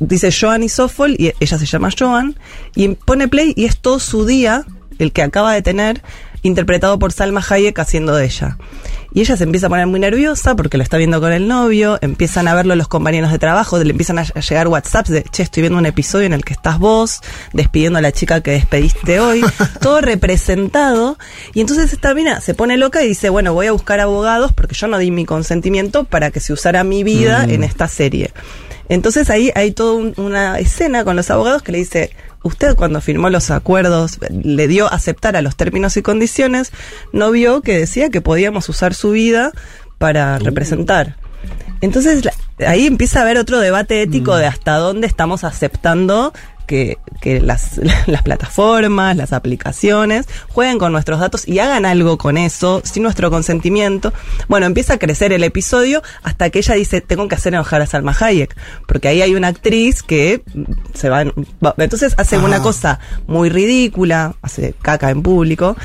dice 0.00 0.30
Joan 0.30 0.62
y 0.62 0.68
Sofol 0.68 1.16
y 1.18 1.32
ella 1.40 1.58
se 1.58 1.66
llama 1.66 1.88
Joan 1.96 2.36
y 2.74 2.88
pone 2.88 3.28
play 3.28 3.52
y 3.56 3.64
es 3.64 3.78
todo 3.78 3.98
su 3.98 4.26
día 4.26 4.64
el 4.98 5.12
que 5.12 5.22
acaba 5.22 5.52
de 5.54 5.62
tener 5.62 6.02
interpretado 6.42 6.98
por 6.98 7.12
Salma 7.12 7.42
Hayek 7.48 7.78
haciendo 7.78 8.14
de 8.14 8.24
ella. 8.26 8.58
Y 9.14 9.20
ella 9.20 9.36
se 9.36 9.44
empieza 9.44 9.66
a 9.66 9.68
poner 9.68 9.86
muy 9.86 10.00
nerviosa 10.00 10.56
porque 10.56 10.78
lo 10.78 10.82
está 10.82 10.96
viendo 10.96 11.20
con 11.20 11.32
el 11.32 11.46
novio, 11.46 11.98
empiezan 12.00 12.48
a 12.48 12.54
verlo 12.54 12.74
los 12.74 12.88
compañeros 12.88 13.30
de 13.30 13.38
trabajo, 13.38 13.78
le 13.82 13.90
empiezan 13.90 14.18
a 14.18 14.22
a 14.34 14.40
llegar 14.40 14.68
WhatsApps 14.68 15.10
de, 15.10 15.22
che, 15.24 15.42
estoy 15.42 15.62
viendo 15.62 15.78
un 15.78 15.84
episodio 15.86 16.26
en 16.26 16.32
el 16.32 16.44
que 16.44 16.54
estás 16.54 16.78
vos, 16.78 17.20
despidiendo 17.52 17.98
a 17.98 18.02
la 18.02 18.12
chica 18.12 18.40
que 18.40 18.52
despediste 18.52 19.20
hoy, 19.20 19.42
todo 19.80 20.00
representado. 20.00 21.18
Y 21.54 21.60
entonces 21.60 21.92
esta 21.92 22.14
mina 22.14 22.40
se 22.40 22.54
pone 22.54 22.76
loca 22.76 23.02
y 23.04 23.08
dice, 23.08 23.28
bueno, 23.28 23.52
voy 23.52 23.66
a 23.66 23.72
buscar 23.72 24.00
abogados 24.00 24.52
porque 24.52 24.74
yo 24.74 24.86
no 24.88 24.98
di 24.98 25.10
mi 25.10 25.24
consentimiento 25.26 26.04
para 26.04 26.30
que 26.30 26.40
se 26.40 26.52
usara 26.52 26.82
mi 26.84 27.04
vida 27.04 27.46
Mm. 27.46 27.50
en 27.50 27.64
esta 27.64 27.88
serie. 27.88 28.30
Entonces 28.92 29.30
ahí 29.30 29.50
hay 29.54 29.70
toda 29.72 29.94
un- 29.94 30.12
una 30.18 30.58
escena 30.58 31.02
con 31.02 31.16
los 31.16 31.30
abogados 31.30 31.62
que 31.62 31.72
le 31.72 31.78
dice, 31.78 32.10
usted 32.42 32.76
cuando 32.76 33.00
firmó 33.00 33.30
los 33.30 33.50
acuerdos, 33.50 34.18
le 34.30 34.68
dio 34.68 34.92
aceptar 34.92 35.34
a 35.34 35.40
los 35.40 35.56
términos 35.56 35.96
y 35.96 36.02
condiciones, 36.02 36.72
no 37.10 37.30
vio 37.30 37.62
que 37.62 37.78
decía 37.78 38.10
que 38.10 38.20
podíamos 38.20 38.68
usar 38.68 38.92
su 38.92 39.12
vida 39.12 39.52
para 39.96 40.38
representar. 40.38 41.16
Entonces 41.80 42.22
ahí 42.66 42.86
empieza 42.86 43.20
a 43.20 43.22
haber 43.22 43.38
otro 43.38 43.60
debate 43.60 44.02
ético 44.02 44.36
de 44.36 44.46
hasta 44.46 44.76
dónde 44.76 45.06
estamos 45.06 45.42
aceptando 45.42 46.34
que, 46.72 46.96
que 47.20 47.38
las, 47.38 47.78
las 48.06 48.22
plataformas, 48.22 49.14
las 49.14 49.34
aplicaciones 49.34 50.24
jueguen 50.48 50.78
con 50.78 50.90
nuestros 50.90 51.20
datos 51.20 51.46
y 51.46 51.58
hagan 51.58 51.84
algo 51.84 52.16
con 52.16 52.38
eso 52.38 52.80
sin 52.82 53.02
nuestro 53.02 53.30
consentimiento. 53.30 54.10
Bueno, 54.48 54.64
empieza 54.64 54.94
a 54.94 54.98
crecer 54.98 55.34
el 55.34 55.44
episodio 55.44 56.02
hasta 56.22 56.48
que 56.48 56.60
ella 56.60 56.74
dice, 56.74 57.02
tengo 57.02 57.28
que 57.28 57.34
hacer 57.34 57.52
enojar 57.52 57.82
a 57.82 57.86
Salma 57.86 58.16
Hayek, 58.18 58.56
porque 58.88 59.08
ahí 59.08 59.20
hay 59.20 59.34
una 59.34 59.48
actriz 59.48 60.02
que 60.02 60.42
se 60.94 61.10
va... 61.10 61.24
va- 61.62 61.74
entonces 61.76 62.14
hace 62.16 62.36
Ah. 62.36 62.38
una 62.40 62.62
cosa 62.62 63.00
muy 63.26 63.50
ridícula, 63.50 64.34
hace 64.40 64.74
caca 64.80 65.10
en 65.10 65.22
público, 65.22 65.76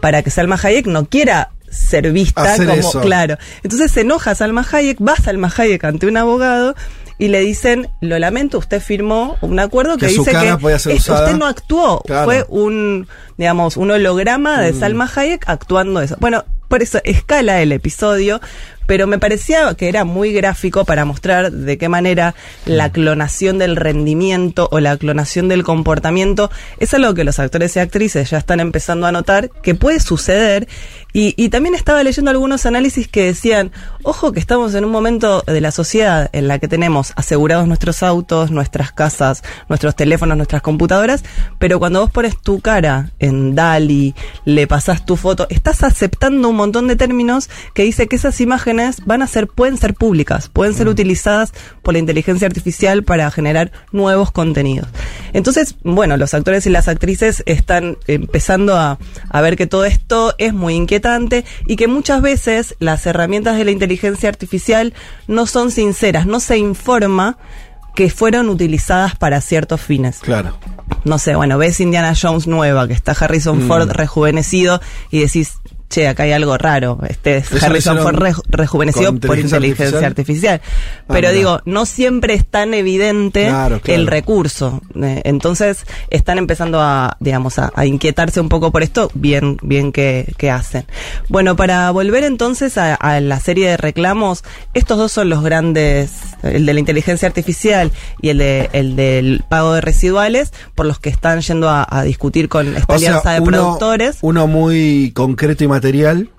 para 0.00 0.22
que 0.22 0.30
Salma 0.30 0.56
Hayek 0.62 0.86
no 0.86 1.06
quiera 1.06 1.50
ser 1.68 2.12
vista 2.12 2.42
Hacer 2.54 2.68
como 2.68 2.78
eso. 2.78 3.00
claro. 3.00 3.36
Entonces 3.64 3.90
se 3.90 4.02
enoja 4.02 4.36
Salma 4.36 4.64
Hayek, 4.70 4.98
va 5.00 5.16
Salma 5.16 5.52
Hayek 5.56 5.82
ante 5.82 6.06
un 6.06 6.16
abogado 6.16 6.76
y 7.18 7.28
le 7.28 7.40
dicen, 7.40 7.88
lo 8.00 8.18
lamento, 8.18 8.58
usted 8.58 8.80
firmó 8.82 9.36
un 9.40 9.58
acuerdo 9.58 9.96
que, 9.96 10.06
dice 10.08 10.30
que 10.30 10.56
podía 10.60 10.78
ser 10.78 10.92
es- 10.92 11.00
usada". 11.00 11.24
usted 11.26 11.38
no 11.38 11.46
actuó, 11.46 12.02
Claro. 12.06 12.24
fue 12.26 12.44
un, 12.48 13.08
digamos, 13.38 13.76
un 13.76 13.90
holograma 13.90 14.60
de 14.60 14.72
Mm. 14.72 14.80
Salma 14.80 15.10
Hayek 15.14 15.48
actuando 15.48 16.00
eso. 16.02 16.16
Bueno, 16.20 16.44
por 16.68 16.82
eso 16.82 17.00
escala 17.04 17.62
el 17.62 17.72
episodio, 17.72 18.40
pero 18.86 19.06
me 19.06 19.18
parecía 19.18 19.74
que 19.74 19.88
era 19.88 20.04
muy 20.04 20.32
gráfico 20.32 20.84
para 20.84 21.04
mostrar 21.04 21.52
de 21.52 21.78
qué 21.78 21.88
manera 21.88 22.34
la 22.64 22.90
clonación 22.92 23.58
del 23.58 23.76
rendimiento 23.76 24.68
o 24.70 24.80
la 24.80 24.96
clonación 24.96 25.48
del 25.48 25.64
comportamiento 25.64 26.50
es 26.78 26.94
algo 26.94 27.14
que 27.14 27.24
los 27.24 27.38
actores 27.38 27.76
y 27.76 27.80
actrices 27.80 28.30
ya 28.30 28.38
están 28.38 28.60
empezando 28.60 29.06
a 29.06 29.12
notar 29.12 29.50
que 29.62 29.74
puede 29.74 30.00
suceder. 30.00 30.68
Y, 31.12 31.34
y 31.36 31.48
también 31.48 31.74
estaba 31.74 32.02
leyendo 32.02 32.30
algunos 32.30 32.66
análisis 32.66 33.08
que 33.08 33.24
decían, 33.24 33.72
ojo 34.02 34.32
que 34.32 34.40
estamos 34.40 34.74
en 34.74 34.84
un 34.84 34.90
momento 34.90 35.42
de 35.46 35.60
la 35.62 35.70
sociedad 35.70 36.28
en 36.32 36.46
la 36.46 36.58
que 36.58 36.68
tenemos 36.68 37.14
asegurados 37.16 37.66
nuestros 37.66 38.02
autos, 38.02 38.50
nuestras 38.50 38.92
casas, 38.92 39.42
nuestros 39.68 39.96
teléfonos, 39.96 40.36
nuestras 40.36 40.60
computadoras, 40.60 41.24
pero 41.58 41.78
cuando 41.78 42.00
vos 42.00 42.10
pones 42.10 42.38
tu 42.38 42.60
cara 42.60 43.12
en 43.18 43.54
DALI, 43.54 44.14
le 44.44 44.66
pasás 44.66 45.06
tu 45.06 45.16
foto, 45.16 45.46
estás 45.48 45.82
aceptando 45.82 46.50
un 46.50 46.56
montón 46.56 46.86
de 46.86 46.96
términos 46.96 47.48
que 47.72 47.84
dice 47.84 48.08
que 48.08 48.16
esas 48.16 48.40
imágenes 48.42 48.75
van 49.04 49.22
a 49.22 49.26
ser, 49.26 49.46
pueden 49.46 49.76
ser 49.76 49.94
públicas, 49.94 50.48
pueden 50.48 50.74
ser 50.74 50.88
utilizadas 50.88 51.52
por 51.82 51.94
la 51.94 51.98
inteligencia 51.98 52.46
artificial 52.46 53.02
para 53.02 53.30
generar 53.30 53.72
nuevos 53.92 54.30
contenidos. 54.30 54.88
Entonces, 55.32 55.76
bueno, 55.82 56.16
los 56.16 56.34
actores 56.34 56.66
y 56.66 56.70
las 56.70 56.88
actrices 56.88 57.42
están 57.46 57.98
empezando 58.06 58.76
a, 58.76 58.98
a 59.28 59.40
ver 59.40 59.56
que 59.56 59.66
todo 59.66 59.84
esto 59.84 60.34
es 60.38 60.54
muy 60.54 60.74
inquietante 60.74 61.44
y 61.66 61.76
que 61.76 61.88
muchas 61.88 62.22
veces 62.22 62.76
las 62.78 63.06
herramientas 63.06 63.56
de 63.56 63.64
la 63.64 63.70
inteligencia 63.70 64.28
artificial 64.28 64.94
no 65.26 65.46
son 65.46 65.70
sinceras, 65.70 66.26
no 66.26 66.40
se 66.40 66.58
informa 66.58 67.38
que 67.94 68.10
fueron 68.10 68.50
utilizadas 68.50 69.16
para 69.16 69.40
ciertos 69.40 69.80
fines. 69.80 70.18
Claro. 70.18 70.56
No 71.04 71.18
sé, 71.18 71.34
bueno, 71.34 71.56
ves 71.56 71.80
Indiana 71.80 72.12
Jones 72.20 72.46
nueva, 72.46 72.86
que 72.86 72.92
está 72.92 73.12
Harrison 73.12 73.64
Mm. 73.64 73.68
Ford 73.68 73.90
rejuvenecido 73.90 74.80
y 75.10 75.20
decís, 75.20 75.54
che, 75.88 76.08
acá 76.08 76.24
hay 76.24 76.32
algo 76.32 76.56
raro. 76.58 76.98
Este 77.08 77.42
Harrison 77.60 77.98
reju- 77.98 78.42
rejuvenecido 78.48 79.14
por 79.20 79.38
inteligencia 79.38 80.06
artificial. 80.06 80.60
Ah, 80.64 81.04
Pero 81.12 81.32
digo, 81.32 81.60
no 81.64 81.86
siempre 81.86 82.34
es 82.34 82.46
tan 82.46 82.74
evidente 82.74 83.46
Claro, 83.48 83.80
claro. 83.80 84.00
el 84.00 84.06
recurso. 84.06 84.82
Eh, 85.00 85.22
entonces 85.24 85.84
están 86.10 86.38
empezando 86.38 86.80
a, 86.80 87.16
digamos, 87.20 87.58
a, 87.58 87.72
a 87.74 87.86
inquietarse 87.86 88.40
un 88.40 88.48
poco 88.48 88.70
por 88.72 88.82
esto, 88.82 89.10
bien, 89.14 89.58
bien 89.62 89.92
que, 89.92 90.32
que 90.36 90.50
hacen. 90.50 90.84
Bueno, 91.28 91.56
para 91.56 91.90
volver 91.90 92.24
entonces 92.24 92.76
a, 92.78 92.94
a 92.94 93.20
la 93.20 93.40
serie 93.40 93.68
de 93.68 93.76
reclamos, 93.76 94.42
estos 94.74 94.98
dos 94.98 95.12
son 95.12 95.28
los 95.28 95.42
grandes, 95.42 96.10
el 96.42 96.66
de 96.66 96.74
la 96.74 96.80
inteligencia 96.80 97.26
artificial 97.28 97.92
y 98.20 98.30
el 98.30 98.38
de 98.38 98.70
el 98.72 98.96
del 98.96 99.44
pago 99.48 99.72
de 99.74 99.80
residuales, 99.80 100.52
por 100.74 100.86
los 100.86 100.98
que 100.98 101.08
están 101.10 101.40
yendo 101.40 101.68
a, 101.68 101.86
a 101.88 102.02
discutir 102.02 102.48
con 102.48 102.76
esta 102.76 102.94
O 102.94 102.98
sea, 102.98 103.08
alianza 103.10 103.32
de 103.32 103.40
uno, 103.40 103.50
productores. 103.50 104.18
uno 104.22 104.46
muy 104.46 105.12
concreto 105.14 105.64
y 105.64 105.66
material 105.76 106.30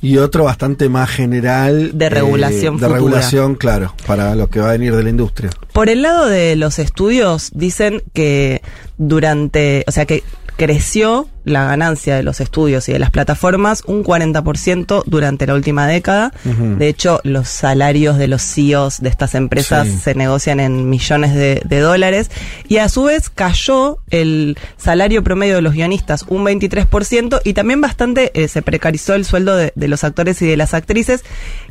y 0.00 0.16
otro 0.16 0.44
bastante 0.44 0.88
más 0.88 1.08
general. 1.10 1.92
De 1.96 2.08
regulación 2.08 2.74
De 2.74 2.80
futura. 2.80 2.94
regulación, 2.94 3.54
claro, 3.54 3.94
para 4.06 4.34
lo 4.34 4.48
que 4.48 4.58
va 4.60 4.70
a 4.70 4.72
venir 4.72 4.96
de 4.96 5.04
la 5.04 5.10
industria. 5.10 5.50
Por 5.72 5.88
el 5.88 6.02
lado 6.02 6.26
de 6.26 6.56
los 6.56 6.78
estudios, 6.80 7.50
dicen 7.54 8.02
que 8.12 8.62
durante, 8.98 9.84
o 9.86 9.92
sea, 9.92 10.06
que 10.06 10.24
creció 10.56 11.28
la 11.44 11.64
ganancia 11.64 12.16
de 12.16 12.22
los 12.22 12.40
estudios 12.40 12.88
y 12.88 12.92
de 12.92 12.98
las 12.98 13.10
plataformas 13.10 13.82
un 13.86 14.04
40% 14.04 15.02
durante 15.06 15.46
la 15.46 15.54
última 15.54 15.86
década. 15.86 16.32
De 16.78 16.88
hecho, 16.88 17.20
los 17.24 17.48
salarios 17.48 18.18
de 18.18 18.28
los 18.28 18.42
CEOs 18.42 19.00
de 19.00 19.08
estas 19.08 19.34
empresas 19.34 19.88
Sí. 19.88 19.98
se 19.98 20.14
negocian 20.14 20.60
en 20.60 20.88
millones 20.90 21.34
de, 21.34 21.62
de 21.64 21.80
dólares. 21.80 22.30
Y 22.68 22.78
a 22.78 22.88
su 22.88 23.04
vez 23.04 23.30
cayó 23.30 23.98
el 24.10 24.58
salario 24.76 25.22
promedio 25.24 25.56
de 25.56 25.62
los 25.62 25.72
guionistas 25.74 26.24
un 26.28 26.44
23% 26.44 27.40
y 27.44 27.52
también 27.54 27.80
bastante 27.80 28.30
eh, 28.34 28.48
se 28.48 28.62
precarizó 28.62 29.14
el 29.14 29.24
sueldo 29.24 29.56
de, 29.56 29.72
de 29.74 29.88
los 29.88 30.04
actores 30.04 30.40
y 30.42 30.46
de 30.46 30.56
las 30.56 30.74
actrices 30.74 31.24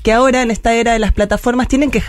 que 0.04 0.14
ahora 0.14 0.41
en 0.41 0.52
esta 0.52 0.74
era 0.74 0.94
de 0.94 1.00
las 1.00 1.12
plataformas 1.12 1.68
tienen 1.68 1.91
que, 1.91 2.02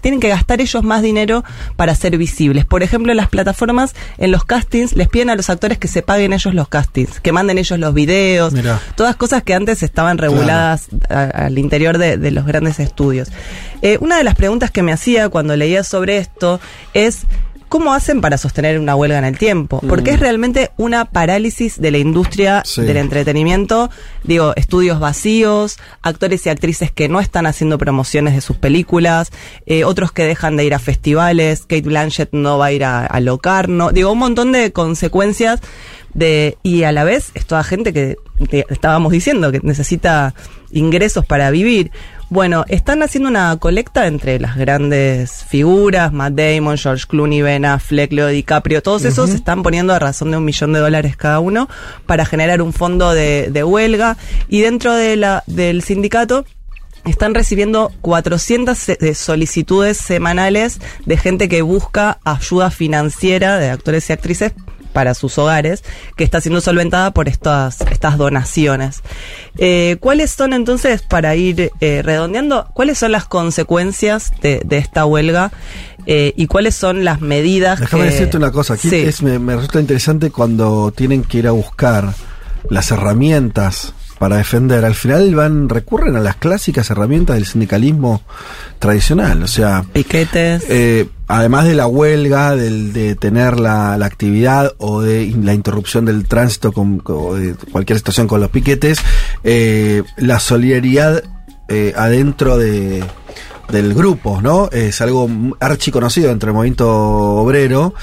tienen 0.00 0.20
que 0.20 0.28
gastar 0.28 0.60
ellos 0.60 0.82
más 0.84 1.02
dinero 1.02 1.44
para 1.76 1.94
ser 1.94 2.16
visibles. 2.18 2.64
Por 2.64 2.82
ejemplo, 2.82 3.12
las 3.14 3.28
plataformas 3.28 3.94
en 4.18 4.30
los 4.30 4.44
castings 4.44 4.94
les 4.96 5.08
piden 5.08 5.30
a 5.30 5.36
los 5.36 5.48
actores 5.50 5.78
que 5.78 5.88
se 5.88 6.02
paguen 6.02 6.32
ellos 6.32 6.54
los 6.54 6.68
castings, 6.68 6.91
que 6.92 7.32
manden 7.32 7.58
ellos 7.58 7.78
los 7.78 7.94
videos, 7.94 8.52
Mirá. 8.52 8.80
todas 8.96 9.16
cosas 9.16 9.42
que 9.42 9.54
antes 9.54 9.82
estaban 9.82 10.18
reguladas 10.18 10.88
a- 11.08 11.24
al 11.46 11.58
interior 11.58 11.98
de, 11.98 12.16
de 12.18 12.30
los 12.30 12.44
grandes 12.46 12.78
estudios. 12.80 13.28
Eh, 13.82 13.98
una 14.00 14.16
de 14.18 14.24
las 14.24 14.34
preguntas 14.34 14.70
que 14.70 14.82
me 14.82 14.92
hacía 14.92 15.28
cuando 15.28 15.56
leía 15.56 15.84
sobre 15.84 16.18
esto 16.18 16.60
es 16.94 17.20
¿cómo 17.68 17.94
hacen 17.94 18.20
para 18.20 18.36
sostener 18.36 18.78
una 18.78 18.94
huelga 18.94 19.16
en 19.16 19.24
el 19.24 19.38
tiempo? 19.38 19.80
Porque 19.88 20.10
Mm. 20.10 20.14
es 20.14 20.20
realmente 20.20 20.70
una 20.76 21.06
parálisis 21.06 21.80
de 21.80 21.90
la 21.90 21.96
industria 21.96 22.62
Sí. 22.66 22.82
del 22.82 22.98
entretenimiento. 22.98 23.88
Digo, 24.24 24.52
estudios 24.56 25.00
vacíos, 25.00 25.78
actores 26.02 26.44
y 26.44 26.50
actrices 26.50 26.92
que 26.92 27.08
no 27.08 27.18
están 27.18 27.46
haciendo 27.46 27.78
promociones 27.78 28.34
de 28.34 28.42
sus 28.42 28.58
películas, 28.58 29.30
eh, 29.64 29.84
otros 29.84 30.12
que 30.12 30.24
dejan 30.26 30.58
de 30.58 30.66
ir 30.66 30.74
a 30.74 30.78
festivales, 30.78 31.60
Kate 31.62 31.80
Blanchett 31.80 32.28
no 32.34 32.58
va 32.58 32.66
a 32.66 32.72
ir 32.72 32.84
a, 32.84 33.06
a 33.06 33.20
Locarno. 33.20 33.90
Digo, 33.90 34.12
un 34.12 34.18
montón 34.18 34.52
de 34.52 34.70
consecuencias 34.72 35.60
de 36.14 36.56
y 36.62 36.82
a 36.84 36.92
la 36.92 37.04
vez 37.04 37.30
es 37.34 37.46
toda 37.46 37.64
gente 37.64 37.92
que, 37.92 38.16
que 38.50 38.64
estábamos 38.70 39.12
diciendo 39.12 39.50
que 39.52 39.60
necesita 39.62 40.34
ingresos 40.70 41.24
para 41.26 41.50
vivir. 41.50 41.90
Bueno, 42.30 42.64
están 42.68 43.02
haciendo 43.02 43.28
una 43.28 43.54
colecta 43.58 44.06
entre 44.06 44.40
las 44.40 44.56
grandes 44.56 45.44
figuras, 45.48 46.12
Matt 46.14 46.32
Damon, 46.32 46.78
George 46.78 47.04
Clooney, 47.06 47.42
Ben 47.42 47.66
Affleck, 47.66 48.10
Leo 48.12 48.28
DiCaprio, 48.28 48.82
todos 48.82 49.04
esos 49.04 49.30
están 49.30 49.62
poniendo 49.62 49.92
a 49.92 49.98
razón 49.98 50.30
de 50.30 50.38
un 50.38 50.44
millón 50.46 50.72
de 50.72 50.80
dólares 50.80 51.16
cada 51.16 51.40
uno 51.40 51.68
para 52.06 52.24
generar 52.24 52.62
un 52.62 52.72
fondo 52.72 53.12
de, 53.12 53.50
de 53.50 53.64
huelga 53.64 54.16
y 54.48 54.62
dentro 54.62 54.94
de 54.94 55.16
la, 55.16 55.44
del 55.46 55.82
sindicato 55.82 56.46
están 57.04 57.34
recibiendo 57.34 57.90
400 58.00 58.78
se- 58.78 58.96
eh, 59.00 59.14
solicitudes 59.14 59.98
semanales 59.98 60.78
de 61.04 61.16
gente 61.18 61.48
que 61.50 61.60
busca 61.60 62.18
ayuda 62.24 62.70
financiera 62.70 63.58
de 63.58 63.68
actores 63.70 64.08
y 64.08 64.12
actrices 64.14 64.52
para 64.92 65.14
sus 65.14 65.38
hogares, 65.38 65.82
que 66.16 66.24
está 66.24 66.40
siendo 66.40 66.60
solventada 66.60 67.10
por 67.12 67.28
estas, 67.28 67.80
estas 67.90 68.18
donaciones. 68.18 69.02
Eh, 69.58 69.96
¿Cuáles 70.00 70.30
son 70.30 70.52
entonces, 70.52 71.02
para 71.02 71.34
ir 71.36 71.70
eh, 71.80 72.02
redondeando, 72.04 72.66
cuáles 72.74 72.98
son 72.98 73.12
las 73.12 73.24
consecuencias 73.24 74.32
de, 74.42 74.60
de 74.64 74.78
esta 74.78 75.04
huelga 75.06 75.50
eh, 76.06 76.32
y 76.36 76.46
cuáles 76.46 76.74
son 76.74 77.04
las 77.04 77.20
medidas 77.20 77.80
Déjame 77.80 78.04
que- 78.04 78.10
decirte 78.10 78.36
una 78.36 78.50
cosa, 78.50 78.74
aquí 78.74 78.90
Sí. 78.90 78.96
es- 78.96 79.22
me, 79.22 79.38
me 79.38 79.54
resulta 79.54 79.80
interesante 79.80 80.30
cuando 80.30 80.92
tienen 80.92 81.22
que 81.24 81.38
ir 81.38 81.46
a 81.48 81.52
buscar 81.52 82.12
las 82.68 82.90
herramientas 82.90 83.94
para 84.22 84.36
defender. 84.36 84.84
Al 84.84 84.94
final 84.94 85.34
van, 85.34 85.68
recurren 85.68 86.14
a 86.14 86.20
las 86.20 86.36
clásicas 86.36 86.88
herramientas 86.90 87.34
del 87.34 87.44
sindicalismo 87.44 88.22
tradicional, 88.78 89.42
o 89.42 89.48
sea, 89.48 89.84
piquetes. 89.92 90.62
eh, 90.68 91.08
además 91.26 91.64
de 91.64 91.74
la 91.74 91.88
huelga, 91.88 92.54
del, 92.54 92.92
de 92.92 93.16
tener 93.16 93.58
la, 93.58 93.98
la 93.98 94.06
actividad 94.06 94.74
o 94.78 95.02
de 95.02 95.34
la 95.42 95.54
interrupción 95.54 96.04
del 96.04 96.28
tránsito 96.28 96.70
con, 96.70 97.02
o 97.04 97.34
de 97.34 97.56
cualquier 97.72 97.98
situación 97.98 98.28
con 98.28 98.40
los 98.40 98.50
piquetes, 98.50 99.00
eh, 99.42 100.04
la 100.18 100.38
solidaridad 100.38 101.24
eh, 101.68 101.92
adentro 101.96 102.58
de 102.58 103.02
del 103.72 103.94
grupo, 103.94 104.40
¿no? 104.42 104.68
Es 104.70 105.00
algo 105.00 105.28
archi 105.58 105.90
conocido 105.90 106.30
entre 106.30 106.50
el 106.50 106.54
movimiento 106.54 106.88
obrero 106.90 107.94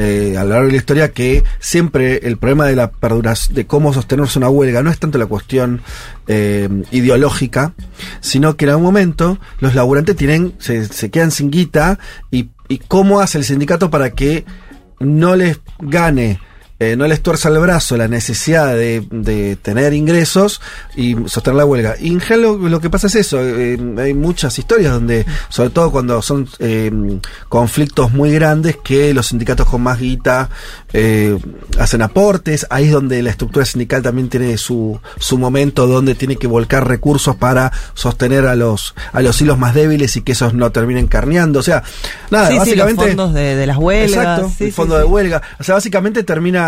eh, 0.00 0.36
a 0.38 0.44
lo 0.44 0.50
largo 0.50 0.66
de 0.66 0.72
la 0.72 0.78
historia 0.78 1.12
que 1.12 1.42
siempre 1.58 2.20
el 2.22 2.36
problema 2.36 2.66
de 2.66 2.76
la 2.76 2.92
perduración, 2.92 3.56
de 3.56 3.66
cómo 3.66 3.92
sostenerse 3.92 4.38
una 4.38 4.48
huelga 4.48 4.80
no 4.80 4.90
es 4.90 4.98
tanto 5.00 5.18
la 5.18 5.26
cuestión 5.26 5.82
eh, 6.28 6.68
ideológica, 6.92 7.72
sino 8.20 8.56
que 8.56 8.66
en 8.66 8.70
algún 8.70 8.84
momento 8.84 9.40
los 9.58 9.74
laburantes 9.74 10.14
tienen, 10.14 10.54
se, 10.58 10.84
se 10.84 11.10
quedan 11.10 11.32
sin 11.32 11.50
guita 11.50 11.98
y, 12.30 12.50
y 12.68 12.78
cómo 12.78 13.18
hace 13.18 13.38
el 13.38 13.44
sindicato 13.44 13.90
para 13.90 14.10
que 14.10 14.44
no 15.00 15.34
les 15.34 15.58
gane 15.80 16.38
eh, 16.80 16.96
no 16.96 17.06
les 17.08 17.22
tuerza 17.22 17.48
el 17.48 17.58
brazo 17.58 17.96
la 17.96 18.06
necesidad 18.06 18.74
de, 18.74 19.04
de 19.10 19.56
tener 19.56 19.92
ingresos 19.94 20.60
y 20.94 21.16
sostener 21.26 21.56
la 21.56 21.64
huelga. 21.64 21.96
Y 21.98 22.08
en 22.08 22.20
general 22.20 22.42
lo, 22.60 22.68
lo 22.68 22.80
que 22.80 22.88
pasa 22.90 23.08
es 23.08 23.16
eso, 23.16 23.38
eh, 23.42 23.78
hay 23.98 24.14
muchas 24.14 24.58
historias 24.58 24.92
donde, 24.92 25.26
sobre 25.48 25.70
todo 25.70 25.90
cuando 25.90 26.22
son 26.22 26.48
eh, 26.60 26.90
conflictos 27.48 28.12
muy 28.12 28.30
grandes, 28.32 28.76
que 28.76 29.12
los 29.12 29.26
sindicatos 29.26 29.66
con 29.66 29.82
más 29.82 29.98
guita 29.98 30.50
eh, 30.92 31.36
hacen 31.78 32.02
aportes, 32.02 32.66
ahí 32.70 32.86
es 32.86 32.92
donde 32.92 33.22
la 33.22 33.30
estructura 33.30 33.64
sindical 33.64 34.02
también 34.02 34.28
tiene 34.28 34.56
su, 34.56 35.00
su 35.18 35.36
momento 35.36 35.86
donde 35.86 36.14
tiene 36.14 36.36
que 36.36 36.46
volcar 36.46 36.86
recursos 36.86 37.34
para 37.36 37.72
sostener 37.94 38.46
a 38.46 38.54
los, 38.54 38.94
a 39.12 39.20
los 39.20 39.40
hilos 39.40 39.58
más 39.58 39.74
débiles 39.74 40.16
y 40.16 40.22
que 40.22 40.32
esos 40.32 40.54
no 40.54 40.70
terminen 40.70 41.08
carneando. 41.08 41.58
O 41.58 41.62
sea, 41.62 41.82
nada, 42.30 42.48
Sí, 42.48 42.52
sí, 42.52 42.58
los 42.58 42.66
básicamente... 42.66 43.06
fondos 43.08 43.34
de, 43.34 43.56
de 43.56 43.66
las 43.66 43.76
huelgas. 43.78 44.10
Exacto, 44.10 44.52
Sí, 44.56 44.64
el 44.64 44.72
fondo 44.72 44.96
de 44.96 45.04
huelga. 45.04 45.42
O 45.58 45.64
sea, 45.64 45.74
básicamente 45.74 46.22
termina. 46.22 46.67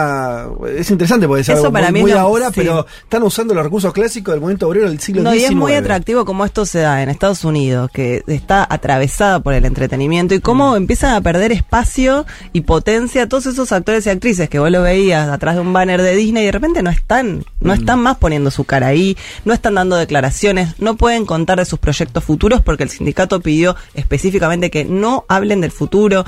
Es 0.76 0.90
interesante 0.90 1.26
porque 1.26 1.42
es 1.42 1.48
Eso 1.48 1.58
algo 1.58 1.72
para 1.72 1.86
muy, 1.90 1.94
mí 1.94 2.00
muy 2.02 2.12
ahora, 2.12 2.48
sí. 2.48 2.54
pero 2.56 2.86
están 3.02 3.22
usando 3.22 3.54
los 3.54 3.62
recursos 3.64 3.92
clásicos 3.92 4.32
del 4.34 4.40
movimiento 4.40 4.68
obrero 4.68 4.88
del 4.88 5.00
siglo 5.00 5.22
No, 5.22 5.30
XIX. 5.32 5.42
y 5.42 5.44
es 5.46 5.54
muy 5.56 5.72
atractivo 5.74 6.24
como 6.24 6.44
esto 6.44 6.66
se 6.66 6.80
da 6.80 7.02
en 7.02 7.08
Estados 7.08 7.44
Unidos, 7.44 7.90
que 7.92 8.22
está 8.26 8.66
atravesada 8.68 9.40
por 9.40 9.54
el 9.54 9.64
entretenimiento 9.64 10.34
y 10.34 10.40
cómo 10.40 10.76
empiezan 10.76 11.14
a 11.14 11.20
perder 11.20 11.52
espacio 11.52 12.26
y 12.52 12.62
potencia 12.62 13.28
todos 13.28 13.46
esos 13.46 13.72
actores 13.72 14.06
y 14.06 14.10
actrices 14.10 14.48
que 14.48 14.58
vos 14.58 14.70
lo 14.70 14.82
veías 14.82 15.28
atrás 15.28 15.54
de 15.56 15.60
un 15.60 15.72
banner 15.72 16.00
de 16.02 16.14
Disney 16.16 16.42
y 16.42 16.46
de 16.46 16.52
repente 16.52 16.82
no 16.82 16.90
están, 16.90 17.44
no 17.60 17.72
están 17.72 18.00
más 18.00 18.16
poniendo 18.18 18.50
su 18.50 18.64
cara 18.64 18.88
ahí, 18.88 19.16
no 19.44 19.52
están 19.52 19.74
dando 19.74 19.96
declaraciones, 19.96 20.74
no 20.78 20.96
pueden 20.96 21.26
contar 21.26 21.58
de 21.58 21.64
sus 21.64 21.78
proyectos 21.78 22.24
futuros 22.24 22.62
porque 22.62 22.84
el 22.84 22.90
sindicato 22.90 23.40
pidió 23.40 23.76
específicamente 23.94 24.70
que 24.70 24.84
no 24.84 25.24
hablen 25.28 25.60
del 25.60 25.70
futuro. 25.70 26.24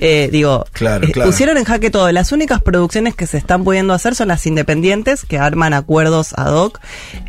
Eh, 0.00 0.28
digo, 0.30 0.64
Claro, 0.72 1.06
eh, 1.06 1.12
claro. 1.12 1.30
pusieron 1.30 1.56
en 1.58 1.64
jaque 1.64 1.90
todo. 1.90 2.10
Las 2.12 2.32
únicas 2.32 2.62
producciones 2.62 3.14
que 3.16 3.26
se 3.26 3.38
están 3.38 3.64
pudiendo 3.64 3.94
hacer 3.94 4.14
son 4.14 4.28
las 4.28 4.46
independientes, 4.46 5.24
que 5.24 5.38
arman 5.38 5.72
acuerdos 5.74 6.32
ad 6.36 6.52
hoc. 6.54 6.78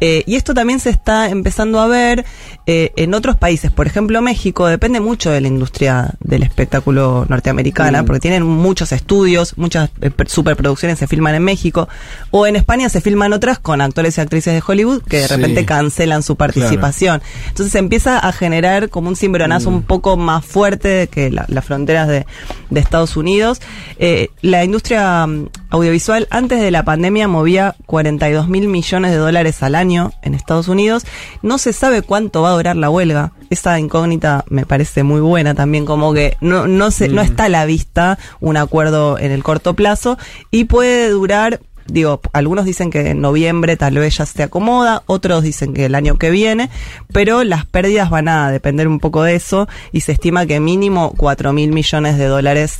Eh, 0.02 0.24
y 0.28 0.36
esto 0.36 0.54
también 0.54 0.80
se 0.80 0.90
está 0.90 1.30
empezando 1.30 1.80
a 1.80 1.88
ver 1.88 2.26
eh, 2.66 2.92
en 2.98 3.14
otros 3.14 3.38
países. 3.38 3.72
Por 3.72 3.88
ejemplo, 3.88 4.22
México 4.22 4.68
depende 4.68 5.00
mucho 5.00 5.32
de 5.32 5.40
la 5.42 5.48
industria 5.48 6.12
del 6.20 6.44
espectáculo 6.44 7.26
norteamericana, 7.30 8.04
Mm. 8.04 8.06
porque 8.06 8.20
tienen 8.20 8.44
muchos 8.44 8.92
estudios, 8.92 9.58
muchas 9.58 9.90
eh, 10.02 10.10
per- 10.12 10.30
superproducciones 10.30 11.00
se 11.00 11.08
filman 11.08 11.34
en 11.36 11.44
México. 11.44 11.88
O 12.32 12.46
en 12.46 12.56
España 12.58 12.90
se 12.90 13.00
filman 13.02 13.32
otras 13.34 13.58
con 13.60 13.80
actores 13.82 14.18
y 14.18 14.22
actrices 14.22 14.54
de 14.54 14.62
Hollywood 14.66 15.02
que 15.04 15.18
de 15.22 15.28
Sí. 15.28 15.36
repente 15.36 15.66
cancelan 15.66 16.24
su 16.24 16.36
participación. 16.36 17.22
Entonces 17.48 17.72
se 17.72 17.80
empieza 17.80 18.20
a 18.20 18.32
generar 18.34 18.90
como 18.90 19.08
un 19.10 19.16
cimbronazo 19.16 19.72
Mm. 19.72 19.76
un 19.76 19.84
poco 19.84 20.18
más 20.18 20.44
fuerte 20.46 21.08
que 21.08 21.30
la- 21.32 21.46
las 21.48 21.64
fronteras 21.64 22.08
de, 22.10 22.26
de 22.70 22.80
Estados 22.80 23.16
Unidos. 23.16 23.62
Eh, 23.98 24.30
la 24.42 24.64
industria 24.66 25.26
mm, 25.26 25.48
audiovisual 25.70 26.28
antes 26.30 26.62
de 26.62 26.72
la 26.72 26.84
pandemia 26.84 27.28
movía 27.28 27.76
42 27.86 28.48
mil 28.48 28.68
millones 28.68 29.12
de 29.12 29.18
dólares 29.18 29.64
al 29.64 29.76
año 29.76 30.12
en 30.22 30.34
Estados 30.34 30.68
Unidos. 30.68 31.06
No 31.42 31.58
se 31.58 31.74
sabe 31.74 32.02
cuánto 32.02 32.42
va 32.42 32.50
a 32.50 32.54
durar 32.54 32.76
la 32.76 32.90
huelga. 32.90 33.34
Esa 33.50 33.80
incógnita 33.80 34.46
me 34.50 34.66
parece 34.66 35.04
muy 35.04 35.22
buena 35.22 35.56
también, 35.56 35.86
como 35.86 36.14
que 36.14 36.38
no, 36.42 36.68
no, 36.68 36.92
se, 36.92 37.08
no 37.08 37.22
Mm. 37.22 37.26
está 37.26 37.46
a 37.46 37.50
la 37.50 37.66
vista 37.66 38.18
un 38.40 38.58
acuerdo 38.58 39.18
en 39.20 39.32
el 39.32 39.44
corto 39.44 39.74
plazo 39.74 40.18
y 40.52 40.66
puede 40.66 41.10
durar 41.10 41.62
digo, 41.90 42.20
algunos 42.34 42.66
dicen 42.66 42.92
que 42.92 43.12
en 43.12 43.22
noviembre 43.22 43.78
tal 43.78 43.96
vez 43.96 44.18
ya 44.18 44.26
se 44.26 44.44
acomoda, 44.44 45.04
otros 45.06 45.42
dicen 45.42 45.74
que 45.74 45.86
el 45.86 45.96
año 45.96 46.18
que 46.18 46.30
viene, 46.30 46.70
pero 47.14 47.46
las 47.46 47.66
pérdidas 47.66 48.10
van 48.10 48.28
a 48.28 48.52
depender 48.52 48.90
un 48.90 49.00
poco 49.00 49.24
de 49.24 49.36
eso 49.36 49.70
y 49.94 50.02
se 50.02 50.12
estima 50.12 50.46
que 50.46 50.60
mínimo 50.60 51.14
4 51.16 51.54
mil 51.54 51.72
millones 51.72 52.18
de 52.18 52.26
dólares 52.26 52.80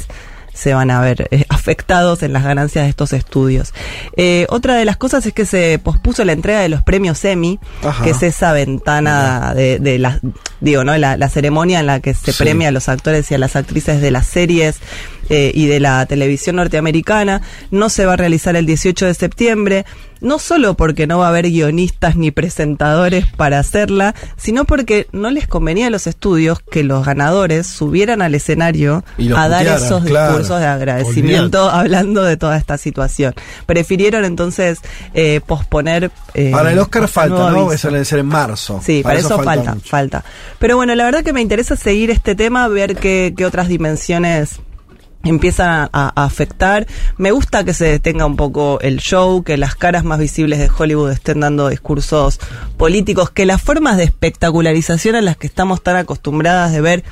se 0.58 0.74
van 0.74 0.90
a 0.92 1.00
ver 1.02 1.28
eh, 1.32 1.46
afectados 1.50 2.24
en 2.24 2.34
las 2.34 2.44
ganancias 2.44 2.86
de 2.86 2.90
estos 2.90 3.14
estudios. 3.14 3.74
Eh, 4.16 4.46
otra 4.50 4.76
de 4.76 4.86
las 4.86 4.98
cosas 4.98 5.26
es 5.26 5.34
que 5.34 5.46
se 5.46 5.80
pospuso 5.80 6.26
la 6.26 6.32
entrega 6.34 6.60
de 6.62 6.70
los 6.70 6.82
premios 6.84 7.24
Emmy, 7.26 7.60
Ajá. 7.84 8.04
que 8.04 8.10
es 8.10 8.24
esa 8.24 8.52
ventana 8.54 9.54
de, 9.56 9.80
de 9.80 10.00
la, 10.00 10.20
digo, 10.60 10.84
¿no? 10.84 10.98
La, 10.98 11.16
la 11.18 11.30
ceremonia 11.30 11.80
en 11.80 11.86
la 11.86 12.00
que 12.00 12.14
se 12.14 12.32
Sí. 12.34 12.44
premia 12.44 12.70
a 12.70 12.72
los 12.72 12.90
actores 12.90 13.30
y 13.32 13.36
a 13.36 13.38
las 13.38 13.56
actrices 13.56 14.02
de 14.02 14.12
las 14.12 14.26
series 14.28 14.78
eh, 15.30 15.52
y 15.54 15.68
de 15.68 15.80
la 15.80 16.06
televisión 16.06 16.56
norteamericana. 16.58 17.42
No 17.72 17.90
se 17.90 18.06
va 18.06 18.14
a 18.14 18.18
realizar 18.18 18.56
el 18.56 18.66
18 18.66 19.06
de 19.06 19.14
septiembre. 19.14 19.86
no 20.20 20.40
solo 20.40 20.74
porque 20.74 21.06
no 21.06 21.20
va 21.20 21.28
a 21.28 21.30
haber 21.30 21.48
guionistas 21.48 22.16
ni 22.16 22.32
presentadores 22.32 23.28
para 23.38 23.60
hacerla, 23.60 24.16
sino 24.36 24.66
porque 24.66 25.06
no 25.12 25.30
les 25.30 25.48
convenía 25.48 25.88
a 25.88 25.90
los 25.92 26.08
estudios 26.08 26.60
que 26.60 26.84
los 26.84 27.06
ganadores 27.06 27.68
subieran 27.68 28.24
al 28.24 28.34
escenario 28.34 29.04
Y 29.20 29.32
a 29.32 29.48
dar 29.48 29.60
putearan, 29.60 29.84
esos 29.86 30.04
claro. 30.06 30.28
discursos 30.30 30.60
de 30.60 30.66
agradecimiento 30.66 31.70
hablando 31.70 32.24
de 32.24 32.36
toda 32.36 32.58
esta 32.58 32.80
situación. 32.80 33.36
Prefirieron 33.68 34.26
entonces 34.26 34.80
eh, 35.14 35.40
posponer... 35.46 36.10
eh, 36.34 36.50
Para 36.52 36.72
el 36.72 36.80
Oscar 36.80 37.08
falta, 37.08 37.52
¿no? 37.52 37.72
Eso 37.72 37.92
debe 37.92 38.04
ser 38.04 38.18
en 38.20 38.26
marzo. 38.26 38.82
Sí, 38.84 39.02
para, 39.04 39.20
eso, 39.20 39.40
falta, 39.44 39.76
mucho. 39.76 39.88
falta. 39.88 40.24
Pero 40.58 40.78
bueno, 40.78 40.96
la 40.96 41.06
verdad 41.06 41.24
que 41.24 41.32
me 41.34 41.42
interesa 41.42 41.76
seguir 41.76 42.10
este 42.10 42.34
tema, 42.34 42.68
ver 42.70 42.96
qué, 42.96 43.36
qué 43.38 43.46
otras 43.46 43.68
dimensiones 43.68 44.62
empiezan 45.24 45.68
a, 45.70 45.90
a 45.92 46.24
afectar. 46.24 46.88
Me 47.18 47.32
gusta 47.32 47.64
que 47.64 47.74
se 47.74 47.86
detenga 47.86 48.26
un 48.26 48.36
poco 48.36 48.80
el 48.82 49.00
show, 49.00 49.44
que 49.44 49.58
las 49.58 49.76
caras 49.76 50.04
más 50.04 50.20
visibles 50.20 50.60
de 50.60 50.70
Hollywood 50.70 51.12
estén 51.12 51.40
dando 51.40 51.70
discursos 51.70 52.40
políticos, 52.78 53.30
que 53.30 53.46
las 53.46 53.62
formas 53.62 53.98
de 53.98 54.04
espectacularización 54.04 55.16
a 55.16 55.22
las 55.22 55.38
que 55.38 55.48
estamos 55.48 55.82
tan 55.82 55.96
acostumbradas 55.96 56.72
de 56.72 56.82
ver 56.82 57.04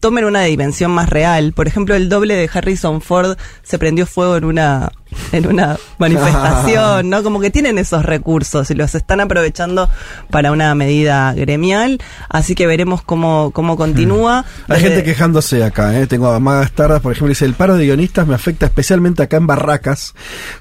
tomen 0.00 0.24
una 0.24 0.42
dimensión 0.42 0.90
más 0.90 1.08
real. 1.08 1.52
Por 1.52 1.68
ejemplo, 1.68 1.94
el 1.94 2.08
doble 2.08 2.34
de 2.34 2.48
Harrison 2.52 3.00
Ford 3.00 3.36
se 3.62 3.78
prendió 3.78 4.06
fuego 4.06 4.36
en 4.36 4.44
una 4.44 4.90
en 5.32 5.46
una 5.46 5.76
manifestación, 5.98 7.10
¿no? 7.10 7.22
Como 7.22 7.40
que 7.40 7.50
tienen 7.50 7.78
esos 7.78 8.04
recursos 8.04 8.70
y 8.70 8.74
los 8.74 8.94
están 8.94 9.20
aprovechando 9.20 9.88
para 10.30 10.52
una 10.52 10.74
medida 10.74 11.32
gremial, 11.34 12.00
así 12.28 12.54
que 12.54 12.66
veremos 12.66 13.02
cómo 13.02 13.50
cómo 13.52 13.76
continúa. 13.76 14.44
Hay 14.68 14.76
Desde- 14.80 14.88
gente 14.88 15.04
quejándose 15.04 15.62
acá, 15.64 15.98
¿eh? 15.98 16.06
tengo 16.06 16.28
a 16.30 16.40
Magas 16.40 16.72
Tardas, 16.72 17.00
por 17.00 17.12
ejemplo, 17.12 17.28
dice, 17.28 17.44
el 17.44 17.54
paro 17.54 17.76
de 17.76 17.84
guionistas 17.86 18.26
me 18.26 18.34
afecta 18.34 18.66
especialmente 18.66 19.22
acá 19.22 19.36
en 19.36 19.46
Barracas, 19.46 20.14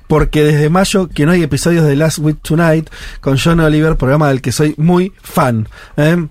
porque 0.07 0.44
desde 0.44 0.70
mayo 0.70 1.07
que 1.10 1.26
no 1.26 1.32
hay 1.32 1.44
episodios 1.44 1.86
de 1.86 1.95
Last 1.95 2.18
Week 2.20 2.38
Tonight 2.41 2.90
con 3.22 3.38
John 3.38 3.60
Oliver, 3.60 3.95
programa 3.98 4.30
del 4.30 4.41
que 4.41 4.52
soy 4.52 4.74
muy 4.78 5.14
fan. 5.22 5.68
¿eh? 5.98 6.28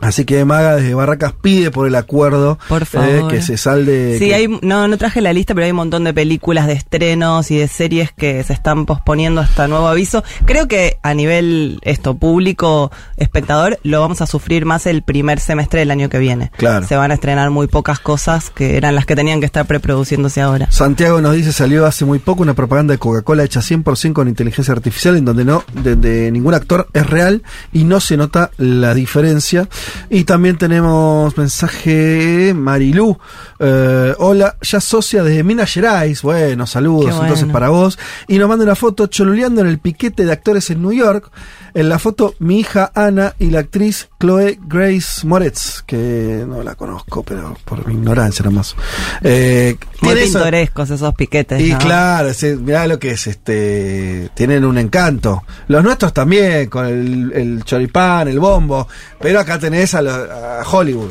Así 0.00 0.24
que 0.24 0.44
Maga 0.44 0.76
desde 0.76 0.94
Barracas 0.94 1.34
pide 1.40 1.70
por 1.70 1.86
el 1.86 1.94
acuerdo 1.94 2.58
Por 2.68 2.82
eh, 2.82 2.86
favor. 2.86 3.28
que 3.30 3.42
se 3.42 3.56
salde. 3.56 4.18
Sí, 4.18 4.26
que- 4.28 4.34
hay, 4.34 4.48
no, 4.62 4.88
no 4.88 4.98
traje 4.98 5.20
la 5.20 5.32
lista, 5.32 5.54
pero 5.54 5.64
hay 5.66 5.70
un 5.72 5.76
montón 5.76 6.04
de 6.04 6.14
películas 6.14 6.66
de 6.66 6.72
estrenos 6.72 7.50
y 7.50 7.58
de 7.58 7.68
series 7.68 8.10
que 8.12 8.42
se 8.44 8.52
están 8.52 8.86
posponiendo 8.86 9.40
hasta 9.40 9.68
nuevo 9.68 9.88
aviso. 9.88 10.24
Creo 10.46 10.68
que 10.68 10.96
a 11.02 11.14
nivel 11.14 11.78
esto 11.82 12.14
público, 12.16 12.90
espectador, 13.16 13.78
lo 13.82 14.00
vamos 14.00 14.20
a 14.22 14.26
sufrir 14.26 14.64
más 14.64 14.86
el 14.86 15.02
primer 15.02 15.40
semestre 15.40 15.80
del 15.80 15.90
año 15.90 16.08
que 16.08 16.18
viene. 16.18 16.50
Claro. 16.56 16.86
Se 16.86 16.96
van 16.96 17.10
a 17.10 17.14
estrenar 17.14 17.50
muy 17.50 17.66
pocas 17.66 17.98
cosas 18.00 18.50
que 18.50 18.76
eran 18.76 18.94
las 18.94 19.06
que 19.06 19.16
tenían 19.16 19.40
que 19.40 19.46
estar 19.46 19.66
preproduciéndose 19.66 20.40
ahora. 20.40 20.70
Santiago 20.70 21.20
nos 21.20 21.34
dice, 21.34 21.52
salió 21.52 21.86
hace 21.86 22.04
muy 22.04 22.18
poco 22.18 22.42
una 22.42 22.54
propaganda 22.54 22.92
de 22.92 22.98
Coca-Cola 22.98 23.44
hecha 23.44 23.60
100% 23.60 24.12
con 24.12 24.28
inteligencia 24.28 24.72
artificial, 24.72 25.16
en 25.16 25.24
donde 25.24 25.44
no, 25.44 25.62
de, 25.82 25.96
de 25.96 26.30
ningún 26.30 26.54
actor 26.54 26.88
es 26.94 27.06
real 27.08 27.42
y 27.72 27.84
no 27.84 28.00
se 28.00 28.16
nota 28.16 28.50
la 28.56 28.94
diferencia. 28.94 29.68
Y 30.08 30.24
también 30.24 30.58
tenemos 30.58 31.36
mensaje 31.36 32.52
Marilú. 32.54 33.18
eh, 33.58 34.14
hola, 34.18 34.56
ya 34.62 34.80
socia 34.80 35.22
desde 35.22 35.42
Minas 35.44 35.72
Gerais. 35.72 36.22
Bueno, 36.22 36.66
saludos 36.66 37.16
bueno. 37.16 37.22
entonces 37.22 37.48
para 37.48 37.68
vos. 37.68 37.98
Y 38.28 38.38
nos 38.38 38.48
manda 38.48 38.64
una 38.64 38.74
foto 38.74 39.06
choluleando 39.06 39.60
en 39.60 39.68
el 39.68 39.78
piquete 39.78 40.24
de 40.24 40.32
actores 40.32 40.70
en 40.70 40.82
New 40.82 40.92
York. 40.92 41.30
En 41.74 41.88
la 41.88 41.98
foto, 41.98 42.34
mi 42.40 42.60
hija 42.60 42.90
Ana 42.94 43.34
y 43.38 43.50
la 43.50 43.60
actriz 43.60 44.08
Chloe 44.20 44.58
Grace 44.66 45.26
Moretz, 45.26 45.82
que 45.86 46.44
no 46.48 46.62
la 46.62 46.74
conozco, 46.74 47.22
pero 47.22 47.56
por 47.64 47.86
mi 47.86 47.94
ignorancia 47.94 48.44
nomás. 48.44 48.74
Eh, 49.22 49.76
Muy 50.00 50.12
tiene 50.14 50.22
eso- 50.24 50.38
pintorescos 50.38 50.90
esos 50.90 51.14
piquetes. 51.14 51.60
y 51.60 51.70
¿no? 51.72 51.78
claro, 51.78 52.34
sí, 52.34 52.46
mirá 52.56 52.86
lo 52.86 52.98
que 52.98 53.12
es, 53.12 53.26
este, 53.26 54.30
tienen 54.34 54.64
un 54.64 54.78
encanto. 54.78 55.44
Los 55.68 55.82
nuestros 55.84 56.12
también, 56.12 56.68
con 56.68 56.86
el, 56.86 57.32
el 57.34 57.64
choripán, 57.64 58.28
el 58.28 58.40
bombo, 58.40 58.88
pero 59.20 59.40
acá 59.40 59.58
tenés 59.58 59.94
a, 59.94 60.02
lo- 60.02 60.10
a 60.12 60.62
Hollywood. 60.70 61.10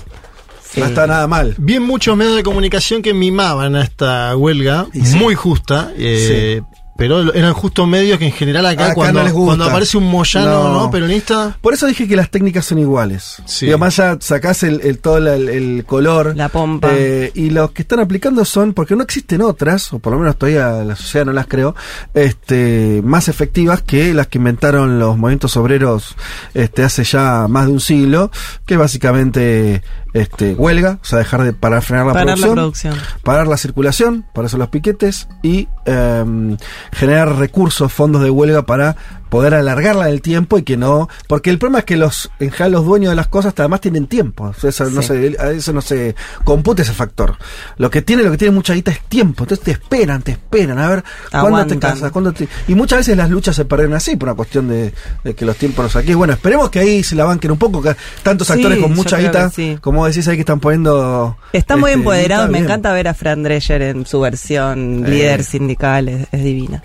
No 0.78 0.86
está 0.86 1.08
nada 1.08 1.26
mal. 1.28 1.56
Bien 1.58 1.82
muchos 1.82 2.16
medios 2.16 2.36
de 2.36 2.44
comunicación 2.44 3.02
que 3.02 3.12
mimaban 3.14 3.76
a 3.76 3.82
esta 3.84 4.38
huelga, 4.38 4.86
muy 5.18 5.34
justa, 5.34 5.92
eh, 5.98 6.62
pero 7.00 7.34
eran 7.34 7.54
justo 7.54 7.88
medios 7.88 8.20
que 8.20 8.26
en 8.28 8.32
general 8.34 8.66
acá, 8.68 8.86
Acá 8.88 8.94
cuando, 8.94 9.20
no 9.20 9.24
les 9.26 9.34
gusta. 9.34 9.46
cuando 9.48 9.66
aparece 9.66 9.98
un 9.98 10.06
moyano 10.06 10.50
No. 10.66 10.74
no. 10.82 10.92
peronista, 10.92 11.58
Por 11.62 11.74
eso 11.74 11.88
dije 11.88 12.08
que 12.08 12.16
las 12.16 12.30
técnicas 12.30 12.66
son 12.66 12.78
iguales. 12.78 13.42
Sí. 13.46 13.66
Y 13.66 13.70
además 13.70 13.96
ya 13.96 14.18
sacás 14.20 14.62
el, 14.64 14.82
el- 14.82 15.00
todo 15.00 15.20
la- 15.20 15.36
el, 15.36 15.50
el 15.50 15.86
color. 15.86 16.36
La 16.36 16.50
pompa. 16.50 16.90
eh, 16.92 17.32
y 17.34 17.50
los 17.50 17.72
que 17.72 17.82
están 17.82 18.00
aplicando 18.00 18.46
son, 18.46 18.74
porque 18.74 18.96
no 18.96 19.02
existen 19.04 19.42
otras, 19.42 19.92
o 19.94 20.00
por 20.00 20.14
lo 20.14 20.20
menos 20.20 20.38
todavía 20.38 20.84
la 20.84 20.96
sociedad 20.96 21.26
no 21.26 21.34
las 21.34 21.48
creo, 21.48 21.74
este, 22.14 23.02
más 23.04 23.28
efectivas 23.30 23.82
que 23.82 24.14
las 24.14 24.28
que 24.28 24.38
inventaron 24.38 25.00
los 25.00 25.18
movimientos 25.18 25.56
obreros 25.58 26.16
este, 26.54 26.84
hace 26.84 27.04
ya 27.06 27.48
más 27.48 27.66
de 27.68 27.72
un 27.72 27.80
siglo, 27.80 28.30
que 28.66 28.76
básicamente 28.78 29.82
este, 30.14 30.54
huelga, 30.54 31.00
o 31.02 31.06
sea, 31.06 31.20
dejar 31.20 31.44
de 31.44 31.54
para 31.54 31.82
frenar 31.82 32.08
la 32.08 32.14
Parar 32.14 32.40
la 32.40 32.48
producción, 32.48 32.94
producción. 32.94 33.22
parar 33.24 33.48
la 33.48 33.58
circulación, 33.58 34.26
para 34.34 34.48
eso 34.48 34.58
los 34.58 34.70
piquetes, 34.70 35.28
y 35.44 35.68
em, 35.86 36.58
generar 36.92 37.38
recursos, 37.38 37.92
fondos 37.92 38.24
de 38.24 38.30
huelga 38.30 38.64
para 38.64 38.96
poder 39.30 39.54
alargarla 39.54 40.08
en 40.08 40.14
el 40.14 40.22
tiempo 40.22 40.58
y 40.58 40.64
que 40.64 40.78
no. 40.78 41.08
Porque 41.28 41.50
el 41.50 41.60
problema 41.60 41.80
es 41.80 41.86
que 41.86 41.98
los, 41.98 42.32
en 42.40 42.52
general, 42.52 42.72
los 42.74 42.86
dueños 42.86 43.12
de 43.12 43.16
las 43.16 43.28
cosas 43.28 43.54
además 43.58 43.82
tienen 43.82 44.08
tiempo. 44.08 44.54
Eso, 44.62 44.90
no 44.90 45.02
se, 45.02 45.36
a 45.40 45.52
eso 45.52 45.74
no 45.74 45.82
se 45.82 46.16
compute 46.44 46.82
ese 46.82 46.94
factor. 46.94 47.36
Lo 47.78 47.90
que 47.90 48.02
tiene, 48.02 48.24
lo 48.24 48.32
que 48.32 48.38
tiene 48.38 48.54
mucha 48.54 48.74
guita 48.74 48.92
es 48.92 49.02
tiempo. 49.02 49.44
Entonces 49.44 49.64
te 49.64 49.72
esperan, 49.72 50.22
te 50.22 50.32
esperan. 50.32 50.80
A 50.80 50.88
ver, 50.90 51.04
¿cuándo 51.32 51.48
te 51.50 51.74
Aguantan. 51.74 51.80
casas? 51.80 52.12
¿Cuándo 52.12 52.34
te- 52.34 52.48
Y 52.68 52.76
muchas 52.76 53.00
veces 53.00 53.16
las 53.18 53.30
luchas 53.30 53.56
se 53.56 53.66
pierden 53.66 53.94
así 53.94 54.16
por 54.16 54.30
una 54.30 54.36
cuestión 54.36 54.68
de, 54.68 54.94
de 55.24 55.34
que 55.36 55.46
los 55.46 55.56
tiempos 55.58 55.84
nos 55.86 55.96
aquí. 55.96 56.14
Bueno, 56.14 56.34
esperemos 56.34 56.70
que 56.70 56.80
ahí 56.80 57.04
se 57.04 57.16
la 57.16 57.26
banquen 57.26 57.52
un 57.52 57.58
poco. 57.58 57.82
Que 57.82 57.96
tantos 58.24 58.48
Sí, 58.48 58.54
actores 58.54 58.80
con 58.80 58.94
mucha 58.96 59.18
guita, 59.20 59.50
sí. 59.50 59.78
como 59.82 60.06
decís 60.08 60.28
ahí 60.28 60.36
que 60.36 60.42
están 60.42 60.60
poniendo. 60.60 61.38
Están 61.54 61.80
muy 61.80 61.92
este, 61.92 62.00
empoderados, 62.00 62.46
guita, 62.48 62.52
me 62.52 62.58
bien. 62.60 62.66
encanta 62.66 62.94
ver 62.94 63.08
a 63.08 63.14
Fran 63.14 63.44
Drescher 63.44 63.82
en 63.82 64.06
su 64.06 64.20
versión 64.20 65.06
Eh. 65.06 65.10
líder 65.10 65.44
sindical, 65.44 66.08
es, 66.10 66.28
es 66.32 66.44
divina. 66.44 66.82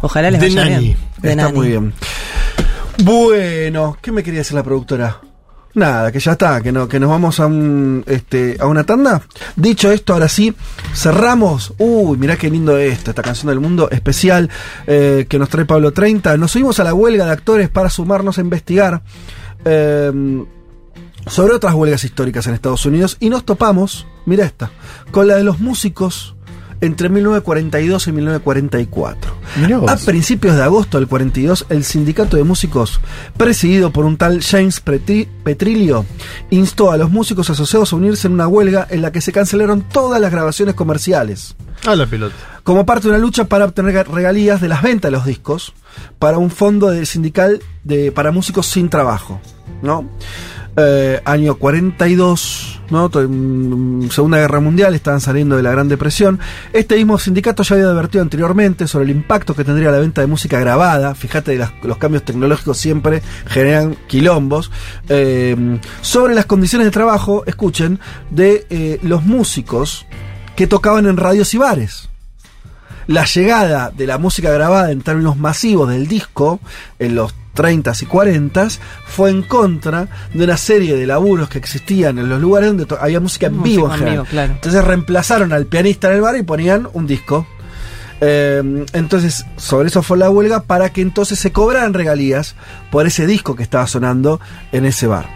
Ojalá 0.00 0.30
les 0.30 0.40
De 0.40 0.48
vaya 0.48 0.64
Nani. 0.64 0.84
bien. 0.84 0.96
De 1.18 1.30
Está 1.30 1.42
Nani. 1.42 1.56
muy 1.56 1.68
bien. 1.68 1.92
Bueno, 3.04 3.96
¿qué 4.02 4.10
me 4.12 4.22
quería 4.22 4.40
decir 4.40 4.54
la 4.54 4.62
productora? 4.62 5.20
Nada, 5.74 6.10
que 6.10 6.18
ya 6.18 6.32
está, 6.32 6.60
que 6.60 6.72
no, 6.72 6.88
que 6.88 6.98
nos 6.98 7.10
vamos 7.10 7.38
a 7.38 7.46
un 7.46 8.02
este 8.06 8.56
a 8.58 8.66
una 8.66 8.84
tanda. 8.84 9.22
Dicho 9.54 9.92
esto, 9.92 10.14
ahora 10.14 10.28
sí, 10.28 10.54
cerramos. 10.94 11.74
Uy, 11.78 12.18
mirá 12.18 12.36
qué 12.36 12.50
lindo 12.50 12.76
esto, 12.78 13.10
esta 13.10 13.22
canción 13.22 13.48
del 13.50 13.60
mundo 13.60 13.88
especial 13.90 14.50
eh, 14.86 15.26
que 15.28 15.38
nos 15.38 15.48
trae 15.48 15.66
Pablo 15.66 15.92
30. 15.92 16.36
Nos 16.36 16.52
subimos 16.52 16.80
a 16.80 16.84
la 16.84 16.94
huelga 16.94 17.26
de 17.26 17.32
actores 17.32 17.68
para 17.68 17.90
sumarnos 17.90 18.38
a 18.38 18.40
investigar 18.40 19.02
eh, 19.64 20.10
sobre 21.26 21.54
otras 21.54 21.74
huelgas 21.74 22.02
históricas 22.02 22.46
en 22.48 22.54
Estados 22.54 22.84
Unidos 22.86 23.16
y 23.20 23.28
nos 23.28 23.44
topamos, 23.44 24.06
mira 24.26 24.44
esta, 24.46 24.70
con 25.12 25.28
la 25.28 25.36
de 25.36 25.44
los 25.44 25.60
músicos 25.60 26.34
entre 26.80 27.08
1942 27.08 28.06
y 28.08 28.12
1944. 28.12 29.32
Mirá 29.60 29.78
vos. 29.78 29.90
A 29.90 29.96
principios 29.96 30.56
de 30.56 30.62
agosto 30.62 30.98
del 30.98 31.08
42, 31.08 31.66
el 31.70 31.84
sindicato 31.84 32.36
de 32.36 32.44
músicos, 32.44 33.00
presidido 33.36 33.90
por 33.92 34.04
un 34.04 34.16
tal 34.16 34.42
James 34.42 34.84
Petri- 34.84 35.28
Petrillo, 35.44 36.04
instó 36.50 36.90
a 36.92 36.96
los 36.96 37.10
músicos 37.10 37.50
asociados 37.50 37.92
a 37.92 37.96
unirse 37.96 38.26
en 38.26 38.34
una 38.34 38.48
huelga 38.48 38.86
en 38.90 39.02
la 39.02 39.12
que 39.12 39.20
se 39.20 39.32
cancelaron 39.32 39.82
todas 39.82 40.20
las 40.20 40.30
grabaciones 40.30 40.74
comerciales. 40.74 41.56
a 41.86 41.94
la 41.96 42.06
pelota. 42.06 42.34
Como 42.64 42.84
parte 42.84 43.04
de 43.04 43.10
una 43.10 43.18
lucha 43.18 43.44
para 43.44 43.64
obtener 43.64 44.06
regalías 44.08 44.60
de 44.60 44.68
las 44.68 44.82
ventas 44.82 45.10
de 45.10 45.16
los 45.16 45.24
discos 45.24 45.72
para 46.18 46.36
un 46.38 46.50
fondo 46.50 46.90
de 46.90 47.06
sindical 47.06 47.60
de, 47.84 48.12
para 48.12 48.30
músicos 48.32 48.66
sin 48.66 48.88
trabajo. 48.88 49.40
¿no? 49.80 50.08
Eh, 50.80 51.20
año 51.24 51.56
42, 51.56 52.80
¿no? 52.90 53.08
To- 53.08 53.26
mm, 53.28 54.10
Segunda 54.10 54.38
Guerra 54.38 54.60
Mundial, 54.60 54.94
estaban 54.94 55.20
saliendo 55.20 55.56
de 55.56 55.62
la 55.62 55.72
Gran 55.72 55.88
Depresión. 55.88 56.38
Este 56.72 56.96
mismo 56.96 57.18
sindicato 57.18 57.62
ya 57.64 57.74
había 57.74 57.86
advertido 57.88 58.22
anteriormente 58.22 58.86
sobre 58.86 59.06
el 59.06 59.10
impacto 59.10 59.54
que 59.54 59.64
tendría 59.64 59.90
la 59.90 59.98
venta 59.98 60.20
de 60.20 60.26
música 60.28 60.60
grabada. 60.60 61.14
Fíjate, 61.14 61.56
las- 61.56 61.72
los 61.82 61.98
cambios 61.98 62.24
tecnológicos 62.24 62.78
siempre 62.78 63.22
generan 63.46 63.96
quilombos. 64.06 64.70
Eh, 65.08 65.78
sobre 66.00 66.34
las 66.34 66.46
condiciones 66.46 66.86
de 66.86 66.90
trabajo, 66.92 67.42
escuchen, 67.46 67.98
de 68.30 68.66
eh, 68.70 69.00
los 69.02 69.24
músicos 69.24 70.06
que 70.54 70.66
tocaban 70.66 71.06
en 71.06 71.16
radios 71.16 71.52
y 71.54 71.58
bares 71.58 72.08
la 73.06 73.24
llegada 73.24 73.90
de 73.90 74.06
la 74.06 74.18
música 74.18 74.50
grabada 74.50 74.90
en 74.92 75.00
términos 75.00 75.36
masivos 75.38 75.88
del 75.88 76.06
disco 76.08 76.60
en 76.98 77.14
los 77.14 77.32
30s 77.58 78.02
y 78.02 78.06
40s 78.06 78.78
fue 79.04 79.30
en 79.30 79.42
contra 79.42 80.08
de 80.32 80.44
una 80.44 80.56
serie 80.56 80.96
de 80.96 81.06
laburos 81.06 81.48
que 81.48 81.58
existían 81.58 82.18
en 82.18 82.28
los 82.28 82.40
lugares 82.40 82.68
donde 82.68 82.96
había 83.00 83.18
música 83.20 83.48
en 83.48 83.56
Música 83.58 83.68
vivo 83.68 83.86
en 83.86 83.92
en 83.92 83.98
general. 83.98 84.16
vivo, 84.16 84.30
claro. 84.30 84.52
Entonces 84.52 84.84
reemplazaron 84.84 85.52
al 85.52 85.66
pianista 85.66 86.08
en 86.08 86.14
el 86.14 86.20
bar 86.20 86.36
y 86.36 86.42
ponían 86.42 86.88
un 86.92 87.06
disco. 87.06 87.46
Eh, 88.20 88.84
entonces, 88.92 89.44
sobre 89.56 89.88
eso 89.88 90.02
fue 90.02 90.18
la 90.18 90.30
huelga 90.30 90.62
para 90.62 90.90
que 90.92 91.00
entonces 91.00 91.38
se 91.38 91.52
cobraran 91.52 91.94
regalías 91.94 92.54
por 92.90 93.06
ese 93.06 93.26
disco 93.26 93.56
que 93.56 93.62
estaba 93.62 93.86
sonando 93.86 94.40
en 94.72 94.84
ese 94.86 95.06
bar. 95.06 95.26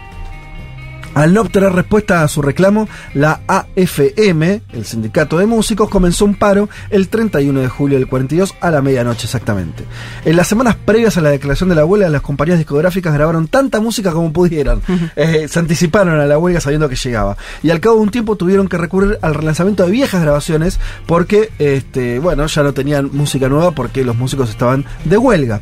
Al 1.13 1.33
no 1.33 1.41
obtener 1.41 1.71
respuesta 1.73 2.23
a 2.23 2.27
su 2.27 2.41
reclamo, 2.41 2.87
la 3.13 3.41
AFM, 3.47 4.61
el 4.73 4.85
sindicato 4.85 5.37
de 5.37 5.45
músicos, 5.45 5.89
comenzó 5.89 6.25
un 6.25 6.33
paro 6.33 6.69
el 6.89 7.07
31 7.07 7.59
de 7.59 7.67
julio 7.67 7.99
del 7.99 8.07
42 8.07 8.55
a 8.59 8.71
la 8.71 8.81
medianoche 8.81 9.25
exactamente. 9.25 9.83
En 10.25 10.35
las 10.35 10.47
semanas 10.47 10.75
previas 10.75 11.17
a 11.17 11.21
la 11.21 11.29
declaración 11.29 11.69
de 11.69 11.75
la 11.75 11.85
huelga, 11.85 12.09
las 12.09 12.21
compañías 12.21 12.57
discográficas 12.57 13.13
grabaron 13.13 13.47
tanta 13.47 13.79
música 13.79 14.11
como 14.11 14.33
pudieran. 14.33 14.81
Eh, 15.15 15.47
se 15.47 15.59
anticiparon 15.59 16.19
a 16.19 16.25
la 16.25 16.37
huelga 16.37 16.59
sabiendo 16.59 16.89
que 16.89 16.95
llegaba. 16.95 17.37
Y 17.61 17.69
al 17.69 17.79
cabo 17.79 17.97
de 17.97 18.01
un 18.01 18.09
tiempo 18.09 18.35
tuvieron 18.35 18.67
que 18.67 18.77
recurrir 18.77 19.19
al 19.21 19.35
relanzamiento 19.35 19.85
de 19.85 19.91
viejas 19.91 20.21
grabaciones 20.21 20.79
porque, 21.05 21.51
este, 21.59 22.19
bueno, 22.19 22.45
ya 22.47 22.63
no 22.63 22.73
tenían 22.73 23.09
música 23.13 23.49
nueva 23.49 23.71
porque 23.71 24.03
los 24.03 24.15
músicos 24.15 24.49
estaban 24.49 24.85
de 25.05 25.17
huelga. 25.17 25.61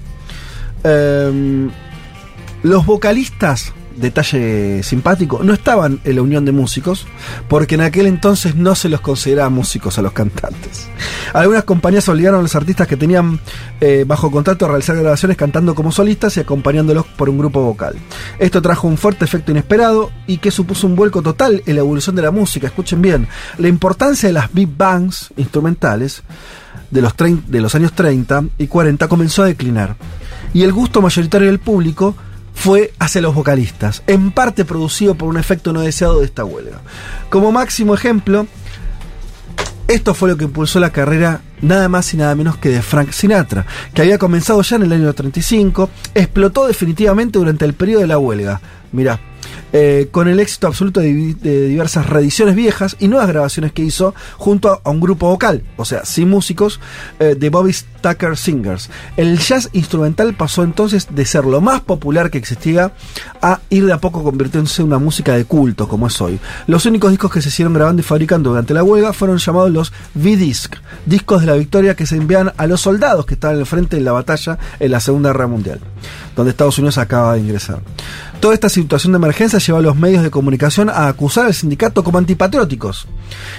Em, 0.84 1.70
los 2.64 2.86
vocalistas 2.86 3.74
detalle 3.96 4.84
simpático, 4.84 5.42
no 5.44 5.54
estaban 5.54 6.00
en 6.04 6.16
la 6.16 6.22
unión 6.22 6.46
de 6.46 6.52
músicos, 6.52 7.06
porque 7.48 7.76
en 7.76 7.82
aquel 7.82 8.08
entonces 8.08 8.56
no 8.56 8.76
se 8.76 8.90
los 8.90 9.02
consideraba 9.02 9.50
músicos 9.50 9.98
a 9.98 10.02
los 10.02 10.12
cantantes. 10.12 10.90
Algunas 11.34 11.64
compañías 11.64 12.08
obligaron 12.10 12.40
a 12.40 12.44
los 12.44 12.56
artistas 12.56 12.88
que 12.88 12.98
tenían 12.98 13.40
eh, 13.80 14.04
bajo 14.08 14.32
contrato 14.32 14.66
a 14.66 14.70
realizar 14.70 14.96
grabaciones 14.96 15.38
cantando 15.38 15.76
como 15.76 15.92
solistas 15.92 16.36
y 16.38 16.40
acompañándolos 16.40 17.06
por 17.06 17.30
un 17.30 17.38
grupo 17.38 17.62
vocal. 17.62 17.96
Esto 18.40 18.62
trajo 18.62 18.88
un 18.88 18.98
fuerte 18.98 19.26
efecto 19.26 19.52
inesperado 19.52 20.12
y 20.28 20.38
que 20.38 20.52
supuso 20.52 20.88
un 20.88 20.96
vuelco 20.96 21.22
total 21.22 21.64
en 21.66 21.76
la 21.76 21.82
evolución 21.82 22.16
de 22.16 22.22
la 22.22 22.32
música. 22.32 22.68
Escuchen 22.68 23.02
bien, 23.02 23.28
la 23.58 23.68
importancia 23.68 24.28
de 24.30 24.34
las 24.34 24.52
big 24.54 24.70
bands 24.76 25.32
instrumentales 25.38 26.24
de 26.90 27.02
los, 27.02 27.14
de 27.18 27.62
los 27.62 27.74
años 27.74 27.94
30 27.94 28.46
y 28.58 28.68
40 28.68 29.08
comenzó 29.08 29.44
a 29.44 29.48
declinar. 29.48 29.96
Y 30.54 30.64
el 30.64 30.74
gusto 30.74 31.02
mayoritario 31.02 31.48
del 31.48 31.60
público 31.60 32.16
fue 32.54 32.94
hacia 33.00 33.22
los 33.22 33.34
vocalistas, 33.34 34.04
en 34.08 34.32
parte 34.32 34.66
producido 34.66 35.16
por 35.16 35.30
un 35.30 35.38
efecto 35.38 35.74
no 35.74 35.82
deseado 35.82 36.20
de 36.20 36.26
esta 36.26 36.46
huelga. 36.46 36.82
Como 37.30 37.52
máximo 37.52 37.94
ejemplo, 37.96 38.46
esto 39.88 40.14
fue 40.14 40.30
lo 40.30 40.38
que 40.38 40.46
impulsó 40.46 40.80
la 40.80 40.92
carrera 40.92 41.42
nada 41.62 41.90
más 41.90 42.14
y 42.14 42.18
nada 42.18 42.34
menos 42.36 42.58
que 42.58 42.70
de 42.70 42.82
Frank 42.82 43.12
Sinatra, 43.12 43.66
que 43.94 44.02
había 44.02 44.18
comenzado 44.18 44.62
ya 44.62 44.78
en 44.78 44.84
el 44.84 44.94
año 44.94 45.14
35, 45.14 45.90
explotó 46.16 46.68
definitivamente 46.68 47.40
durante 47.40 47.66
el 47.66 47.74
periodo 47.74 48.02
de 48.02 48.08
la 48.08 48.18
huelga. 48.18 48.62
Mirá, 48.94 49.20
eh, 49.74 50.08
con 50.12 50.28
el 50.28 50.40
éxito 50.40 50.68
absoluto 50.68 51.00
de, 51.00 51.14
di- 51.14 51.34
de 51.34 51.68
diversas 51.68 52.06
reediciones 52.10 52.56
viejas 52.56 52.96
y 53.00 53.08
nuevas 53.08 53.28
grabaciones 53.28 53.72
que 53.74 53.82
hizo 53.84 54.14
junto 54.38 54.70
a, 54.72 54.82
a 54.84 54.90
un 54.90 55.00
grupo 55.02 55.30
vocal, 55.30 55.64
o 55.78 55.86
sea, 55.86 56.04
sin 56.06 56.30
músicos, 56.30 56.80
eh, 57.20 57.36
de 57.38 57.50
Bobby 57.50 57.76
Tucker 58.02 58.38
Singers. 58.38 58.90
El 59.18 59.40
jazz 59.40 59.70
instrumental 59.74 60.34
pasó 60.34 60.64
entonces 60.64 61.08
de 61.10 61.26
ser 61.26 61.46
lo 61.46 61.62
más 61.62 61.82
popular 61.82 62.30
que 62.30 62.38
existía 62.38 62.92
a 63.42 63.60
ir 63.70 63.86
de 63.86 63.94
a 63.94 64.00
poco 64.00 64.24
convirtiéndose 64.24 64.82
en 64.82 64.88
una 64.88 65.00
música 65.00 65.34
de 65.34 65.46
culto, 65.46 65.88
como 65.88 66.08
es 66.08 66.20
hoy. 66.22 66.40
Los 66.68 66.86
únicos 66.86 67.12
discos 67.12 67.32
que 67.32 67.42
se 67.42 67.50
hicieron 67.50 67.74
grabando 67.74 68.02
y 68.02 68.04
fabricando 68.04 68.50
durante 68.50 68.74
la 68.74 68.84
huelga 68.84 69.14
fueron 69.14 69.38
llamados 69.38 69.72
los 69.72 69.94
V-Disc, 70.16 70.76
discos 71.06 71.42
de 71.42 71.48
la 71.48 71.56
victoria 71.56 71.96
que 71.96 72.06
se 72.06 72.18
envían 72.18 72.52
a 72.58 72.68
los 72.68 72.82
soldados 72.82 73.26
que 73.26 73.36
estaban 73.36 73.58
al 73.58 73.66
frente 73.66 73.98
de 73.98 74.04
la 74.04 74.12
batalla 74.12 74.58
en 74.80 74.92
la 74.92 75.00
Segunda 75.00 75.32
Guerra 75.32 75.48
Mundial, 75.48 75.80
donde 76.36 76.52
Estados 76.52 76.78
Unidos 76.78 76.98
acaba 76.98 77.34
de 77.34 77.42
ingresar. 77.42 77.82
Toda 78.40 78.54
esta 78.54 78.70
situación 78.70 79.14
de 79.14 79.18
emergencia 79.18 79.60
llevó 79.60 79.80
a 79.80 79.82
los 79.82 79.96
medios 79.96 80.24
de 80.24 80.32
comunicación 80.32 80.90
a 80.90 81.08
acusar 81.08 81.46
al 81.46 81.54
sindicato 81.54 82.04
como 82.04 82.18
antipatrióticos 82.18 83.08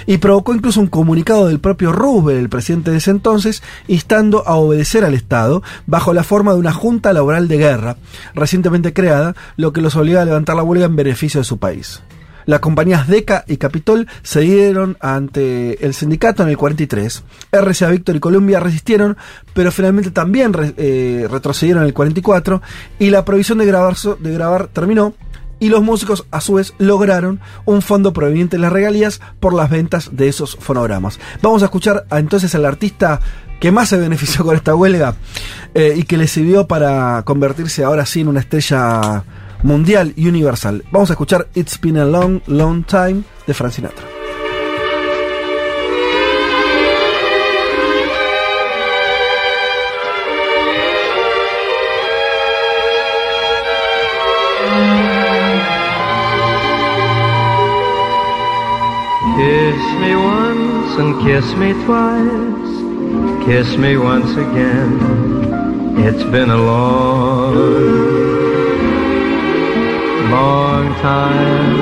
y 0.05 0.17
provocó 0.17 0.53
incluso 0.53 0.79
un 0.79 0.87
comunicado 0.87 1.47
del 1.47 1.59
propio 1.59 1.91
Roosevelt, 1.91 2.39
el 2.39 2.49
presidente 2.49 2.91
de 2.91 2.97
ese 2.97 3.11
entonces, 3.11 3.63
instando 3.87 4.43
a 4.47 4.55
obedecer 4.55 5.05
al 5.05 5.13
Estado 5.13 5.63
bajo 5.85 6.13
la 6.13 6.23
forma 6.23 6.53
de 6.53 6.59
una 6.59 6.73
junta 6.73 7.13
laboral 7.13 7.47
de 7.47 7.57
guerra 7.57 7.97
recientemente 8.33 8.93
creada, 8.93 9.35
lo 9.57 9.73
que 9.73 9.81
los 9.81 9.95
obliga 9.95 10.21
a 10.21 10.25
levantar 10.25 10.55
la 10.55 10.63
huelga 10.63 10.85
en 10.85 10.95
beneficio 10.95 11.39
de 11.39 11.45
su 11.45 11.57
país. 11.57 12.01
Las 12.45 12.59
compañías 12.59 13.07
DECA 13.07 13.45
y 13.47 13.57
Capitol 13.57 14.07
se 14.21 14.41
dieron 14.41 14.97
ante 14.99 15.85
el 15.85 15.93
sindicato 15.93 16.43
en 16.43 16.49
el 16.49 16.57
43. 16.57 17.23
RCA 17.51 17.89
Victor 17.89 18.15
y 18.15 18.19
Columbia 18.19 18.59
resistieron, 18.59 19.17
pero 19.53 19.71
finalmente 19.71 20.11
también 20.11 20.51
eh, 20.77 21.27
retrocedieron 21.29 21.83
en 21.83 21.87
el 21.87 21.93
44 21.93 22.61
y 22.99 23.09
la 23.09 23.23
prohibición 23.23 23.59
de 23.59 23.65
grabar, 23.65 23.95
de 23.95 24.33
grabar 24.33 24.67
terminó 24.67 25.13
y 25.59 25.69
los 25.69 25.81
músicos 25.81 26.25
a 26.31 26.41
su 26.41 26.55
vez 26.55 26.73
lograron 26.77 27.39
un 27.65 27.81
fondo 27.81 28.13
proveniente 28.13 28.57
de 28.57 28.61
las 28.61 28.73
regalías 28.73 29.21
por 29.39 29.53
las 29.53 29.69
ventas 29.69 30.09
de 30.13 30.27
esos 30.27 30.55
fonogramas. 30.59 31.19
Vamos 31.41 31.61
a 31.61 31.65
escuchar 31.65 32.05
entonces 32.11 32.53
al 32.55 32.65
artista 32.65 33.19
que 33.59 33.71
más 33.71 33.89
se 33.89 33.97
benefició 33.97 34.43
con 34.43 34.55
esta 34.55 34.75
huelga 34.75 35.15
eh, 35.73 35.93
y 35.95 36.03
que 36.03 36.17
le 36.17 36.27
sirvió 36.27 36.67
para 36.67 37.23
convertirse 37.23 37.83
ahora 37.83 38.05
sí 38.05 38.21
en 38.21 38.27
una 38.27 38.41
estrella 38.41 39.23
mundial 39.63 40.13
y 40.15 40.27
universal. 40.27 40.83
Vamos 40.91 41.09
a 41.09 41.13
escuchar 41.13 41.47
It's 41.55 41.79
Been 41.79 41.97
a 41.97 42.05
Long, 42.05 42.41
Long 42.47 42.83
Time 42.85 43.23
de 43.47 43.53
Frank 43.53 43.73
Sinatra. 43.73 44.22
Once 60.95 61.01
and 61.01 61.15
kiss 61.25 61.55
me 61.55 61.73
twice. 61.85 63.45
Kiss 63.45 63.77
me 63.77 63.97
once 63.97 64.31
again. 64.33 64.99
It's 65.97 66.23
been 66.23 66.49
a 66.51 66.57
long, 66.57 67.55
long 70.29 70.93
time. 71.01 71.77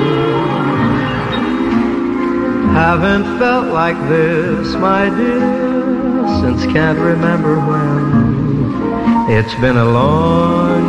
Haven't 2.72 3.38
felt 3.38 3.66
like 3.72 3.98
this, 4.08 4.74
my 4.76 5.10
dear, 5.10 6.26
since 6.40 6.64
can't 6.72 6.98
remember 6.98 7.56
when. 7.56 9.30
It's 9.30 9.54
been 9.56 9.76
a 9.76 9.84
long, 9.84 10.88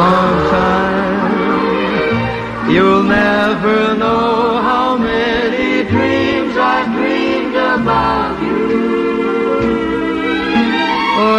long 0.00 0.50
time. 0.50 1.24
You'll 2.70 3.04
never 3.04 3.96
know 3.96 4.43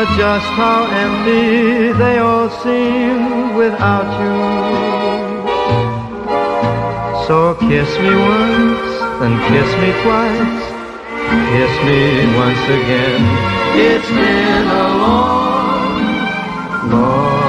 Just 0.04 0.46
how 0.60 0.86
empty 0.86 1.94
they 1.94 2.20
all 2.20 2.50
seem 2.50 3.56
without 3.56 4.08
you. 4.20 4.36
So 7.26 7.56
kiss 7.56 7.90
me 8.00 8.14
once 8.14 8.92
and 9.24 9.40
kiss 9.48 9.70
me 9.82 9.92
twice. 10.04 10.64
Kiss 11.52 11.74
me 11.88 12.00
once 12.36 12.66
again. 12.80 13.24
It's 13.78 14.10
been 14.10 14.68
a 14.68 14.88
long, 15.04 16.92
long 16.92 17.45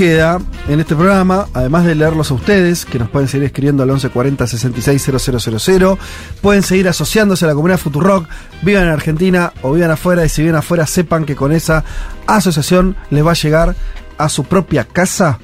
queda 0.00 0.40
en 0.66 0.80
este 0.80 0.96
programa, 0.96 1.48
además 1.52 1.84
de 1.84 1.94
leerlos 1.94 2.30
a 2.30 2.34
ustedes, 2.34 2.86
que 2.86 2.98
nos 2.98 3.10
pueden 3.10 3.28
seguir 3.28 3.44
escribiendo 3.44 3.82
al 3.82 3.90
1140 3.90 4.46
660000, 4.46 5.98
pueden 6.40 6.62
seguir 6.62 6.88
asociándose 6.88 7.44
a 7.44 7.48
la 7.48 7.54
comunidad 7.54 7.78
Futurock, 7.78 8.26
vivan 8.62 8.84
en 8.84 8.88
Argentina 8.88 9.52
o 9.60 9.74
vivan 9.74 9.90
afuera, 9.90 10.24
y 10.24 10.30
si 10.30 10.40
viven 10.40 10.56
afuera, 10.56 10.86
sepan 10.86 11.26
que 11.26 11.36
con 11.36 11.52
esa 11.52 11.84
asociación 12.26 12.96
les 13.10 13.26
va 13.26 13.32
a 13.32 13.34
llegar 13.34 13.76
a 14.16 14.30
su 14.30 14.44
propia 14.44 14.84
casa 14.86 15.38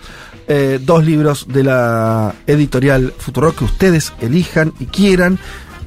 eh, 0.48 0.80
dos 0.82 1.04
libros 1.04 1.48
de 1.48 1.62
la 1.62 2.34
editorial 2.46 3.12
Futurock 3.18 3.58
que 3.58 3.64
ustedes 3.64 4.14
elijan 4.22 4.72
y 4.80 4.86
quieran. 4.86 5.38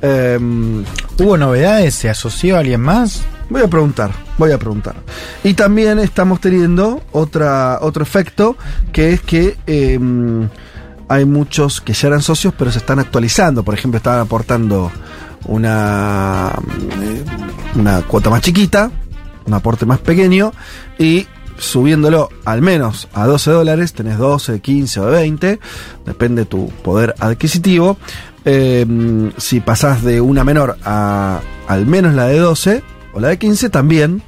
Em, 0.04 0.86
¿Hubo 1.18 1.38
novedades? 1.38 1.96
¿Se 1.96 2.08
asoció 2.08 2.56
a 2.56 2.60
alguien 2.60 2.82
más? 2.82 3.24
Voy 3.50 3.64
a 3.64 3.68
preguntar, 3.68 4.12
voy 4.38 4.52
a 4.52 4.60
preguntar. 4.60 4.96
Y 5.44 5.56
también 5.56 5.98
estamos 5.98 6.40
teniendo 6.40 7.02
otra, 7.12 7.80
otro 7.82 8.04
efecto, 8.04 8.56
que 8.92 9.14
es 9.14 9.22
que 9.22 9.58
eh, 9.66 10.00
hay 11.08 11.26
muchos 11.26 11.82
que 11.82 11.94
ya 11.94 12.10
eran 12.10 12.22
socios, 12.22 12.54
pero 12.56 12.72
se 12.72 12.78
están 12.78 13.00
actualizando. 13.00 13.64
Por 13.64 13.74
ejemplo, 13.74 13.98
estaban 13.98 14.20
aportando 14.20 14.92
una, 15.46 16.54
eh, 17.02 17.26
una 17.76 18.02
cuota 18.04 18.30
más 18.30 18.42
chiquita, 18.42 18.92
un 19.48 19.54
aporte 19.54 19.88
más 19.88 19.98
pequeño, 20.00 20.52
y 21.00 21.26
subiéndolo 21.58 22.30
al 22.46 22.62
menos 22.62 23.08
a 23.14 23.26
12 23.26 23.50
dólares, 23.50 23.94
tenés 23.94 24.20
12, 24.20 24.60
15 24.60 25.00
o 25.00 25.06
20, 25.08 25.60
depende 26.06 26.46
tu 26.46 26.70
poder 26.84 27.16
adquisitivo. 27.18 27.98
Eh, 28.46 28.86
si 29.38 29.60
pasás 29.60 30.04
de 30.04 30.22
una 30.22 30.44
menor 30.44 30.78
a 30.86 31.42
al 31.68 31.86
menos 31.88 32.14
la 32.14 32.28
de 32.28 32.38
12 32.38 32.84
o 33.20 33.22
la 33.22 33.28
de 33.30 33.38
15, 33.38 33.70
también 33.70 34.24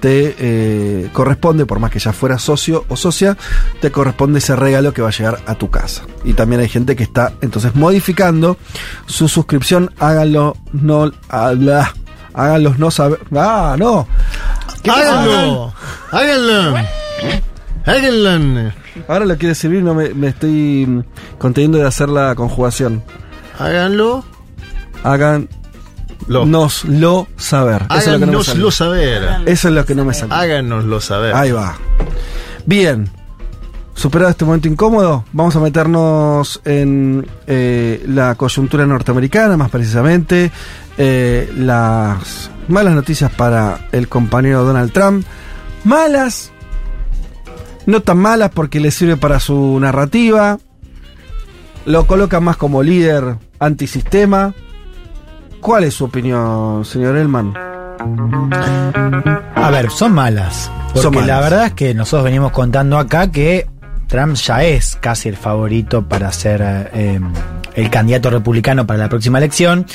te 0.00 0.36
eh, 0.38 1.10
corresponde, 1.12 1.66
por 1.66 1.80
más 1.80 1.90
que 1.90 1.98
ya 1.98 2.12
fuera 2.12 2.38
socio 2.38 2.84
o 2.88 2.96
socia, 2.96 3.36
te 3.80 3.90
corresponde 3.90 4.38
ese 4.38 4.54
regalo 4.54 4.92
que 4.92 5.02
va 5.02 5.08
a 5.08 5.12
llegar 5.12 5.40
a 5.46 5.54
tu 5.54 5.70
casa. 5.70 6.02
Y 6.24 6.34
también 6.34 6.60
hay 6.60 6.68
gente 6.68 6.94
que 6.94 7.02
está 7.02 7.32
entonces 7.40 7.74
modificando 7.74 8.56
su 9.06 9.28
suscripción. 9.28 9.92
Háganlo, 9.98 10.56
no, 10.72 11.10
habla, 11.28 11.94
háganlos 12.34 12.78
no 12.78 12.90
saber. 12.90 13.20
Ah, 13.34 13.76
no. 13.78 14.06
¿Qué 14.82 14.90
Háganlo. 14.90 15.72
Háganlo. 16.12 16.76
Háganlo. 17.84 18.72
Ahora 19.08 19.24
lo 19.24 19.36
quiere 19.36 19.52
escribir, 19.52 19.82
no 19.82 19.94
me, 19.94 20.10
me 20.10 20.28
estoy 20.28 21.04
conteniendo 21.38 21.78
de 21.78 21.86
hacer 21.86 22.08
la 22.08 22.34
conjugación. 22.34 23.02
Háganlo. 23.58 24.24
Hagan. 25.02 25.48
Nos 26.28 26.84
lo 26.84 27.26
saber. 27.36 27.86
Eso 27.90 28.14
es 28.14 28.20
lo 28.20 28.26
que 28.26 28.26
no 28.26 28.32
me 28.32 28.38
Háganoslo 28.38 28.44
salió. 28.44 28.70
saber. 28.70 29.22
Eso 29.46 29.68
es 29.68 29.74
lo 29.74 29.84
que 29.84 29.94
no 29.94 30.04
me 30.04 30.14
salió. 30.14 30.34
Háganoslo 30.34 31.00
saber. 31.00 31.34
Ahí 31.34 31.52
va. 31.52 31.76
Bien. 32.66 33.10
Superado 33.94 34.30
este 34.30 34.44
momento 34.44 34.68
incómodo, 34.68 35.24
vamos 35.32 35.56
a 35.56 35.60
meternos 35.60 36.60
en 36.64 37.26
eh, 37.48 38.04
la 38.06 38.36
coyuntura 38.36 38.86
norteamericana, 38.86 39.56
más 39.56 39.70
precisamente, 39.70 40.52
eh, 40.96 41.52
las 41.56 42.48
malas 42.68 42.94
noticias 42.94 43.32
para 43.32 43.88
el 43.90 44.06
compañero 44.06 44.62
Donald 44.64 44.92
Trump. 44.92 45.26
Malas, 45.82 46.52
no 47.86 48.00
tan 48.02 48.18
malas 48.18 48.52
porque 48.54 48.78
le 48.78 48.92
sirve 48.92 49.16
para 49.16 49.40
su 49.40 49.78
narrativa. 49.80 50.58
Lo 51.84 52.06
coloca 52.06 52.38
más 52.38 52.56
como 52.56 52.84
líder 52.84 53.36
antisistema. 53.58 54.54
¿Cuál 55.60 55.84
es 55.84 55.94
su 55.94 56.04
opinión, 56.04 56.84
señor 56.84 57.16
Elman? 57.16 57.54
A 59.54 59.70
ver, 59.70 59.90
son 59.90 60.12
malas. 60.12 60.70
Porque 60.88 61.00
Son 61.02 61.14
malas. 61.14 61.28
la 61.28 61.40
verdad 61.40 61.66
es 61.66 61.72
que 61.74 61.94
nosotros 61.94 62.24
venimos 62.24 62.52
contando 62.52 62.98
acá 62.98 63.30
que 63.30 63.66
Trump 64.06 64.34
ya 64.36 64.62
es 64.64 64.96
casi 65.00 65.28
el 65.28 65.36
favorito 65.36 66.08
para 66.08 66.32
ser 66.32 66.90
eh, 66.94 67.20
el 67.74 67.90
candidato 67.90 68.30
republicano 68.30 68.86
para 68.86 68.98
la 68.98 69.08
próxima 69.08 69.38
elección. 69.38 69.86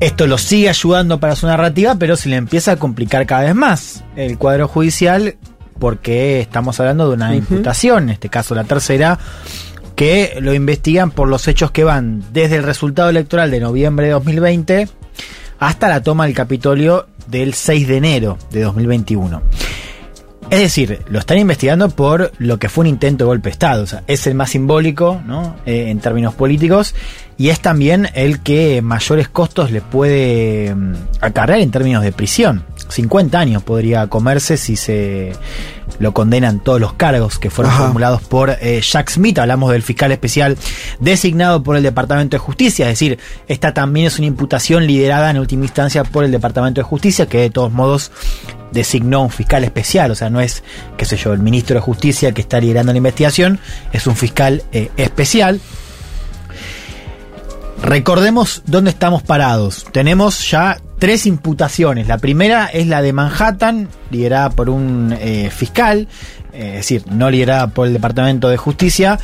Esto 0.00 0.26
lo 0.26 0.38
sigue 0.38 0.68
ayudando 0.68 1.18
para 1.20 1.34
su 1.36 1.46
narrativa, 1.46 1.96
pero 1.96 2.16
se 2.16 2.28
le 2.28 2.36
empieza 2.36 2.72
a 2.72 2.76
complicar 2.76 3.26
cada 3.26 3.42
vez 3.42 3.54
más 3.54 4.04
el 4.16 4.38
cuadro 4.38 4.68
judicial 4.68 5.36
porque 5.78 6.40
estamos 6.40 6.78
hablando 6.80 7.08
de 7.08 7.14
una 7.14 7.34
imputación, 7.36 8.04
en 8.04 8.10
este 8.10 8.28
caso 8.28 8.54
la 8.54 8.64
tercera, 8.64 9.18
que 9.98 10.38
lo 10.40 10.54
investigan 10.54 11.10
por 11.10 11.26
los 11.26 11.48
hechos 11.48 11.72
que 11.72 11.82
van 11.82 12.22
desde 12.32 12.54
el 12.54 12.62
resultado 12.62 13.10
electoral 13.10 13.50
de 13.50 13.58
noviembre 13.58 14.06
de 14.06 14.12
2020 14.12 14.88
hasta 15.58 15.88
la 15.88 16.04
toma 16.04 16.26
del 16.26 16.36
Capitolio 16.36 17.08
del 17.26 17.52
6 17.52 17.88
de 17.88 17.96
enero 17.96 18.38
de 18.52 18.62
2021. 18.62 19.42
Es 20.50 20.60
decir, 20.60 21.02
lo 21.08 21.18
están 21.18 21.38
investigando 21.38 21.90
por 21.90 22.30
lo 22.38 22.60
que 22.60 22.68
fue 22.68 22.82
un 22.82 22.90
intento 22.90 23.24
de 23.24 23.26
golpe 23.26 23.48
de 23.48 23.54
Estado. 23.54 23.86
Es 24.06 24.28
el 24.28 24.36
más 24.36 24.50
simbólico, 24.50 25.20
¿no? 25.26 25.56
Eh, 25.66 25.90
en 25.90 25.98
términos 25.98 26.32
políticos. 26.32 26.94
Y 27.36 27.48
es 27.48 27.58
también 27.58 28.08
el 28.14 28.40
que 28.40 28.80
mayores 28.82 29.28
costos 29.28 29.72
le 29.72 29.80
puede 29.80 30.76
mm, 30.76 30.94
acarrear 31.20 31.58
en 31.58 31.72
términos 31.72 32.04
de 32.04 32.12
prisión. 32.12 32.62
50 32.88 33.38
años 33.38 33.62
podría 33.62 34.06
comerse 34.06 34.56
si 34.56 34.76
se 34.76 35.32
lo 35.98 36.12
condenan 36.12 36.60
todos 36.60 36.80
los 36.80 36.92
cargos 36.94 37.38
que 37.38 37.50
fueron 37.50 37.72
Ajá. 37.72 37.84
formulados 37.84 38.22
por 38.22 38.50
eh, 38.60 38.80
Jack 38.80 39.10
Smith. 39.10 39.38
Hablamos 39.38 39.72
del 39.72 39.82
fiscal 39.82 40.12
especial 40.12 40.56
designado 41.00 41.62
por 41.62 41.76
el 41.76 41.82
Departamento 41.82 42.36
de 42.36 42.38
Justicia. 42.38 42.86
Es 42.86 42.92
decir, 42.92 43.18
esta 43.46 43.74
también 43.74 44.06
es 44.06 44.18
una 44.18 44.26
imputación 44.26 44.86
liderada 44.86 45.30
en 45.30 45.38
última 45.38 45.64
instancia 45.64 46.04
por 46.04 46.24
el 46.24 46.30
Departamento 46.30 46.80
de 46.80 46.84
Justicia, 46.84 47.26
que 47.26 47.38
de 47.38 47.50
todos 47.50 47.72
modos 47.72 48.10
designó 48.72 49.22
un 49.22 49.30
fiscal 49.30 49.64
especial, 49.64 50.10
o 50.10 50.14
sea, 50.14 50.28
no 50.28 50.40
es, 50.40 50.62
qué 50.96 51.04
sé 51.04 51.16
yo, 51.16 51.32
el 51.32 51.40
ministro 51.40 51.74
de 51.74 51.80
Justicia 51.80 52.32
que 52.32 52.42
está 52.42 52.60
liderando 52.60 52.92
la 52.92 52.98
investigación, 52.98 53.58
es 53.92 54.06
un 54.06 54.16
fiscal 54.16 54.62
eh, 54.72 54.90
especial. 54.96 55.60
Recordemos 57.82 58.62
dónde 58.66 58.90
estamos 58.90 59.22
parados. 59.22 59.86
Tenemos 59.92 60.50
ya 60.50 60.80
tres 60.98 61.26
imputaciones. 61.26 62.08
La 62.08 62.18
primera 62.18 62.66
es 62.66 62.86
la 62.86 63.02
de 63.02 63.12
Manhattan, 63.12 63.88
liderada 64.10 64.50
por 64.50 64.68
un 64.70 65.14
eh, 65.18 65.50
fiscal, 65.50 66.08
eh, 66.52 66.70
es 66.70 66.76
decir, 66.76 67.04
no 67.10 67.30
liderada 67.30 67.68
por 67.68 67.86
el 67.86 67.92
Departamento 67.92 68.48
de 68.48 68.56
Justicia, 68.56 69.18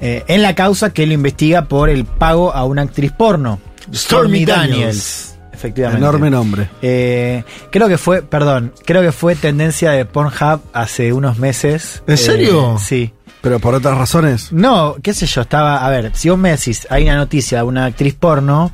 eh, 0.00 0.24
en 0.28 0.42
la 0.42 0.54
causa 0.54 0.92
que 0.92 1.06
lo 1.06 1.14
investiga 1.14 1.66
por 1.66 1.88
el 1.88 2.04
pago 2.04 2.52
a 2.52 2.64
una 2.64 2.82
actriz 2.82 3.12
porno, 3.12 3.60
Stormy 3.92 4.44
Daniels. 4.44 5.36
Efectivamente. 5.52 6.04
Enorme 6.04 6.28
nombre. 6.28 6.68
Eh, 6.82 7.42
creo 7.70 7.88
que 7.88 7.96
fue, 7.96 8.20
perdón, 8.20 8.74
creo 8.84 9.00
que 9.00 9.10
fue 9.10 9.34
tendencia 9.34 9.90
de 9.92 10.04
Pornhub 10.04 10.60
hace 10.74 11.14
unos 11.14 11.38
meses. 11.38 12.02
¿En 12.06 12.18
serio? 12.18 12.76
sí. 12.78 13.12
Pero 13.40 13.60
por 13.60 13.74
otras 13.74 13.96
razones. 13.96 14.52
No, 14.52 14.96
qué 15.02 15.14
sé 15.14 15.26
yo, 15.26 15.42
estaba, 15.42 15.86
a 15.86 15.88
ver, 15.88 16.10
si 16.14 16.28
vos 16.28 16.38
me 16.38 16.50
decís, 16.50 16.86
hay 16.90 17.04
una 17.04 17.16
noticia 17.16 17.58
de 17.58 17.64
una 17.64 17.86
actriz 17.86 18.14
porno 18.14 18.72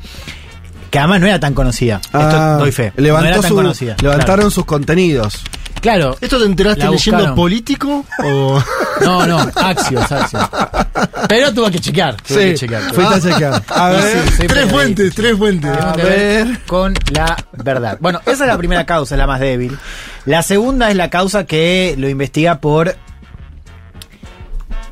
que 0.92 0.98
además 0.98 1.20
no 1.22 1.26
era 1.26 1.40
tan 1.40 1.54
conocida. 1.54 2.00
Ah, 2.12 2.20
Esto 2.20 2.58
doy 2.58 2.70
fe. 2.72 2.92
no 2.94 3.02
Levantó 3.02 3.28
era 3.28 3.40
tan 3.40 3.48
su- 3.48 3.54
conocida. 3.56 3.96
levantaron 4.02 4.50
sus 4.50 4.64
contenidos. 4.66 5.40
Claro. 5.80 6.16
¿Esto 6.20 6.38
te 6.38 6.44
enteraste 6.44 6.86
leyendo 6.88 7.34
político? 7.34 8.04
O... 8.22 8.62
No, 9.00 9.26
no, 9.26 9.38
Axios, 9.56 10.12
Axios. 10.12 10.48
Pero 11.28 11.52
tuve 11.52 11.72
que 11.72 11.80
chequear. 11.80 12.14
Tuve 12.22 12.38
Sí, 12.38 12.50
que 12.50 12.54
chequear. 12.54 12.94
fuiste 12.94 13.14
a 13.14 13.20
chequear. 13.20 13.62
A 13.70 13.88
ver. 13.88 14.30
sí, 14.30 14.46
tres 14.46 14.70
fuentes, 14.70 15.12
tres 15.14 15.36
fuentes. 15.36 15.72
Tenemos 15.72 15.96
que 15.96 16.02
ver 16.04 16.60
con 16.68 16.94
la 17.10 17.36
verdad. 17.54 17.96
Bueno, 18.00 18.20
esa 18.26 18.44
es 18.44 18.48
la 18.48 18.58
primera 18.58 18.86
causa, 18.86 19.16
es 19.16 19.18
la 19.18 19.26
más 19.26 19.40
débil. 19.40 19.76
La 20.24 20.42
segunda 20.44 20.88
es 20.90 20.96
la 20.96 21.10
causa 21.10 21.46
que 21.46 21.96
lo 21.98 22.08
investiga 22.08 22.60
por 22.60 22.94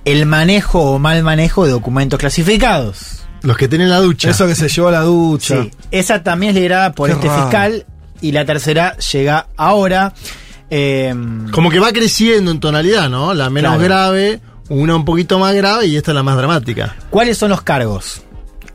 el 0.05 0.27
manejo 0.27 0.81
o 0.93 0.99
mal 0.99 1.23
manejo 1.23 1.67
de 1.67 1.71
documentos 1.73 2.19
clasificados. 2.19 3.20
Los 3.43 3.57
que 3.57 3.69
tienen 3.69 3.89
la 3.91 3.99
ducha. 4.01 4.31
Eso 4.31 4.47
que 4.47 4.55
se 4.55 4.69
llevó 4.69 4.89
a 4.89 4.93
la 4.93 5.01
ducha. 5.03 5.63
Sí, 5.63 5.71
esa 5.91 6.23
también 6.23 6.51
es 6.51 6.57
liderada 6.57 6.93
por 6.93 7.09
Qué 7.09 7.15
este 7.15 7.29
raro. 7.29 7.43
fiscal 7.43 7.87
y 8.21 8.33
la 8.33 8.45
tercera 8.45 8.97
llega 8.99 9.47
ahora. 9.57 10.13
Eh, 10.71 11.15
Como 11.53 11.71
que 11.71 11.81
va 11.81 11.93
creciendo 11.93 12.51
en 12.51 12.61
tonalidad, 12.61 13.09
¿no? 13.09 13.35
La 13.35 13.51
menos 13.51 13.73
Claro. 13.77 13.85
grave, 13.85 14.41
una 14.69 14.95
un 14.95 15.05
poquito 15.05 15.39
más 15.39 15.55
grave 15.55 15.87
y 15.87 15.97
esta 15.97 16.11
es 16.13 16.15
la 16.15 16.23
más 16.23 16.37
dramática. 16.37 16.95
¿Cuáles 17.11 17.39
son 17.39 17.51
los 17.51 17.63
cargos? 17.63 18.23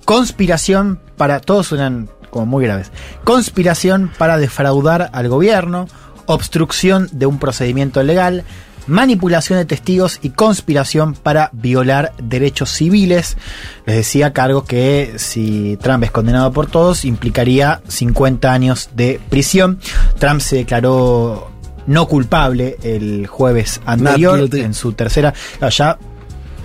Conspiración 0.04 1.00
para. 1.18 1.40
Todos 1.40 1.68
suenan 1.68 2.10
como 2.30 2.46
muy 2.46 2.64
graves. 2.66 2.92
Conspiración 3.24 4.12
para 4.18 4.38
defraudar 4.38 5.10
al 5.14 5.30
gobierno, 5.30 5.88
obstrucción 6.26 7.08
de 7.12 7.26
un 7.26 7.40
procedimiento 7.40 8.04
legal, 8.04 8.44
manipulación 8.88 9.60
de 9.60 9.65
testigos 9.65 10.20
y 10.22 10.30
conspiración 10.30 11.14
para 11.14 11.49
violar 11.54 12.14
derechos 12.22 12.72
civiles. 12.72 13.38
Les 13.86 13.97
decía 13.97 14.34
cargos 14.34 14.65
que 14.65 15.14
si 15.18 15.78
Trump 15.81 16.04
es 16.04 16.12
condenado 16.12 16.52
por 16.52 16.68
todos 16.68 17.05
implicaría 17.05 17.81
50 17.88 18.52
años 18.52 18.89
de 18.96 19.20
prisión. 19.30 19.80
Trump 20.20 20.41
se 20.41 20.57
declaró 20.57 21.52
no 21.88 22.07
culpable 22.07 22.78
el 22.84 23.28
jueves 23.28 23.81
anterior 23.86 24.49
en 24.54 24.73
su 24.73 24.94
tercera. 24.94 25.34
ya 25.70 25.97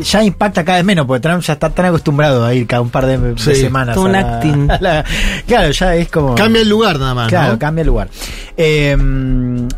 ya 0.02 0.22
impacta 0.22 0.64
cada 0.64 0.78
vez 0.78 0.84
menos, 0.84 1.06
porque 1.06 1.20
Trump 1.20 1.42
ya 1.42 1.52
está 1.54 1.70
tan 1.70 1.86
acostumbrado 1.86 2.44
a 2.44 2.52
ir 2.54 2.66
cada 2.66 2.82
un 2.82 2.90
par 2.90 3.06
de, 3.06 3.18
de 3.18 3.38
Sí. 3.38 3.54
semanas. 3.54 3.96
Un 3.96 4.14
a 4.14 4.20
la- 4.22 4.34
acting. 4.36 4.70
a 4.70 4.78
la- 4.80 5.04
claro, 5.46 5.70
ya 5.70 5.94
es 5.94 6.08
como. 6.08 6.34
Cambia 6.34 6.62
el 6.62 6.68
lugar 6.68 6.98
nada 6.98 7.14
más, 7.14 7.28
Claro, 7.28 7.52
¿no? 7.52 7.58
cambia 7.58 7.82
el 7.82 7.88
lugar. 7.88 8.08
Eh, 8.56 8.96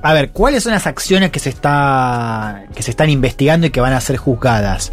a 0.02 0.12
ver, 0.12 0.31
¿cuáles 0.31 0.62
son 0.62 0.73
las 0.73 0.86
acciones 0.86 1.31
que 1.31 1.39
se 1.39 1.49
está 1.51 2.65
que 2.75 2.83
se 2.83 2.91
están 2.91 3.10
investigando 3.10 3.67
y 3.67 3.70
que 3.70 3.81
van 3.81 3.92
a 3.92 4.01
ser 4.01 4.17
juzgadas? 4.17 4.91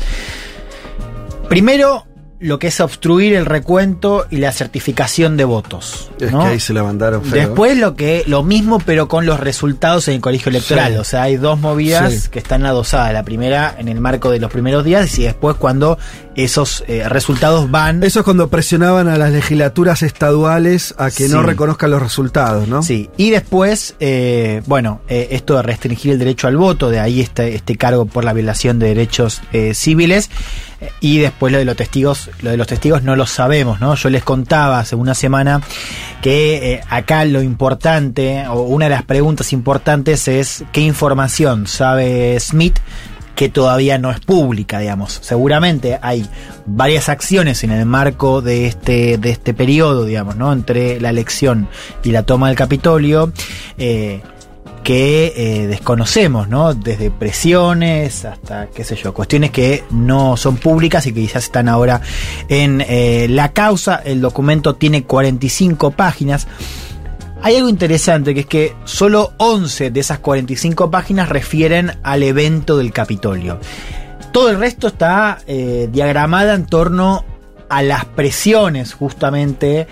Primero, 1.48 2.06
lo 2.40 2.58
que 2.58 2.68
es 2.68 2.80
obstruir 2.80 3.34
el 3.35 3.45
recuento 3.45 4.26
y 4.30 4.38
la 4.38 4.51
certificación 4.53 5.35
de 5.35 5.43
votos. 5.43 6.09
Es 6.22 6.32
¿no? 6.32 6.40
que 6.40 6.48
ahí 6.48 6.59
se 6.61 6.74
la 6.74 6.84
mandaron 6.84 7.24
feo. 7.24 7.48
Después 7.48 7.77
lo 7.77 7.95
que 7.95 8.24
lo 8.27 8.43
mismo 8.43 8.80
pero 8.80 9.08
con 9.09 9.26
los 9.26 9.40
resultados 9.42 10.08
en 10.08 10.16
el 10.16 10.22
colegio 10.22 10.50
electoral, 10.50 10.93
Sí. 10.93 10.98
o 11.00 11.03
sea, 11.03 11.24
hay 11.24 11.35
dos 11.35 11.59
movidas 11.59 12.14
Sí. 12.14 12.30
que 12.30 12.40
están 12.40 12.66
adosadas, 12.66 13.11
la 13.11 13.24
primera 13.24 13.76
en 13.77 13.90
el 13.90 14.00
marco 14.00 14.32
de 14.32 14.40
los 14.40 14.50
primeros 14.51 14.85
días 14.85 15.19
y 15.19 15.24
después 15.24 15.58
cuando 15.58 15.98
esos 16.35 16.85
eh, 16.88 17.08
resultados 17.09 17.69
van 17.69 18.01
Eso 18.03 18.19
es 18.19 18.24
cuando 18.24 18.48
presionaban 18.48 19.09
a 19.09 19.18
las 19.18 19.34
legislaturas 19.34 20.01
estaduales 20.03 20.95
a 20.98 21.11
que 21.11 21.27
no 21.27 21.42
reconozcan 21.43 21.92
los 21.92 22.01
resultados, 22.01 22.69
¿no? 22.69 22.82
Sí, 22.84 23.09
y 23.18 23.32
después, 23.32 23.95
eh, 24.00 24.61
bueno, 24.66 25.01
eh, 25.09 25.27
esto 25.32 25.58
de 25.58 25.64
restringir 25.64 26.14
el 26.14 26.19
derecho 26.19 26.48
al 26.48 26.56
voto, 26.56 26.90
de 26.90 27.00
ahí 27.01 27.19
este, 27.19 27.56
este 27.56 27.76
cargo 27.76 28.06
por 28.06 28.24
la 28.24 28.32
violación 28.32 28.80
de 28.80 28.88
derechos 28.88 29.42
eh, 29.51 29.74
civiles. 29.74 30.30
Y 31.01 31.19
después 31.19 31.51
lo 31.51 31.59
de 31.59 31.66
los 31.66 31.75
testigos, 31.75 32.30
lo 32.41 32.51
de 32.51 32.58
los 32.58 32.67
testigos 32.67 33.03
no 33.03 33.16
lo 33.16 33.25
sabemos, 33.25 33.80
¿no? 33.82 33.95
Yo 33.95 34.09
les 34.09 34.24
contaba 34.24 34.80
hace 34.80 34.95
una 34.95 35.14
semana 35.14 35.61
que 36.22 36.74
eh, 36.74 36.82
acá 36.90 37.25
lo 37.25 37.41
importante, 37.41 38.48
o 38.48 38.61
una 38.61 38.85
de 38.85 38.91
las 38.91 39.03
preguntas 39.03 39.51
importantes 39.53 40.27
es 40.27 40.64
qué 40.72 40.82
información 40.82 41.67
sabe 41.67 42.40
Smith 42.40 42.80
que 43.40 43.48
todavía 43.48 43.98
no 43.98 44.11
es 44.11 44.19
pública, 44.19 44.80
digamos. 44.80 45.19
Seguramente 45.22 45.98
hay 46.01 46.27
varias 46.66 47.08
acciones 47.08 47.64
en 47.64 47.72
el 47.72 47.85
marco 47.85 48.41
de 48.41 48.67
este, 48.67 49.17
de 49.17 49.30
este 49.30 49.53
periodo, 49.53 50.03
digamos, 50.03 50.35
¿no? 50.35 50.51
Entre 50.51 50.99
la 50.99 51.09
elección 51.09 51.69
y 52.03 52.11
la 52.11 52.24
toma 52.24 52.48
del 52.48 52.58
Capitolio. 52.58 53.32
eh, 53.77 54.22
que 54.83 55.33
eh, 55.35 55.67
desconocemos, 55.67 56.48
¿no? 56.48 56.74
Desde 56.74 57.11
presiones 57.11 58.25
hasta, 58.25 58.67
qué 58.67 58.83
sé 58.83 58.95
yo, 58.95 59.14
cuestiones 59.14 59.51
que 59.51 59.83
no 59.91 60.38
son 60.38 60.58
públicas 60.58 61.06
y 61.08 61.14
que 61.14 61.22
quizás 61.22 61.45
están 61.45 61.69
ahora 61.69 62.01
en 62.48 62.83
eh, 62.88 63.27
la 63.30 63.53
causa. 63.53 63.95
El 64.03 64.22
documento 64.22 64.75
tiene 64.75 65.03
45 65.03 65.91
páginas. 65.91 66.48
Hay 67.41 67.56
algo 67.56 67.69
interesante 67.69 68.33
que 68.33 68.41
es 68.41 68.45
que 68.45 68.75
solo 68.83 69.33
11 69.38 69.91
de 69.91 69.99
esas 69.99 70.19
45 70.19 70.91
páginas 70.91 71.30
refieren 71.30 71.91
al 72.03 72.24
evento 72.24 72.77
del 72.77 72.91
Capitolio. 72.91 73.59
Todo 74.32 74.49
el 74.49 74.59
resto 74.59 74.88
está 74.88 75.40
eh, 75.48 75.88
diagramada 75.91 76.53
en 76.53 76.66
torno 76.66 77.24
a 77.69 77.83
las 77.83 78.06
presiones 78.06 78.93
justamente 78.93 79.88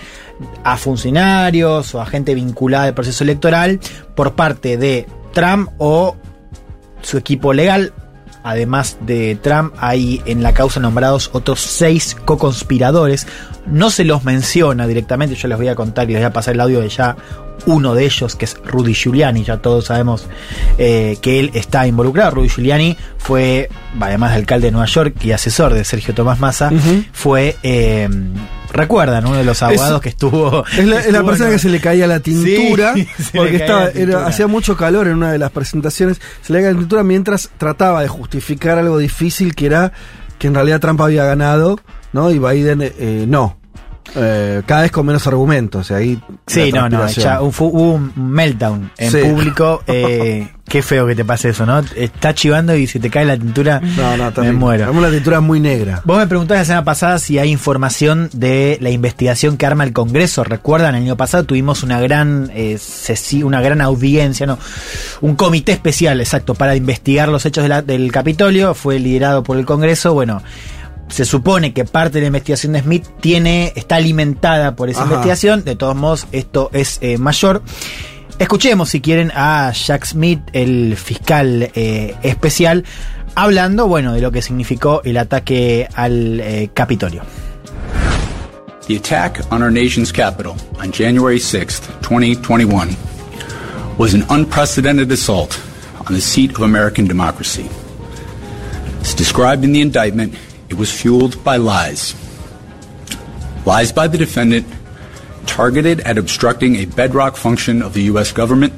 a 0.63 0.77
funcionarios 0.77 1.93
o 1.95 2.01
a 2.01 2.05
gente 2.05 2.35
vinculada 2.35 2.85
al 2.85 2.93
proceso 2.93 3.23
electoral 3.23 3.79
por 4.15 4.35
parte 4.35 4.77
de 4.77 5.07
Trump 5.33 5.69
o 5.77 6.15
su 7.01 7.17
equipo 7.17 7.53
legal. 7.53 7.93
Además 8.43 8.97
de 9.01 9.37
Trump, 9.41 9.73
hay 9.77 10.21
en 10.25 10.41
la 10.41 10.53
causa 10.53 10.79
nombrados 10.79 11.29
otros 11.33 11.59
seis 11.59 12.15
co-conspiradores. 12.15 13.27
No 13.65 13.89
se 13.89 14.05
los 14.05 14.23
menciona 14.23 14.87
directamente, 14.87 15.35
yo 15.35 15.49
les 15.49 15.57
voy 15.57 15.67
a 15.67 15.75
contar 15.75 16.09
y 16.09 16.13
les 16.13 16.21
voy 16.21 16.27
a 16.27 16.33
pasar 16.33 16.53
el 16.53 16.61
audio 16.61 16.79
de 16.79 16.87
ya 16.87 17.17
uno 17.65 17.93
de 17.93 18.05
ellos, 18.05 18.35
que 18.35 18.45
es 18.45 18.55
Rudy 18.63 18.93
Giuliani. 18.93 19.43
Ya 19.43 19.57
todos 19.57 19.85
sabemos 19.85 20.27
eh, 20.77 21.17
que 21.21 21.39
él 21.39 21.51
está 21.55 21.87
involucrado. 21.87 22.31
Rudy 22.35 22.47
Giuliani 22.47 22.95
fue, 23.17 23.69
además 23.99 24.31
de 24.31 24.37
alcalde 24.37 24.67
de 24.67 24.71
Nueva 24.71 24.87
York 24.87 25.15
y 25.25 25.33
asesor 25.33 25.73
de 25.73 25.83
Sergio 25.83 26.13
Tomás 26.13 26.39
Massa, 26.39 26.71
fue, 27.11 27.57
eh, 27.63 28.07
recuerdan, 28.71 29.25
uno 29.25 29.37
de 29.37 29.43
los 29.43 29.61
abogados 29.63 29.95
Es- 29.97 30.01
que 30.01 30.09
estuvo. 30.09 30.65
Es 30.77 30.85
la, 30.85 30.99
es 30.99 31.05
la 31.05 31.19
estuvo 31.19 31.25
persona 31.27 31.49
que 31.51 31.59
se 31.59 31.69
le 31.69 31.79
caía 31.79 32.07
la 32.07 32.19
tintura, 32.19 32.93
Sí, 32.95 33.07
porque 33.33 33.55
estaba, 33.57 33.85
la 33.85 33.89
era- 33.91 34.25
hacía 34.27 34.47
mucho 34.47 34.75
calor 34.77 35.07
en 35.07 35.15
una 35.15 35.31
de 35.31 35.37
las 35.37 35.51
presentaciones, 35.51 36.19
se 36.41 36.53
le 36.53 36.59
caía 36.59 36.71
la 36.73 36.79
tintura 36.79 37.03
mientras 37.03 37.49
trataba 37.57 38.01
de 38.01 38.07
justificar 38.07 38.77
algo 38.77 38.97
difícil 38.97 39.55
que 39.55 39.65
era 39.67 39.91
que 40.39 40.47
en 40.47 40.53
realidad 40.55 40.79
Trump 40.79 41.01
había 41.01 41.23
ganado, 41.25 41.79
¿no? 42.13 42.29
Y 42.31 42.37
Biden 42.39 42.81
eh, 42.83 43.25
no. 43.27 43.57
Eh, 44.15 44.61
cada 44.65 44.81
vez 44.83 44.91
con 44.91 45.05
menos 45.05 45.27
argumentos, 45.27 45.91
y 45.91 45.93
ahí 45.93 46.21
Sí, 46.47 46.71
la 46.71 46.89
no, 46.89 46.97
no, 46.99 47.07
ya 47.09 47.41
hubo, 47.41 47.65
hubo 47.67 47.93
un 47.93 48.13
meltdown 48.15 48.89
en 48.97 49.11
Sí. 49.11 49.17
público. 49.19 49.83
eh, 49.87 50.47
qué 50.67 50.81
feo 50.81 51.05
que 51.05 51.13
te 51.15 51.23
pase 51.23 51.49
eso, 51.49 51.65
¿no? 51.65 51.79
Está 51.95 52.33
chivando 52.33 52.75
y 52.75 52.87
se 52.87 52.99
te 52.99 53.09
cae 53.09 53.25
la 53.25 53.37
tintura. 53.37 53.79
No, 53.79 54.17
no, 54.17 54.31
me 54.41 54.51
muero. 54.53 54.85
Tenemos 54.85 55.03
una 55.07 55.11
tintura 55.15 55.39
muy 55.41 55.59
negra. 55.59 56.01
Vos 56.03 56.17
me 56.17 56.25
preguntabas 56.27 56.61
la 56.61 56.65
semana 56.65 56.85
pasada 56.85 57.19
si 57.19 57.37
hay 57.37 57.51
información 57.51 58.29
de 58.33 58.77
la 58.81 58.89
investigación 58.89 59.55
que 59.57 59.65
arma 59.65 59.83
el 59.83 59.93
Congreso. 59.93 60.43
Recuerdan, 60.43 60.95
el 60.95 61.03
año 61.03 61.15
pasado 61.17 61.43
tuvimos 61.45 61.83
una 61.83 61.99
gran, 62.01 62.49
eh, 62.53 62.77
una 63.43 63.61
gran 63.61 63.81
audiencia, 63.81 64.45
no, 64.47 64.57
un 65.21 65.35
comité 65.35 65.73
especial, 65.73 66.19
exacto, 66.21 66.53
para 66.55 66.75
investigar 66.75 67.29
los 67.29 67.45
hechos 67.45 67.63
de 67.63 67.69
la- 67.69 67.81
del 67.81 68.11
Capitolio. 68.11 68.73
Fue 68.73 68.99
liderado 68.99 69.43
por 69.43 69.57
el 69.57 69.65
Congreso. 69.65 70.13
Bueno, 70.13 70.41
se 71.09 71.25
supone 71.25 71.73
que 71.73 71.85
parte 71.85 72.15
de 72.15 72.21
la 72.21 72.27
investigación 72.27 72.73
de 72.73 72.81
Smith 72.81 73.05
tiene, 73.19 73.73
está 73.75 73.95
alimentada 73.95 74.75
por 74.75 74.89
esa 74.89 75.01
Ajá. 75.01 75.09
investigación. 75.09 75.63
De 75.63 75.75
todos 75.75 75.95
modos, 75.95 76.27
esto 76.31 76.69
es 76.73 76.99
eh, 77.01 77.17
mayor. 77.17 77.61
Escuchemos, 78.39 78.89
si 78.89 79.01
quieren, 79.01 79.31
a 79.33 79.71
Jack 79.71 80.05
Smith, 80.05 80.41
el 80.53 80.95
fiscal 80.95 81.71
eh, 81.73 82.15
especial, 82.21 82.83
hablando, 83.33 83.87
bueno, 83.87 84.13
de 84.13 84.21
lo 84.21 84.31
que 84.31 84.41
significó 84.41 85.01
el 85.03 85.17
ataque 85.17 85.87
al 85.95 86.39
eh, 86.39 86.69
Capitolio. 86.73 87.23
The 88.87 88.95
attack 88.95 89.41
on 89.51 89.61
our 89.61 89.71
nation's 89.71 90.11
capital 90.11 90.55
on 90.79 90.91
January 90.91 91.39
6th, 91.39 91.87
2021, 92.01 92.95
was 93.97 94.13
an 94.13 94.23
unprecedented 94.29 95.11
assault 95.11 95.59
on 96.07 96.13
the 96.13 96.21
seat 96.21 96.51
of 96.51 96.61
American 96.61 97.05
democracy. 97.05 97.67
As 99.01 99.13
described 99.13 99.63
in 99.63 99.73
the 99.73 99.81
indictment, 99.81 100.35
it 100.69 100.75
was 100.75 100.91
fueled 100.91 101.43
by 101.43 101.57
lies. 101.57 102.15
Lies 103.65 103.91
by 103.91 104.07
the 104.07 104.17
defendant 104.17 104.65
targeted 105.45 106.01
at 106.01 106.17
obstructing 106.17 106.75
a 106.77 106.85
bedrock 106.85 107.35
function 107.35 107.81
of 107.81 107.93
the 107.93 108.03
U.S. 108.03 108.31
government, 108.31 108.73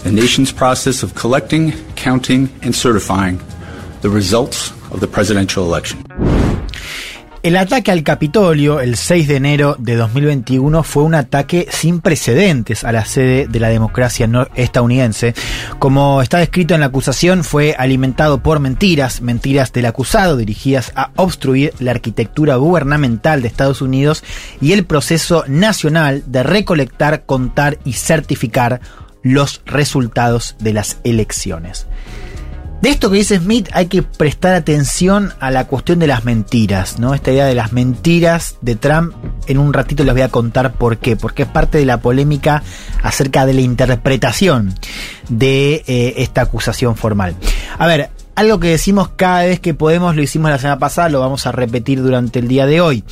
the 0.00 0.12
nation's 0.12 0.52
process 0.52 1.02
of 1.02 1.14
collecting, 1.14 1.72
counting, 1.94 2.48
and 2.62 2.74
certifying 2.74 3.40
the 4.02 4.10
results 4.10 4.70
of 4.92 5.00
the 5.00 5.08
presidential 5.08 5.64
election. 5.64 6.04
El 7.44 7.58
ataque 7.58 7.90
al 7.90 8.02
Capitolio 8.02 8.80
el 8.80 8.96
6 8.96 9.28
de 9.28 9.36
enero 9.36 9.76
de 9.78 9.96
2021 9.96 10.82
fue 10.82 11.02
un 11.02 11.14
ataque 11.14 11.68
sin 11.70 12.00
precedentes 12.00 12.84
a 12.84 12.90
la 12.90 13.04
sede 13.04 13.46
de 13.46 13.60
la 13.60 13.68
democracia 13.68 14.26
estadounidense. 14.54 15.34
Como 15.78 16.22
está 16.22 16.38
descrito 16.38 16.72
en 16.72 16.80
la 16.80 16.86
acusación, 16.86 17.44
fue 17.44 17.74
alimentado 17.78 18.42
por 18.42 18.60
mentiras, 18.60 19.20
mentiras 19.20 19.74
del 19.74 19.84
acusado 19.84 20.38
dirigidas 20.38 20.90
a 20.96 21.10
obstruir 21.16 21.74
la 21.80 21.90
arquitectura 21.90 22.56
gubernamental 22.56 23.42
de 23.42 23.48
Estados 23.48 23.82
Unidos 23.82 24.24
y 24.62 24.72
el 24.72 24.86
proceso 24.86 25.44
nacional 25.46 26.24
de 26.26 26.44
recolectar, 26.44 27.26
contar 27.26 27.78
y 27.84 27.92
certificar 27.92 28.80
los 29.22 29.60
resultados 29.66 30.56
de 30.60 30.72
las 30.72 30.96
elecciones. 31.04 31.86
De 32.84 32.90
esto 32.90 33.10
que 33.10 33.16
dice 33.16 33.38
Smith 33.38 33.70
hay 33.72 33.86
que 33.86 34.02
prestar 34.02 34.52
atención 34.52 35.32
a 35.40 35.50
la 35.50 35.66
cuestión 35.66 35.98
de 36.00 36.06
las 36.06 36.26
mentiras, 36.26 36.98
¿no? 36.98 37.14
Esta 37.14 37.32
idea 37.32 37.46
de 37.46 37.54
las 37.54 37.72
mentiras 37.72 38.58
de 38.60 38.76
Trump, 38.76 39.14
en 39.46 39.56
un 39.56 39.72
ratito 39.72 40.04
les 40.04 40.12
voy 40.12 40.20
a 40.20 40.28
contar 40.28 40.74
por 40.74 40.98
qué, 40.98 41.16
porque 41.16 41.44
es 41.44 41.48
parte 41.48 41.78
de 41.78 41.86
la 41.86 42.02
polémica 42.02 42.62
acerca 43.02 43.46
de 43.46 43.54
la 43.54 43.62
interpretación 43.62 44.74
de 45.30 45.82
eh, 45.86 46.14
esta 46.18 46.42
acusación 46.42 46.94
formal. 46.94 47.36
A 47.78 47.86
ver, 47.86 48.10
algo 48.34 48.60
que 48.60 48.68
decimos 48.68 49.08
cada 49.16 49.44
vez 49.44 49.60
que 49.60 49.72
podemos, 49.72 50.14
lo 50.14 50.20
hicimos 50.20 50.50
la 50.50 50.58
semana 50.58 50.78
pasada, 50.78 51.08
lo 51.08 51.20
vamos 51.20 51.46
a 51.46 51.52
repetir 51.52 52.02
durante 52.02 52.38
el 52.38 52.48
día 52.48 52.66
de 52.66 52.82
hoy. 52.82 53.02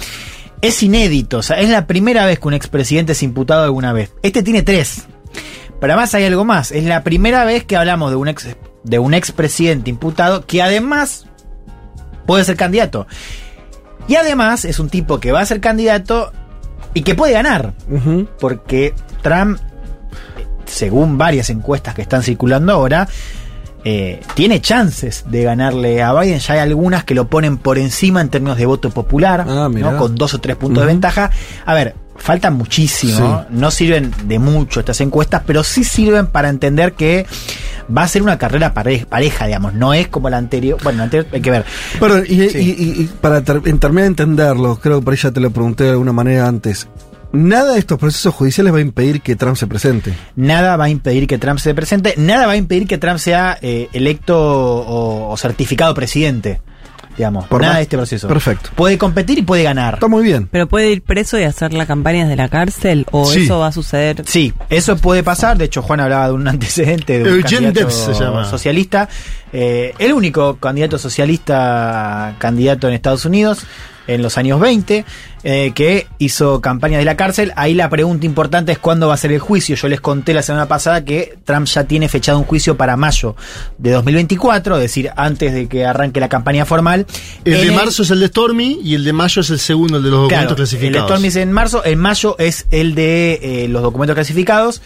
Es 0.61 0.83
inédito, 0.83 1.39
o 1.39 1.43
sea, 1.43 1.59
es 1.61 1.71
la 1.71 1.87
primera 1.87 2.27
vez 2.27 2.39
que 2.41 2.49
un 2.49 2.53
expresidente 2.53 3.13
es 3.13 3.23
imputado 3.23 3.65
alguna 3.65 3.95
vez. 3.95 4.13
Este 4.23 4.43
tiene 4.43 4.61
tres. 4.61 5.07
Pero 5.81 5.95
además 5.95 6.15
hay 6.15 6.27
algo 6.27 6.45
más. 6.45 6.73
Es 6.73 6.85
la 6.85 7.03
primera 7.03 7.47
vez 7.47 7.65
que 7.65 7.79
hablamos 7.79 8.11
de 8.11 8.17
un 8.17 8.29
ex 8.29 8.55
de 8.85 8.99
un 8.99 9.15
expresidente 9.15 9.91
imputado 9.91 10.47
que 10.47 10.63
además 10.63 11.27
puede 12.27 12.45
ser 12.45 12.57
candidato. 12.57 13.07
Y 14.09 14.17
además 14.17 14.65
es 14.65 14.79
un 14.79 14.89
tipo 14.89 15.21
que 15.21 15.33
va 15.33 15.41
a 15.41 15.47
ser 15.47 15.61
candidato 15.61 16.33
y 16.95 17.03
que 17.03 17.15
puede 17.15 17.33
ganar. 17.33 17.75
Porque 18.41 18.95
Trump, 19.23 19.59
según 20.67 21.19
varias 21.19 21.51
encuestas 21.51 21.95
que 21.95 22.03
están 22.03 22.23
circulando 22.23 22.73
ahora, 22.73 23.09
eh, 23.85 24.21
tiene 24.35 24.61
chances 24.61 25.25
de 25.29 25.43
ganarle 25.43 26.03
a 26.03 26.13
Biden. 26.13 26.39
Ya 26.39 26.55
hay 26.55 26.61
algunas 26.61 27.05
que 27.05 27.15
lo 27.15 27.29
ponen 27.29 27.59
por 27.59 27.79
encima 27.79 28.21
en 28.21 28.29
términos 28.29 28.57
de 28.57 28.67
voto 28.67 28.91
popular, 28.91 29.47
mirá. 29.71 29.93
¿no? 29.93 29.99
con 29.99 30.15
dos 30.15 30.35
o 30.35 30.41
tres 30.41 30.57
puntos 30.57 30.83
de 30.83 30.87
ventaja. 30.87 31.31
A 31.65 31.75
ver, 31.75 31.95
faltan 32.23 32.55
muchísimo. 32.55 33.45
No 33.51 33.71
sirven 33.71 34.13
de 34.25 34.39
mucho 34.39 34.81
estas 34.81 35.01
encuestas, 35.01 35.43
pero 35.47 35.65
sí 35.65 35.85
sirven 35.85 36.27
para 36.29 36.49
entender 36.49 36.93
que 36.93 37.27
va 37.95 38.05
a 38.05 38.09
ser 38.09 38.23
una 38.23 38.39
carrera 38.39 38.73
pare- 38.75 39.07
pareja, 39.09 39.47
digamos. 39.47 39.75
No 39.75 39.93
es 39.93 40.09
como 40.09 40.31
la 40.31 40.39
anterior. 40.39 40.79
Bueno, 40.83 40.99
la 40.99 41.05
anterior 41.05 41.27
hay 41.33 41.41
que 41.41 41.51
ver. 41.51 41.65
Perdón, 41.99 42.25
y, 42.29 42.49
Sí. 42.49 42.59
y- 42.59 42.83
y- 42.85 43.03
y 43.03 43.11
para 43.21 43.43
ter- 43.43 43.61
terminar 43.61 44.03
de 44.05 44.07
entenderlo, 44.07 44.79
creo 44.81 45.01
que 45.01 45.05
por 45.05 45.15
ahí 45.15 45.21
ya 45.21 45.31
te 45.33 45.41
lo 45.41 45.51
pregunté 45.51 45.85
de 45.85 45.91
alguna 45.91 46.13
manera 46.13 46.47
antes. 46.47 46.87
Nada 47.33 47.73
de 47.73 47.79
estos 47.79 47.99
procesos 47.99 48.35
judiciales 48.35 48.75
va 48.75 48.79
a 48.79 48.83
impedir 48.83 49.23
que 49.23 49.37
Trump 49.37 49.57
se 49.57 49.67
presente. 49.67 50.15
Nada 50.37 50.77
va 50.77 50.85
a 50.85 50.89
impedir 50.91 51.27
que 51.27 51.39
Trump 51.39 51.59
se 51.59 51.75
presente, 51.75 52.13
nada 52.19 52.47
va 52.47 52.53
a 52.53 52.57
impedir 52.57 52.87
que 52.87 52.99
Trump 52.99 53.19
sea 53.19 53.57
eh, 53.63 53.89
electo 53.95 54.39
o, 54.39 55.31
o 55.33 55.37
certificado 55.39 55.95
presidente. 55.95 56.61
Digamos, 57.17 57.47
Por 57.47 57.61
nada 57.61 57.75
más- 57.75 57.79
de 57.79 57.83
este 57.83 57.97
proceso. 57.97 58.27
Perfecto. 58.29 58.71
Puede 58.75 58.97
competir 58.97 59.39
y 59.39 59.43
puede 59.43 59.63
ganar. 59.63 59.95
Está 59.95 60.09
muy 60.09 60.23
bien. 60.25 60.49
Pero 60.51 60.67
puede 60.67 60.91
ir 60.91 61.03
preso 61.03 61.39
y 61.39 61.43
hacer 61.45 61.75
la 61.75 61.85
campaña 61.87 62.23
desde 62.25 62.37
la 62.37 62.49
cárcel 62.49 63.07
o 63.11 63.27
Sí. 63.27 63.45
eso 63.45 63.59
va 63.59 63.67
a 63.67 63.73
suceder. 63.73 64.23
Sí, 64.27 64.55
eso 64.71 64.97
puede 64.97 65.23
pasar. 65.23 65.59
De 65.59 65.67
hecho, 65.67 65.83
Juan 65.83 66.01
hablaba 66.01 66.29
de 66.29 66.33
un 66.33 66.49
antecedente 66.49 67.19
de 67.19 67.23
un 67.25 67.29
Eugene 67.41 67.67
candidato 67.67 67.81
Debs 67.81 67.95
se 67.95 68.15
llama. 68.15 68.45
socialista. 68.47 69.09
Eh, 69.53 69.93
el 69.99 70.13
único 70.15 70.57
candidato 70.57 70.99
socialista 70.99 72.35
candidato 72.39 72.89
en 72.89 72.95
Estados 72.95 73.25
Unidos. 73.25 73.65
En 74.07 74.23
los 74.23 74.39
años 74.39 74.61
20, 74.61 75.05
eh, 75.45 75.73
que 75.75 76.07
hizo 76.19 76.61
campaña 76.61 76.99
de 76.99 77.05
la 77.05 77.17
cárcel. 77.17 77.53
Ahí 77.57 77.75
la 77.75 77.89
pregunta 77.89 78.27
importante 78.27 78.73
es 78.73 78.79
cuándo 78.79 79.09
va 79.09 79.15
a 79.15 79.17
ser 79.17 79.33
el 79.33 79.39
juicio. 79.39 79.77
Yo 79.77 79.89
les 79.89 80.01
conté 80.01 80.35
la 80.35 80.43
semana 80.43 80.67
pasada 80.67 81.05
que 81.05 81.39
Trump 81.45 81.67
ya 81.67 81.85
tiene 81.85 82.09
fechado 82.09 82.39
un 82.39 82.45
juicio 82.45 82.77
para 82.77 82.97
mayo 82.97 83.37
de 83.79 83.91
2024, 83.93 84.77
es 84.77 84.83
decir, 84.83 85.11
antes 85.17 85.53
de 85.53 85.69
que 85.69 85.85
arranque 85.85 86.21
la 86.21 86.29
campaña 86.29 86.65
formal. 86.65 87.07
El 87.45 87.55
En 87.55 87.69
de 87.69 87.73
marzo 87.73 88.03
es 88.03 88.11
el 88.11 88.21
de 88.21 88.29
Stormy 88.29 88.81
y 88.83 88.95
el 88.95 89.05
de 89.05 89.13
mayo 89.13 89.41
es 89.41 89.51
el 89.51 89.59
segundo, 89.59 89.99
el 89.99 90.03
de 90.05 90.11
los 90.11 90.29
Claro, 90.29 90.43
documentos 90.49 90.53
el 90.53 90.57
clasificados. 90.57 91.11
Stormy 91.11 91.29
es 91.29 91.37
en 91.37 91.53
marzo, 91.53 91.85
en 91.85 91.99
mayo 91.99 92.37
es 92.39 92.67
el 92.71 92.95
de 92.95 93.41
eh, 93.43 93.69
los 93.69 93.83
documentos 93.83 94.15
clasificados. 94.15 94.83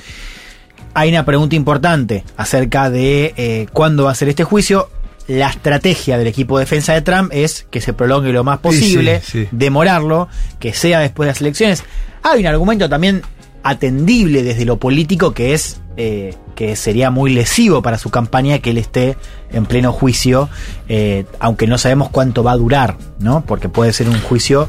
Hay 0.95 1.11
una 1.11 1.27
pregunta 1.27 1.55
importante 1.55 2.25
acerca 2.39 2.89
de 2.89 3.35
eh, 3.37 3.67
cuándo 3.73 4.05
va 4.05 4.13
a 4.13 4.15
ser 4.15 4.31
este 4.31 4.45
juicio. 4.45 4.89
La 5.29 5.49
estrategia 5.49 6.19
del 6.19 6.27
equipo 6.29 6.59
de 6.59 6.65
defensa 6.65 6.93
de 6.93 7.03
Trump 7.03 7.31
es 7.33 7.67
que 7.71 7.81
se 7.81 7.93
prolongue 7.93 8.33
lo 8.33 8.45
más 8.45 8.59
posible, 8.59 9.21
Sí, 9.25 9.43
sí. 9.45 9.49
demorarlo, 9.51 10.29
que 10.61 10.73
sea 10.73 11.01
después 11.01 11.27
de 11.27 11.31
las 11.33 11.41
elecciones. 11.41 11.83
Hay 12.23 12.41
un 12.41 12.47
argumento 12.47 12.89
también 12.89 13.23
atendible 13.63 14.43
desde 14.45 14.65
lo 14.65 14.77
político 14.79 15.33
que 15.35 15.53
es 15.55 15.81
eh, 15.97 16.35
que 16.55 16.77
sería 16.77 17.11
muy 17.11 17.33
lesivo 17.33 17.83
para 17.83 17.99
su 17.99 18.11
campaña 18.11 18.59
que 18.61 18.71
él 18.71 18.79
esté 18.79 19.17
en 19.51 19.67
pleno 19.67 19.93
juicio, 19.93 20.49
eh, 20.89 21.25
aunque 21.41 21.67
no 21.67 21.77
sabemos 21.79 22.11
cuánto 22.11 22.43
va 22.45 22.53
a 22.53 22.57
durar, 22.57 22.97
¿no? 23.19 23.45
Porque 23.47 23.69
puede 23.69 23.93
ser 23.93 24.09
un 24.09 24.21
juicio 24.21 24.69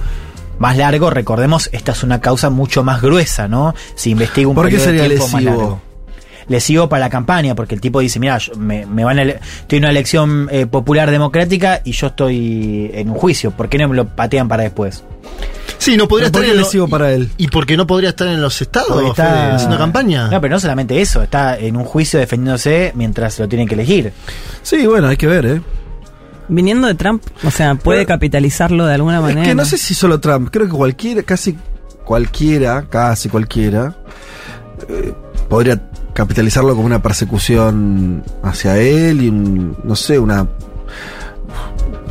más 0.58 0.77
largo. 0.77 1.10
Recordemos, 1.10 1.69
esta 1.74 1.92
es 1.92 2.02
una 2.03 2.22
causa 2.22 2.50
mucho 2.50 2.84
más 2.84 3.02
gruesa, 3.02 3.48
¿no? 3.48 3.76
Se 3.95 4.10
investiga 4.10 4.48
un 4.48 4.56
¿Por 4.56 4.69
qué 4.69 4.77
periodo 4.77 4.92
de 4.92 4.98
sería 5.00 5.08
tiempo 5.10 5.27
más 5.27 5.44
lesivo? 5.44 5.82
Largo. 6.48 6.51
Lesivo 6.53 6.90
para 6.90 7.01
la 7.06 7.09
campaña, 7.09 7.56
porque 7.56 7.76
el 7.76 7.82
tipo 7.82 8.00
dice, 8.00 8.19
mira, 8.19 8.40
me, 8.58 8.85
me 8.85 9.03
van 9.03 9.19
a 9.19 9.24
estoy 9.24 9.77
en 9.77 9.84
una 9.84 9.92
elección 9.92 10.48
eh, 10.51 10.66
popular 10.66 11.11
democrática 11.11 11.82
y 11.84 11.92
yo 11.92 12.08
estoy 12.08 12.90
en 12.93 13.09
un 13.09 13.16
juicio. 13.16 13.51
¿Por 13.51 13.69
qué 13.69 13.77
no 13.77 13.90
me 13.90 13.95
lo 13.95 14.08
patean 14.08 14.48
para 14.48 14.64
después? 14.64 15.03
Sí, 15.77 15.95
no 15.95 16.08
podría 16.08 16.27
¿Pero 16.27 16.32
por 16.34 16.42
estar 16.42 16.56
en 16.56 16.58
lo- 16.61 16.66
lesivo 16.66 16.88
para 16.88 17.11
él? 17.11 17.30
¿Y 17.38 17.50
por 17.50 17.66
qué 17.66 17.77
no 17.77 17.85
podría 17.85 18.09
estar 18.09 18.27
en 18.27 18.42
los 18.42 18.61
estados 18.61 18.88
Porque 18.90 19.09
está- 19.09 19.26
Fede, 19.30 19.51
haciendo 19.56 19.77
campaña? 19.77 20.27
No, 20.30 20.42
pero 20.42 20.53
no 20.56 20.59
solamente 20.59 21.00
eso, 21.00 21.22
está 21.22 21.58
en 21.58 21.76
un 21.77 21.84
juicio 21.84 22.19
defendiéndose 22.19 22.92
mientras 22.95 23.38
lo 23.40 23.48
tienen 23.48 23.67
que 23.67 23.76
elegir. 23.76 24.11
Sí, 24.64 24.88
bueno, 24.88 25.08
hay 25.08 25.17
que 25.17 25.27
ver, 25.27 25.45
¿eh? 25.45 25.61
Viniendo 26.50 26.88
de 26.88 26.95
Trump, 26.95 27.22
o 27.45 27.51
sea, 27.51 27.76
puede 27.76 28.00
Pero- 28.06 28.16
capitalizarlo 28.16 28.85
de 28.85 28.93
alguna 28.95 29.19
manera. 29.22 29.42
Es 29.43 29.48
que 29.50 29.56
no 29.56 29.66
sé 29.66 29.77
si 29.77 29.93
solo 29.93 30.19
Trump, 30.19 30.50
creo 30.51 30.66
que 30.66 30.72
cualquiera, 30.72 31.22
casi 31.24 31.58
cualquiera, 32.06 32.85
casi 32.90 33.27
cualquiera, 33.30 33.93
eh, 34.90 35.14
podría 35.50 35.80
capitalizarlo 36.18 36.74
como 36.74 36.88
una 36.88 37.00
persecución 37.00 38.24
hacia 38.42 38.80
él 38.80 39.22
y 39.22 39.30
un, 39.30 39.78
no 39.84 39.96
sé, 39.96 40.18
una... 40.18 40.40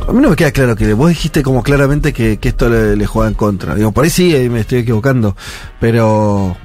A 0.07 0.13
mí 0.13 0.21
no 0.21 0.29
me 0.29 0.35
queda 0.37 0.51
claro 0.51 0.77
que 0.77 0.93
vos 0.93 1.09
dijiste 1.09 1.43
como 1.43 1.61
claramente 1.61 2.13
que, 2.13 2.37
que 2.37 2.47
esto 2.47 2.69
le, 2.69 2.95
le 2.95 3.05
juega 3.05 3.27
en 3.27 3.33
contra. 3.33 3.75
Digo, 3.75 3.91
por 3.91 4.05
ahí 4.05 4.09
sí, 4.09 4.33
ahí 4.33 4.47
me 4.47 4.61
estoy 4.61 4.79
equivocando, 4.79 5.35
pero... 5.81 6.55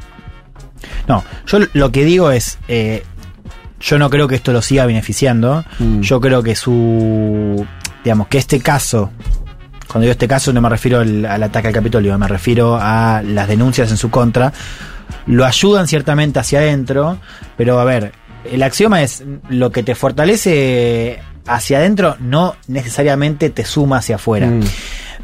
No, 1.09 1.25
yo 1.47 1.59
lo 1.73 1.91
que 1.91 2.05
digo 2.05 2.31
es, 2.31 2.59
eh, 2.69 3.03
yo 3.81 3.99
no 3.99 4.09
creo 4.09 4.29
que 4.29 4.37
esto 4.37 4.53
lo 4.53 4.63
siga 4.63 4.87
beneficiando. 4.87 5.65
Mm. 5.81 6.01
Yo 6.01 6.21
creo 6.21 6.45
que 6.45 6.55
su, 6.55 7.67
digamos, 8.05 8.29
que 8.29 8.39
este 8.39 8.61
caso, 8.61 9.11
cuando 9.89 10.03
digo 10.03 10.13
este 10.13 10.29
caso 10.29 10.53
no 10.53 10.61
me 10.61 10.69
refiero 10.69 11.01
al, 11.01 11.27
al 11.27 11.43
ataque 11.43 11.67
al 11.67 11.75
Capitolio, 11.75 12.17
me 12.19 12.29
refiero 12.29 12.79
a 12.81 13.21
las 13.25 13.49
denuncias 13.49 13.91
en 13.91 13.97
su 13.97 14.11
contra, 14.11 14.53
lo 15.27 15.45
ayudan 15.45 15.87
ciertamente 15.87 16.39
hacia 16.39 16.61
adentro, 16.61 17.19
pero 17.57 17.79
a 17.81 17.85
ver, 17.85 18.13
el 18.51 18.63
axioma 18.63 19.03
es 19.03 19.23
lo 19.49 19.71
que 19.71 19.83
te 19.83 19.95
fortalece 19.95 21.21
hacia 21.47 21.79
adentro 21.79 22.17
no 22.21 22.55
necesariamente 22.69 23.51
te 23.51 23.65
suma 23.65 23.99
hacia 23.99 24.17
afuera. 24.17 24.47
Mm. 24.47 24.63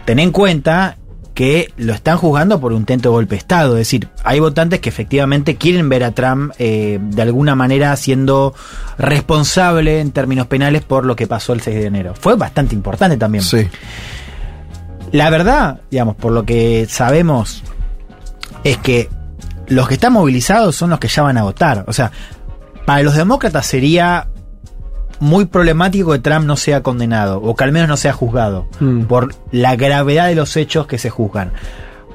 Ten 0.04 0.18
en 0.18 0.30
cuenta 0.30 0.96
que 1.34 1.72
lo 1.76 1.92
están 1.92 2.16
juzgando 2.16 2.60
por 2.60 2.72
un 2.72 2.80
intento 2.80 3.10
de 3.10 3.12
golpe 3.12 3.36
de 3.36 3.38
Estado. 3.38 3.74
Es 3.74 3.86
decir, 3.86 4.08
hay 4.24 4.40
votantes 4.40 4.80
que 4.80 4.88
efectivamente 4.88 5.54
quieren 5.54 5.88
ver 5.88 6.02
a 6.02 6.10
Trump 6.10 6.52
eh, 6.58 6.98
de 7.00 7.22
alguna 7.22 7.54
manera 7.54 7.94
siendo 7.94 8.54
responsable 8.98 10.00
en 10.00 10.10
términos 10.10 10.48
penales 10.48 10.82
por 10.82 11.04
lo 11.04 11.14
que 11.14 11.28
pasó 11.28 11.52
el 11.52 11.60
6 11.60 11.76
de 11.76 11.86
enero. 11.86 12.14
Fue 12.18 12.34
bastante 12.34 12.74
importante 12.74 13.16
también. 13.16 13.44
Sí. 13.44 13.68
La 15.12 15.30
verdad, 15.30 15.80
digamos, 15.90 16.16
por 16.16 16.32
lo 16.32 16.44
que 16.44 16.86
sabemos, 16.88 17.62
es 18.64 18.78
que 18.78 19.08
los 19.68 19.88
que 19.88 19.94
están 19.94 20.12
movilizados 20.12 20.76
son 20.76 20.90
los 20.90 20.98
que 20.98 21.08
ya 21.08 21.22
van 21.22 21.38
a 21.38 21.42
votar. 21.42 21.84
O 21.86 21.92
sea, 21.92 22.10
para 22.86 23.02
los 23.02 23.14
demócratas 23.14 23.66
sería 23.66 24.28
muy 25.20 25.46
problemático 25.46 26.12
que 26.12 26.20
Trump 26.20 26.46
no 26.46 26.56
sea 26.56 26.82
condenado, 26.82 27.40
o 27.42 27.54
que 27.56 27.64
al 27.64 27.72
menos 27.72 27.88
no 27.88 27.96
sea 27.96 28.12
juzgado, 28.12 28.68
Mm. 28.80 29.02
por 29.02 29.34
la 29.50 29.74
gravedad 29.76 30.28
de 30.28 30.34
los 30.36 30.56
hechos 30.56 30.86
que 30.86 30.96
se 30.98 31.10
juzgan. 31.10 31.52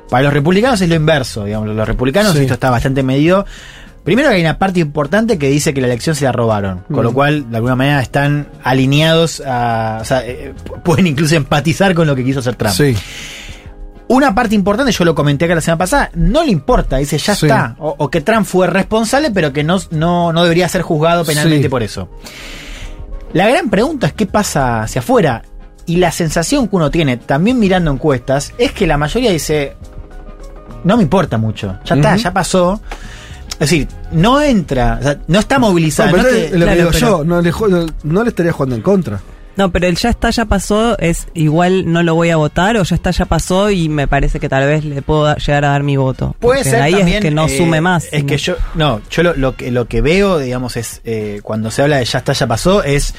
Para 0.09 0.23
los 0.23 0.33
republicanos 0.33 0.79
es 0.81 0.87
lo 0.89 0.95
inverso, 0.95 1.43
digamos, 1.45 1.67
los 1.75 1.87
republicanos 1.87 2.33
Sí. 2.33 2.39
esto 2.39 2.53
está 2.53 2.69
bastante 2.69 3.03
medido. 3.03 3.45
Primero 4.03 4.29
que 4.29 4.35
hay 4.35 4.41
una 4.41 4.57
parte 4.59 4.79
importante 4.81 5.37
que 5.37 5.47
dice 5.49 5.73
que 5.73 5.79
la 5.81 5.87
elección 5.87 6.15
se 6.15 6.25
la 6.25 6.31
robaron, 6.31 6.79
con 6.89 6.99
Mm. 6.99 7.03
lo 7.03 7.13
cual 7.13 7.49
de 7.51 7.55
alguna 7.57 7.75
manera 7.75 8.01
están 8.01 8.47
alineados 8.63 9.41
a, 9.45 9.99
o 10.01 10.05
sea, 10.05 10.25
eh, 10.25 10.53
pueden 10.83 11.07
incluso 11.07 11.35
empatizar 11.35 11.93
con 11.95 12.07
lo 12.07 12.15
que 12.15 12.23
quiso 12.23 12.39
hacer 12.39 12.55
Trump. 12.55 12.73
Sí. 12.73 12.95
Una 14.09 14.35
parte 14.35 14.53
importante, 14.55 14.91
yo 14.91 15.05
lo 15.05 15.15
comenté 15.15 15.45
acá 15.45 15.55
la 15.55 15.61
semana 15.61 15.77
pasada, 15.77 16.11
no 16.13 16.43
le 16.43 16.51
importa, 16.51 16.97
dice 16.97 17.17
ya 17.17 17.35
Sí. 17.35 17.45
está. 17.45 17.75
O, 17.79 17.95
o 17.97 18.09
que 18.09 18.21
Trump 18.21 18.45
fue 18.45 18.67
responsable, 18.67 19.31
pero 19.31 19.53
que 19.53 19.63
no, 19.63 19.79
no, 19.91 20.33
no 20.33 20.43
debería 20.43 20.67
ser 20.69 20.81
juzgado 20.81 21.23
penalmente 21.25 21.63
Sí. 21.63 21.69
por 21.69 21.83
eso. 21.83 22.09
La 23.33 23.47
gran 23.49 23.69
pregunta 23.69 24.07
es 24.07 24.13
qué 24.13 24.25
pasa 24.27 24.83
hacia 24.83 24.99
afuera. 24.99 25.43
Y 25.85 25.97
la 25.97 26.11
sensación 26.11 26.67
que 26.67 26.75
uno 26.75 26.91
tiene, 26.91 27.17
también 27.17 27.59
mirando 27.59 27.91
encuestas, 27.91 28.53
es 28.57 28.71
que 28.71 28.85
la 28.87 28.97
mayoría 28.97 29.31
dice, 29.31 29.75
no 30.83 30.97
me 30.97 31.03
importa 31.03 31.37
mucho, 31.37 31.77
ya 31.85 31.95
está, 31.95 32.15
ya 32.15 32.31
pasó. 32.31 32.79
Es 33.53 33.59
decir, 33.59 33.87
no 34.11 34.41
entra, 34.41 34.97
o 34.99 35.03
sea, 35.03 35.19
no 35.27 35.39
está 35.39 35.59
movilizado. 35.59 36.11
No, 36.15 36.23
no 36.23 36.29
es 36.29 36.51
que- 36.51 36.57
claro, 36.57 36.91
yo, 36.91 37.23
no 37.23 37.41
le, 37.41 37.51
no 38.03 38.23
le 38.23 38.29
estaría 38.29 38.51
jugando 38.51 38.75
en 38.75 38.81
contra. 38.81 39.19
No, 39.55 39.71
pero 39.71 39.87
el 39.87 39.95
ya 39.97 40.09
está, 40.09 40.29
ya 40.31 40.45
pasó, 40.45 40.97
es 40.97 41.27
igual 41.33 41.91
no 41.91 42.01
lo 42.01 42.15
voy 42.15 42.31
a 42.31 42.37
votar, 42.37 42.75
o 42.77 42.83
ya 42.83 42.95
está, 42.95 43.11
ya 43.11 43.25
pasó 43.25 43.69
y 43.69 43.87
me 43.89 44.07
parece 44.07 44.39
que 44.39 44.49
tal 44.49 44.65
vez 44.65 44.83
le 44.83 45.01
puedo 45.01 45.35
llegar 45.35 45.65
a 45.65 45.69
dar 45.69 45.83
mi 45.83 45.95
voto. 45.95 46.35
Puede 46.39 46.63
ser 46.63 46.81
ahí 46.81 46.93
también, 46.95 47.17
es 47.17 47.21
que 47.21 47.31
no 47.31 47.45
eh, 47.45 47.57
sume 47.57 47.79
más. 47.81 48.05
Es 48.05 48.09
sino- 48.11 48.27
que 48.27 48.37
yo, 48.37 48.55
no, 48.75 49.01
yo 49.09 49.23
lo, 49.23 49.35
lo 49.35 49.55
que, 49.55 49.69
lo 49.71 49.87
que 49.87 50.01
veo, 50.01 50.39
digamos, 50.39 50.75
es 50.75 51.01
eh, 51.05 51.39
cuando 51.43 51.69
se 51.71 51.83
habla 51.83 51.97
de 51.97 52.05
ya 52.05 52.19
está, 52.19 52.33
ya 52.33 52.47
pasó, 52.47 52.83
es 52.83 53.13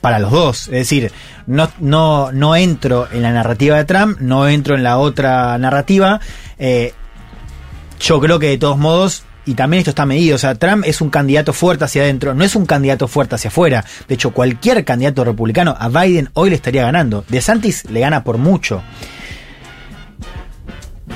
para 0.00 0.18
los 0.18 0.30
dos. 0.30 0.62
Es 0.68 0.72
decir, 0.72 1.12
no, 1.46 1.68
no, 1.78 2.32
no 2.32 2.56
entro 2.56 3.08
en 3.12 3.22
la 3.22 3.32
narrativa 3.32 3.76
de 3.76 3.84
Trump, 3.84 4.18
no 4.20 4.48
entro 4.48 4.74
en 4.76 4.82
la 4.82 4.98
otra 4.98 5.58
narrativa. 5.58 6.20
Eh, 6.58 6.92
yo 8.00 8.20
creo 8.20 8.38
que 8.38 8.48
de 8.48 8.58
todos 8.58 8.78
modos, 8.78 9.24
y 9.46 9.54
también 9.54 9.78
esto 9.78 9.90
está 9.90 10.04
medido, 10.04 10.34
o 10.34 10.38
sea, 10.38 10.54
Trump 10.56 10.84
es 10.86 11.00
un 11.00 11.08
candidato 11.08 11.52
fuerte 11.52 11.84
hacia 11.84 12.02
adentro, 12.02 12.34
no 12.34 12.44
es 12.44 12.56
un 12.56 12.66
candidato 12.66 13.08
fuerte 13.08 13.36
hacia 13.36 13.48
afuera. 13.48 13.84
De 14.08 14.14
hecho, 14.14 14.32
cualquier 14.32 14.84
candidato 14.84 15.24
republicano 15.24 15.74
a 15.78 15.88
Biden 15.88 16.30
hoy 16.34 16.50
le 16.50 16.56
estaría 16.56 16.82
ganando. 16.82 17.24
De 17.28 17.40
Santis 17.40 17.88
le 17.90 18.00
gana 18.00 18.24
por 18.24 18.38
mucho. 18.38 18.82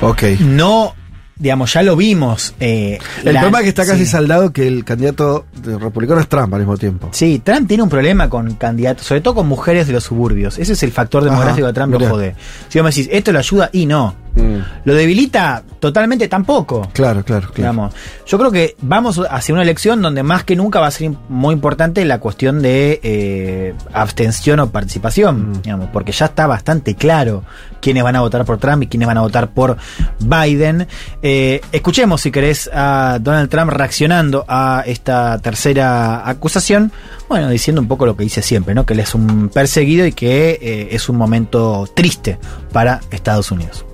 Ok. 0.00 0.22
No, 0.40 0.94
digamos, 1.40 1.72
ya 1.72 1.82
lo 1.82 1.96
vimos. 1.96 2.54
eh, 2.60 2.98
El 3.24 3.34
la- 3.34 3.40
problema 3.40 3.58
es 3.58 3.62
que 3.64 3.68
está 3.70 3.84
casi 3.86 4.04
sí. 4.04 4.10
saldado 4.12 4.52
que 4.52 4.68
el 4.68 4.84
candidato 4.84 5.46
republicano 5.64 6.20
es 6.20 6.28
Trump 6.28 6.52
al 6.54 6.60
mismo 6.60 6.76
tiempo. 6.76 7.08
Sí, 7.12 7.40
Trump 7.44 7.66
tiene 7.66 7.82
un 7.82 7.88
problema 7.88 8.28
con 8.30 8.54
candidatos, 8.54 9.06
sobre 9.06 9.20
todo 9.22 9.34
con 9.36 9.48
mujeres 9.48 9.86
de 9.88 9.94
los 9.94 10.04
suburbios. 10.04 10.58
Ese 10.58 10.74
es 10.74 10.82
el 10.84 10.92
factor 10.92 11.24
demográfico 11.24 11.66
Ajá, 11.66 11.72
de 11.72 11.72
Trump, 11.72 11.92
mirá. 11.94 12.04
lo 12.06 12.14
jode. 12.14 12.36
Si 12.68 12.78
vos 12.78 12.84
me 12.84 12.90
decís, 12.90 13.08
esto 13.10 13.32
lo 13.32 13.38
ayuda 13.40 13.70
y 13.72 13.86
no. 13.86 14.14
Mm. 14.36 14.58
Lo 14.84 14.94
debilita 14.94 15.64
totalmente 15.80 16.28
tampoco. 16.28 16.88
Claro, 16.92 17.24
claro, 17.24 17.48
claro. 17.48 17.54
Digamos, 17.56 17.94
yo 18.26 18.38
creo 18.38 18.52
que 18.52 18.76
vamos 18.80 19.20
hacia 19.28 19.52
una 19.52 19.62
elección 19.62 20.00
donde 20.02 20.22
más 20.22 20.44
que 20.44 20.54
nunca 20.54 20.78
va 20.78 20.86
a 20.86 20.90
ser 20.92 21.10
muy 21.28 21.52
importante 21.52 22.04
la 22.04 22.20
cuestión 22.20 22.62
de 22.62 23.00
eh, 23.02 23.74
abstención 23.92 24.60
o 24.60 24.70
participación, 24.70 25.50
Mm. 25.50 25.62
digamos, 25.62 25.88
porque 25.92 26.12
ya 26.12 26.26
está 26.26 26.46
bastante 26.46 26.94
claro 26.94 27.42
quiénes 27.80 28.02
van 28.02 28.16
a 28.16 28.20
votar 28.20 28.44
por 28.44 28.58
Trump 28.58 28.82
y 28.82 28.86
quiénes 28.86 29.06
van 29.06 29.18
a 29.18 29.22
votar 29.22 29.50
por 29.50 29.76
Biden. 30.20 30.86
Eh, 31.22 31.60
escuchemos, 31.72 32.20
si 32.20 32.30
querés, 32.30 32.70
a 32.72 33.18
Donald 33.20 33.48
Trump 33.50 33.70
reaccionando 33.70 34.44
a 34.48 34.84
esta 34.86 35.38
tercera 35.38 36.28
acusación, 36.28 36.92
bueno, 37.28 37.48
diciendo 37.48 37.80
un 37.80 37.88
poco 37.88 38.06
lo 38.06 38.16
que 38.16 38.24
dice 38.24 38.42
siempre, 38.42 38.74
¿no? 38.74 38.86
Que 38.86 38.94
él 38.94 39.00
es 39.00 39.14
un 39.14 39.48
perseguido 39.48 40.06
y 40.06 40.12
que 40.12 40.58
eh, 40.60 40.88
es 40.92 41.08
un 41.08 41.16
momento 41.16 41.88
triste 41.94 42.38
para 42.72 43.00
Estados 43.10 43.50
Unidos. 43.50 43.84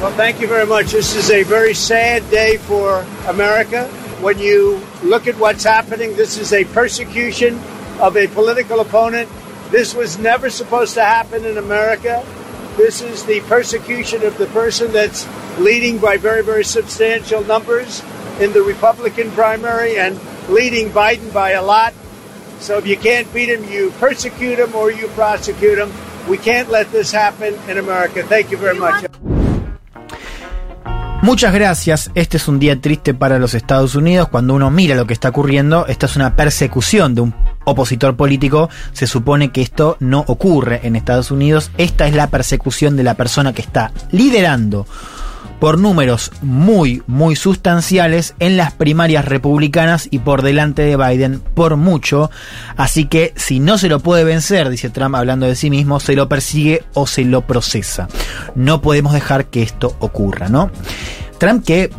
Well, 0.00 0.12
thank 0.16 0.38
you 0.38 0.48
very 0.48 0.66
much. 0.66 0.92
This 0.92 1.16
is 1.16 1.30
a 1.30 1.44
very 1.44 1.72
sad 1.72 2.22
day 2.30 2.58
for 2.58 3.04
America. 3.26 3.88
When 4.20 4.38
you 4.38 4.80
look 5.02 5.26
at 5.26 5.34
what's 5.38 5.64
happening, 5.64 6.14
this 6.16 6.36
is 6.36 6.52
a 6.52 6.64
persecution 6.74 7.58
of 8.00 8.16
a 8.16 8.26
political 8.28 8.80
opponent. 8.80 9.28
This 9.70 9.94
was 9.94 10.18
never 10.18 10.50
supposed 10.50 10.94
to 10.94 11.04
happen 11.04 11.44
in 11.44 11.56
America. 11.56 12.22
This 12.76 13.02
is 13.02 13.24
the 13.24 13.40
persecution 13.42 14.24
of 14.24 14.36
the 14.36 14.46
person 14.46 14.92
that's 14.92 15.28
leading 15.58 15.98
by 15.98 16.16
very, 16.16 16.42
very 16.42 16.64
substantial 16.64 17.44
numbers 17.44 18.02
in 18.40 18.52
the 18.52 18.62
Republican 18.62 19.30
primary 19.30 19.96
and 19.96 20.18
leading 20.48 20.90
Biden 20.90 21.32
by 21.32 21.52
a 21.52 21.62
lot. 21.62 21.94
So 22.58 22.78
if 22.78 22.86
you 22.86 22.96
can't 22.96 23.32
beat 23.32 23.48
him, 23.48 23.64
you 23.70 23.92
persecute 24.00 24.58
him 24.58 24.74
or 24.74 24.90
you 24.90 25.06
prosecute 25.14 25.78
him. 25.78 25.92
We 26.28 26.36
can't 26.36 26.68
let 26.68 26.90
this 26.90 27.12
happen 27.12 27.54
in 27.68 27.78
America. 27.78 28.22
Thank 28.24 28.50
you 28.50 28.58
very 28.58 28.78
much. 28.78 29.04
Muchas 31.22 31.54
gracias. 31.54 32.10
Este 32.14 32.36
es 32.36 32.48
un 32.48 32.58
día 32.58 32.80
triste 32.80 33.14
para 33.14 33.38
los 33.38 33.54
Estados 33.54 33.94
Unidos. 33.94 34.28
Cuando 34.28 34.52
uno 34.54 34.70
mira 34.70 34.94
lo 34.94 35.06
que 35.06 35.14
está 35.14 35.30
ocurriendo, 35.30 35.86
esta 35.86 36.06
es 36.06 36.16
una 36.16 36.36
persecución 36.36 37.14
de 37.14 37.20
un 37.22 37.34
opositor 37.64 38.16
político. 38.16 38.68
Se 38.92 39.06
supone 39.06 39.50
que 39.50 39.62
esto 39.62 39.96
no 40.00 40.24
ocurre 40.26 40.80
en 40.84 40.96
Estados 40.96 41.30
Unidos. 41.30 41.70
Esta 41.78 42.06
es 42.06 42.14
la 42.14 42.28
persecución 42.28 42.96
de 42.96 43.04
la 43.04 43.14
persona 43.14 43.52
que 43.52 43.62
está 43.62 43.92
liderando 44.10 44.86
por 45.64 45.78
números 45.78 46.30
muy, 46.42 47.02
muy 47.06 47.36
sustanciales 47.36 48.34
en 48.38 48.56
las 48.56 48.72
primarias 48.72 49.24
republicanas 49.24 50.08
y 50.10 50.18
por 50.18 50.42
delante 50.42 50.82
de 50.82 50.96
Biden 50.96 51.40
por 51.40 51.76
mucho. 51.76 52.30
Así 52.76 53.06
que 53.06 53.32
si 53.36 53.60
no 53.60 53.78
se 53.78 53.88
lo 53.88 54.00
puede 54.00 54.24
vencer, 54.24 54.68
dice 54.68 54.90
Trump 54.90 55.14
hablando 55.14 55.46
de 55.46 55.54
sí 55.54 55.70
mismo, 55.70 56.00
se 56.00 56.16
lo 56.16 56.28
persigue 56.28 56.84
o 56.92 57.06
se 57.06 57.24
lo 57.24 57.46
procesa. 57.46 58.08
No 58.54 58.82
podemos 58.82 59.14
dejar 59.14 59.46
que 59.46 59.62
esto 59.62 59.96
ocurra, 60.00 60.48
¿no? 60.48 60.70
Trump 61.38 61.64
que 61.64 61.90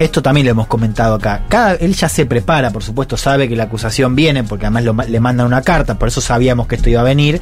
esto 0.00 0.22
también 0.22 0.46
lo 0.46 0.50
hemos 0.52 0.66
comentado 0.66 1.14
acá. 1.14 1.44
Cada, 1.48 1.74
él 1.74 1.94
ya 1.94 2.08
se 2.08 2.24
prepara, 2.26 2.70
por 2.70 2.82
supuesto, 2.82 3.16
sabe 3.16 3.48
que 3.48 3.54
la 3.54 3.64
acusación 3.64 4.16
viene, 4.16 4.42
porque 4.42 4.64
además 4.66 4.84
lo- 4.84 4.94
le 4.94 5.20
mandan 5.20 5.46
una 5.46 5.60
carta, 5.62 5.98
por 5.98 6.08
eso 6.08 6.20
sabíamos 6.22 6.66
que 6.66 6.76
esto 6.76 6.88
iba 6.90 7.02
a 7.02 7.04
venir. 7.04 7.40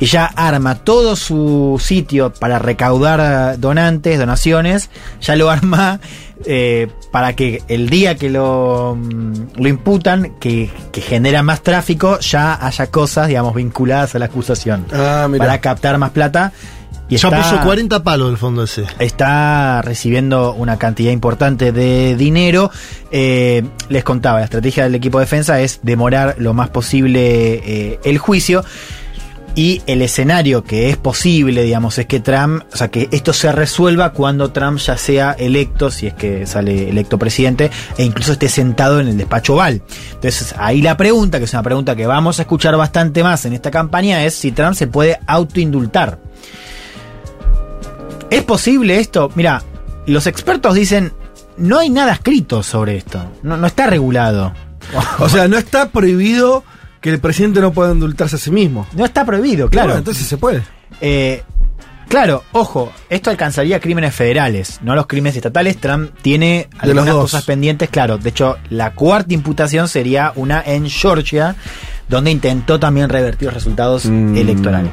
Y 0.00 0.06
ya 0.06 0.24
arma 0.24 0.76
todo 0.76 1.14
su 1.16 1.78
sitio 1.80 2.32
para 2.32 2.58
recaudar 2.58 3.60
donantes, 3.60 4.18
donaciones, 4.18 4.88
ya 5.20 5.36
lo 5.36 5.50
arma 5.50 6.00
eh, 6.46 6.88
para 7.10 7.34
que 7.34 7.62
el 7.68 7.90
día 7.90 8.14
que 8.14 8.30
lo, 8.30 8.96
mm, 8.96 9.32
lo 9.56 9.68
imputan, 9.68 10.34
que, 10.40 10.70
que 10.92 11.00
genera 11.02 11.42
más 11.42 11.62
tráfico, 11.62 12.18
ya 12.20 12.64
haya 12.66 12.86
cosas, 12.90 13.28
digamos, 13.28 13.54
vinculadas 13.54 14.14
a 14.14 14.18
la 14.18 14.26
acusación. 14.26 14.86
para 15.38 15.60
captar 15.60 15.98
más 15.98 16.10
plata. 16.10 16.52
Y 17.08 17.16
ya 17.16 17.28
está- 17.28 17.42
puso 17.42 17.62
40 17.64 18.02
palos 18.02 18.30
el 18.30 18.36
fondo 18.36 18.62
ese. 18.64 18.84
está 18.98 19.80
recibiendo 19.82 20.52
una 20.52 20.78
cantidad 20.78 21.10
importante 21.10 21.72
de 21.72 22.16
dinero. 22.16 22.70
Eh, 23.10 23.64
les 23.88 24.04
contaba, 24.04 24.38
la 24.40 24.44
estrategia 24.44 24.84
del 24.84 24.94
equipo 24.94 25.18
de 25.18 25.24
defensa 25.24 25.60
es 25.60 25.80
demorar 25.82 26.36
lo 26.38 26.52
más 26.54 26.68
posible 26.68 27.54
eh, 27.64 27.98
el 28.04 28.18
juicio. 28.18 28.64
Y 29.54 29.82
el 29.86 30.02
escenario 30.02 30.62
que 30.62 30.88
es 30.88 30.96
posible, 30.96 31.62
digamos, 31.64 31.98
es 31.98 32.06
que 32.06 32.20
Trump, 32.20 32.62
o 32.72 32.76
sea, 32.76 32.88
que 32.88 33.08
esto 33.10 33.32
se 33.32 33.50
resuelva 33.50 34.12
cuando 34.12 34.52
Trump 34.52 34.78
ya 34.78 34.96
sea 34.96 35.32
electo, 35.36 35.90
si 35.90 36.06
es 36.06 36.14
que 36.14 36.46
sale 36.46 36.90
electo 36.90 37.18
presidente, 37.18 37.68
e 37.96 38.04
incluso 38.04 38.32
esté 38.32 38.48
sentado 38.48 39.00
en 39.00 39.08
el 39.08 39.16
despacho 39.16 39.54
Oval. 39.54 39.82
Entonces, 40.12 40.54
ahí 40.58 40.80
la 40.80 40.96
pregunta, 40.96 41.38
que 41.38 41.46
es 41.46 41.52
una 41.54 41.64
pregunta 41.64 41.96
que 41.96 42.06
vamos 42.06 42.38
a 42.38 42.42
escuchar 42.42 42.76
bastante 42.76 43.24
más 43.24 43.46
en 43.46 43.52
esta 43.54 43.72
campaña, 43.72 44.22
es 44.24 44.34
si 44.34 44.52
Trump 44.52 44.74
se 44.74 44.86
puede 44.86 45.18
autoindultar. 45.26 46.20
¿Es 48.30 48.42
posible 48.44 48.98
esto? 48.98 49.30
Mira, 49.34 49.62
los 50.06 50.26
expertos 50.26 50.74
dicen, 50.74 51.12
no 51.56 51.78
hay 51.78 51.90
nada 51.90 52.12
escrito 52.12 52.62
sobre 52.62 52.96
esto, 52.96 53.20
no, 53.42 53.56
no 53.56 53.66
está 53.66 53.86
regulado. 53.86 54.52
O 55.18 55.28
sea, 55.28 55.48
no 55.48 55.58
está 55.58 55.90
prohibido 55.90 56.64
que 57.00 57.10
el 57.10 57.20
presidente 57.20 57.60
no 57.60 57.72
pueda 57.72 57.92
indultarse 57.92 58.36
a 58.36 58.38
sí 58.38 58.50
mismo. 58.50 58.86
No 58.94 59.04
está 59.04 59.24
prohibido, 59.24 59.68
claro. 59.68 59.96
Entonces 59.96 60.26
se 60.26 60.36
puede. 60.38 60.62
Eh, 61.00 61.42
claro, 62.08 62.42
ojo, 62.52 62.92
esto 63.10 63.30
alcanzaría 63.30 63.80
crímenes 63.80 64.14
federales, 64.14 64.80
no 64.82 64.94
los 64.94 65.06
crímenes 65.06 65.36
estatales. 65.36 65.76
Trump 65.78 66.10
tiene 66.22 66.68
De 66.82 66.88
los 66.88 66.98
algunas 66.98 67.14
cosas 67.14 67.44
pendientes, 67.44 67.88
claro. 67.90 68.18
De 68.18 68.30
hecho, 68.30 68.56
la 68.70 68.94
cuarta 68.94 69.34
imputación 69.34 69.88
sería 69.88 70.32
una 70.36 70.62
en 70.64 70.88
Georgia, 70.88 71.54
donde 72.08 72.30
intentó 72.30 72.80
también 72.80 73.08
revertir 73.10 73.46
los 73.46 73.54
resultados 73.54 74.06
Mm. 74.06 74.36
electorales. 74.38 74.90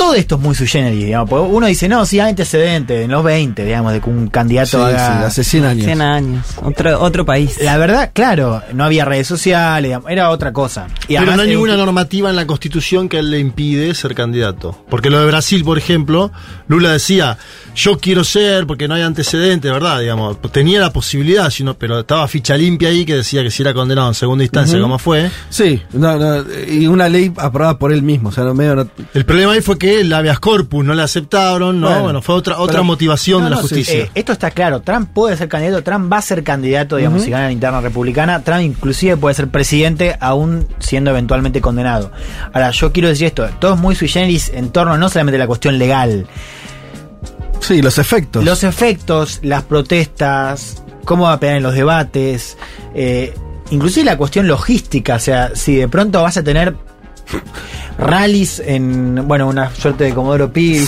Todo 0.00 0.14
esto 0.14 0.36
es 0.36 0.40
muy 0.40 0.54
sui 0.54 0.66
generis, 0.66 1.04
digamos. 1.04 1.28
porque 1.28 1.46
Uno 1.54 1.66
dice, 1.66 1.86
no, 1.86 2.06
sí, 2.06 2.18
hay 2.20 2.30
antecedentes, 2.30 3.04
en 3.04 3.10
los 3.10 3.22
20, 3.22 3.64
digamos, 3.66 3.92
de 3.92 4.00
que 4.00 4.08
un 4.08 4.28
candidato 4.28 4.70
Sí, 4.70 4.76
haga- 4.78 5.18
sí, 5.20 5.24
hace 5.26 5.44
100 5.44 5.64
años. 5.66 5.84
100 5.84 6.00
años. 6.02 6.46
Otro, 6.62 7.00
otro 7.02 7.26
país. 7.26 7.58
La 7.60 7.76
verdad, 7.76 8.10
claro, 8.14 8.62
no 8.72 8.84
había 8.84 9.04
redes 9.04 9.26
sociales, 9.26 9.90
digamos, 9.90 10.10
era 10.10 10.30
otra 10.30 10.52
cosa. 10.54 10.86
Y 11.04 11.08
Pero 11.08 11.18
además 11.18 11.36
no 11.36 11.42
hay 11.42 11.48
un- 11.48 11.54
ninguna 11.54 11.76
normativa 11.76 12.30
en 12.30 12.36
la 12.36 12.46
constitución 12.46 13.08
que 13.10 13.18
a 13.18 13.20
él 13.20 13.30
le 13.30 13.38
impide 13.40 13.94
ser 13.94 14.14
candidato. 14.14 14.84
Porque 14.88 15.10
lo 15.10 15.20
de 15.20 15.26
Brasil, 15.26 15.62
por 15.64 15.76
ejemplo, 15.76 16.32
Lula 16.66 16.92
decía, 16.92 17.36
yo 17.76 17.98
quiero 17.98 18.24
ser 18.24 18.66
porque 18.66 18.88
no 18.88 18.94
hay 18.94 19.02
antecedentes, 19.02 19.70
¿verdad? 19.70 20.00
Digamos, 20.00 20.40
tenía 20.50 20.80
la 20.80 20.92
posibilidad, 20.92 21.50
sino, 21.50 21.74
pero 21.74 22.00
estaba 22.00 22.26
ficha 22.26 22.56
limpia 22.56 22.88
ahí 22.88 23.04
que 23.04 23.16
decía 23.16 23.42
que 23.42 23.50
si 23.50 23.62
era 23.62 23.74
condenado 23.74 24.08
en 24.08 24.14
segunda 24.14 24.44
instancia, 24.44 24.76
Ujú. 24.76 24.82
como 24.84 24.98
fue. 24.98 25.30
Sí, 25.50 25.82
no, 25.92 26.16
no, 26.16 26.42
y 26.68 26.86
una 26.86 27.08
ley 27.08 27.30
aprobada 27.36 27.78
por 27.78 27.92
él 27.92 28.02
mismo. 28.02 28.30
O 28.30 28.32
sea, 28.32 28.44
no, 28.44 28.54
medio 28.54 28.74
no- 28.76 28.88
El 29.12 29.24
problema 29.26 29.52
ahí 29.52 29.60
fue 29.60 29.76
que 29.78 29.89
el 29.98 30.12
habeas 30.12 30.38
corpus 30.40 30.84
no 30.84 30.94
le 30.94 31.02
aceptaron, 31.02 31.80
¿no? 31.80 31.88
Bueno, 31.88 32.02
Bueno, 32.02 32.22
fue 32.22 32.34
otra, 32.34 32.58
otra 32.58 32.74
pero- 32.74 32.84
motivación 32.84 33.38
No, 33.40 33.44
de 33.44 33.50
la 33.50 33.56
no, 33.56 33.62
justicia. 33.62 33.94
eh, 34.00 34.10
esto 34.14 34.32
está 34.32 34.50
claro. 34.50 34.80
Trump 34.82 35.10
puede 35.12 35.36
ser 35.36 35.48
candidato. 35.48 35.82
Trump 35.82 36.12
va 36.12 36.18
a 36.18 36.22
ser 36.22 36.42
candidato, 36.44 36.96
digamos, 36.96 37.22
si 37.22 37.30
gana 37.30 37.46
la 37.46 37.52
interna 37.52 37.80
republicana. 37.80 38.42
Trump 38.44 38.60
inclusive 38.62 39.16
puede 39.16 39.34
ser 39.34 39.48
presidente 39.48 40.16
aún 40.20 40.66
siendo 40.78 41.10
eventualmente 41.10 41.60
condenado. 41.60 42.10
Ahora, 42.52 42.70
yo 42.70 42.92
quiero 42.92 43.08
decir 43.08 43.26
esto. 43.26 43.48
Todo 43.58 43.74
es 43.74 43.80
muy 43.80 43.94
sui 43.94 44.08
generis 44.08 44.50
en 44.54 44.70
torno 44.70 44.96
no 44.96 45.08
solamente 45.08 45.36
a 45.36 45.40
la 45.40 45.46
cuestión 45.46 45.78
legal. 45.78 46.26
Sí, 47.60 47.82
los 47.82 47.98
efectos. 47.98 48.44
Los 48.44 48.64
efectos, 48.64 49.40
las 49.42 49.62
protestas, 49.64 50.82
cómo 51.04 51.24
va 51.24 51.34
a 51.34 51.40
pegar 51.40 51.56
en 51.56 51.62
los 51.62 51.74
debates, 51.74 52.56
eh, 52.94 53.34
inclusive 53.70 54.04
la 54.04 54.16
cuestión 54.16 54.46
logística, 54.48 55.16
o 55.16 55.18
sea, 55.18 55.50
si 55.54 55.76
de 55.76 55.86
pronto 55.88 56.22
vas 56.22 56.36
a 56.38 56.42
tener 56.42 56.74
rallies 57.98 58.62
en, 58.64 59.26
bueno, 59.28 59.46
una 59.48 59.70
suerte 59.70 60.04
de 60.04 60.14
Comodoro 60.14 60.52
Pi, 60.52 60.80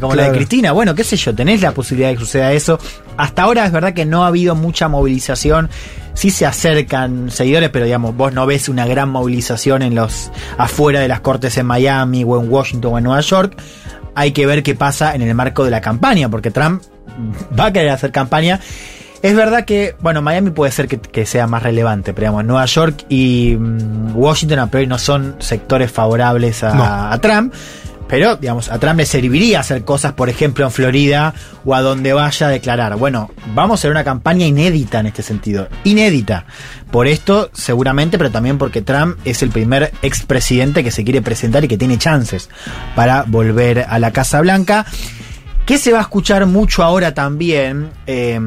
como 0.00 0.14
la 0.14 0.30
de. 0.30 0.36
Cristina, 0.36 0.72
bueno, 0.72 0.94
qué 0.94 1.04
sé 1.04 1.16
yo, 1.16 1.34
tenés 1.34 1.60
la 1.60 1.72
posibilidad 1.72 2.10
de 2.10 2.14
que 2.14 2.20
suceda 2.20 2.52
eso. 2.52 2.78
Hasta 3.16 3.42
ahora 3.42 3.66
es 3.66 3.72
verdad 3.72 3.94
que 3.94 4.04
no 4.04 4.24
ha 4.24 4.28
habido 4.28 4.54
mucha 4.54 4.88
movilización, 4.88 5.68
sí 6.14 6.30
se 6.30 6.46
acercan 6.46 7.30
seguidores, 7.30 7.70
pero 7.70 7.84
digamos, 7.84 8.16
vos 8.16 8.32
no 8.32 8.46
ves 8.46 8.68
una 8.68 8.86
gran 8.86 9.10
movilización 9.10 9.82
en 9.82 9.94
los 9.94 10.30
afuera 10.56 11.00
de 11.00 11.08
las 11.08 11.20
cortes 11.20 11.56
en 11.58 11.66
Miami 11.66 12.24
o 12.24 12.40
en 12.40 12.50
Washington 12.50 12.94
o 12.94 12.98
en 12.98 13.04
Nueva 13.04 13.20
York. 13.20 13.60
Hay 14.14 14.32
que 14.32 14.46
ver 14.46 14.62
qué 14.62 14.74
pasa 14.74 15.14
en 15.14 15.22
el 15.22 15.34
marco 15.34 15.64
de 15.64 15.70
la 15.70 15.80
campaña, 15.80 16.28
porque 16.28 16.50
Trump 16.50 16.82
va 17.58 17.66
a 17.66 17.72
querer 17.72 17.90
hacer 17.90 18.12
campaña. 18.12 18.60
Es 19.22 19.36
verdad 19.36 19.64
que, 19.64 19.94
bueno, 20.00 20.20
Miami 20.20 20.50
puede 20.50 20.72
ser 20.72 20.88
que, 20.88 20.98
que 20.98 21.26
sea 21.26 21.46
más 21.46 21.62
relevante, 21.62 22.12
pero 22.12 22.22
digamos, 22.24 22.44
Nueva 22.44 22.64
York 22.66 23.04
y 23.08 23.56
mm, 23.58 24.16
Washington 24.16 24.58
a 24.58 24.66
priori 24.70 24.86
no 24.88 24.98
son 24.98 25.36
sectores 25.38 25.90
favorables 25.92 26.64
a, 26.64 26.74
No. 26.74 26.84
a 26.84 27.18
Trump. 27.20 27.54
Pero, 28.08 28.36
digamos, 28.36 28.68
a 28.68 28.78
Trump 28.78 28.98
le 28.98 29.06
serviría 29.06 29.60
hacer 29.60 29.84
cosas, 29.84 30.12
por 30.12 30.28
ejemplo, 30.28 30.66
en 30.66 30.70
Florida 30.70 31.32
o 31.64 31.74
a 31.74 31.80
donde 31.80 32.12
vaya 32.12 32.46
a 32.48 32.50
declarar. 32.50 32.96
Bueno, 32.96 33.30
vamos 33.54 33.70
a 33.70 33.74
hacer 33.80 33.90
una 33.90 34.04
campaña 34.04 34.44
inédita 34.44 35.00
en 35.00 35.06
este 35.06 35.22
sentido. 35.22 35.66
Inédita. 35.84 36.44
Por 36.90 37.06
esto, 37.06 37.48
seguramente, 37.54 38.18
pero 38.18 38.30
también 38.30 38.58
porque 38.58 38.82
Trump 38.82 39.16
es 39.24 39.42
el 39.42 39.48
primer 39.48 39.92
expresidente 40.02 40.84
que 40.84 40.90
se 40.90 41.04
quiere 41.04 41.22
presentar 41.22 41.64
y 41.64 41.68
que 41.68 41.78
tiene 41.78 41.96
chances 41.96 42.50
para 42.94 43.22
volver 43.26 43.86
a 43.88 43.98
la 43.98 44.10
Casa 44.10 44.42
Blanca. 44.42 44.84
¿Qué 45.66 45.78
se 45.78 45.92
va 45.92 45.98
a 45.98 46.02
escuchar 46.02 46.44
mucho 46.46 46.82
ahora 46.82 47.14
también? 47.14 47.90
Eh, 48.06 48.38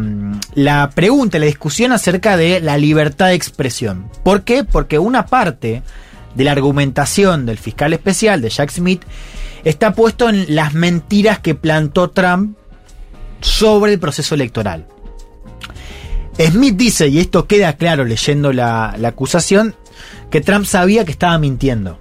la 0.54 0.90
pregunta, 0.90 1.40
la 1.40 1.46
discusión 1.46 1.94
acerca 1.94 2.36
de 2.36 2.60
la 2.60 2.78
libertad 2.78 3.28
de 3.28 3.36
expresión. 3.36 4.10
¿Por 4.24 4.44
qué? 4.44 4.66
Porque 4.66 5.00
una 5.00 5.26
parte 5.26 5.82
de 6.36 6.44
la 6.44 6.52
argumentación 6.52 7.46
del 7.46 7.58
fiscal 7.58 7.94
especial, 7.94 8.42
de 8.42 8.50
Jack 8.50 8.70
Smith, 8.70 9.04
está 9.64 9.94
puesto 9.94 10.28
en 10.28 10.54
las 10.54 10.74
mentiras 10.74 11.40
que 11.40 11.56
plantó 11.56 12.10
Trump 12.10 12.58
sobre 13.40 13.94
el 13.94 14.00
proceso 14.00 14.36
electoral. 14.36 14.86
Smith 16.38 16.76
dice, 16.76 17.08
y 17.08 17.20
esto 17.20 17.48
queda 17.48 17.78
claro 17.78 18.04
leyendo 18.04 18.52
la 18.52 18.94
acusación, 19.04 19.74
que 20.30 20.42
Trump 20.42 20.66
sabía 20.66 21.06
que 21.06 21.12
estaba 21.12 21.40
mintiendo. 21.40 21.98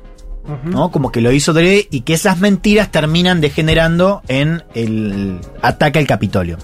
¿No? 0.64 0.90
Como 0.90 1.10
que 1.10 1.20
lo 1.20 1.32
hizo 1.32 1.52
de 1.52 1.86
y 1.90 2.00
que 2.02 2.14
esas 2.14 2.38
mentiras 2.38 2.90
terminan 2.90 3.40
degenerando 3.40 4.22
en 4.28 4.62
el 4.74 5.38
ataque 5.62 5.98
al 5.98 6.06
Capitolio. 6.06 6.58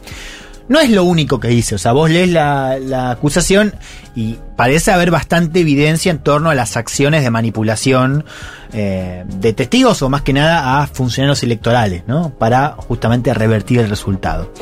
No 0.68 0.78
es 0.78 0.91
lo 0.91 1.02
único 1.02 1.41
que 1.41 1.49
dice, 1.49 1.75
o 1.75 1.78
sea, 1.78 1.91
vos 1.91 2.09
lees 2.09 2.28
la, 2.28 2.78
la 2.78 3.10
acusación 3.10 3.75
y 4.15 4.36
parece 4.55 4.92
haber 4.92 5.10
bastante 5.10 5.60
evidencia 5.60 6.12
en 6.12 6.18
torno 6.18 6.49
a 6.49 6.55
las 6.55 6.76
acciones 6.76 7.25
de 7.25 7.31
manipulación 7.31 8.25
eh, 8.73 9.25
de 9.26 9.52
testigos 9.52 10.00
o 10.02 10.09
más 10.09 10.23
que 10.23 10.33
nada 10.33 10.81
a 10.81 10.86
funcionarios 10.86 11.42
electorales, 11.42 12.05
¿no? 12.07 12.31
Para 12.39 12.76
justamente 12.76 13.34
revertir 13.34 13.81
el 13.81 13.89
resultado. 13.89 14.52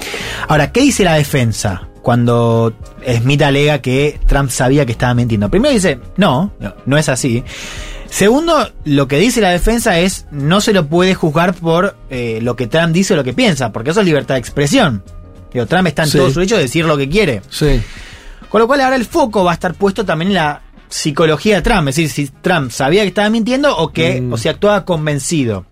Ahora, 0.49 0.73
¿qué 0.73 0.81
dice 0.81 1.05
la 1.05 1.13
defensa 1.13 1.89
cuando 2.01 2.73
Smith 3.07 3.43
alega 3.43 3.83
que 3.83 4.19
Trump 4.27 4.49
sabía 4.49 4.87
que 4.87 4.93
estaba 4.93 5.13
mintiendo? 5.13 5.51
Primero 5.51 5.75
dice, 5.75 5.99
no, 6.17 6.53
no 6.87 6.97
es 6.97 7.11
así. 7.11 7.45
Segundo, 8.11 8.71
lo 8.85 9.07
que 9.07 9.19
dice 9.19 9.41
la 9.41 9.51
defensa 9.51 9.99
es 9.99 10.27
no 10.31 10.61
se 10.61 10.73
lo 10.73 10.87
puede 10.87 11.15
juzgar 11.15 11.55
por 11.55 11.97
eh, 12.11 12.39
lo 12.43 12.57
que 12.57 12.67
Trump 12.67 12.93
dice 12.93 13.13
o 13.15 13.17
lo 13.17 13.25
que 13.25 13.35
piensa, 13.35 13.71
porque 13.71 13.91
eso 13.91 14.01
es 14.01 14.07
libertad 14.07 14.35
de 14.35 14.41
expresión. 14.41 15.05
Digo, 15.53 15.67
Trump 15.67 15.87
está 15.89 16.05
en 16.05 16.11
Sí. 16.11 16.19
todo 16.19 16.31
su 16.31 16.41
derecho 16.41 16.57
de 16.57 16.63
decir 16.63 16.85
lo 16.85 16.97
que 16.97 17.09
quiere. 17.09 17.43
Sí. 17.51 17.81
Con 18.49 18.61
lo 18.63 18.67
cual 18.67 18.81
ahora 18.81 18.97
el 18.97 19.05
foco 19.05 19.45
va 19.45 19.51
a 19.51 19.55
estar 19.55 19.75
puesto 19.75 20.05
también 20.07 20.31
en 20.31 20.35
la 20.37 20.63
psicología 20.89 21.57
de 21.57 21.63
Trump, 21.63 21.89
es 21.89 21.97
decir, 21.97 22.11
si 22.11 22.33
Trump 22.41 22.71
sabía 22.71 23.03
que 23.03 23.09
estaba 23.09 23.29
mintiendo 23.29 23.77
o 23.77 23.93
que, 23.93 24.23
Mm. 24.23 24.33
o 24.33 24.37
si 24.39 24.49
actuaba 24.49 24.85
convencido. 24.87 25.67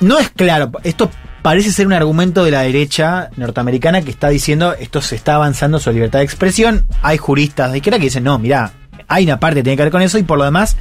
no 0.00 0.18
es 0.18 0.28
claro. 0.30 0.72
Esto 0.82 1.08
parece 1.42 1.70
ser 1.70 1.86
un 1.86 1.92
argumento 1.92 2.44
de 2.44 2.50
la 2.50 2.62
derecha 2.62 3.30
norteamericana 3.36 4.02
que 4.02 4.10
está 4.10 4.28
diciendo 4.28 4.74
esto 4.74 5.00
se 5.00 5.14
está 5.14 5.36
avanzando 5.36 5.78
sobre 5.78 5.94
libertad 5.94 6.18
de 6.18 6.24
expresión. 6.24 6.86
Hay 7.02 7.16
juristas 7.16 7.70
de 7.70 7.78
izquierda 7.78 7.98
que 7.98 8.06
dicen, 8.06 8.24
no, 8.24 8.38
mira, 8.40 8.72
hay 9.14 9.24
una 9.24 9.40
parte 9.40 9.56
que 9.60 9.62
tiene 9.64 9.76
que 9.76 9.82
ver 9.84 9.92
con 9.92 10.02
eso 10.02 10.18
y 10.18 10.22
por 10.22 10.38
lo 10.38 10.44
demás 10.44 10.76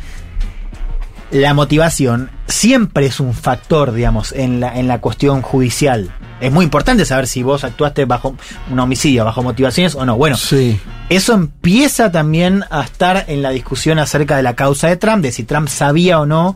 la 1.32 1.54
motivación 1.54 2.30
siempre 2.48 3.08
es 3.08 3.20
un 3.20 3.34
factor, 3.34 3.92
digamos, 3.92 4.32
en 4.34 4.60
la, 4.60 4.78
en 4.78 4.88
la 4.88 5.02
cuestión 5.02 5.42
judicial. 5.42 6.12
Es 6.40 6.52
muy 6.52 6.64
importante 6.66 7.06
saber 7.06 7.26
si 7.28 7.42
vos 7.42 7.64
actuaste 7.64 8.06
bajo 8.06 8.36
un 8.70 8.80
homicidio, 8.80 9.26
bajo 9.26 9.42
motivaciones 9.42 9.96
o 9.96 10.06
no. 10.06 10.16
Bueno, 10.18 10.36
Sí. 10.38 10.80
eso 11.10 11.34
empieza 11.34 12.12
también 12.12 12.66
a 12.70 12.84
estar 12.84 13.26
en 13.30 13.42
la 13.42 13.50
discusión 13.52 13.98
acerca 13.98 14.36
de 14.38 14.44
la 14.44 14.56
causa 14.56 14.90
de 14.90 14.98
Trump, 14.98 15.24
de 15.24 15.32
si 15.32 15.44
Trump 15.44 15.70
sabía 15.70 16.20
o 16.20 16.26
no 16.26 16.56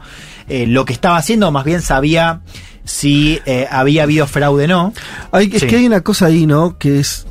eh, 0.50 0.66
lo 0.68 0.86
que 0.86 0.94
estaba 0.94 1.18
haciendo, 1.18 1.48
o 1.48 1.52
más 1.52 1.64
bien 1.66 1.82
sabía 1.82 2.42
si 2.84 3.40
eh, 3.46 3.68
había 3.70 4.04
habido 4.04 4.28
fraude 4.28 4.66
o 4.66 4.68
no. 4.68 4.94
Hay, 5.32 5.50
es 5.54 5.62
Sí. 5.62 5.68
que 5.68 5.76
hay 5.78 5.86
una 5.88 6.02
cosa 6.02 6.28
ahí, 6.28 6.46
¿no? 6.46 6.78
Que 6.78 7.00
es 7.00 7.27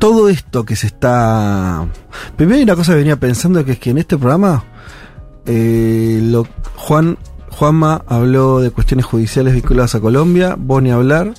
todo 0.00 0.28
esto 0.28 0.64
que 0.64 0.74
se 0.74 0.88
está. 0.88 1.86
Primero 2.34 2.56
hay 2.56 2.64
una 2.64 2.74
cosa 2.74 2.92
que 2.92 2.98
venía 2.98 3.20
pensando 3.20 3.64
que 3.64 3.72
es 3.72 3.78
que 3.78 3.90
en 3.90 3.98
este 3.98 4.18
programa 4.18 4.64
eh, 5.46 6.20
lo, 6.24 6.48
Juan 6.74 7.16
Juanma 7.50 8.02
habló 8.06 8.60
de 8.60 8.70
cuestiones 8.70 9.04
judiciales 9.04 9.52
vinculadas 9.52 9.94
a 9.94 10.00
Colombia, 10.00 10.56
vos 10.58 10.82
ni 10.82 10.90
hablar. 10.90 11.34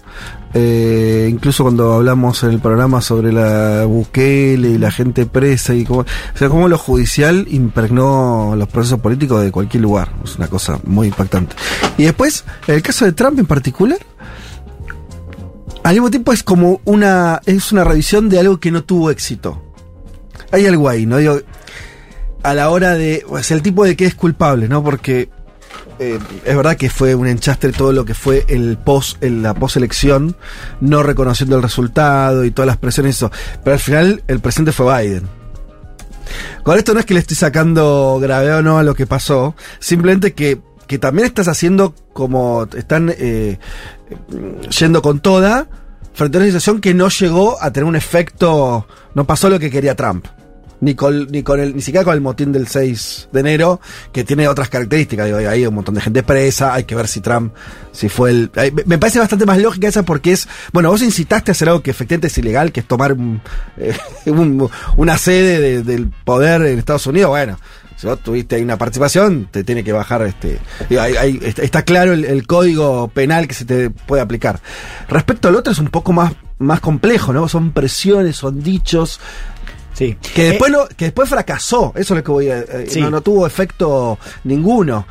Eh, 0.54 1.30
incluso 1.32 1.64
cuando 1.64 1.94
hablamos 1.94 2.44
en 2.44 2.52
el 2.52 2.60
programa 2.60 3.02
sobre 3.02 3.32
la 3.32 3.86
Bukele 3.86 4.70
y 4.70 4.78
la 4.78 4.92
gente 4.92 5.26
presa 5.26 5.74
y 5.74 5.86
cómo, 5.86 6.02
o 6.02 6.38
sea, 6.38 6.50
cómo 6.50 6.68
lo 6.68 6.78
judicial 6.78 7.48
impregnó 7.50 8.54
los 8.56 8.68
procesos 8.68 9.00
políticos 9.00 9.42
de 9.42 9.52
cualquier 9.52 9.82
lugar. 9.82 10.12
Es 10.24 10.36
una 10.36 10.48
cosa 10.48 10.80
muy 10.84 11.08
impactante. 11.08 11.56
Y 11.98 12.04
después, 12.04 12.44
el 12.68 12.84
caso 12.84 13.06
de 13.06 13.14
Trump 13.14 13.40
en 13.40 13.48
particular, 13.48 13.98
al 15.84 15.94
mismo 15.94 16.10
tiempo 16.10 16.34
es 16.34 16.44
como 16.44 16.82
una 16.86 17.42
es 17.46 17.72
una 17.72 17.84
revisión 17.84 18.30
de 18.30 18.40
algo 18.40 18.60
que 18.60 18.72
no 18.72 18.84
tuvo 18.84 19.12
éxito. 19.12 19.62
Hay 20.52 20.66
algo 20.66 20.90
ahí, 20.90 21.06
¿no? 21.06 21.18
A 22.44 22.54
la 22.54 22.70
hora 22.70 22.96
de. 22.96 23.24
O 23.28 23.42
sea, 23.42 23.56
el 23.56 23.64
tipo 23.64 23.86
de 23.86 23.96
que 23.96 24.06
es 24.06 24.16
culpable, 24.16 24.68
¿no? 24.68 24.84
Porque 24.84 25.30
eh, 26.00 26.18
es 26.46 26.56
verdad 26.56 26.78
que 26.78 26.90
fue 26.90 27.14
un 27.14 27.28
enchastre 27.28 27.72
todo 27.72 27.94
lo 27.94 28.06
que 28.06 28.16
fue 28.16 28.44
el 28.48 28.78
post, 28.78 29.24
la 29.24 29.54
poselección, 29.54 30.36
no 30.80 31.04
reconociendo 31.04 31.56
el 31.56 31.62
resultado 31.62 32.44
y 32.44 32.52
todas 32.52 32.68
las 32.68 32.78
presiones, 32.78 33.18
eso. 33.18 33.32
Pero 33.64 33.76
al 33.76 33.80
final, 33.80 34.24
el 34.28 34.40
presidente 34.40 34.72
fue 34.72 35.04
Biden. 35.04 35.30
Con 36.64 36.78
esto 36.78 36.94
no 36.94 37.00
es 37.00 37.06
que 37.06 37.14
le 37.14 37.20
estoy 37.20 37.38
sacando 37.38 38.18
grave 38.22 38.52
o 38.54 38.62
no 38.62 38.78
a 38.78 38.84
lo 38.84 38.96
que 38.96 39.06
pasó, 39.06 39.56
simplemente 39.80 40.34
que, 40.34 40.60
que 40.92 41.00
también 41.00 41.26
estás 41.26 41.48
haciendo 41.48 41.96
como 42.12 42.68
están 42.76 43.14
eh, 43.18 43.58
yendo 44.78 45.02
con 45.02 45.22
toda 45.22 45.68
frente 46.14 46.38
a 46.38 46.40
una 46.42 46.48
situación 46.48 46.82
que 46.82 46.94
no 46.94 47.08
llegó 47.08 47.62
a 47.64 47.72
tener 47.72 47.86
un 47.88 47.96
efecto, 47.96 48.86
no 49.16 49.24
pasó 49.26 49.50
lo 49.50 49.58
que 49.58 49.70
quería 49.72 49.96
Trump. 49.96 50.26
Ni 50.82 50.96
con, 50.96 51.28
ni 51.28 51.44
con 51.44 51.60
el, 51.62 51.76
ni 51.76 51.82
siquiera 51.82 52.04
con 52.04 52.16
el 52.16 52.20
motín 52.22 52.52
del 52.52 52.68
6 52.68 53.30
de 53.32 53.40
enero, 53.40 53.80
que 54.12 54.24
tiene 54.26 54.48
otras 54.50 54.68
características. 54.68 55.28
Digo, 55.28 55.38
hay 55.38 55.66
un 55.66 55.76
montón 55.76 55.94
de 55.96 56.02
gente 56.02 56.24
presa, 56.24 56.74
hay 56.74 56.84
que 56.86 56.96
ver 56.96 57.08
si 57.08 57.22
Trump, 57.22 57.54
si 57.94 58.10
fue 58.10 58.32
el. 58.32 58.52
me- 58.88 58.98
parece 58.98 59.20
bastante 59.20 59.46
más 59.46 59.60
lógica 59.60 59.88
esa 59.88 60.04
porque 60.04 60.32
es. 60.34 60.48
Bueno, 60.74 60.90
vos 60.90 61.02
incitaste 61.04 61.52
a 61.52 61.54
hacer 61.54 61.70
algo 61.70 61.84
que 61.84 61.92
efectivamente 61.92 62.28
es 62.28 62.38
ilegal, 62.40 62.72
que 62.72 62.80
es 62.82 62.88
tomar 62.88 63.14
un, 63.14 63.40
eh, 63.78 63.94
un- 64.26 64.70
una 64.98 65.18
sede 65.20 65.60
de- 65.60 65.84
del 65.84 66.10
poder 66.26 66.64
en 66.64 66.80
Estados 66.80 67.06
Unidos. 67.06 67.30
Bueno, 67.30 67.60
si 68.02 68.08
vos 68.08 68.20
tuviste 68.20 68.56
ahí 68.56 68.64
una 68.64 68.78
participación, 68.80 69.48
te 69.52 69.64
tiene 69.64 69.84
que 69.84 69.92
bajar 69.94 70.24
este. 70.24 70.58
hay- 71.16 71.40
está 71.44 71.84
claro 71.84 72.14
el, 72.14 72.26
el 72.26 72.48
código 72.48 73.08
penal 73.10 73.48
que 73.48 73.54
se 73.54 73.64
te 73.66 73.92
puede 73.92 74.24
aplicar. 74.24 74.60
Respecto 75.08 75.48
al 75.50 75.56
otro 75.56 75.72
es 75.72 75.78
un 75.78 75.90
poco 75.90 76.12
más, 76.12 76.34
más 76.58 76.80
complejo, 76.80 77.32
¿no? 77.32 77.48
Son 77.48 77.72
presiones, 77.72 78.38
son 78.38 78.64
dichos. 78.64 79.20
Sí. 80.02 80.18
Que 80.34 80.44
después, 80.50 80.72
no, 80.72 80.88
que 80.98 81.06
después 81.06 81.30
fracasó, 81.30 81.94
eso 81.96 82.14
es 82.14 82.18
lo 82.18 82.24
que 82.24 82.32
voy 82.32 82.50
a. 82.50 82.60
eh, 82.60 82.86
Sí. 82.90 83.00
no, 83.02 83.10
no 83.12 83.22
tuvo 83.22 83.46
efecto 83.46 84.18
ninguno. 84.44 85.06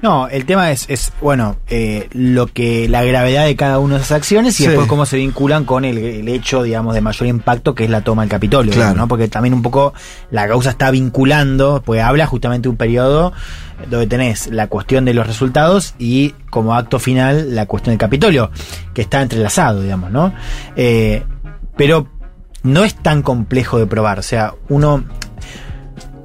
No, 0.00 0.26
el 0.26 0.46
tema 0.46 0.70
es, 0.70 0.86
es 0.88 1.12
bueno, 1.20 1.58
eh, 1.68 2.08
lo 2.12 2.46
que 2.46 2.88
la 2.88 3.04
gravedad 3.04 3.44
de 3.44 3.54
cada 3.56 3.78
una 3.78 3.96
de 3.96 4.00
esas 4.02 4.16
acciones 4.16 4.54
y 4.58 4.62
Sí. 4.62 4.66
después 4.66 4.88
cómo 4.88 5.04
se 5.04 5.18
vinculan 5.18 5.64
con 5.66 5.84
el, 5.84 5.98
el 5.98 6.28
hecho, 6.28 6.62
digamos, 6.62 6.94
de 6.94 7.02
mayor 7.02 7.28
impacto 7.28 7.74
que 7.74 7.84
es 7.84 7.90
la 7.90 8.00
toma 8.00 8.22
del 8.22 8.30
Capitolio, 8.30 8.72
Claro. 8.72 8.96
¿no? 8.96 9.06
Porque 9.06 9.28
también 9.28 9.52
un 9.54 9.60
poco 9.62 9.92
la 10.30 10.48
causa 10.48 10.70
está 10.70 10.90
vinculando, 10.90 11.82
pues 11.84 12.02
habla 12.02 12.26
justamente 12.26 12.64
de 12.66 12.70
un 12.70 12.76
periodo 12.78 13.32
donde 13.90 14.06
tenés 14.06 14.46
la 14.46 14.66
cuestión 14.68 15.04
de 15.04 15.12
los 15.12 15.26
resultados 15.26 15.94
y 15.98 16.30
como 16.50 16.74
acto 16.74 16.98
final 16.98 17.54
la 17.54 17.66
cuestión 17.66 17.92
del 17.92 17.98
Capitolio, 17.98 18.50
que 18.94 19.02
está 19.02 19.20
entrelazado, 19.20 19.82
digamos, 19.82 20.10
¿no? 20.10 20.32
Eh, 20.74 21.22
pero 21.76 22.08
no 22.62 22.84
es 22.84 22.94
tan 22.94 23.22
complejo 23.22 23.78
de 23.78 23.86
probar, 23.86 24.18
o 24.18 24.22
sea, 24.22 24.54
uno 24.68 25.04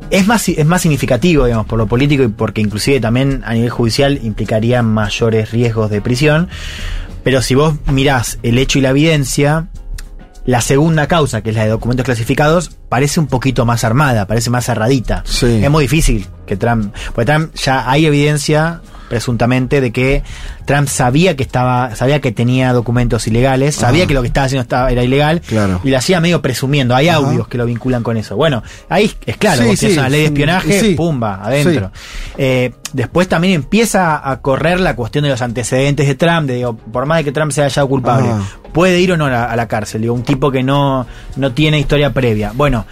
es 0.10 0.28
más, 0.28 0.48
es 0.48 0.66
más 0.66 0.82
significativo, 0.82 1.46
digamos, 1.46 1.66
por 1.66 1.78
lo 1.78 1.88
político 1.88 2.24
y 2.24 2.28
porque 2.30 2.62
inclusive 2.62 3.00
también 3.00 3.42
a 3.46 3.54
nivel 3.54 3.70
judicial 3.70 4.20
implicaría 4.24 4.82
mayores 4.82 5.52
riesgos 5.52 5.90
de 5.90 6.02
prisión. 6.02 6.50
Pero 7.24 7.42
si 7.42 7.56
vos 7.56 7.76
mirás 7.92 8.40
el 8.44 8.58
hecho 8.58 8.80
y 8.80 8.82
la 8.82 8.92
evidencia, 8.92 9.68
la 10.46 10.62
segunda 10.62 11.08
causa, 11.08 11.42
que 11.42 11.50
es 11.50 11.56
la 11.58 11.64
de 11.64 11.70
documentos 11.70 12.06
clasificados, 12.06 12.72
parece 12.88 13.20
un 13.20 13.28
poquito 13.28 13.66
más 13.66 13.84
armada, 13.84 14.28
parece 14.28 14.50
más 14.50 14.66
cerradita. 14.66 15.24
Sí. 15.26 15.60
Es 15.62 15.70
muy 15.70 15.84
difícil 15.84 16.26
que 16.46 16.56
Trump, 16.56 16.94
porque 17.14 17.26
Trump 17.26 17.54
ya 17.56 17.90
hay 17.90 18.06
evidencia 18.06 18.82
presuntamente 19.10 19.82
de 19.82 19.92
que 19.92 20.24
Trump 20.66 20.88
sabía 20.88 21.36
que 21.36 21.44
estaba, 21.44 21.96
sabía 21.96 22.20
que 22.22 22.32
tenía 22.32 22.74
documentos 22.74 23.28
ilegales, 23.28 23.76
sabía 23.76 24.06
que 24.06 24.14
lo 24.14 24.22
que 24.22 24.28
estaba 24.28 24.46
haciendo 24.46 24.62
estaba, 24.64 24.92
era 24.92 25.04
ilegal, 25.04 25.42
Claro. 25.42 25.80
y 25.84 25.90
lo 25.90 25.98
hacía 25.98 26.20
medio 26.20 26.42
presumiendo. 26.42 26.96
Hay 26.96 27.10
Ajá. 27.10 27.18
audios 27.20 27.48
que 27.48 27.58
lo 27.58 27.66
vinculan 27.66 28.04
con 28.04 28.18
eso. 28.18 28.36
Bueno, 28.36 28.64
ahí 28.90 29.12
es 29.26 29.38
claro, 29.38 29.62
Sí, 29.64 29.68
vos 29.70 29.80
sí, 29.80 29.94
una 29.94 30.10
ley 30.10 30.20
de 30.22 30.26
espionaje, 30.28 30.80
sí. 30.80 30.94
pumba, 30.96 31.40
adentro. 31.44 31.92
Eh, 32.38 32.74
después 32.94 33.28
también 33.28 33.54
empieza 33.54 34.30
a 34.30 34.42
correr 34.42 34.80
la 34.80 34.96
cuestión 34.96 35.24
de 35.24 35.30
los 35.30 35.42
antecedentes 35.42 36.08
de 36.08 36.16
Trump, 36.16 36.48
de 36.48 36.56
digo, 36.56 36.76
por 36.76 37.06
más 37.06 37.20
de 37.20 37.24
que 37.24 37.32
Trump 37.32 37.52
se 37.52 37.62
haya 37.62 37.70
hallado 37.70 37.88
culpable, 37.88 38.30
puede 38.74 39.00
ir 39.00 39.12
o 39.14 39.18
no 39.18 39.26
a 39.26 39.30
la, 39.30 39.46
a 39.46 39.56
la 39.56 39.68
cárcel, 39.68 40.02
digo, 40.02 40.14
un 40.14 40.24
tipo 40.24 40.52
que 40.52 40.64
no, 40.64 41.08
no 41.36 41.52
tiene 41.54 41.80
historia 41.80 42.14
previa. 42.14 42.52
Bueno, 42.54 42.86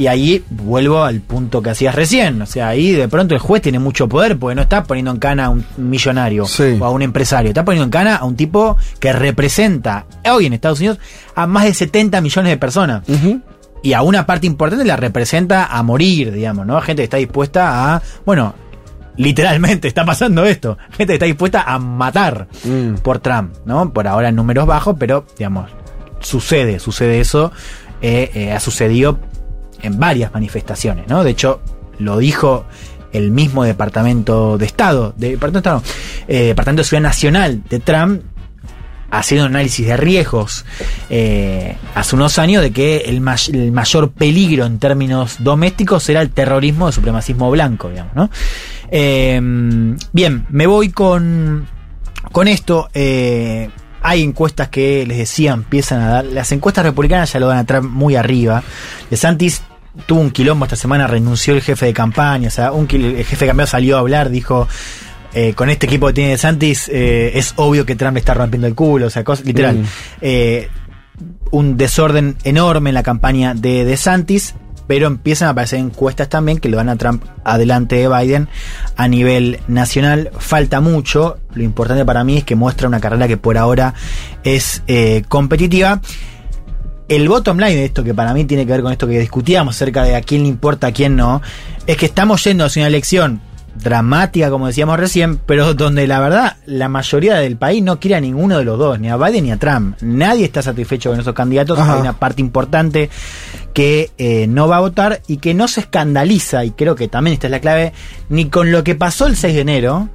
y 0.00 0.06
ahí 0.06 0.42
vuelvo 0.48 1.04
al 1.04 1.20
punto 1.20 1.60
que 1.60 1.68
hacías 1.70 1.94
recién. 1.94 2.40
O 2.40 2.46
sea, 2.46 2.68
ahí 2.68 2.92
de 2.92 3.06
pronto 3.06 3.34
el 3.34 3.40
juez 3.40 3.60
tiene 3.60 3.78
mucho 3.78 4.08
poder 4.08 4.38
porque 4.38 4.54
no 4.54 4.62
está 4.62 4.82
poniendo 4.84 5.10
en 5.10 5.18
cana 5.18 5.44
a 5.44 5.48
un 5.50 5.62
millonario 5.76 6.46
Sí. 6.46 6.78
o 6.80 6.84
a 6.86 6.90
un 6.90 7.02
empresario. 7.02 7.50
Está 7.50 7.66
poniendo 7.66 7.84
en 7.84 7.90
cana 7.90 8.16
a 8.16 8.24
un 8.24 8.34
tipo 8.34 8.78
que 8.98 9.12
representa 9.12 10.06
hoy 10.32 10.46
en 10.46 10.54
Estados 10.54 10.78
Unidos 10.80 10.98
a 11.34 11.46
más 11.46 11.64
de 11.64 11.74
70 11.74 12.18
millones 12.22 12.50
de 12.50 12.56
personas. 12.56 13.02
Y 13.82 13.92
a 13.92 14.00
una 14.02 14.24
parte 14.24 14.46
importante 14.46 14.84
la 14.86 14.96
representa 14.96 15.66
a 15.66 15.82
morir, 15.82 16.32
digamos, 16.32 16.66
¿no? 16.66 16.80
Gente 16.80 17.02
que 17.02 17.04
está 17.04 17.16
dispuesta 17.18 17.94
a, 17.94 18.02
bueno, 18.24 18.54
literalmente 19.16 19.86
está 19.88 20.04
pasando 20.04 20.44
esto. 20.46 20.78
Gente 20.92 21.06
que 21.08 21.12
está 21.14 21.26
dispuesta 21.26 21.62
a 21.62 21.78
matar 21.78 22.48
Mm. 22.64 22.94
por 23.02 23.18
Trump, 23.18 23.52
¿no? 23.66 23.92
Por 23.92 24.06
ahora 24.08 24.28
en 24.30 24.36
números 24.36 24.66
bajos, 24.66 24.96
pero, 24.98 25.26
digamos, 25.36 25.70
sucede, 26.20 26.78
sucede 26.78 27.20
eso. 27.20 27.52
eh, 28.02 28.30
eh, 28.34 28.52
ha 28.52 28.60
sucedido 28.60 29.18
en 29.82 29.98
varias 29.98 30.32
manifestaciones, 30.32 31.06
¿no? 31.08 31.24
De 31.24 31.30
hecho, 31.30 31.60
lo 31.98 32.18
dijo 32.18 32.64
el 33.12 33.30
mismo 33.30 33.64
Departamento 33.64 34.56
de 34.56 34.66
Estado, 34.66 35.12
de, 35.16 35.30
Departamento, 35.30 35.82
eh, 36.28 36.44
Departamento 36.44 36.82
de 36.82 36.88
Ciudad 36.88 37.02
Nacional 37.02 37.62
de 37.68 37.80
Trump, 37.80 38.22
haciendo 39.10 39.46
un 39.46 39.56
análisis 39.56 39.84
de 39.84 39.96
riesgos 39.96 40.64
eh, 41.10 41.76
hace 41.96 42.14
unos 42.14 42.38
años 42.38 42.62
de 42.62 42.70
que 42.70 42.98
el, 43.06 43.20
may- 43.20 43.50
el 43.52 43.72
mayor 43.72 44.12
peligro 44.12 44.64
en 44.64 44.78
términos 44.78 45.38
domésticos 45.40 46.08
era 46.08 46.22
el 46.22 46.30
terrorismo 46.30 46.86
de 46.86 46.92
supremacismo 46.92 47.50
blanco, 47.50 47.88
digamos, 47.90 48.14
¿no? 48.14 48.30
Eh, 48.92 49.40
bien, 50.12 50.46
me 50.50 50.66
voy 50.68 50.90
con, 50.90 51.66
con 52.30 52.46
esto. 52.46 52.88
hay 54.02 54.22
encuestas 54.22 54.68
que 54.68 55.04
les 55.06 55.18
decía 55.18 55.52
empiezan 55.52 56.00
a 56.00 56.08
dar. 56.08 56.24
Las 56.24 56.52
encuestas 56.52 56.84
republicanas 56.84 57.32
ya 57.32 57.40
lo 57.40 57.48
van 57.48 57.58
a 57.58 57.64
traer 57.66 57.82
muy 57.82 58.14
arriba. 58.16 58.62
De 59.10 59.16
Santis 59.16 59.62
tuvo 60.06 60.20
un 60.20 60.30
quilombo 60.30 60.64
esta 60.64 60.76
semana, 60.76 61.06
renunció 61.06 61.54
el 61.54 61.62
jefe 61.62 61.86
de 61.86 61.92
campaña. 61.92 62.48
O 62.48 62.50
sea, 62.50 62.72
un, 62.72 62.88
el 62.90 63.24
jefe 63.24 63.44
de 63.44 63.48
campaña 63.48 63.66
salió 63.66 63.96
a 63.96 64.00
hablar, 64.00 64.30
dijo. 64.30 64.68
eh, 65.32 65.54
con 65.54 65.70
este 65.70 65.86
equipo 65.86 66.08
que 66.08 66.12
tiene 66.12 66.30
De 66.30 66.38
Santis, 66.38 66.88
eh, 66.88 67.32
es 67.34 67.52
obvio 67.56 67.86
que 67.86 67.94
Trump 67.94 68.14
le 68.14 68.20
está 68.20 68.34
rompiendo 68.34 68.66
el 68.66 68.74
culo. 68.74 69.06
O 69.06 69.10
sea, 69.10 69.22
literal. 69.44 69.78
Mm. 69.78 69.84
Eh, 70.20 70.68
un 71.50 71.76
desorden 71.76 72.36
enorme 72.44 72.90
en 72.90 72.94
la 72.94 73.02
campaña 73.02 73.54
de 73.54 73.84
DeSantis, 73.84 74.54
pero 74.86 75.06
empiezan 75.06 75.48
a 75.48 75.50
aparecer 75.52 75.78
encuestas 75.78 76.28
también 76.28 76.58
que 76.58 76.68
lo 76.68 76.76
van 76.76 76.88
a 76.88 76.96
Trump 76.96 77.24
adelante 77.44 77.96
de 77.96 78.08
Biden 78.08 78.48
a 78.96 79.08
nivel 79.08 79.60
nacional. 79.68 80.30
Falta 80.38 80.80
mucho, 80.80 81.38
lo 81.54 81.62
importante 81.62 82.04
para 82.04 82.24
mí 82.24 82.38
es 82.38 82.44
que 82.44 82.56
muestra 82.56 82.88
una 82.88 83.00
carrera 83.00 83.28
que 83.28 83.36
por 83.36 83.58
ahora 83.58 83.94
es 84.42 84.82
eh, 84.86 85.22
competitiva. 85.28 86.00
El 87.10 87.28
bottom 87.28 87.58
line 87.58 87.74
de 87.74 87.86
esto, 87.86 88.04
que 88.04 88.14
para 88.14 88.32
mí 88.32 88.44
tiene 88.44 88.64
que 88.64 88.70
ver 88.70 88.82
con 88.82 88.92
esto 88.92 89.08
que 89.08 89.18
discutíamos 89.18 89.74
acerca 89.74 90.04
de 90.04 90.14
a 90.14 90.20
quién 90.20 90.42
le 90.42 90.48
importa, 90.48 90.86
a 90.86 90.92
quién 90.92 91.16
no, 91.16 91.42
es 91.88 91.96
que 91.96 92.06
estamos 92.06 92.44
yendo 92.44 92.64
hacia 92.64 92.82
una 92.82 92.86
elección 92.86 93.40
dramática, 93.74 94.48
como 94.48 94.68
decíamos 94.68 94.96
recién, 94.96 95.36
pero 95.38 95.74
donde 95.74 96.06
la 96.06 96.20
verdad 96.20 96.58
la 96.66 96.88
mayoría 96.88 97.34
del 97.34 97.56
país 97.56 97.82
no 97.82 97.98
quiere 97.98 98.14
a 98.14 98.20
ninguno 98.20 98.58
de 98.58 98.64
los 98.64 98.78
dos, 98.78 99.00
ni 99.00 99.08
a 99.08 99.16
Biden 99.16 99.42
ni 99.42 99.50
a 99.50 99.56
Trump. 99.56 99.96
Nadie 100.02 100.44
está 100.44 100.62
satisfecho 100.62 101.10
con 101.10 101.18
esos 101.18 101.34
candidatos. 101.34 101.80
Ajá. 101.80 101.94
Hay 101.94 102.00
una 102.00 102.12
parte 102.12 102.42
importante 102.42 103.10
que 103.74 104.12
eh, 104.16 104.46
no 104.46 104.68
va 104.68 104.76
a 104.76 104.80
votar 104.80 105.20
y 105.26 105.38
que 105.38 105.52
no 105.52 105.66
se 105.66 105.80
escandaliza, 105.80 106.64
y 106.64 106.70
creo 106.70 106.94
que 106.94 107.08
también 107.08 107.34
esta 107.34 107.48
es 107.48 107.50
la 107.50 107.60
clave, 107.60 107.92
ni 108.28 108.44
con 108.44 108.70
lo 108.70 108.84
que 108.84 108.94
pasó 108.94 109.26
el 109.26 109.34
6 109.34 109.52
de 109.52 109.60
enero, 109.60 110.08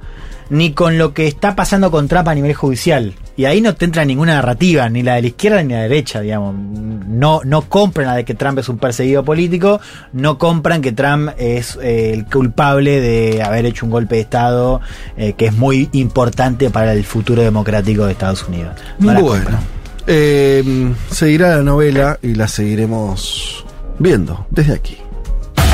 ni 0.50 0.72
con 0.72 0.98
lo 0.98 1.12
que 1.14 1.26
está 1.26 1.56
pasando 1.56 1.90
con 1.90 2.08
Trump 2.08 2.28
a 2.28 2.34
nivel 2.34 2.54
judicial. 2.54 3.14
Y 3.36 3.44
ahí 3.44 3.60
no 3.60 3.74
te 3.74 3.84
entra 3.84 4.04
ninguna 4.04 4.36
narrativa, 4.36 4.88
ni 4.88 5.02
la 5.02 5.16
de 5.16 5.22
la 5.22 5.26
izquierda 5.28 5.62
ni 5.62 5.74
la 5.74 5.82
de 5.82 5.82
la 5.82 5.88
derecha, 5.88 6.20
digamos. 6.20 6.54
No, 6.54 7.40
no 7.44 7.62
compran 7.62 8.06
la 8.06 8.14
de 8.14 8.24
que 8.24 8.34
Trump 8.34 8.58
es 8.58 8.68
un 8.68 8.78
perseguido 8.78 9.24
político, 9.24 9.80
no 10.12 10.38
compran 10.38 10.80
que 10.80 10.92
Trump 10.92 11.30
es 11.36 11.78
eh, 11.82 12.12
el 12.14 12.24
culpable 12.26 13.00
de 13.00 13.42
haber 13.42 13.66
hecho 13.66 13.84
un 13.84 13.90
golpe 13.90 14.16
de 14.16 14.22
Estado 14.22 14.80
eh, 15.16 15.34
que 15.34 15.46
es 15.46 15.52
muy 15.52 15.88
importante 15.92 16.70
para 16.70 16.92
el 16.92 17.04
futuro 17.04 17.42
democrático 17.42 18.06
de 18.06 18.12
Estados 18.12 18.46
Unidos. 18.48 18.74
No 18.98 19.20
Bueno, 19.20 19.58
eh, 20.06 20.92
seguirá 21.10 21.56
la 21.56 21.62
novela 21.62 22.18
y 22.22 22.34
la 22.34 22.48
seguiremos 22.48 23.64
viendo 23.98 24.46
desde 24.50 24.74
aquí. 24.74 24.98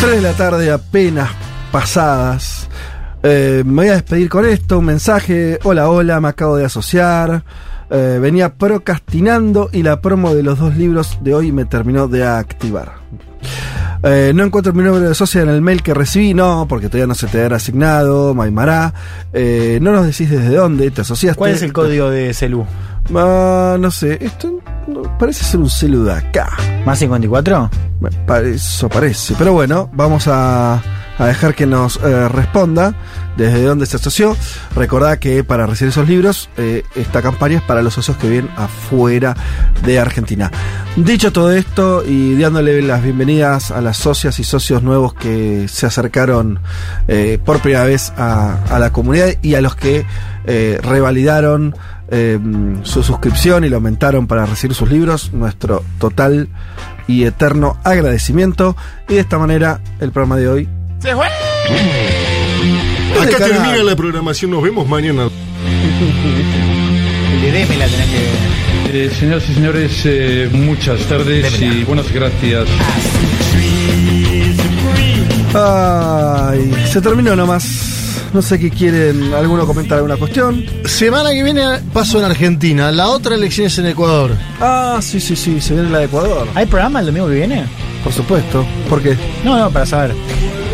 3 0.00 0.14
de 0.14 0.22
la 0.22 0.32
tarde 0.34 0.70
apenas 0.70 1.30
pasadas. 1.72 2.68
Eh, 3.24 3.64
me 3.66 3.82
voy 3.82 3.88
a 3.88 3.94
despedir 3.94 4.28
con 4.28 4.46
esto, 4.46 4.78
un 4.78 4.84
mensaje. 4.84 5.58
Hola, 5.64 5.88
hola, 5.88 6.20
me 6.20 6.28
acabo 6.28 6.56
de 6.56 6.64
asociar. 6.64 7.42
Eh, 7.90 8.18
venía 8.20 8.54
procrastinando 8.54 9.70
y 9.72 9.82
la 9.82 10.00
promo 10.00 10.34
de 10.34 10.44
los 10.44 10.58
dos 10.58 10.76
libros 10.76 11.18
de 11.22 11.34
hoy 11.34 11.50
me 11.50 11.64
terminó 11.64 12.06
de 12.06 12.24
activar. 12.24 12.92
Eh, 14.04 14.30
no 14.34 14.44
encuentro 14.44 14.72
mi 14.72 14.84
número 14.84 15.08
de 15.08 15.14
socio 15.14 15.42
en 15.42 15.48
el 15.48 15.60
mail 15.60 15.82
que 15.82 15.94
recibí, 15.94 16.32
no, 16.32 16.66
porque 16.68 16.88
todavía 16.88 17.08
no 17.08 17.14
se 17.14 17.26
te 17.26 17.42
habrá 17.42 17.56
asignado, 17.56 18.34
Maimará. 18.34 18.94
Eh, 19.32 19.78
no 19.82 19.90
nos 19.90 20.06
decís 20.06 20.30
desde 20.30 20.54
dónde 20.54 20.90
te 20.92 21.00
asociaste. 21.00 21.36
¿Cuál 21.38 21.52
es 21.52 21.62
el 21.62 21.72
código 21.72 22.08
de 22.08 22.32
celu? 22.34 22.66
Ah, 23.14 23.76
no 23.78 23.90
sé, 23.90 24.18
esto 24.20 24.60
no- 24.86 25.02
parece 25.18 25.44
ser 25.44 25.60
un 25.60 25.70
celu 25.70 26.04
de 26.04 26.12
acá. 26.12 26.50
¿Más 26.84 26.98
54? 26.98 27.70
Me 28.00 28.10
pare- 28.10 28.54
Eso 28.54 28.88
parece. 28.88 29.34
Pero 29.38 29.52
bueno, 29.54 29.88
vamos 29.92 30.28
a, 30.28 30.82
a 31.18 31.26
dejar 31.26 31.54
que 31.54 31.66
nos 31.66 31.96
eh, 32.02 32.28
responda 32.28 32.94
desde 33.36 33.62
dónde 33.64 33.86
se 33.86 33.96
asoció. 33.96 34.36
Recordad 34.76 35.18
que 35.18 35.42
para 35.42 35.66
recibir 35.66 35.90
esos 35.90 36.06
libros, 36.08 36.50
eh, 36.58 36.82
esta 36.96 37.22
campaña 37.22 37.58
es 37.58 37.62
para 37.62 37.82
los 37.82 37.94
socios 37.94 38.16
que 38.18 38.28
viven 38.28 38.50
afuera 38.56 39.34
de 39.84 39.98
Argentina. 39.98 40.50
Dicho 40.96 41.32
todo 41.32 41.50
esto 41.52 42.04
y 42.06 42.36
dándole 42.36 42.82
las 42.82 43.02
bienvenidas 43.02 43.70
a 43.70 43.80
las 43.80 43.96
socias 43.96 44.38
y 44.38 44.44
socios 44.44 44.82
nuevos 44.82 45.14
que 45.14 45.66
se 45.68 45.86
acercaron 45.86 46.60
eh, 47.08 47.38
por 47.44 47.60
primera 47.60 47.84
vez 47.84 48.12
a, 48.16 48.58
a 48.70 48.78
la 48.78 48.92
comunidad 48.92 49.28
y 49.42 49.54
a 49.54 49.60
los 49.60 49.76
que 49.76 50.04
revalidaron 50.82 51.74
eh, 52.10 52.38
su 52.82 53.02
suscripción 53.02 53.64
y 53.64 53.68
lo 53.68 53.76
aumentaron 53.76 54.26
para 54.26 54.46
recibir 54.46 54.74
sus 54.74 54.90
libros, 54.90 55.32
nuestro 55.32 55.84
total 55.98 56.48
y 57.06 57.24
eterno 57.24 57.78
agradecimiento. 57.84 58.76
Y 59.08 59.14
de 59.14 59.20
esta 59.20 59.38
manera, 59.38 59.80
el 60.00 60.12
programa 60.12 60.36
de 60.36 60.48
hoy. 60.48 60.68
¡Se 61.00 61.14
fue! 61.14 61.26
Acá 63.20 63.38
termina 63.38 63.82
la 63.82 63.96
programación, 63.96 64.50
nos 64.50 64.62
vemos 64.62 64.88
mañana. 64.88 65.28
El 67.34 67.42
de 67.42 67.52
Deme 67.52 67.76
la 67.76 67.86
tenés 67.86 68.06
que 68.90 69.06
Eh, 69.06 69.10
señoras 69.10 69.48
y 69.48 69.54
señores, 69.54 70.02
eh, 70.04 70.48
muchas 70.52 71.00
tardes 71.06 71.60
y 71.60 71.84
buenas 71.84 72.10
gracias. 72.12 72.66
Ay, 75.54 76.72
se 76.90 77.00
terminó 77.00 77.36
nomás. 77.36 77.97
No 78.32 78.42
sé 78.42 78.58
qué 78.58 78.70
quieren. 78.70 79.32
¿Alguno 79.34 79.66
comentar 79.66 79.96
alguna 79.98 80.16
cuestión? 80.16 80.64
Semana 80.84 81.30
que 81.30 81.42
viene 81.42 81.64
paso 81.92 82.18
en 82.18 82.24
Argentina, 82.26 82.92
la 82.92 83.08
otra 83.08 83.34
elección 83.34 83.66
es 83.68 83.78
en 83.78 83.86
Ecuador. 83.86 84.32
Ah, 84.60 84.98
sí, 85.00 85.18
sí, 85.20 85.34
sí, 85.36 85.60
se 85.60 85.74
viene 85.74 85.90
la 85.90 85.98
de 86.00 86.04
Ecuador. 86.06 86.46
¿Hay 86.54 86.66
programa 86.66 87.00
el 87.00 87.06
domingo 87.06 87.28
que 87.28 87.34
viene? 87.34 87.64
Por 88.04 88.12
supuesto. 88.12 88.64
¿Por 88.88 89.02
qué? 89.02 89.16
No, 89.44 89.58
no, 89.58 89.70
para 89.70 89.86
saber. 89.86 90.14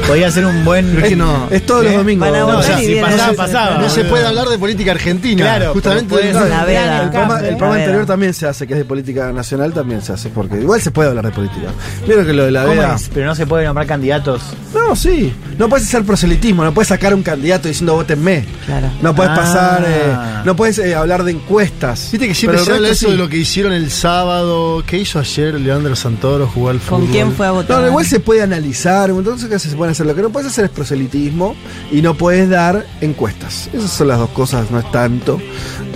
Podría 0.07 0.31
ser 0.31 0.44
un 0.44 0.65
buen. 0.66 0.99
Es 0.99 1.08
que 1.08 1.16
no. 1.16 1.49
Es 1.50 1.65
todos 1.65 1.83
los 1.83 1.92
¿Qué? 1.92 1.97
domingos. 1.99 2.28
No, 2.31 2.58
o 2.58 2.62
sea, 2.62 2.78
si 2.78 2.94
pasaba, 2.97 3.33
pasaba. 3.33 3.78
No 3.78 3.89
se 3.89 4.05
puede 4.05 4.26
hablar 4.26 4.49
de 4.49 4.58
política 4.58 4.91
argentina. 4.91 5.42
Claro, 5.44 5.73
justamente. 5.73 6.15
no, 6.15 6.41
ser 6.41 6.49
La 6.50 6.60
el, 6.60 6.66
veda. 6.66 7.00
programa, 7.10 7.39
el 7.41 7.57
programa 7.57 7.74
anterior 7.76 8.07
también 8.07 8.34
se 8.34 8.47
hace, 8.47 8.66
que 8.66 8.74
es 8.74 8.78
de 8.81 8.84
política 8.84 9.33
nacional, 9.33 9.73
también 9.73 10.02
se 10.02 10.12
hace, 10.12 10.28
porque 10.28 10.60
igual 10.60 10.81
se 10.83 10.91
puede 10.91 11.08
hablar 11.08 11.24
de 11.24 11.33
política. 11.33 11.68
Vieron 12.07 12.26
que 12.26 12.34
lo 12.34 12.44
de 12.44 12.50
la 12.50 12.62
¿Cómo 12.65 12.74
veda. 12.74 12.97
Pero 13.15 13.26
no 13.26 13.34
se 13.34 13.47
puede 13.47 13.65
nombrar 13.65 13.86
candidatos. 13.86 14.42
No, 14.74 14.94
sí. 14.94 15.33
No 15.58 15.68
puedes 15.70 15.86
hacer 15.89 16.05
proselitismo, 16.05 16.65
no 16.65 16.74
puedes 16.74 16.89
sacar 16.89 17.15
un 17.15 17.23
candidato 17.23 17.68
diciendo 17.68 17.94
votenme. 17.94 18.44
Claro. 18.66 18.91
No 19.00 19.15
puedes 19.15 19.33
Ah. 19.33 19.36
pasar, 19.36 19.84
eh, 19.89 20.42
no 20.44 20.55
puedes 20.55 20.78
eh, 20.81 20.94
hablar 20.94 21.24
de 21.24 21.33
encuestas. 21.33 22.10
Viste 22.12 22.28
que 22.28 22.34
siempre 22.34 22.60
se 22.60 22.70
el 22.70 22.76
habla 22.76 22.89
eso 22.91 23.10
de 23.10 23.16
lo 23.16 23.28
que 23.28 23.39
hicieron 23.39 23.73
el 23.73 23.91
sábado. 23.91 24.83
¿Qué 24.86 24.99
hizo 24.99 25.18
ayer 25.18 25.55
Leandro 25.55 25.97
Santoro? 25.97 26.47
Jugó 26.47 26.68
al 26.68 26.78
fútbol. 26.81 27.00
¿Con 27.05 27.10
quién 27.10 27.33
fue 27.33 27.47
a 27.47 27.52
votar? 27.52 27.81
No, 27.81 27.86
igual 27.89 28.05
se 28.05 28.20
puede 28.20 28.42
analizar, 28.42 29.08
entonces 29.10 29.49
¿qué 29.49 29.58
se 29.58 29.74
puede 29.74 29.93
hacer. 29.94 30.06
Lo 30.06 30.14
que 30.14 30.23
no 30.23 30.31
puedes 30.31 30.48
hacer 30.50 30.66
es 30.66 30.70
proselitismo 30.70 31.55
y 31.90 32.02
no 32.02 32.14
puedes 32.14 32.48
dar 32.48 32.84
encuestas. 33.00 33.68
Esas 33.73 33.90
son 33.90 34.08
las 34.08 34.18
dos 34.18 34.31
cosas, 34.31 34.70
no 34.70 34.78
es 34.78 34.90
tanto. 34.92 35.40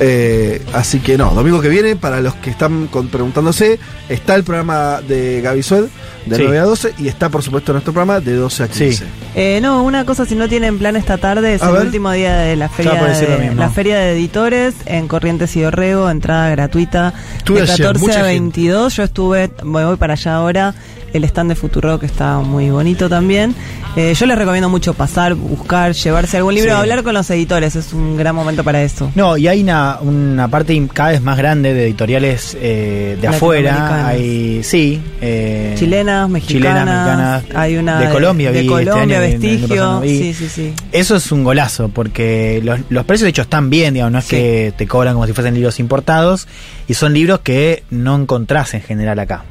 Eh, 0.00 0.62
así 0.74 1.00
que 1.00 1.18
no, 1.18 1.30
domingo 1.34 1.60
que 1.60 1.68
viene, 1.68 1.96
para 1.96 2.20
los 2.20 2.34
que 2.36 2.50
están 2.50 2.86
con- 2.88 3.08
preguntándose, 3.08 3.78
está 4.08 4.34
el 4.34 4.44
programa 4.44 5.00
de 5.06 5.40
Gaby 5.40 5.62
Sued 5.62 5.84
de 6.26 6.36
Sí. 6.36 6.42
9 6.42 6.58
a 6.58 6.64
12 6.64 6.94
y 6.98 7.08
está 7.08 7.30
por 7.30 7.42
supuesto 7.42 7.72
nuestro 7.72 7.92
programa 7.92 8.20
de 8.20 8.34
12 8.34 8.62
a 8.64 8.68
15. 8.68 8.92
Sí. 8.92 9.04
Eh, 9.34 9.60
no, 9.62 9.82
una 9.82 10.04
cosa, 10.04 10.24
si 10.26 10.34
no 10.34 10.48
tienen 10.48 10.78
plan 10.78 10.94
esta 10.96 11.16
tarde, 11.18 11.54
es 11.54 11.62
A 11.62 11.68
el 11.68 11.72
ver. 11.72 11.82
último 11.86 12.10
día 12.12 12.36
de 12.36 12.56
la 12.56 12.68
feria, 12.68 12.92
de, 13.02 13.54
la 13.54 13.70
feria 13.70 13.96
de 13.98 14.12
editores 14.12 14.74
en 14.86 15.08
Corrientes 15.08 15.56
y 15.56 15.62
Dorrego, 15.62 16.10
entrada 16.10 16.50
gratuita 16.50 17.14
Estuve 17.38 17.58
de 17.62 17.72
ayer, 17.72 17.86
14 17.86 18.00
mucha 18.06 18.20
a 18.20 18.24
gente. 18.24 18.32
22. 18.32 18.96
Yo 18.96 19.02
estuve, 19.04 19.50
me 19.64 19.84
voy 19.84 19.96
para 19.96 20.14
allá 20.14 20.34
ahora. 20.36 20.74
El 21.12 21.24
stand 21.24 21.50
de 21.50 21.54
Futuro 21.56 21.98
que 21.98 22.06
está 22.06 22.38
muy 22.38 22.70
bonito 22.70 23.08
también. 23.08 23.54
Eh, 23.96 24.14
yo 24.14 24.26
les 24.26 24.36
recomiendo 24.38 24.68
mucho 24.68 24.92
pasar, 24.94 25.34
buscar, 25.34 25.92
llevarse 25.92 26.36
algún 26.36 26.54
libro, 26.54 26.70
Sí. 26.70 26.76
hablar 26.76 27.02
con 27.02 27.14
los 27.14 27.28
editores. 27.30 27.74
Es 27.76 27.92
un 27.92 28.16
gran 28.16 28.34
momento 28.34 28.62
para 28.62 28.82
eso. 28.82 29.10
No, 29.14 29.36
y 29.36 29.48
hay 29.48 29.62
una, 29.62 29.98
una 30.00 30.48
parte 30.48 30.80
cada 30.92 31.10
vez 31.10 31.22
más 31.22 31.36
grande 31.38 31.72
de 31.74 31.84
editoriales 31.86 32.56
eh, 32.60 33.16
de 33.20 33.26
afuera. 33.26 34.06
Hay, 34.08 34.62
sí. 34.62 35.00
eh, 35.20 35.74
Chilenas, 35.78 36.28
mexicanas, 36.28 36.84
chilenas, 36.84 37.42
mexicanas. 37.42 37.62
hay 37.64 37.76
una 37.78 37.98
de 38.00 38.06
de- 38.06 38.12
Colombia, 38.12 38.52
de 38.52 38.60
vi 38.60 38.66
este 38.66 38.84
Colombia, 38.84 39.18
año 39.18 39.26
Vestigio, 39.28 40.00
sí, 40.02 40.34
sí, 40.34 40.48
sí. 40.48 40.74
Eso 40.92 41.16
es 41.16 41.32
un 41.32 41.42
golazo, 41.42 41.88
porque 41.88 42.60
los, 42.62 42.80
los 42.90 43.04
precios 43.06 43.24
de 43.24 43.30
hecho 43.30 43.42
están 43.42 43.70
bien, 43.70 43.94
digamos, 43.94 44.12
no 44.12 44.18
es 44.18 44.26
Sí. 44.26 44.36
que 44.36 44.74
te 44.76 44.86
cobran 44.86 45.14
como 45.14 45.26
si 45.26 45.32
fuesen 45.32 45.54
libros 45.54 45.80
importados, 45.80 46.46
y 46.86 46.94
son 46.94 47.14
libros 47.14 47.40
que 47.40 47.82
no 47.90 48.14
encontrás 48.14 48.74
en 48.74 48.82
general 48.82 49.18
acá. 49.18 49.44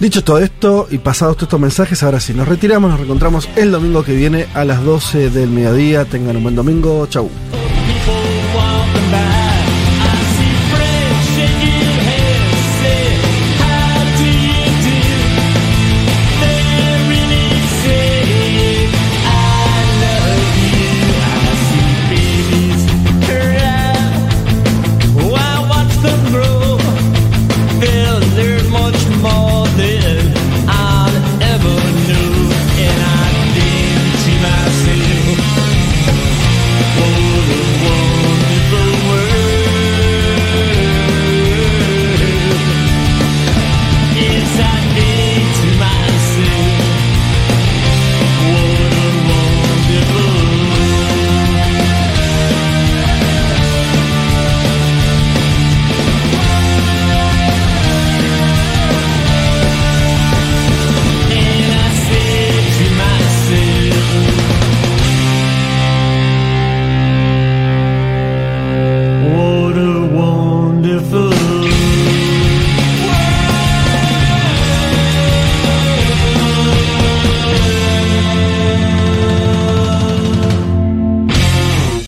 Dicho 0.00 0.22
todo 0.22 0.38
esto 0.38 0.86
y 0.90 0.98
pasados 0.98 1.36
todos 1.36 1.48
estos 1.48 1.60
mensajes, 1.60 2.02
ahora 2.04 2.20
sí, 2.20 2.32
nos 2.32 2.46
retiramos, 2.46 2.88
nos 2.88 3.00
reencontramos 3.00 3.48
el 3.56 3.72
domingo 3.72 4.04
que 4.04 4.14
viene 4.14 4.46
a 4.54 4.64
las 4.64 4.84
12 4.84 5.30
del 5.30 5.50
mediodía. 5.50 6.04
Tengan 6.04 6.36
un 6.36 6.44
buen 6.44 6.54
domingo, 6.54 7.06
chau. 7.06 7.28